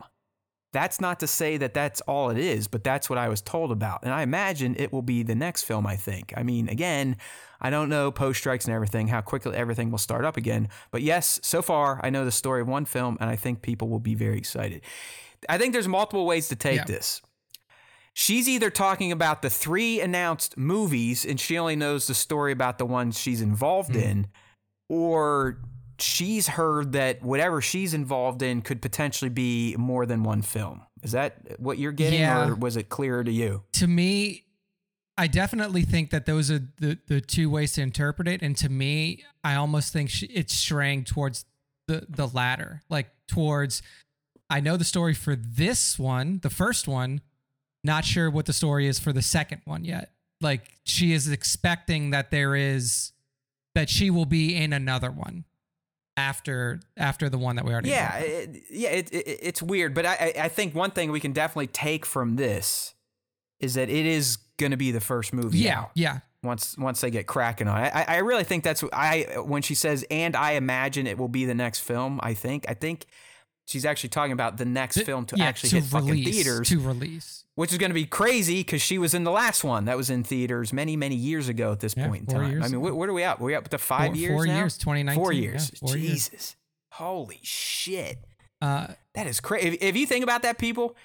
That's 0.75 0.99
not 0.99 1.21
to 1.21 1.27
say 1.27 1.55
that 1.55 1.73
that's 1.73 2.01
all 2.01 2.29
it 2.29 2.37
is, 2.37 2.67
but 2.67 2.83
that's 2.83 3.09
what 3.09 3.17
I 3.17 3.29
was 3.29 3.39
told 3.39 3.71
about. 3.71 4.03
And 4.03 4.11
I 4.11 4.23
imagine 4.23 4.75
it 4.77 4.91
will 4.91 5.01
be 5.01 5.23
the 5.23 5.33
next 5.33 5.63
film, 5.63 5.87
I 5.87 5.95
think. 5.95 6.33
I 6.35 6.43
mean, 6.43 6.67
again, 6.67 7.15
I 7.61 7.69
don't 7.69 7.87
know 7.87 8.11
post 8.11 8.39
strikes 8.39 8.65
and 8.65 8.73
everything, 8.73 9.07
how 9.07 9.21
quickly 9.21 9.55
everything 9.55 9.89
will 9.89 9.99
start 9.99 10.25
up 10.25 10.35
again. 10.35 10.67
But 10.91 11.01
yes, 11.01 11.39
so 11.41 11.61
far, 11.61 12.01
I 12.03 12.09
know 12.09 12.25
the 12.25 12.31
story 12.31 12.59
of 12.59 12.67
one 12.67 12.83
film, 12.83 13.15
and 13.21 13.29
I 13.29 13.37
think 13.37 13.61
people 13.61 13.87
will 13.87 14.01
be 14.01 14.15
very 14.15 14.37
excited. 14.37 14.81
I 15.47 15.57
think 15.57 15.71
there's 15.71 15.87
multiple 15.87 16.25
ways 16.25 16.49
to 16.49 16.57
take 16.57 16.79
yeah. 16.79 16.83
this. 16.83 17.21
She's 18.13 18.49
either 18.49 18.69
talking 18.69 19.13
about 19.13 19.43
the 19.43 19.49
three 19.49 20.01
announced 20.01 20.57
movies, 20.57 21.23
and 21.25 21.39
she 21.39 21.57
only 21.57 21.77
knows 21.77 22.07
the 22.07 22.13
story 22.13 22.51
about 22.51 22.79
the 22.79 22.85
ones 22.85 23.17
she's 23.17 23.41
involved 23.41 23.91
mm. 23.91 24.03
in, 24.03 24.27
or 24.89 25.61
she's 25.99 26.47
heard 26.47 26.93
that 26.93 27.21
whatever 27.21 27.61
she's 27.61 27.93
involved 27.93 28.41
in 28.41 28.61
could 28.61 28.81
potentially 28.81 29.29
be 29.29 29.75
more 29.77 30.05
than 30.05 30.23
one 30.23 30.41
film. 30.41 30.81
Is 31.03 31.11
that 31.11 31.59
what 31.59 31.77
you're 31.77 31.91
getting, 31.91 32.19
yeah. 32.19 32.47
or 32.47 32.55
was 32.55 32.77
it 32.77 32.89
clearer 32.89 33.23
to 33.23 33.31
you? 33.31 33.63
To 33.73 33.87
me, 33.87 34.45
I 35.17 35.27
definitely 35.27 35.83
think 35.83 36.09
that 36.09 36.25
those 36.25 36.51
are 36.51 36.59
the, 36.79 36.97
the 37.07 37.21
two 37.21 37.49
ways 37.49 37.73
to 37.73 37.81
interpret 37.81 38.27
it. 38.27 38.41
And 38.41 38.57
to 38.57 38.69
me, 38.69 39.23
I 39.43 39.55
almost 39.55 39.93
think 39.93 40.09
she, 40.09 40.25
it's 40.27 40.53
straying 40.53 41.05
towards 41.05 41.45
the, 41.87 42.05
the 42.09 42.27
latter, 42.27 42.81
like 42.89 43.09
towards, 43.27 43.81
I 44.49 44.59
know 44.59 44.77
the 44.77 44.83
story 44.83 45.13
for 45.13 45.35
this 45.35 45.97
one, 45.97 46.39
the 46.41 46.49
first 46.49 46.87
one, 46.87 47.21
not 47.83 48.03
sure 48.03 48.29
what 48.29 48.45
the 48.45 48.53
story 48.53 48.87
is 48.87 48.99
for 48.99 49.13
the 49.13 49.21
second 49.21 49.61
one 49.65 49.85
yet. 49.85 50.11
Like 50.41 50.79
she 50.83 51.13
is 51.13 51.29
expecting 51.29 52.09
that 52.09 52.31
there 52.31 52.55
is, 52.55 53.13
that 53.73 53.89
she 53.89 54.09
will 54.09 54.25
be 54.25 54.55
in 54.55 54.73
another 54.73 55.11
one 55.11 55.45
after 56.17 56.79
after 56.97 57.29
the 57.29 57.37
one 57.37 57.57
that 57.57 57.65
we 57.65 57.73
already 57.73 57.89
yeah 57.89 58.17
it, 58.19 58.63
yeah 58.69 58.89
it, 58.89 59.13
it, 59.13 59.39
it's 59.41 59.61
weird 59.61 59.93
but 59.93 60.05
I, 60.05 60.33
I 60.39 60.47
think 60.47 60.73
one 60.73 60.91
thing 60.91 61.11
we 61.11 61.19
can 61.19 61.33
definitely 61.33 61.67
take 61.67 62.05
from 62.05 62.37
this 62.37 62.93
is 63.59 63.73
that 63.73 63.89
it 63.89 64.05
is 64.05 64.37
going 64.57 64.71
to 64.71 64.77
be 64.77 64.91
the 64.91 65.01
first 65.01 65.33
movie 65.33 65.59
yeah 65.59 65.81
out 65.81 65.91
yeah. 65.93 66.19
once 66.41 66.77
once 66.77 67.01
they 67.01 67.11
get 67.11 67.27
cracking 67.27 67.67
on 67.67 67.83
it. 67.83 67.93
I, 67.93 68.03
I 68.07 68.17
really 68.17 68.45
think 68.45 68.63
that's 68.63 68.83
I 68.93 69.39
when 69.45 69.61
she 69.61 69.75
says 69.75 70.05
and 70.09 70.35
I 70.35 70.53
imagine 70.53 71.05
it 71.05 71.17
will 71.17 71.27
be 71.27 71.45
the 71.45 71.55
next 71.55 71.79
film 71.79 72.19
I 72.23 72.33
think 72.33 72.65
I 72.69 72.75
think 72.75 73.07
she's 73.65 73.85
actually 73.85 74.09
talking 74.09 74.31
about 74.31 74.57
the 74.57 74.65
next 74.65 75.01
film 75.01 75.25
to 75.25 75.37
yeah, 75.37 75.45
actually 75.45 75.69
to 75.69 75.75
hit 75.77 75.85
fucking 75.85 76.23
theaters, 76.23 76.69
to 76.69 76.79
release. 76.79 77.44
Which 77.55 77.71
is 77.71 77.77
going 77.77 77.89
to 77.89 77.93
be 77.95 78.05
crazy 78.05 78.59
because 78.59 78.81
she 78.81 78.97
was 78.97 79.13
in 79.13 79.23
the 79.23 79.31
last 79.31 79.63
one 79.63 79.85
that 79.85 79.95
was 79.95 80.09
in 80.09 80.23
theaters 80.25 80.73
many, 80.73 80.97
many 80.97 81.15
years 81.15 81.47
ago 81.47 81.71
at 81.71 81.79
this 81.79 81.93
Yeah, 81.95 82.07
point 82.09 82.21
in 82.23 82.25
four 82.27 82.41
time. 82.41 82.51
years 82.51 82.63
I 82.65 82.67
mean, 82.67 82.81
ago. 82.85 82.93
wh- 82.93 82.97
what 82.97 83.07
are 83.07 83.13
we 83.13 83.23
up? 83.23 83.39
We're 83.39 83.57
up 83.57 83.69
to 83.69 83.77
five 83.77 84.07
Four- 84.07 84.15
years 84.15 84.31
four 84.33 84.45
now? 84.45 84.57
years, 84.57 84.77
2019, 84.77 85.23
Four 85.23 85.31
yeah, 85.33 85.41
years. 85.41 85.69
four 85.79 85.97
years. 85.97 86.29
Jesus. 86.29 86.55
Holy 86.91 87.39
shit. 87.43 88.17
Uh, 88.61 88.87
That 89.13 89.27
is 89.27 89.39
crazy. 89.39 89.69
If, 89.69 89.81
if 89.81 89.95
you 89.95 90.05
think 90.05 90.23
about 90.23 90.41
that, 90.41 90.57
people, 90.57 90.95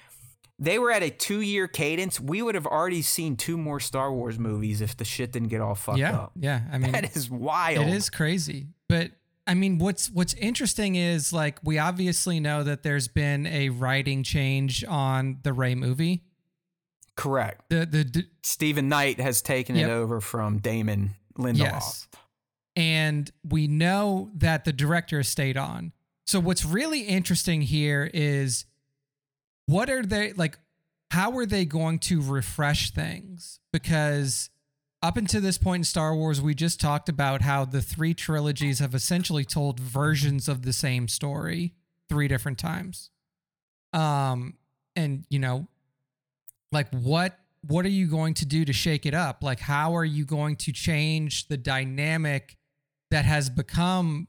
they 0.59 0.77
were 0.77 0.91
at 0.91 1.03
a 1.03 1.09
two 1.09 1.39
year 1.41 1.67
cadence. 1.69 2.19
We 2.19 2.41
would 2.41 2.55
have 2.55 2.67
already 2.67 3.01
seen 3.01 3.37
two 3.37 3.57
more 3.57 3.79
Star 3.79 4.11
Wars 4.13 4.37
movies 4.37 4.81
if 4.81 4.97
the 4.97 5.05
shit 5.05 5.31
didn't 5.31 5.47
get 5.49 5.61
all 5.61 5.75
fucked 5.75 5.99
yeah, 5.99 6.15
up. 6.17 6.31
yeah. 6.37 6.61
I 6.71 6.77
mean, 6.77 6.91
That 6.91 7.15
is 7.15 7.29
wild. 7.29 7.87
It 7.87 7.93
is 7.93 8.09
crazy. 8.09 8.67
But 8.89 9.11
I 9.47 9.53
mean 9.53 9.79
what's 9.79 10.09
what's 10.11 10.33
interesting 10.35 10.95
is 10.95 11.31
like 11.33 11.57
we 11.63 11.79
obviously 11.79 12.39
know 12.39 12.63
that 12.63 12.83
there's 12.83 13.07
been 13.07 13.47
a 13.47 13.69
writing 13.69 14.21
change 14.23 14.83
on 14.85 15.39
the 15.43 15.51
Rey 15.53 15.75
movie. 15.75 16.23
Correct. 17.15 17.69
The 17.69 17.85
the 17.85 18.03
d- 18.03 18.27
Stephen 18.43 18.89
Knight 18.89 19.19
has 19.19 19.41
taken 19.41 19.75
Yep. 19.75 19.89
it 19.89 19.91
over 19.91 20.21
from 20.21 20.59
Damon 20.59 21.11
Lindelof. 21.37 21.57
yes. 21.57 22.07
And 22.75 23.29
we 23.47 23.67
know 23.67 24.31
that 24.35 24.63
the 24.65 24.71
director 24.73 25.21
stayed 25.23 25.57
on. 25.57 25.91
So 26.25 26.39
what's 26.39 26.63
really 26.63 27.01
interesting 27.01 27.61
here 27.61 28.09
is 28.13 28.65
what 29.65 29.89
are 29.89 30.03
they 30.03 30.33
like 30.33 30.57
how 31.11 31.37
are 31.37 31.45
they 31.45 31.65
going 31.65 31.99
to 31.99 32.21
refresh 32.21 32.91
things? 32.91 33.59
Because 33.73 34.49
up 35.03 35.17
until 35.17 35.41
this 35.41 35.57
point 35.57 35.81
in 35.81 35.83
Star 35.83 36.15
Wars, 36.15 36.39
we 36.41 36.55
just 36.55 36.79
talked 36.79 37.09
about 37.09 37.41
how 37.41 37.65
the 37.65 37.81
three 37.81 38.13
trilogies 38.13 38.79
have 38.79 38.95
essentially 38.95 39.43
told 39.43 39.79
versions 39.79 40.47
of 40.47 40.61
the 40.61 40.71
same 40.71 41.07
story 41.09 41.73
three 42.07 42.29
different 42.29 42.57
times. 42.59 43.09
Um, 43.93 44.53
and 44.95 45.25
you 45.29 45.39
know, 45.39 45.67
like 46.71 46.89
what 46.91 47.37
what 47.67 47.85
are 47.85 47.89
you 47.89 48.07
going 48.07 48.33
to 48.33 48.45
do 48.45 48.65
to 48.65 48.73
shake 48.73 49.05
it 49.05 49.13
up? 49.13 49.43
Like, 49.43 49.59
how 49.59 49.95
are 49.95 50.03
you 50.05 50.25
going 50.25 50.55
to 50.57 50.71
change 50.71 51.47
the 51.47 51.57
dynamic 51.57 52.57
that 53.11 53.23
has 53.25 53.51
become 53.51 54.27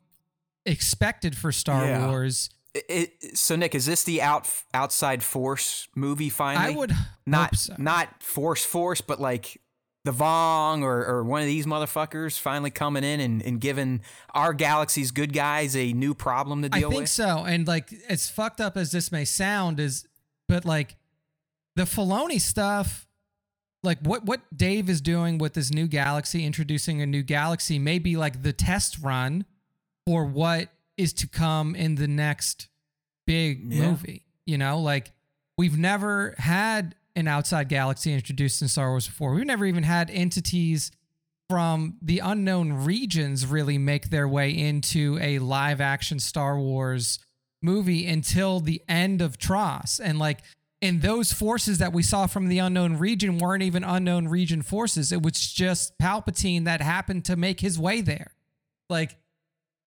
expected 0.66 1.36
for 1.36 1.51
Star 1.52 1.86
Yeah. 1.86 2.09
Wars? 2.09 2.51
It- 2.74 2.85
it- 3.23 3.39
so 3.39 3.56
Nick, 3.56 3.74
is 3.74 3.86
this 3.86 4.05
the 4.05 4.23
out 4.23 4.48
outside 4.74 5.23
force 5.23 5.89
movie 5.94 6.28
finally? 6.31 6.74
I 6.74 6.77
would 6.77 6.93
not 7.27 7.51
hope 7.51 7.56
so. 7.56 7.74
not 7.78 8.23
force 8.23 8.64
force, 8.64 9.01
but 9.01 9.20
like 9.20 9.59
the 10.05 10.12
Vong 10.12 10.82
or, 10.82 11.05
or 11.06 11.23
one 11.24 11.40
of 11.43 11.47
these 11.47 11.64
motherfuckers 11.64 12.39
finally 12.39 12.70
coming 12.70 13.05
in 13.05 13.20
and, 13.20 13.40
and 13.43 13.60
giving 13.60 14.01
our 14.35 14.52
galaxy's 14.52 15.10
good 15.10 15.32
guys 15.32 15.77
a 15.77 15.93
new 15.93 16.12
problem 16.12 16.62
to 16.62 16.69
deal 16.69 16.81
with. 16.81 16.86
I 16.86 16.90
think 16.90 17.01
with. 17.02 17.10
so. 17.10 17.44
And 17.44 17.66
like 17.69 17.93
as 18.09 18.28
fucked 18.28 18.60
up 18.60 18.77
as 18.77 18.90
this 18.90 19.12
may 19.12 19.24
sound, 19.24 19.78
is 19.78 20.06
but 20.48 20.64
like 20.64 20.97
the 21.77 21.82
Filoni 21.85 22.40
stuff, 22.40 23.07
like 23.82 23.99
what 24.03 24.24
what 24.24 24.40
Dave 24.57 24.89
is 24.89 25.01
doing 25.01 25.39
with 25.39 25.55
this 25.55 25.73
new 25.73 25.86
galaxy, 25.86 26.44
introducing 26.44 27.01
a 27.01 27.07
new 27.07 27.23
galaxy, 27.23 27.78
may 27.78 27.99
be 27.99 28.16
like 28.16 28.43
the 28.43 28.53
test 28.53 28.99
run 29.01 29.44
for 30.07 30.24
what 30.24 30.69
is 30.97 31.12
to 31.15 31.28
come 31.28 31.74
in 31.74 31.94
the 31.97 32.09
next 32.09 32.69
big 33.27 33.73
Yeah. 33.73 33.90
movie. 33.90 34.27
You 34.47 34.59
know, 34.59 34.78
like 34.81 35.12
we've 35.57 35.78
never 35.78 36.35
had 36.39 36.94
an 37.15 37.28
outside 37.28 37.69
galaxy 37.69 38.12
introduced 38.12 38.62
in 38.62 38.69
Star 38.69 38.90
Wars 38.90 39.07
before. 39.07 39.35
We've 39.35 39.47
never 39.47 39.66
even 39.66 39.82
had 39.82 40.11
entities 40.11 40.90
from 41.51 41.99
the 42.01 42.20
unknown 42.20 42.73
regions 42.73 43.47
really 43.47 43.77
make 43.78 44.09
their 44.11 44.27
way 44.27 44.51
into 44.51 45.19
a 45.20 45.39
live 45.39 45.81
action 45.81 46.19
Star 46.19 46.59
Wars 46.59 47.19
movie 47.61 48.07
until 48.07 48.61
the 48.61 48.82
end 48.89 49.20
of 49.20 49.36
TROS. 49.39 50.01
And 50.01 50.19
like, 50.19 50.40
and 50.82 51.00
those 51.00 51.32
forces 51.32 51.78
that 51.78 51.92
we 51.92 52.02
saw 52.02 52.26
from 52.26 52.48
the 52.48 52.59
unknown 52.59 52.98
region 52.98 53.38
weren't 53.38 53.62
even 53.62 53.84
unknown 53.84 54.28
region 54.28 54.60
forces. 54.60 55.12
It 55.12 55.22
was 55.22 55.40
just 55.52 55.96
Palpatine 55.98 56.64
that 56.64 56.82
happened 56.82 57.24
to 57.26 57.36
make 57.36 57.60
his 57.60 57.78
way 57.78 58.00
there. 58.00 58.34
Like, 58.90 59.16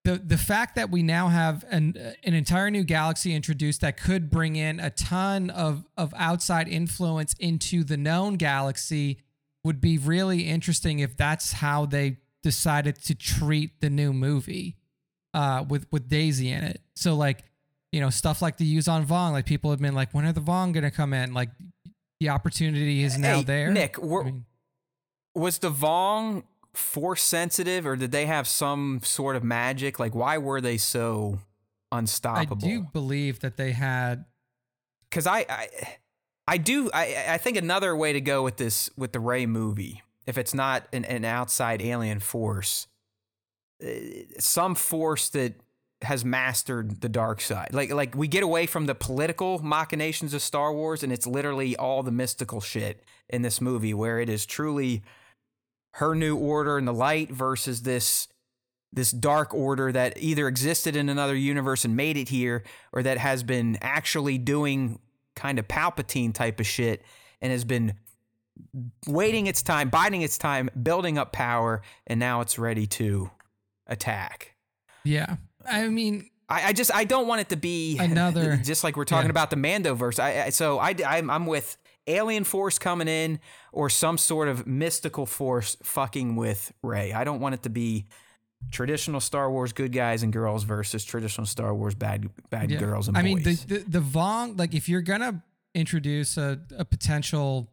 the, 0.05 0.17
the 0.17 0.37
fact 0.37 0.75
that 0.75 0.91
we 0.91 1.01
now 1.01 1.29
have 1.29 1.65
an 1.69 2.15
an 2.23 2.35
entire 2.35 2.69
new 2.69 2.83
galaxy 2.83 3.33
introduced 3.33 3.81
that 3.81 3.99
could 3.99 4.29
bring 4.29 4.55
in 4.55 4.79
a 4.79 4.91
ton 4.91 5.49
of 5.49 5.83
of 5.97 6.13
outside 6.15 6.67
influence 6.67 7.33
into 7.39 7.83
the 7.83 7.97
known 7.97 8.35
galaxy 8.35 9.19
would 9.63 9.81
be 9.81 9.97
really 9.97 10.43
interesting 10.43 10.99
if 10.99 11.17
that's 11.17 11.53
how 11.53 11.87
they 11.87 12.17
decided 12.43 13.01
to 13.01 13.15
treat 13.15 13.81
the 13.81 13.89
new 13.89 14.13
movie 14.13 14.77
uh, 15.33 15.65
with 15.67 15.87
with 15.91 16.07
Daisy 16.07 16.51
in 16.51 16.63
it. 16.63 16.81
So 16.95 17.15
like, 17.15 17.43
you 17.95 18.01
know, 18.01 18.09
stuff 18.09 18.41
like 18.41 18.57
the 18.57 18.67
Yuuzhan 18.75 19.05
Vong, 19.05 19.31
like 19.31 19.45
people 19.45 19.71
have 19.71 19.79
been 19.79 19.95
like, 19.95 20.11
when 20.13 20.25
are 20.25 20.33
the 20.33 20.41
Vong 20.41 20.73
gonna 20.73 20.91
come 20.91 21.13
in? 21.13 21.33
Like, 21.33 21.49
the 22.19 22.27
opportunity 22.29 23.03
is 23.03 23.17
now 23.17 23.37
Hey, 23.37 23.43
there. 23.43 23.71
Nick, 23.71 23.97
I 23.97 24.23
mean, 24.23 24.45
was 25.33 25.59
the 25.59 25.71
Vong 25.71 26.43
force 26.73 27.23
sensitive 27.23 27.85
or 27.85 27.95
did 27.95 28.11
they 28.11 28.25
have 28.25 28.47
some 28.47 28.99
sort 29.03 29.37
of 29.37 29.43
magic? 29.45 29.97
Like, 29.97 30.13
why 30.13 30.37
were 30.37 30.59
they 30.59 30.77
so 30.77 31.39
unstoppable? 31.91 32.57
I 32.67 32.69
do 32.69 32.81
believe 32.91 33.39
that 33.39 33.55
they 33.55 33.71
had. 33.71 34.25
because 35.09 35.25
I, 35.25 35.45
I 35.47 35.67
I 36.47 36.57
do 36.57 36.89
I 36.93 37.25
I 37.29 37.37
think 37.37 37.55
another 37.57 37.95
way 37.95 38.11
to 38.13 38.19
go 38.21 38.43
with 38.43 38.57
this 38.57 38.89
with 38.97 39.13
the 39.13 39.19
Rey 39.21 39.45
movie, 39.45 40.03
if 40.27 40.37
it's 40.37 40.53
not 40.53 40.87
an, 40.91 41.05
an 41.05 41.23
outside 41.23 41.81
alien 41.81 42.19
force, 42.19 42.87
uh, 43.81 43.87
some 44.39 44.75
force 44.75 45.29
that 45.29 45.53
has 46.01 46.25
mastered 46.25 47.01
the 47.01 47.09
dark 47.09 47.41
side. 47.41 47.69
Like 47.73 47.91
like 47.91 48.15
we 48.15 48.27
get 48.27 48.43
away 48.43 48.65
from 48.65 48.85
the 48.85 48.95
political 48.95 49.59
machinations 49.59 50.33
of 50.33 50.41
Star 50.41 50.73
Wars, 50.73 51.03
and 51.03 51.11
it's 51.11 51.27
literally 51.27 51.75
all 51.75 52.03
the 52.03 52.11
mystical 52.11 52.61
shit 52.61 53.03
in 53.29 53.41
this 53.41 53.61
movie, 53.61 53.93
where 53.93 54.19
it 54.19 54.29
is 54.29 54.45
truly 54.45 55.03
her 55.93 56.13
new 56.13 56.35
order 56.35 56.77
in 56.77 56.85
the 56.85 56.93
light 56.93 57.31
versus 57.31 57.83
this 57.83 58.27
this 58.91 59.11
dark 59.11 59.53
order 59.53 59.91
that 59.91 60.17
either 60.17 60.47
existed 60.47 60.95
in 60.95 61.09
another 61.09 61.35
universe 61.35 61.83
and 61.83 61.95
made 61.95 62.15
it 62.15 62.29
here 62.29 62.63
or 62.93 63.03
that 63.03 63.17
has 63.17 63.43
been 63.43 63.77
actually 63.81 64.37
doing 64.37 64.99
kind 65.35 65.59
of 65.59 65.67
palpatine 65.67 66.33
type 66.33 66.61
of 66.61 66.65
shit 66.65 67.03
and 67.41 67.51
has 67.51 67.65
been 67.65 67.93
waiting 69.05 69.47
its 69.47 69.61
time 69.61 69.89
biding 69.89 70.21
its 70.21 70.37
time 70.37 70.69
building 70.81 71.17
up 71.17 71.33
power 71.33 71.81
and 72.07 72.19
now 72.19 72.39
it's 72.39 72.57
ready 72.57 72.87
to 72.87 73.29
attack 73.87 74.55
Yeah, 75.05 75.35
I 75.67 75.87
mean, 75.87 76.29
I, 76.49 76.69
I 76.69 76.73
just 76.73 76.93
I 76.93 77.03
don't 77.05 77.27
want 77.27 77.41
it 77.41 77.49
to 77.49 77.55
be 77.57 77.97
Another- 77.99 78.57
just 78.57 78.83
like 78.83 78.95
we're 78.97 79.05
talking 79.05 79.27
yeah. 79.27 79.31
about 79.31 79.49
the 79.49 79.55
Mandoverse. 79.57 80.19
I, 80.19 80.45
I 80.45 80.49
so 80.49 80.79
I 80.79 80.95
I'm, 81.07 81.29
I'm 81.29 81.45
with 81.45 81.77
alien 82.07 82.43
force 82.43 82.77
coming 82.77 83.07
in 83.07 83.39
or 83.71 83.89
some 83.89 84.17
sort 84.17 84.47
of 84.47 84.67
mystical 84.67 85.25
force 85.25 85.75
fucking 85.83 86.35
with 86.35 86.71
Rey. 86.83 87.11
I 87.13 87.23
don't 87.23 87.39
want 87.39 87.55
it 87.55 87.63
to 87.63 87.69
be 87.69 88.05
traditional 88.71 89.19
Star 89.19 89.49
Wars 89.51 89.73
good 89.73 89.91
guys 89.91 90.23
and 90.23 90.31
girls 90.31 90.63
versus 90.63 91.03
traditional 91.03 91.45
Star 91.47 91.73
Wars 91.73 91.95
bad 91.95 92.29
bad 92.49 92.69
Yeah. 92.71 92.79
girls 92.79 93.07
and 93.07 93.15
boys. 93.15 93.23
I 93.25 93.27
boys. 93.33 93.45
mean, 93.45 93.57
the, 93.67 93.77
the 93.79 93.99
the 93.99 94.01
Vong, 94.01 94.57
like 94.57 94.73
if 94.73 94.87
you're 94.89 95.01
gonna 95.01 95.43
introduce 95.73 96.37
a, 96.37 96.59
a 96.77 96.85
potential 96.85 97.69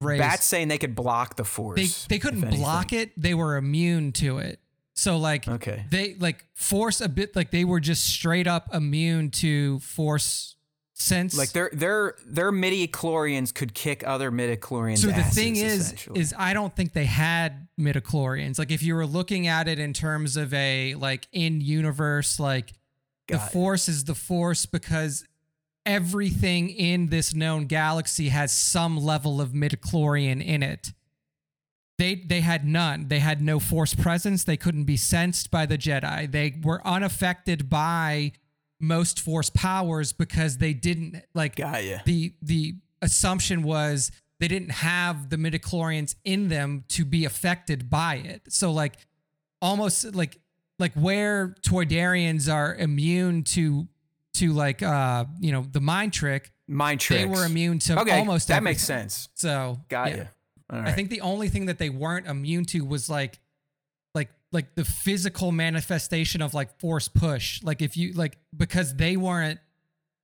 race, 0.00 0.18
Bat's 0.20 0.44
saying 0.44 0.68
they 0.68 0.78
could 0.78 0.94
block 0.94 1.36
the 1.36 1.42
they 1.42 1.48
force. 1.48 2.06
they 2.06 2.18
couldn't 2.18 2.48
block 2.50 2.92
it. 2.92 3.12
They 3.20 3.34
were 3.34 3.56
immune 3.56 4.12
to 4.12 4.38
it. 4.38 4.60
So 4.98 5.16
like 5.16 5.46
Okay. 5.46 5.84
they 5.90 6.14
like 6.14 6.44
force 6.54 7.00
a 7.00 7.08
bit 7.08 7.36
like 7.36 7.52
they 7.52 7.64
were 7.64 7.78
just 7.78 8.04
straight 8.04 8.48
up 8.48 8.74
immune 8.74 9.30
to 9.30 9.78
force 9.78 10.56
sense. 10.94 11.38
Like 11.38 11.52
their 11.52 11.70
their 11.72 12.16
their 12.26 12.50
midi 12.50 12.88
chlorians 12.88 13.54
could 13.54 13.74
kick 13.74 14.02
other 14.04 14.32
midi 14.32 14.56
chlorians. 14.56 14.98
so 14.98 15.06
the 15.06 15.22
thing 15.22 15.54
is 15.54 15.94
is 16.16 16.34
I 16.36 16.52
don't 16.52 16.74
think 16.74 16.94
they 16.94 17.04
had 17.04 17.68
midi 17.76 18.00
chlorians. 18.00 18.58
Like 18.58 18.72
if 18.72 18.82
you 18.82 18.96
were 18.96 19.06
looking 19.06 19.46
at 19.46 19.68
it 19.68 19.78
in 19.78 19.92
terms 19.92 20.36
of 20.36 20.52
a 20.52 20.96
like 20.96 21.28
in 21.30 21.60
universe 21.60 22.40
like 22.40 22.72
the 23.28 23.36
it. 23.36 23.52
force 23.52 23.88
is 23.88 24.02
the 24.02 24.16
force 24.16 24.66
because 24.66 25.24
everything 25.86 26.70
in 26.70 27.08
this 27.10 27.32
known 27.32 27.66
galaxy 27.66 28.30
has 28.30 28.50
some 28.50 28.98
level 28.98 29.40
of 29.40 29.52
midichlorian 29.52 30.44
in 30.44 30.64
it. 30.64 30.92
They 31.98 32.14
they 32.14 32.40
had 32.42 32.64
none. 32.64 33.08
They 33.08 33.18
had 33.18 33.42
no 33.42 33.58
force 33.58 33.94
presence. 33.94 34.44
They 34.44 34.56
couldn't 34.56 34.84
be 34.84 34.96
sensed 34.96 35.50
by 35.50 35.66
the 35.66 35.76
Jedi. 35.76 36.30
They 36.30 36.54
were 36.62 36.80
unaffected 36.86 37.68
by 37.68 38.32
most 38.80 39.18
force 39.18 39.50
powers 39.50 40.12
because 40.12 40.58
they 40.58 40.72
didn't 40.72 41.22
like 41.34 41.56
the 41.56 42.32
the 42.40 42.76
assumption 43.02 43.62
was 43.64 44.12
they 44.38 44.46
didn't 44.46 44.70
have 44.70 45.30
the 45.30 45.36
midichlorians 45.36 46.14
in 46.24 46.46
them 46.48 46.84
to 46.90 47.04
be 47.04 47.24
affected 47.24 47.90
by 47.90 48.14
it. 48.16 48.42
So 48.48 48.70
like 48.70 48.94
almost 49.60 50.14
like 50.14 50.38
like 50.78 50.92
where 50.94 51.56
Toydarians 51.62 52.52
are 52.52 52.76
immune 52.76 53.42
to 53.44 53.88
to 54.34 54.52
like 54.52 54.80
uh 54.84 55.24
you 55.40 55.50
know 55.50 55.66
the 55.68 55.80
mind 55.80 56.12
trick, 56.12 56.52
Mind 56.68 57.00
tricks. 57.00 57.24
they 57.24 57.28
were 57.28 57.44
immune 57.44 57.80
to 57.80 57.98
Okay, 58.00 58.16
almost 58.20 58.46
that 58.46 58.58
everything. 58.58 58.70
makes 58.70 58.84
sense. 58.84 59.28
So 59.34 59.80
Got 59.88 60.10
yeah. 60.10 60.16
you. 60.16 60.28
Right. 60.70 60.88
I 60.88 60.92
think 60.92 61.10
the 61.10 61.22
only 61.22 61.48
thing 61.48 61.66
that 61.66 61.78
they 61.78 61.90
weren't 61.90 62.26
immune 62.26 62.64
to 62.66 62.84
was 62.84 63.08
like 63.08 63.38
like 64.14 64.30
like 64.52 64.74
the 64.74 64.84
physical 64.84 65.52
manifestation 65.52 66.42
of 66.42 66.54
like 66.54 66.78
force 66.78 67.08
push. 67.08 67.62
Like 67.62 67.82
if 67.82 67.96
you 67.96 68.12
like 68.12 68.38
because 68.56 68.94
they 68.94 69.16
weren't 69.16 69.60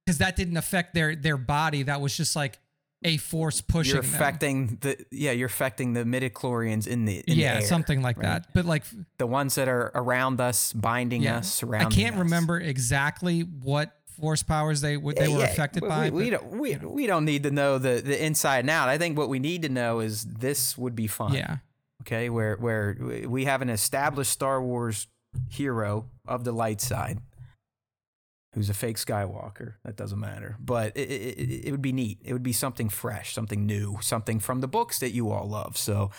because 0.04 0.18
that 0.18 0.36
didn't 0.36 0.56
affect 0.56 0.94
their 0.94 1.16
their 1.16 1.36
body. 1.36 1.84
That 1.84 2.00
was 2.00 2.16
just 2.16 2.36
like 2.36 2.58
a 3.02 3.16
force 3.18 3.60
pushing. 3.60 3.94
You're 3.94 4.02
them. 4.02 4.14
affecting 4.14 4.78
the 4.80 5.04
yeah, 5.10 5.32
you're 5.32 5.46
affecting 5.46 5.92
the 5.92 6.04
midichlorians 6.04 6.86
in 6.86 7.04
the 7.04 7.18
in 7.26 7.38
yeah, 7.38 7.54
the 7.54 7.60
air, 7.60 7.66
something 7.66 8.02
like 8.02 8.16
right? 8.16 8.42
that. 8.42 8.54
But 8.54 8.64
like, 8.64 8.84
The 9.18 9.26
ones 9.26 9.54
that 9.56 9.68
are 9.68 9.92
around 9.94 10.40
us, 10.40 10.72
binding 10.72 11.22
yeah, 11.22 11.38
us, 11.38 11.62
I 11.62 11.84
can't 11.86 12.14
us. 12.14 12.20
remember 12.20 12.58
exactly 12.58 13.40
what 13.40 13.94
force 14.20 14.42
powers 14.42 14.80
they 14.80 14.96
what 14.96 15.16
they 15.16 15.28
were 15.28 15.40
yeah, 15.40 15.46
affected 15.46 15.82
we, 15.82 15.88
by. 15.88 16.10
We, 16.10 16.10
we 16.10 16.30
but, 16.30 16.40
don't 16.40 16.58
we, 16.58 16.70
you 16.70 16.78
know. 16.78 16.88
we 16.88 17.06
don't 17.06 17.24
need 17.24 17.42
to 17.44 17.50
know 17.50 17.78
the 17.78 18.00
the 18.00 18.24
inside 18.24 18.60
and 18.60 18.70
out. 18.70 18.88
I 18.88 18.98
think 18.98 19.18
what 19.18 19.28
we 19.28 19.38
need 19.38 19.62
to 19.62 19.68
know 19.68 20.00
is 20.00 20.24
this 20.24 20.76
would 20.78 20.94
be 20.94 21.06
fun. 21.06 21.34
yeah, 21.34 21.58
Okay, 22.02 22.28
where 22.28 22.56
where 22.56 22.96
we 23.26 23.44
have 23.44 23.62
an 23.62 23.70
established 23.70 24.32
Star 24.32 24.62
Wars 24.62 25.06
hero 25.50 26.06
of 26.26 26.44
the 26.44 26.52
light 26.52 26.80
side, 26.80 27.18
who's 28.54 28.70
a 28.70 28.74
fake 28.74 28.96
Skywalker. 28.96 29.74
That 29.84 29.96
doesn't 29.96 30.20
matter, 30.20 30.56
but 30.60 30.96
it, 30.96 31.10
it, 31.10 31.66
it 31.66 31.70
would 31.70 31.82
be 31.82 31.92
neat. 31.92 32.18
It 32.24 32.32
would 32.32 32.42
be 32.42 32.52
something 32.52 32.88
fresh, 32.88 33.32
something 33.34 33.66
new, 33.66 33.98
something 34.00 34.40
from 34.40 34.60
the 34.60 34.68
books 34.68 34.98
that 35.00 35.10
you 35.10 35.30
all 35.30 35.48
love. 35.48 35.76
So 35.76 36.10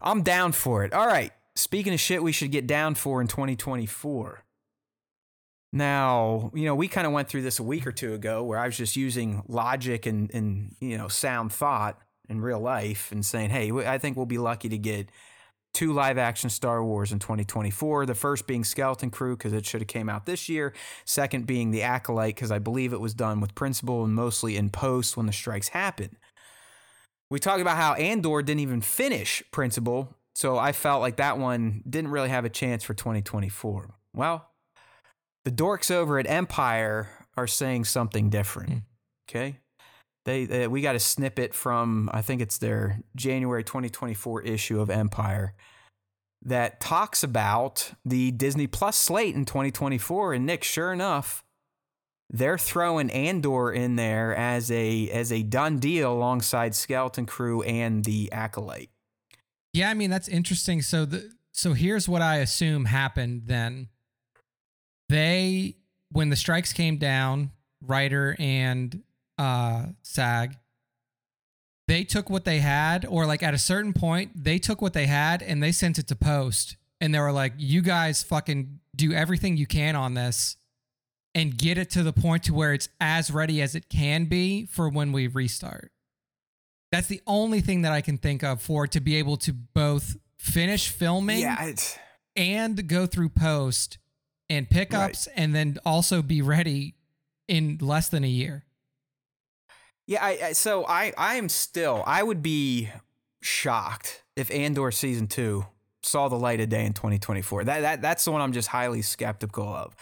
I'm 0.00 0.22
down 0.22 0.52
for 0.52 0.84
it. 0.84 0.92
All 0.92 1.06
right. 1.06 1.32
Speaking 1.54 1.92
of 1.92 2.00
shit, 2.00 2.22
we 2.22 2.32
should 2.32 2.50
get 2.50 2.66
down 2.66 2.94
for 2.94 3.20
in 3.20 3.28
2024. 3.28 4.44
Now, 5.72 6.50
you 6.54 6.66
know, 6.66 6.74
we 6.74 6.86
kind 6.86 7.06
of 7.06 7.12
went 7.12 7.28
through 7.28 7.42
this 7.42 7.58
a 7.58 7.62
week 7.62 7.86
or 7.86 7.92
two 7.92 8.12
ago 8.12 8.44
where 8.44 8.58
I 8.58 8.66
was 8.66 8.76
just 8.76 8.94
using 8.94 9.42
logic 9.48 10.04
and, 10.04 10.32
and 10.34 10.74
you 10.80 10.98
know, 10.98 11.08
sound 11.08 11.52
thought 11.52 11.98
in 12.28 12.40
real 12.40 12.60
life 12.60 13.10
and 13.10 13.24
saying, 13.24 13.50
hey, 13.50 13.70
I 13.86 13.98
think 13.98 14.16
we'll 14.16 14.26
be 14.26 14.38
lucky 14.38 14.68
to 14.68 14.78
get 14.78 15.08
two 15.72 15.92
live 15.94 16.18
action 16.18 16.50
Star 16.50 16.84
Wars 16.84 17.10
in 17.10 17.18
2024. 17.18 18.04
The 18.04 18.14
first 18.14 18.46
being 18.46 18.64
Skeleton 18.64 19.10
Crew 19.10 19.36
because 19.36 19.54
it 19.54 19.64
should 19.64 19.80
have 19.80 19.88
came 19.88 20.10
out 20.10 20.26
this 20.26 20.48
year. 20.48 20.74
Second 21.06 21.46
being 21.46 21.70
The 21.70 21.82
Acolyte 21.82 22.34
because 22.34 22.50
I 22.50 22.58
believe 22.58 22.92
it 22.92 23.00
was 23.00 23.14
done 23.14 23.40
with 23.40 23.54
principal 23.54 24.04
and 24.04 24.14
mostly 24.14 24.56
in 24.56 24.68
post 24.68 25.16
when 25.16 25.26
the 25.26 25.32
strikes 25.32 25.68
happened. 25.68 26.16
We 27.30 27.38
talked 27.38 27.62
about 27.62 27.78
how 27.78 27.94
Andor 27.94 28.42
didn't 28.42 28.60
even 28.60 28.82
finish 28.82 29.42
principal, 29.52 30.18
so 30.34 30.58
I 30.58 30.72
felt 30.72 31.00
like 31.00 31.16
that 31.16 31.38
one 31.38 31.82
didn't 31.88 32.10
really 32.10 32.28
have 32.28 32.44
a 32.44 32.50
chance 32.50 32.84
for 32.84 32.92
2024. 32.92 33.94
Well, 34.12 34.51
the 35.44 35.50
dorks 35.50 35.90
over 35.90 36.18
at 36.18 36.28
Empire 36.28 37.08
are 37.36 37.46
saying 37.46 37.84
something 37.84 38.30
different. 38.30 38.70
Hmm. 38.70 38.78
Okay. 39.28 39.58
They, 40.24 40.44
they 40.44 40.68
we 40.68 40.82
got 40.82 40.94
a 40.94 41.00
snippet 41.00 41.52
from 41.52 42.08
I 42.12 42.22
think 42.22 42.40
it's 42.40 42.58
their 42.58 43.00
January 43.16 43.64
2024 43.64 44.42
issue 44.42 44.80
of 44.80 44.88
Empire 44.88 45.54
that 46.44 46.80
talks 46.80 47.24
about 47.24 47.92
the 48.04 48.30
Disney 48.30 48.66
Plus 48.66 48.96
slate 48.96 49.34
in 49.34 49.44
2024 49.44 50.34
and 50.34 50.46
Nick 50.46 50.62
sure 50.62 50.92
enough 50.92 51.44
they're 52.32 52.58
throwing 52.58 53.10
Andor 53.10 53.72
in 53.72 53.96
there 53.96 54.34
as 54.34 54.70
a 54.70 55.08
as 55.10 55.30
a 55.30 55.42
done 55.42 55.78
deal 55.78 56.12
alongside 56.12 56.74
Skeleton 56.74 57.26
Crew 57.26 57.62
and 57.62 58.04
the 58.04 58.32
Acolyte. 58.32 58.90
yeah. 59.72 59.90
I 59.90 59.94
mean, 59.94 60.10
that's 60.10 60.28
interesting. 60.28 60.80
So 60.82 61.04
the 61.04 61.30
so 61.52 61.74
here's 61.74 62.08
what 62.08 62.22
I 62.22 62.36
assume 62.36 62.86
happened 62.86 63.42
then. 63.46 63.88
They 65.12 65.76
when 66.10 66.30
the 66.30 66.36
strikes 66.36 66.72
came 66.72 66.96
down, 66.96 67.50
writer 67.82 68.34
and 68.38 69.02
uh 69.36 69.86
SAG, 70.02 70.56
they 71.86 72.02
took 72.02 72.30
what 72.30 72.46
they 72.46 72.60
had, 72.60 73.04
or 73.04 73.26
like 73.26 73.42
at 73.42 73.52
a 73.52 73.58
certain 73.58 73.92
point, 73.92 74.30
they 74.34 74.58
took 74.58 74.80
what 74.80 74.94
they 74.94 75.06
had 75.06 75.42
and 75.42 75.62
they 75.62 75.70
sent 75.70 75.98
it 75.98 76.08
to 76.08 76.16
post. 76.16 76.76
And 76.98 77.14
they 77.14 77.18
were 77.18 77.32
like, 77.32 77.52
you 77.58 77.82
guys 77.82 78.22
fucking 78.22 78.80
do 78.96 79.12
everything 79.12 79.58
you 79.58 79.66
can 79.66 79.96
on 79.96 80.14
this 80.14 80.56
and 81.34 81.58
get 81.58 81.76
it 81.76 81.90
to 81.90 82.02
the 82.02 82.12
point 82.14 82.44
to 82.44 82.54
where 82.54 82.72
it's 82.72 82.88
as 82.98 83.30
ready 83.30 83.60
as 83.60 83.74
it 83.74 83.90
can 83.90 84.24
be 84.24 84.64
for 84.64 84.88
when 84.88 85.12
we 85.12 85.26
restart. 85.26 85.92
That's 86.90 87.08
the 87.08 87.20
only 87.26 87.60
thing 87.60 87.82
that 87.82 87.92
I 87.92 88.00
can 88.00 88.16
think 88.16 88.42
of 88.42 88.62
for 88.62 88.86
to 88.86 89.00
be 89.00 89.16
able 89.16 89.36
to 89.38 89.52
both 89.52 90.16
finish 90.38 90.88
filming 90.88 91.40
Yeah, 91.40 91.74
and 92.34 92.86
go 92.88 93.06
through 93.06 93.30
post 93.30 93.98
and 94.50 94.68
pickups 94.68 95.28
and 95.34 95.54
then 95.54 95.78
also 95.84 96.22
be 96.22 96.42
ready 96.42 96.94
in 97.48 97.78
less 97.80 98.08
than 98.08 98.24
a 98.24 98.28
year. 98.28 98.64
yeah. 100.06 100.24
I, 100.24 100.38
I 100.44 100.52
so 100.52 100.84
I 100.86 101.12
I 101.16 101.34
am 101.36 101.48
still 101.48 102.02
I 102.06 102.22
would 102.22 102.42
be 102.42 102.90
shocked 103.40 104.22
if 104.36 104.50
Andor 104.50 104.90
season 104.90 105.26
two 105.26 105.66
saw 106.02 106.28
the 106.28 106.36
light 106.36 106.60
of 106.60 106.68
day 106.68 106.84
in 106.84 106.92
2024. 106.92 107.64
That 107.64 107.80
that 107.80 108.02
that's 108.02 108.24
the 108.24 108.32
one 108.32 108.40
I'm 108.40 108.52
just 108.52 108.68
highly 108.68 109.02
skeptical 109.02 109.68
of. 109.68 109.96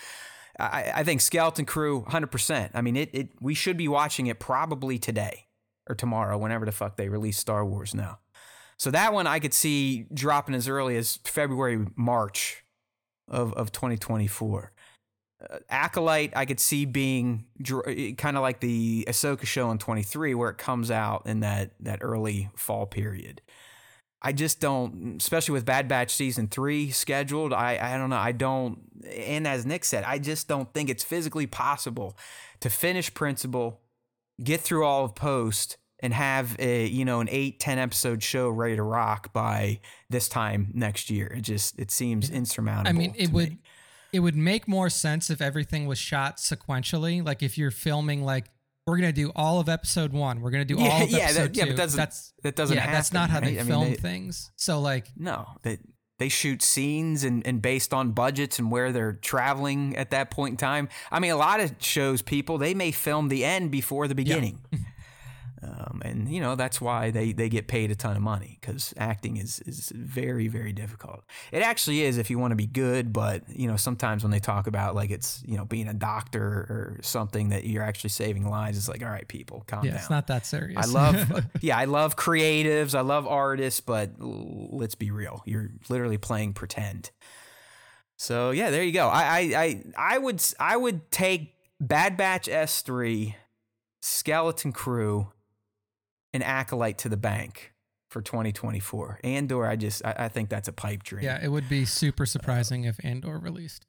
I, 0.58 0.92
I 0.96 1.04
think 1.04 1.22
Skeleton 1.22 1.64
Crew 1.64 2.04
100%. 2.08 2.70
I 2.74 2.82
mean, 2.82 2.96
it, 2.96 3.08
it 3.14 3.30
we 3.40 3.54
should 3.54 3.78
be 3.78 3.88
watching 3.88 4.26
it 4.26 4.38
probably 4.38 4.98
today 4.98 5.46
or 5.88 5.94
tomorrow, 5.94 6.36
whenever 6.36 6.66
the 6.66 6.72
fuck 6.72 6.96
they 6.96 7.08
release 7.08 7.38
Star 7.38 7.64
Wars 7.64 7.94
now. 7.94 8.18
So 8.76 8.90
that 8.90 9.12
one 9.12 9.26
I 9.26 9.40
could 9.40 9.54
see 9.54 10.06
dropping 10.12 10.54
as 10.54 10.68
early 10.68 10.96
as 10.96 11.18
February, 11.24 11.86
March 11.96 12.62
of, 13.30 13.52
of 13.54 13.72
2024. 13.72 14.72
Uh, 15.42 15.58
Acolyte, 15.70 16.32
I 16.36 16.44
could 16.44 16.60
see 16.60 16.84
being 16.84 17.46
kind 17.64 18.36
of 18.36 18.42
like 18.42 18.60
the 18.60 19.04
Ahsoka 19.08 19.46
show 19.46 19.70
in 19.70 19.78
23, 19.78 20.34
where 20.34 20.50
it 20.50 20.58
comes 20.58 20.90
out 20.90 21.22
in 21.26 21.40
that, 21.40 21.72
that 21.80 22.00
early 22.02 22.50
fall 22.56 22.86
period. 22.86 23.40
I 24.22 24.32
just 24.32 24.60
don't, 24.60 25.16
especially 25.20 25.54
with 25.54 25.64
Bad 25.64 25.88
Batch 25.88 26.14
season 26.14 26.46
three 26.46 26.90
scheduled. 26.90 27.54
I, 27.54 27.78
I 27.80 27.96
don't 27.96 28.10
know. 28.10 28.18
I 28.18 28.32
don't, 28.32 28.80
and 29.10 29.46
as 29.46 29.64
Nick 29.64 29.84
said, 29.84 30.04
I 30.04 30.18
just 30.18 30.46
don't 30.46 30.72
think 30.74 30.90
it's 30.90 31.04
physically 31.04 31.46
possible 31.46 32.18
to 32.60 32.68
finish 32.68 33.12
Principal, 33.14 33.80
get 34.42 34.60
through 34.60 34.84
all 34.84 35.06
of 35.06 35.14
post, 35.14 35.78
and 36.02 36.12
have 36.14 36.56
a 36.58 36.86
you 36.86 37.04
know 37.04 37.20
an 37.20 37.28
eight 37.30 37.60
ten 37.60 37.78
episode 37.78 38.22
show 38.22 38.48
ready 38.48 38.76
to 38.76 38.82
rock 38.82 39.32
by 39.32 39.80
this 40.08 40.28
time 40.28 40.70
next 40.74 41.10
year. 41.10 41.26
It 41.28 41.42
just 41.42 41.78
it 41.78 41.90
seems 41.90 42.30
insurmountable. 42.30 42.88
I 42.88 42.92
mean, 42.92 43.14
it 43.16 43.30
would 43.32 43.50
me. 43.50 43.58
it 44.12 44.20
would 44.20 44.36
make 44.36 44.66
more 44.68 44.88
sense 44.90 45.30
if 45.30 45.40
everything 45.40 45.86
was 45.86 45.98
shot 45.98 46.38
sequentially. 46.38 47.24
Like 47.24 47.42
if 47.42 47.56
you're 47.58 47.70
filming 47.70 48.24
like 48.24 48.46
we're 48.86 48.96
gonna 48.96 49.12
do 49.12 49.30
all 49.36 49.60
of 49.60 49.68
episode 49.68 50.12
one, 50.12 50.40
we're 50.40 50.50
gonna 50.50 50.64
do 50.64 50.78
all 50.78 50.84
Yeah, 50.84 51.02
of 51.04 51.10
yeah, 51.10 51.18
episode 51.18 51.42
that- 51.42 51.56
yeah, 51.56 51.64
two. 51.64 51.70
but 51.72 51.76
doesn't- 51.76 51.96
that's 51.98 52.32
that 52.42 52.56
doesn't 52.56 52.76
yeah, 52.76 52.90
that's 52.90 53.12
not 53.12 53.30
how 53.30 53.34
happen, 53.36 53.48
they 53.50 53.54
right? 53.56 53.60
I 53.60 53.64
mean, 53.64 53.70
film 53.72 53.90
they- 53.90 53.96
things. 53.96 54.50
So 54.56 54.80
like 54.80 55.08
No, 55.16 55.46
they 55.62 55.78
they 56.18 56.28
shoot 56.28 56.60
scenes 56.60 57.24
and, 57.24 57.46
and 57.46 57.62
based 57.62 57.94
on 57.94 58.10
budgets 58.12 58.58
and 58.58 58.70
where 58.70 58.92
they're 58.92 59.14
traveling 59.14 59.96
at 59.96 60.10
that 60.10 60.30
point 60.30 60.52
in 60.52 60.56
time. 60.58 60.88
I 61.10 61.18
mean, 61.18 61.30
a 61.30 61.36
lot 61.36 61.60
of 61.60 61.74
shows, 61.78 62.20
people 62.20 62.58
they 62.58 62.74
may 62.74 62.90
film 62.90 63.28
the 63.28 63.42
end 63.42 63.70
before 63.70 64.06
the 64.06 64.14
beginning, 64.14 64.60
um, 65.62 66.00
and 66.04 66.28
you 66.28 66.40
know 66.40 66.54
that's 66.54 66.80
why 66.80 67.10
they, 67.10 67.32
they 67.32 67.48
get 67.48 67.68
paid 67.68 67.90
a 67.90 67.94
ton 67.94 68.16
of 68.16 68.22
money 68.22 68.58
because 68.60 68.94
acting 68.96 69.36
is 69.36 69.60
is 69.60 69.92
very 69.94 70.48
very 70.48 70.72
difficult. 70.72 71.24
It 71.52 71.62
actually 71.62 72.02
is 72.02 72.16
if 72.16 72.30
you 72.30 72.38
want 72.38 72.52
to 72.52 72.56
be 72.56 72.66
good, 72.66 73.12
but 73.12 73.42
you 73.48 73.68
know 73.68 73.76
sometimes 73.76 74.22
when 74.22 74.30
they 74.30 74.40
talk 74.40 74.66
about 74.66 74.94
like 74.94 75.10
it's 75.10 75.42
you 75.46 75.56
know 75.56 75.64
being 75.64 75.88
a 75.88 75.94
doctor 75.94 76.42
or 76.42 76.98
something 77.02 77.50
that 77.50 77.64
you're 77.64 77.82
actually 77.82 78.10
saving 78.10 78.48
lives, 78.48 78.78
it's 78.78 78.88
like 78.88 79.02
all 79.02 79.10
right, 79.10 79.28
people, 79.28 79.64
calm 79.66 79.84
yeah, 79.84 79.92
down. 79.92 80.00
it's 80.00 80.10
not 80.10 80.26
that 80.28 80.46
serious. 80.46 80.78
I 80.78 80.90
love, 80.90 81.44
yeah, 81.60 81.76
I 81.76 81.84
love 81.84 82.16
creatives. 82.16 82.94
I 82.94 83.02
love 83.02 83.26
artists, 83.26 83.80
but 83.80 84.12
l- 84.20 84.68
let's 84.72 84.94
be 84.94 85.10
real. 85.10 85.42
You're 85.44 85.70
literally 85.88 86.18
playing 86.18 86.54
pretend. 86.54 87.10
So 88.16 88.50
yeah, 88.50 88.70
there 88.70 88.82
you 88.82 88.92
go. 88.92 89.08
I, 89.08 89.22
I, 89.22 89.38
I, 89.38 89.84
I 90.14 90.18
would, 90.18 90.42
I 90.58 90.76
would 90.76 91.10
take 91.10 91.54
Bad 91.80 92.16
Batch 92.16 92.48
S 92.48 92.82
three, 92.82 93.36
Skeleton 94.02 94.72
Crew, 94.72 95.32
and 96.32 96.42
Acolyte 96.42 96.98
to 96.98 97.08
the 97.08 97.16
bank 97.16 97.72
for 98.10 98.20
2024. 98.22 99.20
Andor, 99.24 99.66
I 99.66 99.76
just, 99.76 100.04
I, 100.04 100.14
I 100.18 100.28
think 100.28 100.48
that's 100.48 100.68
a 100.68 100.72
pipe 100.72 101.02
dream. 101.02 101.24
yeah, 101.24 101.38
it 101.42 101.48
would 101.48 101.68
be 101.68 101.84
super 101.84 102.26
surprising 102.26 102.84
if 102.84 102.98
Andor 103.04 103.38
released. 103.38 103.86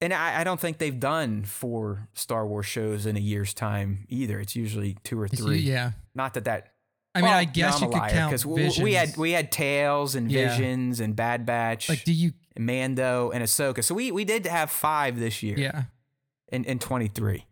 And 0.00 0.12
I, 0.14 0.40
I 0.40 0.44
don't 0.44 0.60
think 0.60 0.78
they've 0.78 0.98
done 1.00 1.42
four 1.44 2.08
Star 2.14 2.46
Wars 2.46 2.66
shows 2.66 3.04
in 3.04 3.16
a 3.16 3.20
year's 3.20 3.52
time 3.52 4.06
either. 4.08 4.38
It's 4.38 4.54
usually 4.54 4.96
two 5.04 5.20
or 5.20 5.26
three. 5.28 5.58
Yeah. 5.58 5.92
Not 6.14 6.34
that 6.34 6.44
that 6.44 6.72
I 7.14 7.20
mean, 7.20 7.30
Well, 7.30 7.38
I 7.38 7.42
oh, 7.42 7.50
guess 7.52 7.80
no, 7.80 7.88
you 7.88 7.92
could 7.94 8.10
count 8.10 8.30
'cause 8.30 8.42
w- 8.44 8.70
we 8.82 8.92
had 8.94 9.16
we 9.16 9.32
had 9.32 9.50
Tales 9.50 10.14
and 10.14 10.30
Yeah. 10.30 10.50
Visions 10.50 11.00
and 11.00 11.16
Bad 11.16 11.44
Batch, 11.46 11.88
like, 11.88 12.04
do 12.04 12.12
you? 12.12 12.32
and 12.54 12.64
Mando 12.64 13.30
and 13.32 13.42
Ahsoka. 13.42 13.82
So 13.82 13.92
we 13.94 14.12
we 14.12 14.24
did 14.24 14.46
have 14.46 14.70
five 14.70 15.18
this 15.18 15.42
year 15.42 15.58
Yeah. 15.58 15.84
in 16.52 16.64
in 16.64 16.78
23. 16.78 17.44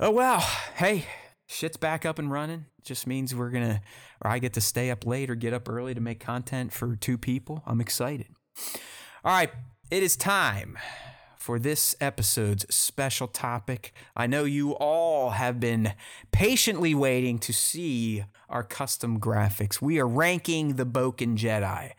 Oh 0.00 0.10
well, 0.10 0.40
hey, 0.76 1.06
shit's 1.48 1.76
back 1.76 2.04
up 2.06 2.18
and 2.20 2.30
running. 2.30 2.66
Just 2.84 3.06
means 3.06 3.34
we're 3.34 3.50
gonna, 3.50 3.80
or 4.22 4.30
I 4.30 4.38
get 4.38 4.52
to 4.54 4.60
stay 4.60 4.90
up 4.90 5.06
late 5.06 5.30
or 5.30 5.34
get 5.34 5.52
up 5.52 5.68
early 5.68 5.94
to 5.94 6.00
make 6.00 6.20
content 6.20 6.72
for 6.72 6.96
two 6.96 7.18
people. 7.18 7.62
I'm 7.66 7.80
excited. 7.80 8.26
All 9.24 9.32
right, 9.32 9.50
it 9.90 10.02
is 10.02 10.16
time 10.16 10.78
for 11.38 11.58
this 11.58 11.94
episode's 12.00 12.64
special 12.74 13.28
topic. 13.28 13.92
I 14.16 14.26
know 14.26 14.44
you 14.44 14.72
all 14.72 15.30
have 15.30 15.60
been 15.60 15.92
patiently 16.32 16.94
waiting 16.94 17.38
to 17.40 17.52
see 17.52 18.24
our 18.48 18.62
custom 18.62 19.20
graphics. 19.20 19.80
We 19.80 19.98
are 19.98 20.08
ranking 20.08 20.76
the 20.76 20.86
Bokken 20.86 21.36
Jedi. 21.36 21.92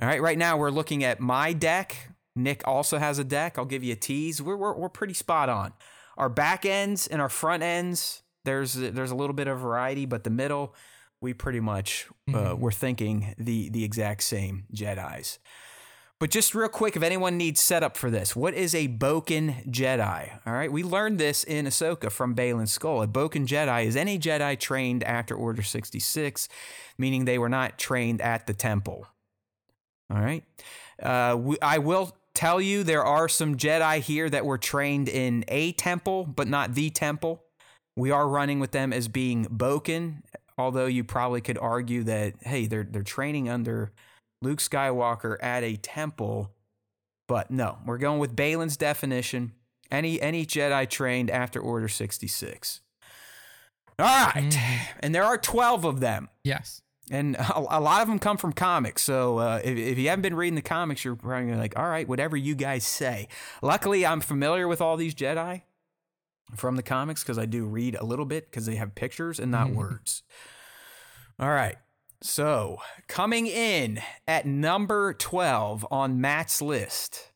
All 0.00 0.08
right, 0.08 0.20
right 0.20 0.38
now 0.38 0.56
we're 0.56 0.70
looking 0.70 1.04
at 1.04 1.20
my 1.20 1.52
deck. 1.52 2.08
Nick 2.34 2.66
also 2.66 2.98
has 2.98 3.18
a 3.18 3.24
deck. 3.24 3.58
I'll 3.58 3.64
give 3.64 3.84
you 3.84 3.92
a 3.92 3.96
tease. 3.96 4.42
We're, 4.42 4.56
we're, 4.56 4.74
we're 4.74 4.88
pretty 4.88 5.14
spot 5.14 5.48
on. 5.48 5.72
our 6.16 6.28
back 6.28 6.64
ends 6.64 7.06
and 7.06 7.20
our 7.20 7.28
front 7.28 7.62
ends, 7.62 8.21
there's 8.44 8.74
there's 8.74 9.10
a 9.10 9.14
little 9.16 9.34
bit 9.34 9.48
of 9.48 9.58
variety, 9.60 10.06
but 10.06 10.24
the 10.24 10.30
middle, 10.30 10.74
we 11.20 11.32
pretty 11.34 11.60
much 11.60 12.06
uh, 12.28 12.32
Mhm. 12.32 12.58
we're 12.58 12.72
thinking 12.72 13.34
the 13.38 13.68
the 13.70 13.84
exact 13.84 14.22
same 14.22 14.64
Jedi's. 14.74 15.38
But 16.18 16.30
just 16.30 16.54
real 16.54 16.68
quick, 16.68 16.94
if 16.94 17.02
anyone 17.02 17.36
needs 17.36 17.60
setup 17.60 17.96
for 17.96 18.08
this, 18.08 18.36
what 18.36 18.54
is 18.54 18.76
a 18.76 18.86
Bokken 18.86 19.68
Jedi? 19.68 20.38
All 20.46 20.52
right, 20.52 20.70
we 20.70 20.84
learned 20.84 21.18
this 21.18 21.42
in 21.42 21.66
Ahsoka 21.66 22.12
from 22.12 22.36
Baylan 22.36 22.68
Skoll. 22.68 23.02
A 23.02 23.08
Bokken 23.08 23.44
Jedi 23.44 23.86
is 23.86 23.96
any 23.96 24.20
Jedi 24.20 24.56
trained 24.56 25.02
after 25.02 25.34
Order 25.34 25.62
66, 25.64 26.48
meaning 26.96 27.24
they 27.24 27.38
were 27.38 27.48
not 27.48 27.76
trained 27.76 28.20
at 28.22 28.46
the 28.46 28.54
temple. 28.54 29.08
All 30.10 30.20
right. 30.20 30.44
Uh, 31.02 31.36
we, 31.40 31.56
I 31.60 31.78
will 31.78 32.16
tell 32.34 32.60
you 32.60 32.84
there 32.84 33.04
are 33.04 33.28
some 33.28 33.56
Jedi 33.56 33.98
here 33.98 34.30
that 34.30 34.46
were 34.46 34.58
trained 34.58 35.08
in 35.08 35.44
a 35.48 35.72
temple, 35.72 36.24
but 36.24 36.46
not 36.46 36.74
the 36.74 36.90
temple. 36.90 37.41
We 37.96 38.10
are 38.10 38.26
running 38.28 38.58
with 38.60 38.70
them 38.72 38.92
as 38.92 39.08
being 39.08 39.44
Bokken, 39.46 40.22
although 40.56 40.86
you 40.86 41.04
probably 41.04 41.40
could 41.40 41.58
argue 41.58 42.02
that 42.04 42.34
hey, 42.42 42.66
they're 42.66 42.84
they're 42.84 43.02
training 43.02 43.48
under 43.48 43.92
Luke 44.40 44.58
Skywalker 44.60 45.36
at 45.42 45.62
a 45.62 45.76
temple. 45.76 46.50
But 47.28 47.50
no, 47.50 47.78
we're 47.86 47.98
going 47.98 48.18
with 48.18 48.34
Baylan's 48.36 48.76
definition. 48.76 49.52
Any 49.90 50.20
any 50.20 50.46
Jedi 50.46 50.88
trained 50.88 51.30
after 51.30 51.60
Order 51.60 51.88
66. 51.88 52.80
All 53.98 54.06
right. 54.06 54.44
Mhm. 54.50 54.78
And 55.00 55.14
there 55.14 55.24
are 55.24 55.36
12 55.38 55.84
of 55.84 56.00
them. 56.00 56.28
Yes. 56.44 56.80
And 57.10 57.36
a, 57.38 57.58
a 57.58 57.80
lot 57.80 58.00
of 58.02 58.08
them 58.08 58.18
come 58.18 58.38
from 58.38 58.52
comics. 58.52 59.02
So 59.02 59.38
uh, 59.38 59.60
if, 59.62 59.76
if 59.76 59.98
you 59.98 60.08
haven't 60.08 60.22
been 60.22 60.34
reading 60.34 60.54
the 60.54 60.62
comics, 60.62 61.04
you're 61.04 61.14
probably 61.14 61.42
gonna 61.44 61.56
be 61.56 61.58
like, 61.60 61.78
all 61.78 61.88
right, 61.88 62.08
whatever 62.08 62.36
you 62.36 62.54
guys 62.54 62.84
say. 62.84 63.28
Luckily, 63.60 64.06
I'm 64.06 64.20
familiar 64.20 64.66
with 64.66 64.80
all 64.80 64.96
these 64.96 65.14
Jedi 65.14 65.62
from 66.56 66.76
the 66.76 66.82
comics 66.82 67.22
because 67.22 67.38
I 67.38 67.46
do 67.46 67.64
read 67.64 67.94
a 67.94 68.04
little 68.04 68.24
bit 68.26 68.50
because 68.50 68.66
they 68.66 68.76
have 68.76 68.94
pictures 68.94 69.38
and 69.40 69.50
not 69.50 69.68
Mhm. 69.68 69.74
words. 69.74 70.22
All 71.38 71.50
right. 71.50 71.76
So 72.20 72.80
coming 73.08 73.46
in 73.46 74.00
at 74.28 74.46
number 74.46 75.12
12 75.14 75.86
on 75.90 76.20
Matt's 76.20 76.62
list, 76.62 77.32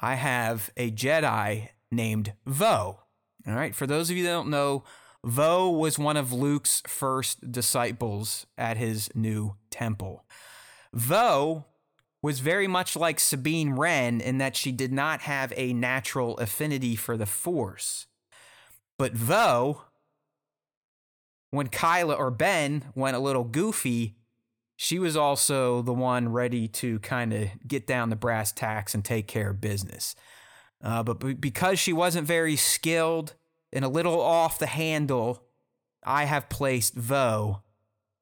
I 0.00 0.14
have 0.14 0.70
a 0.76 0.90
Jedi 0.90 1.70
named 1.90 2.34
Vo. 2.46 3.00
All 3.46 3.54
right. 3.54 3.74
For 3.74 3.86
those 3.86 4.10
of 4.10 4.16
you 4.16 4.24
that 4.24 4.30
don't 4.30 4.48
know, 4.50 4.84
Vo 5.22 5.70
was 5.70 5.98
one 5.98 6.16
of 6.16 6.32
Luke's 6.32 6.82
first 6.86 7.50
disciples 7.52 8.46
at 8.58 8.76
his 8.76 9.10
new 9.14 9.56
temple. 9.70 10.24
Vo 10.92 11.66
was 12.24 12.40
very 12.40 12.66
much 12.66 12.96
like 12.96 13.20
Sabine 13.20 13.72
Wren 13.72 14.18
in 14.18 14.38
that 14.38 14.56
she 14.56 14.72
did 14.72 14.90
not 14.90 15.20
have 15.20 15.52
a 15.58 15.74
natural 15.74 16.38
affinity 16.38 16.96
for 16.96 17.18
the 17.18 17.26
Force. 17.26 18.06
But 18.98 19.12
Vo, 19.12 19.82
when 21.50 21.68
Kylo 21.68 22.18
or 22.18 22.30
Ben 22.30 22.86
went 22.94 23.14
a 23.14 23.20
little 23.20 23.44
goofy, 23.44 24.16
she 24.74 24.98
was 24.98 25.18
also 25.18 25.82
the 25.82 25.92
one 25.92 26.30
ready 26.30 26.66
to 26.66 26.98
kind 27.00 27.34
of 27.34 27.48
get 27.68 27.86
down 27.86 28.08
the 28.08 28.16
brass 28.16 28.52
tacks 28.52 28.94
and 28.94 29.04
take 29.04 29.26
care 29.26 29.50
of 29.50 29.60
business. 29.60 30.14
Uh, 30.82 31.02
but 31.02 31.20
be- 31.20 31.34
because 31.34 31.78
she 31.78 31.92
wasn't 31.92 32.26
very 32.26 32.56
skilled 32.56 33.34
and 33.70 33.84
a 33.84 33.88
little 33.88 34.18
off 34.18 34.58
the 34.58 34.64
handle, 34.64 35.42
I 36.02 36.24
have 36.24 36.48
placed 36.48 36.94
Vo 36.94 37.60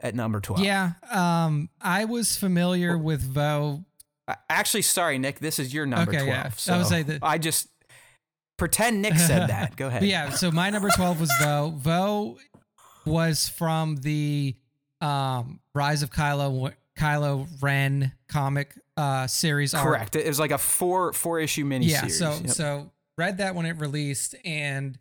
at 0.01 0.17
number 0.17 0.41
12. 0.41 0.65
Yeah. 0.65 0.95
Um, 1.09 1.69
I 1.81 2.05
was 2.05 2.37
familiar 2.37 2.99
with 2.99 3.21
Vo. 3.21 3.85
Uh, 4.29 4.35
Actually, 4.49 4.83
sorry, 4.83 5.19
Nick, 5.19 5.39
this 5.41 5.59
is 5.59 5.75
your 5.75 5.87
number 5.87 6.11
Okay, 6.13 6.25
12. 6.25 6.29
yeah. 6.29 6.47
I 6.47 6.51
So 6.51 6.79
would 6.79 6.87
say 6.87 7.03
that- 7.03 7.19
I 7.23 7.39
just 7.39 7.69
pretend 8.59 9.03
Nick 9.03 9.19
said 9.19 9.49
that. 9.49 9.77
Go 9.77 9.89
ahead. 9.89 10.03
Yeah, 10.05 10.31
so 10.31 10.51
my 10.51 10.71
number 10.71 10.89
12 10.91 11.21
was 11.21 11.33
Vo. 11.41 11.71
Vo 11.77 12.39
was 13.05 13.49
from 13.49 13.97
the 13.97 14.55
um, 15.01 15.61
Rise 15.75 16.03
of 16.03 16.11
Kylo 16.11 16.73
Kylo 16.97 17.49
Ren 17.61 18.13
comic 18.29 18.79
uh, 18.97 19.27
series 19.27 19.75
arc. 19.75 19.85
Correct. 19.85 20.15
It 20.17 20.27
was 20.29 20.39
like 20.39 20.51
a 20.53 20.59
four 20.59 21.13
four 21.13 21.41
issue 21.41 21.65
miniseries. 21.65 21.89
Yeah, 21.91 22.07
so 22.09 22.31
Yep. 22.33 22.49
so 22.51 22.91
read 23.19 23.39
that 23.39 23.55
when 23.57 23.67
it 23.67 23.81
released 23.81 24.35
and 24.45 24.99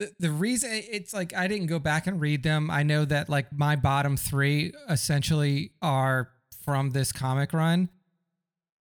the, 0.00 0.10
the 0.18 0.30
reason 0.32 0.70
it's 0.72 1.12
like 1.14 1.32
I 1.34 1.46
didn't 1.46 1.66
go 1.66 1.78
back 1.78 2.06
and 2.08 2.20
read 2.20 2.42
them. 2.42 2.70
I 2.70 2.82
know 2.82 3.04
that 3.04 3.28
like 3.28 3.52
my 3.52 3.76
bottom 3.76 4.16
3 4.16 4.72
essentially 4.88 5.72
are 5.82 6.30
from 6.64 6.90
this 6.90 7.12
comic 7.12 7.52
run. 7.52 7.90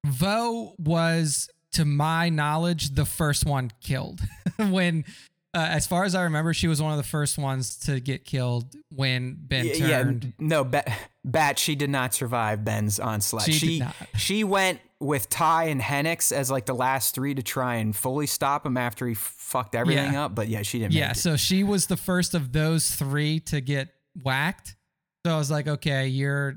Vo 0.05 0.73
was 0.77 1.49
to 1.73 1.85
my 1.85 2.29
knowledge 2.29 2.95
the 2.95 3.05
first 3.05 3.45
one 3.45 3.71
killed 3.81 4.19
when 4.57 5.05
uh, 5.53 5.67
as 5.69 5.85
far 5.85 6.05
as 6.05 6.15
I 6.15 6.23
remember 6.23 6.53
she 6.53 6.67
was 6.67 6.81
one 6.81 6.91
of 6.91 6.97
the 6.97 7.03
first 7.03 7.37
ones 7.37 7.75
to 7.79 7.99
get 7.99 8.23
killed 8.25 8.73
when 8.89 9.37
Ben 9.39 9.65
yeah, 9.65 10.03
turned. 10.03 10.23
n- 10.25 10.33
no, 10.39 10.63
Bat, 10.63 10.91
Bat, 11.25 11.59
she 11.59 11.75
did 11.75 11.89
not 11.89 12.13
survive 12.13 12.63
Ben's 12.63 12.99
onslaught. 12.99 13.43
She 13.43 13.51
did 13.51 13.59
she, 13.59 13.79
not. 13.79 13.95
she 14.17 14.43
went 14.45 14.79
with 15.01 15.29
Ty 15.29 15.65
and 15.65 15.81
Hennix 15.81 16.31
as 16.31 16.49
like 16.49 16.65
the 16.67 16.73
last 16.75 17.13
three 17.15 17.33
to 17.35 17.43
try 17.43 17.75
and 17.75 17.93
fully 17.95 18.27
stop 18.27 18.65
him 18.65 18.77
after 18.77 19.07
he 19.07 19.13
fucked 19.13 19.75
everything 19.75 20.13
Yeah. 20.13 20.25
up. 20.25 20.35
But 20.35 20.47
yeah, 20.47 20.61
she 20.61 20.79
didn't. 20.79 20.93
Yeah, 20.93 21.07
make 21.09 21.17
it. 21.17 21.19
so 21.19 21.35
she 21.35 21.63
was 21.63 21.87
the 21.87 21.97
first 21.97 22.33
of 22.33 22.53
those 22.53 22.89
three 22.95 23.39
to 23.41 23.59
get 23.61 23.89
whacked. 24.23 24.75
So 25.25 25.33
I 25.33 25.37
was 25.37 25.51
like, 25.51 25.67
okay, 25.67 26.07
you're 26.07 26.55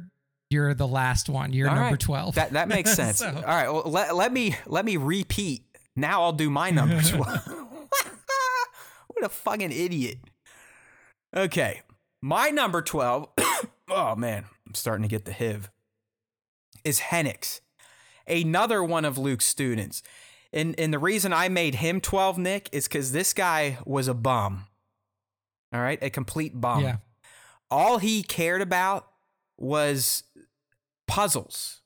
you're 0.55 0.73
the 0.75 0.87
last 0.89 1.29
one. 1.29 1.53
You're 1.53 1.69
All 1.69 1.75
number 1.75 1.91
right. 1.91 2.01
twelve. 2.01 2.37
That 2.37 2.53
that 2.53 2.69
makes 2.69 2.93
sense. 2.97 3.19
So- 3.19 3.27
All 3.29 3.43
right, 3.43 3.69
well, 3.71 3.83
let, 3.87 4.15
let 4.15 4.33
me 4.33 4.57
let 4.67 4.85
me 4.85 4.97
repeat. 4.97 5.65
Now 5.97 6.23
I'll 6.23 6.33
do 6.33 6.49
my 6.51 6.71
number 6.71 7.03
twelve. 7.11 7.47
what 9.09 9.25
a 9.25 9.29
fucking 9.29 9.73
idiot. 9.73 10.19
Okay, 11.37 11.83
my 12.23 12.51
number 12.51 12.81
twelve. 12.83 13.29
oh 13.91 14.15
man, 14.17 14.45
I'm 14.67 14.75
starting 14.75 15.03
to 15.03 15.09
get 15.09 15.25
the 15.25 15.33
hiv. 15.33 15.71
Is 16.85 17.01
Hennix, 17.01 17.61
another 18.27 18.85
one 18.85 19.05
of 19.05 19.17
Luke's 19.19 19.47
students, 19.47 20.03
and 20.53 20.75
and 20.79 20.93
the 20.93 20.99
reason 20.99 21.33
I 21.33 21.49
made 21.49 21.77
him 21.77 22.01
twelve, 22.01 22.39
Nick, 22.39 22.69
is 22.73 22.87
because 22.89 23.13
this 23.13 23.33
guy 23.33 23.79
was 23.85 24.07
a 24.09 24.15
bum. 24.15 24.67
All 25.73 25.81
right, 25.81 25.99
a 26.03 26.11
complete 26.11 26.61
bum 26.61 26.83
yeah, 26.85 26.97
all 27.71 27.99
he 27.99 28.23
cared 28.23 28.63
about 28.63 29.09
was 29.59 30.25
puzzles 31.07 31.81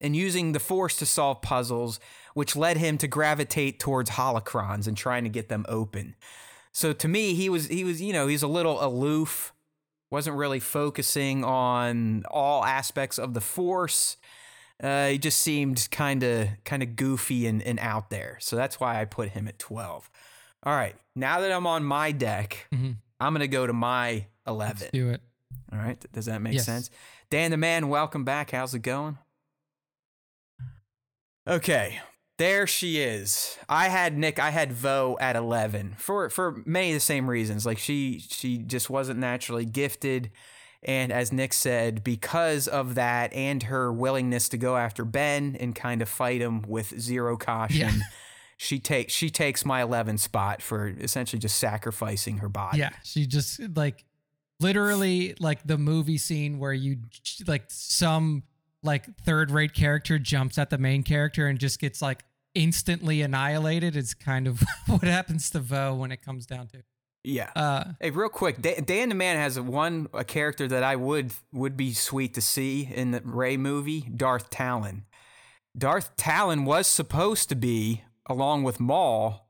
and 0.00 0.16
using 0.16 0.52
the 0.52 0.58
force 0.60 0.96
to 0.96 1.06
solve 1.06 1.42
puzzles, 1.42 2.00
which 2.34 2.56
led 2.56 2.76
him 2.76 2.98
to 2.98 3.06
gravitate 3.06 3.78
towards 3.78 4.10
holocrons 4.10 4.86
and 4.88 4.96
trying 4.96 5.24
to 5.24 5.30
get 5.30 5.48
them 5.48 5.64
open. 5.68 6.14
So 6.72 6.92
to 6.94 7.08
me, 7.08 7.34
he 7.34 7.48
was 7.48 7.66
he 7.68 7.84
was 7.84 8.00
you 8.00 8.12
know 8.12 8.26
he's 8.26 8.42
a 8.42 8.48
little 8.48 8.82
aloof, 8.84 9.52
wasn't 10.10 10.36
really 10.36 10.60
focusing 10.60 11.44
on 11.44 12.24
all 12.30 12.64
aspects 12.64 13.18
of 13.18 13.34
the 13.34 13.40
force. 13.40 14.16
Uh, 14.82 15.08
he 15.08 15.18
just 15.18 15.38
seemed 15.40 15.86
kind 15.92 16.22
of 16.24 16.48
kind 16.64 16.82
of 16.82 16.96
goofy 16.96 17.46
and, 17.46 17.62
and 17.62 17.78
out 17.78 18.10
there. 18.10 18.38
So 18.40 18.56
that's 18.56 18.80
why 18.80 19.00
I 19.00 19.04
put 19.04 19.28
him 19.30 19.46
at 19.46 19.58
twelve. 19.58 20.10
All 20.64 20.74
right, 20.74 20.96
now 21.14 21.40
that 21.40 21.52
I'm 21.52 21.66
on 21.66 21.84
my 21.84 22.10
deck, 22.12 22.66
Mhm. 22.72 22.96
I'm 23.20 23.32
gonna 23.34 23.46
go 23.46 23.66
to 23.66 23.72
my 23.72 24.26
eleven. 24.46 24.78
let's 24.80 24.90
do 24.92 25.10
it. 25.10 25.20
All 25.72 25.78
right. 25.78 26.04
Does 26.12 26.26
that 26.26 26.42
make 26.42 26.54
Yes. 26.54 26.66
sense? 26.66 26.90
Dan 27.30 27.50
the 27.50 27.56
man, 27.56 27.88
welcome 27.88 28.24
back. 28.24 28.50
How's 28.50 28.74
it 28.74 28.80
going? 28.82 29.18
Okay. 31.48 32.00
There 32.38 32.66
she 32.66 32.98
is. 33.00 33.56
I 33.68 33.88
had 33.88 34.16
Nick, 34.16 34.38
I 34.38 34.50
had 34.50 34.72
Vo 34.72 35.16
at 35.20 35.36
11 35.36 35.94
for 35.98 36.28
for 36.30 36.62
many 36.64 36.90
of 36.90 36.94
the 36.94 37.00
same 37.00 37.28
reasons. 37.28 37.64
Like 37.66 37.78
she 37.78 38.18
she 38.20 38.58
just 38.58 38.90
wasn't 38.90 39.20
naturally 39.20 39.64
gifted 39.64 40.30
and 40.84 41.12
as 41.12 41.32
Nick 41.32 41.52
said, 41.52 42.02
because 42.02 42.66
of 42.66 42.96
that 42.96 43.32
and 43.32 43.62
her 43.64 43.92
willingness 43.92 44.48
to 44.48 44.56
go 44.58 44.76
after 44.76 45.04
Ben 45.04 45.56
and 45.60 45.76
kind 45.76 46.02
of 46.02 46.08
fight 46.08 46.40
him 46.40 46.62
with 46.62 46.98
zero 46.98 47.36
caution, 47.36 47.78
Yeah. 47.80 47.92
she 48.56 48.80
takes 48.80 49.12
she 49.12 49.30
takes 49.30 49.64
my 49.64 49.82
11 49.82 50.18
spot 50.18 50.60
for 50.62 50.88
essentially 50.88 51.38
just 51.38 51.58
sacrificing 51.58 52.38
her 52.38 52.48
body. 52.48 52.78
Yeah, 52.78 52.90
she 53.04 53.26
just 53.26 53.60
like 53.76 54.04
literally 54.62 55.34
like 55.40 55.66
the 55.66 55.78
movie 55.78 56.18
scene 56.18 56.58
where 56.58 56.72
you 56.72 56.98
like 57.46 57.64
some 57.68 58.44
like 58.82 59.06
third 59.24 59.50
rate 59.50 59.74
character 59.74 60.18
jumps 60.18 60.58
at 60.58 60.70
the 60.70 60.78
main 60.78 61.02
character 61.02 61.46
and 61.46 61.58
just 61.58 61.78
gets 61.80 62.00
like 62.02 62.24
instantly 62.54 63.22
annihilated 63.22 63.96
is 63.96 64.14
kind 64.14 64.46
of 64.46 64.62
what 64.86 65.02
happens 65.02 65.50
to 65.50 65.60
Vo 65.60 65.94
when 65.94 66.12
it 66.12 66.22
comes 66.22 66.46
down 66.46 66.66
to. 66.68 66.82
Yeah. 67.24 67.50
Uh 67.54 67.84
Hey, 68.00 68.10
real 68.10 68.28
quick, 68.28 68.60
Da- 68.60 68.80
Dan 68.80 69.08
the 69.08 69.14
Man 69.14 69.36
has 69.36 69.58
one 69.58 70.08
a 70.12 70.24
character 70.24 70.66
that 70.68 70.82
I 70.82 70.96
would 70.96 71.32
would 71.52 71.76
be 71.76 71.92
sweet 71.92 72.34
to 72.34 72.40
see 72.40 72.88
in 72.92 73.12
the 73.12 73.20
Rey 73.24 73.56
movie, 73.56 74.00
Darth 74.02 74.50
Talon. 74.50 75.04
Darth 75.76 76.16
Talon 76.16 76.64
was 76.64 76.86
supposed 76.86 77.48
to 77.48 77.54
be, 77.54 78.02
along 78.26 78.62
with 78.64 78.78
Maul, 78.80 79.48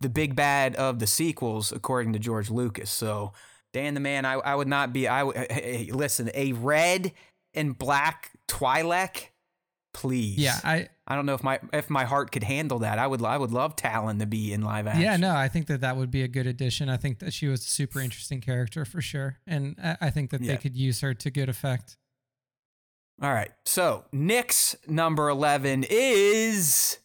the 0.00 0.08
big 0.08 0.36
bad 0.36 0.76
of 0.76 0.98
the 1.00 1.06
sequels, 1.06 1.72
according 1.72 2.12
to 2.12 2.18
George 2.20 2.48
Lucas. 2.50 2.90
So, 2.90 3.32
Dan 3.74 3.92
the 3.92 4.00
Man, 4.00 4.24
I, 4.24 4.34
I 4.34 4.54
would 4.54 4.68
not 4.68 4.94
be. 4.94 5.06
I 5.06 5.22
would 5.22 5.36
hey, 5.36 5.90
listen. 5.92 6.30
A 6.34 6.52
red 6.52 7.12
and 7.52 7.76
black 7.76 8.30
Twi'lek, 8.48 9.26
please. 9.92 10.38
yeah, 10.38 10.58
I 10.64 10.88
I 11.06 11.14
don't 11.14 11.26
know 11.26 11.34
if 11.34 11.42
my 11.42 11.60
if 11.74 11.90
my 11.90 12.04
heart 12.04 12.32
could 12.32 12.44
handle 12.44 12.78
that. 12.78 12.98
I 12.98 13.06
would 13.06 13.22
I 13.22 13.36
would 13.36 13.50
love 13.50 13.76
Talon 13.76 14.18
to 14.20 14.26
be 14.26 14.52
in 14.54 14.62
live 14.62 14.86
action. 14.86 15.02
Yeah, 15.02 15.16
no, 15.18 15.34
I 15.34 15.48
think 15.48 15.66
that 15.66 15.82
that 15.82 15.96
would 15.98 16.10
be 16.10 16.22
a 16.22 16.28
good 16.28 16.46
addition. 16.46 16.88
I 16.88 16.96
think 16.96 17.18
that 17.18 17.32
she 17.34 17.46
was 17.48 17.60
a 17.60 17.68
super 17.68 18.00
interesting 18.00 18.40
character 18.40 18.84
for 18.86 19.02
sure, 19.02 19.36
and 19.46 19.76
I, 19.82 19.96
I 20.02 20.10
think 20.10 20.30
that 20.30 20.40
Yeah. 20.40 20.52
they 20.52 20.56
could 20.58 20.76
use 20.76 21.00
her 21.02 21.12
to 21.12 21.30
good 21.30 21.48
effect. 21.50 21.96
All 23.22 23.32
right. 23.32 23.52
So 23.66 24.04
Nick's 24.12 24.74
number 24.86 25.28
eleven 25.28 25.84
is 25.88 26.98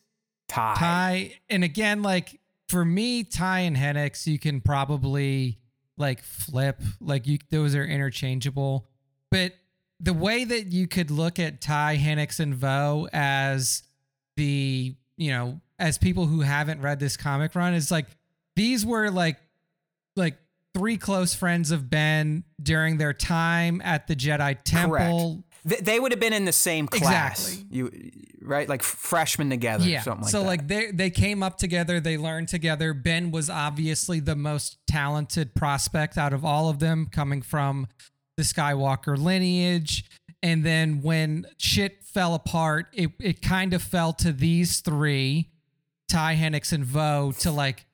Ty. 0.47 0.75
Ty, 0.75 1.31
and 1.49 1.63
again, 1.63 2.01
like 2.01 2.39
for 2.67 2.83
me, 2.85 3.23
Ty 3.23 3.59
and 3.61 3.75
Hennix, 3.77 4.25
you 4.27 4.39
can 4.39 4.61
probably 4.61 5.59
like 5.99 6.23
flip, 6.23 6.81
like 6.99 7.27
you 7.27 7.37
those 7.51 7.75
are 7.75 7.85
interchangeable. 7.85 8.87
But 9.29 9.53
the 9.99 10.13
way 10.13 10.43
that 10.45 10.67
you 10.67 10.87
could 10.87 11.11
look 11.11 11.37
at 11.39 11.61
Ty, 11.61 11.97
Hennix, 11.97 12.39
and 12.39 12.55
Vo 12.55 13.07
as 13.13 13.83
the 14.37 14.95
you 15.17 15.31
know 15.31 15.59
as 15.77 15.97
people 15.97 16.25
who 16.25 16.41
haven't 16.41 16.81
read 16.81 16.99
this 16.99 17.17
comic 17.17 17.53
run 17.53 17.73
is 17.73 17.91
like 17.91 18.07
these 18.55 18.85
were 18.85 19.11
like 19.11 19.37
like 20.15 20.37
three 20.73 20.97
close 20.97 21.33
friends 21.33 21.71
of 21.71 21.89
Ben 21.89 22.43
during 22.61 22.97
their 22.97 23.13
time 23.13 23.81
at 23.83 24.07
the 24.07 24.15
Jedi 24.15 24.57
Temple. 24.63 25.43
Th- 25.67 25.81
they 25.81 25.99
would 25.99 26.11
have 26.11 26.19
been 26.19 26.33
in 26.33 26.45
the 26.45 26.51
same 26.51 26.87
class. 26.87 27.47
Exactly. 27.47 27.77
You 27.77 27.91
right, 28.41 28.67
like 28.67 28.83
freshmen 28.83 29.49
together, 29.49 29.85
yeah. 29.85 30.01
something 30.01 30.23
like 30.23 30.31
so 30.31 30.41
that. 30.41 30.47
like 30.47 30.67
they 30.67 30.91
they 30.91 31.09
came 31.09 31.43
up 31.43 31.57
together, 31.57 31.99
they 31.99 32.17
learned 32.17 32.47
together. 32.47 32.93
Ben 32.93 33.31
was 33.31 33.49
obviously 33.49 34.19
the 34.19 34.35
most 34.35 34.77
talented 34.87 35.55
prospect 35.55 36.17
out 36.17 36.33
of 36.33 36.43
all 36.45 36.69
of 36.69 36.79
them, 36.79 37.07
coming 37.11 37.41
from 37.41 37.87
the 38.37 38.43
Skywalker 38.43 39.17
lineage. 39.17 40.05
And 40.41 40.65
then 40.65 41.01
when 41.01 41.45
shit 41.57 42.03
fell 42.03 42.33
apart, 42.33 42.87
it 42.93 43.11
it 43.19 43.41
kind 43.41 43.73
of 43.73 43.81
fell 43.81 44.13
to 44.13 44.31
these 44.31 44.79
three, 44.79 45.49
Ty 46.07 46.35
Hennix 46.35 46.71
and 46.71 46.85
Vo, 46.85 47.33
to 47.39 47.51
like 47.51 47.85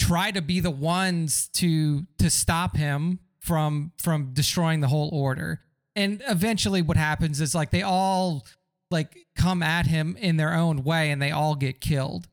try 0.00 0.30
to 0.30 0.42
be 0.42 0.60
the 0.60 0.70
ones 0.70 1.48
to 1.54 2.06
to 2.18 2.30
stop 2.30 2.76
him 2.76 3.20
from 3.38 3.92
from 3.98 4.32
destroying 4.32 4.80
the 4.80 4.88
whole 4.88 5.10
order. 5.12 5.60
And 5.94 6.22
eventually 6.28 6.82
what 6.82 6.96
happens 6.96 7.40
is 7.40 7.54
like 7.54 7.70
they 7.70 7.82
all 7.82 8.46
like 8.90 9.16
come 9.36 9.62
at 9.62 9.86
him 9.86 10.16
in 10.18 10.36
their 10.36 10.54
own 10.54 10.84
way 10.84 11.10
and 11.10 11.20
they 11.20 11.30
all 11.30 11.54
get 11.54 11.80
killed. 11.80 12.28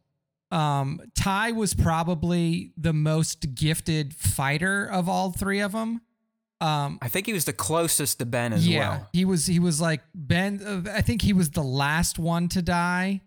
Um 0.52 1.02
Ty 1.16 1.52
was 1.52 1.74
probably 1.74 2.72
the 2.78 2.94
most 2.94 3.54
gifted 3.56 4.16
fighter 4.16 4.86
of 4.86 5.08
all 5.08 5.32
three 5.32 5.60
of 5.60 5.74
them. 5.74 6.02
Um 6.62 7.00
I 7.02 7.08
think 7.08 7.26
he 7.28 7.34
was 7.34 7.46
the 7.46 7.54
closest 7.54 8.20
to 8.20 8.26
Ben 8.26 8.54
as 8.54 8.68
yeah, 8.68 8.90
well. 8.90 9.10
he 9.14 9.26
was 9.26 9.46
he 9.46 9.60
was 9.60 9.80
like 9.80 10.02
Ben 10.16 10.62
uh, 10.66 10.92
I 10.92 11.02
think 11.02 11.22
he 11.22 11.34
was 11.34 11.52
the 11.52 11.64
last 11.64 12.18
one 12.18 12.48
to 12.50 12.62
die. 12.62 13.22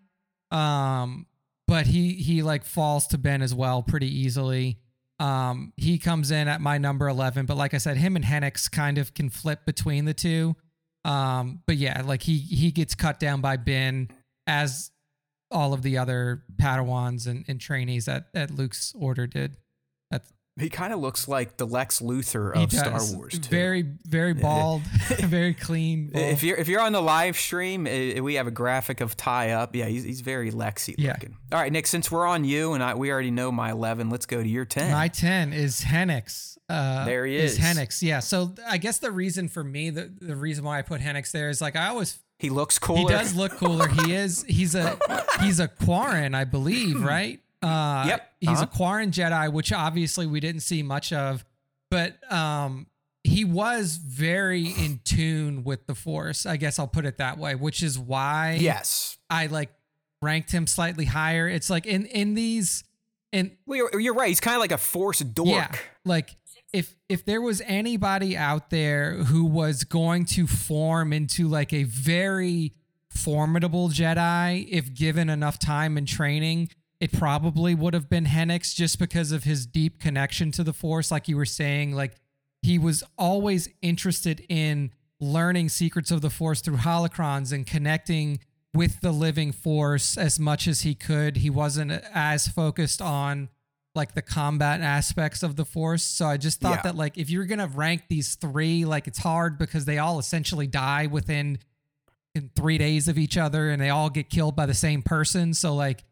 Um 0.51 1.27
but 1.69 1.87
he 1.87 2.15
he 2.15 2.43
like 2.43 2.65
falls 2.65 3.07
to 3.09 3.19
Ben 3.19 3.41
as 3.41 3.55
well 3.55 3.83
pretty 3.83 4.09
easily. 4.09 4.79
Um 5.23 5.73
he 5.77 5.99
comes 5.99 6.31
in 6.31 6.49
at 6.49 6.61
my 6.61 6.79
number 6.79 7.09
11, 7.09 7.47
but 7.47 7.57
like 7.57 7.75
I 7.75 7.79
said 7.79 7.97
him 7.97 8.17
and 8.17 8.25
Hennix 8.25 8.71
kind 8.71 8.99
of 8.99 9.15
can 9.15 9.31
flip 9.31 9.61
between 9.65 10.05
the 10.05 10.15
two. 10.15 10.57
Um 11.05 11.63
but 11.67 11.77
yeah, 11.77 12.03
like 12.03 12.23
he 12.23 12.39
he 12.39 12.71
gets 12.73 12.95
cut 12.95 13.21
down 13.21 13.41
by 13.41 13.57
Ben 13.57 14.09
as 14.47 14.91
all 15.51 15.73
of 15.75 15.83
the 15.83 15.99
other 15.99 16.43
Padawans 16.57 17.27
and, 17.27 17.45
and 17.47 17.61
trainees 17.61 18.09
at, 18.09 18.27
at 18.35 18.51
Luke's 18.51 18.93
order 18.99 19.27
did. 19.27 19.59
He 20.61 20.69
kind 20.69 20.93
of 20.93 20.99
looks 21.01 21.29
like 21.29 21.57
the 21.57 21.67
Lex 21.67 22.01
Luthor 22.01 22.55
of 22.55 22.71
Star. 22.71 23.01
Wars. 23.17 23.39
Too. 23.39 23.49
Very 23.49 23.83
very 24.07 24.35
bald, 24.35 24.83
very 25.21 25.55
clean. 25.55 26.09
bald. 26.11 26.25
If 26.27 26.43
you're 26.43 26.57
if 26.59 26.69
you're 26.69 26.83
on 26.83 26.93
the 26.93 27.01
live 27.01 27.39
stream, 27.39 27.87
uh, 27.87 28.23
we 28.23 28.35
have 28.35 28.47
a 28.47 28.51
graphic 28.51 29.01
of 29.01 29.17
Ty 29.17 29.53
up. 29.53 29.75
Yeah, 29.75 29.87
he's, 29.87 30.05
he's 30.05 30.21
very 30.21 30.51
Lexi 30.51 30.95
Yeah. 30.99 31.13
looking. 31.13 31.37
All 31.53 31.59
right, 31.59 31.73
Nick. 31.73 31.87
Since 31.87 32.11
we're 32.11 32.27
on 32.27 32.45
you 32.45 32.75
and 32.75 32.83
I, 32.83 32.95
we 32.95 33.11
already 33.11 33.31
know 33.31 33.51
my 33.51 33.71
eleven. 33.71 34.11
Let's 34.11 34.27
go 34.27 34.43
to 34.43 34.49
your 34.49 34.67
ten. 34.67 34.93
My 34.93 35.09
10 35.09 35.53
is 35.55 35.81
Hennix. 35.81 36.59
Uh, 36.69 37.05
There 37.07 37.25
he 37.27 37.37
Is 37.37 37.55
is. 37.55 37.59
Hennix. 37.59 38.03
Yeah. 38.03 38.21
So 38.21 38.55
I 38.69 38.77
guess 38.79 38.99
the 38.99 39.11
reason 39.11 39.49
for 39.49 39.65
me, 39.65 39.89
the, 39.91 40.13
the 40.21 40.37
reason 40.37 40.65
why 40.65 40.79
I 40.79 40.83
put 40.83 41.01
Hennix 41.01 41.31
there 41.31 41.49
is 41.51 41.61
like 41.63 41.77
I 41.77 41.89
always, 41.89 42.19
he 42.39 42.51
looks 42.51 42.79
cooler. 42.79 43.01
he 43.01 43.07
does 43.09 43.35
look 43.35 43.53
cooler. 43.53 43.89
he 43.89 44.15
is, 44.15 44.43
he's 44.45 44.75
a, 44.75 44.99
he's 45.41 45.61
a 45.61 45.69
Quarren, 45.69 46.35
I 46.35 46.45
believe, 46.45 47.03
right? 47.03 47.41
Uh, 47.63 48.05
Yep. 48.09 48.33
He's 48.41 48.49
Uh-huh. 48.51 48.63
a 48.63 48.67
Quarren 48.77 49.11
Jedi, 49.11 49.53
which 49.53 49.73
obviously 49.73 50.27
we 50.27 50.41
didn't 50.41 50.63
see 50.63 50.83
much 50.83 51.13
of, 51.13 51.45
but 51.91 52.19
um, 52.33 52.87
he 53.25 53.45
was 53.45 53.97
very 53.97 54.67
in 54.67 55.01
tune 55.05 55.63
with 55.63 55.87
the 55.87 55.95
Force. 55.95 56.45
I 56.45 56.57
guess 56.57 56.79
I'll 56.79 56.89
put 56.89 57.07
it 57.07 57.19
that 57.19 57.39
way, 57.39 57.55
which 57.55 57.83
is 57.83 57.99
why 57.99 58.59
Yes. 58.61 59.17
I 59.31 59.47
like 59.47 59.71
ranked 60.21 60.51
him 60.51 60.67
slightly 60.67 61.05
higher. 61.05 61.49
It's 61.49 61.71
like 61.71 61.87
in 61.87 62.07
in 62.07 62.35
these 62.35 62.83
in 63.33 63.57
Well, 63.67 63.77
you're, 63.93 64.01
you're 64.01 64.15
right. 64.15 64.29
He's 64.29 64.41
kind 64.41 64.57
of 64.57 64.61
like 64.61 64.73
a 64.73 64.79
force 64.79 65.21
dork. 65.21 65.49
Yeah. 65.49 65.77
Like 66.05 66.37
if 66.73 66.97
if 67.09 67.25
there 67.25 67.41
was 67.43 67.61
anybody 67.67 68.37
out 68.37 68.71
there 68.71 69.15
who 69.25 69.45
was 69.45 69.85
going 69.85 70.25
to 70.25 70.47
form 70.49 71.13
into 71.13 71.47
like 71.49 71.73
a 71.73 71.85
very 71.85 72.73
formidable 73.11 73.89
Jedi 73.89 74.67
if 74.71 74.95
given 74.95 75.29
enough 75.29 75.59
time 75.59 75.97
and 75.97 76.09
training, 76.09 76.71
it 77.03 77.13
probably 77.13 77.75
would 77.75 77.95
have 77.95 78.09
been 78.09 78.27
Hennix 78.27 78.75
just 78.75 78.97
because 78.99 79.33
of 79.33 79.43
his 79.43 79.67
deep 79.67 79.99
connection 79.99 80.53
to 80.53 80.63
the 80.63 80.73
Force 80.73 81.11
like 81.11 81.27
you 81.27 81.37
were 81.37 81.45
saying 81.45 81.93
like 81.97 82.15
he 82.63 82.79
was 82.79 83.03
always 83.19 83.69
interested 83.83 84.45
in 84.49 84.93
learning 85.19 85.69
secrets 85.69 86.13
of 86.13 86.21
the 86.21 86.31
Force 86.31 86.61
through 86.61 86.77
holocrons 86.77 87.53
and 87.53 87.67
connecting 87.67 88.39
with 88.73 89.01
the 89.01 89.11
living 89.11 89.51
Force 89.51 90.17
as 90.17 90.39
much 90.39 90.69
as 90.69 90.83
he 90.83 90.95
could. 90.95 91.39
He 91.39 91.51
wasn't 91.51 91.91
as 92.15 92.47
focused 92.47 93.03
on 93.03 93.49
like 93.97 94.15
the 94.15 94.23
combat 94.23 94.81
aspects 94.81 95.43
of 95.43 95.57
the 95.57 95.65
Force. 95.65 96.05
So 96.05 96.27
I 96.27 96.37
just 96.37 96.61
thought 96.61 96.77
Yeah. 96.77 96.83
that 96.83 96.97
like 96.97 97.19
if 97.19 97.29
you're 97.31 97.47
gonna 97.47 97.67
rank 97.67 98.05
these 98.09 98.37
three, 98.37 98.85
like 98.85 99.09
it's 99.09 99.19
hard 99.19 99.59
because 99.59 99.85
they 99.87 99.99
all 99.99 100.21
essentially 100.21 100.69
die 100.69 101.07
within 101.07 101.59
in 102.35 102.49
three 102.55 102.79
days 102.79 103.09
of 103.09 103.19
each 103.19 103.37
other 103.37 103.71
and 103.71 103.83
they 103.83 103.91
all 103.91 104.09
get 104.09 104.31
killed 104.31 104.55
by 104.57 104.67
the 104.67 104.73
same 104.75 105.03
person. 105.03 105.53
So 105.53 105.75
like 105.75 106.05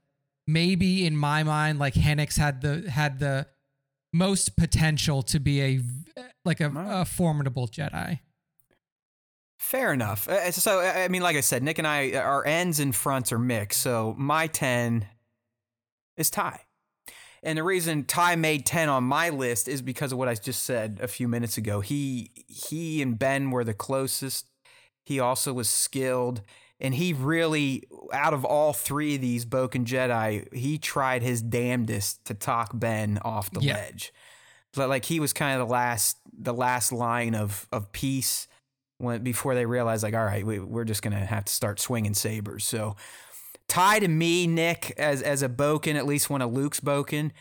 maybe 0.47 1.07
in 1.07 1.17
my 1.17 1.43
mind, 1.43 1.79
like 1.79 1.95
Hennix 1.95 2.37
had 2.37 2.61
the 2.61 2.91
had 2.91 3.19
the 3.19 3.47
most 4.13 4.57
potential 4.57 5.23
to 5.23 5.39
be 5.39 5.63
a 5.63 5.81
like 6.45 6.61
a, 6.61 6.73
a 6.75 7.05
formidable 7.05 7.69
Jedi. 7.69 8.21
Fair 9.59 9.93
enough. 9.93 10.27
Uh, 10.27 10.33
uh 10.33 10.51
So, 10.51 10.81
I 10.81 11.05
I 11.05 11.09
mean, 11.09 11.23
like 11.23 11.37
I 11.37 11.41
said, 11.41 11.63
Nick 11.63 11.79
and 11.79 11.87
I, 11.87 12.13
uh, 12.13 12.21
our 12.21 12.47
ends 12.47 12.81
and 12.81 12.97
fronts 12.97 13.31
are 13.31 13.39
mixed. 13.39 13.83
So, 13.83 14.15
my 14.17 14.47
10 14.47 15.07
is 16.17 16.31
Ty. 16.31 16.61
And 17.43 17.59
the 17.59 17.63
reason 17.63 18.05
Ty 18.05 18.37
made 18.37 18.65
10 18.65 18.89
on 18.89 19.05
my 19.05 19.29
list 19.29 19.69
is 19.69 19.83
because 19.83 20.13
of 20.13 20.19
what 20.19 20.29
I 20.29 20.35
just 20.35 20.63
said 20.63 20.99
a 21.03 21.09
few 21.09 21.29
minutes 21.29 21.57
ago. 21.59 21.81
He 21.81 22.31
he 22.49 23.01
and 23.03 23.19
Ben 23.19 23.51
were 23.51 23.65
the 23.65 23.75
closest. 23.75 24.47
He 25.05 25.21
also 25.21 25.53
was 25.53 25.69
skilled. 25.69 26.43
And 26.81 26.95
he 26.95 27.13
really, 27.13 27.85
out 28.13 28.33
of 28.33 28.45
all 28.45 28.73
three 28.73 29.17
of 29.17 29.21
these 29.21 29.45
Bokken 29.45 29.85
Jedi, 29.85 30.53
he 30.55 30.79
tried 30.79 31.23
his 31.23 31.43
damnedest 31.43 32.25
to 32.25 32.35
talk 32.35 32.71
Ben 32.75 33.19
off 33.23 33.51
the 33.51 33.61
Yeah. 33.61 33.75
ledge. 33.75 34.13
But 34.75 34.89
like 34.89 35.05
he 35.05 35.21
was 35.21 35.33
kind 35.33 35.61
of 35.61 35.67
the 35.69 35.73
last 35.73 36.17
the 36.33 36.55
last 36.55 36.91
line 36.93 37.35
of 37.35 37.67
of 37.73 37.93
peace 37.93 38.47
when 38.99 39.23
before 39.23 39.55
they 39.55 39.67
realized 39.67 40.03
like 40.03 40.15
all 40.15 40.25
right 40.25 40.47
we, 40.47 40.59
we're 40.59 40.85
just 40.85 41.03
gonna 41.03 41.25
have 41.27 41.45
to 41.47 41.53
start 41.53 41.81
swinging 41.81 42.15
sabers 42.15 42.65
so 42.65 42.97
Ty 43.69 43.99
to 44.01 44.09
me 44.09 44.47
Nick 44.47 44.93
as 44.97 45.23
as 45.23 45.43
a 45.43 45.49
Bokken 45.49 45.97
at 45.97 46.07
least 46.07 46.31
one 46.31 46.41
of 46.41 46.53
Luke's 46.53 46.81
Bokken 46.81 47.33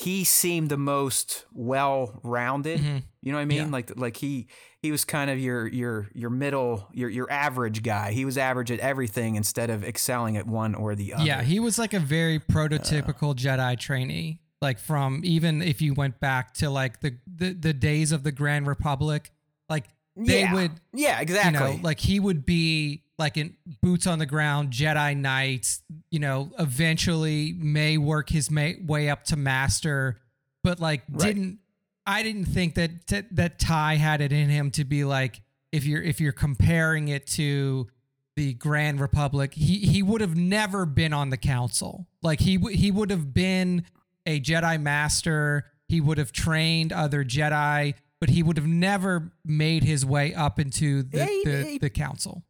he 0.00 0.22
seemed 0.22 0.68
the 0.70 0.76
most 0.76 1.44
well 1.52 2.20
rounded 2.22 2.78
Mhm. 2.80 3.02
you 3.20 3.32
know 3.32 3.38
what 3.38 3.42
I 3.42 3.46
mean 3.46 3.58
Yeah. 3.58 3.66
like 3.66 3.98
like 3.98 4.16
he 4.16 4.46
he 4.80 4.92
was 4.92 5.04
kind 5.04 5.28
of 5.28 5.40
your 5.40 5.66
your 5.66 6.08
your 6.14 6.30
middle 6.30 6.86
your 6.92 7.10
your 7.10 7.30
average 7.32 7.82
guy 7.82 8.12
he 8.12 8.24
was 8.24 8.38
average 8.38 8.70
at 8.70 8.78
everything 8.78 9.34
instead 9.34 9.70
of 9.70 9.82
excelling 9.82 10.36
at 10.36 10.46
one 10.46 10.76
or 10.76 10.94
the 10.94 11.14
other 11.14 11.24
Yeah, 11.24 11.42
he 11.42 11.58
was 11.58 11.78
like 11.78 11.94
a 11.94 11.98
very 12.00 12.38
prototypical 12.38 13.34
Jedi 13.34 13.76
trainee. 13.78 14.40
Like 14.62 14.78
from 14.78 15.20
even 15.24 15.62
if 15.62 15.82
you 15.82 15.94
went 15.94 16.20
back 16.20 16.54
to 16.54 16.70
like 16.70 17.00
the 17.00 17.16
the, 17.26 17.52
the 17.54 17.72
days 17.72 18.12
of 18.12 18.22
the 18.22 18.32
Grand 18.32 18.66
Republic, 18.68 19.32
like 19.68 19.86
they 20.16 20.40
yeah. 20.40 20.54
would 20.54 20.72
yeah 20.92 21.20
exactly 21.20 21.70
you 21.72 21.76
know, 21.78 21.82
like 21.82 21.98
he 22.00 22.18
would 22.20 22.44
be 22.46 23.02
like 23.18 23.36
in 23.36 23.56
boots 23.82 24.06
on 24.06 24.18
the 24.18 24.26
ground, 24.26 24.70
Jedi 24.70 25.16
Knights, 25.16 25.82
you 26.10 26.18
know, 26.20 26.50
eventually 26.58 27.52
may 27.52 27.98
work 27.98 28.30
his 28.30 28.50
may, 28.50 28.76
way 28.84 29.08
up 29.10 29.24
to 29.24 29.36
master, 29.36 30.20
but 30.62 30.80
like 30.80 31.02
Right. 31.10 31.34
didn't 31.34 31.58
I 32.06 32.22
didn't 32.22 32.46
think 32.46 32.74
that 32.76 33.06
that 33.08 33.34
that 33.36 33.58
Ty 33.58 33.96
had 33.96 34.20
it 34.20 34.32
in 34.32 34.48
him 34.48 34.70
to 34.72 34.84
be 34.84 35.04
like 35.04 35.42
if 35.72 35.84
you're 35.84 36.02
if 36.02 36.20
you're 36.20 36.32
comparing 36.32 37.08
it 37.08 37.26
to 37.28 37.88
the 38.36 38.54
Grand 38.54 39.00
Republic, 39.00 39.52
he 39.52 39.78
he 39.80 40.02
would 40.02 40.20
have 40.20 40.36
never 40.36 40.86
been 40.86 41.12
on 41.12 41.30
the 41.30 41.36
council. 41.36 42.06
Like 42.22 42.40
he 42.40 42.56
w- 42.56 42.76
he 42.76 42.90
would 42.90 43.10
have 43.10 43.34
been 43.34 43.84
a 44.24 44.40
Jedi 44.40 44.80
master. 44.80 45.66
He 45.88 46.00
would 46.00 46.18
have 46.18 46.32
trained 46.32 46.92
other 46.92 47.24
Jedi, 47.24 47.94
but 48.20 48.30
he 48.30 48.42
would 48.42 48.56
have 48.56 48.66
never 48.66 49.32
made 49.44 49.82
his 49.84 50.06
way 50.06 50.32
up 50.34 50.58
into 50.58 51.02
the 51.02 51.18
Yeah, 51.18 51.26
he- 51.26 51.44
the, 51.44 51.64
he- 51.64 51.78
the 51.78 51.90
council. 51.90 52.44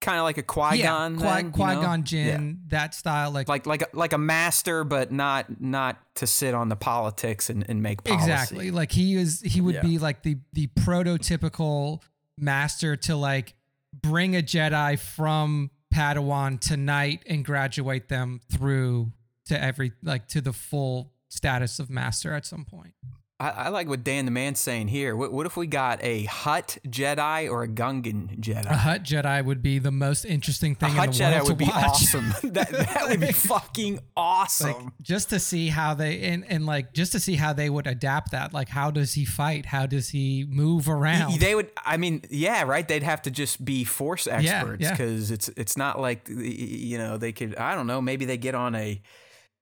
Kind 0.00 0.18
of 0.18 0.24
like 0.24 0.38
a 0.38 0.42
Qui 0.42 0.82
Gon, 0.82 1.18
yeah, 1.18 1.42
Qui 1.42 1.74
Gon 1.74 2.04
Jinn, 2.04 2.48
yeah. 2.48 2.68
that 2.68 2.94
style, 2.94 3.30
like 3.30 3.48
like 3.48 3.66
like 3.66 3.82
a, 3.82 3.88
like 3.92 4.12
a 4.12 4.18
master, 4.18 4.84
but 4.84 5.10
not 5.12 5.60
not 5.60 5.98
to 6.16 6.26
sit 6.26 6.54
on 6.54 6.68
the 6.68 6.76
politics 6.76 7.50
and, 7.50 7.64
and 7.68 7.82
make 7.82 8.04
policy. 8.04 8.22
exactly. 8.22 8.70
Like 8.70 8.92
he 8.92 9.14
is, 9.14 9.40
he 9.40 9.60
would 9.60 9.76
yeah. 9.76 9.82
be 9.82 9.98
like 9.98 10.22
the 10.22 10.38
the 10.52 10.68
prototypical 10.68 12.02
master 12.36 12.96
to 12.96 13.16
like 13.16 13.54
bring 13.92 14.36
a 14.36 14.42
Jedi 14.42 14.98
from 14.98 15.70
Padawan 15.92 16.60
tonight 16.60 17.22
and 17.26 17.44
graduate 17.44 18.08
them 18.08 18.40
through 18.50 19.12
to 19.46 19.62
every 19.62 19.92
like 20.02 20.28
to 20.28 20.40
the 20.40 20.52
full 20.52 21.12
status 21.28 21.78
of 21.78 21.90
master 21.90 22.32
at 22.32 22.46
some 22.46 22.64
point. 22.64 22.94
I, 23.40 23.50
I, 23.50 23.68
like 23.68 23.88
what 23.88 24.02
Dan 24.02 24.24
the 24.24 24.32
Man's 24.32 24.58
saying 24.58 24.88
here. 24.88 25.14
What, 25.14 25.32
what, 25.32 25.46
if 25.46 25.56
we 25.56 25.68
got 25.68 26.02
a 26.02 26.24
Hutt 26.24 26.78
Jedi 26.88 27.48
or 27.48 27.62
a 27.62 27.68
Gungan 27.68 28.40
Jedi? 28.40 28.66
A 28.66 28.76
Hutt 28.76 29.04
Jedi 29.04 29.44
would 29.44 29.62
be 29.62 29.78
the 29.78 29.92
most 29.92 30.24
interesting 30.24 30.74
thing. 30.74 30.88
A 30.88 30.92
Hutt 30.92 31.10
Jedi 31.10 31.46
would 31.46 31.56
be 31.56 31.66
watch. 31.66 31.76
awesome. 31.76 32.34
that, 32.52 32.70
that 32.70 33.06
would 33.08 33.20
be 33.20 33.30
fucking 33.30 34.00
awesome. 34.16 34.72
Like, 34.72 34.92
just 35.02 35.30
to 35.30 35.38
see 35.38 35.68
how 35.68 35.94
they 35.94 36.20
and, 36.22 36.44
and 36.48 36.66
like 36.66 36.92
just 36.92 37.12
to 37.12 37.20
see 37.20 37.36
how 37.36 37.52
they 37.52 37.70
would 37.70 37.86
adapt 37.86 38.32
that. 38.32 38.52
Like 38.52 38.70
how 38.70 38.90
does 38.90 39.14
he 39.14 39.24
fight? 39.24 39.66
How 39.66 39.86
does 39.86 40.08
he 40.08 40.44
move 40.48 40.88
around? 40.88 41.38
They 41.38 41.54
would. 41.54 41.70
I 41.86 41.96
mean, 41.96 42.22
yeah, 42.30 42.64
right. 42.64 42.86
They'd 42.88 43.04
have 43.04 43.22
to 43.22 43.30
just 43.30 43.64
be 43.64 43.84
force 43.84 44.26
experts 44.26 44.90
because 44.90 45.30
yeah, 45.30 45.34
yeah. 45.34 45.34
it's 45.34 45.48
it's 45.50 45.76
not 45.76 46.00
like 46.00 46.28
you 46.28 46.98
know 46.98 47.16
they 47.16 47.30
could. 47.30 47.54
I 47.54 47.76
don't 47.76 47.86
know. 47.86 48.00
Maybe 48.00 48.24
they 48.24 48.36
get 48.36 48.56
on 48.56 48.74
a 48.74 49.00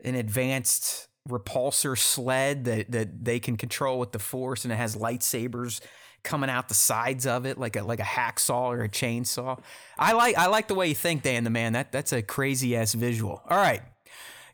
an 0.02 0.14
advanced 0.14 1.08
repulsor 1.26 1.98
sled 1.98 2.64
that 2.64 2.90
that 2.90 3.24
they 3.24 3.40
can 3.40 3.56
control 3.56 3.98
with 3.98 4.12
the 4.12 4.18
force 4.18 4.64
and 4.64 4.72
it 4.72 4.76
has 4.76 4.96
lightsabers 4.96 5.80
coming 6.22 6.50
out 6.50 6.68
the 6.68 6.74
sides 6.74 7.26
of 7.26 7.46
it 7.46 7.58
like 7.58 7.76
a 7.76 7.82
like 7.82 8.00
a 8.00 8.04
hacksaw 8.04 8.68
or 8.68 8.82
a 8.82 8.88
chainsaw. 8.88 9.58
I 9.98 10.12
like 10.12 10.36
I 10.36 10.46
like 10.46 10.68
the 10.68 10.74
way 10.74 10.88
you 10.88 10.94
think, 10.94 11.22
Dan 11.22 11.44
the 11.44 11.50
man. 11.50 11.72
That 11.72 11.92
that's 11.92 12.12
a 12.12 12.22
crazy 12.22 12.76
ass 12.76 12.94
visual. 12.94 13.42
All 13.48 13.58
right. 13.58 13.82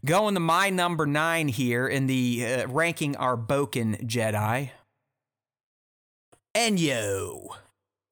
Going 0.05 0.35
to 0.35 0.41
my 0.41 0.69
number 0.69 1.07
nine 1.07 1.47
here 1.47 1.87
in 1.87 2.09
the 2.09 2.45
uh, 2.45 2.69
ranking 2.69 3.17
our 3.17 3.37
Bokken 3.37 4.05
Jedi. 4.05 4.71
Enyo. 6.57 7.49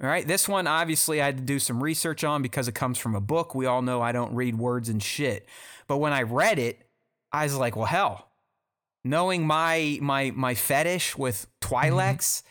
All 0.03 0.09
right, 0.09 0.27
this 0.27 0.49
one 0.49 0.66
obviously 0.66 1.20
I 1.20 1.27
had 1.27 1.37
to 1.37 1.43
do 1.43 1.59
some 1.59 1.82
research 1.82 2.24
on 2.24 2.41
because 2.41 2.69
it 2.69 2.74
comes 2.74 2.97
from 2.97 3.15
a 3.15 3.20
book. 3.20 3.55
We 3.55 3.66
all 3.66 3.82
know 3.82 4.01
I 4.01 4.12
don't 4.12 4.35
read 4.35 4.57
words 4.57 4.89
and 4.89 5.03
shit. 5.03 5.47
But 5.89 5.99
when 5.99 6.15
I 6.15 6.23
read 6.23 6.59
it, 6.59 6.78
I 7.32 7.45
was 7.45 7.57
like, 7.57 7.77
well, 7.77 7.85
hell, 7.85 8.30
knowing 9.05 9.47
my 9.47 9.99
my 10.01 10.31
my 10.33 10.55
fetish 10.55 11.17
with 11.17 11.47
Twi'leks, 11.61 12.43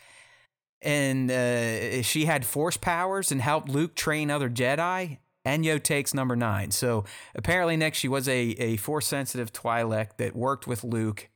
mm-hmm. 0.82 0.88
and 0.88 1.30
uh, 1.30 2.02
she 2.02 2.24
had 2.26 2.44
force 2.44 2.76
powers 2.76 3.32
and 3.32 3.40
helped 3.40 3.68
Luke 3.68 3.94
train 3.94 4.30
other 4.30 4.50
Jedi. 4.50 5.18
Enyo 5.46 5.82
takes 5.82 6.12
number 6.12 6.36
nine. 6.36 6.70
So 6.70 7.04
apparently, 7.34 7.76
next 7.76 7.98
she 7.98 8.08
was 8.08 8.28
a 8.28 8.38
a 8.38 8.76
force 8.76 9.06
sensitive 9.06 9.52
Twi'lek 9.52 10.16
that 10.18 10.36
worked 10.36 10.66
with 10.66 10.84
Luke 10.84 11.28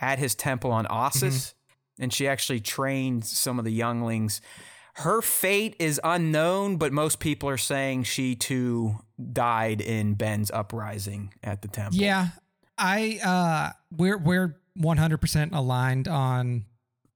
at 0.00 0.18
his 0.18 0.34
temple 0.34 0.72
on 0.72 0.86
Ossus, 0.86 1.22
mm-hmm. 1.22 2.02
and 2.04 2.12
she 2.12 2.26
actually 2.26 2.60
trained 2.60 3.24
some 3.24 3.58
of 3.58 3.64
the 3.64 3.72
younglings. 3.72 4.40
Her 4.94 5.22
fate 5.22 5.76
is 5.78 6.00
unknown, 6.02 6.76
but 6.76 6.92
most 6.92 7.20
people 7.20 7.48
are 7.48 7.56
saying 7.58 8.04
she 8.04 8.34
too 8.34 8.96
died 9.32 9.80
in 9.80 10.14
Ben's 10.14 10.50
uprising 10.50 11.32
at 11.42 11.62
the 11.62 11.68
temple. 11.68 11.98
Yeah, 11.98 12.28
I 12.76 13.20
uh, 13.24 13.72
we're 13.96 14.18
we're 14.18 14.59
100% 14.78 15.54
aligned 15.54 16.08
on. 16.08 16.64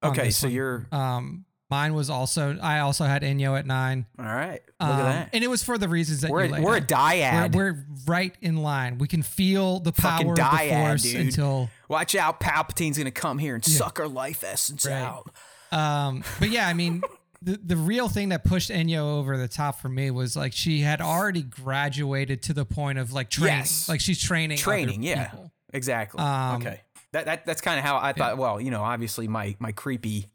on 0.02 0.10
okay, 0.10 0.30
so 0.30 0.46
one. 0.46 0.54
you're. 0.54 0.86
Um, 0.92 1.44
mine 1.70 1.94
was 1.94 2.10
also. 2.10 2.58
I 2.60 2.80
also 2.80 3.04
had 3.04 3.22
Enyo 3.22 3.58
at 3.58 3.66
nine. 3.66 4.06
All 4.18 4.24
right, 4.24 4.60
look 4.80 4.90
um, 4.90 5.00
at 5.00 5.02
that. 5.02 5.30
And 5.32 5.44
it 5.44 5.48
was 5.48 5.62
for 5.62 5.78
the 5.78 5.88
reasons 5.88 6.20
that 6.22 6.30
we're, 6.30 6.44
you 6.44 6.62
we're 6.62 6.76
a 6.76 6.80
dyad. 6.80 7.54
We're, 7.54 7.72
we're, 7.72 7.86
right 8.06 8.34
in 8.40 8.58
line. 8.58 8.98
We 8.98 9.08
can 9.08 9.22
feel 9.22 9.80
the 9.80 9.92
power 9.92 10.32
of 10.32 10.36
the 10.36 10.68
force 10.70 11.02
dude. 11.02 11.20
until. 11.20 11.70
Watch 11.88 12.14
out, 12.14 12.40
Palpatine's 12.40 12.98
gonna 12.98 13.10
come 13.10 13.38
here 13.38 13.54
and 13.54 13.66
yeah. 13.66 13.78
suck 13.78 14.00
our 14.00 14.08
life 14.08 14.44
essence 14.44 14.86
right. 14.86 14.94
out. 14.94 15.30
Um, 15.72 16.24
but 16.38 16.50
yeah, 16.50 16.68
I 16.68 16.74
mean. 16.74 17.02
the, 17.44 17.60
the 17.62 17.76
real 17.76 18.08
thing 18.08 18.30
that 18.30 18.42
pushed 18.42 18.70
Enyo 18.70 19.18
over 19.18 19.36
the 19.36 19.48
top 19.48 19.80
for 19.80 19.88
me 19.88 20.10
was 20.10 20.34
like 20.34 20.54
she 20.54 20.80
had 20.80 21.02
already 21.02 21.42
graduated 21.42 22.42
to 22.44 22.54
the 22.54 22.64
point 22.64 22.98
of 22.98 23.12
like 23.12 23.28
training, 23.28 23.58
yes. 23.58 23.88
like 23.88 24.00
she's 24.00 24.20
training, 24.20 24.56
training, 24.56 25.02
yeah, 25.02 25.28
people. 25.28 25.52
exactly. 25.72 26.20
Um, 26.20 26.62
okay, 26.62 26.80
that, 27.14 27.24
that 27.26 27.46
that's 27.46 27.60
kind 27.60 27.78
of 27.78 27.84
how 27.84 27.96
I 27.96 28.12
thought. 28.12 28.32
Yeah. 28.32 28.40
Well, 28.40 28.60
you 28.60 28.70
know, 28.70 28.82
obviously 28.82 29.28
my 29.28 29.56
my 29.58 29.72
creepy 29.72 30.26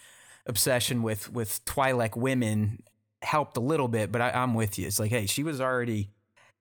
obsession 0.45 1.03
with 1.03 1.31
with 1.31 1.63
Twi'lek 1.65 2.15
women 2.15 2.81
helped 3.21 3.57
a 3.57 3.59
little 3.59 3.89
bit, 3.89 4.11
but 4.11 4.21
I, 4.21 4.31
I'm 4.31 4.53
with 4.53 4.79
you. 4.79 4.87
It's 4.87 4.99
like, 4.99 5.11
hey, 5.11 5.25
she 5.25 5.43
was 5.43 5.59
already 5.59 6.09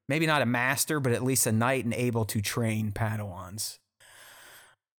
maybe 0.08 0.26
not 0.26 0.42
a 0.42 0.46
master, 0.46 0.98
but 1.00 1.12
at 1.12 1.22
least 1.22 1.46
a 1.46 1.52
knight 1.52 1.84
and 1.84 1.94
able 1.94 2.24
to 2.26 2.40
train 2.40 2.90
Padawans. 2.90 3.78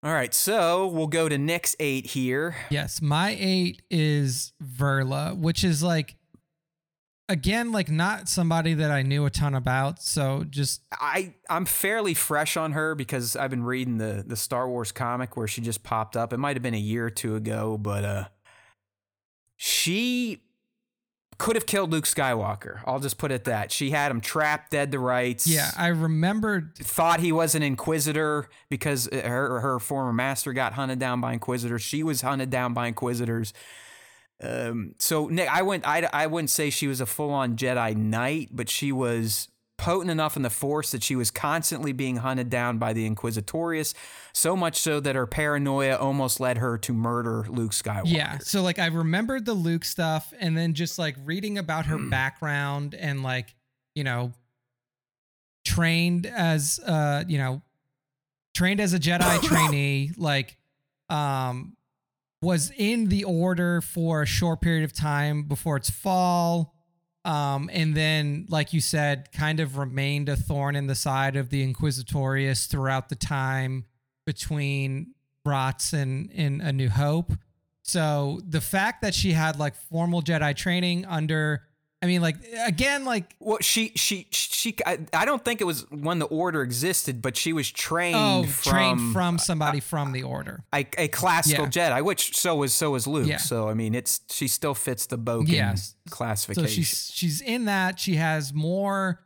All 0.01 0.13
right, 0.13 0.33
so 0.33 0.87
we'll 0.87 1.07
go 1.07 1.27
to 1.27 1.37
Nick's 1.37 1.75
eight 1.77 2.05
here. 2.05 2.55
Yes, 2.69 3.01
my 3.01 3.35
eight 3.37 3.81
is 3.91 4.53
Verla, 4.63 5.37
which 5.37 5.65
is 5.65 5.83
like 5.83 6.15
again 7.30 7.72
like 7.72 7.89
not 7.89 8.27
somebody 8.27 8.73
that 8.73 8.91
I 8.91 9.03
knew 9.03 9.26
a 9.26 9.30
ton 9.30 9.53
about. 9.56 10.01
So 10.01 10.43
just 10.49 10.81
I 10.91 11.35
I'm 11.49 11.65
fairly 11.65 12.14
fresh 12.14 12.57
on 12.57 12.73
her 12.73 12.95
because 12.95 13.35
I've 13.35 13.51
been 13.51 13.64
reading 13.64 13.99
the 13.99 14.23
the 14.26 14.35
Star 14.35 14.68
Wars 14.68 14.91
comic 14.91 15.38
where 15.38 15.47
she 15.47 15.61
just 15.61 15.84
popped 15.84 16.18
up. 16.18 16.34
It 16.34 16.38
might 16.38 16.56
have 16.57 16.64
been 16.64 16.73
a 16.73 16.77
year 16.77 17.06
or 17.06 17.10
two 17.10 17.35
ago, 17.35 17.77
but 17.77 18.03
uh 18.03 18.26
she 19.56 20.41
could 21.38 21.56
have 21.56 21.65
killed 21.65 21.91
Luke 21.91 22.03
Skywalker. 22.03 22.81
I'll 22.85 22.99
just 22.99 23.18
put 23.18 23.31
it 23.31 23.45
that. 23.45 23.72
She 23.72 23.91
had 23.91 24.11
him 24.11 24.19
trapped 24.19 24.72
dead 24.72 24.91
to 24.91 24.99
rights. 24.99 25.47
Yeah, 25.47 25.72
I 25.77 25.88
remembered 25.88 26.76
thought 26.76 27.22
he 27.22 27.31
was 27.31 27.56
an 27.56 27.64
inquisitor 27.64 28.49
because 28.69 29.07
her 29.11 29.61
her 29.61 29.80
former 29.80 30.11
master 30.11 30.51
got 30.51 30.73
hunted 30.73 30.99
down 30.99 31.22
by 31.22 31.34
inquisitors. 31.34 31.81
She 31.81 32.03
was 32.03 32.22
hunted 32.22 32.49
down 32.49 32.73
by 32.73 32.88
inquisitors. 32.88 33.53
Um, 34.41 34.95
so 34.99 35.27
Nick, 35.27 35.49
I 35.49 35.61
went. 35.61 35.87
I 35.87 36.07
I 36.13 36.27
wouldn't 36.27 36.49
say 36.49 36.69
she 36.69 36.87
was 36.87 37.01
a 37.01 37.05
full 37.05 37.31
on 37.31 37.55
Jedi 37.57 37.95
Knight, 37.95 38.49
but 38.51 38.69
she 38.69 38.91
was 38.91 39.49
potent 39.79 40.11
enough 40.11 40.35
in 40.35 40.43
the 40.43 40.49
Force 40.49 40.91
that 40.91 41.01
she 41.01 41.15
was 41.15 41.31
constantly 41.31 41.91
being 41.93 42.17
hunted 42.17 42.49
down 42.49 42.77
by 42.77 42.93
the 42.93 43.09
Inquisitorius, 43.09 43.93
so 44.33 44.55
much 44.55 44.77
so 44.77 44.99
that 44.99 45.15
her 45.15 45.25
paranoia 45.25 45.95
almost 45.95 46.39
led 46.39 46.57
her 46.57 46.77
to 46.77 46.93
murder 46.93 47.45
Luke 47.49 47.71
Skywalker. 47.71 48.03
Yeah. 48.05 48.37
So 48.39 48.61
like 48.61 48.77
I 48.79 48.87
remembered 48.87 49.45
the 49.45 49.53
Luke 49.53 49.83
stuff, 49.83 50.33
and 50.39 50.55
then 50.55 50.73
just 50.73 50.99
like 50.99 51.15
reading 51.25 51.57
about 51.57 51.87
her 51.87 51.97
mm. 51.97 52.09
background 52.09 52.93
and 52.93 53.23
like 53.23 53.55
you 53.95 54.03
know 54.03 54.31
trained 55.65 56.25
as 56.25 56.79
uh 56.85 57.23
you 57.27 57.37
know 57.37 57.61
trained 58.53 58.79
as 58.79 58.93
a 58.93 58.99
Jedi 58.99 59.41
trainee, 59.43 60.11
like 60.17 60.57
um 61.09 61.75
was 62.41 62.71
in 62.77 63.09
the 63.09 63.23
order 63.23 63.81
for 63.81 64.21
a 64.21 64.25
short 64.25 64.61
period 64.61 64.83
of 64.83 64.93
time 64.93 65.43
before 65.43 65.77
its 65.77 65.89
fall. 65.89 66.75
Um, 67.25 67.69
and 67.73 67.95
then, 67.95 68.45
like 68.49 68.71
you 68.71 68.79
said, 68.79 69.31
kind 69.33 69.59
of 69.59 69.77
remained 69.77 70.29
a 70.29 70.37
thorn 70.37 70.75
in 70.75 70.87
the 70.87 70.95
side 70.95 71.35
of 71.35 71.49
the 71.49 71.61
Inquisitorius 71.61 72.67
throughout 72.67 73.09
the 73.09 73.15
time 73.15 73.85
between 74.25 75.13
Brats 75.43 75.91
and, 75.91 76.31
and 76.33 76.61
A 76.61 76.71
New 76.71 76.89
Hope. 76.89 77.33
So 77.81 78.39
the 78.47 78.61
fact 78.61 79.01
that 79.01 79.13
she 79.13 79.33
had 79.33 79.59
like 79.59 79.75
formal 79.75 80.21
Jedi 80.21 80.55
training 80.55 81.05
under 81.05 81.63
I 82.01 82.05
mean, 82.05 82.21
like 82.21 82.38
again, 82.65 83.03
like 83.03 83.35
well, 83.39 83.57
she 83.59 83.91
she 83.95 84.27
she. 84.31 84.76
I, 84.85 84.99
I 85.11 85.26
don't 85.26 85.43
think 85.43 85.59
it 85.59 85.65
was 85.65 85.85
when 85.89 86.19
the 86.19 86.27
order 86.27 86.61
existed, 86.61 87.21
but 87.21 87.35
she 87.35 87.51
was 87.51 87.69
trained 87.69 88.15
oh, 88.17 88.43
from, 88.43 88.71
trained 88.71 89.13
from 89.13 89.38
somebody 89.38 89.80
uh, 89.80 89.81
from 89.81 90.13
the 90.13 90.23
order, 90.23 90.63
a, 90.73 90.88
a 90.97 91.09
classical 91.09 91.65
yeah. 91.65 91.89
Jedi, 91.99 92.05
which 92.05 92.38
so 92.38 92.55
was 92.55 92.73
so 92.73 92.91
was 92.91 93.05
Luke. 93.05 93.27
Yeah. 93.27 93.38
So 93.38 93.67
I 93.67 93.73
mean, 93.73 93.95
it's 93.95 94.21
she 94.30 94.47
still 94.47 94.73
fits 94.73 95.07
the 95.07 95.17
Bokken 95.17 95.49
yes. 95.49 95.95
classification. 96.09 96.69
So 96.69 96.73
she's 96.73 97.11
she's 97.13 97.41
in 97.41 97.65
that. 97.65 97.99
She 97.99 98.15
has 98.15 98.53
more 98.53 99.19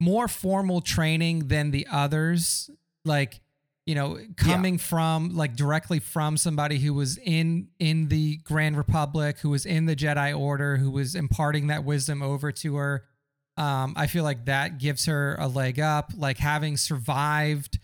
more 0.00 0.26
formal 0.26 0.80
training 0.80 1.48
than 1.48 1.70
the 1.70 1.86
others. 1.92 2.70
Like 3.04 3.40
you 3.86 3.94
know 3.94 4.18
coming 4.36 4.74
yeah. 4.74 4.80
from 4.80 5.34
like 5.34 5.56
directly 5.56 6.00
from 6.00 6.36
somebody 6.36 6.78
who 6.78 6.92
was 6.92 7.16
in 7.18 7.68
in 7.78 8.08
the 8.08 8.36
grand 8.38 8.76
republic 8.76 9.38
who 9.38 9.48
was 9.48 9.64
in 9.64 9.86
the 9.86 9.96
jedi 9.96 10.36
order 10.36 10.76
who 10.76 10.90
was 10.90 11.14
imparting 11.14 11.68
that 11.68 11.84
wisdom 11.84 12.20
over 12.20 12.52
to 12.52 12.76
her 12.76 13.04
um 13.56 13.94
i 13.96 14.06
feel 14.06 14.24
like 14.24 14.44
that 14.44 14.78
gives 14.78 15.06
her 15.06 15.36
a 15.38 15.46
leg 15.46 15.80
up 15.80 16.12
like 16.16 16.36
having 16.36 16.76
survived 16.76 17.78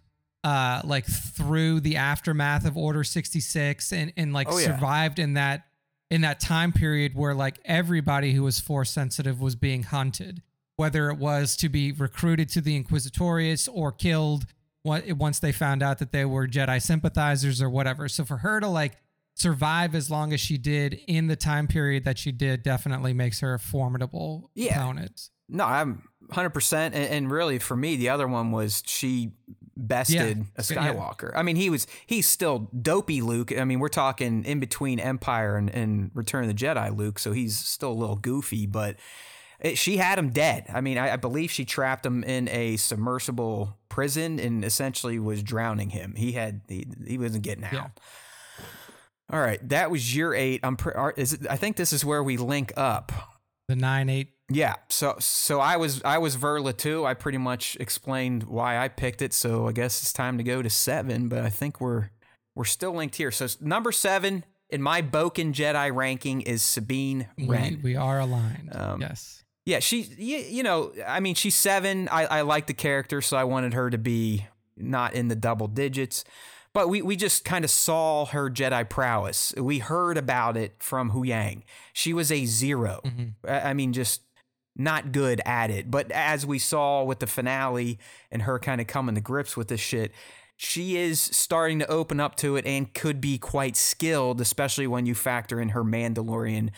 uh 0.45 0.83
like 0.85 1.07
through 1.07 1.81
the 1.81 1.97
aftermath 1.97 2.67
of 2.67 2.77
order 2.77 3.05
66 3.05 3.93
and 3.93 4.13
and 4.17 4.35
like 4.35 4.49
oh, 4.51 4.59
yeah. 4.59 4.67
survived 4.67 5.19
in 5.19 5.35
that 5.35 5.67
in 6.11 6.23
that 6.23 6.41
time 6.41 6.73
period 6.73 7.15
where 7.15 7.35
like 7.35 7.61
everybody 7.65 8.33
who 8.33 8.43
was 8.43 8.59
force 8.61 8.91
sensitive 8.91 9.41
was 9.41 9.55
being 9.55 9.85
hunted 9.85 10.43
whether 10.77 11.11
it 11.11 11.19
was 11.19 11.55
to 11.57 11.69
be 11.69 11.93
recruited 11.93 12.49
to 12.49 12.61
the 12.61 12.83
inquisitorius 12.83 13.69
or 13.73 13.93
killed 13.93 14.47
once 14.85 15.39
they 15.39 15.53
found 15.53 15.83
out 15.83 15.99
that 15.99 16.13
they 16.13 16.25
were 16.25 16.47
Jedi 16.47 16.81
sympathizers 16.83 17.63
or 17.63 17.71
whatever. 17.71 18.09
So 18.09 18.25
for 18.25 18.39
her 18.39 18.61
to 18.61 18.69
like 18.69 18.97
survive 19.35 19.95
as 19.95 20.11
long 20.11 20.33
as 20.33 20.41
she 20.41 20.59
did 20.59 21.01
in 21.07 21.27
the 21.27 21.37
time 21.37 21.67
period 21.67 22.05
that 22.05 22.19
she 22.19 22.33
did 22.33 22.63
definitely 22.63 23.13
makes 23.13 23.41
her 23.41 23.55
a 23.55 23.59
formidable 23.59 24.51
yeah. 24.55 24.81
opponent. 24.81 25.31
No, 25.49 25.65
I'm 25.65 26.03
hundred 26.31 26.51
percent. 26.51 26.95
And 26.95 27.31
really, 27.31 27.59
for 27.59 27.77
me, 27.77 27.97
the 27.97 28.09
other 28.09 28.27
one 28.27 28.53
was 28.53 28.83
she 28.87 29.33
bested 29.77 30.39
Yeah. 30.39 30.45
a 30.57 30.75
Yeah. 30.75 30.95
Skywalker. 30.95 31.33
I 31.35 31.43
mean, 31.43 31.57
he 31.57 31.71
was 31.71 31.87
he's 32.07 32.27
still 32.27 32.71
dopey 32.81 33.21
Luke. 33.21 33.57
I 33.57 33.65
mean, 33.65 33.79
we're 33.81 33.89
talking 33.89 34.45
in 34.45 34.61
between 34.61 34.99
Empire 35.01 35.57
and, 35.57 35.71
and 35.71 36.11
Return 36.15 36.45
of 36.45 36.49
the 36.49 36.55
Jedi 36.55 36.97
Luke, 36.97 37.19
so 37.19 37.33
he's 37.33 37.57
still 37.57 37.93
a 37.93 37.95
little 37.95 38.17
goofy, 38.17 38.67
but. 38.67 38.97
It, 39.63 39.79
she 39.79 39.97
had 39.97 40.19
him 40.19 40.31
dead. 40.31 40.67
I 40.75 40.81
mean, 40.81 40.99
I, 40.99 41.13
I 41.13 41.17
believe 41.17 41.51
she 41.51 41.65
trapped 41.65 42.05
him 42.05 42.25
in 42.25 42.49
a 42.49 42.77
submersible 42.77 43.79
prison 43.89 44.39
and 44.41 44.65
essentially 44.65 45.19
was 45.19 45.43
drowning 45.43 45.91
him. 45.91 46.15
He 46.17 46.33
had 46.33 46.63
he, 46.69 46.87
he 47.07 47.17
wasn't 47.17 47.45
getting 47.45 47.65
out. 47.65 47.73
Yeah. 47.73 47.87
All 49.31 49.41
right, 49.41 49.67
that 49.71 49.91
was 49.91 50.15
year 50.15 50.35
eight. 50.35 50.61
I'm 50.63 50.77
pre- 50.77 50.93
are- 50.93 51.15
is 51.17 51.33
it, 51.33 51.47
I 51.49 51.57
think 51.57 51.77
this 51.77 51.93
is 51.93 52.05
where 52.05 52.23
we 52.23 52.37
link 52.37 52.73
up. 52.77 53.13
The 53.69 53.77
nine 53.77 54.11
eight. 54.11 54.33
Yeah. 54.51 54.75
So 54.91 55.17
so 55.21 55.61
I 55.61 55.77
was 55.79 56.03
I 56.05 56.19
was 56.19 56.37
Verla 56.37 56.77
too. 56.77 57.07
I 57.07 57.15
pretty 57.15 57.39
much 57.39 57.77
explained 57.81 58.43
why 58.43 58.77
I 58.79 58.89
picked 58.89 59.23
it. 59.23 59.33
So 59.33 59.69
I 59.69 59.73
guess 59.73 60.03
it's 60.03 60.13
time 60.13 60.37
to 60.37 60.45
go 60.45 60.61
to 60.61 60.69
seven. 60.69 61.29
But 61.29 61.45
I 61.45 61.49
think 61.51 61.81
we're 61.81 62.11
we're 62.55 62.65
still 62.65 62.93
linked 62.93 63.15
here. 63.17 63.31
So 63.31 63.47
number 63.61 63.93
seven 63.93 64.45
in 64.69 64.83
my 64.83 65.01
Bokken 65.01 65.55
Jedi 65.55 65.95
ranking 65.95 66.43
is 66.43 66.63
Sabine 66.63 67.29
We, 67.39 67.47
Wren. 67.47 67.81
we 67.83 67.97
are 67.97 68.21
aligned. 68.21 68.71
Um, 68.75 69.01
yes. 69.01 69.42
Yeah, 69.65 69.79
she 69.79 70.03
you, 70.19 70.39
you 70.39 70.63
know 70.63 70.93
I 71.07 71.21
mean 71.21 71.35
she's 71.35 71.55
seven. 71.55 72.09
I 72.11 72.25
I 72.27 72.41
like 72.43 72.67
the 72.67 72.75
character, 72.75 73.21
so 73.21 73.37
I 73.37 73.45
wanted 73.45 73.75
her 73.75 73.91
to 73.91 73.99
be 73.99 74.47
not 74.77 75.15
in 75.15 75.29
the 75.29 75.37
double 75.37 75.69
digits. 75.69 76.25
But 76.75 76.89
we, 76.89 77.03
we 77.03 77.17
just 77.17 77.45
kind 77.45 77.67
of 77.67 77.71
saw 77.71 78.25
her 78.25 78.49
Jedi 78.49 78.89
prowess. 78.89 79.53
We 79.59 79.81
heard 79.81 80.17
about 80.17 80.57
it 80.57 80.77
from 80.79 81.11
Huyang. 81.11 81.65
She 81.93 82.15
was 82.15 82.33
a 82.33 82.47
0 82.47 83.01
Mhm. 83.05 83.35
I 83.47 83.71
I 83.71 83.75
mean, 83.75 83.93
just 83.93 84.23
not 84.75 85.13
good 85.13 85.43
at 85.45 85.71
it. 85.71 85.91
But 85.91 86.11
as 86.11 86.47
we 86.47 86.59
saw 86.59 87.05
with 87.05 87.19
the 87.19 87.27
finale 87.27 87.99
and 88.31 88.43
her 88.43 88.59
kind 88.59 88.81
of 88.81 88.87
coming 88.87 89.15
to 89.17 89.21
grips 89.21 89.55
with 89.55 89.69
this 89.69 89.81
shit, 89.81 90.13
she 90.57 90.97
is 90.97 91.21
starting 91.21 91.79
to 91.81 91.87
open 91.89 92.21
up 92.21 92.37
to 92.37 92.57
it 92.57 92.65
and 92.65 92.93
could 92.95 93.21
be 93.21 93.37
quite 93.37 93.77
skilled, 93.77 94.41
especially 94.41 94.87
when 94.87 95.05
you 95.05 95.15
factor 95.15 95.61
in 95.61 95.71
her 95.71 95.85
Mandalorian 95.85 96.71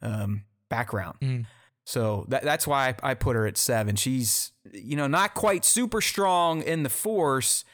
um, 0.00 0.44
background. 0.70 1.18
Mm. 1.20 1.46
So 1.84 2.26
that, 2.28 2.42
that's 2.42 2.66
why 2.66 2.88
I, 3.02 3.10
I 3.10 3.14
put 3.14 3.36
her 3.36 3.46
at 3.46 3.56
seven. 3.56 3.96
She's, 3.96 4.52
you 4.72 4.96
know, 4.96 5.06
not 5.06 5.34
quite 5.34 5.64
super 5.64 6.00
strong 6.00 6.62
in 6.62 6.82
the 6.82 6.88
force, 6.88 7.64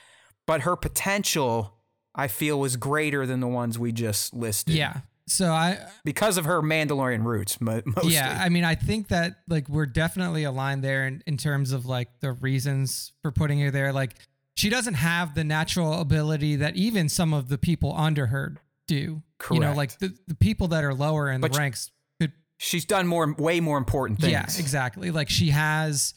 but 0.47 0.63
her 0.63 0.77
potential, 0.77 1.75
I 2.15 2.29
feel, 2.29 2.59
was 2.59 2.77
greater 2.77 3.27
than 3.27 3.41
the 3.41 3.49
ones 3.49 3.79
we 3.79 3.93
just 3.93 4.35
listed. 4.35 4.75
Yeah. 4.75 5.01
So 5.27 5.53
I 5.53 5.79
Because 6.05 6.39
of 6.39 6.47
her 6.47 6.63
Mandalorian 6.63 7.23
roots, 7.25 7.61
mostly. 7.61 8.15
Yeah, 8.15 8.41
I 8.43 8.49
mean, 8.49 8.65
I 8.65 8.75
think 8.75 9.09
that 9.09 9.41
like 9.47 9.69
we're 9.69 9.87
definitely 9.87 10.45
aligned 10.45 10.83
there 10.83 11.07
in, 11.07 11.23
in 11.27 11.37
terms 11.37 11.73
of 11.73 11.87
like 11.87 12.09
the 12.21 12.33
reasons 12.33 13.13
for 13.23 13.31
putting 13.31 13.61
her 13.61 13.71
there. 13.71 13.93
Like 13.93 14.15
she 14.57 14.71
doesn't 14.71 14.95
have 14.95 15.35
the 15.35 15.45
natural 15.45 16.01
ability 16.01 16.57
that 16.57 16.77
even 16.77 17.09
some 17.09 17.35
of 17.35 17.49
the 17.49 17.59
people 17.59 17.95
under 17.97 18.27
her 18.27 18.57
do. 18.87 19.23
Correct. 19.39 19.55
You 19.55 19.69
know, 19.69 19.75
like 19.75 19.99
the, 19.99 20.17
the 20.27 20.35
people 20.35 20.69
that 20.69 20.83
are 20.83 20.95
lower 20.95 21.31
in 21.31 21.41
But 21.41 21.53
the 21.53 21.59
ranks 21.59 21.91
She's 22.59 22.85
done 22.85 23.07
more, 23.07 23.33
way 23.35 23.61
more 23.61 23.79
important 23.79 24.21
things. 24.21 24.33
Yeah, 24.33 24.43
exactly. 24.43 25.11
Like 25.11 25.31
she 25.31 25.51
has 25.51 26.15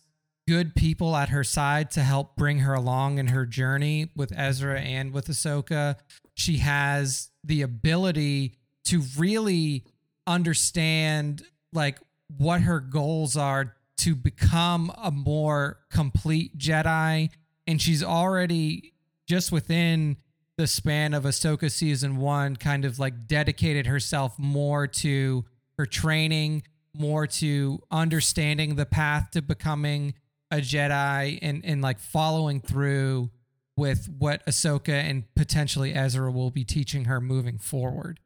good 0.47 0.75
people 0.75 1.15
at 1.15 1.29
her 1.29 1.43
side 1.43 1.91
to 1.91 2.01
help 2.01 2.35
bring 2.35 2.59
her 2.59 2.73
along 2.73 3.19
in 3.19 3.27
her 3.27 3.45
journey 3.45 4.09
with 4.15 4.33
Ezra 4.35 4.81
and 4.81 5.13
with 5.13 5.27
Ahsoka. 5.27 5.95
She 6.33 6.57
has 6.57 7.29
the 7.43 7.61
ability 7.61 8.57
to 8.85 9.03
really 9.17 9.85
understand 10.25 11.43
like 11.73 11.99
what 12.37 12.61
her 12.61 12.79
goals 12.79 13.37
are 13.37 13.75
to 13.99 14.15
become 14.15 14.91
a 14.97 15.11
more 15.11 15.79
complete 15.91 16.57
Jedi. 16.57 17.29
And 17.67 17.79
she's 17.79 18.03
already 18.03 18.93
just 19.27 19.51
within 19.51 20.17
the 20.57 20.65
span 20.65 21.13
of 21.13 21.23
Ahsoka 21.23 21.71
season 21.71 22.17
one, 22.17 22.55
kind 22.55 22.83
of 22.83 22.97
like 22.97 23.27
dedicated 23.27 23.85
herself 23.85 24.37
more 24.39 24.87
to 24.87 25.45
her 25.81 25.87
training, 25.87 26.61
more 26.93 27.25
to 27.25 27.81
understanding 27.89 28.75
the 28.75 28.85
path 28.85 29.31
to 29.31 29.41
becoming 29.41 30.13
a 30.51 30.57
Jedi 30.57 31.39
and, 31.41 31.65
and 31.65 31.81
like 31.81 31.97
following 31.97 32.61
through 32.61 33.31
with 33.75 34.07
what 34.19 34.45
Ahsoka 34.45 34.93
and 34.93 35.23
potentially 35.33 35.95
Ezra 35.95 36.31
will 36.31 36.51
be 36.51 36.63
teaching 36.63 37.05
her 37.05 37.19
moving 37.19 37.57
forward. 37.57 38.19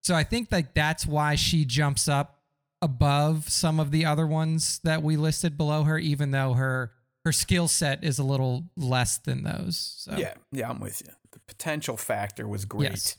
So 0.00 0.14
I 0.14 0.24
think 0.24 0.50
like 0.50 0.72
that's 0.72 1.06
why 1.06 1.34
she 1.34 1.66
jumps 1.66 2.08
up 2.08 2.38
above 2.80 3.50
some 3.50 3.78
of 3.78 3.90
the 3.90 4.06
other 4.06 4.26
ones 4.26 4.80
that 4.84 5.02
we 5.02 5.18
listed 5.18 5.58
below 5.58 5.84
her, 5.84 5.98
even 5.98 6.30
though 6.30 6.54
her 6.54 6.92
her 7.26 7.32
skill 7.32 7.68
set 7.68 8.02
is 8.02 8.18
a 8.18 8.24
little 8.24 8.64
less 8.74 9.18
than 9.18 9.42
those. 9.42 9.96
So 9.98 10.16
Yeah, 10.16 10.34
yeah, 10.50 10.70
I'm 10.70 10.80
with 10.80 11.02
you. 11.06 11.12
The 11.32 11.40
potential 11.40 11.98
factor 11.98 12.48
was 12.48 12.64
great. 12.64 12.90
Yes. 12.90 13.16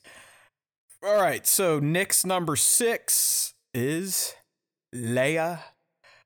All 1.06 1.22
right, 1.22 1.46
so 1.46 1.80
Nick's 1.80 2.26
number 2.26 2.56
six 2.56 3.53
is 3.74 4.34
Leia 4.96 5.60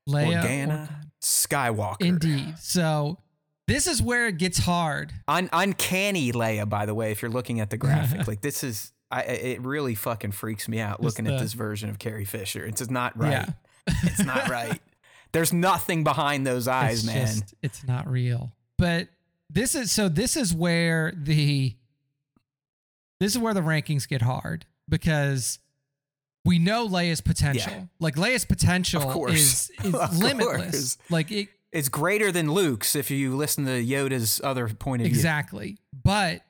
Leia 0.08 0.42
Organa 0.42 0.44
Organa. 0.44 0.90
Skywalker. 1.22 2.02
Indeed. 2.02 2.58
So 2.60 3.20
this 3.68 3.88
is 3.88 4.02
where 4.02 4.28
it 4.28 4.38
gets 4.38 4.58
hard. 4.60 5.12
Un- 5.28 5.50
uncanny 5.52 6.32
Leia, 6.32 6.68
by 6.68 6.86
the 6.86 6.96
way, 6.96 7.12
if 7.12 7.22
you're 7.22 7.32
looking 7.32 7.60
at 7.60 7.70
the 7.70 7.78
graphic, 7.78 8.28
like 8.28 8.42
this 8.42 8.64
is, 8.64 8.92
I, 9.12 9.22
it 9.24 9.62
really 9.62 9.96
fucking 9.96 10.32
freaks 10.32 10.68
me 10.68 10.80
out 10.80 11.02
looking 11.02 11.28
at 11.28 11.40
this 11.40 11.54
version 11.54 11.90
of 11.90 12.00
Carrie 12.00 12.26
Fisher. 12.26 12.66
It's 12.66 12.80
just 12.80 12.92
not 12.92 13.18
right. 13.18 13.32
Yeah. 13.32 13.46
it's 14.04 14.24
not 14.24 14.50
right. 14.50 14.82
There's 15.32 15.54
nothing 15.54 16.04
behind 16.04 16.48
those 16.48 16.68
eyes, 16.68 17.00
it's 17.00 17.08
man. 17.08 17.26
Just, 17.26 17.54
it's 17.62 17.88
not 17.88 18.10
real. 18.10 18.54
But 18.78 19.10
this 19.50 19.76
is 19.76 19.92
so 19.92 20.10
this 20.10 20.36
is 20.36 20.54
where 20.54 21.14
the 21.16 21.76
this 23.20 23.34
is 23.34 23.40
where 23.40 23.54
the 23.54 23.62
rankings 23.62 24.08
get 24.08 24.22
hard 24.22 24.66
because 24.90 25.60
we 26.48 26.60
know 26.60 26.88
Leia's 26.88 27.22
potential. 27.22 27.72
Yeah. 27.72 27.84
Like 28.00 28.16
Leia's 28.16 28.46
potential 28.46 29.28
is 29.28 29.70
is 29.84 29.94
limitless. 30.22 30.96
course. 30.96 30.98
Like 31.10 31.32
it 31.32 31.50
it's 31.72 31.90
greater 31.90 32.32
than 32.32 32.52
Luke's 32.52 32.96
if 32.96 33.12
you 33.12 33.36
listen 33.36 33.66
to 33.66 33.84
Yoda's 33.84 34.40
other 34.44 34.68
point 34.70 35.02
of 35.02 35.08
view. 35.08 35.14
exactly. 35.16 35.78
But 35.94 36.42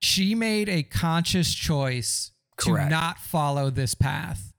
she 0.00 0.34
made 0.34 0.68
a 0.68 0.82
conscious 0.82 1.52
choice 1.54 2.30
Correct. 2.56 2.90
to 2.90 2.94
not 2.94 3.18
follow 3.18 3.70
this 3.70 3.94
path. 3.94 4.52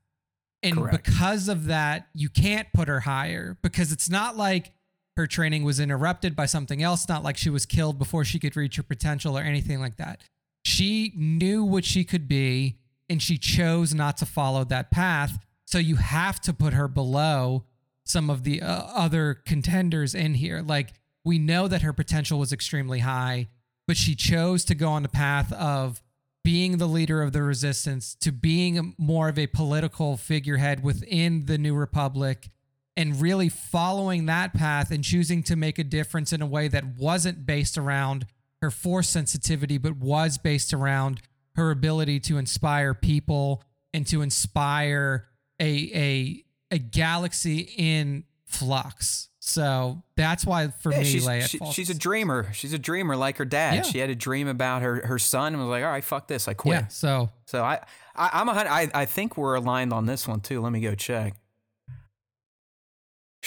And 0.64 0.76
Correct. 0.76 1.06
because 1.06 1.48
of 1.48 1.66
that, 1.66 2.08
you 2.14 2.30
can't 2.30 2.68
put 2.74 2.88
her 2.88 3.02
higher 3.02 3.58
because 3.62 3.92
it's 3.92 4.10
not 4.10 4.36
like 4.36 4.74
her 5.16 5.28
training 5.28 5.64
was 5.64 5.80
interrupted 5.80 6.36
by 6.36 6.48
something 6.48 6.82
else, 6.82 7.08
not 7.08 7.24
like 7.24 7.38
she 7.38 7.50
was 7.52 7.66
killed 7.66 8.00
before 8.00 8.26
she 8.26 8.40
could 8.40 8.56
reach 8.56 8.76
her 8.78 8.84
potential 8.84 9.38
or 9.38 9.42
anything 9.42 9.80
like 9.80 9.98
that. 9.98 10.22
She 10.66 11.14
knew 11.16 11.64
what 11.64 11.86
she 11.86 12.04
could 12.04 12.28
be 12.28 12.80
and 13.10 13.22
she 13.22 13.38
chose 13.38 13.94
not 13.94 14.18
to 14.18 14.26
follow 14.26 14.64
that 14.66 14.92
path. 14.92 15.40
So 15.66 15.78
you 15.78 15.96
have 15.96 16.40
to 16.42 16.54
put 16.54 16.74
her 16.74 16.88
below 16.88 17.66
some 18.04 18.30
of 18.30 18.44
the 18.44 18.62
uh, 18.62 18.84
other 18.94 19.34
contenders 19.46 20.16
in 20.16 20.36
here. 20.36 20.62
Like 20.62 20.94
we 21.24 21.40
know 21.40 21.68
that 21.68 21.82
her 21.82 21.94
potential 21.94 22.40
was 22.40 22.54
extremely 22.54 23.00
high, 23.00 23.48
but 23.86 23.98
she 23.98 24.16
chose 24.16 24.64
to 24.66 24.76
go 24.76 24.90
on 24.90 25.04
the 25.04 25.10
path 25.10 25.52
of 25.54 26.02
being 26.44 26.78
the 26.78 26.88
leader 26.88 27.22
of 27.22 27.34
the 27.34 27.44
resistance 27.44 28.16
to 28.16 28.32
being 28.32 28.96
more 28.98 29.28
of 29.28 29.38
a 29.38 29.48
political 29.48 30.16
figurehead 30.16 30.82
within 30.82 31.46
the 31.46 31.58
new 31.58 31.76
republic 31.76 32.50
and 32.96 33.22
really 33.22 33.50
following 33.50 34.26
that 34.26 34.54
path 34.54 34.90
and 34.90 35.04
choosing 35.04 35.44
to 35.44 35.58
make 35.58 35.78
a 35.78 35.84
difference 35.84 36.32
in 36.32 36.42
a 36.42 36.46
way 36.48 36.70
that 36.70 36.86
wasn't 36.98 37.46
based 37.46 37.78
around 37.78 38.26
her 38.62 38.72
force 38.72 39.10
sensitivity 39.10 39.78
but 39.78 39.98
was 39.98 40.38
based 40.38 40.74
around 40.74 41.22
her 41.58 41.72
ability 41.72 42.20
to 42.22 42.38
inspire 42.38 42.94
people 42.94 43.62
and 43.94 44.08
to 44.08 44.22
inspire 44.22 45.28
a 45.60 45.92
a 45.94 46.44
a 46.76 46.78
galaxy 46.78 47.70
in 47.78 48.24
flux. 48.46 49.30
So 49.40 50.04
that's 50.18 50.46
why 50.46 50.68
for 50.70 50.92
Yeah, 50.92 51.00
me, 51.00 51.04
she's, 51.06 51.26
Leia 51.26 51.48
she- 51.50 51.60
she's 51.72 51.90
a 51.90 51.98
dreamer. 51.98 52.52
She's 52.54 52.74
a 52.74 52.78
dreamer 52.80 53.16
like 53.16 53.38
her 53.38 53.46
dad. 53.46 53.76
Yeah. 53.76 53.82
She 53.84 54.00
had 54.00 54.10
a 54.10 54.16
dream 54.16 54.48
about 54.50 54.82
her, 54.82 55.06
her 55.08 55.18
son 55.18 55.54
and 55.54 55.62
was 55.62 55.70
like, 55.70 55.86
all 55.86 55.90
right, 55.90 56.04
fuck 56.04 56.28
this. 56.28 56.50
I 56.50 56.54
quit. 56.54 56.74
yeah. 56.82 56.88
So 56.88 57.30
So 57.46 57.64
I, 57.64 57.80
I 58.16 58.30
I'm 58.34 58.50
a 58.50 58.52
I, 58.52 58.90
I 58.94 59.06
think 59.06 59.38
we're 59.38 59.56
aligned 59.56 59.94
on 59.94 60.06
this 60.06 60.28
one 60.28 60.42
too. 60.42 60.60
Let 60.62 60.72
me 60.74 60.82
go 60.82 60.96
check. 60.96 61.36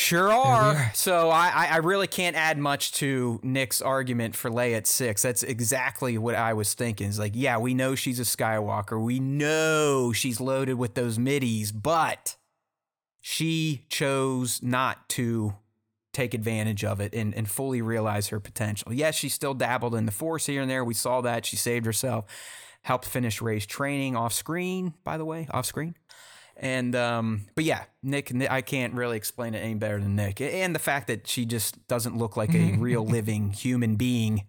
Sure 0.00 0.32
are. 0.32 0.90
So 0.94 1.28
I, 1.30 1.48
I- 1.54 1.66
I 1.66 1.76
really 1.76 2.06
can't 2.06 2.34
add 2.36 2.56
much 2.58 2.92
to 2.94 3.38
Nick's 3.42 3.82
argument 3.82 4.34
for 4.34 4.50
Leia 4.50 4.78
at 4.78 4.86
six. 4.86 5.22
That's 5.22 5.42
exactly 5.42 6.16
what 6.18 6.34
I 6.34 6.54
was 6.54 6.72
thinking. 6.74 7.08
It's 7.08 7.18
like, 7.18 7.32
yeah, 7.34 7.58
we 7.58 7.74
know 7.74 7.94
she's 7.94 8.18
a 8.18 8.22
Skywalker. 8.24 9.02
We 9.02 9.20
know 9.20 10.12
she's 10.12 10.40
loaded 10.40 10.74
with 10.74 10.94
those 10.94 11.18
middies, 11.18 11.70
but 11.70 12.36
she 13.20 13.84
chose 13.90 14.62
not 14.62 15.08
to 15.10 15.54
take 16.12 16.32
advantage 16.34 16.82
of 16.82 17.00
it 17.00 17.14
and, 17.14 17.34
and 17.34 17.48
fully 17.48 17.82
realize 17.82 18.28
her 18.28 18.40
potential. 18.40 18.92
Yes, 18.92 19.14
she 19.14 19.28
still 19.28 19.54
dabbled 19.54 19.94
in 19.94 20.06
the 20.06 20.12
force 20.12 20.46
here 20.46 20.62
and 20.62 20.70
there. 20.70 20.84
We 20.84 20.94
saw 20.94 21.20
that. 21.20 21.44
She 21.46 21.56
saved 21.56 21.84
herself, 21.86 22.24
helped 22.82 23.04
finish 23.04 23.40
Rey's 23.42 23.66
training 23.66 24.16
off 24.16 24.32
screen, 24.32 24.94
by 25.04 25.18
the 25.18 25.24
way, 25.24 25.46
off 25.50 25.66
screen. 25.66 25.94
And 26.62 26.94
um, 26.94 27.46
but 27.54 27.64
yeah, 27.64 27.84
Nick, 28.02 28.34
Nick, 28.34 28.50
I 28.50 28.60
can't 28.60 28.92
really 28.92 29.16
explain 29.16 29.54
it 29.54 29.60
any 29.60 29.74
better 29.74 29.98
than 29.98 30.14
Nick, 30.14 30.42
and 30.42 30.74
the 30.74 30.78
fact 30.78 31.06
that 31.06 31.26
she 31.26 31.46
just 31.46 31.88
doesn't 31.88 32.18
look 32.18 32.36
like 32.36 32.54
a 32.54 32.76
real 32.76 33.04
living 33.06 33.50
human 33.52 33.96
being 33.96 34.44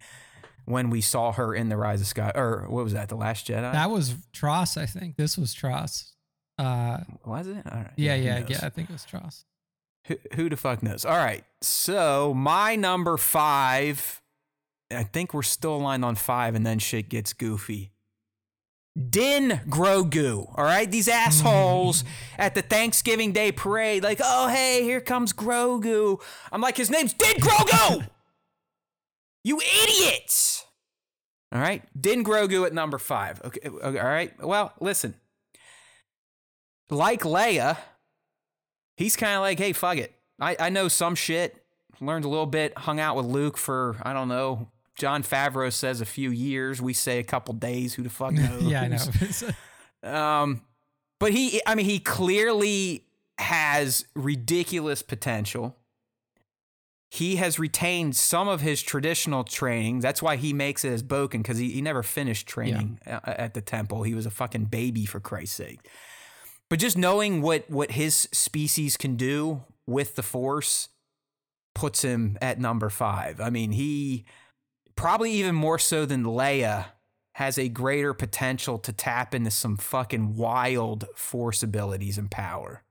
when 0.66 0.90
we 0.90 1.00
saw 1.00 1.32
her 1.32 1.54
in 1.54 1.70
the 1.70 1.76
Rise 1.78 2.02
of 2.02 2.06
Sky, 2.06 2.30
or 2.34 2.66
what 2.68 2.84
was 2.84 2.92
that, 2.92 3.08
the 3.08 3.16
Last 3.16 3.46
Jedi? 3.46 3.72
That 3.72 3.90
was 3.90 4.14
TROS, 4.34 4.76
I 4.76 4.84
think. 4.84 5.16
This 5.16 5.38
was 5.38 5.54
TROS. 5.54 6.12
Uh, 6.58 6.98
was 7.24 7.46
it? 7.46 7.64
All 7.70 7.78
right. 7.78 7.90
yeah, 7.96 8.16
who 8.16 8.22
yeah, 8.22 8.44
yeah. 8.46 8.60
I 8.62 8.68
think 8.68 8.90
it 8.90 8.92
was 8.92 9.04
TROS. 9.06 9.44
Who, 10.06 10.16
who 10.34 10.48
the 10.50 10.56
fuck 10.56 10.82
knows? 10.82 11.04
All 11.04 11.16
right. 11.16 11.44
So 11.62 12.34
my 12.34 12.76
number 12.76 13.16
five, 13.16 14.20
I 14.90 15.04
think 15.04 15.32
we're 15.32 15.42
still 15.42 15.76
aligned 15.76 16.04
on 16.04 16.14
five, 16.14 16.54
and 16.54 16.66
then 16.66 16.78
shit 16.78 17.08
gets 17.08 17.32
goofy. 17.32 17.91
Din 18.96 19.60
Grogu. 19.68 20.52
All 20.56 20.64
right. 20.64 20.90
These 20.90 21.08
assholes 21.08 22.02
mm. 22.02 22.06
at 22.38 22.54
the 22.54 22.62
Thanksgiving 22.62 23.32
Day 23.32 23.52
parade, 23.52 24.02
like, 24.02 24.20
oh, 24.22 24.48
hey, 24.48 24.82
here 24.82 25.00
comes 25.00 25.32
Grogu. 25.32 26.20
I'm 26.50 26.60
like, 26.60 26.76
his 26.76 26.90
name's 26.90 27.14
Din 27.14 27.36
Grogu. 27.36 28.08
you 29.44 29.60
idiots. 29.60 30.66
All 31.52 31.60
right. 31.60 31.82
Din 31.98 32.24
Grogu 32.24 32.66
at 32.66 32.72
number 32.72 32.98
five. 32.98 33.40
Okay. 33.44 33.68
okay, 33.68 33.98
All 33.98 34.06
right. 34.06 34.32
Well, 34.42 34.72
listen. 34.80 35.14
Like 36.90 37.22
Leia, 37.22 37.78
he's 38.98 39.16
kind 39.16 39.36
of 39.36 39.40
like, 39.40 39.58
hey, 39.58 39.72
fuck 39.72 39.96
it. 39.96 40.14
I, 40.38 40.56
I 40.60 40.68
know 40.68 40.88
some 40.88 41.14
shit. 41.14 41.64
Learned 42.00 42.26
a 42.26 42.28
little 42.28 42.46
bit. 42.46 42.76
Hung 42.76 43.00
out 43.00 43.16
with 43.16 43.26
Luke 43.26 43.56
for 43.56 43.96
I 44.02 44.12
don't 44.12 44.28
know. 44.28 44.68
Jon 45.02 45.24
Favreau 45.24 45.72
says 45.72 46.00
a 46.00 46.04
few 46.04 46.30
years. 46.30 46.80
We 46.80 46.92
say 46.92 47.18
a 47.18 47.24
couple 47.24 47.54
days. 47.54 47.94
Who 47.94 48.04
the 48.04 48.08
fuck 48.08 48.34
knows? 48.34 48.62
yeah, 48.70 48.82
I 48.82 48.86
know. 48.88 48.98
Um, 50.16 50.62
but 51.18 51.32
he, 51.32 51.60
I 51.66 51.74
mean, 51.74 51.86
he 51.86 51.98
clearly 51.98 53.04
has 53.38 54.04
ridiculous 54.14 55.02
potential. 55.02 55.76
He 57.10 57.34
has 57.36 57.58
retained 57.58 58.14
some 58.14 58.46
of 58.46 58.60
his 58.60 58.80
traditional 58.80 59.42
training. 59.42 59.98
That's 59.98 60.22
why 60.22 60.36
he 60.36 60.52
makes 60.52 60.84
it 60.84 60.90
as 60.92 61.02
Bokken 61.02 61.38
because 61.38 61.58
he, 61.58 61.70
he 61.72 61.82
never 61.82 62.04
finished 62.04 62.46
training 62.46 63.00
a- 63.04 63.40
at 63.40 63.54
the 63.54 63.60
temple. 63.60 64.04
He 64.04 64.14
was 64.14 64.24
a 64.24 64.30
fucking 64.30 64.66
baby 64.66 65.04
for 65.04 65.18
Christ's 65.18 65.56
sake. 65.56 65.80
But 66.70 66.78
just 66.78 66.96
knowing 66.96 67.42
what 67.42 67.68
what 67.68 67.90
his 67.90 68.28
species 68.32 68.96
can 68.96 69.16
do 69.16 69.64
with 69.84 70.14
the 70.14 70.22
Force 70.22 70.90
puts 71.74 72.02
him 72.02 72.38
at 72.40 72.60
number 72.60 72.88
five. 72.88 73.40
I 73.40 73.50
mean, 73.50 73.72
he 73.72 74.24
probably 74.96 75.32
even 75.32 75.54
more 75.54 75.78
so 75.78 76.04
than 76.06 76.24
Leia 76.24 76.86
has 77.36 77.58
a 77.58 77.68
greater 77.68 78.12
potential 78.12 78.78
to 78.78 78.92
tap 78.92 79.34
into 79.34 79.50
some 79.50 79.76
fucking 79.76 80.36
wild 80.36 81.06
Force 81.16 81.62
abilities 81.62 82.18
and 82.18 82.30
power. 82.30 82.82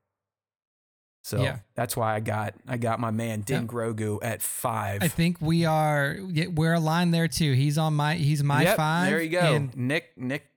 So 1.23 1.43
Yeah. 1.43 1.59
that's 1.75 1.95
why 1.95 2.15
I 2.15 2.19
got 2.19 2.55
I 2.67 2.77
got 2.77 2.99
my 2.99 3.11
man 3.11 3.41
Din. 3.41 3.67
Grogu 3.67 4.17
at 4.23 4.41
five. 4.41 5.03
I 5.03 5.07
think 5.07 5.37
we 5.39 5.65
are 5.65 6.17
we're 6.55 6.73
aligned 6.73 7.13
there 7.13 7.27
too. 7.27 7.53
He's 7.53 7.77
on 7.77 7.93
my 7.93 8.15
he's 8.15 8.43
my 8.43 8.63
Yep, 8.63 8.77
five. 8.77 9.09
There 9.09 9.21
you 9.21 9.29
go, 9.29 9.55
and 9.55 9.77
Nick. 9.77 10.17
Nick. 10.17 10.47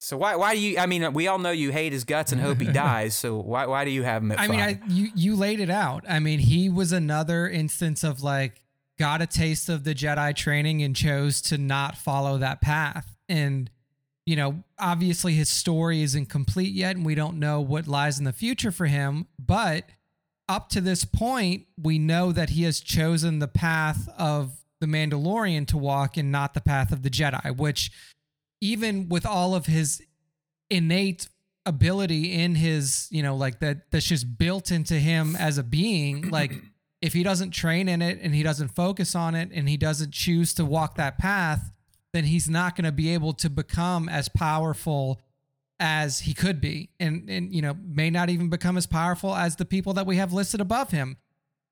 So 0.00 0.16
why 0.16 0.36
why 0.36 0.54
do 0.54 0.60
you? 0.60 0.78
I 0.78 0.86
mean, 0.86 1.12
we 1.12 1.26
all 1.26 1.38
know 1.38 1.50
you 1.50 1.72
hate 1.72 1.92
his 1.92 2.04
guts 2.04 2.32
and 2.32 2.40
hope 2.40 2.60
he 2.60 2.68
dies. 2.72 3.14
So 3.14 3.36
why 3.36 3.66
why 3.66 3.84
do 3.84 3.90
you 3.90 4.04
have 4.04 4.22
him 4.22 4.32
at 4.32 4.38
I 4.38 4.46
five? 4.46 4.50
mean, 4.50 4.60
I 4.60 4.80
you 4.88 5.10
you 5.14 5.36
laid 5.36 5.60
it 5.60 5.70
out. 5.70 6.04
I 6.08 6.20
mean, 6.20 6.38
he 6.38 6.70
was 6.70 6.92
another 6.92 7.46
instance 7.48 8.02
of 8.04 8.22
like 8.22 8.62
got 8.98 9.22
a 9.22 9.26
taste 9.26 9.68
of 9.68 9.84
the 9.84 9.94
Jedi 9.94 10.34
training 10.34 10.82
and 10.82 10.94
chose 10.94 11.40
to 11.42 11.58
not 11.58 11.96
follow 11.96 12.38
that 12.38 12.60
path. 12.60 13.16
And 13.28 13.70
you 14.28 14.36
know, 14.36 14.62
obviously 14.78 15.32
his 15.32 15.48
story 15.48 16.02
isn't 16.02 16.26
complete 16.26 16.74
yet, 16.74 16.96
and 16.96 17.06
we 17.06 17.14
don't 17.14 17.38
know 17.38 17.62
what 17.62 17.86
lies 17.86 18.18
in 18.18 18.26
the 18.26 18.32
future 18.34 18.70
for 18.70 18.84
him. 18.84 19.26
But 19.38 19.88
up 20.46 20.68
to 20.70 20.82
this 20.82 21.06
point, 21.06 21.64
we 21.80 21.98
know 21.98 22.32
that 22.32 22.50
he 22.50 22.64
has 22.64 22.80
chosen 22.80 23.38
the 23.38 23.48
path 23.48 24.06
of 24.18 24.52
the 24.80 24.86
Mandalorian 24.86 25.66
to 25.68 25.78
walk 25.78 26.18
and 26.18 26.30
not 26.30 26.52
the 26.52 26.60
path 26.60 26.92
of 26.92 27.02
the 27.02 27.08
Jedi, 27.08 27.56
which 27.56 27.90
even 28.60 29.08
with 29.08 29.24
all 29.24 29.54
of 29.54 29.64
his 29.64 30.02
innate 30.68 31.28
ability 31.64 32.32
in 32.32 32.54
his, 32.54 33.08
you 33.10 33.22
know, 33.22 33.34
like 33.34 33.60
that 33.60 33.90
that's 33.90 34.06
just 34.06 34.36
built 34.36 34.70
into 34.70 34.94
him 34.94 35.36
as 35.36 35.56
a 35.56 35.62
being, 35.62 36.28
like 36.28 36.52
if 37.00 37.12
he 37.12 37.22
doesn't 37.22 37.50
train 37.52 37.88
in 37.88 38.02
it 38.02 38.18
and 38.20 38.34
he 38.34 38.42
doesn't 38.42 38.68
focus 38.68 39.14
on 39.14 39.34
it 39.34 39.50
and 39.52 39.68
he 39.68 39.76
doesn't 39.76 40.12
choose 40.12 40.52
to 40.54 40.64
walk 40.64 40.96
that 40.96 41.18
path, 41.18 41.70
then 42.12 42.24
he's 42.24 42.48
not 42.48 42.74
going 42.74 42.84
to 42.84 42.92
be 42.92 43.14
able 43.14 43.32
to 43.34 43.48
become 43.48 44.08
as 44.08 44.28
powerful 44.28 45.20
as 45.78 46.20
he 46.20 46.34
could 46.34 46.60
be. 46.60 46.90
And 46.98 47.28
and 47.30 47.54
you 47.54 47.62
know 47.62 47.76
may 47.84 48.10
not 48.10 48.30
even 48.30 48.48
become 48.48 48.76
as 48.76 48.86
powerful 48.86 49.34
as 49.34 49.56
the 49.56 49.64
people 49.64 49.92
that 49.94 50.06
we 50.06 50.16
have 50.16 50.32
listed 50.32 50.60
above 50.60 50.90
him 50.90 51.16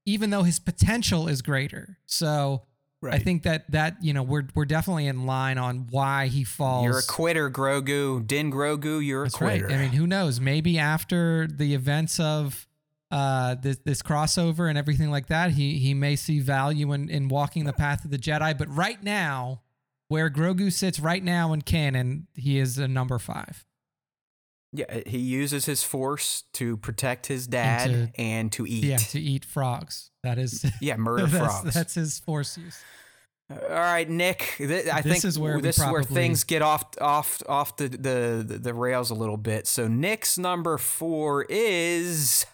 even 0.06 0.30
though 0.30 0.44
his 0.44 0.58
potential 0.58 1.28
is 1.28 1.42
greater. 1.42 1.98
So 2.06 2.62
i 3.04 3.18
think 3.18 3.44
that 3.44 3.70
that 3.70 3.94
you 4.02 4.12
know 4.12 4.22
we're 4.22 4.48
we're 4.54 4.64
definitely 4.64 5.06
in 5.06 5.26
line 5.26 5.58
on 5.58 5.86
why 5.90 6.26
he 6.28 6.44
falls. 6.44 6.84
You're 6.84 6.98
a 6.98 7.02
quitter, 7.02 7.50
Grogu. 7.50 8.26
Din 8.26 8.50
Grogu, 8.50 9.04
you're 9.04 9.22
a 9.22 9.24
that's 9.26 9.36
quitter. 9.36 9.66
right 9.66 9.74
i 9.74 9.78
mean 9.78 9.92
who 9.92 10.06
knows? 10.06 10.40
Maybe 10.40 10.78
after 10.78 11.46
the 11.46 11.74
events 11.74 12.18
of 12.18 12.66
uh 13.10 13.54
this 13.54 13.78
this 13.84 14.02
crossover 14.02 14.68
and 14.68 14.76
everything 14.76 15.10
like 15.10 15.26
that 15.28 15.52
he 15.52 15.78
he 15.78 15.94
may 15.94 16.16
see 16.16 16.40
value 16.40 16.92
in 16.92 17.08
in 17.08 17.28
walking 17.28 17.64
the 17.64 17.72
path 17.72 18.04
of 18.04 18.10
the 18.10 18.18
jedi 18.18 18.56
but 18.56 18.68
right 18.74 19.02
now 19.04 19.62
where 20.08 20.28
grogu 20.28 20.72
sits 20.72 20.98
right 20.98 21.22
now 21.22 21.52
in 21.52 21.62
canon 21.62 22.26
he 22.34 22.58
is 22.58 22.78
a 22.78 22.88
number 22.88 23.18
five 23.18 23.64
yeah, 24.72 25.00
he 25.06 25.18
uses 25.18 25.64
his 25.64 25.82
force 25.84 26.42
to 26.54 26.76
protect 26.76 27.26
his 27.28 27.46
dad 27.46 27.86
to- 27.88 28.20
and 28.20 28.52
to 28.52 28.66
eat. 28.66 28.84
Yeah, 28.84 28.96
to 28.98 29.18
eat 29.20 29.44
frogs. 29.46 30.10
That 30.22 30.38
is 30.38 30.66
Yeah, 30.82 30.96
murder 30.96 31.26
that's, 31.28 31.46
frogs. 31.62 31.74
That's 31.74 31.94
his 31.94 32.18
force 32.18 32.58
use. 32.58 32.76
All 33.48 33.58
right, 33.70 34.10
Nick. 34.10 34.54
Th- 34.58 34.88
I 34.88 35.00
This 35.00 35.12
think 35.12 35.24
is 35.24 35.38
where 35.38 35.60
this 35.62 35.78
is 35.78 35.84
where 35.86 36.02
things 36.02 36.44
get 36.44 36.60
off 36.60 36.84
off 37.00 37.40
off 37.48 37.76
the, 37.76 37.88
the 37.88 38.58
the 38.58 38.74
rails 38.74 39.10
a 39.10 39.14
little 39.14 39.36
bit. 39.38 39.66
So 39.66 39.88
Nick's 39.88 40.36
number 40.36 40.76
four 40.76 41.46
is 41.48 42.44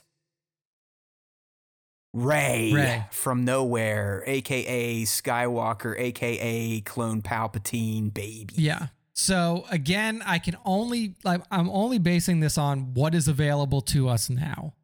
Ray, 2.14 2.72
Rey. 2.72 3.04
from 3.10 3.44
nowhere, 3.44 4.22
aka 4.26 5.02
Skywalker, 5.02 5.98
aka 5.98 6.80
Clone 6.80 7.22
Palpatine, 7.22 8.12
baby. 8.12 8.54
Yeah. 8.56 8.88
So 9.14 9.64
again, 9.70 10.22
I 10.24 10.38
can 10.38 10.56
only 10.64 11.14
like 11.24 11.42
I'm 11.50 11.70
only 11.70 11.98
basing 11.98 12.40
this 12.40 12.58
on 12.58 12.94
what 12.94 13.14
is 13.14 13.28
available 13.28 13.80
to 13.82 14.08
us 14.08 14.28
now. 14.28 14.74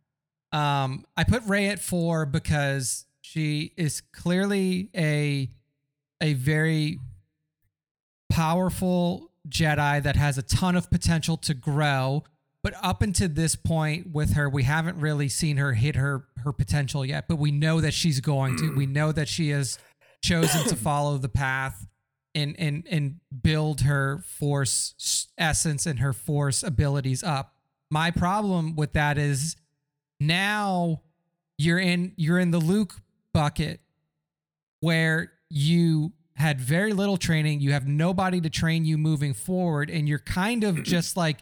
Um, 0.53 1.05
I 1.17 1.25
put 1.25 1.43
Rey 1.45 1.69
at 1.69 1.81
four 1.81 2.25
because 2.25 3.05
she 3.21 3.73
is 3.77 4.01
clearly 4.13 4.89
a 4.97 5.51
a 6.23 6.33
very 6.35 6.99
powerful 8.31 9.31
Jedi 9.49 10.03
that 10.03 10.17
has 10.17 10.39
a 10.39 10.43
ton 10.43 10.77
of 10.77 10.91
potential 10.91 11.37
to 11.39 11.55
grow. 11.55 12.25
But 12.63 12.75
up 12.83 13.03
until 13.03 13.29
this 13.29 13.55
point 13.55 14.13
with 14.13 14.35
her, 14.35 14.49
we 14.49 14.65
haven't 14.65 14.99
really 15.01 15.29
seen 15.29 15.59
her 15.59 15.75
hit 15.75 15.97
her 15.97 16.27
her 16.41 16.53
potential 16.53 17.05
yet. 17.05 17.29
But 17.29 17.37
we 17.37 17.51
know 17.51 17.81
that 17.81 17.95
she's 17.95 18.21
going 18.21 18.57
to. 18.59 18.75
We 18.75 18.87
know 18.87 19.13
that 19.13 19.29
she 19.29 19.51
has 19.51 19.79
chosen 20.23 20.67
to 20.69 20.77
follow 20.77 21.19
the 21.19 21.29
path 21.29 21.87
and 22.35 22.55
and 22.59 22.87
and 22.91 23.17
build 23.43 23.83
her 23.83 24.19
force 24.19 25.29
essence 25.39 25.87
and 25.87 25.99
her 25.99 26.13
force 26.13 26.63
abilities 26.63 27.23
up. 27.23 27.55
My 27.91 28.11
problem 28.11 28.77
with 28.77 28.93
that 28.93 29.19
is 29.19 29.57
now 30.21 31.03
you're 31.57 31.79
in 31.79 32.13
you're 32.17 32.39
in 32.39 32.51
the 32.51 32.59
Luke 32.59 32.95
bucket 33.33 33.81
where 34.81 35.33
you 35.51 36.13
had 36.35 36.61
very 36.61 36.93
little 36.93 37.17
training, 37.17 37.61
you 37.61 37.73
have 37.73 37.89
nobody 37.89 38.41
to 38.41 38.49
train 38.49 38.85
you 38.85 38.97
moving 38.97 39.35
forward 39.35 39.91
and 39.91 40.09
you're 40.09 40.21
kind 40.21 40.63
of 40.63 40.85
just 40.85 41.17
like 41.17 41.41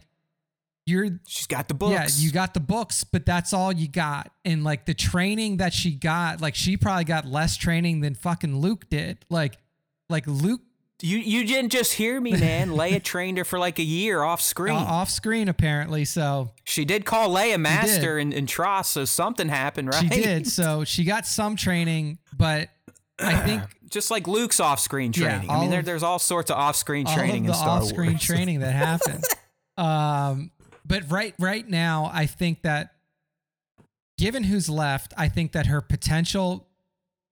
you're 0.86 1.18
She's 1.26 1.46
got 1.46 1.68
the 1.68 1.74
books. 1.74 1.92
yeah, 1.92 2.24
you 2.24 2.30
got 2.32 2.54
the 2.54 2.60
books, 2.60 3.04
but 3.04 3.26
that's 3.26 3.52
all 3.52 3.72
you 3.72 3.88
got. 3.88 4.30
And 4.44 4.64
like 4.64 4.86
the 4.86 4.94
training 4.94 5.58
that 5.58 5.72
she 5.74 5.90
got, 5.92 6.40
like 6.40 6.54
she 6.54 6.76
probably 6.76 7.04
got 7.04 7.26
less 7.26 7.56
training 7.56 8.00
than 8.00 8.14
fucking 8.14 8.56
Luke 8.56 8.88
did. 8.88 9.24
Like 9.28 9.56
like 10.08 10.26
Luke 10.26 10.60
you 11.02 11.18
you 11.18 11.44
didn't 11.44 11.70
just 11.72 11.92
hear 11.92 12.18
me, 12.20 12.32
man. 12.32 12.70
Leia 12.70 13.02
trained 13.02 13.36
her 13.36 13.44
for 13.44 13.58
like 13.58 13.78
a 13.78 13.82
year 13.82 14.22
off 14.22 14.40
screen. 14.40 14.74
uh, 14.74 14.78
off 14.78 15.10
screen 15.10 15.48
apparently. 15.48 16.04
So 16.06 16.52
she 16.64 16.84
did 16.86 17.04
call 17.04 17.34
Leia 17.34 17.60
master 17.60 18.18
in, 18.18 18.32
in 18.32 18.46
TROS, 18.46 18.88
so 18.88 19.04
something 19.04 19.48
happened, 19.48 19.88
right? 19.88 20.00
she 20.02 20.08
did. 20.08 20.46
So 20.46 20.84
she 20.86 21.04
got 21.04 21.26
some 21.26 21.54
training, 21.56 22.18
but 22.34 22.70
I 23.18 23.36
think 23.40 23.62
just 23.90 24.10
like 24.10 24.26
Luke's 24.26 24.58
off-screen 24.58 25.12
Yeah, 25.14 25.30
training. 25.32 25.50
I 25.50 25.54
all 25.54 25.60
mean, 25.62 25.70
there, 25.70 25.82
there's 25.82 26.02
all 26.02 26.18
sorts 26.18 26.50
of 26.50 26.56
off-screen 26.56 27.06
all 27.06 27.14
training 27.14 27.42
of 27.46 27.48
the 27.48 27.52
in 27.52 27.58
Star 27.58 27.68
off-screen 27.80 28.10
Wars. 28.12 28.22
training 28.22 28.60
that 28.60 28.72
happened. 28.72 29.24
um, 29.76 30.50
but 30.86 31.10
right 31.10 31.34
right 31.38 31.68
now, 31.68 32.10
I 32.12 32.26
think 32.26 32.62
that 32.62 32.92
given 34.18 34.44
who's 34.44 34.68
left, 34.68 35.12
I 35.16 35.28
think 35.28 35.52
that 35.52 35.66
her 35.66 35.80
potential, 35.80 36.68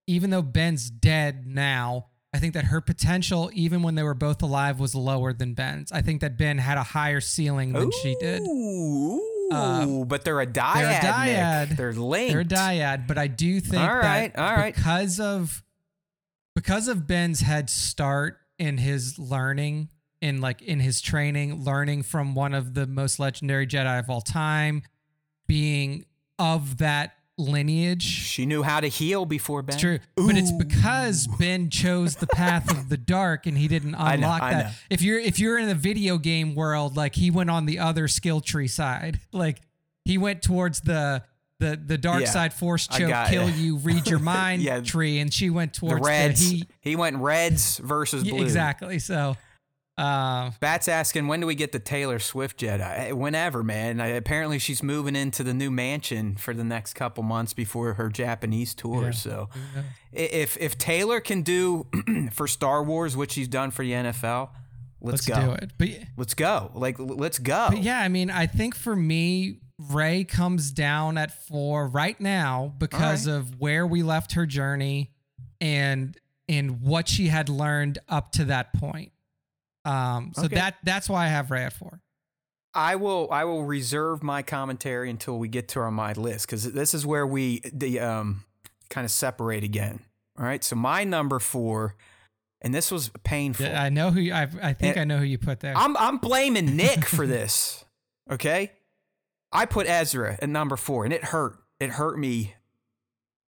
even 0.07 0.29
though 0.29 0.41
Ben's 0.41 0.89
dead 0.89 1.45
now, 1.47 2.07
I 2.33 2.39
think 2.39 2.53
that 2.53 2.65
her 2.65 2.81
potential, 2.81 3.49
even 3.53 3.81
when 3.81 3.95
they 3.95 4.03
were 4.03 4.13
both 4.13 4.41
alive, 4.41 4.79
was 4.79 4.93
lower 4.93 5.31
than 5.31 5.53
Ben's. 5.53 5.91
I 5.91 6.01
think 6.01 6.21
that 6.21 6.37
Ben 6.37 6.57
had 6.57 6.77
a 6.77 6.83
higher 6.83 7.21
ceiling 7.21 7.71
than 7.73 7.91
she 8.03 8.15
did. 8.19 8.41
Ooh, 8.41 9.21
Ooh, 9.53 10.05
but 10.05 10.25
they're 10.25 10.41
a 10.41 10.45
dyad. 10.47 10.73
they're 10.75 10.91
a 10.91 11.13
dyad. 11.13 11.69
Nick. 11.69 11.77
They're 11.77 11.93
linked. 11.93 12.31
They're 12.33 12.41
a 12.41 12.45
dyad, 12.45 13.07
but 13.07 13.17
I 13.17 13.27
do 13.27 13.59
think 13.61 13.81
All 13.81 13.95
right, 13.95 14.33
that 14.33 14.39
all 14.41 14.55
right. 14.55 14.75
because 14.75 15.19
of 15.19 15.63
because 16.55 16.87
of 16.87 17.05
Ben's 17.07 17.41
head 17.41 17.69
start 17.69 18.37
in 18.59 18.77
his 18.77 19.17
learning, 19.19 19.89
in 20.21 20.41
like 20.41 20.61
in 20.61 20.79
his 20.79 21.01
training, 21.01 21.63
learning 21.63 22.03
from 22.03 22.35
one 22.35 22.53
of 22.53 22.73
the 22.73 22.87
most 22.87 23.19
legendary 23.19 23.67
Jedi 23.67 23.99
of 23.99 24.09
all 24.09 24.21
time, 24.21 24.83
being 25.47 26.05
of 26.39 26.77
that 26.77 27.13
lineage. 27.37 28.03
She 28.03 28.45
knew 28.45 28.63
how 28.63 28.79
to 28.79 28.87
heal 28.87 29.25
before 29.25 29.61
Ben. 29.61 29.73
It's 29.75 29.81
true, 29.81 29.99
but 30.15 30.37
it's 30.37 30.51
because 30.51 31.27
Ben 31.39 31.69
chose 31.69 32.15
the 32.15 32.27
path 32.27 32.71
of 32.71 32.89
the 32.89 32.97
dark 32.97 33.45
and 33.45 33.57
he 33.57 33.67
didn't 33.67 33.95
I 33.97 34.15
know, 34.15 34.23
unlock 34.27 34.41
I 34.43 34.51
that. 34.53 34.65
know. 34.65 34.71
If 34.89 35.01
you're 35.01 35.19
if 35.19 35.37
you're 35.39 35.57
in 35.57 35.67
the 35.67 35.75
video 35.75 36.17
game 36.17 36.55
world, 36.55 36.95
like 36.95 37.15
he 37.15 37.31
went 37.31 37.49
on 37.49 37.65
the 37.65 37.79
other 37.79 38.07
skill 38.07 38.39
tree 38.41 38.67
side, 38.67 39.19
like 39.33 39.61
he 40.05 40.17
went 40.17 40.41
towards 40.41 40.81
the 40.81 41.23
the 41.59 41.79
the 41.83 41.97
dark 41.97 42.21
Yeah, 42.21 42.27
side 42.29 42.53
force 42.53 42.87
choke, 42.87 43.13
kill 43.29 43.47
it. 43.47 43.55
you, 43.55 43.77
read 43.77 44.07
your 44.09 44.19
mind 44.35 44.61
Yeah. 44.61 44.79
tree, 44.81 45.19
and 45.19 45.33
she 45.33 45.49
went 45.49 45.73
towards 45.73 45.95
The 45.95 45.99
towards 45.99 46.07
Reds. 46.09 46.49
he 46.49 46.67
he 46.81 46.95
went 46.95 47.17
Reds 47.17 47.77
versus 47.79 48.23
Yeah, 48.23 48.33
Blue. 48.33 48.43
exactly. 48.43 48.99
So, 48.99 49.35
uh, 49.97 50.51
Bat's 50.59 50.87
asking 50.87 51.27
when 51.27 51.39
do 51.39 51.47
we 51.47 51.55
get 51.55 51.71
the 51.71 51.79
Taylor 51.79 52.19
Swift 52.19 52.59
Jedi? 52.59 52.81
Eh, 52.81 53.11
Whenever, 53.11 53.63
man. 53.63 54.01
I- 54.01 54.07
Apparently, 54.07 54.59
she's 54.59 54.83
moving 54.83 55.15
into 55.15 55.43
the 55.43 55.53
new 55.53 55.71
mansion 55.71 56.35
for 56.35 56.53
the 56.53 56.63
next 56.65 56.93
couple 56.95 57.23
months 57.23 57.53
before 57.53 57.93
her 57.93 58.09
Japanese 58.09 58.73
tour. 58.73 59.05
Yeah. 59.05 59.11
So, 59.11 59.49
i- 60.13 60.17
if 60.17 60.57
if 60.59 60.77
Taylor 60.77 61.19
can 61.19 61.41
do 61.43 61.87
for 62.31 62.47
Star 62.47 62.83
Wars 62.83 63.15
what 63.15 63.31
she's 63.31 63.47
done 63.47 63.71
for 63.71 63.83
the 63.85 63.91
NFL, 63.91 64.49
let's, 65.01 65.27
let's 65.27 65.39
go. 65.39 65.45
do 65.47 65.51
it. 65.53 65.71
But 65.77 65.89
Let's 66.17 66.33
go. 66.33 66.71
Like, 66.73 66.97
let's 66.99 67.39
go. 67.39 67.67
But 67.69 67.81
yeah, 67.83 67.99
I 67.99 68.09
mean, 68.09 68.29
I 68.29 68.47
think 68.47 68.75
for 68.75 68.95
me, 68.95 69.59
Rey 69.77 70.23
comes 70.23 70.71
down 70.71 71.17
at 71.17 71.31
four 71.47 71.87
right 71.87 72.19
now 72.19 72.73
because 72.77 73.27
of 73.27 73.59
where 73.59 73.85
we 73.87 74.03
left 74.03 74.33
her 74.33 74.45
journey 74.45 75.11
and 75.61 76.17
and 76.47 76.81
what 76.81 77.07
she 77.07 77.27
had 77.27 77.49
learned 77.49 77.97
up 78.09 78.31
to 78.33 78.45
that 78.45 78.73
point. 78.73 79.11
Um, 79.85 80.31
so 80.35 80.43
Okay. 80.45 80.55
that 80.55 80.75
that's 80.83 81.07
why 81.09 81.25
I 81.25 81.27
have 81.29 81.51
Rey 81.51 81.63
at 81.65 81.73
four. 81.73 82.01
I 82.73 82.95
will 82.97 83.29
I 83.31 83.43
will 83.45 83.63
reserve 83.63 84.21
my 84.23 84.41
commentary 84.41 85.09
until 85.09 85.37
we 85.39 85.47
get 85.47 85.67
to 85.69 85.79
our 85.79 85.91
my 85.91 86.13
list 86.13 86.47
because 86.47 86.71
this 86.73 86.93
is 86.93 87.05
where 87.05 87.25
we 87.25 87.61
the 87.71 87.99
um 87.99 88.43
kind 88.89 89.05
of 89.05 89.11
separate 89.11 89.63
again. 89.63 89.99
All 90.37 90.43
right, 90.45 90.61
so 90.63 90.75
my 90.75 91.03
number 91.05 91.39
four, 91.39 91.95
and 92.61 92.73
this 92.75 92.91
was 92.91 93.09
painful. 93.23 93.65
Yeah, 93.67 93.81
I 93.81 93.87
know 93.89 94.11
who 94.11 94.19
you, 94.19 94.33
I 94.33 94.43
I 94.61 94.73
think 94.73 94.97
And- 94.97 94.99
I 94.99 95.03
know 95.05 95.19
who 95.19 95.23
you 95.25 95.37
put 95.37 95.61
there. 95.61 95.73
I'm 95.77 95.95
I'm 95.97 96.17
blaming 96.17 96.75
Nick 96.75 97.05
for 97.05 97.25
this. 97.37 97.85
Okay, 98.29 98.71
I 99.53 99.65
put 99.65 99.87
Ezra 99.87 100.37
at 100.41 100.49
number 100.49 100.75
four, 100.75 101.05
and 101.05 101.13
it 101.13 101.25
hurt. 101.25 101.57
It 101.79 101.91
hurt 101.91 102.17
me 102.19 102.55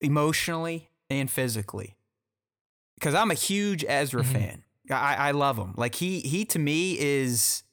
emotionally 0.02 0.90
and 1.10 1.30
physically 1.30 1.96
because 2.96 3.14
I'm 3.16 3.32
a 3.32 3.36
huge 3.36 3.84
Ezra 3.88 4.24
Mhm. 4.24 4.32
fan. 4.32 4.64
I, 4.90 5.16
I 5.16 5.32
love 5.32 5.58
him. 5.58 5.74
Like 5.76 5.96
he 5.96 6.20
he 6.22 6.46
to 6.46 6.60
me 6.60 6.98
is 7.00 7.64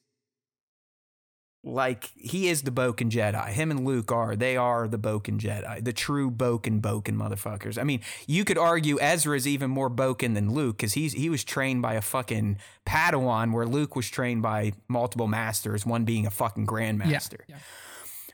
like 1.63 2.11
he 2.15 2.47
is 2.47 2.61
the 2.61 2.71
Bokken 2.71 3.09
Jedi. 3.09 3.47
Him 3.49 3.71
and 3.71 3.85
Luke 3.85 4.11
are. 4.11 4.35
They 4.35 4.55
are 4.55 4.87
the 4.87 4.99
Bokken 4.99 5.39
Jedi, 5.39 5.83
the 5.83 5.93
true 5.93 6.29
Bokken 6.29 6.79
Bokken 6.79 7.15
motherfuckers. 7.15 7.79
I 7.79 7.83
mean, 7.83 8.01
you 8.27 8.45
could 8.45 8.57
argue 8.57 8.99
Ezra 8.99 9.35
is 9.35 9.47
even 9.47 9.71
more 9.71 9.89
Bokken 9.89 10.35
than 10.35 10.53
Luke 10.53 10.77
because 10.77 10.93
he's 10.93 11.13
he 11.13 11.29
was 11.29 11.43
trained 11.43 11.81
by 11.81 11.95
a 11.95 12.01
fucking 12.01 12.59
Padawan, 12.85 13.51
where 13.51 13.65
Luke 13.65 13.95
was 13.95 14.09
trained 14.09 14.43
by 14.43 14.73
multiple 14.87 15.27
masters, 15.27 15.85
one 15.85 16.05
being 16.05 16.25
a 16.27 16.31
fucking 16.31 16.67
Grandmaster. 16.67 17.39
yeah. 17.47 17.57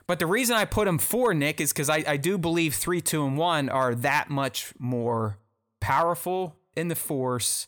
But 0.06 0.18
the 0.18 0.26
reason 0.26 0.56
I 0.56 0.64
put 0.64 0.88
him 0.88 0.98
four, 0.98 1.32
Nick, 1.32 1.60
is 1.60 1.72
because 1.72 1.88
I, 1.88 2.04
I 2.06 2.16
do 2.16 2.36
believe 2.36 2.74
three, 2.74 3.00
two, 3.00 3.24
and 3.24 3.38
one 3.38 3.68
are 3.68 3.94
that 3.94 4.28
much 4.28 4.74
more 4.78 5.38
powerful 5.80 6.56
in 6.76 6.88
the 6.88 6.96
Force. 6.96 7.66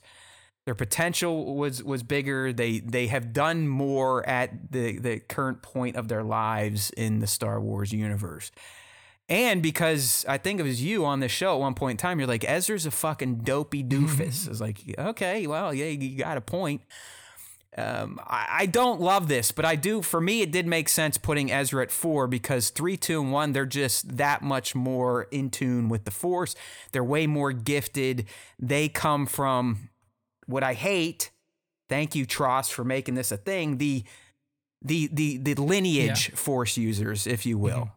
Their 0.65 0.75
potential 0.75 1.55
was 1.57 1.83
was 1.83 2.03
bigger. 2.03 2.53
They 2.53 2.81
they 2.81 3.09
have 3.09 3.33
done 3.33 3.69
more 3.69 4.27
at 4.29 4.73
the 4.73 4.99
the 4.99 5.21
current 5.21 5.61
point 5.61 5.97
of 5.97 6.09
their 6.09 6.23
lives 6.23 6.91
in 6.91 7.19
the 7.19 7.27
Star 7.27 7.61
Wars 7.61 7.93
universe. 7.93 8.51
And 9.29 9.63
because 9.63 10.25
I 10.29 10.39
think 10.39 10.61
it 10.61 10.65
was 10.65 10.83
you 10.83 11.05
on 11.05 11.21
the 11.21 11.29
show 11.29 11.55
at 11.55 11.61
one 11.61 11.75
point 11.75 11.93
in 11.93 11.97
time, 11.97 12.19
you're 12.19 12.29
like, 12.29 12.45
Ezra's 12.47 12.85
a 12.85 12.91
fucking 12.91 13.37
dopey 13.37 13.83
doofus. 13.83 14.47
I 14.47 14.51
was 14.51 14.61
like, 14.61 14.81
okay, 14.99 15.47
well, 15.47 15.73
yeah, 15.73 15.87
you 15.87 16.19
got 16.19 16.37
a 16.37 16.43
point. 16.43 16.83
Um, 17.77 18.21
I, 18.25 18.47
I 18.51 18.67
don't 18.67 19.01
love 19.01 19.29
this, 19.29 19.51
but 19.51 19.65
I 19.65 19.77
do. 19.77 20.03
For 20.03 20.21
me, 20.21 20.43
it 20.43 20.53
did 20.53 20.67
make 20.67 20.89
sense 20.89 21.19
putting 21.19 21.51
Ezra 21.51 21.83
at 21.83 21.91
four 21.91 22.27
because 22.27 22.71
three, 22.71 22.97
two, 22.97 23.21
and 23.21 23.33
one, 23.33 23.53
they're 23.53 23.67
just 23.67 24.17
that 24.19 24.43
much 24.43 24.75
more 24.75 25.25
in 25.31 25.51
tune 25.51 25.89
with 25.89 26.05
the 26.05 26.11
Force. 26.11 26.55
They're 26.93 27.03
way 27.03 27.27
more 27.27 27.53
gifted. 27.53 28.27
They 28.59 28.89
come 28.89 29.27
from 29.27 29.89
what 30.47 30.63
I 30.63 30.75
hate. 30.75 31.31
Thank 31.89 32.15
you, 32.15 32.27
TROS, 32.27 32.69
for 32.69 32.85
making 32.85 33.15
this 33.15 33.31
a 33.33 33.37
thing. 33.37 33.79
The 33.79 34.05
the 34.83 35.09
the 35.13 35.39
the 35.39 35.55
lineage 35.55 36.31
Force 36.33 36.77
users, 36.77 37.27
if 37.27 37.47
you 37.47 37.57
mm-hmm. 37.57 37.65
will. 37.65 37.93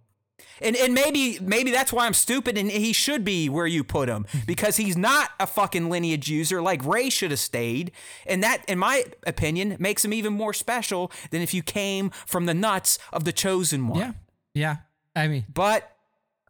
And 0.61 0.75
and 0.75 0.93
maybe 0.93 1.39
maybe 1.41 1.71
that's 1.71 1.93
why 1.93 2.05
I'm 2.05 2.13
stupid 2.13 2.57
and 2.57 2.69
he 2.71 2.93
should 2.93 3.23
be 3.23 3.49
where 3.49 3.67
you 3.67 3.83
put 3.83 4.09
him 4.09 4.25
mm-hmm. 4.25 4.45
because 4.45 4.77
he's 4.77 4.97
not 4.97 5.31
a 5.39 5.47
fucking 5.47 5.89
lineage 5.89 6.29
user 6.29 6.61
like 6.61 6.83
Rey 6.83 7.09
should 7.09 7.31
have 7.31 7.39
stayed. 7.39 7.91
And 8.25 8.43
that 8.43 8.63
in 8.67 8.79
my 8.79 9.05
opinion 9.25 9.77
makes 9.79 10.03
him 10.03 10.13
even 10.13 10.33
more 10.33 10.53
special 10.53 11.11
than 11.31 11.41
if 11.41 11.53
you 11.53 11.63
came 11.63 12.09
from 12.25 12.45
the 12.45 12.53
nuts 12.53 12.97
of 13.13 13.23
the 13.23 13.31
chosen 13.31 13.87
one. 13.87 13.99
Yeah. 13.99 14.11
Yeah. 14.53 14.75
I 15.15 15.27
mean, 15.27 15.45
But 15.51 15.91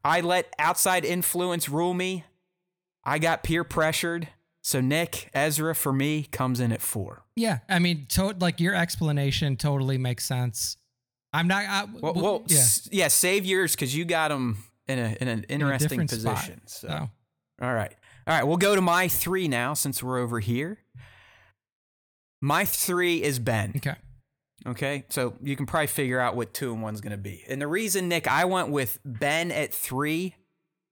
I 0.04 0.22
let 0.22 0.54
outside 0.60 1.06
influence 1.06 1.70
rule 1.70 1.94
me. 1.94 2.24
I 3.04 3.20
got 3.20 3.44
peer 3.44 3.64
pressured. 3.64 4.28
So 4.68 4.82
Nick 4.82 5.30
Ezra 5.34 5.74
for 5.74 5.94
me 5.94 6.24
comes 6.24 6.60
in 6.60 6.74
at 6.74 6.82
4. 6.82 7.24
yeah. 7.38 7.60
I 7.70 7.80
mean, 7.80 8.06
to, 8.10 8.36
like 8.38 8.60
your 8.60 8.76
explanation 8.76 9.56
totally 9.56 9.98
makes 9.98 10.26
sense. 10.26 10.76
I'm 11.32 11.48
not. 11.48 11.64
I, 11.64 11.86
Well, 12.02 12.14
well 12.14 12.44
yeah. 12.48 12.58
s- 12.58 12.90
yeah, 12.92 13.08
save 13.08 13.46
yours 13.46 13.78
cuz 13.78 13.96
you 13.96 14.04
got 14.04 14.30
him 14.30 14.58
in 14.86 15.00
a 15.00 15.16
in 15.22 15.28
an 15.30 15.46
in 15.48 15.62
interesting 15.62 16.06
spot. 16.06 16.36
position. 16.36 16.62
So 16.66 16.88
So, 16.90 17.10
All 17.62 17.74
right. 17.74 17.94
All 18.28 18.34
right. 18.34 18.44
We'll 18.44 18.58
go 18.58 18.76
to 18.76 18.82
my 18.82 19.08
three 19.08 19.48
now 19.48 19.74
since 19.74 20.04
we're 20.04 20.18
over 20.20 20.42
here. 20.42 20.80
My 22.42 22.66
three 22.66 23.24
is 23.24 23.40
Ben. 23.40 23.72
okay. 23.78 23.96
Okay. 24.66 25.06
So 25.08 25.36
you 25.42 25.56
can 25.56 25.66
probably 25.66 25.88
figure 25.88 26.20
out 26.20 26.36
what 26.36 26.54
two 26.54 26.74
and 26.74 26.82
one's 26.82 27.00
going 27.00 27.12
to 27.12 27.18
be. 27.18 27.46
And 27.48 27.62
the 27.62 27.68
reason, 27.68 28.10
Nick, 28.10 28.28
I 28.28 28.44
went 28.44 28.68
with 28.70 29.00
Ben 29.06 29.50
at 29.50 29.74
three 29.74 30.36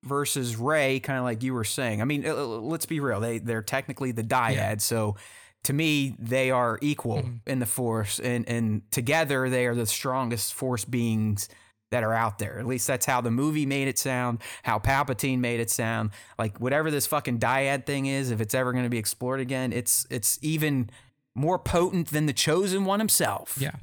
versus 0.05 0.55
Rey, 0.55 0.99
kind 0.99 1.19
of 1.19 1.25
like 1.25 1.43
you 1.43 1.53
were 1.53 1.63
saying. 1.63 2.01
I 2.01 2.05
mean, 2.05 2.25
uh, 2.25 2.33
uh, 2.35 2.45
let's 2.45 2.85
be 2.85 2.99
real. 2.99 3.19
They, 3.19 3.39
they're 3.39 3.61
technically 3.63 4.11
the 4.11 4.23
dyad. 4.23 4.53
Yeah. 4.55 4.77
So 4.77 5.15
to 5.63 5.73
me, 5.73 6.15
they 6.19 6.51
are 6.51 6.77
equal 6.81 7.23
Mhm. 7.23 7.39
in 7.47 7.59
the 7.59 7.65
force. 7.65 8.19
And, 8.19 8.47
and 8.47 8.83
together, 8.91 9.49
they 9.49 9.65
are 9.65 9.75
the 9.75 9.85
strongest 9.87 10.53
force 10.53 10.85
beings 10.85 11.49
that 11.91 12.03
are 12.03 12.13
out 12.13 12.39
there. 12.39 12.59
At 12.59 12.67
least 12.67 12.87
that's 12.87 13.05
how 13.05 13.21
the 13.21 13.31
movie 13.31 13.65
made 13.65 13.87
it 13.87 13.97
sound, 13.97 14.41
how 14.63 14.79
Palpatine 14.79 15.39
made 15.39 15.59
it 15.59 15.69
sound. 15.69 16.11
Like 16.37 16.59
whatever 16.59 16.91
this 16.91 17.07
fucking 17.07 17.39
dyad 17.39 17.85
thing 17.85 18.05
is, 18.05 18.31
if 18.31 18.41
it's 18.41 18.53
ever 18.55 18.71
going 18.73 18.83
to 18.83 18.89
be 18.89 18.97
explored 18.97 19.39
again, 19.39 19.71
it's 19.73 20.05
it's 20.09 20.37
even 20.41 20.89
more 21.35 21.57
potent 21.59 22.09
than 22.09 22.25
the 22.25 22.33
chosen 22.33 22.85
one 22.85 22.99
himself. 22.99 23.57
Yeah. 23.59 23.75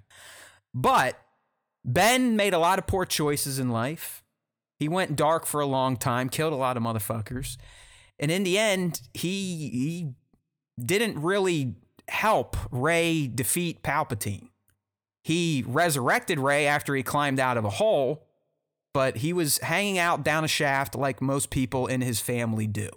But 0.74 1.18
Ben 1.84 2.36
made 2.36 2.54
a 2.54 2.58
lot 2.58 2.78
of 2.78 2.86
poor 2.86 3.04
choices 3.04 3.58
in 3.58 3.70
life. 3.70 4.21
He 4.82 4.88
went 4.88 5.14
dark 5.14 5.46
for 5.46 5.60
a 5.60 5.66
long 5.66 5.96
time, 5.96 6.28
killed 6.28 6.52
a 6.52 6.56
lot 6.56 6.76
of 6.76 6.82
motherfuckers. 6.82 7.56
And 8.18 8.32
in 8.32 8.42
the 8.42 8.58
end, 8.58 9.00
he 9.14 9.68
he 9.70 10.14
didn't 10.84 11.22
really 11.22 11.76
help 12.08 12.56
Rey 12.72 13.28
defeat 13.28 13.84
Palpatine. 13.84 14.48
He 15.22 15.62
resurrected 15.68 16.40
Rey 16.40 16.66
after 16.66 16.96
he 16.96 17.04
climbed 17.04 17.38
out 17.38 17.56
of 17.56 17.64
a 17.64 17.70
hole, 17.70 18.26
but 18.92 19.18
he 19.18 19.32
was 19.32 19.58
hanging 19.58 19.98
out 19.98 20.24
down 20.24 20.42
a 20.42 20.48
shaft 20.48 20.96
like 20.96 21.22
most 21.22 21.50
people 21.50 21.86
in 21.86 22.00
his 22.00 22.18
family 22.18 22.66
do. 22.66 22.90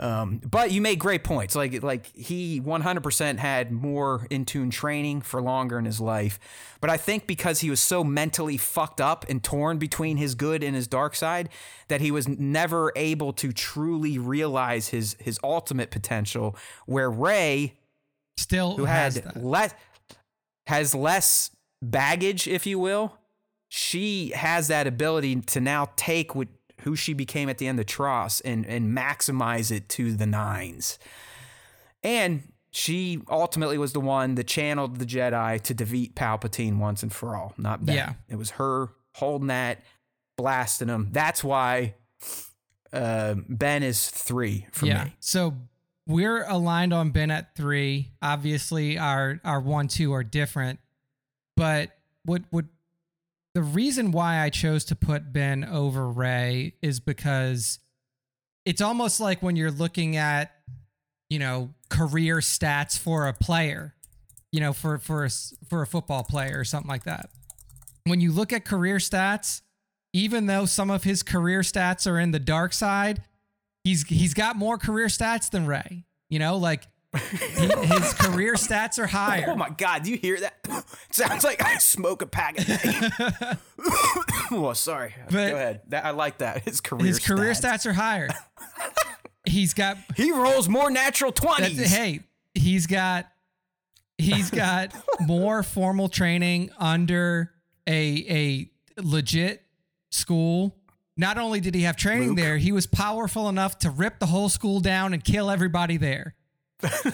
Um, 0.00 0.38
but 0.38 0.72
you 0.72 0.80
made 0.80 0.98
great 0.98 1.22
points. 1.22 1.54
Like 1.54 1.82
like 1.82 2.06
he 2.16 2.60
100% 2.60 3.36
had 3.36 3.70
more 3.70 4.26
in 4.30 4.46
tune 4.46 4.70
training 4.70 5.20
for 5.20 5.42
longer 5.42 5.78
in 5.78 5.84
his 5.84 6.00
life. 6.00 6.40
But 6.80 6.88
I 6.88 6.96
think 6.96 7.26
because 7.26 7.60
he 7.60 7.68
was 7.68 7.80
so 7.80 8.02
mentally 8.02 8.56
fucked 8.56 9.00
up 9.00 9.26
and 9.28 9.44
torn 9.44 9.76
between 9.76 10.16
his 10.16 10.34
good 10.34 10.64
and 10.64 10.74
his 10.74 10.86
dark 10.86 11.14
side 11.14 11.50
that 11.88 12.00
he 12.00 12.10
was 12.10 12.26
never 12.26 12.92
able 12.96 13.34
to 13.34 13.52
truly 13.52 14.18
realize 14.18 14.88
his 14.88 15.16
his 15.20 15.38
ultimate 15.44 15.90
potential. 15.90 16.56
Where 16.86 17.10
Rey 17.10 17.74
Still 18.38 18.76
who 18.78 18.86
had 18.86 19.36
less 19.36 19.74
has 20.66 20.94
less 20.94 21.50
baggage, 21.82 22.48
if 22.48 22.66
you 22.66 22.78
will, 22.78 23.18
she 23.68 24.30
has 24.30 24.68
that 24.68 24.86
ability 24.86 25.42
to 25.42 25.60
now 25.60 25.90
take 25.96 26.34
what 26.34 26.48
who 26.82 26.96
she 26.96 27.12
became 27.12 27.48
at 27.48 27.58
the 27.58 27.66
end 27.66 27.78
of 27.80 27.86
TROS 27.86 28.40
and 28.40 28.66
and 28.66 28.96
maximize 28.96 29.70
it 29.70 29.88
to 29.90 30.14
the 30.14 30.26
nines. 30.26 30.98
And 32.02 32.52
she 32.70 33.20
ultimately 33.28 33.78
was 33.78 33.92
the 33.92 34.00
one 34.00 34.36
that 34.36 34.46
channeled 34.46 34.98
the 34.98 35.06
Jedi 35.06 35.60
to 35.62 35.74
defeat 35.74 36.14
Palpatine 36.14 36.78
once 36.78 37.02
and 37.02 37.12
for 37.12 37.36
all, 37.36 37.52
not 37.58 37.84
Ben. 37.84 37.96
Yeah. 37.96 38.12
It 38.28 38.36
was 38.36 38.50
her 38.52 38.88
holding 39.14 39.48
that, 39.48 39.82
blasting 40.36 40.88
him. 40.88 41.08
That's 41.10 41.42
why 41.42 41.94
uh, 42.92 43.34
Ben 43.48 43.82
is 43.82 44.08
three 44.08 44.66
for 44.72 44.86
yeah. 44.86 45.04
me. 45.04 45.16
So 45.20 45.54
we're 46.06 46.44
aligned 46.44 46.92
on 46.92 47.10
Ben 47.10 47.30
at 47.30 47.54
three. 47.56 48.12
Obviously, 48.22 48.98
our 48.98 49.40
our 49.44 49.60
one 49.60 49.88
two 49.88 50.12
are 50.12 50.24
different, 50.24 50.78
but 51.56 51.90
what 52.24 52.42
would 52.52 52.68
the 53.54 53.62
reason 53.62 54.12
why 54.12 54.40
I 54.40 54.50
chose 54.50 54.84
to 54.86 54.96
put 54.96 55.32
Ben 55.32 55.64
over 55.64 56.08
Rey 56.08 56.74
is 56.82 57.00
because 57.00 57.78
it's 58.64 58.80
almost 58.80 59.20
like 59.20 59.42
when 59.42 59.56
you're 59.56 59.70
looking 59.70 60.16
at 60.16 60.52
you 61.28 61.38
know 61.38 61.70
career 61.88 62.38
stats 62.38 62.98
for 62.98 63.26
a 63.26 63.32
player, 63.32 63.94
you 64.52 64.60
know 64.60 64.72
for 64.72 64.98
for 64.98 65.24
a, 65.24 65.30
for 65.68 65.82
a 65.82 65.86
football 65.86 66.24
player 66.24 66.58
or 66.58 66.64
something 66.64 66.88
like 66.88 67.04
that. 67.04 67.30
When 68.04 68.20
you 68.20 68.32
look 68.32 68.52
at 68.52 68.64
career 68.64 68.96
stats, 68.96 69.62
even 70.12 70.46
though 70.46 70.66
some 70.66 70.90
of 70.90 71.04
his 71.04 71.22
career 71.22 71.60
stats 71.60 72.10
are 72.10 72.18
in 72.18 72.30
the 72.30 72.38
dark 72.38 72.72
side, 72.72 73.22
he's 73.84 74.06
he's 74.06 74.34
got 74.34 74.56
more 74.56 74.78
career 74.78 75.06
stats 75.06 75.50
than 75.50 75.66
Rey. 75.66 76.04
You 76.28 76.38
know, 76.38 76.56
like 76.56 76.86
his 77.14 78.12
career 78.14 78.54
stats 78.54 78.98
are 78.98 79.06
higher. 79.06 79.46
Oh 79.48 79.56
my 79.56 79.70
God, 79.70 80.04
do 80.04 80.10
you 80.12 80.16
hear 80.16 80.38
that? 80.40 80.84
Sounds 81.10 81.42
like 81.44 81.62
I 81.64 81.78
smoke 81.78 82.22
a 82.22 82.26
pack 82.26 82.60
a 82.60 82.64
day. 82.64 83.56
oh, 84.52 84.72
sorry. 84.74 85.14
But- 85.26 85.50
Go 85.50 85.56
ahead. 85.56 85.80
That, 85.88 86.04
I 86.04 86.10
like 86.10 86.38
that. 86.38 86.62
His 86.62 86.80
career 86.80 87.06
his 87.06 87.18
career 87.18 87.52
stats. 87.52 87.82
stats 87.82 87.86
are 87.86 87.92
higher. 87.94 88.28
he's 89.44 89.74
got 89.74 89.96
He 90.16 90.30
rolls 90.32 90.68
more 90.68 90.90
natural 90.90 91.32
20s. 91.32 91.76
that's, 91.76 91.90
hey, 91.90 92.20
he's 92.54 92.86
got 92.86 93.26
he's 94.18 94.50
got 94.50 94.94
more 95.20 95.62
formal 95.62 96.08
training 96.08 96.70
under 96.78 97.50
a 97.88 98.70
a 98.96 99.00
legit 99.02 99.62
school. 100.10 100.76
Not 101.16 101.38
only 101.38 101.60
did 101.60 101.74
he 101.74 101.82
have 101.82 101.96
training 101.96 102.28
Luke. 102.30 102.38
there, 102.38 102.56
he 102.56 102.70
was 102.72 102.86
powerful 102.86 103.48
enough 103.48 103.78
to 103.80 103.90
rip 103.90 104.20
the 104.20 104.26
whole 104.26 104.48
school 104.48 104.80
down 104.80 105.12
and 105.12 105.22
kill 105.24 105.50
everybody 105.50 105.96
there. 105.96 106.34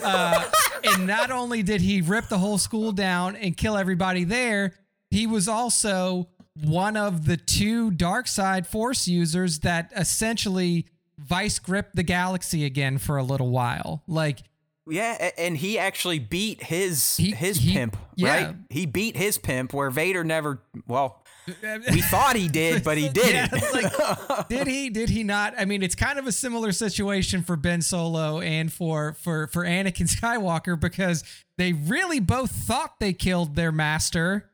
Uh, 0.03 0.43
and 0.83 1.07
not 1.07 1.31
only 1.31 1.63
did 1.63 1.81
he 1.81 2.01
rip 2.01 2.27
the 2.27 2.37
whole 2.37 2.57
school 2.57 2.91
down 2.91 3.35
and 3.35 3.55
kill 3.57 3.77
everybody 3.77 4.23
there, 4.23 4.73
he 5.11 5.27
was 5.27 5.47
also 5.47 6.27
one 6.63 6.97
of 6.97 7.25
the 7.25 7.37
two 7.37 7.91
dark 7.91 8.27
side 8.27 8.65
force 8.65 9.07
users 9.07 9.59
that 9.59 9.91
essentially 9.95 10.85
vice 11.19 11.59
gripped 11.59 11.95
the 11.95 12.03
galaxy 12.03 12.65
again 12.65 12.97
for 12.97 13.17
a 13.17 13.23
little 13.23 13.49
while. 13.49 14.03
Like 14.07 14.39
Yeah, 14.87 15.31
and 15.37 15.57
he 15.57 15.77
actually 15.77 16.19
beat 16.19 16.63
his 16.63 17.17
He- 17.17 17.31
his 17.31 17.57
he- 17.57 17.73
pimp, 17.73 17.97
yeah. 18.15 18.29
right? 18.45 18.55
He 18.69 18.85
beat 18.85 19.15
his 19.17 19.37
pimp 19.37 19.73
where 19.73 19.89
Vader 19.89 20.23
never. 20.23 20.61
Well, 20.87 21.21
we 21.91 22.01
thought 22.01 22.35
he 22.35 22.47
did, 22.47 22.83
but 22.83 22.97
he 22.97 23.09
didn't. 23.13 23.51
Yeah, 23.51 23.69
like, 23.73 24.47
did 24.49 24.67
he? 24.67 24.89
Did 24.89 25.09
he 25.09 25.23
not? 25.23 25.53
I 25.57 25.65
mean, 25.65 25.81
it's 25.81 25.95
kind 25.95 26.19
of 26.19 26.27
a 26.27 26.31
similar 26.31 26.71
situation 26.71 27.43
for 27.43 27.55
Ben 27.55 27.81
Solo 27.81 28.39
and 28.39 28.71
for 28.71 29.13
for 29.13 29.47
for 29.47 29.63
Anakin 29.63 30.07
Skywalker 30.13 30.79
because 30.79 31.23
they 31.57 31.73
really 31.73 32.19
both 32.19 32.51
thought 32.51 32.99
they 32.99 33.13
killed 33.13 33.55
their 33.55 33.71
master, 33.71 34.49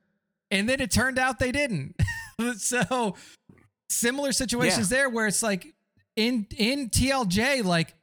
and 0.52 0.70
then 0.70 0.80
it 0.82 0.91
turned 0.91 1.18
out 1.18 1.40
they 1.40 1.52
didn't. 1.52 1.95
so 2.57 3.15
similar 3.90 4.32
situations 4.32 4.90
there 4.90 5.10
where 5.10 5.28
it's 5.28 5.44
like 5.44 5.74
in 6.15 6.48
in 6.57 6.90
TLJ, 6.90 7.64
like 7.64 7.95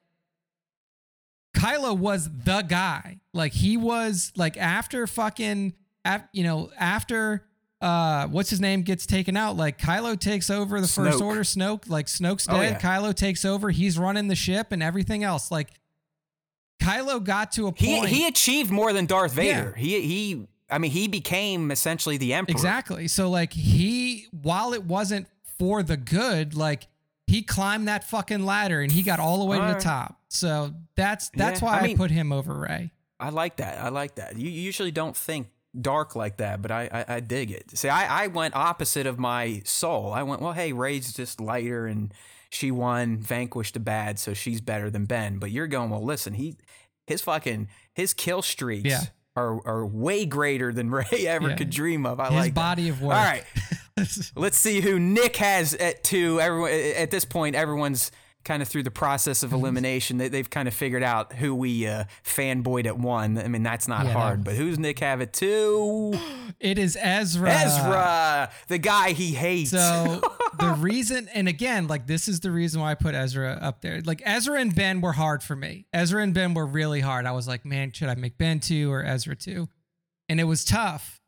Kylo 1.56 1.96
was 1.96 2.28
the 2.44 2.62
guy. 2.62 3.20
Like 3.32 3.52
he 3.52 3.76
was 3.76 4.32
like 4.36 4.56
after 4.56 5.06
fucking, 5.06 5.74
af, 6.04 6.22
you 6.32 6.44
know, 6.44 6.70
after 6.78 7.46
uh, 7.80 8.26
what's 8.28 8.50
his 8.50 8.60
name 8.60 8.82
gets 8.82 9.06
taken 9.06 9.36
out. 9.36 9.56
Like 9.56 9.78
Kylo 9.78 10.18
takes 10.18 10.50
over 10.50 10.80
the 10.80 10.86
First 10.88 11.20
Order. 11.22 11.42
Snoke, 11.42 11.88
like 11.88 12.06
Snoke's 12.06 12.46
dead. 12.46 12.56
Oh, 12.56 12.60
yeah. 12.62 12.78
Kylo 12.78 13.14
takes 13.14 13.44
over. 13.44 13.70
He's 13.70 13.98
running 13.98 14.28
the 14.28 14.34
ship 14.34 14.72
and 14.72 14.82
everything 14.82 15.24
else. 15.24 15.50
Like 15.50 15.70
Kylo 16.80 17.22
got 17.22 17.52
to 17.52 17.66
a 17.66 17.72
point. 17.72 18.06
he 18.08 18.26
achieved 18.26 18.70
more 18.70 18.92
than 18.92 19.06
Darth 19.06 19.36
Yeah. 19.36 19.42
Vader. 19.62 19.72
He 19.76 20.00
he. 20.02 20.46
I 20.72 20.78
mean, 20.78 20.92
he 20.92 21.08
became 21.08 21.70
essentially 21.72 22.16
the 22.16 22.32
emperor. 22.32 22.52
Exactly. 22.52 23.08
So 23.08 23.28
like 23.28 23.52
he 23.52 24.26
while 24.30 24.72
it 24.72 24.84
wasn't 24.84 25.26
for 25.58 25.82
the 25.82 25.96
good, 25.96 26.54
like 26.54 26.86
he 27.26 27.42
climbed 27.42 27.88
that 27.88 28.04
fucking 28.04 28.44
ladder 28.46 28.80
and 28.80 28.90
he 28.92 29.02
got 29.02 29.18
all 29.20 29.38
the 29.38 29.44
way 29.46 29.58
to 29.58 29.74
the 29.74 29.80
top. 29.80 30.20
So 30.28 30.72
that's 30.96 31.30
that's 31.30 31.60
Yeah, 31.60 31.66
why 31.66 31.76
I 31.76 31.80
I, 31.80 31.86
mean- 31.88 31.96
put 31.96 32.10
him 32.10 32.32
over 32.32 32.54
Rey. 32.54 32.92
I 33.18 33.28
like 33.28 33.56
that. 33.56 33.78
I 33.78 33.88
like 33.90 34.14
that. 34.14 34.36
You 34.38 34.48
usually 34.48 34.90
don't 34.92 35.14
think 35.16 35.48
dark 35.78 36.14
like 36.16 36.36
that, 36.38 36.62
but 36.62 36.70
I 36.70 36.88
I, 37.08 37.14
I 37.16 37.20
dig 37.20 37.50
it. 37.50 37.76
See, 37.76 37.88
I 37.88 38.24
I 38.24 38.26
went 38.28 38.54
opposite 38.56 39.06
of 39.06 39.18
my 39.18 39.62
soul. 39.64 40.12
I 40.12 40.22
went, 40.22 40.40
well, 40.40 40.52
hey, 40.52 40.72
Rey's 40.72 41.12
just 41.12 41.40
lighter 41.40 41.86
and. 41.86 42.12
She 42.52 42.72
won, 42.72 43.18
vanquished 43.18 43.74
the 43.74 43.78
bad, 43.80 44.18
so 44.18 44.34
she's 44.34 44.60
better 44.60 44.90
than 44.90 45.04
Ben. 45.04 45.38
But 45.38 45.52
you're 45.52 45.68
going, 45.68 45.88
well, 45.88 46.02
listen, 46.02 46.32
he, 46.34 46.56
his 47.06 47.22
fucking, 47.22 47.68
his 47.94 48.12
kill 48.12 48.42
streaks 48.42 48.88
Yeah. 48.90 49.02
are, 49.36 49.64
are 49.64 49.86
way 49.86 50.26
greater 50.26 50.72
than 50.72 50.90
Rey 50.90 51.04
ever 51.28 51.50
Yeah. 51.50 51.54
could 51.54 51.70
dream 51.70 52.04
of. 52.04 52.18
I 52.18 52.24
His 52.24 52.34
like 52.34 52.54
that. 52.54 52.60
body 52.60 52.88
of 52.88 53.00
work. 53.00 53.14
All 53.14 53.22
right, 53.22 53.44
let's 54.34 54.56
see 54.56 54.80
who 54.80 54.98
Nick 54.98 55.36
has 55.36 55.74
at 55.74 56.02
two. 56.02 56.40
Everyone 56.40 56.72
at 56.72 57.12
this 57.12 57.24
point, 57.24 57.54
everyone's 57.54 58.10
kind 58.44 58.62
of 58.62 58.68
through 58.68 58.82
the 58.82 58.90
process 58.90 59.42
of 59.42 59.52
elimination. 59.52 60.18
They, 60.18 60.28
they've 60.28 60.48
kind 60.48 60.66
of 60.66 60.74
figured 60.74 61.02
out 61.02 61.34
who 61.34 61.54
we 61.54 61.86
uh, 61.86 62.04
fanboyed 62.24 62.86
at 62.86 62.98
one. 62.98 63.38
I 63.38 63.48
mean, 63.48 63.62
that's 63.62 63.86
not 63.86 64.06
Yeah, 64.06 64.12
hard. 64.12 64.44
But 64.44 64.54
who's 64.54 64.78
Nick 64.78 64.98
have 65.00 65.20
at 65.20 65.32
two? 65.32 66.14
It 66.58 66.78
is 66.78 66.98
Ezra. 67.00 67.50
Ezra, 67.50 68.50
the 68.68 68.76
guy 68.76 69.12
he 69.12 69.32
hates. 69.32 69.70
So 69.70 70.20
the 70.58 70.76
reason, 70.78 71.26
and 71.32 71.48
again, 71.48 71.86
like 71.86 72.06
this 72.06 72.28
is 72.28 72.40
the 72.40 72.50
reason 72.50 72.82
why 72.82 72.90
I 72.90 72.96
put 72.96 73.14
Ezra 73.14 73.58
up 73.62 73.80
there. 73.80 74.02
Like 74.04 74.20
Ezra 74.26 74.60
and 74.60 74.74
Ben 74.74 75.00
were 75.00 75.12
hard 75.12 75.42
for 75.42 75.56
me. 75.56 75.86
Ezra 75.94 76.22
and 76.22 76.34
Ben 76.34 76.52
were 76.52 76.66
really 76.66 77.00
hard. 77.00 77.24
I 77.24 77.32
was 77.32 77.48
like, 77.48 77.64
man, 77.64 77.92
should 77.92 78.10
I 78.10 78.14
make 78.14 78.36
Ben 78.36 78.60
two 78.60 78.92
or 78.92 79.02
Ezra 79.02 79.36
two? 79.36 79.70
And 80.28 80.38
it 80.38 80.44
was 80.44 80.62
tough. 80.62 81.22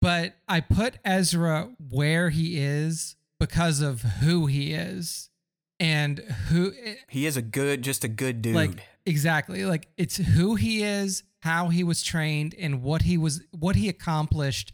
But 0.00 0.36
I 0.46 0.60
put 0.60 0.98
Ezra 1.04 1.70
where 1.90 2.30
he 2.30 2.58
is 2.58 3.16
because 3.40 3.80
of 3.80 4.02
who 4.02 4.46
he 4.46 4.72
is 4.72 5.30
and 5.80 6.18
who 6.48 6.72
he 7.08 7.26
is 7.26 7.36
a 7.36 7.42
good, 7.42 7.82
just 7.82 8.04
a 8.04 8.08
good 8.08 8.42
dude. 8.42 8.54
like 8.54 8.70
exactly 9.06 9.64
like 9.66 9.86
it's 9.98 10.16
who 10.16 10.54
he 10.54 10.82
is 10.82 11.22
how 11.42 11.68
he 11.68 11.84
was 11.84 12.02
trained 12.02 12.54
and 12.58 12.82
what 12.82 13.02
he 13.02 13.18
was 13.18 13.42
what 13.50 13.76
he 13.76 13.88
accomplished 13.88 14.72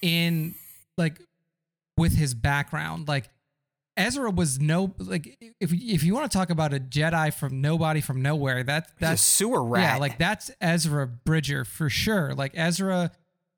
in 0.00 0.54
like 0.96 1.18
with 1.96 2.14
his 2.16 2.34
background 2.34 3.08
like 3.08 3.28
ezra 3.96 4.30
was 4.30 4.60
no 4.60 4.94
like 4.98 5.36
if 5.60 5.72
if 5.72 6.04
you 6.04 6.14
want 6.14 6.30
to 6.30 6.36
talk 6.38 6.50
about 6.50 6.72
a 6.72 6.78
jedi 6.78 7.34
from 7.34 7.60
nobody 7.60 8.00
from 8.00 8.22
nowhere 8.22 8.62
that 8.62 8.84
He's 8.86 8.92
a 8.92 9.10
that's 9.10 9.22
sewer 9.22 9.64
rat. 9.64 9.82
yeah 9.94 9.96
like 9.98 10.18
that's 10.18 10.52
ezra 10.60 11.06
bridger 11.08 11.64
for 11.64 11.90
sure 11.90 12.32
like 12.34 12.52
ezra 12.54 13.10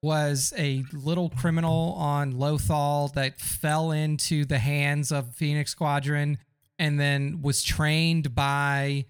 was 0.03 0.55
a 0.57 0.83
little 0.95 1.29
criminal 1.29 1.95
on 1.99 2.33
lothal 2.35 3.13
that 3.15 3.39
fell 3.39 3.91
into 3.91 4.45
the 4.47 4.59
hands 4.59 5.13
of 5.13 5.35
phoenix 5.35 5.73
squadron 5.73 6.39
and 6.79 6.99
then 7.01 7.41
was 7.43 7.63
trained 7.63 8.35
by 8.35 9.07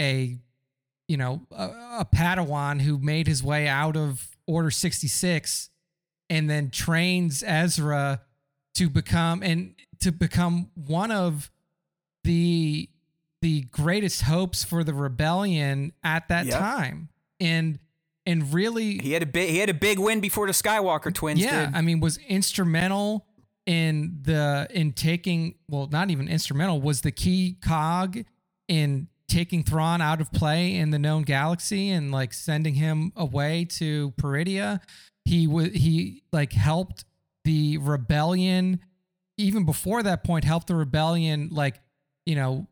a 0.00 0.38
you 1.08 1.16
know 1.16 1.42
a, 1.50 1.64
a 2.00 2.06
padawan 2.14 2.80
who 2.80 2.98
made 2.98 3.26
his 3.26 3.42
way 3.42 3.66
out 3.68 3.96
of 3.96 4.28
order 4.46 4.70
66 4.70 5.70
and 6.30 6.48
then 6.48 6.70
trains 6.70 7.42
ezra 7.46 8.20
to 8.74 8.88
become 8.90 9.42
and 9.42 9.74
to 10.00 10.12
become 10.12 10.70
one 10.74 11.10
of 11.10 11.50
the 12.24 12.88
the 13.40 13.62
greatest 13.70 14.22
hopes 14.22 14.64
for 14.64 14.82
the 14.84 14.92
rebellion 14.94 15.92
at 16.02 16.28
that 16.28 16.46
Yep. 16.46 16.58
time 16.58 17.08
and 17.40 17.78
and 18.26 18.52
really 18.52 18.98
he 18.98 19.12
had 19.12 19.22
a 19.22 19.26
big, 19.26 19.48
he 19.48 19.58
had 19.58 19.70
a 19.70 19.74
big 19.74 19.98
win 19.98 20.20
before 20.20 20.46
the 20.46 20.52
Skywalker 20.52 21.14
twins 21.14 21.40
yeah 21.40 21.66
did. 21.66 21.74
i 21.74 21.80
mean 21.80 22.00
was 22.00 22.18
instrumental 22.18 23.26
in 23.68 24.18
the 24.22 24.66
in 24.70 24.92
taking 24.92 25.54
well 25.68 25.86
not 25.92 26.10
even 26.10 26.26
instrumental 26.26 26.80
was 26.80 27.02
the 27.02 27.12
key 27.12 27.54
cog 27.62 28.16
in 28.66 29.06
taking 29.28 29.62
Thrawn 29.62 30.00
out 30.00 30.22
of 30.22 30.32
play 30.32 30.74
in 30.74 30.88
the 30.90 30.98
known 30.98 31.22
galaxy 31.22 31.90
and 31.90 32.10
like 32.10 32.32
sending 32.32 32.72
him 32.72 33.12
away 33.14 33.66
to 33.72 34.12
Peridea 34.12 34.80
he 35.26 35.46
was 35.46 35.66
he 35.74 36.22
like 36.32 36.54
helped 36.54 37.04
the 37.44 37.76
rebellion 37.76 38.80
even 39.36 39.66
before 39.66 40.02
that 40.02 40.24
point 40.24 40.44
helped 40.44 40.68
the 40.68 40.74
rebellion 40.74 41.50
like 41.52 41.78
you 42.24 42.36
know 42.36 42.66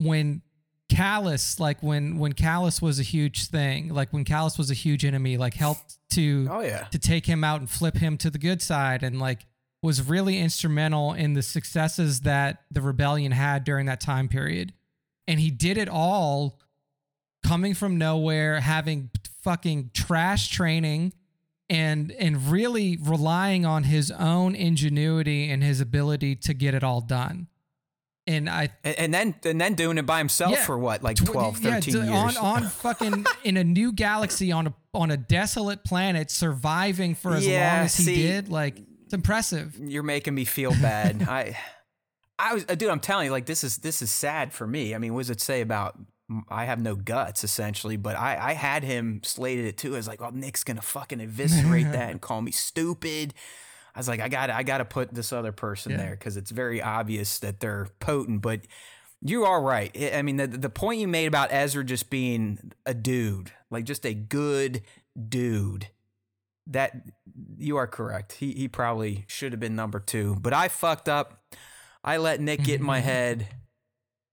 when 0.00 0.40
Kallus 0.88 1.60
like 1.60 1.82
when 1.82 2.16
when 2.16 2.32
Kallus 2.32 2.80
was 2.80 2.98
a 2.98 3.02
huge 3.02 3.48
thing 3.48 3.92
like 3.92 4.10
when 4.10 4.24
Kallus 4.24 4.56
was 4.56 4.70
a 4.70 4.74
huge 4.74 5.04
enemy 5.04 5.36
like 5.36 5.52
helped 5.52 5.98
to 6.12 6.48
oh 6.50 6.60
yeah. 6.60 6.84
to 6.92 6.98
take 6.98 7.26
him 7.26 7.44
out 7.44 7.60
and 7.60 7.68
flip 7.68 7.98
him 7.98 8.16
to 8.16 8.30
the 8.30 8.38
good 8.38 8.62
side 8.62 9.02
and 9.02 9.20
like 9.20 9.44
was 9.84 10.00
really 10.08 10.38
instrumental 10.38 11.12
in 11.12 11.34
the 11.34 11.42
successes 11.42 12.20
that 12.20 12.62
the 12.70 12.80
rebellion 12.80 13.32
had 13.32 13.64
during 13.64 13.84
that 13.86 14.00
time 14.00 14.28
period 14.28 14.72
and 15.28 15.38
he 15.40 15.50
did 15.50 15.76
it 15.78 15.88
all 15.88 16.58
coming 17.46 17.74
from 17.74 17.98
nowhere, 17.98 18.60
having 18.60 19.10
fucking 19.42 19.90
trash 19.94 20.48
training 20.50 21.12
and 21.70 22.10
and 22.12 22.50
really 22.50 22.98
relying 23.02 23.64
on 23.66 23.84
his 23.84 24.10
own 24.10 24.54
ingenuity 24.54 25.50
and 25.50 25.62
his 25.62 25.80
ability 25.80 26.36
to 26.36 26.54
get 26.54 26.74
it 26.74 26.82
all 26.84 27.00
done. 27.00 27.46
And 28.26 28.48
I 28.48 28.70
and, 28.84 28.98
and 28.98 29.14
then 29.14 29.34
and 29.44 29.60
then 29.60 29.74
doing 29.74 29.98
it 29.98 30.06
by 30.06 30.18
himself 30.18 30.52
Yeah. 30.52 30.64
for 30.64 30.78
what, 30.78 31.02
like 31.02 31.16
tw- 31.16 31.26
12, 31.26 31.60
yeah, 31.62 31.70
13 31.80 31.92
d- 31.94 31.98
years. 32.00 32.08
on 32.10 32.36
on 32.38 32.62
fucking 32.68 33.26
in 33.44 33.56
a 33.58 33.64
new 33.64 33.92
galaxy 33.92 34.50
on 34.52 34.66
a 34.68 34.74
on 34.94 35.10
a 35.10 35.16
desolate 35.18 35.84
planet 35.84 36.30
surviving 36.30 37.14
for 37.14 37.34
as 37.34 37.46
Yeah, 37.46 37.76
long 37.76 37.84
as 37.86 37.96
he 37.96 38.02
see- 38.04 38.22
did 38.26 38.48
like 38.48 38.76
it's 39.04 39.14
impressive. 39.14 39.76
You're 39.80 40.02
making 40.02 40.34
me 40.34 40.44
feel 40.44 40.70
bad. 40.72 41.22
I, 41.28 41.56
I 42.38 42.54
was, 42.54 42.64
dude. 42.64 42.88
I'm 42.90 43.00
telling 43.00 43.26
you, 43.26 43.30
like 43.32 43.46
this 43.46 43.62
is 43.64 43.78
this 43.78 44.02
is 44.02 44.10
sad 44.10 44.52
for 44.52 44.66
me. 44.66 44.94
I 44.94 44.98
mean, 44.98 45.14
what 45.14 45.20
does 45.20 45.30
it 45.30 45.40
say 45.40 45.60
about? 45.60 45.98
I 46.48 46.64
have 46.64 46.80
no 46.80 46.96
guts, 46.96 47.44
essentially. 47.44 47.96
But 47.96 48.16
I, 48.16 48.38
I 48.40 48.52
had 48.54 48.82
him 48.82 49.20
slated 49.22 49.66
it 49.66 49.76
too. 49.76 49.92
I 49.94 49.96
was 49.98 50.08
like, 50.08 50.22
oh, 50.22 50.30
Nick's 50.30 50.64
gonna 50.64 50.82
fucking 50.82 51.20
eviscerate 51.20 51.92
that 51.92 52.10
and 52.10 52.20
call 52.20 52.40
me 52.42 52.50
stupid. 52.50 53.34
I 53.94 54.00
was 54.00 54.08
like, 54.08 54.20
I 54.20 54.28
got, 54.28 54.50
I 54.50 54.64
got 54.64 54.78
to 54.78 54.84
put 54.84 55.14
this 55.14 55.32
other 55.32 55.52
person 55.52 55.92
Yeah. 55.92 55.98
there 55.98 56.10
because 56.10 56.36
it's 56.36 56.50
very 56.50 56.82
obvious 56.82 57.38
that 57.38 57.60
they're 57.60 57.86
potent. 58.00 58.42
But 58.42 58.62
you 59.20 59.44
are 59.44 59.62
right. 59.62 59.92
I 59.96 60.18
I 60.18 60.22
mean, 60.22 60.36
the 60.38 60.46
the 60.48 60.68
point 60.70 61.00
you 61.00 61.06
made 61.06 61.26
about 61.26 61.52
Ezra 61.52 61.84
just 61.84 62.10
being 62.10 62.72
a 62.84 62.92
dude, 62.94 63.52
like 63.70 63.84
just 63.84 64.04
a 64.04 64.12
good 64.14 64.82
dude 65.28 65.88
that 66.66 66.92
you 67.58 67.76
are 67.76 67.86
correct. 67.86 68.32
He 68.32 68.52
he 68.52 68.68
probably 68.68 69.24
should 69.28 69.52
have 69.52 69.60
been 69.60 69.76
number 69.76 70.00
two, 70.00 70.36
but 70.40 70.52
I 70.52 70.68
fucked 70.68 71.08
up. 71.08 71.42
I 72.02 72.18
let 72.18 72.40
Nick 72.40 72.62
get 72.64 72.80
in 72.80 72.86
my 72.86 73.00
head, 73.00 73.48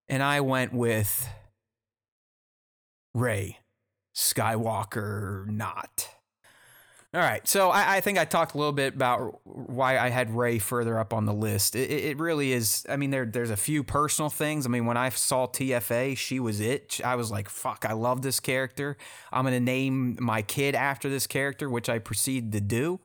and 0.10 0.22
I 0.22 0.42
went 0.42 0.74
with 0.74 1.28
Rey 3.14 3.60
Skywalker. 4.16 5.48
Not. 5.48 6.10
All 7.14 7.20
right, 7.20 7.46
so 7.46 7.72
I, 7.72 7.98
I 7.98 8.02
think 8.02 8.18
I 8.18 8.24
talked 8.24 8.56
a 8.56 8.58
little 8.58 8.72
bit 8.72 8.96
about 8.96 9.42
why 9.44 9.98
I 9.98 10.08
had 10.08 10.34
Rey 10.34 10.60
further 10.60 10.98
up 10.98 11.14
on 11.14 11.26
the 11.26 11.34
list. 11.34 11.76
It, 11.76 11.92
it 11.92 12.18
really 12.20 12.54
is. 12.54 12.86
I 12.88 12.96
mean, 12.96 13.10
there 13.10 13.26
there's 13.26 13.50
a 13.50 13.58
few 13.58 13.84
personal 13.84 14.30
things. 14.30 14.66
I 14.66 14.70
mean, 14.70 14.86
when 14.86 14.96
I 14.96 15.10
saw 15.10 15.46
TFA, 15.46 16.16
she 16.16 16.40
was 16.40 16.62
it. 16.62 17.02
I 17.04 17.16
was 17.16 17.30
like, 17.30 17.50
"Fuck, 17.50 17.86
I 17.86 17.92
love 17.92 18.22
this 18.22 18.40
character. 18.40 18.96
I'm 19.30 19.44
gonna 19.44 19.60
name 19.60 20.16
my 20.22 20.42
kid 20.42 20.74
after 20.74 21.10
this 21.10 21.28
character," 21.28 21.70
which 21.70 21.90
I 21.90 22.00
proceeded 22.00 22.54
to 22.54 22.62
do. 22.62 23.02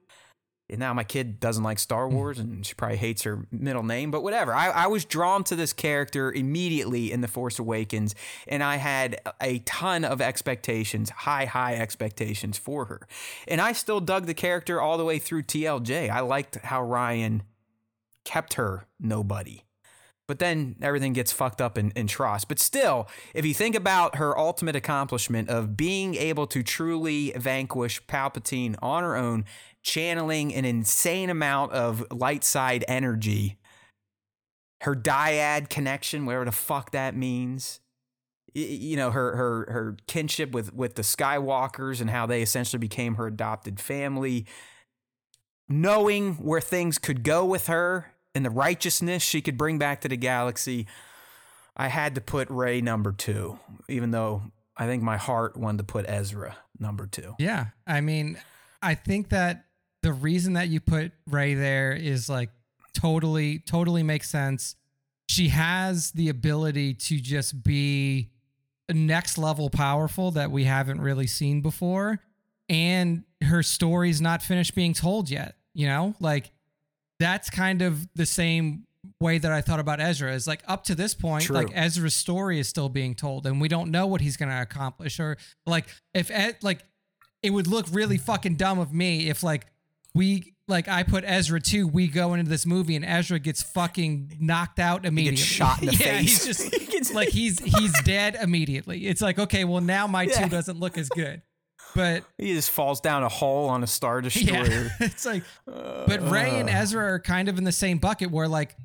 And 0.68 0.80
now 0.80 0.92
my 0.92 1.04
kid 1.04 1.38
doesn't 1.38 1.62
like 1.62 1.78
Star 1.78 2.08
hmm. 2.08 2.14
Wars, 2.14 2.38
and 2.38 2.66
she 2.66 2.74
probably 2.74 2.96
hates 2.96 3.22
her 3.22 3.46
middle 3.52 3.82
name, 3.82 4.10
but 4.10 4.22
whatever. 4.22 4.54
I, 4.54 4.70
I 4.70 4.86
was 4.86 5.04
drawn 5.04 5.44
to 5.44 5.56
this 5.56 5.72
character 5.72 6.32
immediately 6.32 7.12
in 7.12 7.20
The 7.20 7.28
Force 7.28 7.58
Awakens, 7.58 8.14
and 8.48 8.62
I 8.62 8.76
had 8.76 9.20
a 9.40 9.60
ton 9.60 10.04
of 10.04 10.20
expectations, 10.20 11.10
high, 11.10 11.44
high 11.44 11.76
expectations 11.76 12.58
for 12.58 12.86
her. 12.86 13.06
And 13.46 13.60
I 13.60 13.72
still 13.72 14.00
dug 14.00 14.26
the 14.26 14.34
character 14.34 14.80
all 14.80 14.98
the 14.98 15.04
way 15.04 15.18
through 15.18 15.44
TLJ. 15.44 16.10
I 16.10 16.20
liked 16.20 16.56
how 16.56 16.82
Ryan 16.82 17.42
kept 18.24 18.54
her 18.54 18.86
nobody. 18.98 19.62
But 20.26 20.40
then 20.40 20.74
everything 20.82 21.12
gets 21.12 21.32
fucked 21.32 21.60
up 21.60 21.78
in, 21.78 21.92
in 21.92 22.08
TROS. 22.08 22.44
But 22.44 22.58
still, 22.58 23.08
if 23.32 23.46
you 23.46 23.54
think 23.54 23.76
about 23.76 24.16
her 24.16 24.36
ultimate 24.36 24.74
accomplishment 24.74 25.48
of 25.48 25.76
being 25.76 26.16
able 26.16 26.48
to 26.48 26.64
truly 26.64 27.32
vanquish 27.36 28.04
Palpatine 28.06 28.74
on 28.82 29.04
her 29.04 29.14
own, 29.14 29.44
channeling 29.86 30.52
an 30.52 30.64
insane 30.64 31.30
amount 31.30 31.72
of 31.72 32.04
light 32.10 32.42
side 32.42 32.84
energy, 32.88 33.56
her 34.82 34.96
dyad 34.96 35.70
connection, 35.70 36.26
whatever 36.26 36.44
the 36.44 36.52
fuck 36.52 36.90
that 36.90 37.16
means. 37.16 37.80
You 38.52 38.96
know 38.96 39.10
her 39.10 39.36
her 39.36 39.70
her 39.70 39.96
kinship 40.06 40.52
with 40.52 40.74
with 40.74 40.96
the 40.96 41.02
Skywalkers 41.02 42.00
and 42.00 42.10
how 42.10 42.26
they 42.26 42.42
essentially 42.42 42.80
became 42.80 43.14
her 43.14 43.26
adopted 43.26 43.78
family. 43.78 44.46
Knowing 45.68 46.34
where 46.34 46.60
things 46.60 46.98
could 46.98 47.22
go 47.22 47.44
with 47.44 47.66
her 47.66 48.12
and 48.34 48.44
the 48.44 48.50
righteousness 48.50 49.22
she 49.22 49.40
could 49.40 49.58
bring 49.58 49.78
back 49.78 50.00
to 50.00 50.08
the 50.08 50.16
galaxy, 50.16 50.86
I 51.76 51.88
had 51.88 52.14
to 52.14 52.20
put 52.20 52.48
Rey 52.48 52.80
number 52.80 53.12
two, 53.12 53.58
even 53.88 54.10
though 54.10 54.42
I 54.76 54.86
think 54.86 55.02
my 55.02 55.16
heart 55.16 55.56
wanted 55.56 55.78
to 55.78 55.84
put 55.84 56.06
Ezra 56.08 56.56
number 56.78 57.06
two. 57.06 57.34
Yeah. 57.38 57.66
I 57.86 58.00
mean, 58.00 58.38
I 58.80 58.94
think 58.94 59.30
that 59.30 59.65
the 60.06 60.12
reason 60.12 60.52
that 60.52 60.68
you 60.68 60.78
put 60.78 61.10
Rey 61.28 61.54
there 61.54 61.90
is 61.92 62.28
like 62.28 62.50
totally, 62.94 63.58
totally 63.58 64.04
makes 64.04 64.30
sense. 64.30 64.76
She 65.28 65.48
has 65.48 66.12
the 66.12 66.28
ability 66.28 66.94
to 66.94 67.18
just 67.18 67.64
be 67.64 68.30
next 68.88 69.36
level 69.36 69.68
powerful 69.68 70.30
that 70.30 70.52
we 70.52 70.62
haven't 70.62 71.00
really 71.00 71.26
seen 71.26 71.60
before. 71.60 72.20
And 72.68 73.24
her 73.42 73.64
story's 73.64 74.20
not 74.20 74.42
finished 74.42 74.76
being 74.76 74.92
told 74.92 75.28
yet. 75.28 75.56
You 75.74 75.88
know, 75.88 76.14
like 76.20 76.52
that's 77.18 77.50
kind 77.50 77.82
of 77.82 78.06
the 78.14 78.26
same 78.26 78.84
way 79.20 79.38
that 79.38 79.50
I 79.50 79.60
thought 79.60 79.80
about 79.80 80.00
Ezra 80.00 80.32
is 80.32 80.46
like 80.46 80.62
up 80.68 80.84
to 80.84 80.94
this 80.94 81.14
point, 81.14 81.46
True. 81.46 81.56
like 81.56 81.70
Ezra's 81.74 82.14
story 82.14 82.60
is 82.60 82.68
still 82.68 82.88
being 82.88 83.16
told 83.16 83.44
and 83.44 83.60
we 83.60 83.66
don't 83.66 83.90
know 83.90 84.06
what 84.06 84.20
he's 84.20 84.36
going 84.36 84.50
to 84.50 84.62
accomplish 84.62 85.18
or 85.18 85.36
like 85.66 85.86
if 86.14 86.30
like 86.62 86.84
it 87.42 87.50
would 87.50 87.66
look 87.66 87.86
really 87.90 88.18
fucking 88.18 88.54
dumb 88.54 88.78
of 88.78 88.92
me 88.92 89.28
if 89.28 89.42
like 89.42 89.66
we 90.16 90.54
like 90.68 90.88
I 90.88 91.02
put 91.04 91.22
Ezra 91.26 91.60
too. 91.60 91.86
we 91.86 92.08
go 92.08 92.34
into 92.34 92.48
this 92.50 92.66
movie 92.66 92.96
and 92.96 93.04
Ezra 93.04 93.38
gets 93.38 93.62
fucking 93.62 94.36
knocked 94.40 94.78
out 94.80 95.02
He 95.02 95.08
immediately. 95.08 95.36
gets 95.36 95.46
shot 95.46 95.80
in 95.80 95.86
the 95.86 95.92
yeah, 95.96 95.98
face. 96.18 96.44
He's 96.44 96.58
just 96.58 96.74
He 96.80 96.86
gets- 96.86 97.12
like 97.14 97.28
he's 97.28 97.58
he's 97.78 97.92
dead 98.02 98.36
immediately. 98.40 99.06
It's 99.06 99.20
like 99.20 99.38
okay, 99.38 99.64
well 99.64 99.80
now 99.80 100.06
my 100.06 100.22
Yeah. 100.24 100.44
2 100.44 100.48
doesn't 100.48 100.78
look 100.80 100.98
as 100.98 101.08
good. 101.08 101.42
But 101.94 102.24
he 102.36 102.52
just 102.52 102.70
falls 102.70 103.00
down 103.00 103.22
a 103.22 103.28
hole 103.28 103.68
on 103.70 103.82
a 103.82 103.86
star 103.86 104.20
destroyer. 104.20 104.66
yeah, 104.66 104.88
it's 105.00 105.24
like 105.24 105.44
uh, 105.72 106.04
but 106.06 106.20
Rey 106.30 106.58
and 106.60 106.68
Ezra 106.68 107.02
are 107.04 107.20
kind 107.20 107.48
of 107.48 107.56
in 107.58 107.64
the 107.64 107.72
same 107.72 107.98
bucket 107.98 108.30
where 108.30 108.48
like 108.48 108.76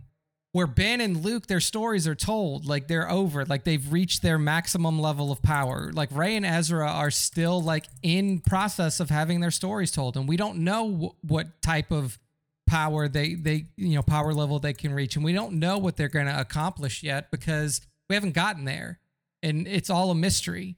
where 0.54 0.68
Ben 0.68 1.02
and 1.02 1.24
Luke 1.24 1.48
their 1.48 1.60
stories 1.60 2.08
are 2.08 2.16
told 2.16 2.66
like 2.66 2.88
they're 2.88 3.10
over 3.10 3.46
like 3.46 3.64
they've 3.64 3.92
reached 3.92 4.22
their 4.22 4.38
maximum 4.38 5.00
level 5.00 5.32
of 5.32 5.42
power 5.42 5.92
like 5.94 6.10
Rey 6.12 6.36
and 6.36 6.46
Ezra 6.46 6.90
are 6.90 7.12
still 7.12 7.62
like 7.62 7.86
in 8.02 8.40
process 8.40 9.00
of 9.00 9.10
having 9.10 9.40
their 9.40 9.52
stories 9.52 9.92
told 9.92 10.18
and 10.18 10.28
we 10.28 10.38
don't 10.38 10.60
know 10.60 11.16
wh- 11.22 11.26
what 11.26 11.62
type 11.62 11.92
of 11.92 12.20
power 12.68 13.08
they 13.08 13.34
they 13.34 13.66
you 13.76 13.96
know 13.96 14.02
power 14.02 14.34
level 14.34 14.60
they 14.60 14.74
can 14.74 14.94
reach 14.94 15.16
and 15.16 15.26
we 15.26 15.34
don't 15.34 15.54
know 15.54 15.78
what 15.78 15.98
they're 15.98 16.10
going 16.10 16.26
to 16.26 16.40
accomplish 16.40 17.04
yet 17.04 17.32
because 17.32 17.82
we 18.10 18.16
haven't 18.16 18.34
gotten 18.34 18.66
there 18.66 19.00
and 19.44 19.68
it's 19.68 19.90
all 19.90 20.12
a 20.12 20.16
mystery 20.16 20.78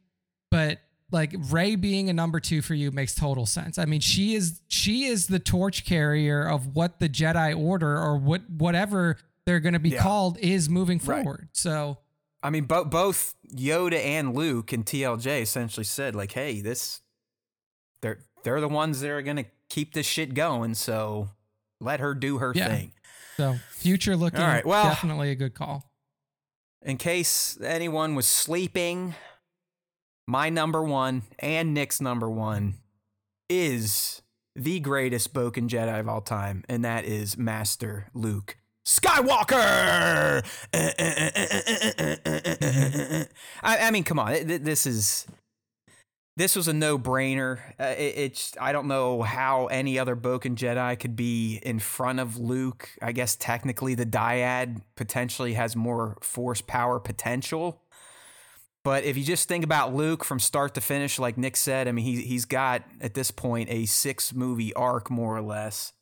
but 0.49 0.79
like 1.11 1.35
Rey 1.51 1.75
being 1.75 2.09
a 2.09 2.13
number 2.13 2.39
2 2.39 2.63
for 2.63 2.73
you 2.73 2.91
makes 2.91 3.13
total 3.13 3.45
sense. 3.45 3.77
I 3.77 3.85
mean, 3.85 4.01
she 4.01 4.33
is 4.33 4.61
she 4.67 5.05
is 5.05 5.27
the 5.27 5.37
torch 5.37 5.85
carrier 5.85 6.43
of 6.43 6.75
what 6.75 6.99
the 6.99 7.07
Jedi 7.07 7.55
order 7.55 7.97
or 7.97 8.17
what 8.17 8.41
whatever 8.49 9.17
they're 9.45 9.59
going 9.59 9.73
to 9.73 9.79
be 9.79 9.89
Yeah. 9.89 10.01
called 10.01 10.37
is 10.39 10.69
moving 10.69 10.99
Right. 11.03 11.23
forward. 11.23 11.49
So, 11.53 11.99
I 12.41 12.49
mean, 12.49 12.65
bo- 12.65 12.85
both 12.85 13.35
Yoda 13.53 13.97
and 13.97 14.33
Luke 14.35 14.71
and 14.73 14.85
TLJ 14.85 15.41
essentially 15.41 15.83
said, 15.83 16.15
like, 16.15 16.31
"Hey, 16.33 16.61
this 16.61 17.01
they're 18.01 18.19
they're 18.43 18.61
the 18.61 18.67
ones 18.67 18.99
that 19.01 19.09
are 19.11 19.21
gonna 19.21 19.45
keep 19.69 19.93
this 19.93 20.05
shit 20.05 20.33
going. 20.33 20.75
So 20.75 21.29
let 21.79 21.99
her 21.99 22.13
do 22.13 22.37
her 22.39 22.51
Yeah. 22.55 22.67
thing." 22.67 22.93
so 23.37 23.59
future 23.71 24.15
looking 24.15 24.39
All 24.41 24.47
right, 24.47 24.65
well- 24.65 24.83
definitely 24.85 25.31
a 25.31 25.35
good 25.35 25.53
call. 25.55 25.89
In 26.81 26.97
case 26.97 27.57
anyone 27.61 28.13
was 28.13 28.27
sleeping, 28.27 29.15
my 30.27 30.49
number 30.49 30.83
one 30.83 31.23
and 31.39 31.73
Nick's 31.73 31.99
number 32.01 32.29
one 32.29 32.75
is 33.49 34.21
the 34.55 34.79
greatest 34.81 35.33
Bokken 35.33 35.67
Jedi 35.69 35.99
of 35.99 36.07
all 36.09 36.21
time, 36.21 36.63
and 36.69 36.83
that 36.85 37.05
is 37.05 37.37
Master 37.37 38.09
Luke 38.13 38.57
Skywalker. 38.85 40.43
I, 43.63 43.77
I 43.87 43.91
mean, 43.91 44.03
come 44.03 44.19
on, 44.19 44.45
this 44.45 44.85
is 44.85 45.25
this 46.35 46.55
was 46.55 46.67
a 46.67 46.73
no-brainer. 46.73 47.59
Uh, 47.79 47.93
it, 47.97 48.17
it's 48.17 48.53
I 48.59 48.71
don't 48.71 48.87
know 48.87 49.21
how 49.21 49.67
any 49.67 49.99
other 49.99 50.15
Bokken 50.15 50.55
Jedi 50.55 50.99
could 50.99 51.15
be 51.15 51.59
in 51.63 51.79
front 51.79 52.19
of 52.19 52.37
Luke. 52.37 52.89
I 53.01 53.11
guess 53.11 53.35
technically 53.35 53.95
the 53.95 54.05
Dyad 54.05 54.81
potentially 54.95 55.53
has 55.53 55.75
more 55.75 56.17
force 56.21 56.61
power 56.61 56.99
potential. 56.99 57.79
But 58.83 59.05
if 59.05 59.15
you 59.15 59.23
just 59.23 59.47
think 59.47 59.63
about 59.63 59.93
Luke 59.93 60.25
from 60.25 60.39
start 60.39 60.73
to 60.75 60.81
finish, 60.81 61.17
like 61.17 61.37
Nick 61.37 61.55
said, 61.55 61.87
I 61.87 61.93
mean, 61.93 62.03
he, 62.03 62.21
he's 62.21 62.43
got 62.43 62.83
at 62.99 63.13
this 63.13 63.31
point 63.31 63.69
a 63.69 63.85
six 63.85 64.33
movie 64.33 64.73
arc, 64.73 65.09
more 65.09 65.37
or 65.37 65.41
less. 65.41 65.93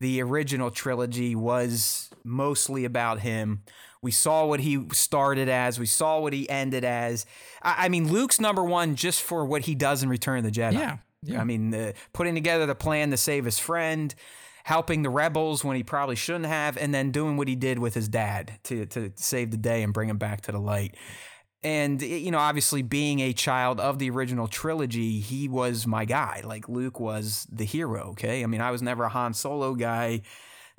The 0.00 0.22
original 0.22 0.70
trilogy 0.70 1.34
was 1.34 2.10
mostly 2.24 2.84
about 2.84 3.20
him. 3.20 3.62
We 4.02 4.10
saw 4.10 4.46
what 4.46 4.60
he 4.60 4.86
started 4.92 5.48
as, 5.48 5.78
we 5.78 5.86
saw 5.86 6.20
what 6.20 6.32
he 6.32 6.48
ended 6.48 6.84
as. 6.84 7.26
I, 7.62 7.84
I 7.84 7.88
mean, 7.90 8.10
Luke's 8.10 8.40
number 8.40 8.64
one 8.64 8.96
just 8.96 9.20
for 9.22 9.44
what 9.44 9.62
he 9.62 9.74
does 9.74 10.02
in 10.02 10.08
Return 10.08 10.38
of 10.38 10.44
the 10.44 10.50
Jedi. 10.50 10.72
Yeah. 10.72 10.96
Yeah. 11.22 11.40
I 11.40 11.44
mean, 11.44 11.70
the, 11.70 11.92
putting 12.14 12.34
together 12.34 12.64
the 12.64 12.74
plan 12.74 13.10
to 13.10 13.18
save 13.18 13.44
his 13.44 13.58
friend, 13.58 14.14
helping 14.64 15.02
the 15.02 15.10
rebels 15.10 15.62
when 15.62 15.76
he 15.76 15.82
probably 15.82 16.16
shouldn't 16.16 16.46
have, 16.46 16.78
and 16.78 16.94
then 16.94 17.10
doing 17.10 17.36
what 17.36 17.46
he 17.46 17.54
did 17.54 17.78
with 17.78 17.92
his 17.92 18.08
dad 18.08 18.58
to, 18.64 18.86
to 18.86 19.12
save 19.16 19.50
the 19.50 19.58
day 19.58 19.82
and 19.82 19.92
bring 19.92 20.08
him 20.08 20.16
back 20.16 20.40
to 20.42 20.52
the 20.52 20.58
light. 20.58 20.96
And 21.62 22.00
you 22.00 22.30
know, 22.30 22.38
obviously 22.38 22.82
being 22.82 23.20
a 23.20 23.32
child 23.32 23.80
of 23.80 23.98
the 23.98 24.08
original 24.10 24.48
trilogy, 24.48 25.20
he 25.20 25.48
was 25.48 25.86
my 25.86 26.04
guy. 26.04 26.42
Like 26.44 26.68
Luke 26.68 26.98
was 26.98 27.46
the 27.52 27.64
hero. 27.64 28.10
Okay, 28.10 28.42
I 28.42 28.46
mean, 28.46 28.60
I 28.60 28.70
was 28.70 28.80
never 28.82 29.04
a 29.04 29.08
Han 29.10 29.34
Solo 29.34 29.74
guy. 29.74 30.22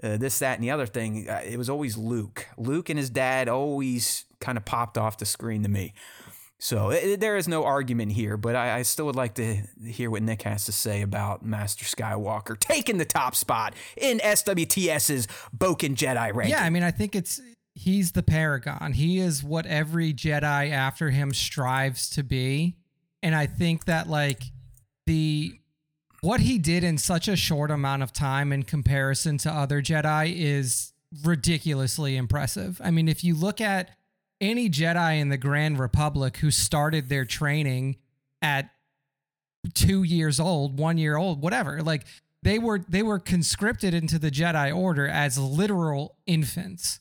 Uh, 0.01 0.17
this, 0.17 0.39
that, 0.39 0.57
and 0.57 0.63
the 0.63 0.71
other 0.71 0.87
thing. 0.87 1.29
Uh, 1.29 1.41
it 1.45 1.57
was 1.57 1.69
always 1.69 1.95
Luke. 1.95 2.47
Luke 2.57 2.89
and 2.89 2.97
his 2.97 3.11
dad 3.11 3.47
always 3.47 4.25
kind 4.39 4.57
of 4.57 4.65
popped 4.65 4.97
off 4.97 5.17
the 5.19 5.25
screen 5.25 5.61
to 5.61 5.69
me. 5.69 5.93
So 6.61 6.91
it, 6.91 7.19
there 7.19 7.37
is 7.37 7.47
no 7.47 7.63
argument 7.63 8.11
here, 8.11 8.37
but 8.37 8.55
I, 8.55 8.77
I, 8.77 8.81
still 8.83 9.07
would 9.07 9.15
like 9.15 9.33
to 9.35 9.63
hear 9.83 10.11
what 10.11 10.21
Nick 10.21 10.43
has 10.43 10.65
to 10.65 10.71
say 10.71 11.01
about 11.01 11.43
Master 11.43 11.85
Skywalker 11.85 12.57
taking 12.57 12.99
the 12.99 13.05
top 13.05 13.35
spot 13.35 13.73
in 13.97 14.19
SWTS's 14.19 15.27
Bokken 15.57 15.95
Jedi 15.95 16.31
ranking. 16.33 16.51
Yeah, 16.51 16.63
I 16.63 16.69
mean, 16.69 16.83
I 16.83 16.91
think 16.91 17.15
it's 17.15 17.41
he's 17.73 18.11
the 18.11 18.23
paragon. 18.23 18.93
He 18.93 19.19
is 19.19 19.43
what 19.43 19.65
every 19.65 20.13
Jedi 20.13 20.71
after 20.71 21.09
him 21.09 21.33
strives 21.33 22.09
to 22.11 22.23
be. 22.23 22.75
And 23.23 23.35
I 23.35 23.45
think 23.47 23.85
that 23.85 24.07
like 24.09 24.43
the 25.05 25.53
what 26.21 26.41
he 26.41 26.57
did 26.57 26.83
in 26.83 26.97
such 26.97 27.27
a 27.27 27.35
short 27.35 27.71
amount 27.71 28.03
of 28.03 28.13
time 28.13 28.53
in 28.53 28.63
comparison 28.63 29.37
to 29.39 29.51
other 29.51 29.81
Jedi 29.81 30.35
is 30.35 30.93
ridiculously 31.23 32.15
impressive. 32.15 32.79
I 32.83 32.91
mean, 32.91 33.07
if 33.07 33.23
you 33.23 33.35
look 33.35 33.59
at 33.59 33.91
any 34.39 34.69
Jedi 34.69 35.19
in 35.19 35.29
the 35.29 35.37
Grand 35.37 35.79
Republic 35.79 36.37
who 36.37 36.51
started 36.51 37.09
their 37.09 37.25
training 37.25 37.97
at 38.41 38.69
2 39.73 40.03
years 40.03 40.39
old, 40.39 40.79
1 40.79 40.97
year 40.97 41.17
old, 41.17 41.41
whatever, 41.41 41.81
like 41.81 42.05
they 42.43 42.57
were 42.57 42.79
they 42.89 43.03
were 43.03 43.19
conscripted 43.19 43.93
into 43.93 44.17
the 44.17 44.31
Jedi 44.31 44.75
order 44.75 45.07
as 45.07 45.37
literal 45.37 46.17
infants 46.25 46.99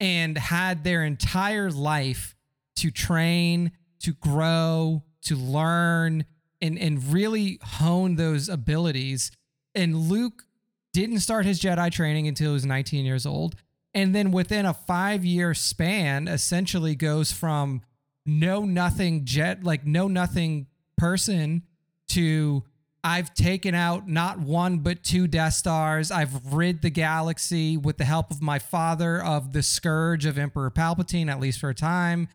and 0.00 0.36
had 0.36 0.84
their 0.84 1.04
entire 1.04 1.70
life 1.70 2.34
to 2.76 2.90
train, 2.90 3.72
to 4.00 4.12
grow, 4.12 5.02
to 5.22 5.36
learn, 5.36 6.24
and, 6.60 6.78
and 6.78 7.12
really 7.12 7.58
hone 7.62 8.16
those 8.16 8.48
abilities. 8.48 9.30
And 9.74 9.96
Luke 9.96 10.44
didn't 10.92 11.20
start 11.20 11.46
his 11.46 11.60
Jedi 11.60 11.90
training 11.90 12.28
until 12.28 12.48
he 12.48 12.54
was 12.54 12.66
19 12.66 13.04
years 13.04 13.26
old. 13.26 13.56
And 13.94 14.14
then 14.14 14.30
within 14.30 14.66
a 14.66 14.74
five 14.74 15.24
year 15.24 15.54
span, 15.54 16.28
essentially 16.28 16.94
goes 16.94 17.32
from 17.32 17.82
no 18.26 18.64
nothing 18.64 19.24
jet, 19.24 19.64
like 19.64 19.86
no 19.86 20.08
nothing 20.08 20.66
person 20.98 21.62
to 22.08 22.64
I've 23.06 23.32
taken 23.34 23.72
out 23.72 24.08
not 24.08 24.40
one 24.40 24.78
but 24.78 25.04
two 25.04 25.28
Death 25.28 25.52
Stars. 25.52 26.10
I've 26.10 26.52
rid 26.52 26.82
the 26.82 26.90
galaxy 26.90 27.76
with 27.76 27.98
the 27.98 28.04
help 28.04 28.32
of 28.32 28.42
my 28.42 28.58
father 28.58 29.22
of 29.22 29.52
the 29.52 29.62
scourge 29.62 30.26
of 30.26 30.36
Emperor 30.36 30.72
Palpatine, 30.72 31.30
at 31.30 31.38
least 31.38 31.60
for 31.60 31.70
a 31.70 31.74
time. 31.74 32.28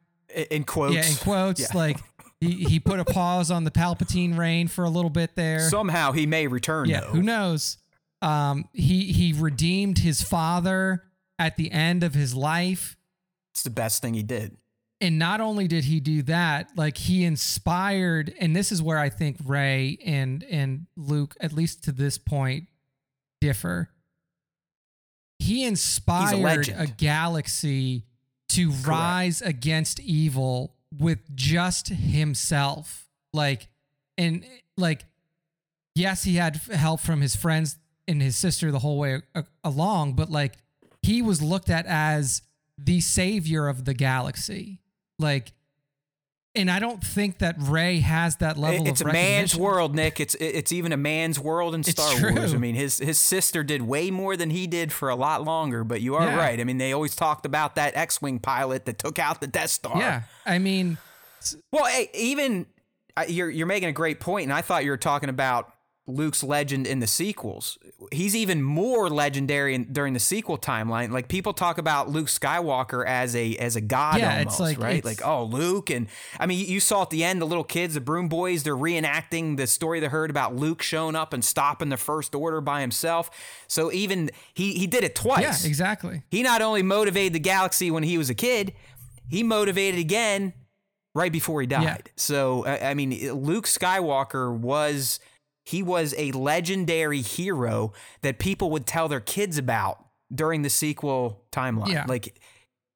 In 0.50 0.64
quotes. 0.64 0.96
Yeah, 0.96 1.06
in 1.06 1.16
quotes. 1.18 1.60
Yeah. 1.60 1.68
Like 1.74 1.98
he, 2.40 2.64
he 2.64 2.80
put 2.80 3.02
a 3.02 3.06
pause 3.06 3.52
on 3.52 3.66
the 3.66 3.72
Palpatine 3.72 4.38
reign 4.38 4.70
for 4.70 4.86
a 4.86 4.90
little 4.90 5.10
bit 5.10 5.36
there. 5.36 5.60
Somehow 5.60 6.14
he 6.14 6.26
may 6.26 6.48
return. 6.48 6.88
Yeah, 6.88 7.02
though. 7.02 7.08
who 7.08 7.22
knows? 7.22 7.78
Um, 8.22 8.70
he 8.72 9.12
he 9.12 9.34
redeemed 9.34 9.98
his 9.98 10.22
father 10.22 11.04
at 11.38 11.58
the 11.58 11.70
end 11.70 12.02
of 12.02 12.14
his 12.14 12.34
life. 12.34 12.96
It's 13.54 13.64
the 13.64 13.72
best 13.72 14.02
thing 14.02 14.14
he 14.14 14.24
did. 14.24 14.56
And 15.02 15.18
not 15.18 15.42
only 15.42 15.68
did 15.68 15.86
he 15.86 16.00
do 16.00 16.22
that, 16.24 16.70
like 16.78 16.96
he 16.96 17.26
inspired, 17.26 18.34
and 18.40 18.56
this 18.56 18.72
is 18.72 18.84
where 18.84 19.00
I 19.00 19.10
think 19.10 19.38
Rey 19.44 19.98
and 20.06 20.44
and 20.44 20.86
Luke, 20.96 21.36
at 21.42 21.52
least 21.52 21.84
to 21.86 21.92
this 21.92 22.20
point, 22.20 22.68
differ. 23.42 23.90
He 25.40 25.66
inspired 25.66 26.70
a, 26.70 26.84
a, 26.84 26.86
galaxy 26.86 28.06
to 28.50 28.70
Correct. 28.70 28.88
rise 28.88 29.42
against 29.42 30.00
evil 30.00 30.76
with 30.96 31.36
just 31.36 31.88
himself. 31.90 33.10
Like, 33.34 33.68
and 34.20 34.46
like, 34.78 35.06
yes, 35.96 36.24
he 36.24 36.36
had 36.36 36.58
help 36.58 37.00
from 37.00 37.22
his 37.22 37.36
friends 37.36 37.78
and 38.08 38.22
his 38.22 38.36
sister 38.36 38.72
the 38.72 38.80
whole 38.80 39.00
way 39.00 39.24
uh, 39.34 39.42
along, 39.64 40.14
but 40.14 40.30
like, 40.30 40.58
he 41.02 41.24
was 41.24 41.42
looked 41.42 41.72
at 41.72 41.88
as 41.88 42.44
the 42.78 43.02
savior 43.02 43.68
of 43.68 43.86
the 43.86 43.96
galaxy. 43.96 44.81
Like, 45.22 45.54
and 46.54 46.70
I 46.70 46.80
don't 46.80 47.02
think 47.02 47.38
that 47.38 47.56
Rey 47.58 48.00
has 48.00 48.36
that 48.38 48.58
level 48.58 48.86
it's 48.88 49.00
of 49.00 49.08
a 49.08 49.14
man's 49.14 49.56
world, 49.56 49.96
Nick. 49.96 50.20
It's 50.20 50.36
it's 50.36 50.74
even 50.74 50.92
a 50.92 50.98
man's 50.98 51.40
world 51.40 51.74
in 51.74 51.84
Star 51.84 52.14
Wars. 52.34 52.54
I 52.54 52.58
mean, 52.58 52.76
his 52.76 52.98
his 52.98 53.18
sister 53.18 53.64
did 53.64 53.84
way 53.84 54.12
more 54.12 54.36
than 54.36 54.50
he 54.50 54.68
did 54.68 54.92
for 54.92 55.10
a 55.10 55.16
lot 55.16 55.46
longer. 55.46 55.86
But 55.86 56.02
you 56.02 56.16
are 56.16 56.26
yeah. 56.26 56.36
right. 56.36 56.60
I 56.60 56.66
mean, 56.66 56.78
they 56.78 56.92
always 56.92 57.16
talked 57.16 57.46
about 57.46 57.76
that 57.76 57.96
X-wing 57.96 58.40
pilot 58.40 58.86
that 58.86 58.98
took 58.98 59.18
out 59.18 59.40
the 59.40 59.48
Death 59.48 59.70
Star. 59.70 59.98
Yeah, 59.98 60.24
I 60.46 60.60
mean, 60.60 60.98
well, 61.72 61.86
hey, 61.86 62.10
even 62.14 62.66
you're 63.28 63.50
you're 63.50 63.68
making 63.68 63.88
a 63.88 63.94
great 63.94 64.20
point, 64.20 64.44
and 64.44 64.54
I 64.54 64.62
thought 64.62 64.84
you 64.84 64.92
were 64.92 64.98
talking 64.98 65.30
about 65.30 65.74
Luke's 66.08 66.44
legend 66.44 66.88
in 66.88 67.00
the 67.00 67.08
sequels. 67.08 67.78
He's 68.12 68.36
even 68.36 68.64
more 68.64 69.08
legendary 69.08 69.76
in, 69.76 69.94
during 69.94 70.14
the 70.14 70.20
sequel 70.20 70.58
timeline. 70.58 71.12
Like 71.12 71.28
people 71.28 71.54
talk 71.54 71.78
about 71.78 72.10
Luke 72.10 72.28
Skywalker 72.28 73.06
as 73.06 73.36
a 73.36 73.56
as 73.58 73.76
a 73.76 73.82
god 73.82 74.18
yeah, 74.18 74.40
almost, 74.40 74.48
it's 74.48 74.60
like, 74.60 74.80
right? 74.80 74.96
It's, 74.96 75.06
like 75.06 75.26
oh 75.26 75.44
Luke, 75.44 75.92
and 75.92 76.08
I 76.40 76.48
mean 76.48 76.68
you 76.68 76.80
saw 76.80 77.04
at 77.04 77.12
the 77.12 77.24
end 77.24 77.40
the 77.40 77.46
little 77.46 77.64
kids, 77.64 77.94
the 77.94 78.02
Broom 78.02 78.30
Boys, 78.30 78.64
they're 78.64 78.76
reenacting 78.76 79.58
the 79.58 79.68
story 79.68 80.00
they 80.00 80.08
heard 80.08 80.32
about 80.32 80.56
Luke 80.56 80.82
showing 80.82 81.16
up 81.16 81.34
and 81.34 81.46
stopping 81.46 81.90
the 81.90 81.98
First 81.98 82.34
Order 82.34 82.62
by 82.62 82.82
himself. 82.82 83.30
So 83.68 83.92
even 83.92 84.32
he 84.56 84.74
he 84.74 84.88
did 84.88 85.04
it 85.04 85.14
twice. 85.14 85.64
Yeah, 85.64 85.70
exactly. 85.70 86.24
He 86.30 86.42
not 86.42 86.64
only 86.64 86.82
motivated 86.82 87.34
the 87.34 87.40
galaxy 87.40 87.92
when 87.92 88.04
he 88.04 88.18
was 88.18 88.30
a 88.32 88.36
kid, 88.36 88.74
he 89.30 89.44
motivated 89.44 90.00
again 90.00 90.54
right 91.14 91.32
before 91.32 91.62
he 91.62 91.68
died. 91.68 91.84
Yeah. 91.84 92.12
So 92.16 92.66
I 92.66 92.96
mean 92.96 93.12
Luke 93.34 93.66
Skywalker 93.66 94.58
was 94.58 95.20
he 95.64 95.84
was 95.84 96.14
a 96.18 96.32
legendary 96.32 97.22
hero 97.22 97.94
that 98.22 98.40
people 98.40 98.70
would 98.72 98.86
tell 98.86 99.08
their 99.08 99.20
kids 99.20 99.58
about 99.58 100.04
during 100.34 100.62
the 100.62 100.70
sequel 100.70 101.44
timeline. 101.52 101.94
Yeah. 101.94 102.06
Like, 102.08 102.40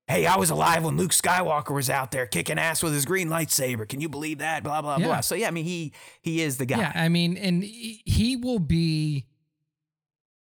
hey, 0.08 0.26
I 0.26 0.38
was 0.38 0.50
alive 0.50 0.84
when 0.84 0.98
Luke 0.98 1.12
Skywalker 1.12 1.74
was 1.74 1.90
out 1.90 2.12
there 2.12 2.26
kicking 2.26 2.58
ass 2.58 2.82
with 2.82 2.94
his 2.94 3.06
green 3.06 3.30
lightsaber. 3.30 3.88
Can 3.88 4.02
you 4.02 4.10
believe 4.10 4.40
that? 4.40 4.64
Blah 4.64 4.82
blah 4.82 4.98
yeah. 4.98 5.06
blah. 5.06 5.22
So 5.22 5.36
yeah, 5.36 5.48
I 5.48 5.52
mean 5.52 5.66
he 5.66 5.94
he 6.22 6.42
is 6.42 6.58
the 6.58 6.66
guy. 6.66 6.80
Yeah, 6.80 6.92
I 6.96 7.10
mean, 7.10 7.38
and 7.38 7.64
he 7.64 8.36
will 8.36 8.60
be 8.60 9.28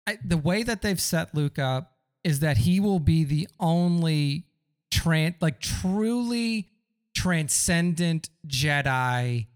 I, 0.07 0.19
the 0.25 0.37
way 0.37 0.63
that 0.63 0.83
they've 0.83 1.01
set 1.01 1.35
Luke 1.35 1.59
up 1.59 1.97
is 2.25 2.41
that 2.41 2.59
he 2.59 2.81
will 2.81 3.01
be 3.01 3.25
the 3.25 3.49
only 3.59 4.47
tran 4.93 5.35
like 5.41 5.61
truly 5.61 6.69
transcendent 7.15 8.29
Jedi 8.47 9.47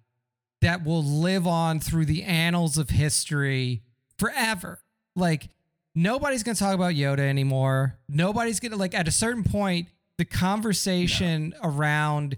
that 0.62 0.84
will 0.84 1.04
live 1.04 1.46
on 1.46 1.80
through 1.80 2.06
the 2.06 2.22
annals 2.22 2.78
of 2.78 2.90
history 2.90 3.82
forever. 4.18 4.80
Like 5.14 5.48
nobody's 5.94 6.42
going 6.42 6.54
to 6.54 6.62
talk 6.62 6.74
about 6.74 6.94
Yoda 6.94 7.20
anymore. 7.20 7.98
Nobody's 8.08 8.60
going 8.60 8.72
to 8.72 8.78
like 8.78 8.94
at 8.94 9.08
a 9.08 9.12
certain 9.12 9.44
point 9.44 9.88
the 10.18 10.24
conversation 10.24 11.54
no. 11.62 11.70
around 11.70 12.36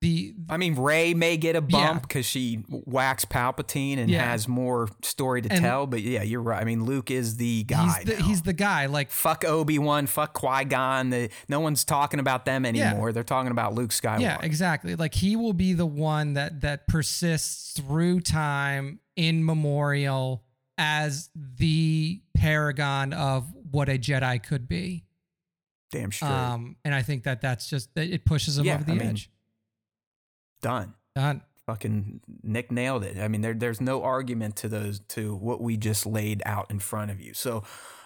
the 0.00 0.34
I 0.48 0.56
mean 0.56 0.76
Rey 0.76 1.14
may 1.14 1.36
get 1.36 1.56
a 1.56 1.60
bump 1.60 2.02
because 2.02 2.32
yeah. 2.34 2.40
she 2.40 2.54
whacks 2.68 3.24
Palpatine 3.24 3.98
and 3.98 4.08
yeah. 4.08 4.30
has 4.30 4.46
more 4.46 4.88
story 5.02 5.42
to 5.42 5.50
and, 5.50 5.60
tell, 5.60 5.86
but 5.86 6.02
yeah, 6.02 6.22
you're 6.22 6.42
right. 6.42 6.60
I 6.60 6.64
mean 6.64 6.84
Luke 6.84 7.10
is 7.10 7.36
the 7.36 7.64
guy. 7.64 8.02
He's 8.04 8.16
the, 8.16 8.22
he's 8.22 8.42
the 8.42 8.52
guy. 8.52 8.86
Like 8.86 9.10
fuck 9.10 9.44
Obi 9.44 9.78
Wan, 9.78 10.06
fuck 10.06 10.34
Qui 10.34 10.64
Gon. 10.64 11.28
no 11.48 11.60
one's 11.60 11.84
talking 11.84 12.20
about 12.20 12.44
them 12.44 12.64
anymore. 12.64 13.08
Yeah. 13.08 13.12
They're 13.12 13.24
talking 13.24 13.50
about 13.50 13.74
Luke 13.74 13.90
Skywalker. 13.90 14.20
Yeah, 14.20 14.38
exactly. 14.40 14.94
Like 14.94 15.14
he 15.14 15.34
will 15.34 15.52
be 15.52 15.72
the 15.72 15.86
one 15.86 16.34
that 16.34 16.60
that 16.60 16.86
persists 16.86 17.72
through 17.72 18.20
time 18.20 19.00
in 19.16 19.44
memorial 19.44 20.44
as 20.76 21.30
the 21.34 22.22
paragon 22.36 23.12
of 23.12 23.52
what 23.70 23.88
a 23.88 23.98
Jedi 23.98 24.40
could 24.40 24.68
be. 24.68 25.04
Damn 25.90 26.12
straight. 26.12 26.30
Um, 26.30 26.76
and 26.84 26.94
I 26.94 27.02
think 27.02 27.24
that 27.24 27.40
that's 27.40 27.68
just 27.68 27.90
it 27.96 28.24
pushes 28.24 28.58
him 28.58 28.68
over 28.68 28.84
the 28.84 28.92
I 28.92 28.96
edge. 28.96 29.28
Mean, 29.28 29.37
Done. 30.60 30.94
Done. 31.14 31.42
Fucking 31.66 32.20
Nick 32.42 32.72
nailed 32.72 33.04
it. 33.04 33.18
I 33.18 33.28
mean, 33.28 33.42
there, 33.42 33.54
there's 33.54 33.80
no 33.80 34.02
argument 34.02 34.56
to 34.56 34.68
those 34.68 35.00
to 35.08 35.36
what 35.36 35.60
we 35.60 35.76
just 35.76 36.06
laid 36.06 36.42
out 36.46 36.70
in 36.70 36.78
front 36.78 37.10
of 37.10 37.20
you. 37.20 37.34
So 37.34 37.62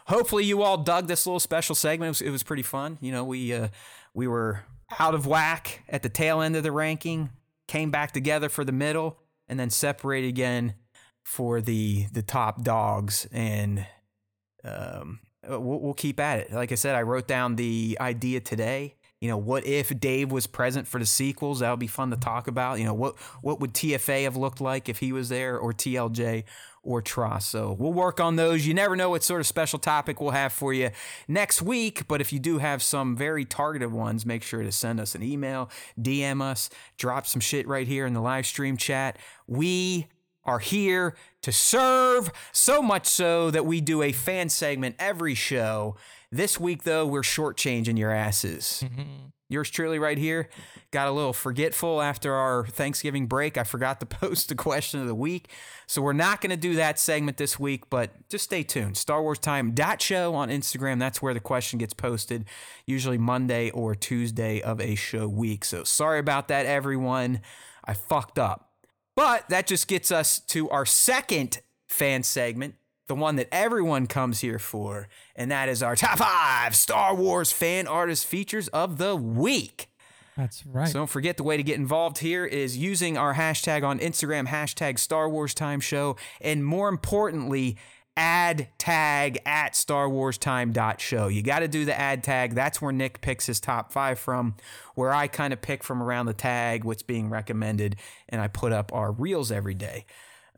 hopefully 0.07 0.45
you 0.45 0.63
all 0.63 0.79
dug 0.79 1.07
this 1.07 1.27
little 1.27 1.41
special 1.41 1.75
segment. 1.75 2.09
It 2.09 2.11
was, 2.11 2.21
it 2.23 2.31
was 2.31 2.43
pretty 2.43 2.65
fun. 2.65 2.99
You 3.01 3.13
know, 3.13 3.25
we 3.25 3.55
uh, 3.55 3.69
we 4.15 4.27
were 4.27 4.65
out 4.99 5.15
of 5.15 5.27
whack 5.27 5.85
at 5.89 6.03
the 6.03 6.09
tail 6.09 6.41
end 6.41 6.57
of 6.57 6.65
the 6.65 6.73
ranking, 6.73 7.31
came 7.69 7.91
back 7.91 8.13
together 8.13 8.49
for 8.49 8.65
the 8.65 8.73
middle, 8.73 9.19
and 9.49 9.61
then 9.61 9.71
separated 9.71 10.29
again 10.29 10.75
for 11.23 11.61
the 11.61 12.07
the 12.13 12.23
top 12.23 12.65
dogs. 12.65 13.29
And 13.31 13.87
um, 14.65 15.21
we'll, 15.49 15.81
we'll 15.81 15.95
keep 15.95 16.19
at 16.19 16.41
it. 16.41 16.53
Like 16.53 16.73
I 16.73 16.77
said, 16.77 16.97
I 16.97 17.03
wrote 17.03 17.29
down 17.29 17.55
the 17.55 17.97
idea 18.01 18.41
today 18.41 18.97
you 19.23 19.29
know, 19.29 19.39
what 19.39 19.65
if 19.65 19.97
Dave 20.01 20.33
was 20.33 20.49
present 20.49 20.89
for 20.89 20.99
the 20.99 21.07
sequels? 21.07 21.61
That 21.61 21.71
would 21.71 21.79
be 21.79 21.87
fun 21.87 22.11
to 22.11 22.17
talk 22.17 22.49
about. 22.49 22.81
You 22.81 22.87
know, 22.87 22.93
what 22.93 23.15
what 23.41 23.61
would 23.61 23.73
TFA 23.73 24.25
have 24.25 24.37
looked 24.37 24.61
like 24.61 24.89
if 24.89 24.99
he 24.99 25.13
was 25.13 25.29
there, 25.29 25.57
or 25.57 25.73
TLJ, 25.73 26.43
or 26.83 27.01
TROS. 27.01 27.47
So 27.47 27.77
we'll 27.79 27.93
work 27.93 28.19
on 28.19 28.35
those. 28.35 28.67
You 28.67 28.75
never 28.75 28.97
know 28.97 29.11
what 29.11 29.23
sort 29.23 29.41
of 29.41 29.47
special 29.47 29.79
topic 29.79 30.21
we'll 30.21 30.33
have 30.33 30.53
for 30.53 30.75
you 30.75 30.91
next 31.29 31.63
week. 31.63 32.09
But 32.09 32.21
if 32.21 32.33
you 32.33 32.41
do 32.41 32.59
have 32.59 32.83
some 32.83 33.17
very 33.17 33.45
targeted 33.45 33.93
ones, 33.93 34.27
make 34.27 34.43
sure 34.43 34.65
to 34.65 34.73
send 34.73 34.99
us 34.99 35.15
an 35.15 35.23
email, 35.23 35.71
DM 36.01 36.43
us, 36.43 36.69
drop 36.99 37.25
some 37.29 37.41
shit 37.41 37.69
right 37.69 37.87
here 37.87 38.07
in 38.07 38.15
the 38.15 38.21
live 38.21 38.45
stream 38.45 38.77
chat. 38.77 39.21
We 39.47 40.09
are 40.45 40.59
here 40.59 41.15
to 41.43 41.53
serve, 41.53 42.33
so 42.51 42.83
much 42.83 43.07
so 43.07 43.53
that 43.53 43.65
we 43.65 43.81
do 43.81 44.03
a 44.03 44.11
fan 44.11 44.49
segment 44.49 44.97
every 44.99 45.37
show. 45.37 45.95
This 46.33 46.59
week, 46.59 46.85
though, 46.85 47.07
we're 47.07 47.21
shortchanging 47.21 47.99
your 47.99 48.11
asses. 48.11 48.83
Mm-hmm. 48.87 49.27
Yours 49.51 49.69
truly, 49.69 49.99
right 49.99 50.17
here, 50.17 50.49
got 50.91 51.07
a 51.07 51.11
little 51.11 51.35
forgetful 51.35 52.01
after 52.01 52.33
our 52.33 52.67
Thanksgiving 52.67 53.27
break. 53.27 53.59
I 53.59 53.65
forgot 53.65 54.01
to 54.01 54.07
post 54.21 54.49
the 54.49 54.55
question 54.55 54.99
of 54.99 55.07
the 55.07 55.15
week. 55.15 55.51
So 55.87 56.01
we're 56.01 56.15
not 56.15 56.41
going 56.41 56.49
to 56.49 56.57
do 56.57 56.77
that 56.77 56.99
segment 56.99 57.37
this 57.37 57.61
week, 57.61 57.91
but 57.91 58.13
just 58.31 58.45
stay 58.45 58.63
tuned. 58.63 58.97
Star 58.97 59.23
Wars 59.23 59.39
Time 59.39 59.73
dot 59.73 60.01
show 60.01 60.35
on 60.35 60.49
Instagram. 60.49 60.99
That's 60.99 61.21
where 61.21 61.35
the 61.35 61.41
question 61.41 61.79
gets 61.79 61.93
posted, 61.93 62.47
usually 62.87 63.19
Monday 63.19 63.69
or 63.71 63.95
Tuesday 63.95 64.63
of 64.63 64.81
a 64.81 64.95
show 64.95 65.29
week. 65.29 65.67
So 65.67 65.85
sorry 65.85 66.19
about 66.19 66.49
that, 66.49 66.65
everyone. 66.65 67.43
I 67.85 67.93
fucked 67.93 68.39
up. 68.39 68.71
But 69.15 69.51
that 69.51 69.67
just 69.67 69.87
gets 69.87 70.11
us 70.11 70.41
to 70.41 70.71
our 70.71 70.87
second 70.87 71.61
fan 71.89 72.23
segment, 72.23 72.77
the 73.13 73.21
one 73.21 73.37
that 73.37 73.49
everyone 73.53 74.07
comes 74.07 74.41
here 74.41 74.59
for, 74.59 75.07
and 75.37 75.51
that 75.51 75.69
is 75.69 75.83
our 75.83 75.95
top 75.95 76.19
five 76.19 76.75
Star 76.75 77.15
Wars 77.15 77.53
fan 77.53 77.87
artist 77.87 78.27
features 78.27 78.69
of 78.69 78.97
the 78.97 79.15
week. 79.15 79.91
That's 80.35 80.65
right. 80.65 80.89
So 80.89 81.01
don't 81.01 81.11
forget 81.11 81.37
the 81.37 81.43
way 81.43 81.59
to 81.59 81.63
get 81.63 81.77
involved 81.77 82.19
here 82.19 82.47
is 82.47 82.79
using 82.79 83.19
our 83.19 83.35
hashtag 83.35 83.85
on 83.85 83.99
Instagram, 83.99 84.47
hashtag 84.49 84.99
Star 84.99 85.29
Wars 85.29 85.53
Time 85.53 85.79
Show, 85.79 86.17
and 86.41 86.65
more 86.65 86.89
importantly, 86.89 87.77
add 88.17 88.69
tag 88.79 89.39
at 89.45 89.77
Star 89.77 90.09
Wars 90.09 90.39
Time 90.39 90.73
Show. 90.97 91.29
You 91.29 91.43
got 91.43 91.59
to 91.59 91.69
do 91.69 91.85
the 91.85 91.99
ad 91.99 92.25
tag. 92.25 92.55
That's 92.55 92.81
where 92.81 92.93
Nick 92.93 93.21
picks 93.21 93.45
his 93.45 93.61
top 93.61 93.93
five 93.93 94.19
from, 94.19 94.55
where 94.95 95.13
I 95.13 95.27
kind 95.27 95.53
of 95.53 95.61
pick 95.61 95.85
from 95.85 96.03
around 96.03 96.25
the 96.25 96.33
tag 96.33 96.85
what's 96.85 97.03
being 97.03 97.29
recommended, 97.29 97.97
and 98.31 98.41
I 98.41 98.49
put 98.49 98.73
up 98.73 98.91
our 98.95 99.13
reels 99.13 99.53
every 99.53 99.75
day. 99.75 100.07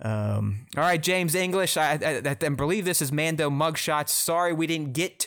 Um, 0.04 0.66
all 0.76 0.82
right, 0.82 1.02
James 1.02 1.34
English. 1.34 1.76
I, 1.76 1.98
I, 2.24 2.36
I 2.40 2.48
believe 2.50 2.84
this 2.84 3.00
is 3.00 3.10
Mando 3.10 3.48
mugshots. 3.48 4.10
Sorry 4.10 4.52
we 4.52 4.66
didn't 4.66 4.92
get 4.92 5.26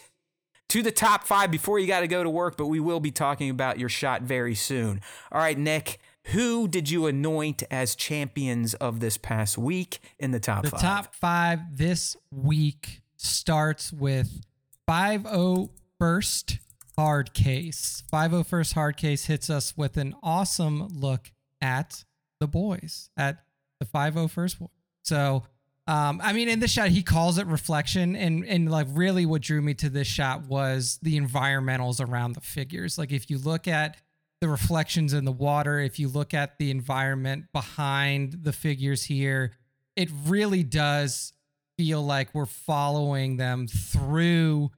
to 0.70 0.84
the 0.84 0.92
top 0.92 1.26
five 1.26 1.50
before 1.50 1.80
you 1.80 1.88
got 1.88 2.02
to 2.02 2.08
go 2.08 2.24
to 2.24 2.30
work, 2.30 2.58
but 2.58 2.68
we 2.68 2.80
will 2.80 3.00
be 3.00 3.12
talking 3.12 3.50
about 3.50 3.80
your 3.80 3.90
shot 3.90 4.22
very 4.22 4.54
soon. 4.54 5.02
All 5.32 5.40
right, 5.42 5.58
Nick. 5.58 6.00
Who 6.32 6.68
did 6.68 6.90
you 6.90 7.08
anoint 7.08 7.64
as 7.72 7.96
champions 7.96 8.74
of 8.76 9.00
this 9.00 9.16
past 9.16 9.58
week 9.58 10.00
in 10.20 10.32
the 10.32 10.42
top 10.42 10.64
the 10.64 10.72
five? 10.72 10.82
top 10.82 11.16
five 11.16 11.78
this 11.78 12.18
week 12.32 13.02
starts 13.16 13.94
with 13.94 14.42
501st 14.90 16.60
Hard 16.98 17.34
Case. 17.34 18.04
501st 18.12 18.74
Hard 18.74 18.98
Case 18.98 19.26
hits 19.28 19.50
us 19.50 19.78
with 19.78 19.96
an 19.96 20.16
awesome 20.22 20.90
look 20.90 21.32
at 21.62 22.04
the 22.42 22.48
boys, 22.48 23.10
at 23.16 23.47
the 23.80 23.86
501st 23.86 24.60
boy. 24.60 24.68
So, 25.04 25.44
um, 25.88 26.20
I 26.22 26.34
mean, 26.34 26.50
in 26.50 26.60
this 26.60 26.72
shot, 26.72 26.90
he 26.90 27.02
calls 27.02 27.38
it 27.38 27.48
reflection, 27.48 28.16
and 28.16 28.44
and 28.46 28.70
like 28.70 28.88
really, 28.92 29.26
what 29.26 29.42
drew 29.42 29.62
me 29.62 29.74
to 29.76 29.90
this 29.90 30.08
shot 30.08 30.46
was 30.46 31.00
the 31.02 31.18
environmentals 31.20 32.06
around 32.06 32.34
the 32.34 32.42
figures. 32.42 32.98
Like 32.98 33.14
if 33.14 33.30
you 33.30 33.38
look 33.38 33.68
at 33.70 33.96
the 34.42 34.50
reflections 34.50 35.14
in 35.14 35.24
the 35.24 35.32
water, 35.32 35.80
if 35.80 35.98
you 35.98 36.10
look 36.10 36.34
at 36.34 36.58
the 36.58 36.72
environment 36.72 37.46
behind 37.54 38.40
the 38.44 38.52
figures 38.52 39.06
here, 39.06 39.54
it 39.96 40.10
really 40.26 40.62
does 40.62 41.32
feel 41.78 42.04
like 42.04 42.36
we're 42.36 42.46
following 42.46 43.38
them 43.38 43.68
through 43.68 44.72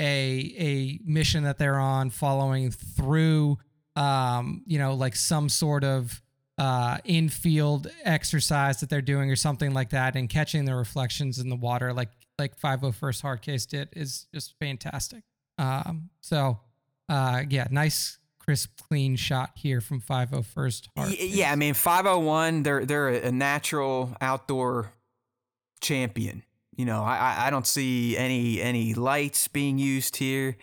a 0.00 0.54
a 0.58 1.00
mission 1.04 1.44
that 1.44 1.58
they're 1.58 1.78
on, 1.78 2.10
following 2.10 2.72
through 2.72 3.58
um, 3.96 4.62
you 4.66 4.78
know, 4.78 4.94
like 4.94 5.16
some 5.16 5.48
sort 5.48 5.82
of 5.82 6.22
uh 6.58 6.98
infield 7.04 7.86
exercise 8.04 8.80
that 8.80 8.88
they're 8.88 9.02
doing 9.02 9.30
or 9.30 9.36
something 9.36 9.74
like 9.74 9.90
that 9.90 10.16
and 10.16 10.28
catching 10.30 10.64
the 10.64 10.74
reflections 10.74 11.38
in 11.38 11.50
the 11.50 11.56
water 11.56 11.92
like 11.92 12.08
like 12.38 12.58
501st 12.58 13.22
hard 13.22 13.42
case 13.42 13.66
did 13.66 13.88
is 13.94 14.26
just 14.34 14.54
fantastic. 14.58 15.22
Um 15.58 16.10
so 16.20 16.60
uh 17.08 17.42
yeah, 17.48 17.66
nice 17.70 18.18
crisp 18.38 18.70
clean 18.88 19.16
shot 19.16 19.50
here 19.56 19.80
from 19.80 20.00
501st 20.00 20.88
hard. 20.96 21.08
Y- 21.10 21.14
Case. 21.16 21.34
Yeah, 21.34 21.52
I 21.52 21.56
mean 21.56 21.74
501. 21.74 22.62
They're 22.62 22.84
they're 22.86 23.08
a 23.08 23.32
natural 23.32 24.16
outdoor 24.20 24.92
champion. 25.80 26.42
You 26.76 26.84
know, 26.84 27.02
I 27.02 27.16
I- 27.16 27.46
I 27.46 27.50
don't 27.50 27.66
see 27.66 28.16
any 28.16 28.60
any 28.60 28.94
lights 28.94 29.48
being 29.48 29.78
used 29.78 30.16
here. 30.16 30.56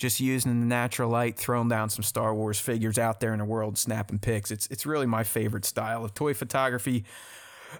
Just 0.00 0.18
using 0.18 0.60
the 0.60 0.66
natural 0.66 1.10
light, 1.10 1.36
throwing 1.36 1.68
down 1.68 1.90
some 1.90 2.02
Star 2.02 2.34
Wars 2.34 2.58
figures 2.58 2.96
out 2.96 3.20
there 3.20 3.34
in 3.34 3.38
the 3.38 3.44
world, 3.44 3.76
snapping 3.76 4.18
pics. 4.18 4.50
It's 4.50 4.66
it's 4.68 4.86
really 4.86 5.04
my 5.04 5.24
favorite 5.24 5.66
style 5.66 6.06
of 6.06 6.14
toy 6.14 6.32
photography. 6.32 7.04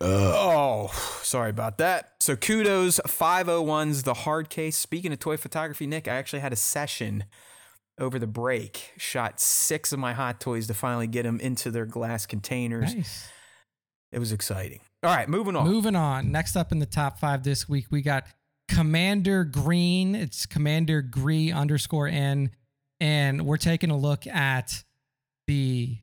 oh, 0.02 0.88
sorry 1.22 1.48
about 1.48 1.78
that. 1.78 2.12
So 2.20 2.36
kudos 2.36 3.00
501's 3.06 4.02
the 4.02 4.12
hard 4.12 4.50
case. 4.50 4.76
Speaking 4.76 5.14
of 5.14 5.18
toy 5.18 5.38
photography, 5.38 5.86
Nick, 5.86 6.08
I 6.08 6.16
actually 6.16 6.40
had 6.40 6.52
a 6.52 6.56
session 6.56 7.24
over 7.98 8.18
the 8.18 8.26
break. 8.26 8.92
Shot 8.98 9.40
six 9.40 9.90
of 9.90 9.98
my 9.98 10.12
hot 10.12 10.40
toys 10.40 10.66
to 10.66 10.74
finally 10.74 11.06
get 11.06 11.22
them 11.22 11.40
into 11.40 11.70
their 11.70 11.86
glass 11.86 12.26
containers. 12.26 12.94
Nice. 12.94 13.30
It 14.12 14.18
was 14.18 14.30
exciting. 14.30 14.80
All 15.02 15.14
right, 15.16 15.26
moving 15.26 15.56
on. 15.56 15.66
Moving 15.66 15.96
on. 15.96 16.30
Next 16.30 16.54
up 16.54 16.70
in 16.70 16.80
the 16.80 16.86
top 16.86 17.18
five 17.18 17.44
this 17.44 17.66
week, 17.66 17.86
we 17.90 18.02
got 18.02 18.24
Commander 18.70 19.44
Green. 19.44 20.14
It's 20.14 20.46
Commander 20.46 21.02
Gree 21.02 21.52
underscore 21.52 22.08
N. 22.08 22.50
And 23.00 23.44
we're 23.44 23.56
taking 23.56 23.90
a 23.90 23.96
look 23.96 24.26
at 24.26 24.84
the 25.46 25.98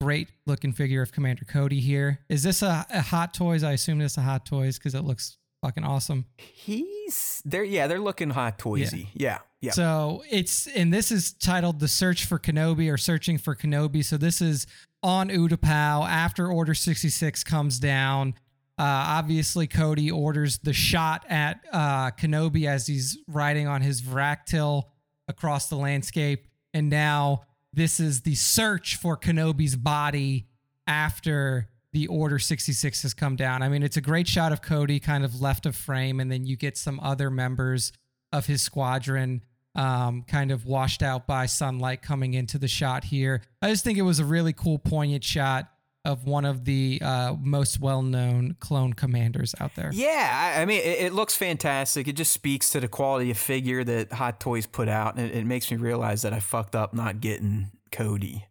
great 0.00 0.28
looking 0.46 0.72
figure 0.72 1.02
of 1.02 1.12
Commander 1.12 1.44
Cody 1.44 1.80
here. 1.80 2.20
Is 2.28 2.42
this 2.42 2.62
a, 2.62 2.86
a 2.90 3.00
Hot 3.00 3.32
Toys? 3.32 3.64
I 3.64 3.72
assume 3.72 3.98
this 3.98 4.12
is 4.12 4.18
a 4.18 4.22
Hot 4.22 4.44
Toys 4.44 4.78
because 4.78 4.94
it 4.94 5.02
looks 5.02 5.38
fucking 5.62 5.84
awesome. 5.84 6.26
He's 6.36 7.42
they're 7.44 7.64
yeah, 7.64 7.86
they're 7.86 8.00
looking 8.00 8.30
hot 8.30 8.58
toysy. 8.58 9.08
Yeah. 9.14 9.38
Yeah. 9.60 9.72
So 9.72 10.22
it's 10.30 10.66
and 10.68 10.92
this 10.92 11.10
is 11.10 11.32
titled 11.32 11.80
"The 11.80 11.88
Search 11.88 12.24
for 12.24 12.38
Kenobi" 12.38 12.92
or 12.92 12.98
"Searching 12.98 13.38
for 13.38 13.56
Kenobi." 13.56 14.04
So 14.04 14.16
this 14.16 14.40
is 14.40 14.66
on 15.02 15.28
Utapau 15.28 16.08
after 16.08 16.48
Order 16.48 16.74
sixty 16.74 17.08
six 17.08 17.42
comes 17.42 17.78
down. 17.78 18.34
Uh, 18.78 18.84
obviously, 19.18 19.66
Cody 19.66 20.10
orders 20.10 20.58
the 20.58 20.72
shot 20.72 21.24
at 21.28 21.60
uh, 21.72 22.10
Kenobi 22.10 22.66
as 22.66 22.86
he's 22.86 23.18
riding 23.26 23.66
on 23.66 23.80
his 23.80 24.02
varactyl 24.02 24.84
across 25.28 25.68
the 25.68 25.76
landscape, 25.76 26.46
and 26.74 26.90
now 26.90 27.42
this 27.72 28.00
is 28.00 28.22
the 28.22 28.34
search 28.34 28.96
for 28.96 29.16
Kenobi's 29.16 29.76
body 29.76 30.46
after 30.86 31.68
the 31.92 32.06
Order 32.08 32.38
66 32.38 33.02
has 33.02 33.14
come 33.14 33.36
down. 33.36 33.62
I 33.62 33.70
mean, 33.70 33.82
it's 33.82 33.96
a 33.96 34.02
great 34.02 34.28
shot 34.28 34.52
of 34.52 34.60
Cody 34.60 35.00
kind 35.00 35.24
of 35.24 35.40
left 35.40 35.64
of 35.64 35.74
frame, 35.74 36.20
and 36.20 36.30
then 36.30 36.44
you 36.44 36.56
get 36.56 36.76
some 36.76 37.00
other 37.00 37.30
members 37.30 37.92
of 38.32 38.46
his 38.46 38.60
squadron 38.60 39.42
um, 39.74 40.24
kind 40.26 40.50
of 40.50 40.66
washed 40.66 41.02
out 41.02 41.26
by 41.26 41.46
sunlight 41.46 42.02
coming 42.02 42.34
into 42.34 42.58
the 42.58 42.68
shot 42.68 43.04
here. 43.04 43.42
I 43.62 43.70
just 43.70 43.84
think 43.84 43.98
it 43.98 44.02
was 44.02 44.18
a 44.18 44.24
really 44.24 44.52
cool, 44.52 44.78
poignant 44.78 45.24
shot 45.24 45.70
of 46.06 46.24
one 46.24 46.44
of 46.44 46.64
the 46.64 47.00
uh, 47.04 47.34
most 47.38 47.80
well 47.80 48.02
known 48.02 48.56
clone 48.60 48.92
commanders 48.92 49.54
out 49.60 49.74
there. 49.74 49.90
Yeah, 49.92 50.54
I, 50.56 50.62
I 50.62 50.64
mean, 50.64 50.80
it, 50.80 51.06
it 51.06 51.12
looks 51.12 51.36
fantastic. 51.36 52.06
It 52.08 52.14
just 52.14 52.32
speaks 52.32 52.70
to 52.70 52.80
the 52.80 52.88
quality 52.88 53.30
of 53.30 53.38
figure 53.38 53.82
that 53.84 54.12
Hot 54.12 54.38
Toys 54.40 54.66
put 54.66 54.88
out, 54.88 55.16
and 55.16 55.26
it, 55.26 55.34
it 55.34 55.44
makes 55.44 55.70
me 55.70 55.76
realize 55.76 56.22
that 56.22 56.32
I 56.32 56.40
fucked 56.40 56.76
up 56.76 56.94
not 56.94 57.20
getting 57.20 57.72
Cody 57.90 58.46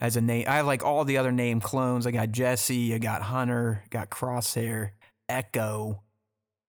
as 0.00 0.16
a 0.16 0.20
name. 0.20 0.46
I 0.48 0.56
have 0.56 0.66
like 0.66 0.84
all 0.84 1.04
the 1.04 1.18
other 1.18 1.32
name 1.32 1.60
clones. 1.60 2.06
I 2.06 2.10
got 2.10 2.32
Jesse, 2.32 2.94
I 2.94 2.98
got 2.98 3.22
Hunter, 3.22 3.84
got 3.90 4.10
Crosshair, 4.10 4.90
Echo, 5.28 6.02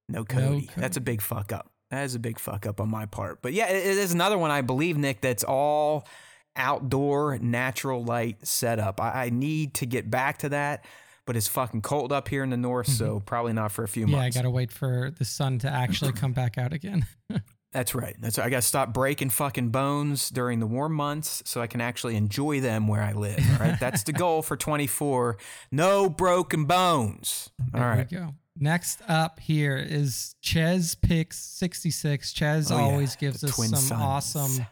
no 0.08 0.24
Cody. 0.24 0.70
That's 0.78 0.98
a 0.98 1.02
big 1.02 1.22
fuck 1.22 1.52
up. 1.52 1.72
That 1.90 2.04
is 2.04 2.16
a 2.16 2.20
big 2.20 2.40
fuck 2.40 2.66
up 2.66 2.80
on 2.80 2.90
my 2.90 3.06
part. 3.06 3.42
But 3.42 3.54
yeah, 3.54 3.68
it, 3.70 3.78
it 3.78 3.98
is 3.98 4.14
another 4.14 4.38
one 4.38 4.52
I 4.52 4.62
believe, 4.62 4.98
Nick. 4.98 5.22
That's 5.22 5.44
all 5.44 6.08
outdoor 6.56 7.38
natural 7.40 8.04
light 8.04 8.46
setup. 8.46 9.02
I, 9.02 9.26
I 9.26 9.30
need 9.30 9.74
to 9.76 9.86
get 9.86 10.10
back 10.10 10.40
to 10.40 10.50
that, 10.50 10.86
but 11.26 11.36
it's 11.36 11.48
fucking 11.48 11.82
cold 11.82 12.12
up 12.12 12.28
here 12.28 12.44
in 12.44 12.50
the 12.50 12.58
north, 12.58 12.88
so 12.88 13.16
mm-hmm. 13.16 13.26
probably 13.26 13.54
not 13.54 13.72
for 13.72 13.84
a 13.84 13.88
few 13.88 14.08
months. 14.08 14.36
Yeah, 14.36 14.40
I 14.40 14.44
got 14.44 14.48
to 14.48 14.52
wait 14.52 14.72
for 14.72 15.12
the 15.18 15.26
sun 15.26 15.60
to 15.60 15.70
actually 15.70 16.12
come 16.14 16.34
back 16.34 16.58
out 16.58 16.74
again. 16.74 17.06
That's 17.76 17.94
right. 17.94 18.16
That's 18.22 18.40
I 18.40 18.50
got 18.50 18.62
to 18.62 18.68
stop 18.68 18.94
breaking 18.94 19.32
fucking 19.32 19.68
bones 19.68 20.30
during 20.30 20.62
the 20.62 20.66
warm 20.66 20.94
months 20.94 21.44
so 21.46 21.60
I 21.60 21.68
can 21.68 21.82
actually 21.82 22.16
enjoy 22.16 22.62
them 22.62 22.88
where 22.88 23.02
I 23.02 23.12
live. 23.12 23.38
All 23.52 23.58
right, 23.68 23.78
that's 23.78 24.04
the 24.04 24.14
goal 24.14 24.42
for 24.42 24.56
24. 24.56 25.36
No 25.74 26.08
broken 26.10 26.64
bones. 26.64 27.50
All 27.74 27.82
There 27.82 27.90
right. 27.90 28.10
we 28.10 28.18
go. 28.18 28.34
Next 28.58 29.02
up 29.10 29.42
here 29.42 29.76
is 29.76 30.36
Ches 30.42 30.96
Picks 30.96 31.38
66. 31.38 32.32
Ches 32.32 32.72
Oh, 32.72 32.78
yeah, 32.78 32.82
always 32.82 33.18
gives 33.18 33.42
the 33.42 33.48
us 33.48 33.56
some 33.58 33.76
sons. 33.76 33.92
awesome 33.92 34.66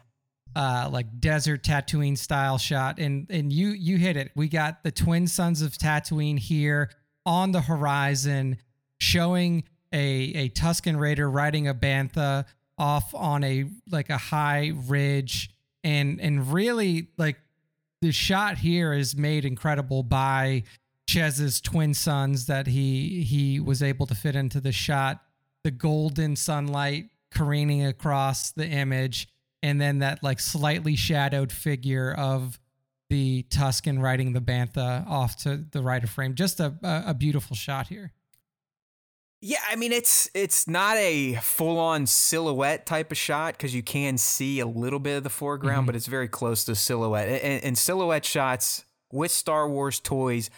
uh 0.56 0.88
like 0.92 1.20
desert 1.20 1.62
Tatooine 1.62 2.18
style 2.18 2.58
shot. 2.58 2.98
And 2.98 3.26
and 3.30 3.52
you 3.52 3.68
you 3.68 3.96
hit 3.96 4.16
it. 4.16 4.30
We 4.34 4.48
got 4.48 4.82
the 4.82 4.92
twin 4.92 5.26
suns 5.26 5.62
of 5.62 5.72
Tatooine 5.72 6.38
here 6.38 6.90
on 7.26 7.52
the 7.52 7.62
horizon 7.62 8.58
showing 8.98 9.64
a 9.92 10.32
a 10.34 10.48
Tusken 10.50 10.98
Raider 10.98 11.30
riding 11.30 11.68
a 11.68 11.74
bantha 11.74 12.44
off 12.78 13.14
on 13.14 13.44
a 13.44 13.66
like 13.90 14.10
a 14.10 14.18
high 14.18 14.72
ridge. 14.86 15.50
And 15.82 16.20
and 16.20 16.52
really 16.52 17.08
like 17.18 17.36
the 18.00 18.12
shot 18.12 18.58
here 18.58 18.92
is 18.92 19.16
made 19.16 19.44
incredible 19.44 20.02
by 20.02 20.64
Chez's 21.08 21.60
twin 21.60 21.94
suns 21.94 22.46
that 22.46 22.66
he 22.66 23.22
he 23.22 23.60
was 23.60 23.82
able 23.82 24.06
to 24.06 24.14
fit 24.14 24.36
into 24.36 24.60
the 24.60 24.72
shot. 24.72 25.20
The 25.62 25.70
golden 25.70 26.36
sunlight 26.36 27.06
careening 27.30 27.84
across 27.84 28.52
the 28.52 28.66
image 28.66 29.28
and 29.64 29.80
then 29.80 29.98
that 29.98 30.22
like 30.22 30.38
slightly 30.38 30.94
shadowed 30.94 31.50
figure 31.50 32.12
of 32.12 32.60
the 33.10 33.44
Tusken 33.50 34.00
riding 34.00 34.32
the 34.32 34.40
bantha 34.40 35.08
off 35.08 35.36
to 35.42 35.56
the 35.56 35.82
right 35.82 36.02
of 36.04 36.10
frame 36.10 36.34
just 36.34 36.60
a 36.60 36.74
a, 36.82 37.04
a 37.08 37.14
beautiful 37.14 37.56
shot 37.56 37.88
here 37.88 38.12
yeah, 39.46 39.58
I 39.70 39.76
mean 39.76 39.92
it's 39.92 40.30
it's 40.32 40.66
not 40.66 40.96
a 40.96 41.34
full 41.34 41.78
on 41.78 42.06
silhouette 42.06 42.86
type 42.86 43.12
of 43.12 43.18
shot 43.18 43.52
because 43.52 43.74
you 43.74 43.82
can 43.82 44.16
see 44.16 44.58
a 44.58 44.66
little 44.66 44.98
bit 44.98 45.18
of 45.18 45.22
the 45.22 45.28
foreground, 45.28 45.80
mm-hmm. 45.80 45.86
but 45.86 45.96
it's 45.96 46.06
very 46.06 46.28
close 46.28 46.64
to 46.64 46.74
silhouette. 46.74 47.28
And, 47.28 47.62
and, 47.62 47.76
silhouette 47.76 48.24
shots 48.24 48.86
with 49.12 49.30
Star 49.30 49.68
Wars 49.68 50.00
toys 50.00 50.48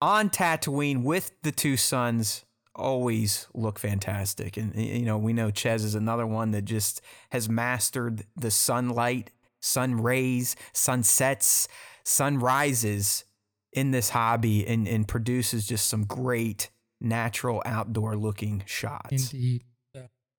on 0.00 0.30
Tatooine 0.30 1.02
with 1.02 1.32
the 1.42 1.52
two 1.52 1.76
suns 1.76 2.46
always 2.74 3.46
look 3.54 3.78
fantastic. 3.78 4.56
And 4.56 4.74
you 4.74 5.04
know 5.04 5.18
we 5.18 5.32
know 5.32 5.50
Chez 5.50 5.84
is 5.84 5.94
another 5.94 6.26
one 6.26 6.50
that 6.52 6.64
just 6.64 7.00
has 7.30 7.48
mastered 7.48 8.24
the 8.36 8.50
sunlight, 8.50 9.30
sun 9.60 10.00
rays, 10.00 10.56
sunsets, 10.72 11.68
sunrises 12.04 13.24
in 13.72 13.90
this 13.90 14.10
hobby, 14.10 14.66
and 14.66 14.86
and 14.88 15.06
produces 15.06 15.66
just 15.66 15.86
some 15.86 16.04
great 16.04 16.70
natural 17.00 17.62
outdoor 17.66 18.16
looking 18.16 18.62
shots. 18.66 19.32
Indeed. 19.32 19.64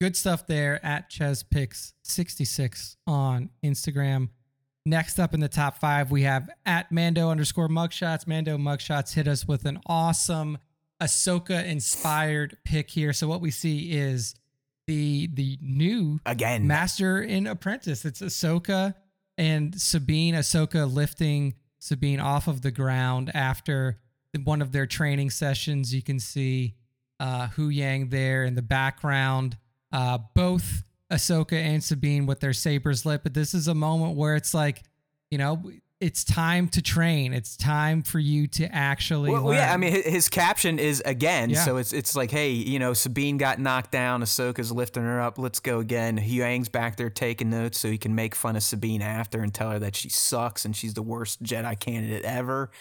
Good 0.02 0.18
stuff 0.18 0.46
there 0.46 0.86
at 0.86 1.10
ChezPix66 1.10 2.98
on 3.08 3.50
Instagram. 3.64 4.28
Next 4.86 5.20
up 5.20 5.34
in 5.34 5.40
the 5.40 5.48
top 5.48 5.78
five, 5.78 6.12
we 6.12 6.24
have 6.24 6.50
at 6.66 6.92
Mando 6.92 7.30
underscore 7.30 7.70
mugshots. 7.70 8.28
Mando 8.28 8.58
mugshots 8.58 9.14
hit 9.14 9.28
us 9.28 9.48
with 9.48 9.66
an 9.66 9.80
awesome 9.88 10.58
Ahsoka 11.02 11.66
inspired 11.66 12.58
pick 12.64 12.90
here. 12.90 13.14
So 13.14 13.28
what 13.28 13.42
we 13.42 13.52
see 13.52 13.92
is 13.92 14.36
the 14.88 15.28
the 15.34 15.58
new 15.62 16.20
again 16.26 16.68
Master 16.68 17.18
and 17.22 17.48
Apprentice. 17.48 18.06
It's 18.06 18.22
Ahsoka 18.22 18.96
and 19.38 19.80
Sabine. 19.80 20.36
Ahsoka 20.36 20.92
lifting 20.92 21.56
Sabine 21.80 22.20
off 22.20 22.48
of 22.48 22.62
the 22.62 22.72
ground 22.72 23.32
after 23.34 24.00
one 24.44 24.62
of 24.62 24.72
their 24.72 24.86
training 24.86 25.30
sessions, 25.30 25.94
you 25.94 26.02
can 26.02 26.20
see 26.20 26.76
uh, 27.20 27.48
Huyang 27.56 28.10
there 28.10 28.44
in 28.44 28.56
the 28.56 28.62
background. 28.62 29.58
Uh, 29.92 30.18
both 30.34 30.84
Ahsoka 31.12 31.54
and 31.54 31.84
Sabine 31.84 32.26
with 32.26 32.40
their 32.40 32.54
sabers 32.54 33.06
lit, 33.06 33.24
but 33.24 33.34
this 33.34 33.54
is 33.54 33.68
a 33.68 33.76
moment 33.76 34.18
where 34.18 34.36
it's 34.36 34.54
like, 34.54 34.84
you 35.32 35.38
know, 35.38 35.72
it's 36.02 36.26
time 36.26 36.68
to 36.70 36.82
train. 36.82 37.34
It's 37.34 37.56
time 37.56 38.04
for 38.04 38.20
you 38.20 38.48
to 38.48 38.74
actually. 38.74 39.32
Well, 39.32 39.44
learn. 39.44 39.56
yeah, 39.56 39.74
I 39.74 39.78
mean, 39.78 39.92
his, 39.92 40.06
his 40.06 40.30
caption 40.30 40.78
is 40.78 41.02
again, 41.06 41.52
yeah. 41.52 41.64
so 41.64 41.78
it's 41.78 41.94
it's 41.94 42.16
like, 42.16 42.32
hey, 42.32 42.52
you 42.52 42.80
know, 42.80 42.94
Sabine 42.94 43.38
got 43.38 43.60
knocked 43.60 43.92
down, 43.92 44.22
Ahsoka's 44.22 44.72
lifting 44.72 45.04
her 45.04 45.22
up. 45.22 45.38
Let's 45.38 45.60
go 45.60 45.80
again. 45.80 46.18
Huyang's 46.18 46.70
back 46.70 46.98
there 46.98 47.10
taking 47.10 47.50
notes 47.50 47.80
so 47.80 47.90
he 47.90 47.98
can 47.98 48.14
make 48.14 48.36
fun 48.36 48.56
of 48.56 48.64
Sabine 48.64 49.02
after 49.02 49.42
and 49.42 49.54
tell 49.54 49.72
her 49.72 49.80
that 49.80 49.96
she 49.96 50.10
sucks 50.10 50.66
and 50.66 50.76
she's 50.76 50.94
the 50.94 51.04
worst 51.04 51.42
Jedi 51.44 51.80
candidate 51.80 52.26
ever. 52.26 52.72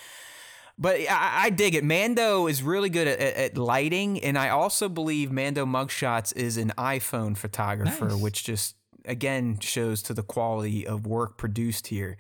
But 0.77 0.99
I, 1.09 1.45
I, 1.45 1.51
dig 1.51 1.77
it. 1.77 1.85
Mando 1.85 2.49
is 2.49 2.61
really 2.61 2.89
good 2.89 3.07
at, 3.07 3.21
at, 3.21 3.57
lighting, 3.57 4.19
and 4.25 4.37
I 4.37 4.49
also 4.49 4.89
believe 4.89 5.31
Mando 5.31 5.65
Mugshots 5.65 6.35
is 6.37 6.57
an 6.57 6.73
iPhone 6.77 7.37
photographer, 7.37 8.09
nice. 8.09 8.21
which 8.21 8.43
just 8.43 8.75
again 9.05 9.61
shows 9.61 10.03
to 10.03 10.15
the 10.15 10.25
quality 10.25 10.85
of 10.85 11.07
work 11.07 11.37
produced 11.37 11.87
here. 11.87 12.17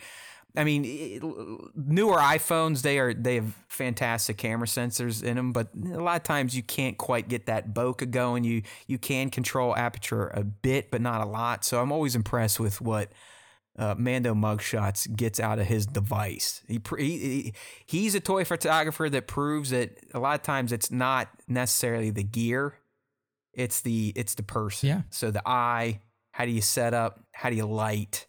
I 0.56 0.62
mean, 0.62 0.84
newer 1.74 2.16
iPhones 2.16 2.82
they 2.82 3.00
are 3.00 3.12
they 3.12 3.36
have 3.36 3.54
fantastic 3.68 4.36
camera 4.36 4.68
sensors 4.68 5.22
in 5.22 5.36
them, 5.36 5.52
but 5.52 5.68
a 5.74 6.00
lot 6.00 6.16
of 6.16 6.22
times 6.22 6.56
you 6.56 6.62
can't 6.62 6.96
quite 6.96 7.28
get 7.28 7.46
that 7.46 7.74
bokeh 7.74 8.10
going. 8.10 8.44
You 8.44 8.62
you 8.86 8.98
can 8.98 9.30
control 9.30 9.74
aperture 9.74 10.28
a 10.28 10.44
bit, 10.44 10.92
but 10.92 11.00
not 11.00 11.20
a 11.20 11.24
lot. 11.26 11.64
So 11.64 11.80
I'm 11.80 11.90
always 11.90 12.14
impressed 12.14 12.60
with 12.60 12.80
what 12.80 13.10
uh, 13.76 13.96
Mando 13.98 14.32
mugshots 14.32 15.14
gets 15.16 15.40
out 15.40 15.58
of 15.58 15.66
his 15.66 15.86
device. 15.86 16.62
He, 16.68 16.80
he 16.98 17.52
he's 17.84 18.14
a 18.14 18.20
toy 18.20 18.44
photographer 18.44 19.10
that 19.10 19.26
proves 19.26 19.70
that 19.70 19.98
a 20.14 20.20
lot 20.20 20.36
of 20.36 20.42
times 20.42 20.70
it's 20.70 20.90
not 20.90 21.28
necessarily 21.48 22.10
the 22.10 22.22
gear, 22.22 22.78
it's 23.52 23.80
the 23.80 24.12
it's 24.14 24.34
the 24.36 24.44
person. 24.44 24.88
Yeah. 24.88 25.02
So 25.10 25.32
the 25.32 25.42
eye, 25.44 26.00
how 26.30 26.44
do 26.44 26.52
you 26.52 26.62
set 26.62 26.94
up? 26.94 27.20
How 27.32 27.50
do 27.50 27.56
you 27.56 27.66
light? 27.66 28.28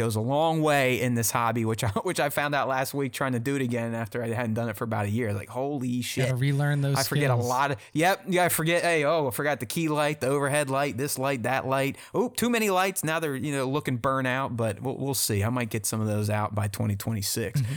Goes 0.00 0.16
a 0.16 0.20
long 0.20 0.62
way 0.62 0.98
in 1.00 1.14
this 1.14 1.30
hobby, 1.30 1.66
which 1.66 1.84
I, 1.84 1.88
which 2.02 2.18
I 2.18 2.30
found 2.30 2.54
out 2.54 2.68
last 2.68 2.94
week 2.94 3.12
trying 3.12 3.32
to 3.32 3.38
do 3.38 3.54
it 3.56 3.62
again 3.62 3.94
after 3.94 4.22
I 4.22 4.28
hadn't 4.28 4.54
done 4.54 4.70
it 4.70 4.76
for 4.76 4.84
about 4.84 5.04
a 5.04 5.10
year. 5.10 5.34
Like, 5.34 5.50
holy 5.50 6.00
shit. 6.00 6.26
Gotta 6.26 6.36
relearn 6.36 6.80
those 6.80 6.96
I 6.96 7.02
forget 7.02 7.30
skills. 7.30 7.44
a 7.44 7.48
lot 7.48 7.70
of, 7.70 7.76
yep. 7.92 8.22
Yeah, 8.26 8.44
I 8.44 8.48
forget, 8.48 8.82
hey, 8.82 9.04
oh, 9.04 9.28
I 9.28 9.30
forgot 9.30 9.60
the 9.60 9.66
key 9.66 9.88
light, 9.88 10.20
the 10.20 10.28
overhead 10.28 10.70
light, 10.70 10.96
this 10.96 11.18
light, 11.18 11.42
that 11.42 11.66
light. 11.66 11.96
Oh, 12.14 12.28
too 12.28 12.48
many 12.48 12.70
lights. 12.70 13.04
Now 13.04 13.20
they're, 13.20 13.36
you 13.36 13.52
know, 13.52 13.68
looking 13.68 13.98
burnt 13.98 14.26
out, 14.26 14.56
but 14.56 14.80
we'll, 14.80 14.96
we'll 14.96 15.14
see. 15.14 15.44
I 15.44 15.50
might 15.50 15.68
get 15.68 15.84
some 15.84 16.00
of 16.00 16.06
those 16.06 16.30
out 16.30 16.54
by 16.54 16.68
2026. 16.68 17.60
Mm-hmm. 17.60 17.72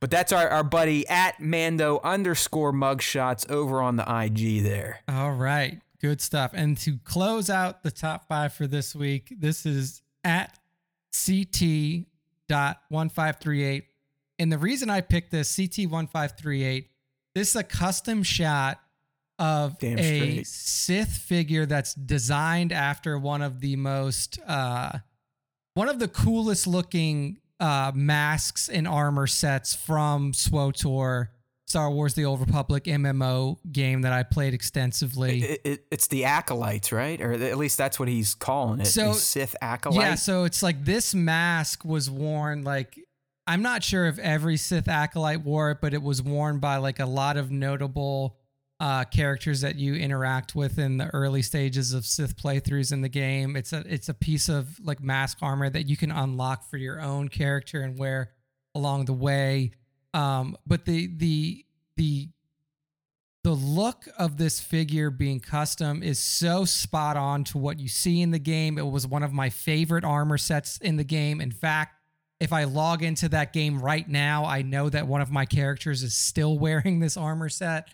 But 0.00 0.10
that's 0.10 0.32
our, 0.32 0.48
our 0.48 0.64
buddy 0.64 1.06
at 1.08 1.40
Mando 1.40 2.00
underscore 2.02 2.72
mugshots 2.72 3.48
over 3.50 3.82
on 3.82 3.96
the 3.96 4.04
IG 4.04 4.62
there. 4.62 5.00
All 5.08 5.32
right. 5.32 5.80
Good 6.00 6.20
stuff. 6.20 6.52
And 6.54 6.76
to 6.78 6.98
close 7.04 7.48
out 7.48 7.82
the 7.82 7.90
top 7.90 8.28
five 8.28 8.52
for 8.52 8.66
this 8.66 8.94
week, 8.94 9.34
this 9.38 9.64
is 9.64 10.02
at 10.24 10.58
CT.1538. 11.24 13.82
And 14.38 14.52
the 14.52 14.58
reason 14.58 14.90
I 14.90 15.00
picked 15.00 15.30
this 15.30 15.56
CT1538, 15.56 16.88
this 17.34 17.48
is 17.50 17.56
a 17.56 17.62
custom 17.62 18.22
shot 18.22 18.78
of 19.38 19.78
Damn 19.78 19.98
a 19.98 20.02
straight. 20.02 20.46
Sith 20.46 21.12
figure 21.12 21.64
that's 21.66 21.94
designed 21.94 22.72
after 22.72 23.18
one 23.18 23.42
of 23.42 23.60
the 23.60 23.76
most 23.76 24.38
uh 24.46 24.98
one 25.74 25.90
of 25.90 25.98
the 25.98 26.08
coolest 26.08 26.66
looking 26.66 27.38
uh 27.60 27.92
masks 27.94 28.66
and 28.68 28.88
armor 28.88 29.26
sets 29.26 29.74
from 29.74 30.32
SWTOR 30.32 31.28
Star 31.66 31.90
Wars: 31.90 32.14
The 32.14 32.24
Old 32.24 32.40
Republic 32.40 32.84
MMO 32.84 33.58
game 33.70 34.02
that 34.02 34.12
I 34.12 34.22
played 34.22 34.54
extensively. 34.54 35.42
It, 35.42 35.60
it, 35.64 35.86
it's 35.90 36.06
the 36.06 36.24
acolytes, 36.24 36.92
right? 36.92 37.20
Or 37.20 37.32
at 37.32 37.58
least 37.58 37.76
that's 37.76 37.98
what 37.98 38.08
he's 38.08 38.34
calling 38.34 38.80
it. 38.80 38.86
So 38.86 39.12
Sith 39.12 39.56
acolyte. 39.60 40.00
Yeah, 40.00 40.14
so 40.14 40.44
it's 40.44 40.62
like 40.62 40.84
this 40.84 41.14
mask 41.14 41.84
was 41.84 42.10
worn 42.10 42.62
like 42.62 42.98
I'm 43.46 43.62
not 43.62 43.84
sure 43.84 44.06
if 44.06 44.18
every 44.18 44.56
Sith 44.56 44.88
acolyte 44.88 45.44
wore 45.44 45.70
it, 45.70 45.78
but 45.80 45.94
it 45.94 46.02
was 46.02 46.22
worn 46.22 46.58
by 46.58 46.76
like 46.76 46.98
a 46.98 47.06
lot 47.06 47.36
of 47.36 47.50
notable 47.50 48.38
uh, 48.80 49.04
characters 49.04 49.60
that 49.62 49.76
you 49.76 49.94
interact 49.94 50.54
with 50.54 50.78
in 50.78 50.98
the 50.98 51.06
early 51.08 51.42
stages 51.42 51.92
of 51.92 52.04
Sith 52.04 52.36
playthroughs 52.36 52.92
in 52.92 53.00
the 53.02 53.08
game. 53.08 53.56
It's 53.56 53.72
a 53.72 53.84
it's 53.86 54.08
a 54.08 54.14
piece 54.14 54.48
of 54.48 54.78
like 54.80 55.00
mask 55.00 55.38
armor 55.42 55.70
that 55.70 55.88
you 55.88 55.96
can 55.96 56.10
unlock 56.10 56.68
for 56.68 56.76
your 56.76 57.00
own 57.00 57.28
character 57.28 57.80
and 57.80 57.98
wear 57.98 58.32
along 58.74 59.06
the 59.06 59.14
way. 59.14 59.72
Um, 60.16 60.56
but 60.66 60.86
the 60.86 61.08
the 61.14 61.66
the 61.96 62.30
the 63.44 63.52
look 63.52 64.08
of 64.18 64.38
this 64.38 64.58
figure 64.58 65.10
being 65.10 65.40
custom 65.40 66.02
is 66.02 66.18
so 66.18 66.64
spot 66.64 67.18
on 67.18 67.44
to 67.44 67.58
what 67.58 67.78
you 67.78 67.86
see 67.86 68.22
in 68.22 68.30
the 68.30 68.38
game. 68.38 68.78
It 68.78 68.86
was 68.86 69.06
one 69.06 69.22
of 69.22 69.34
my 69.34 69.50
favorite 69.50 70.04
armor 70.04 70.38
sets 70.38 70.78
in 70.78 70.96
the 70.96 71.04
game. 71.04 71.42
In 71.42 71.50
fact, 71.50 71.96
if 72.40 72.50
I 72.50 72.64
log 72.64 73.02
into 73.02 73.28
that 73.28 73.52
game 73.52 73.78
right 73.78 74.08
now, 74.08 74.46
I 74.46 74.62
know 74.62 74.88
that 74.88 75.06
one 75.06 75.20
of 75.20 75.30
my 75.30 75.44
characters 75.44 76.02
is 76.02 76.16
still 76.16 76.58
wearing 76.58 76.98
this 76.98 77.18
armor 77.18 77.50
set. 77.50 77.88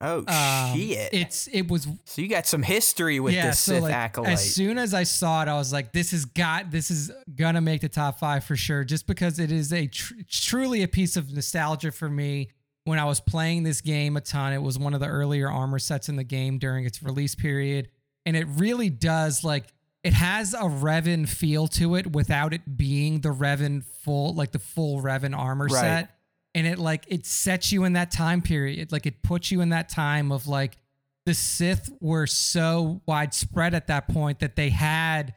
Oh 0.00 0.18
um, 0.28 0.76
shit! 0.78 1.12
It's 1.12 1.48
it 1.48 1.68
was 1.68 1.88
so 2.04 2.22
you 2.22 2.28
got 2.28 2.46
some 2.46 2.62
history 2.62 3.18
with 3.18 3.34
yeah, 3.34 3.48
this 3.48 3.58
so 3.58 3.72
Sith 3.72 3.82
like, 3.82 3.94
acolyte. 3.94 4.32
As 4.32 4.54
soon 4.54 4.78
as 4.78 4.94
I 4.94 5.02
saw 5.02 5.42
it, 5.42 5.48
I 5.48 5.54
was 5.54 5.72
like, 5.72 5.92
"This 5.92 6.12
is 6.12 6.24
got 6.24 6.70
this 6.70 6.90
is 6.90 7.10
gonna 7.34 7.60
make 7.60 7.80
the 7.80 7.88
top 7.88 8.20
five 8.20 8.44
for 8.44 8.54
sure." 8.54 8.84
Just 8.84 9.08
because 9.08 9.40
it 9.40 9.50
is 9.50 9.72
a 9.72 9.88
tr- 9.88 10.14
truly 10.30 10.84
a 10.84 10.88
piece 10.88 11.16
of 11.16 11.32
nostalgia 11.32 11.90
for 11.90 12.08
me. 12.08 12.50
When 12.84 12.98
I 12.98 13.04
was 13.04 13.20
playing 13.20 13.64
this 13.64 13.80
game 13.80 14.16
a 14.16 14.20
ton, 14.20 14.52
it 14.52 14.62
was 14.62 14.78
one 14.78 14.94
of 14.94 15.00
the 15.00 15.08
earlier 15.08 15.50
armor 15.50 15.78
sets 15.78 16.08
in 16.08 16.16
the 16.16 16.24
game 16.24 16.58
during 16.58 16.86
its 16.86 17.02
release 17.02 17.34
period, 17.34 17.88
and 18.24 18.36
it 18.36 18.46
really 18.46 18.90
does 18.90 19.42
like 19.42 19.66
it 20.04 20.12
has 20.12 20.54
a 20.54 20.58
Revan 20.58 21.28
feel 21.28 21.66
to 21.68 21.96
it 21.96 22.12
without 22.12 22.54
it 22.54 22.76
being 22.76 23.20
the 23.20 23.30
Revan 23.30 23.84
full 23.84 24.32
like 24.32 24.52
the 24.52 24.60
full 24.60 25.02
Revan 25.02 25.36
armor 25.36 25.66
right. 25.66 25.80
set 25.80 26.17
and 26.58 26.66
it 26.66 26.76
like 26.76 27.04
it 27.06 27.24
sets 27.24 27.70
you 27.70 27.84
in 27.84 27.92
that 27.92 28.10
time 28.10 28.42
period. 28.42 28.90
Like 28.90 29.06
it 29.06 29.22
puts 29.22 29.52
you 29.52 29.60
in 29.60 29.68
that 29.68 29.88
time 29.88 30.32
of 30.32 30.48
like 30.48 30.76
the 31.24 31.32
sith 31.32 31.88
were 32.00 32.26
so 32.26 33.00
widespread 33.06 33.74
at 33.74 33.86
that 33.86 34.08
point 34.08 34.40
that 34.40 34.56
they 34.56 34.70
had 34.70 35.34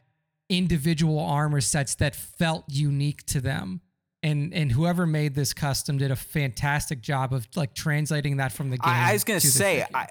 individual 0.48 1.20
armor 1.20 1.60
sets 1.60 1.94
that 1.96 2.16
felt 2.16 2.64
unique 2.66 3.24
to 3.26 3.40
them. 3.40 3.82
And 4.24 4.52
and 4.52 4.72
whoever 4.72 5.06
made 5.06 5.36
this 5.36 5.52
custom 5.52 5.96
did 5.96 6.10
a 6.10 6.16
fantastic 6.16 7.00
job 7.00 7.32
of 7.32 7.46
like 7.54 7.72
translating 7.72 8.38
that 8.38 8.50
from 8.50 8.70
the 8.70 8.78
game 8.78 8.92
i, 8.92 9.10
I 9.10 9.12
was 9.12 9.24
gonna 9.24 9.40
to 9.40 9.46
say 9.48 9.84
i 9.94 10.06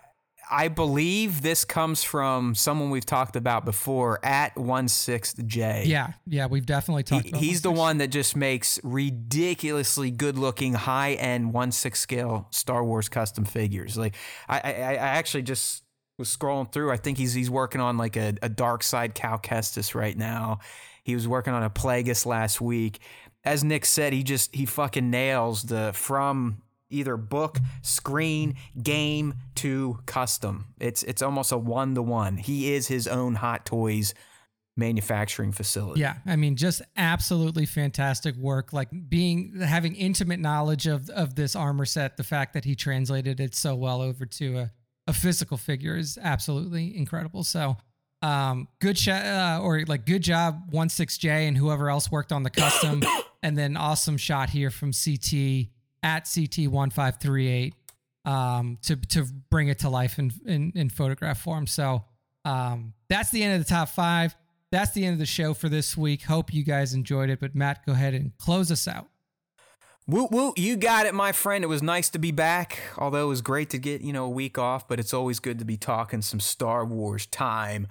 I 0.50 0.68
believe 0.68 1.42
this 1.42 1.66
comes 1.66 2.04
from 2.04 2.56
someone 2.56 2.90
we've 2.90 3.06
talked 3.06 3.36
about 3.36 3.66
before 3.66 4.24
at 4.24 4.58
one 4.58 4.88
sixth 4.88 5.46
J. 5.46 5.84
Yeah, 5.86 6.14
yeah, 6.26 6.48
we've 6.48 6.66
definitely 6.66 7.04
talked. 7.04 7.26
He, 7.26 7.48
he's 7.48 7.62
the 7.62 7.72
1/6. 7.72 7.98
that 8.00 8.08
just 8.08 8.36
makes 8.36 8.80
ridiculously 8.84 10.12
good 10.12 10.38
looking 10.38 10.74
high 10.74 11.14
end 11.14 11.54
one 11.54 11.72
six 11.72 12.00
scale 12.00 12.48
Star 12.52 12.84
Wars 12.84 13.10
custom 13.10 13.46
figures. 13.46 13.98
Like 13.98 14.16
I, 14.50 14.60
I, 14.60 14.72
I 14.72 14.96
actually 14.96 15.44
just 15.44 15.84
was 16.18 16.36
scrolling 16.36 16.72
through. 16.72 16.92
I 16.92 16.98
think 16.98 17.18
he's 17.18 17.34
he's 17.34 17.50
working 17.50 17.82
on 17.82 17.98
like 17.98 18.16
a, 18.16 18.34
a 18.42 18.50
dark 18.50 18.84
side 18.84 19.14
Cal 19.14 19.38
Kestis 19.38 19.96
right 19.96 20.18
now. 20.18 20.60
He 21.04 21.16
was 21.16 21.28
working 21.28 21.54
on 21.54 21.64
a 21.64 21.70
Plagueis 21.70 22.26
last 22.26 22.62
week. 22.62 23.00
As 23.44 23.64
Nick 23.64 23.86
said, 23.86 24.14
he 24.14 24.24
just 24.24 24.56
he 24.56 24.66
fucking 24.66 25.10
nails 25.10 25.64
the 25.64 25.92
from 25.94 26.62
either 26.92 27.18
book, 27.18 27.58
screen, 27.82 28.56
game 28.82 29.36
to 29.56 30.00
custom. 30.06 30.74
It's 30.80 31.04
it's 31.04 31.22
almost 31.22 31.52
a 31.52 31.58
one 31.58 31.96
to 31.96 32.02
one. 32.02 32.38
He 32.38 32.74
is 32.74 32.88
his 32.88 33.08
own 33.08 33.36
Hot 33.36 33.66
Toys 33.66 34.14
manufacturing 34.78 35.52
facility. 35.52 36.02
Yeah, 36.02 36.16
I 36.26 36.36
mean, 36.36 36.56
just 36.56 36.82
absolutely 36.96 37.66
fantastic 37.66 38.36
work. 38.36 38.74
Like 38.74 38.90
being 39.10 39.60
having 39.60 39.96
intimate 39.96 40.40
knowledge 40.40 40.88
of 40.88 41.10
of 41.10 41.36
this 41.36 41.56
armor 41.56 41.86
set. 41.86 42.18
The 42.18 42.24
fact 42.24 42.54
that 42.54 42.66
he 42.66 42.76
translated 42.76 43.40
it 43.40 43.56
so 43.56 43.76
well 43.76 44.02
over 44.02 44.26
to 44.26 44.58
a, 44.58 44.72
a 45.08 45.14
physical 45.14 45.58
figure 45.58 45.98
is 45.98 46.18
absolutely 46.22 46.96
incredible. 46.98 47.44
So, 47.44 47.78
um, 48.22 48.68
good 48.80 48.98
shot 48.98 49.26
uh, 49.26 49.60
or 49.62 49.84
like 49.88 50.06
good 50.06 50.24
job 50.24 50.70
one 50.72 50.90
six 50.90 51.18
J 51.18 51.48
and 51.48 51.58
whoever 51.58 51.90
else 51.90 52.12
worked 52.12 52.32
on 52.32 52.44
the 52.44 52.50
custom, 52.50 53.02
and 53.44 53.58
then 53.58 53.76
awesome 53.76 54.18
shot 54.18 54.50
here 54.50 54.70
from 54.70 54.92
CT 54.92 55.68
at 56.04 56.30
CT 56.34 56.68
one 56.68 56.90
five 56.90 57.20
three 57.20 57.48
eight 57.48 57.76
um, 58.26 58.78
to 58.84 58.96
to 58.96 59.26
bring 59.50 59.68
it 59.68 59.80
to 59.80 59.90
life 59.90 60.20
in 60.20 60.32
in, 60.46 60.72
in 60.76 60.90
photograph 60.90 61.42
form. 61.42 61.68
So. 61.68 62.06
Um, 62.44 62.94
that's 63.08 63.30
the 63.30 63.44
end 63.44 63.62
of 63.62 63.68
the 63.68 63.72
top 63.72 63.90
five 63.90 64.36
that's 64.72 64.92
the 64.92 65.06
end 65.06 65.14
of 65.14 65.20
the 65.20 65.26
show 65.26 65.54
for 65.54 65.70
this 65.70 65.98
week. 65.98 66.24
Hope 66.24 66.54
you 66.54 66.64
guys 66.64 66.94
enjoyed 66.94 67.30
it. 67.30 67.40
But 67.40 67.54
Matt, 67.54 67.86
go 67.86 67.92
ahead 67.92 68.14
and 68.14 68.36
close 68.38 68.72
us 68.72 68.88
out. 68.88 69.08
Woot 70.08 70.32
woot, 70.32 70.58
you 70.58 70.78
got 70.78 71.06
it, 71.06 71.14
my 71.14 71.32
friend. 71.32 71.64
It 71.64 71.68
was 71.68 71.84
nice 71.84 72.10
to 72.10 72.20
be 72.20 72.32
back. 72.32 72.80
Although 72.98 73.26
it 73.26 73.30
was 73.30 73.42
great 73.42 73.70
to 73.70 73.78
get, 73.78 74.02
you 74.02 74.12
know, 74.12 74.26
a 74.26 74.30
week 74.30 74.58
off, 74.58 74.88
but 74.88 75.00
it's 75.00 75.14
always 75.14 75.40
good 75.40 75.60
to 75.60 75.66
be 75.66 75.78
talking 75.78 76.22
some 76.22 76.40
Star 76.40 76.84
Wars 76.86 77.26
time 77.28 77.88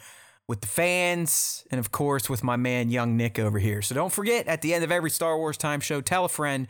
with 0.48 0.62
the 0.62 0.66
fans 0.66 1.64
and 1.70 1.78
of 1.78 1.92
course 1.92 2.28
with 2.28 2.42
my 2.42 2.56
man 2.56 2.90
young 2.90 3.16
Nick 3.16 3.38
over 3.38 3.60
here. 3.60 3.80
So 3.80 3.94
don't 3.94 4.12
forget 4.12 4.48
at 4.48 4.62
the 4.62 4.74
end 4.74 4.82
of 4.82 4.90
every 4.90 5.10
Star 5.10 5.38
Wars 5.38 5.56
time 5.56 5.80
show, 5.80 6.00
tell 6.00 6.24
a 6.24 6.28
friend, 6.28 6.66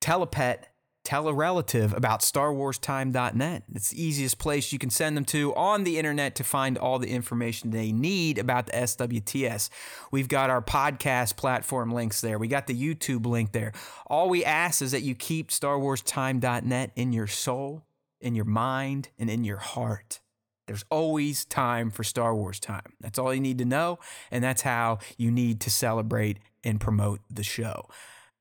tell 0.00 0.22
a 0.22 0.26
pet, 0.26 0.72
tell 1.04 1.28
a 1.28 1.32
relative 1.32 1.94
about 1.94 2.20
starwarstime.net. 2.20 3.62
It's 3.74 3.90
the 3.90 4.02
easiest 4.02 4.38
place 4.38 4.72
you 4.72 4.78
can 4.78 4.90
send 4.90 5.16
them 5.16 5.24
to 5.26 5.54
on 5.54 5.84
the 5.84 5.98
internet 5.98 6.34
to 6.36 6.44
find 6.44 6.76
all 6.76 6.98
the 6.98 7.10
information 7.10 7.70
they 7.70 7.92
need 7.92 8.38
about 8.38 8.66
the 8.66 8.72
SWTS. 8.72 9.70
We've 10.10 10.28
got 10.28 10.50
our 10.50 10.62
podcast 10.62 11.36
platform 11.36 11.92
links 11.92 12.20
there. 12.20 12.38
We 12.38 12.48
got 12.48 12.66
the 12.66 12.74
YouTube 12.74 13.24
link 13.24 13.52
there. 13.52 13.72
All 14.08 14.28
we 14.28 14.44
ask 14.44 14.82
is 14.82 14.90
that 14.90 15.02
you 15.02 15.14
keep 15.14 15.50
starwarstime.net 15.50 16.90
in 16.96 17.12
your 17.12 17.28
soul, 17.28 17.84
in 18.20 18.34
your 18.34 18.44
mind, 18.44 19.10
and 19.18 19.30
in 19.30 19.44
your 19.44 19.58
heart. 19.58 20.20
There's 20.66 20.84
always 20.90 21.44
time 21.44 21.90
for 21.90 22.02
Star 22.02 22.34
Wars 22.34 22.58
time. 22.58 22.94
That's 23.00 23.18
all 23.18 23.32
you 23.32 23.40
need 23.40 23.58
to 23.58 23.64
know, 23.64 24.00
and 24.32 24.42
that's 24.42 24.62
how 24.62 24.98
you 25.16 25.30
need 25.30 25.60
to 25.60 25.70
celebrate 25.70 26.38
and 26.64 26.80
promote 26.80 27.20
the 27.30 27.44
show. 27.44 27.88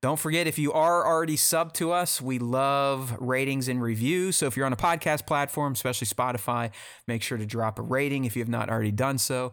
Don't 0.06 0.19
forget, 0.19 0.45
if 0.45 0.59
you 0.59 0.72
are 0.72 1.03
already 1.03 1.35
subbed 1.35 1.74
to 1.74 1.92
us, 1.92 2.22
we 2.22 2.38
love 2.38 3.17
ratings 3.19 3.67
and 3.67 3.82
reviews. 3.82 4.35
So 4.35 4.45
if 4.45 4.56
you're 4.56 4.67
on 4.67 4.72
a 4.72 4.77
podcast 4.77 5.25
platform, 5.25 5.74
especially 5.74 6.06
Spotify, 6.06 6.69
make 7.08 7.24
sure 7.24 7.40
to 7.40 7.45
drop 7.48 7.80
a 7.80 7.82
rating 7.82 8.24
if 8.24 8.35
you 8.35 8.43
have 8.43 8.48
not 8.48 8.69
already 8.69 8.92
done 8.92 9.17
so. 9.17 9.51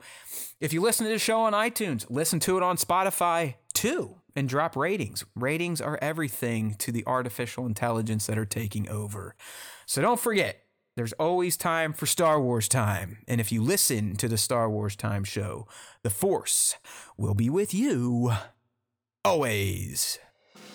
If 0.60 0.74
you 0.74 0.82
listen 0.82 1.06
to 1.06 1.10
the 1.10 1.18
show 1.18 1.40
on 1.40 1.54
iTunes, 1.54 2.04
listen 2.10 2.38
to 2.40 2.58
it 2.58 2.62
on 2.62 2.76
Spotify 2.76 3.54
too 3.72 4.16
and 4.36 4.46
drop 4.46 4.76
ratings. 4.76 5.24
Ratings 5.34 5.80
are 5.80 5.98
everything 6.02 6.74
to 6.80 6.92
the 6.92 7.02
artificial 7.06 7.64
intelligence 7.64 8.26
that 8.26 8.36
are 8.36 8.44
taking 8.44 8.90
over. 8.90 9.34
So 9.86 10.02
don't 10.02 10.20
forget, 10.20 10.64
there's 10.96 11.14
always 11.14 11.56
time 11.56 11.94
for 11.94 12.04
Star 12.04 12.38
Wars 12.38 12.68
time. 12.68 13.24
And 13.26 13.40
if 13.40 13.52
you 13.52 13.62
listen 13.62 14.16
to 14.16 14.28
the 14.28 14.36
Star 14.36 14.68
Wars 14.68 14.96
time 14.96 15.24
show, 15.24 15.66
the 16.02 16.10
Force 16.10 16.76
will 17.16 17.32
be 17.32 17.48
with 17.48 17.72
you 17.72 18.32
always. 19.24 20.18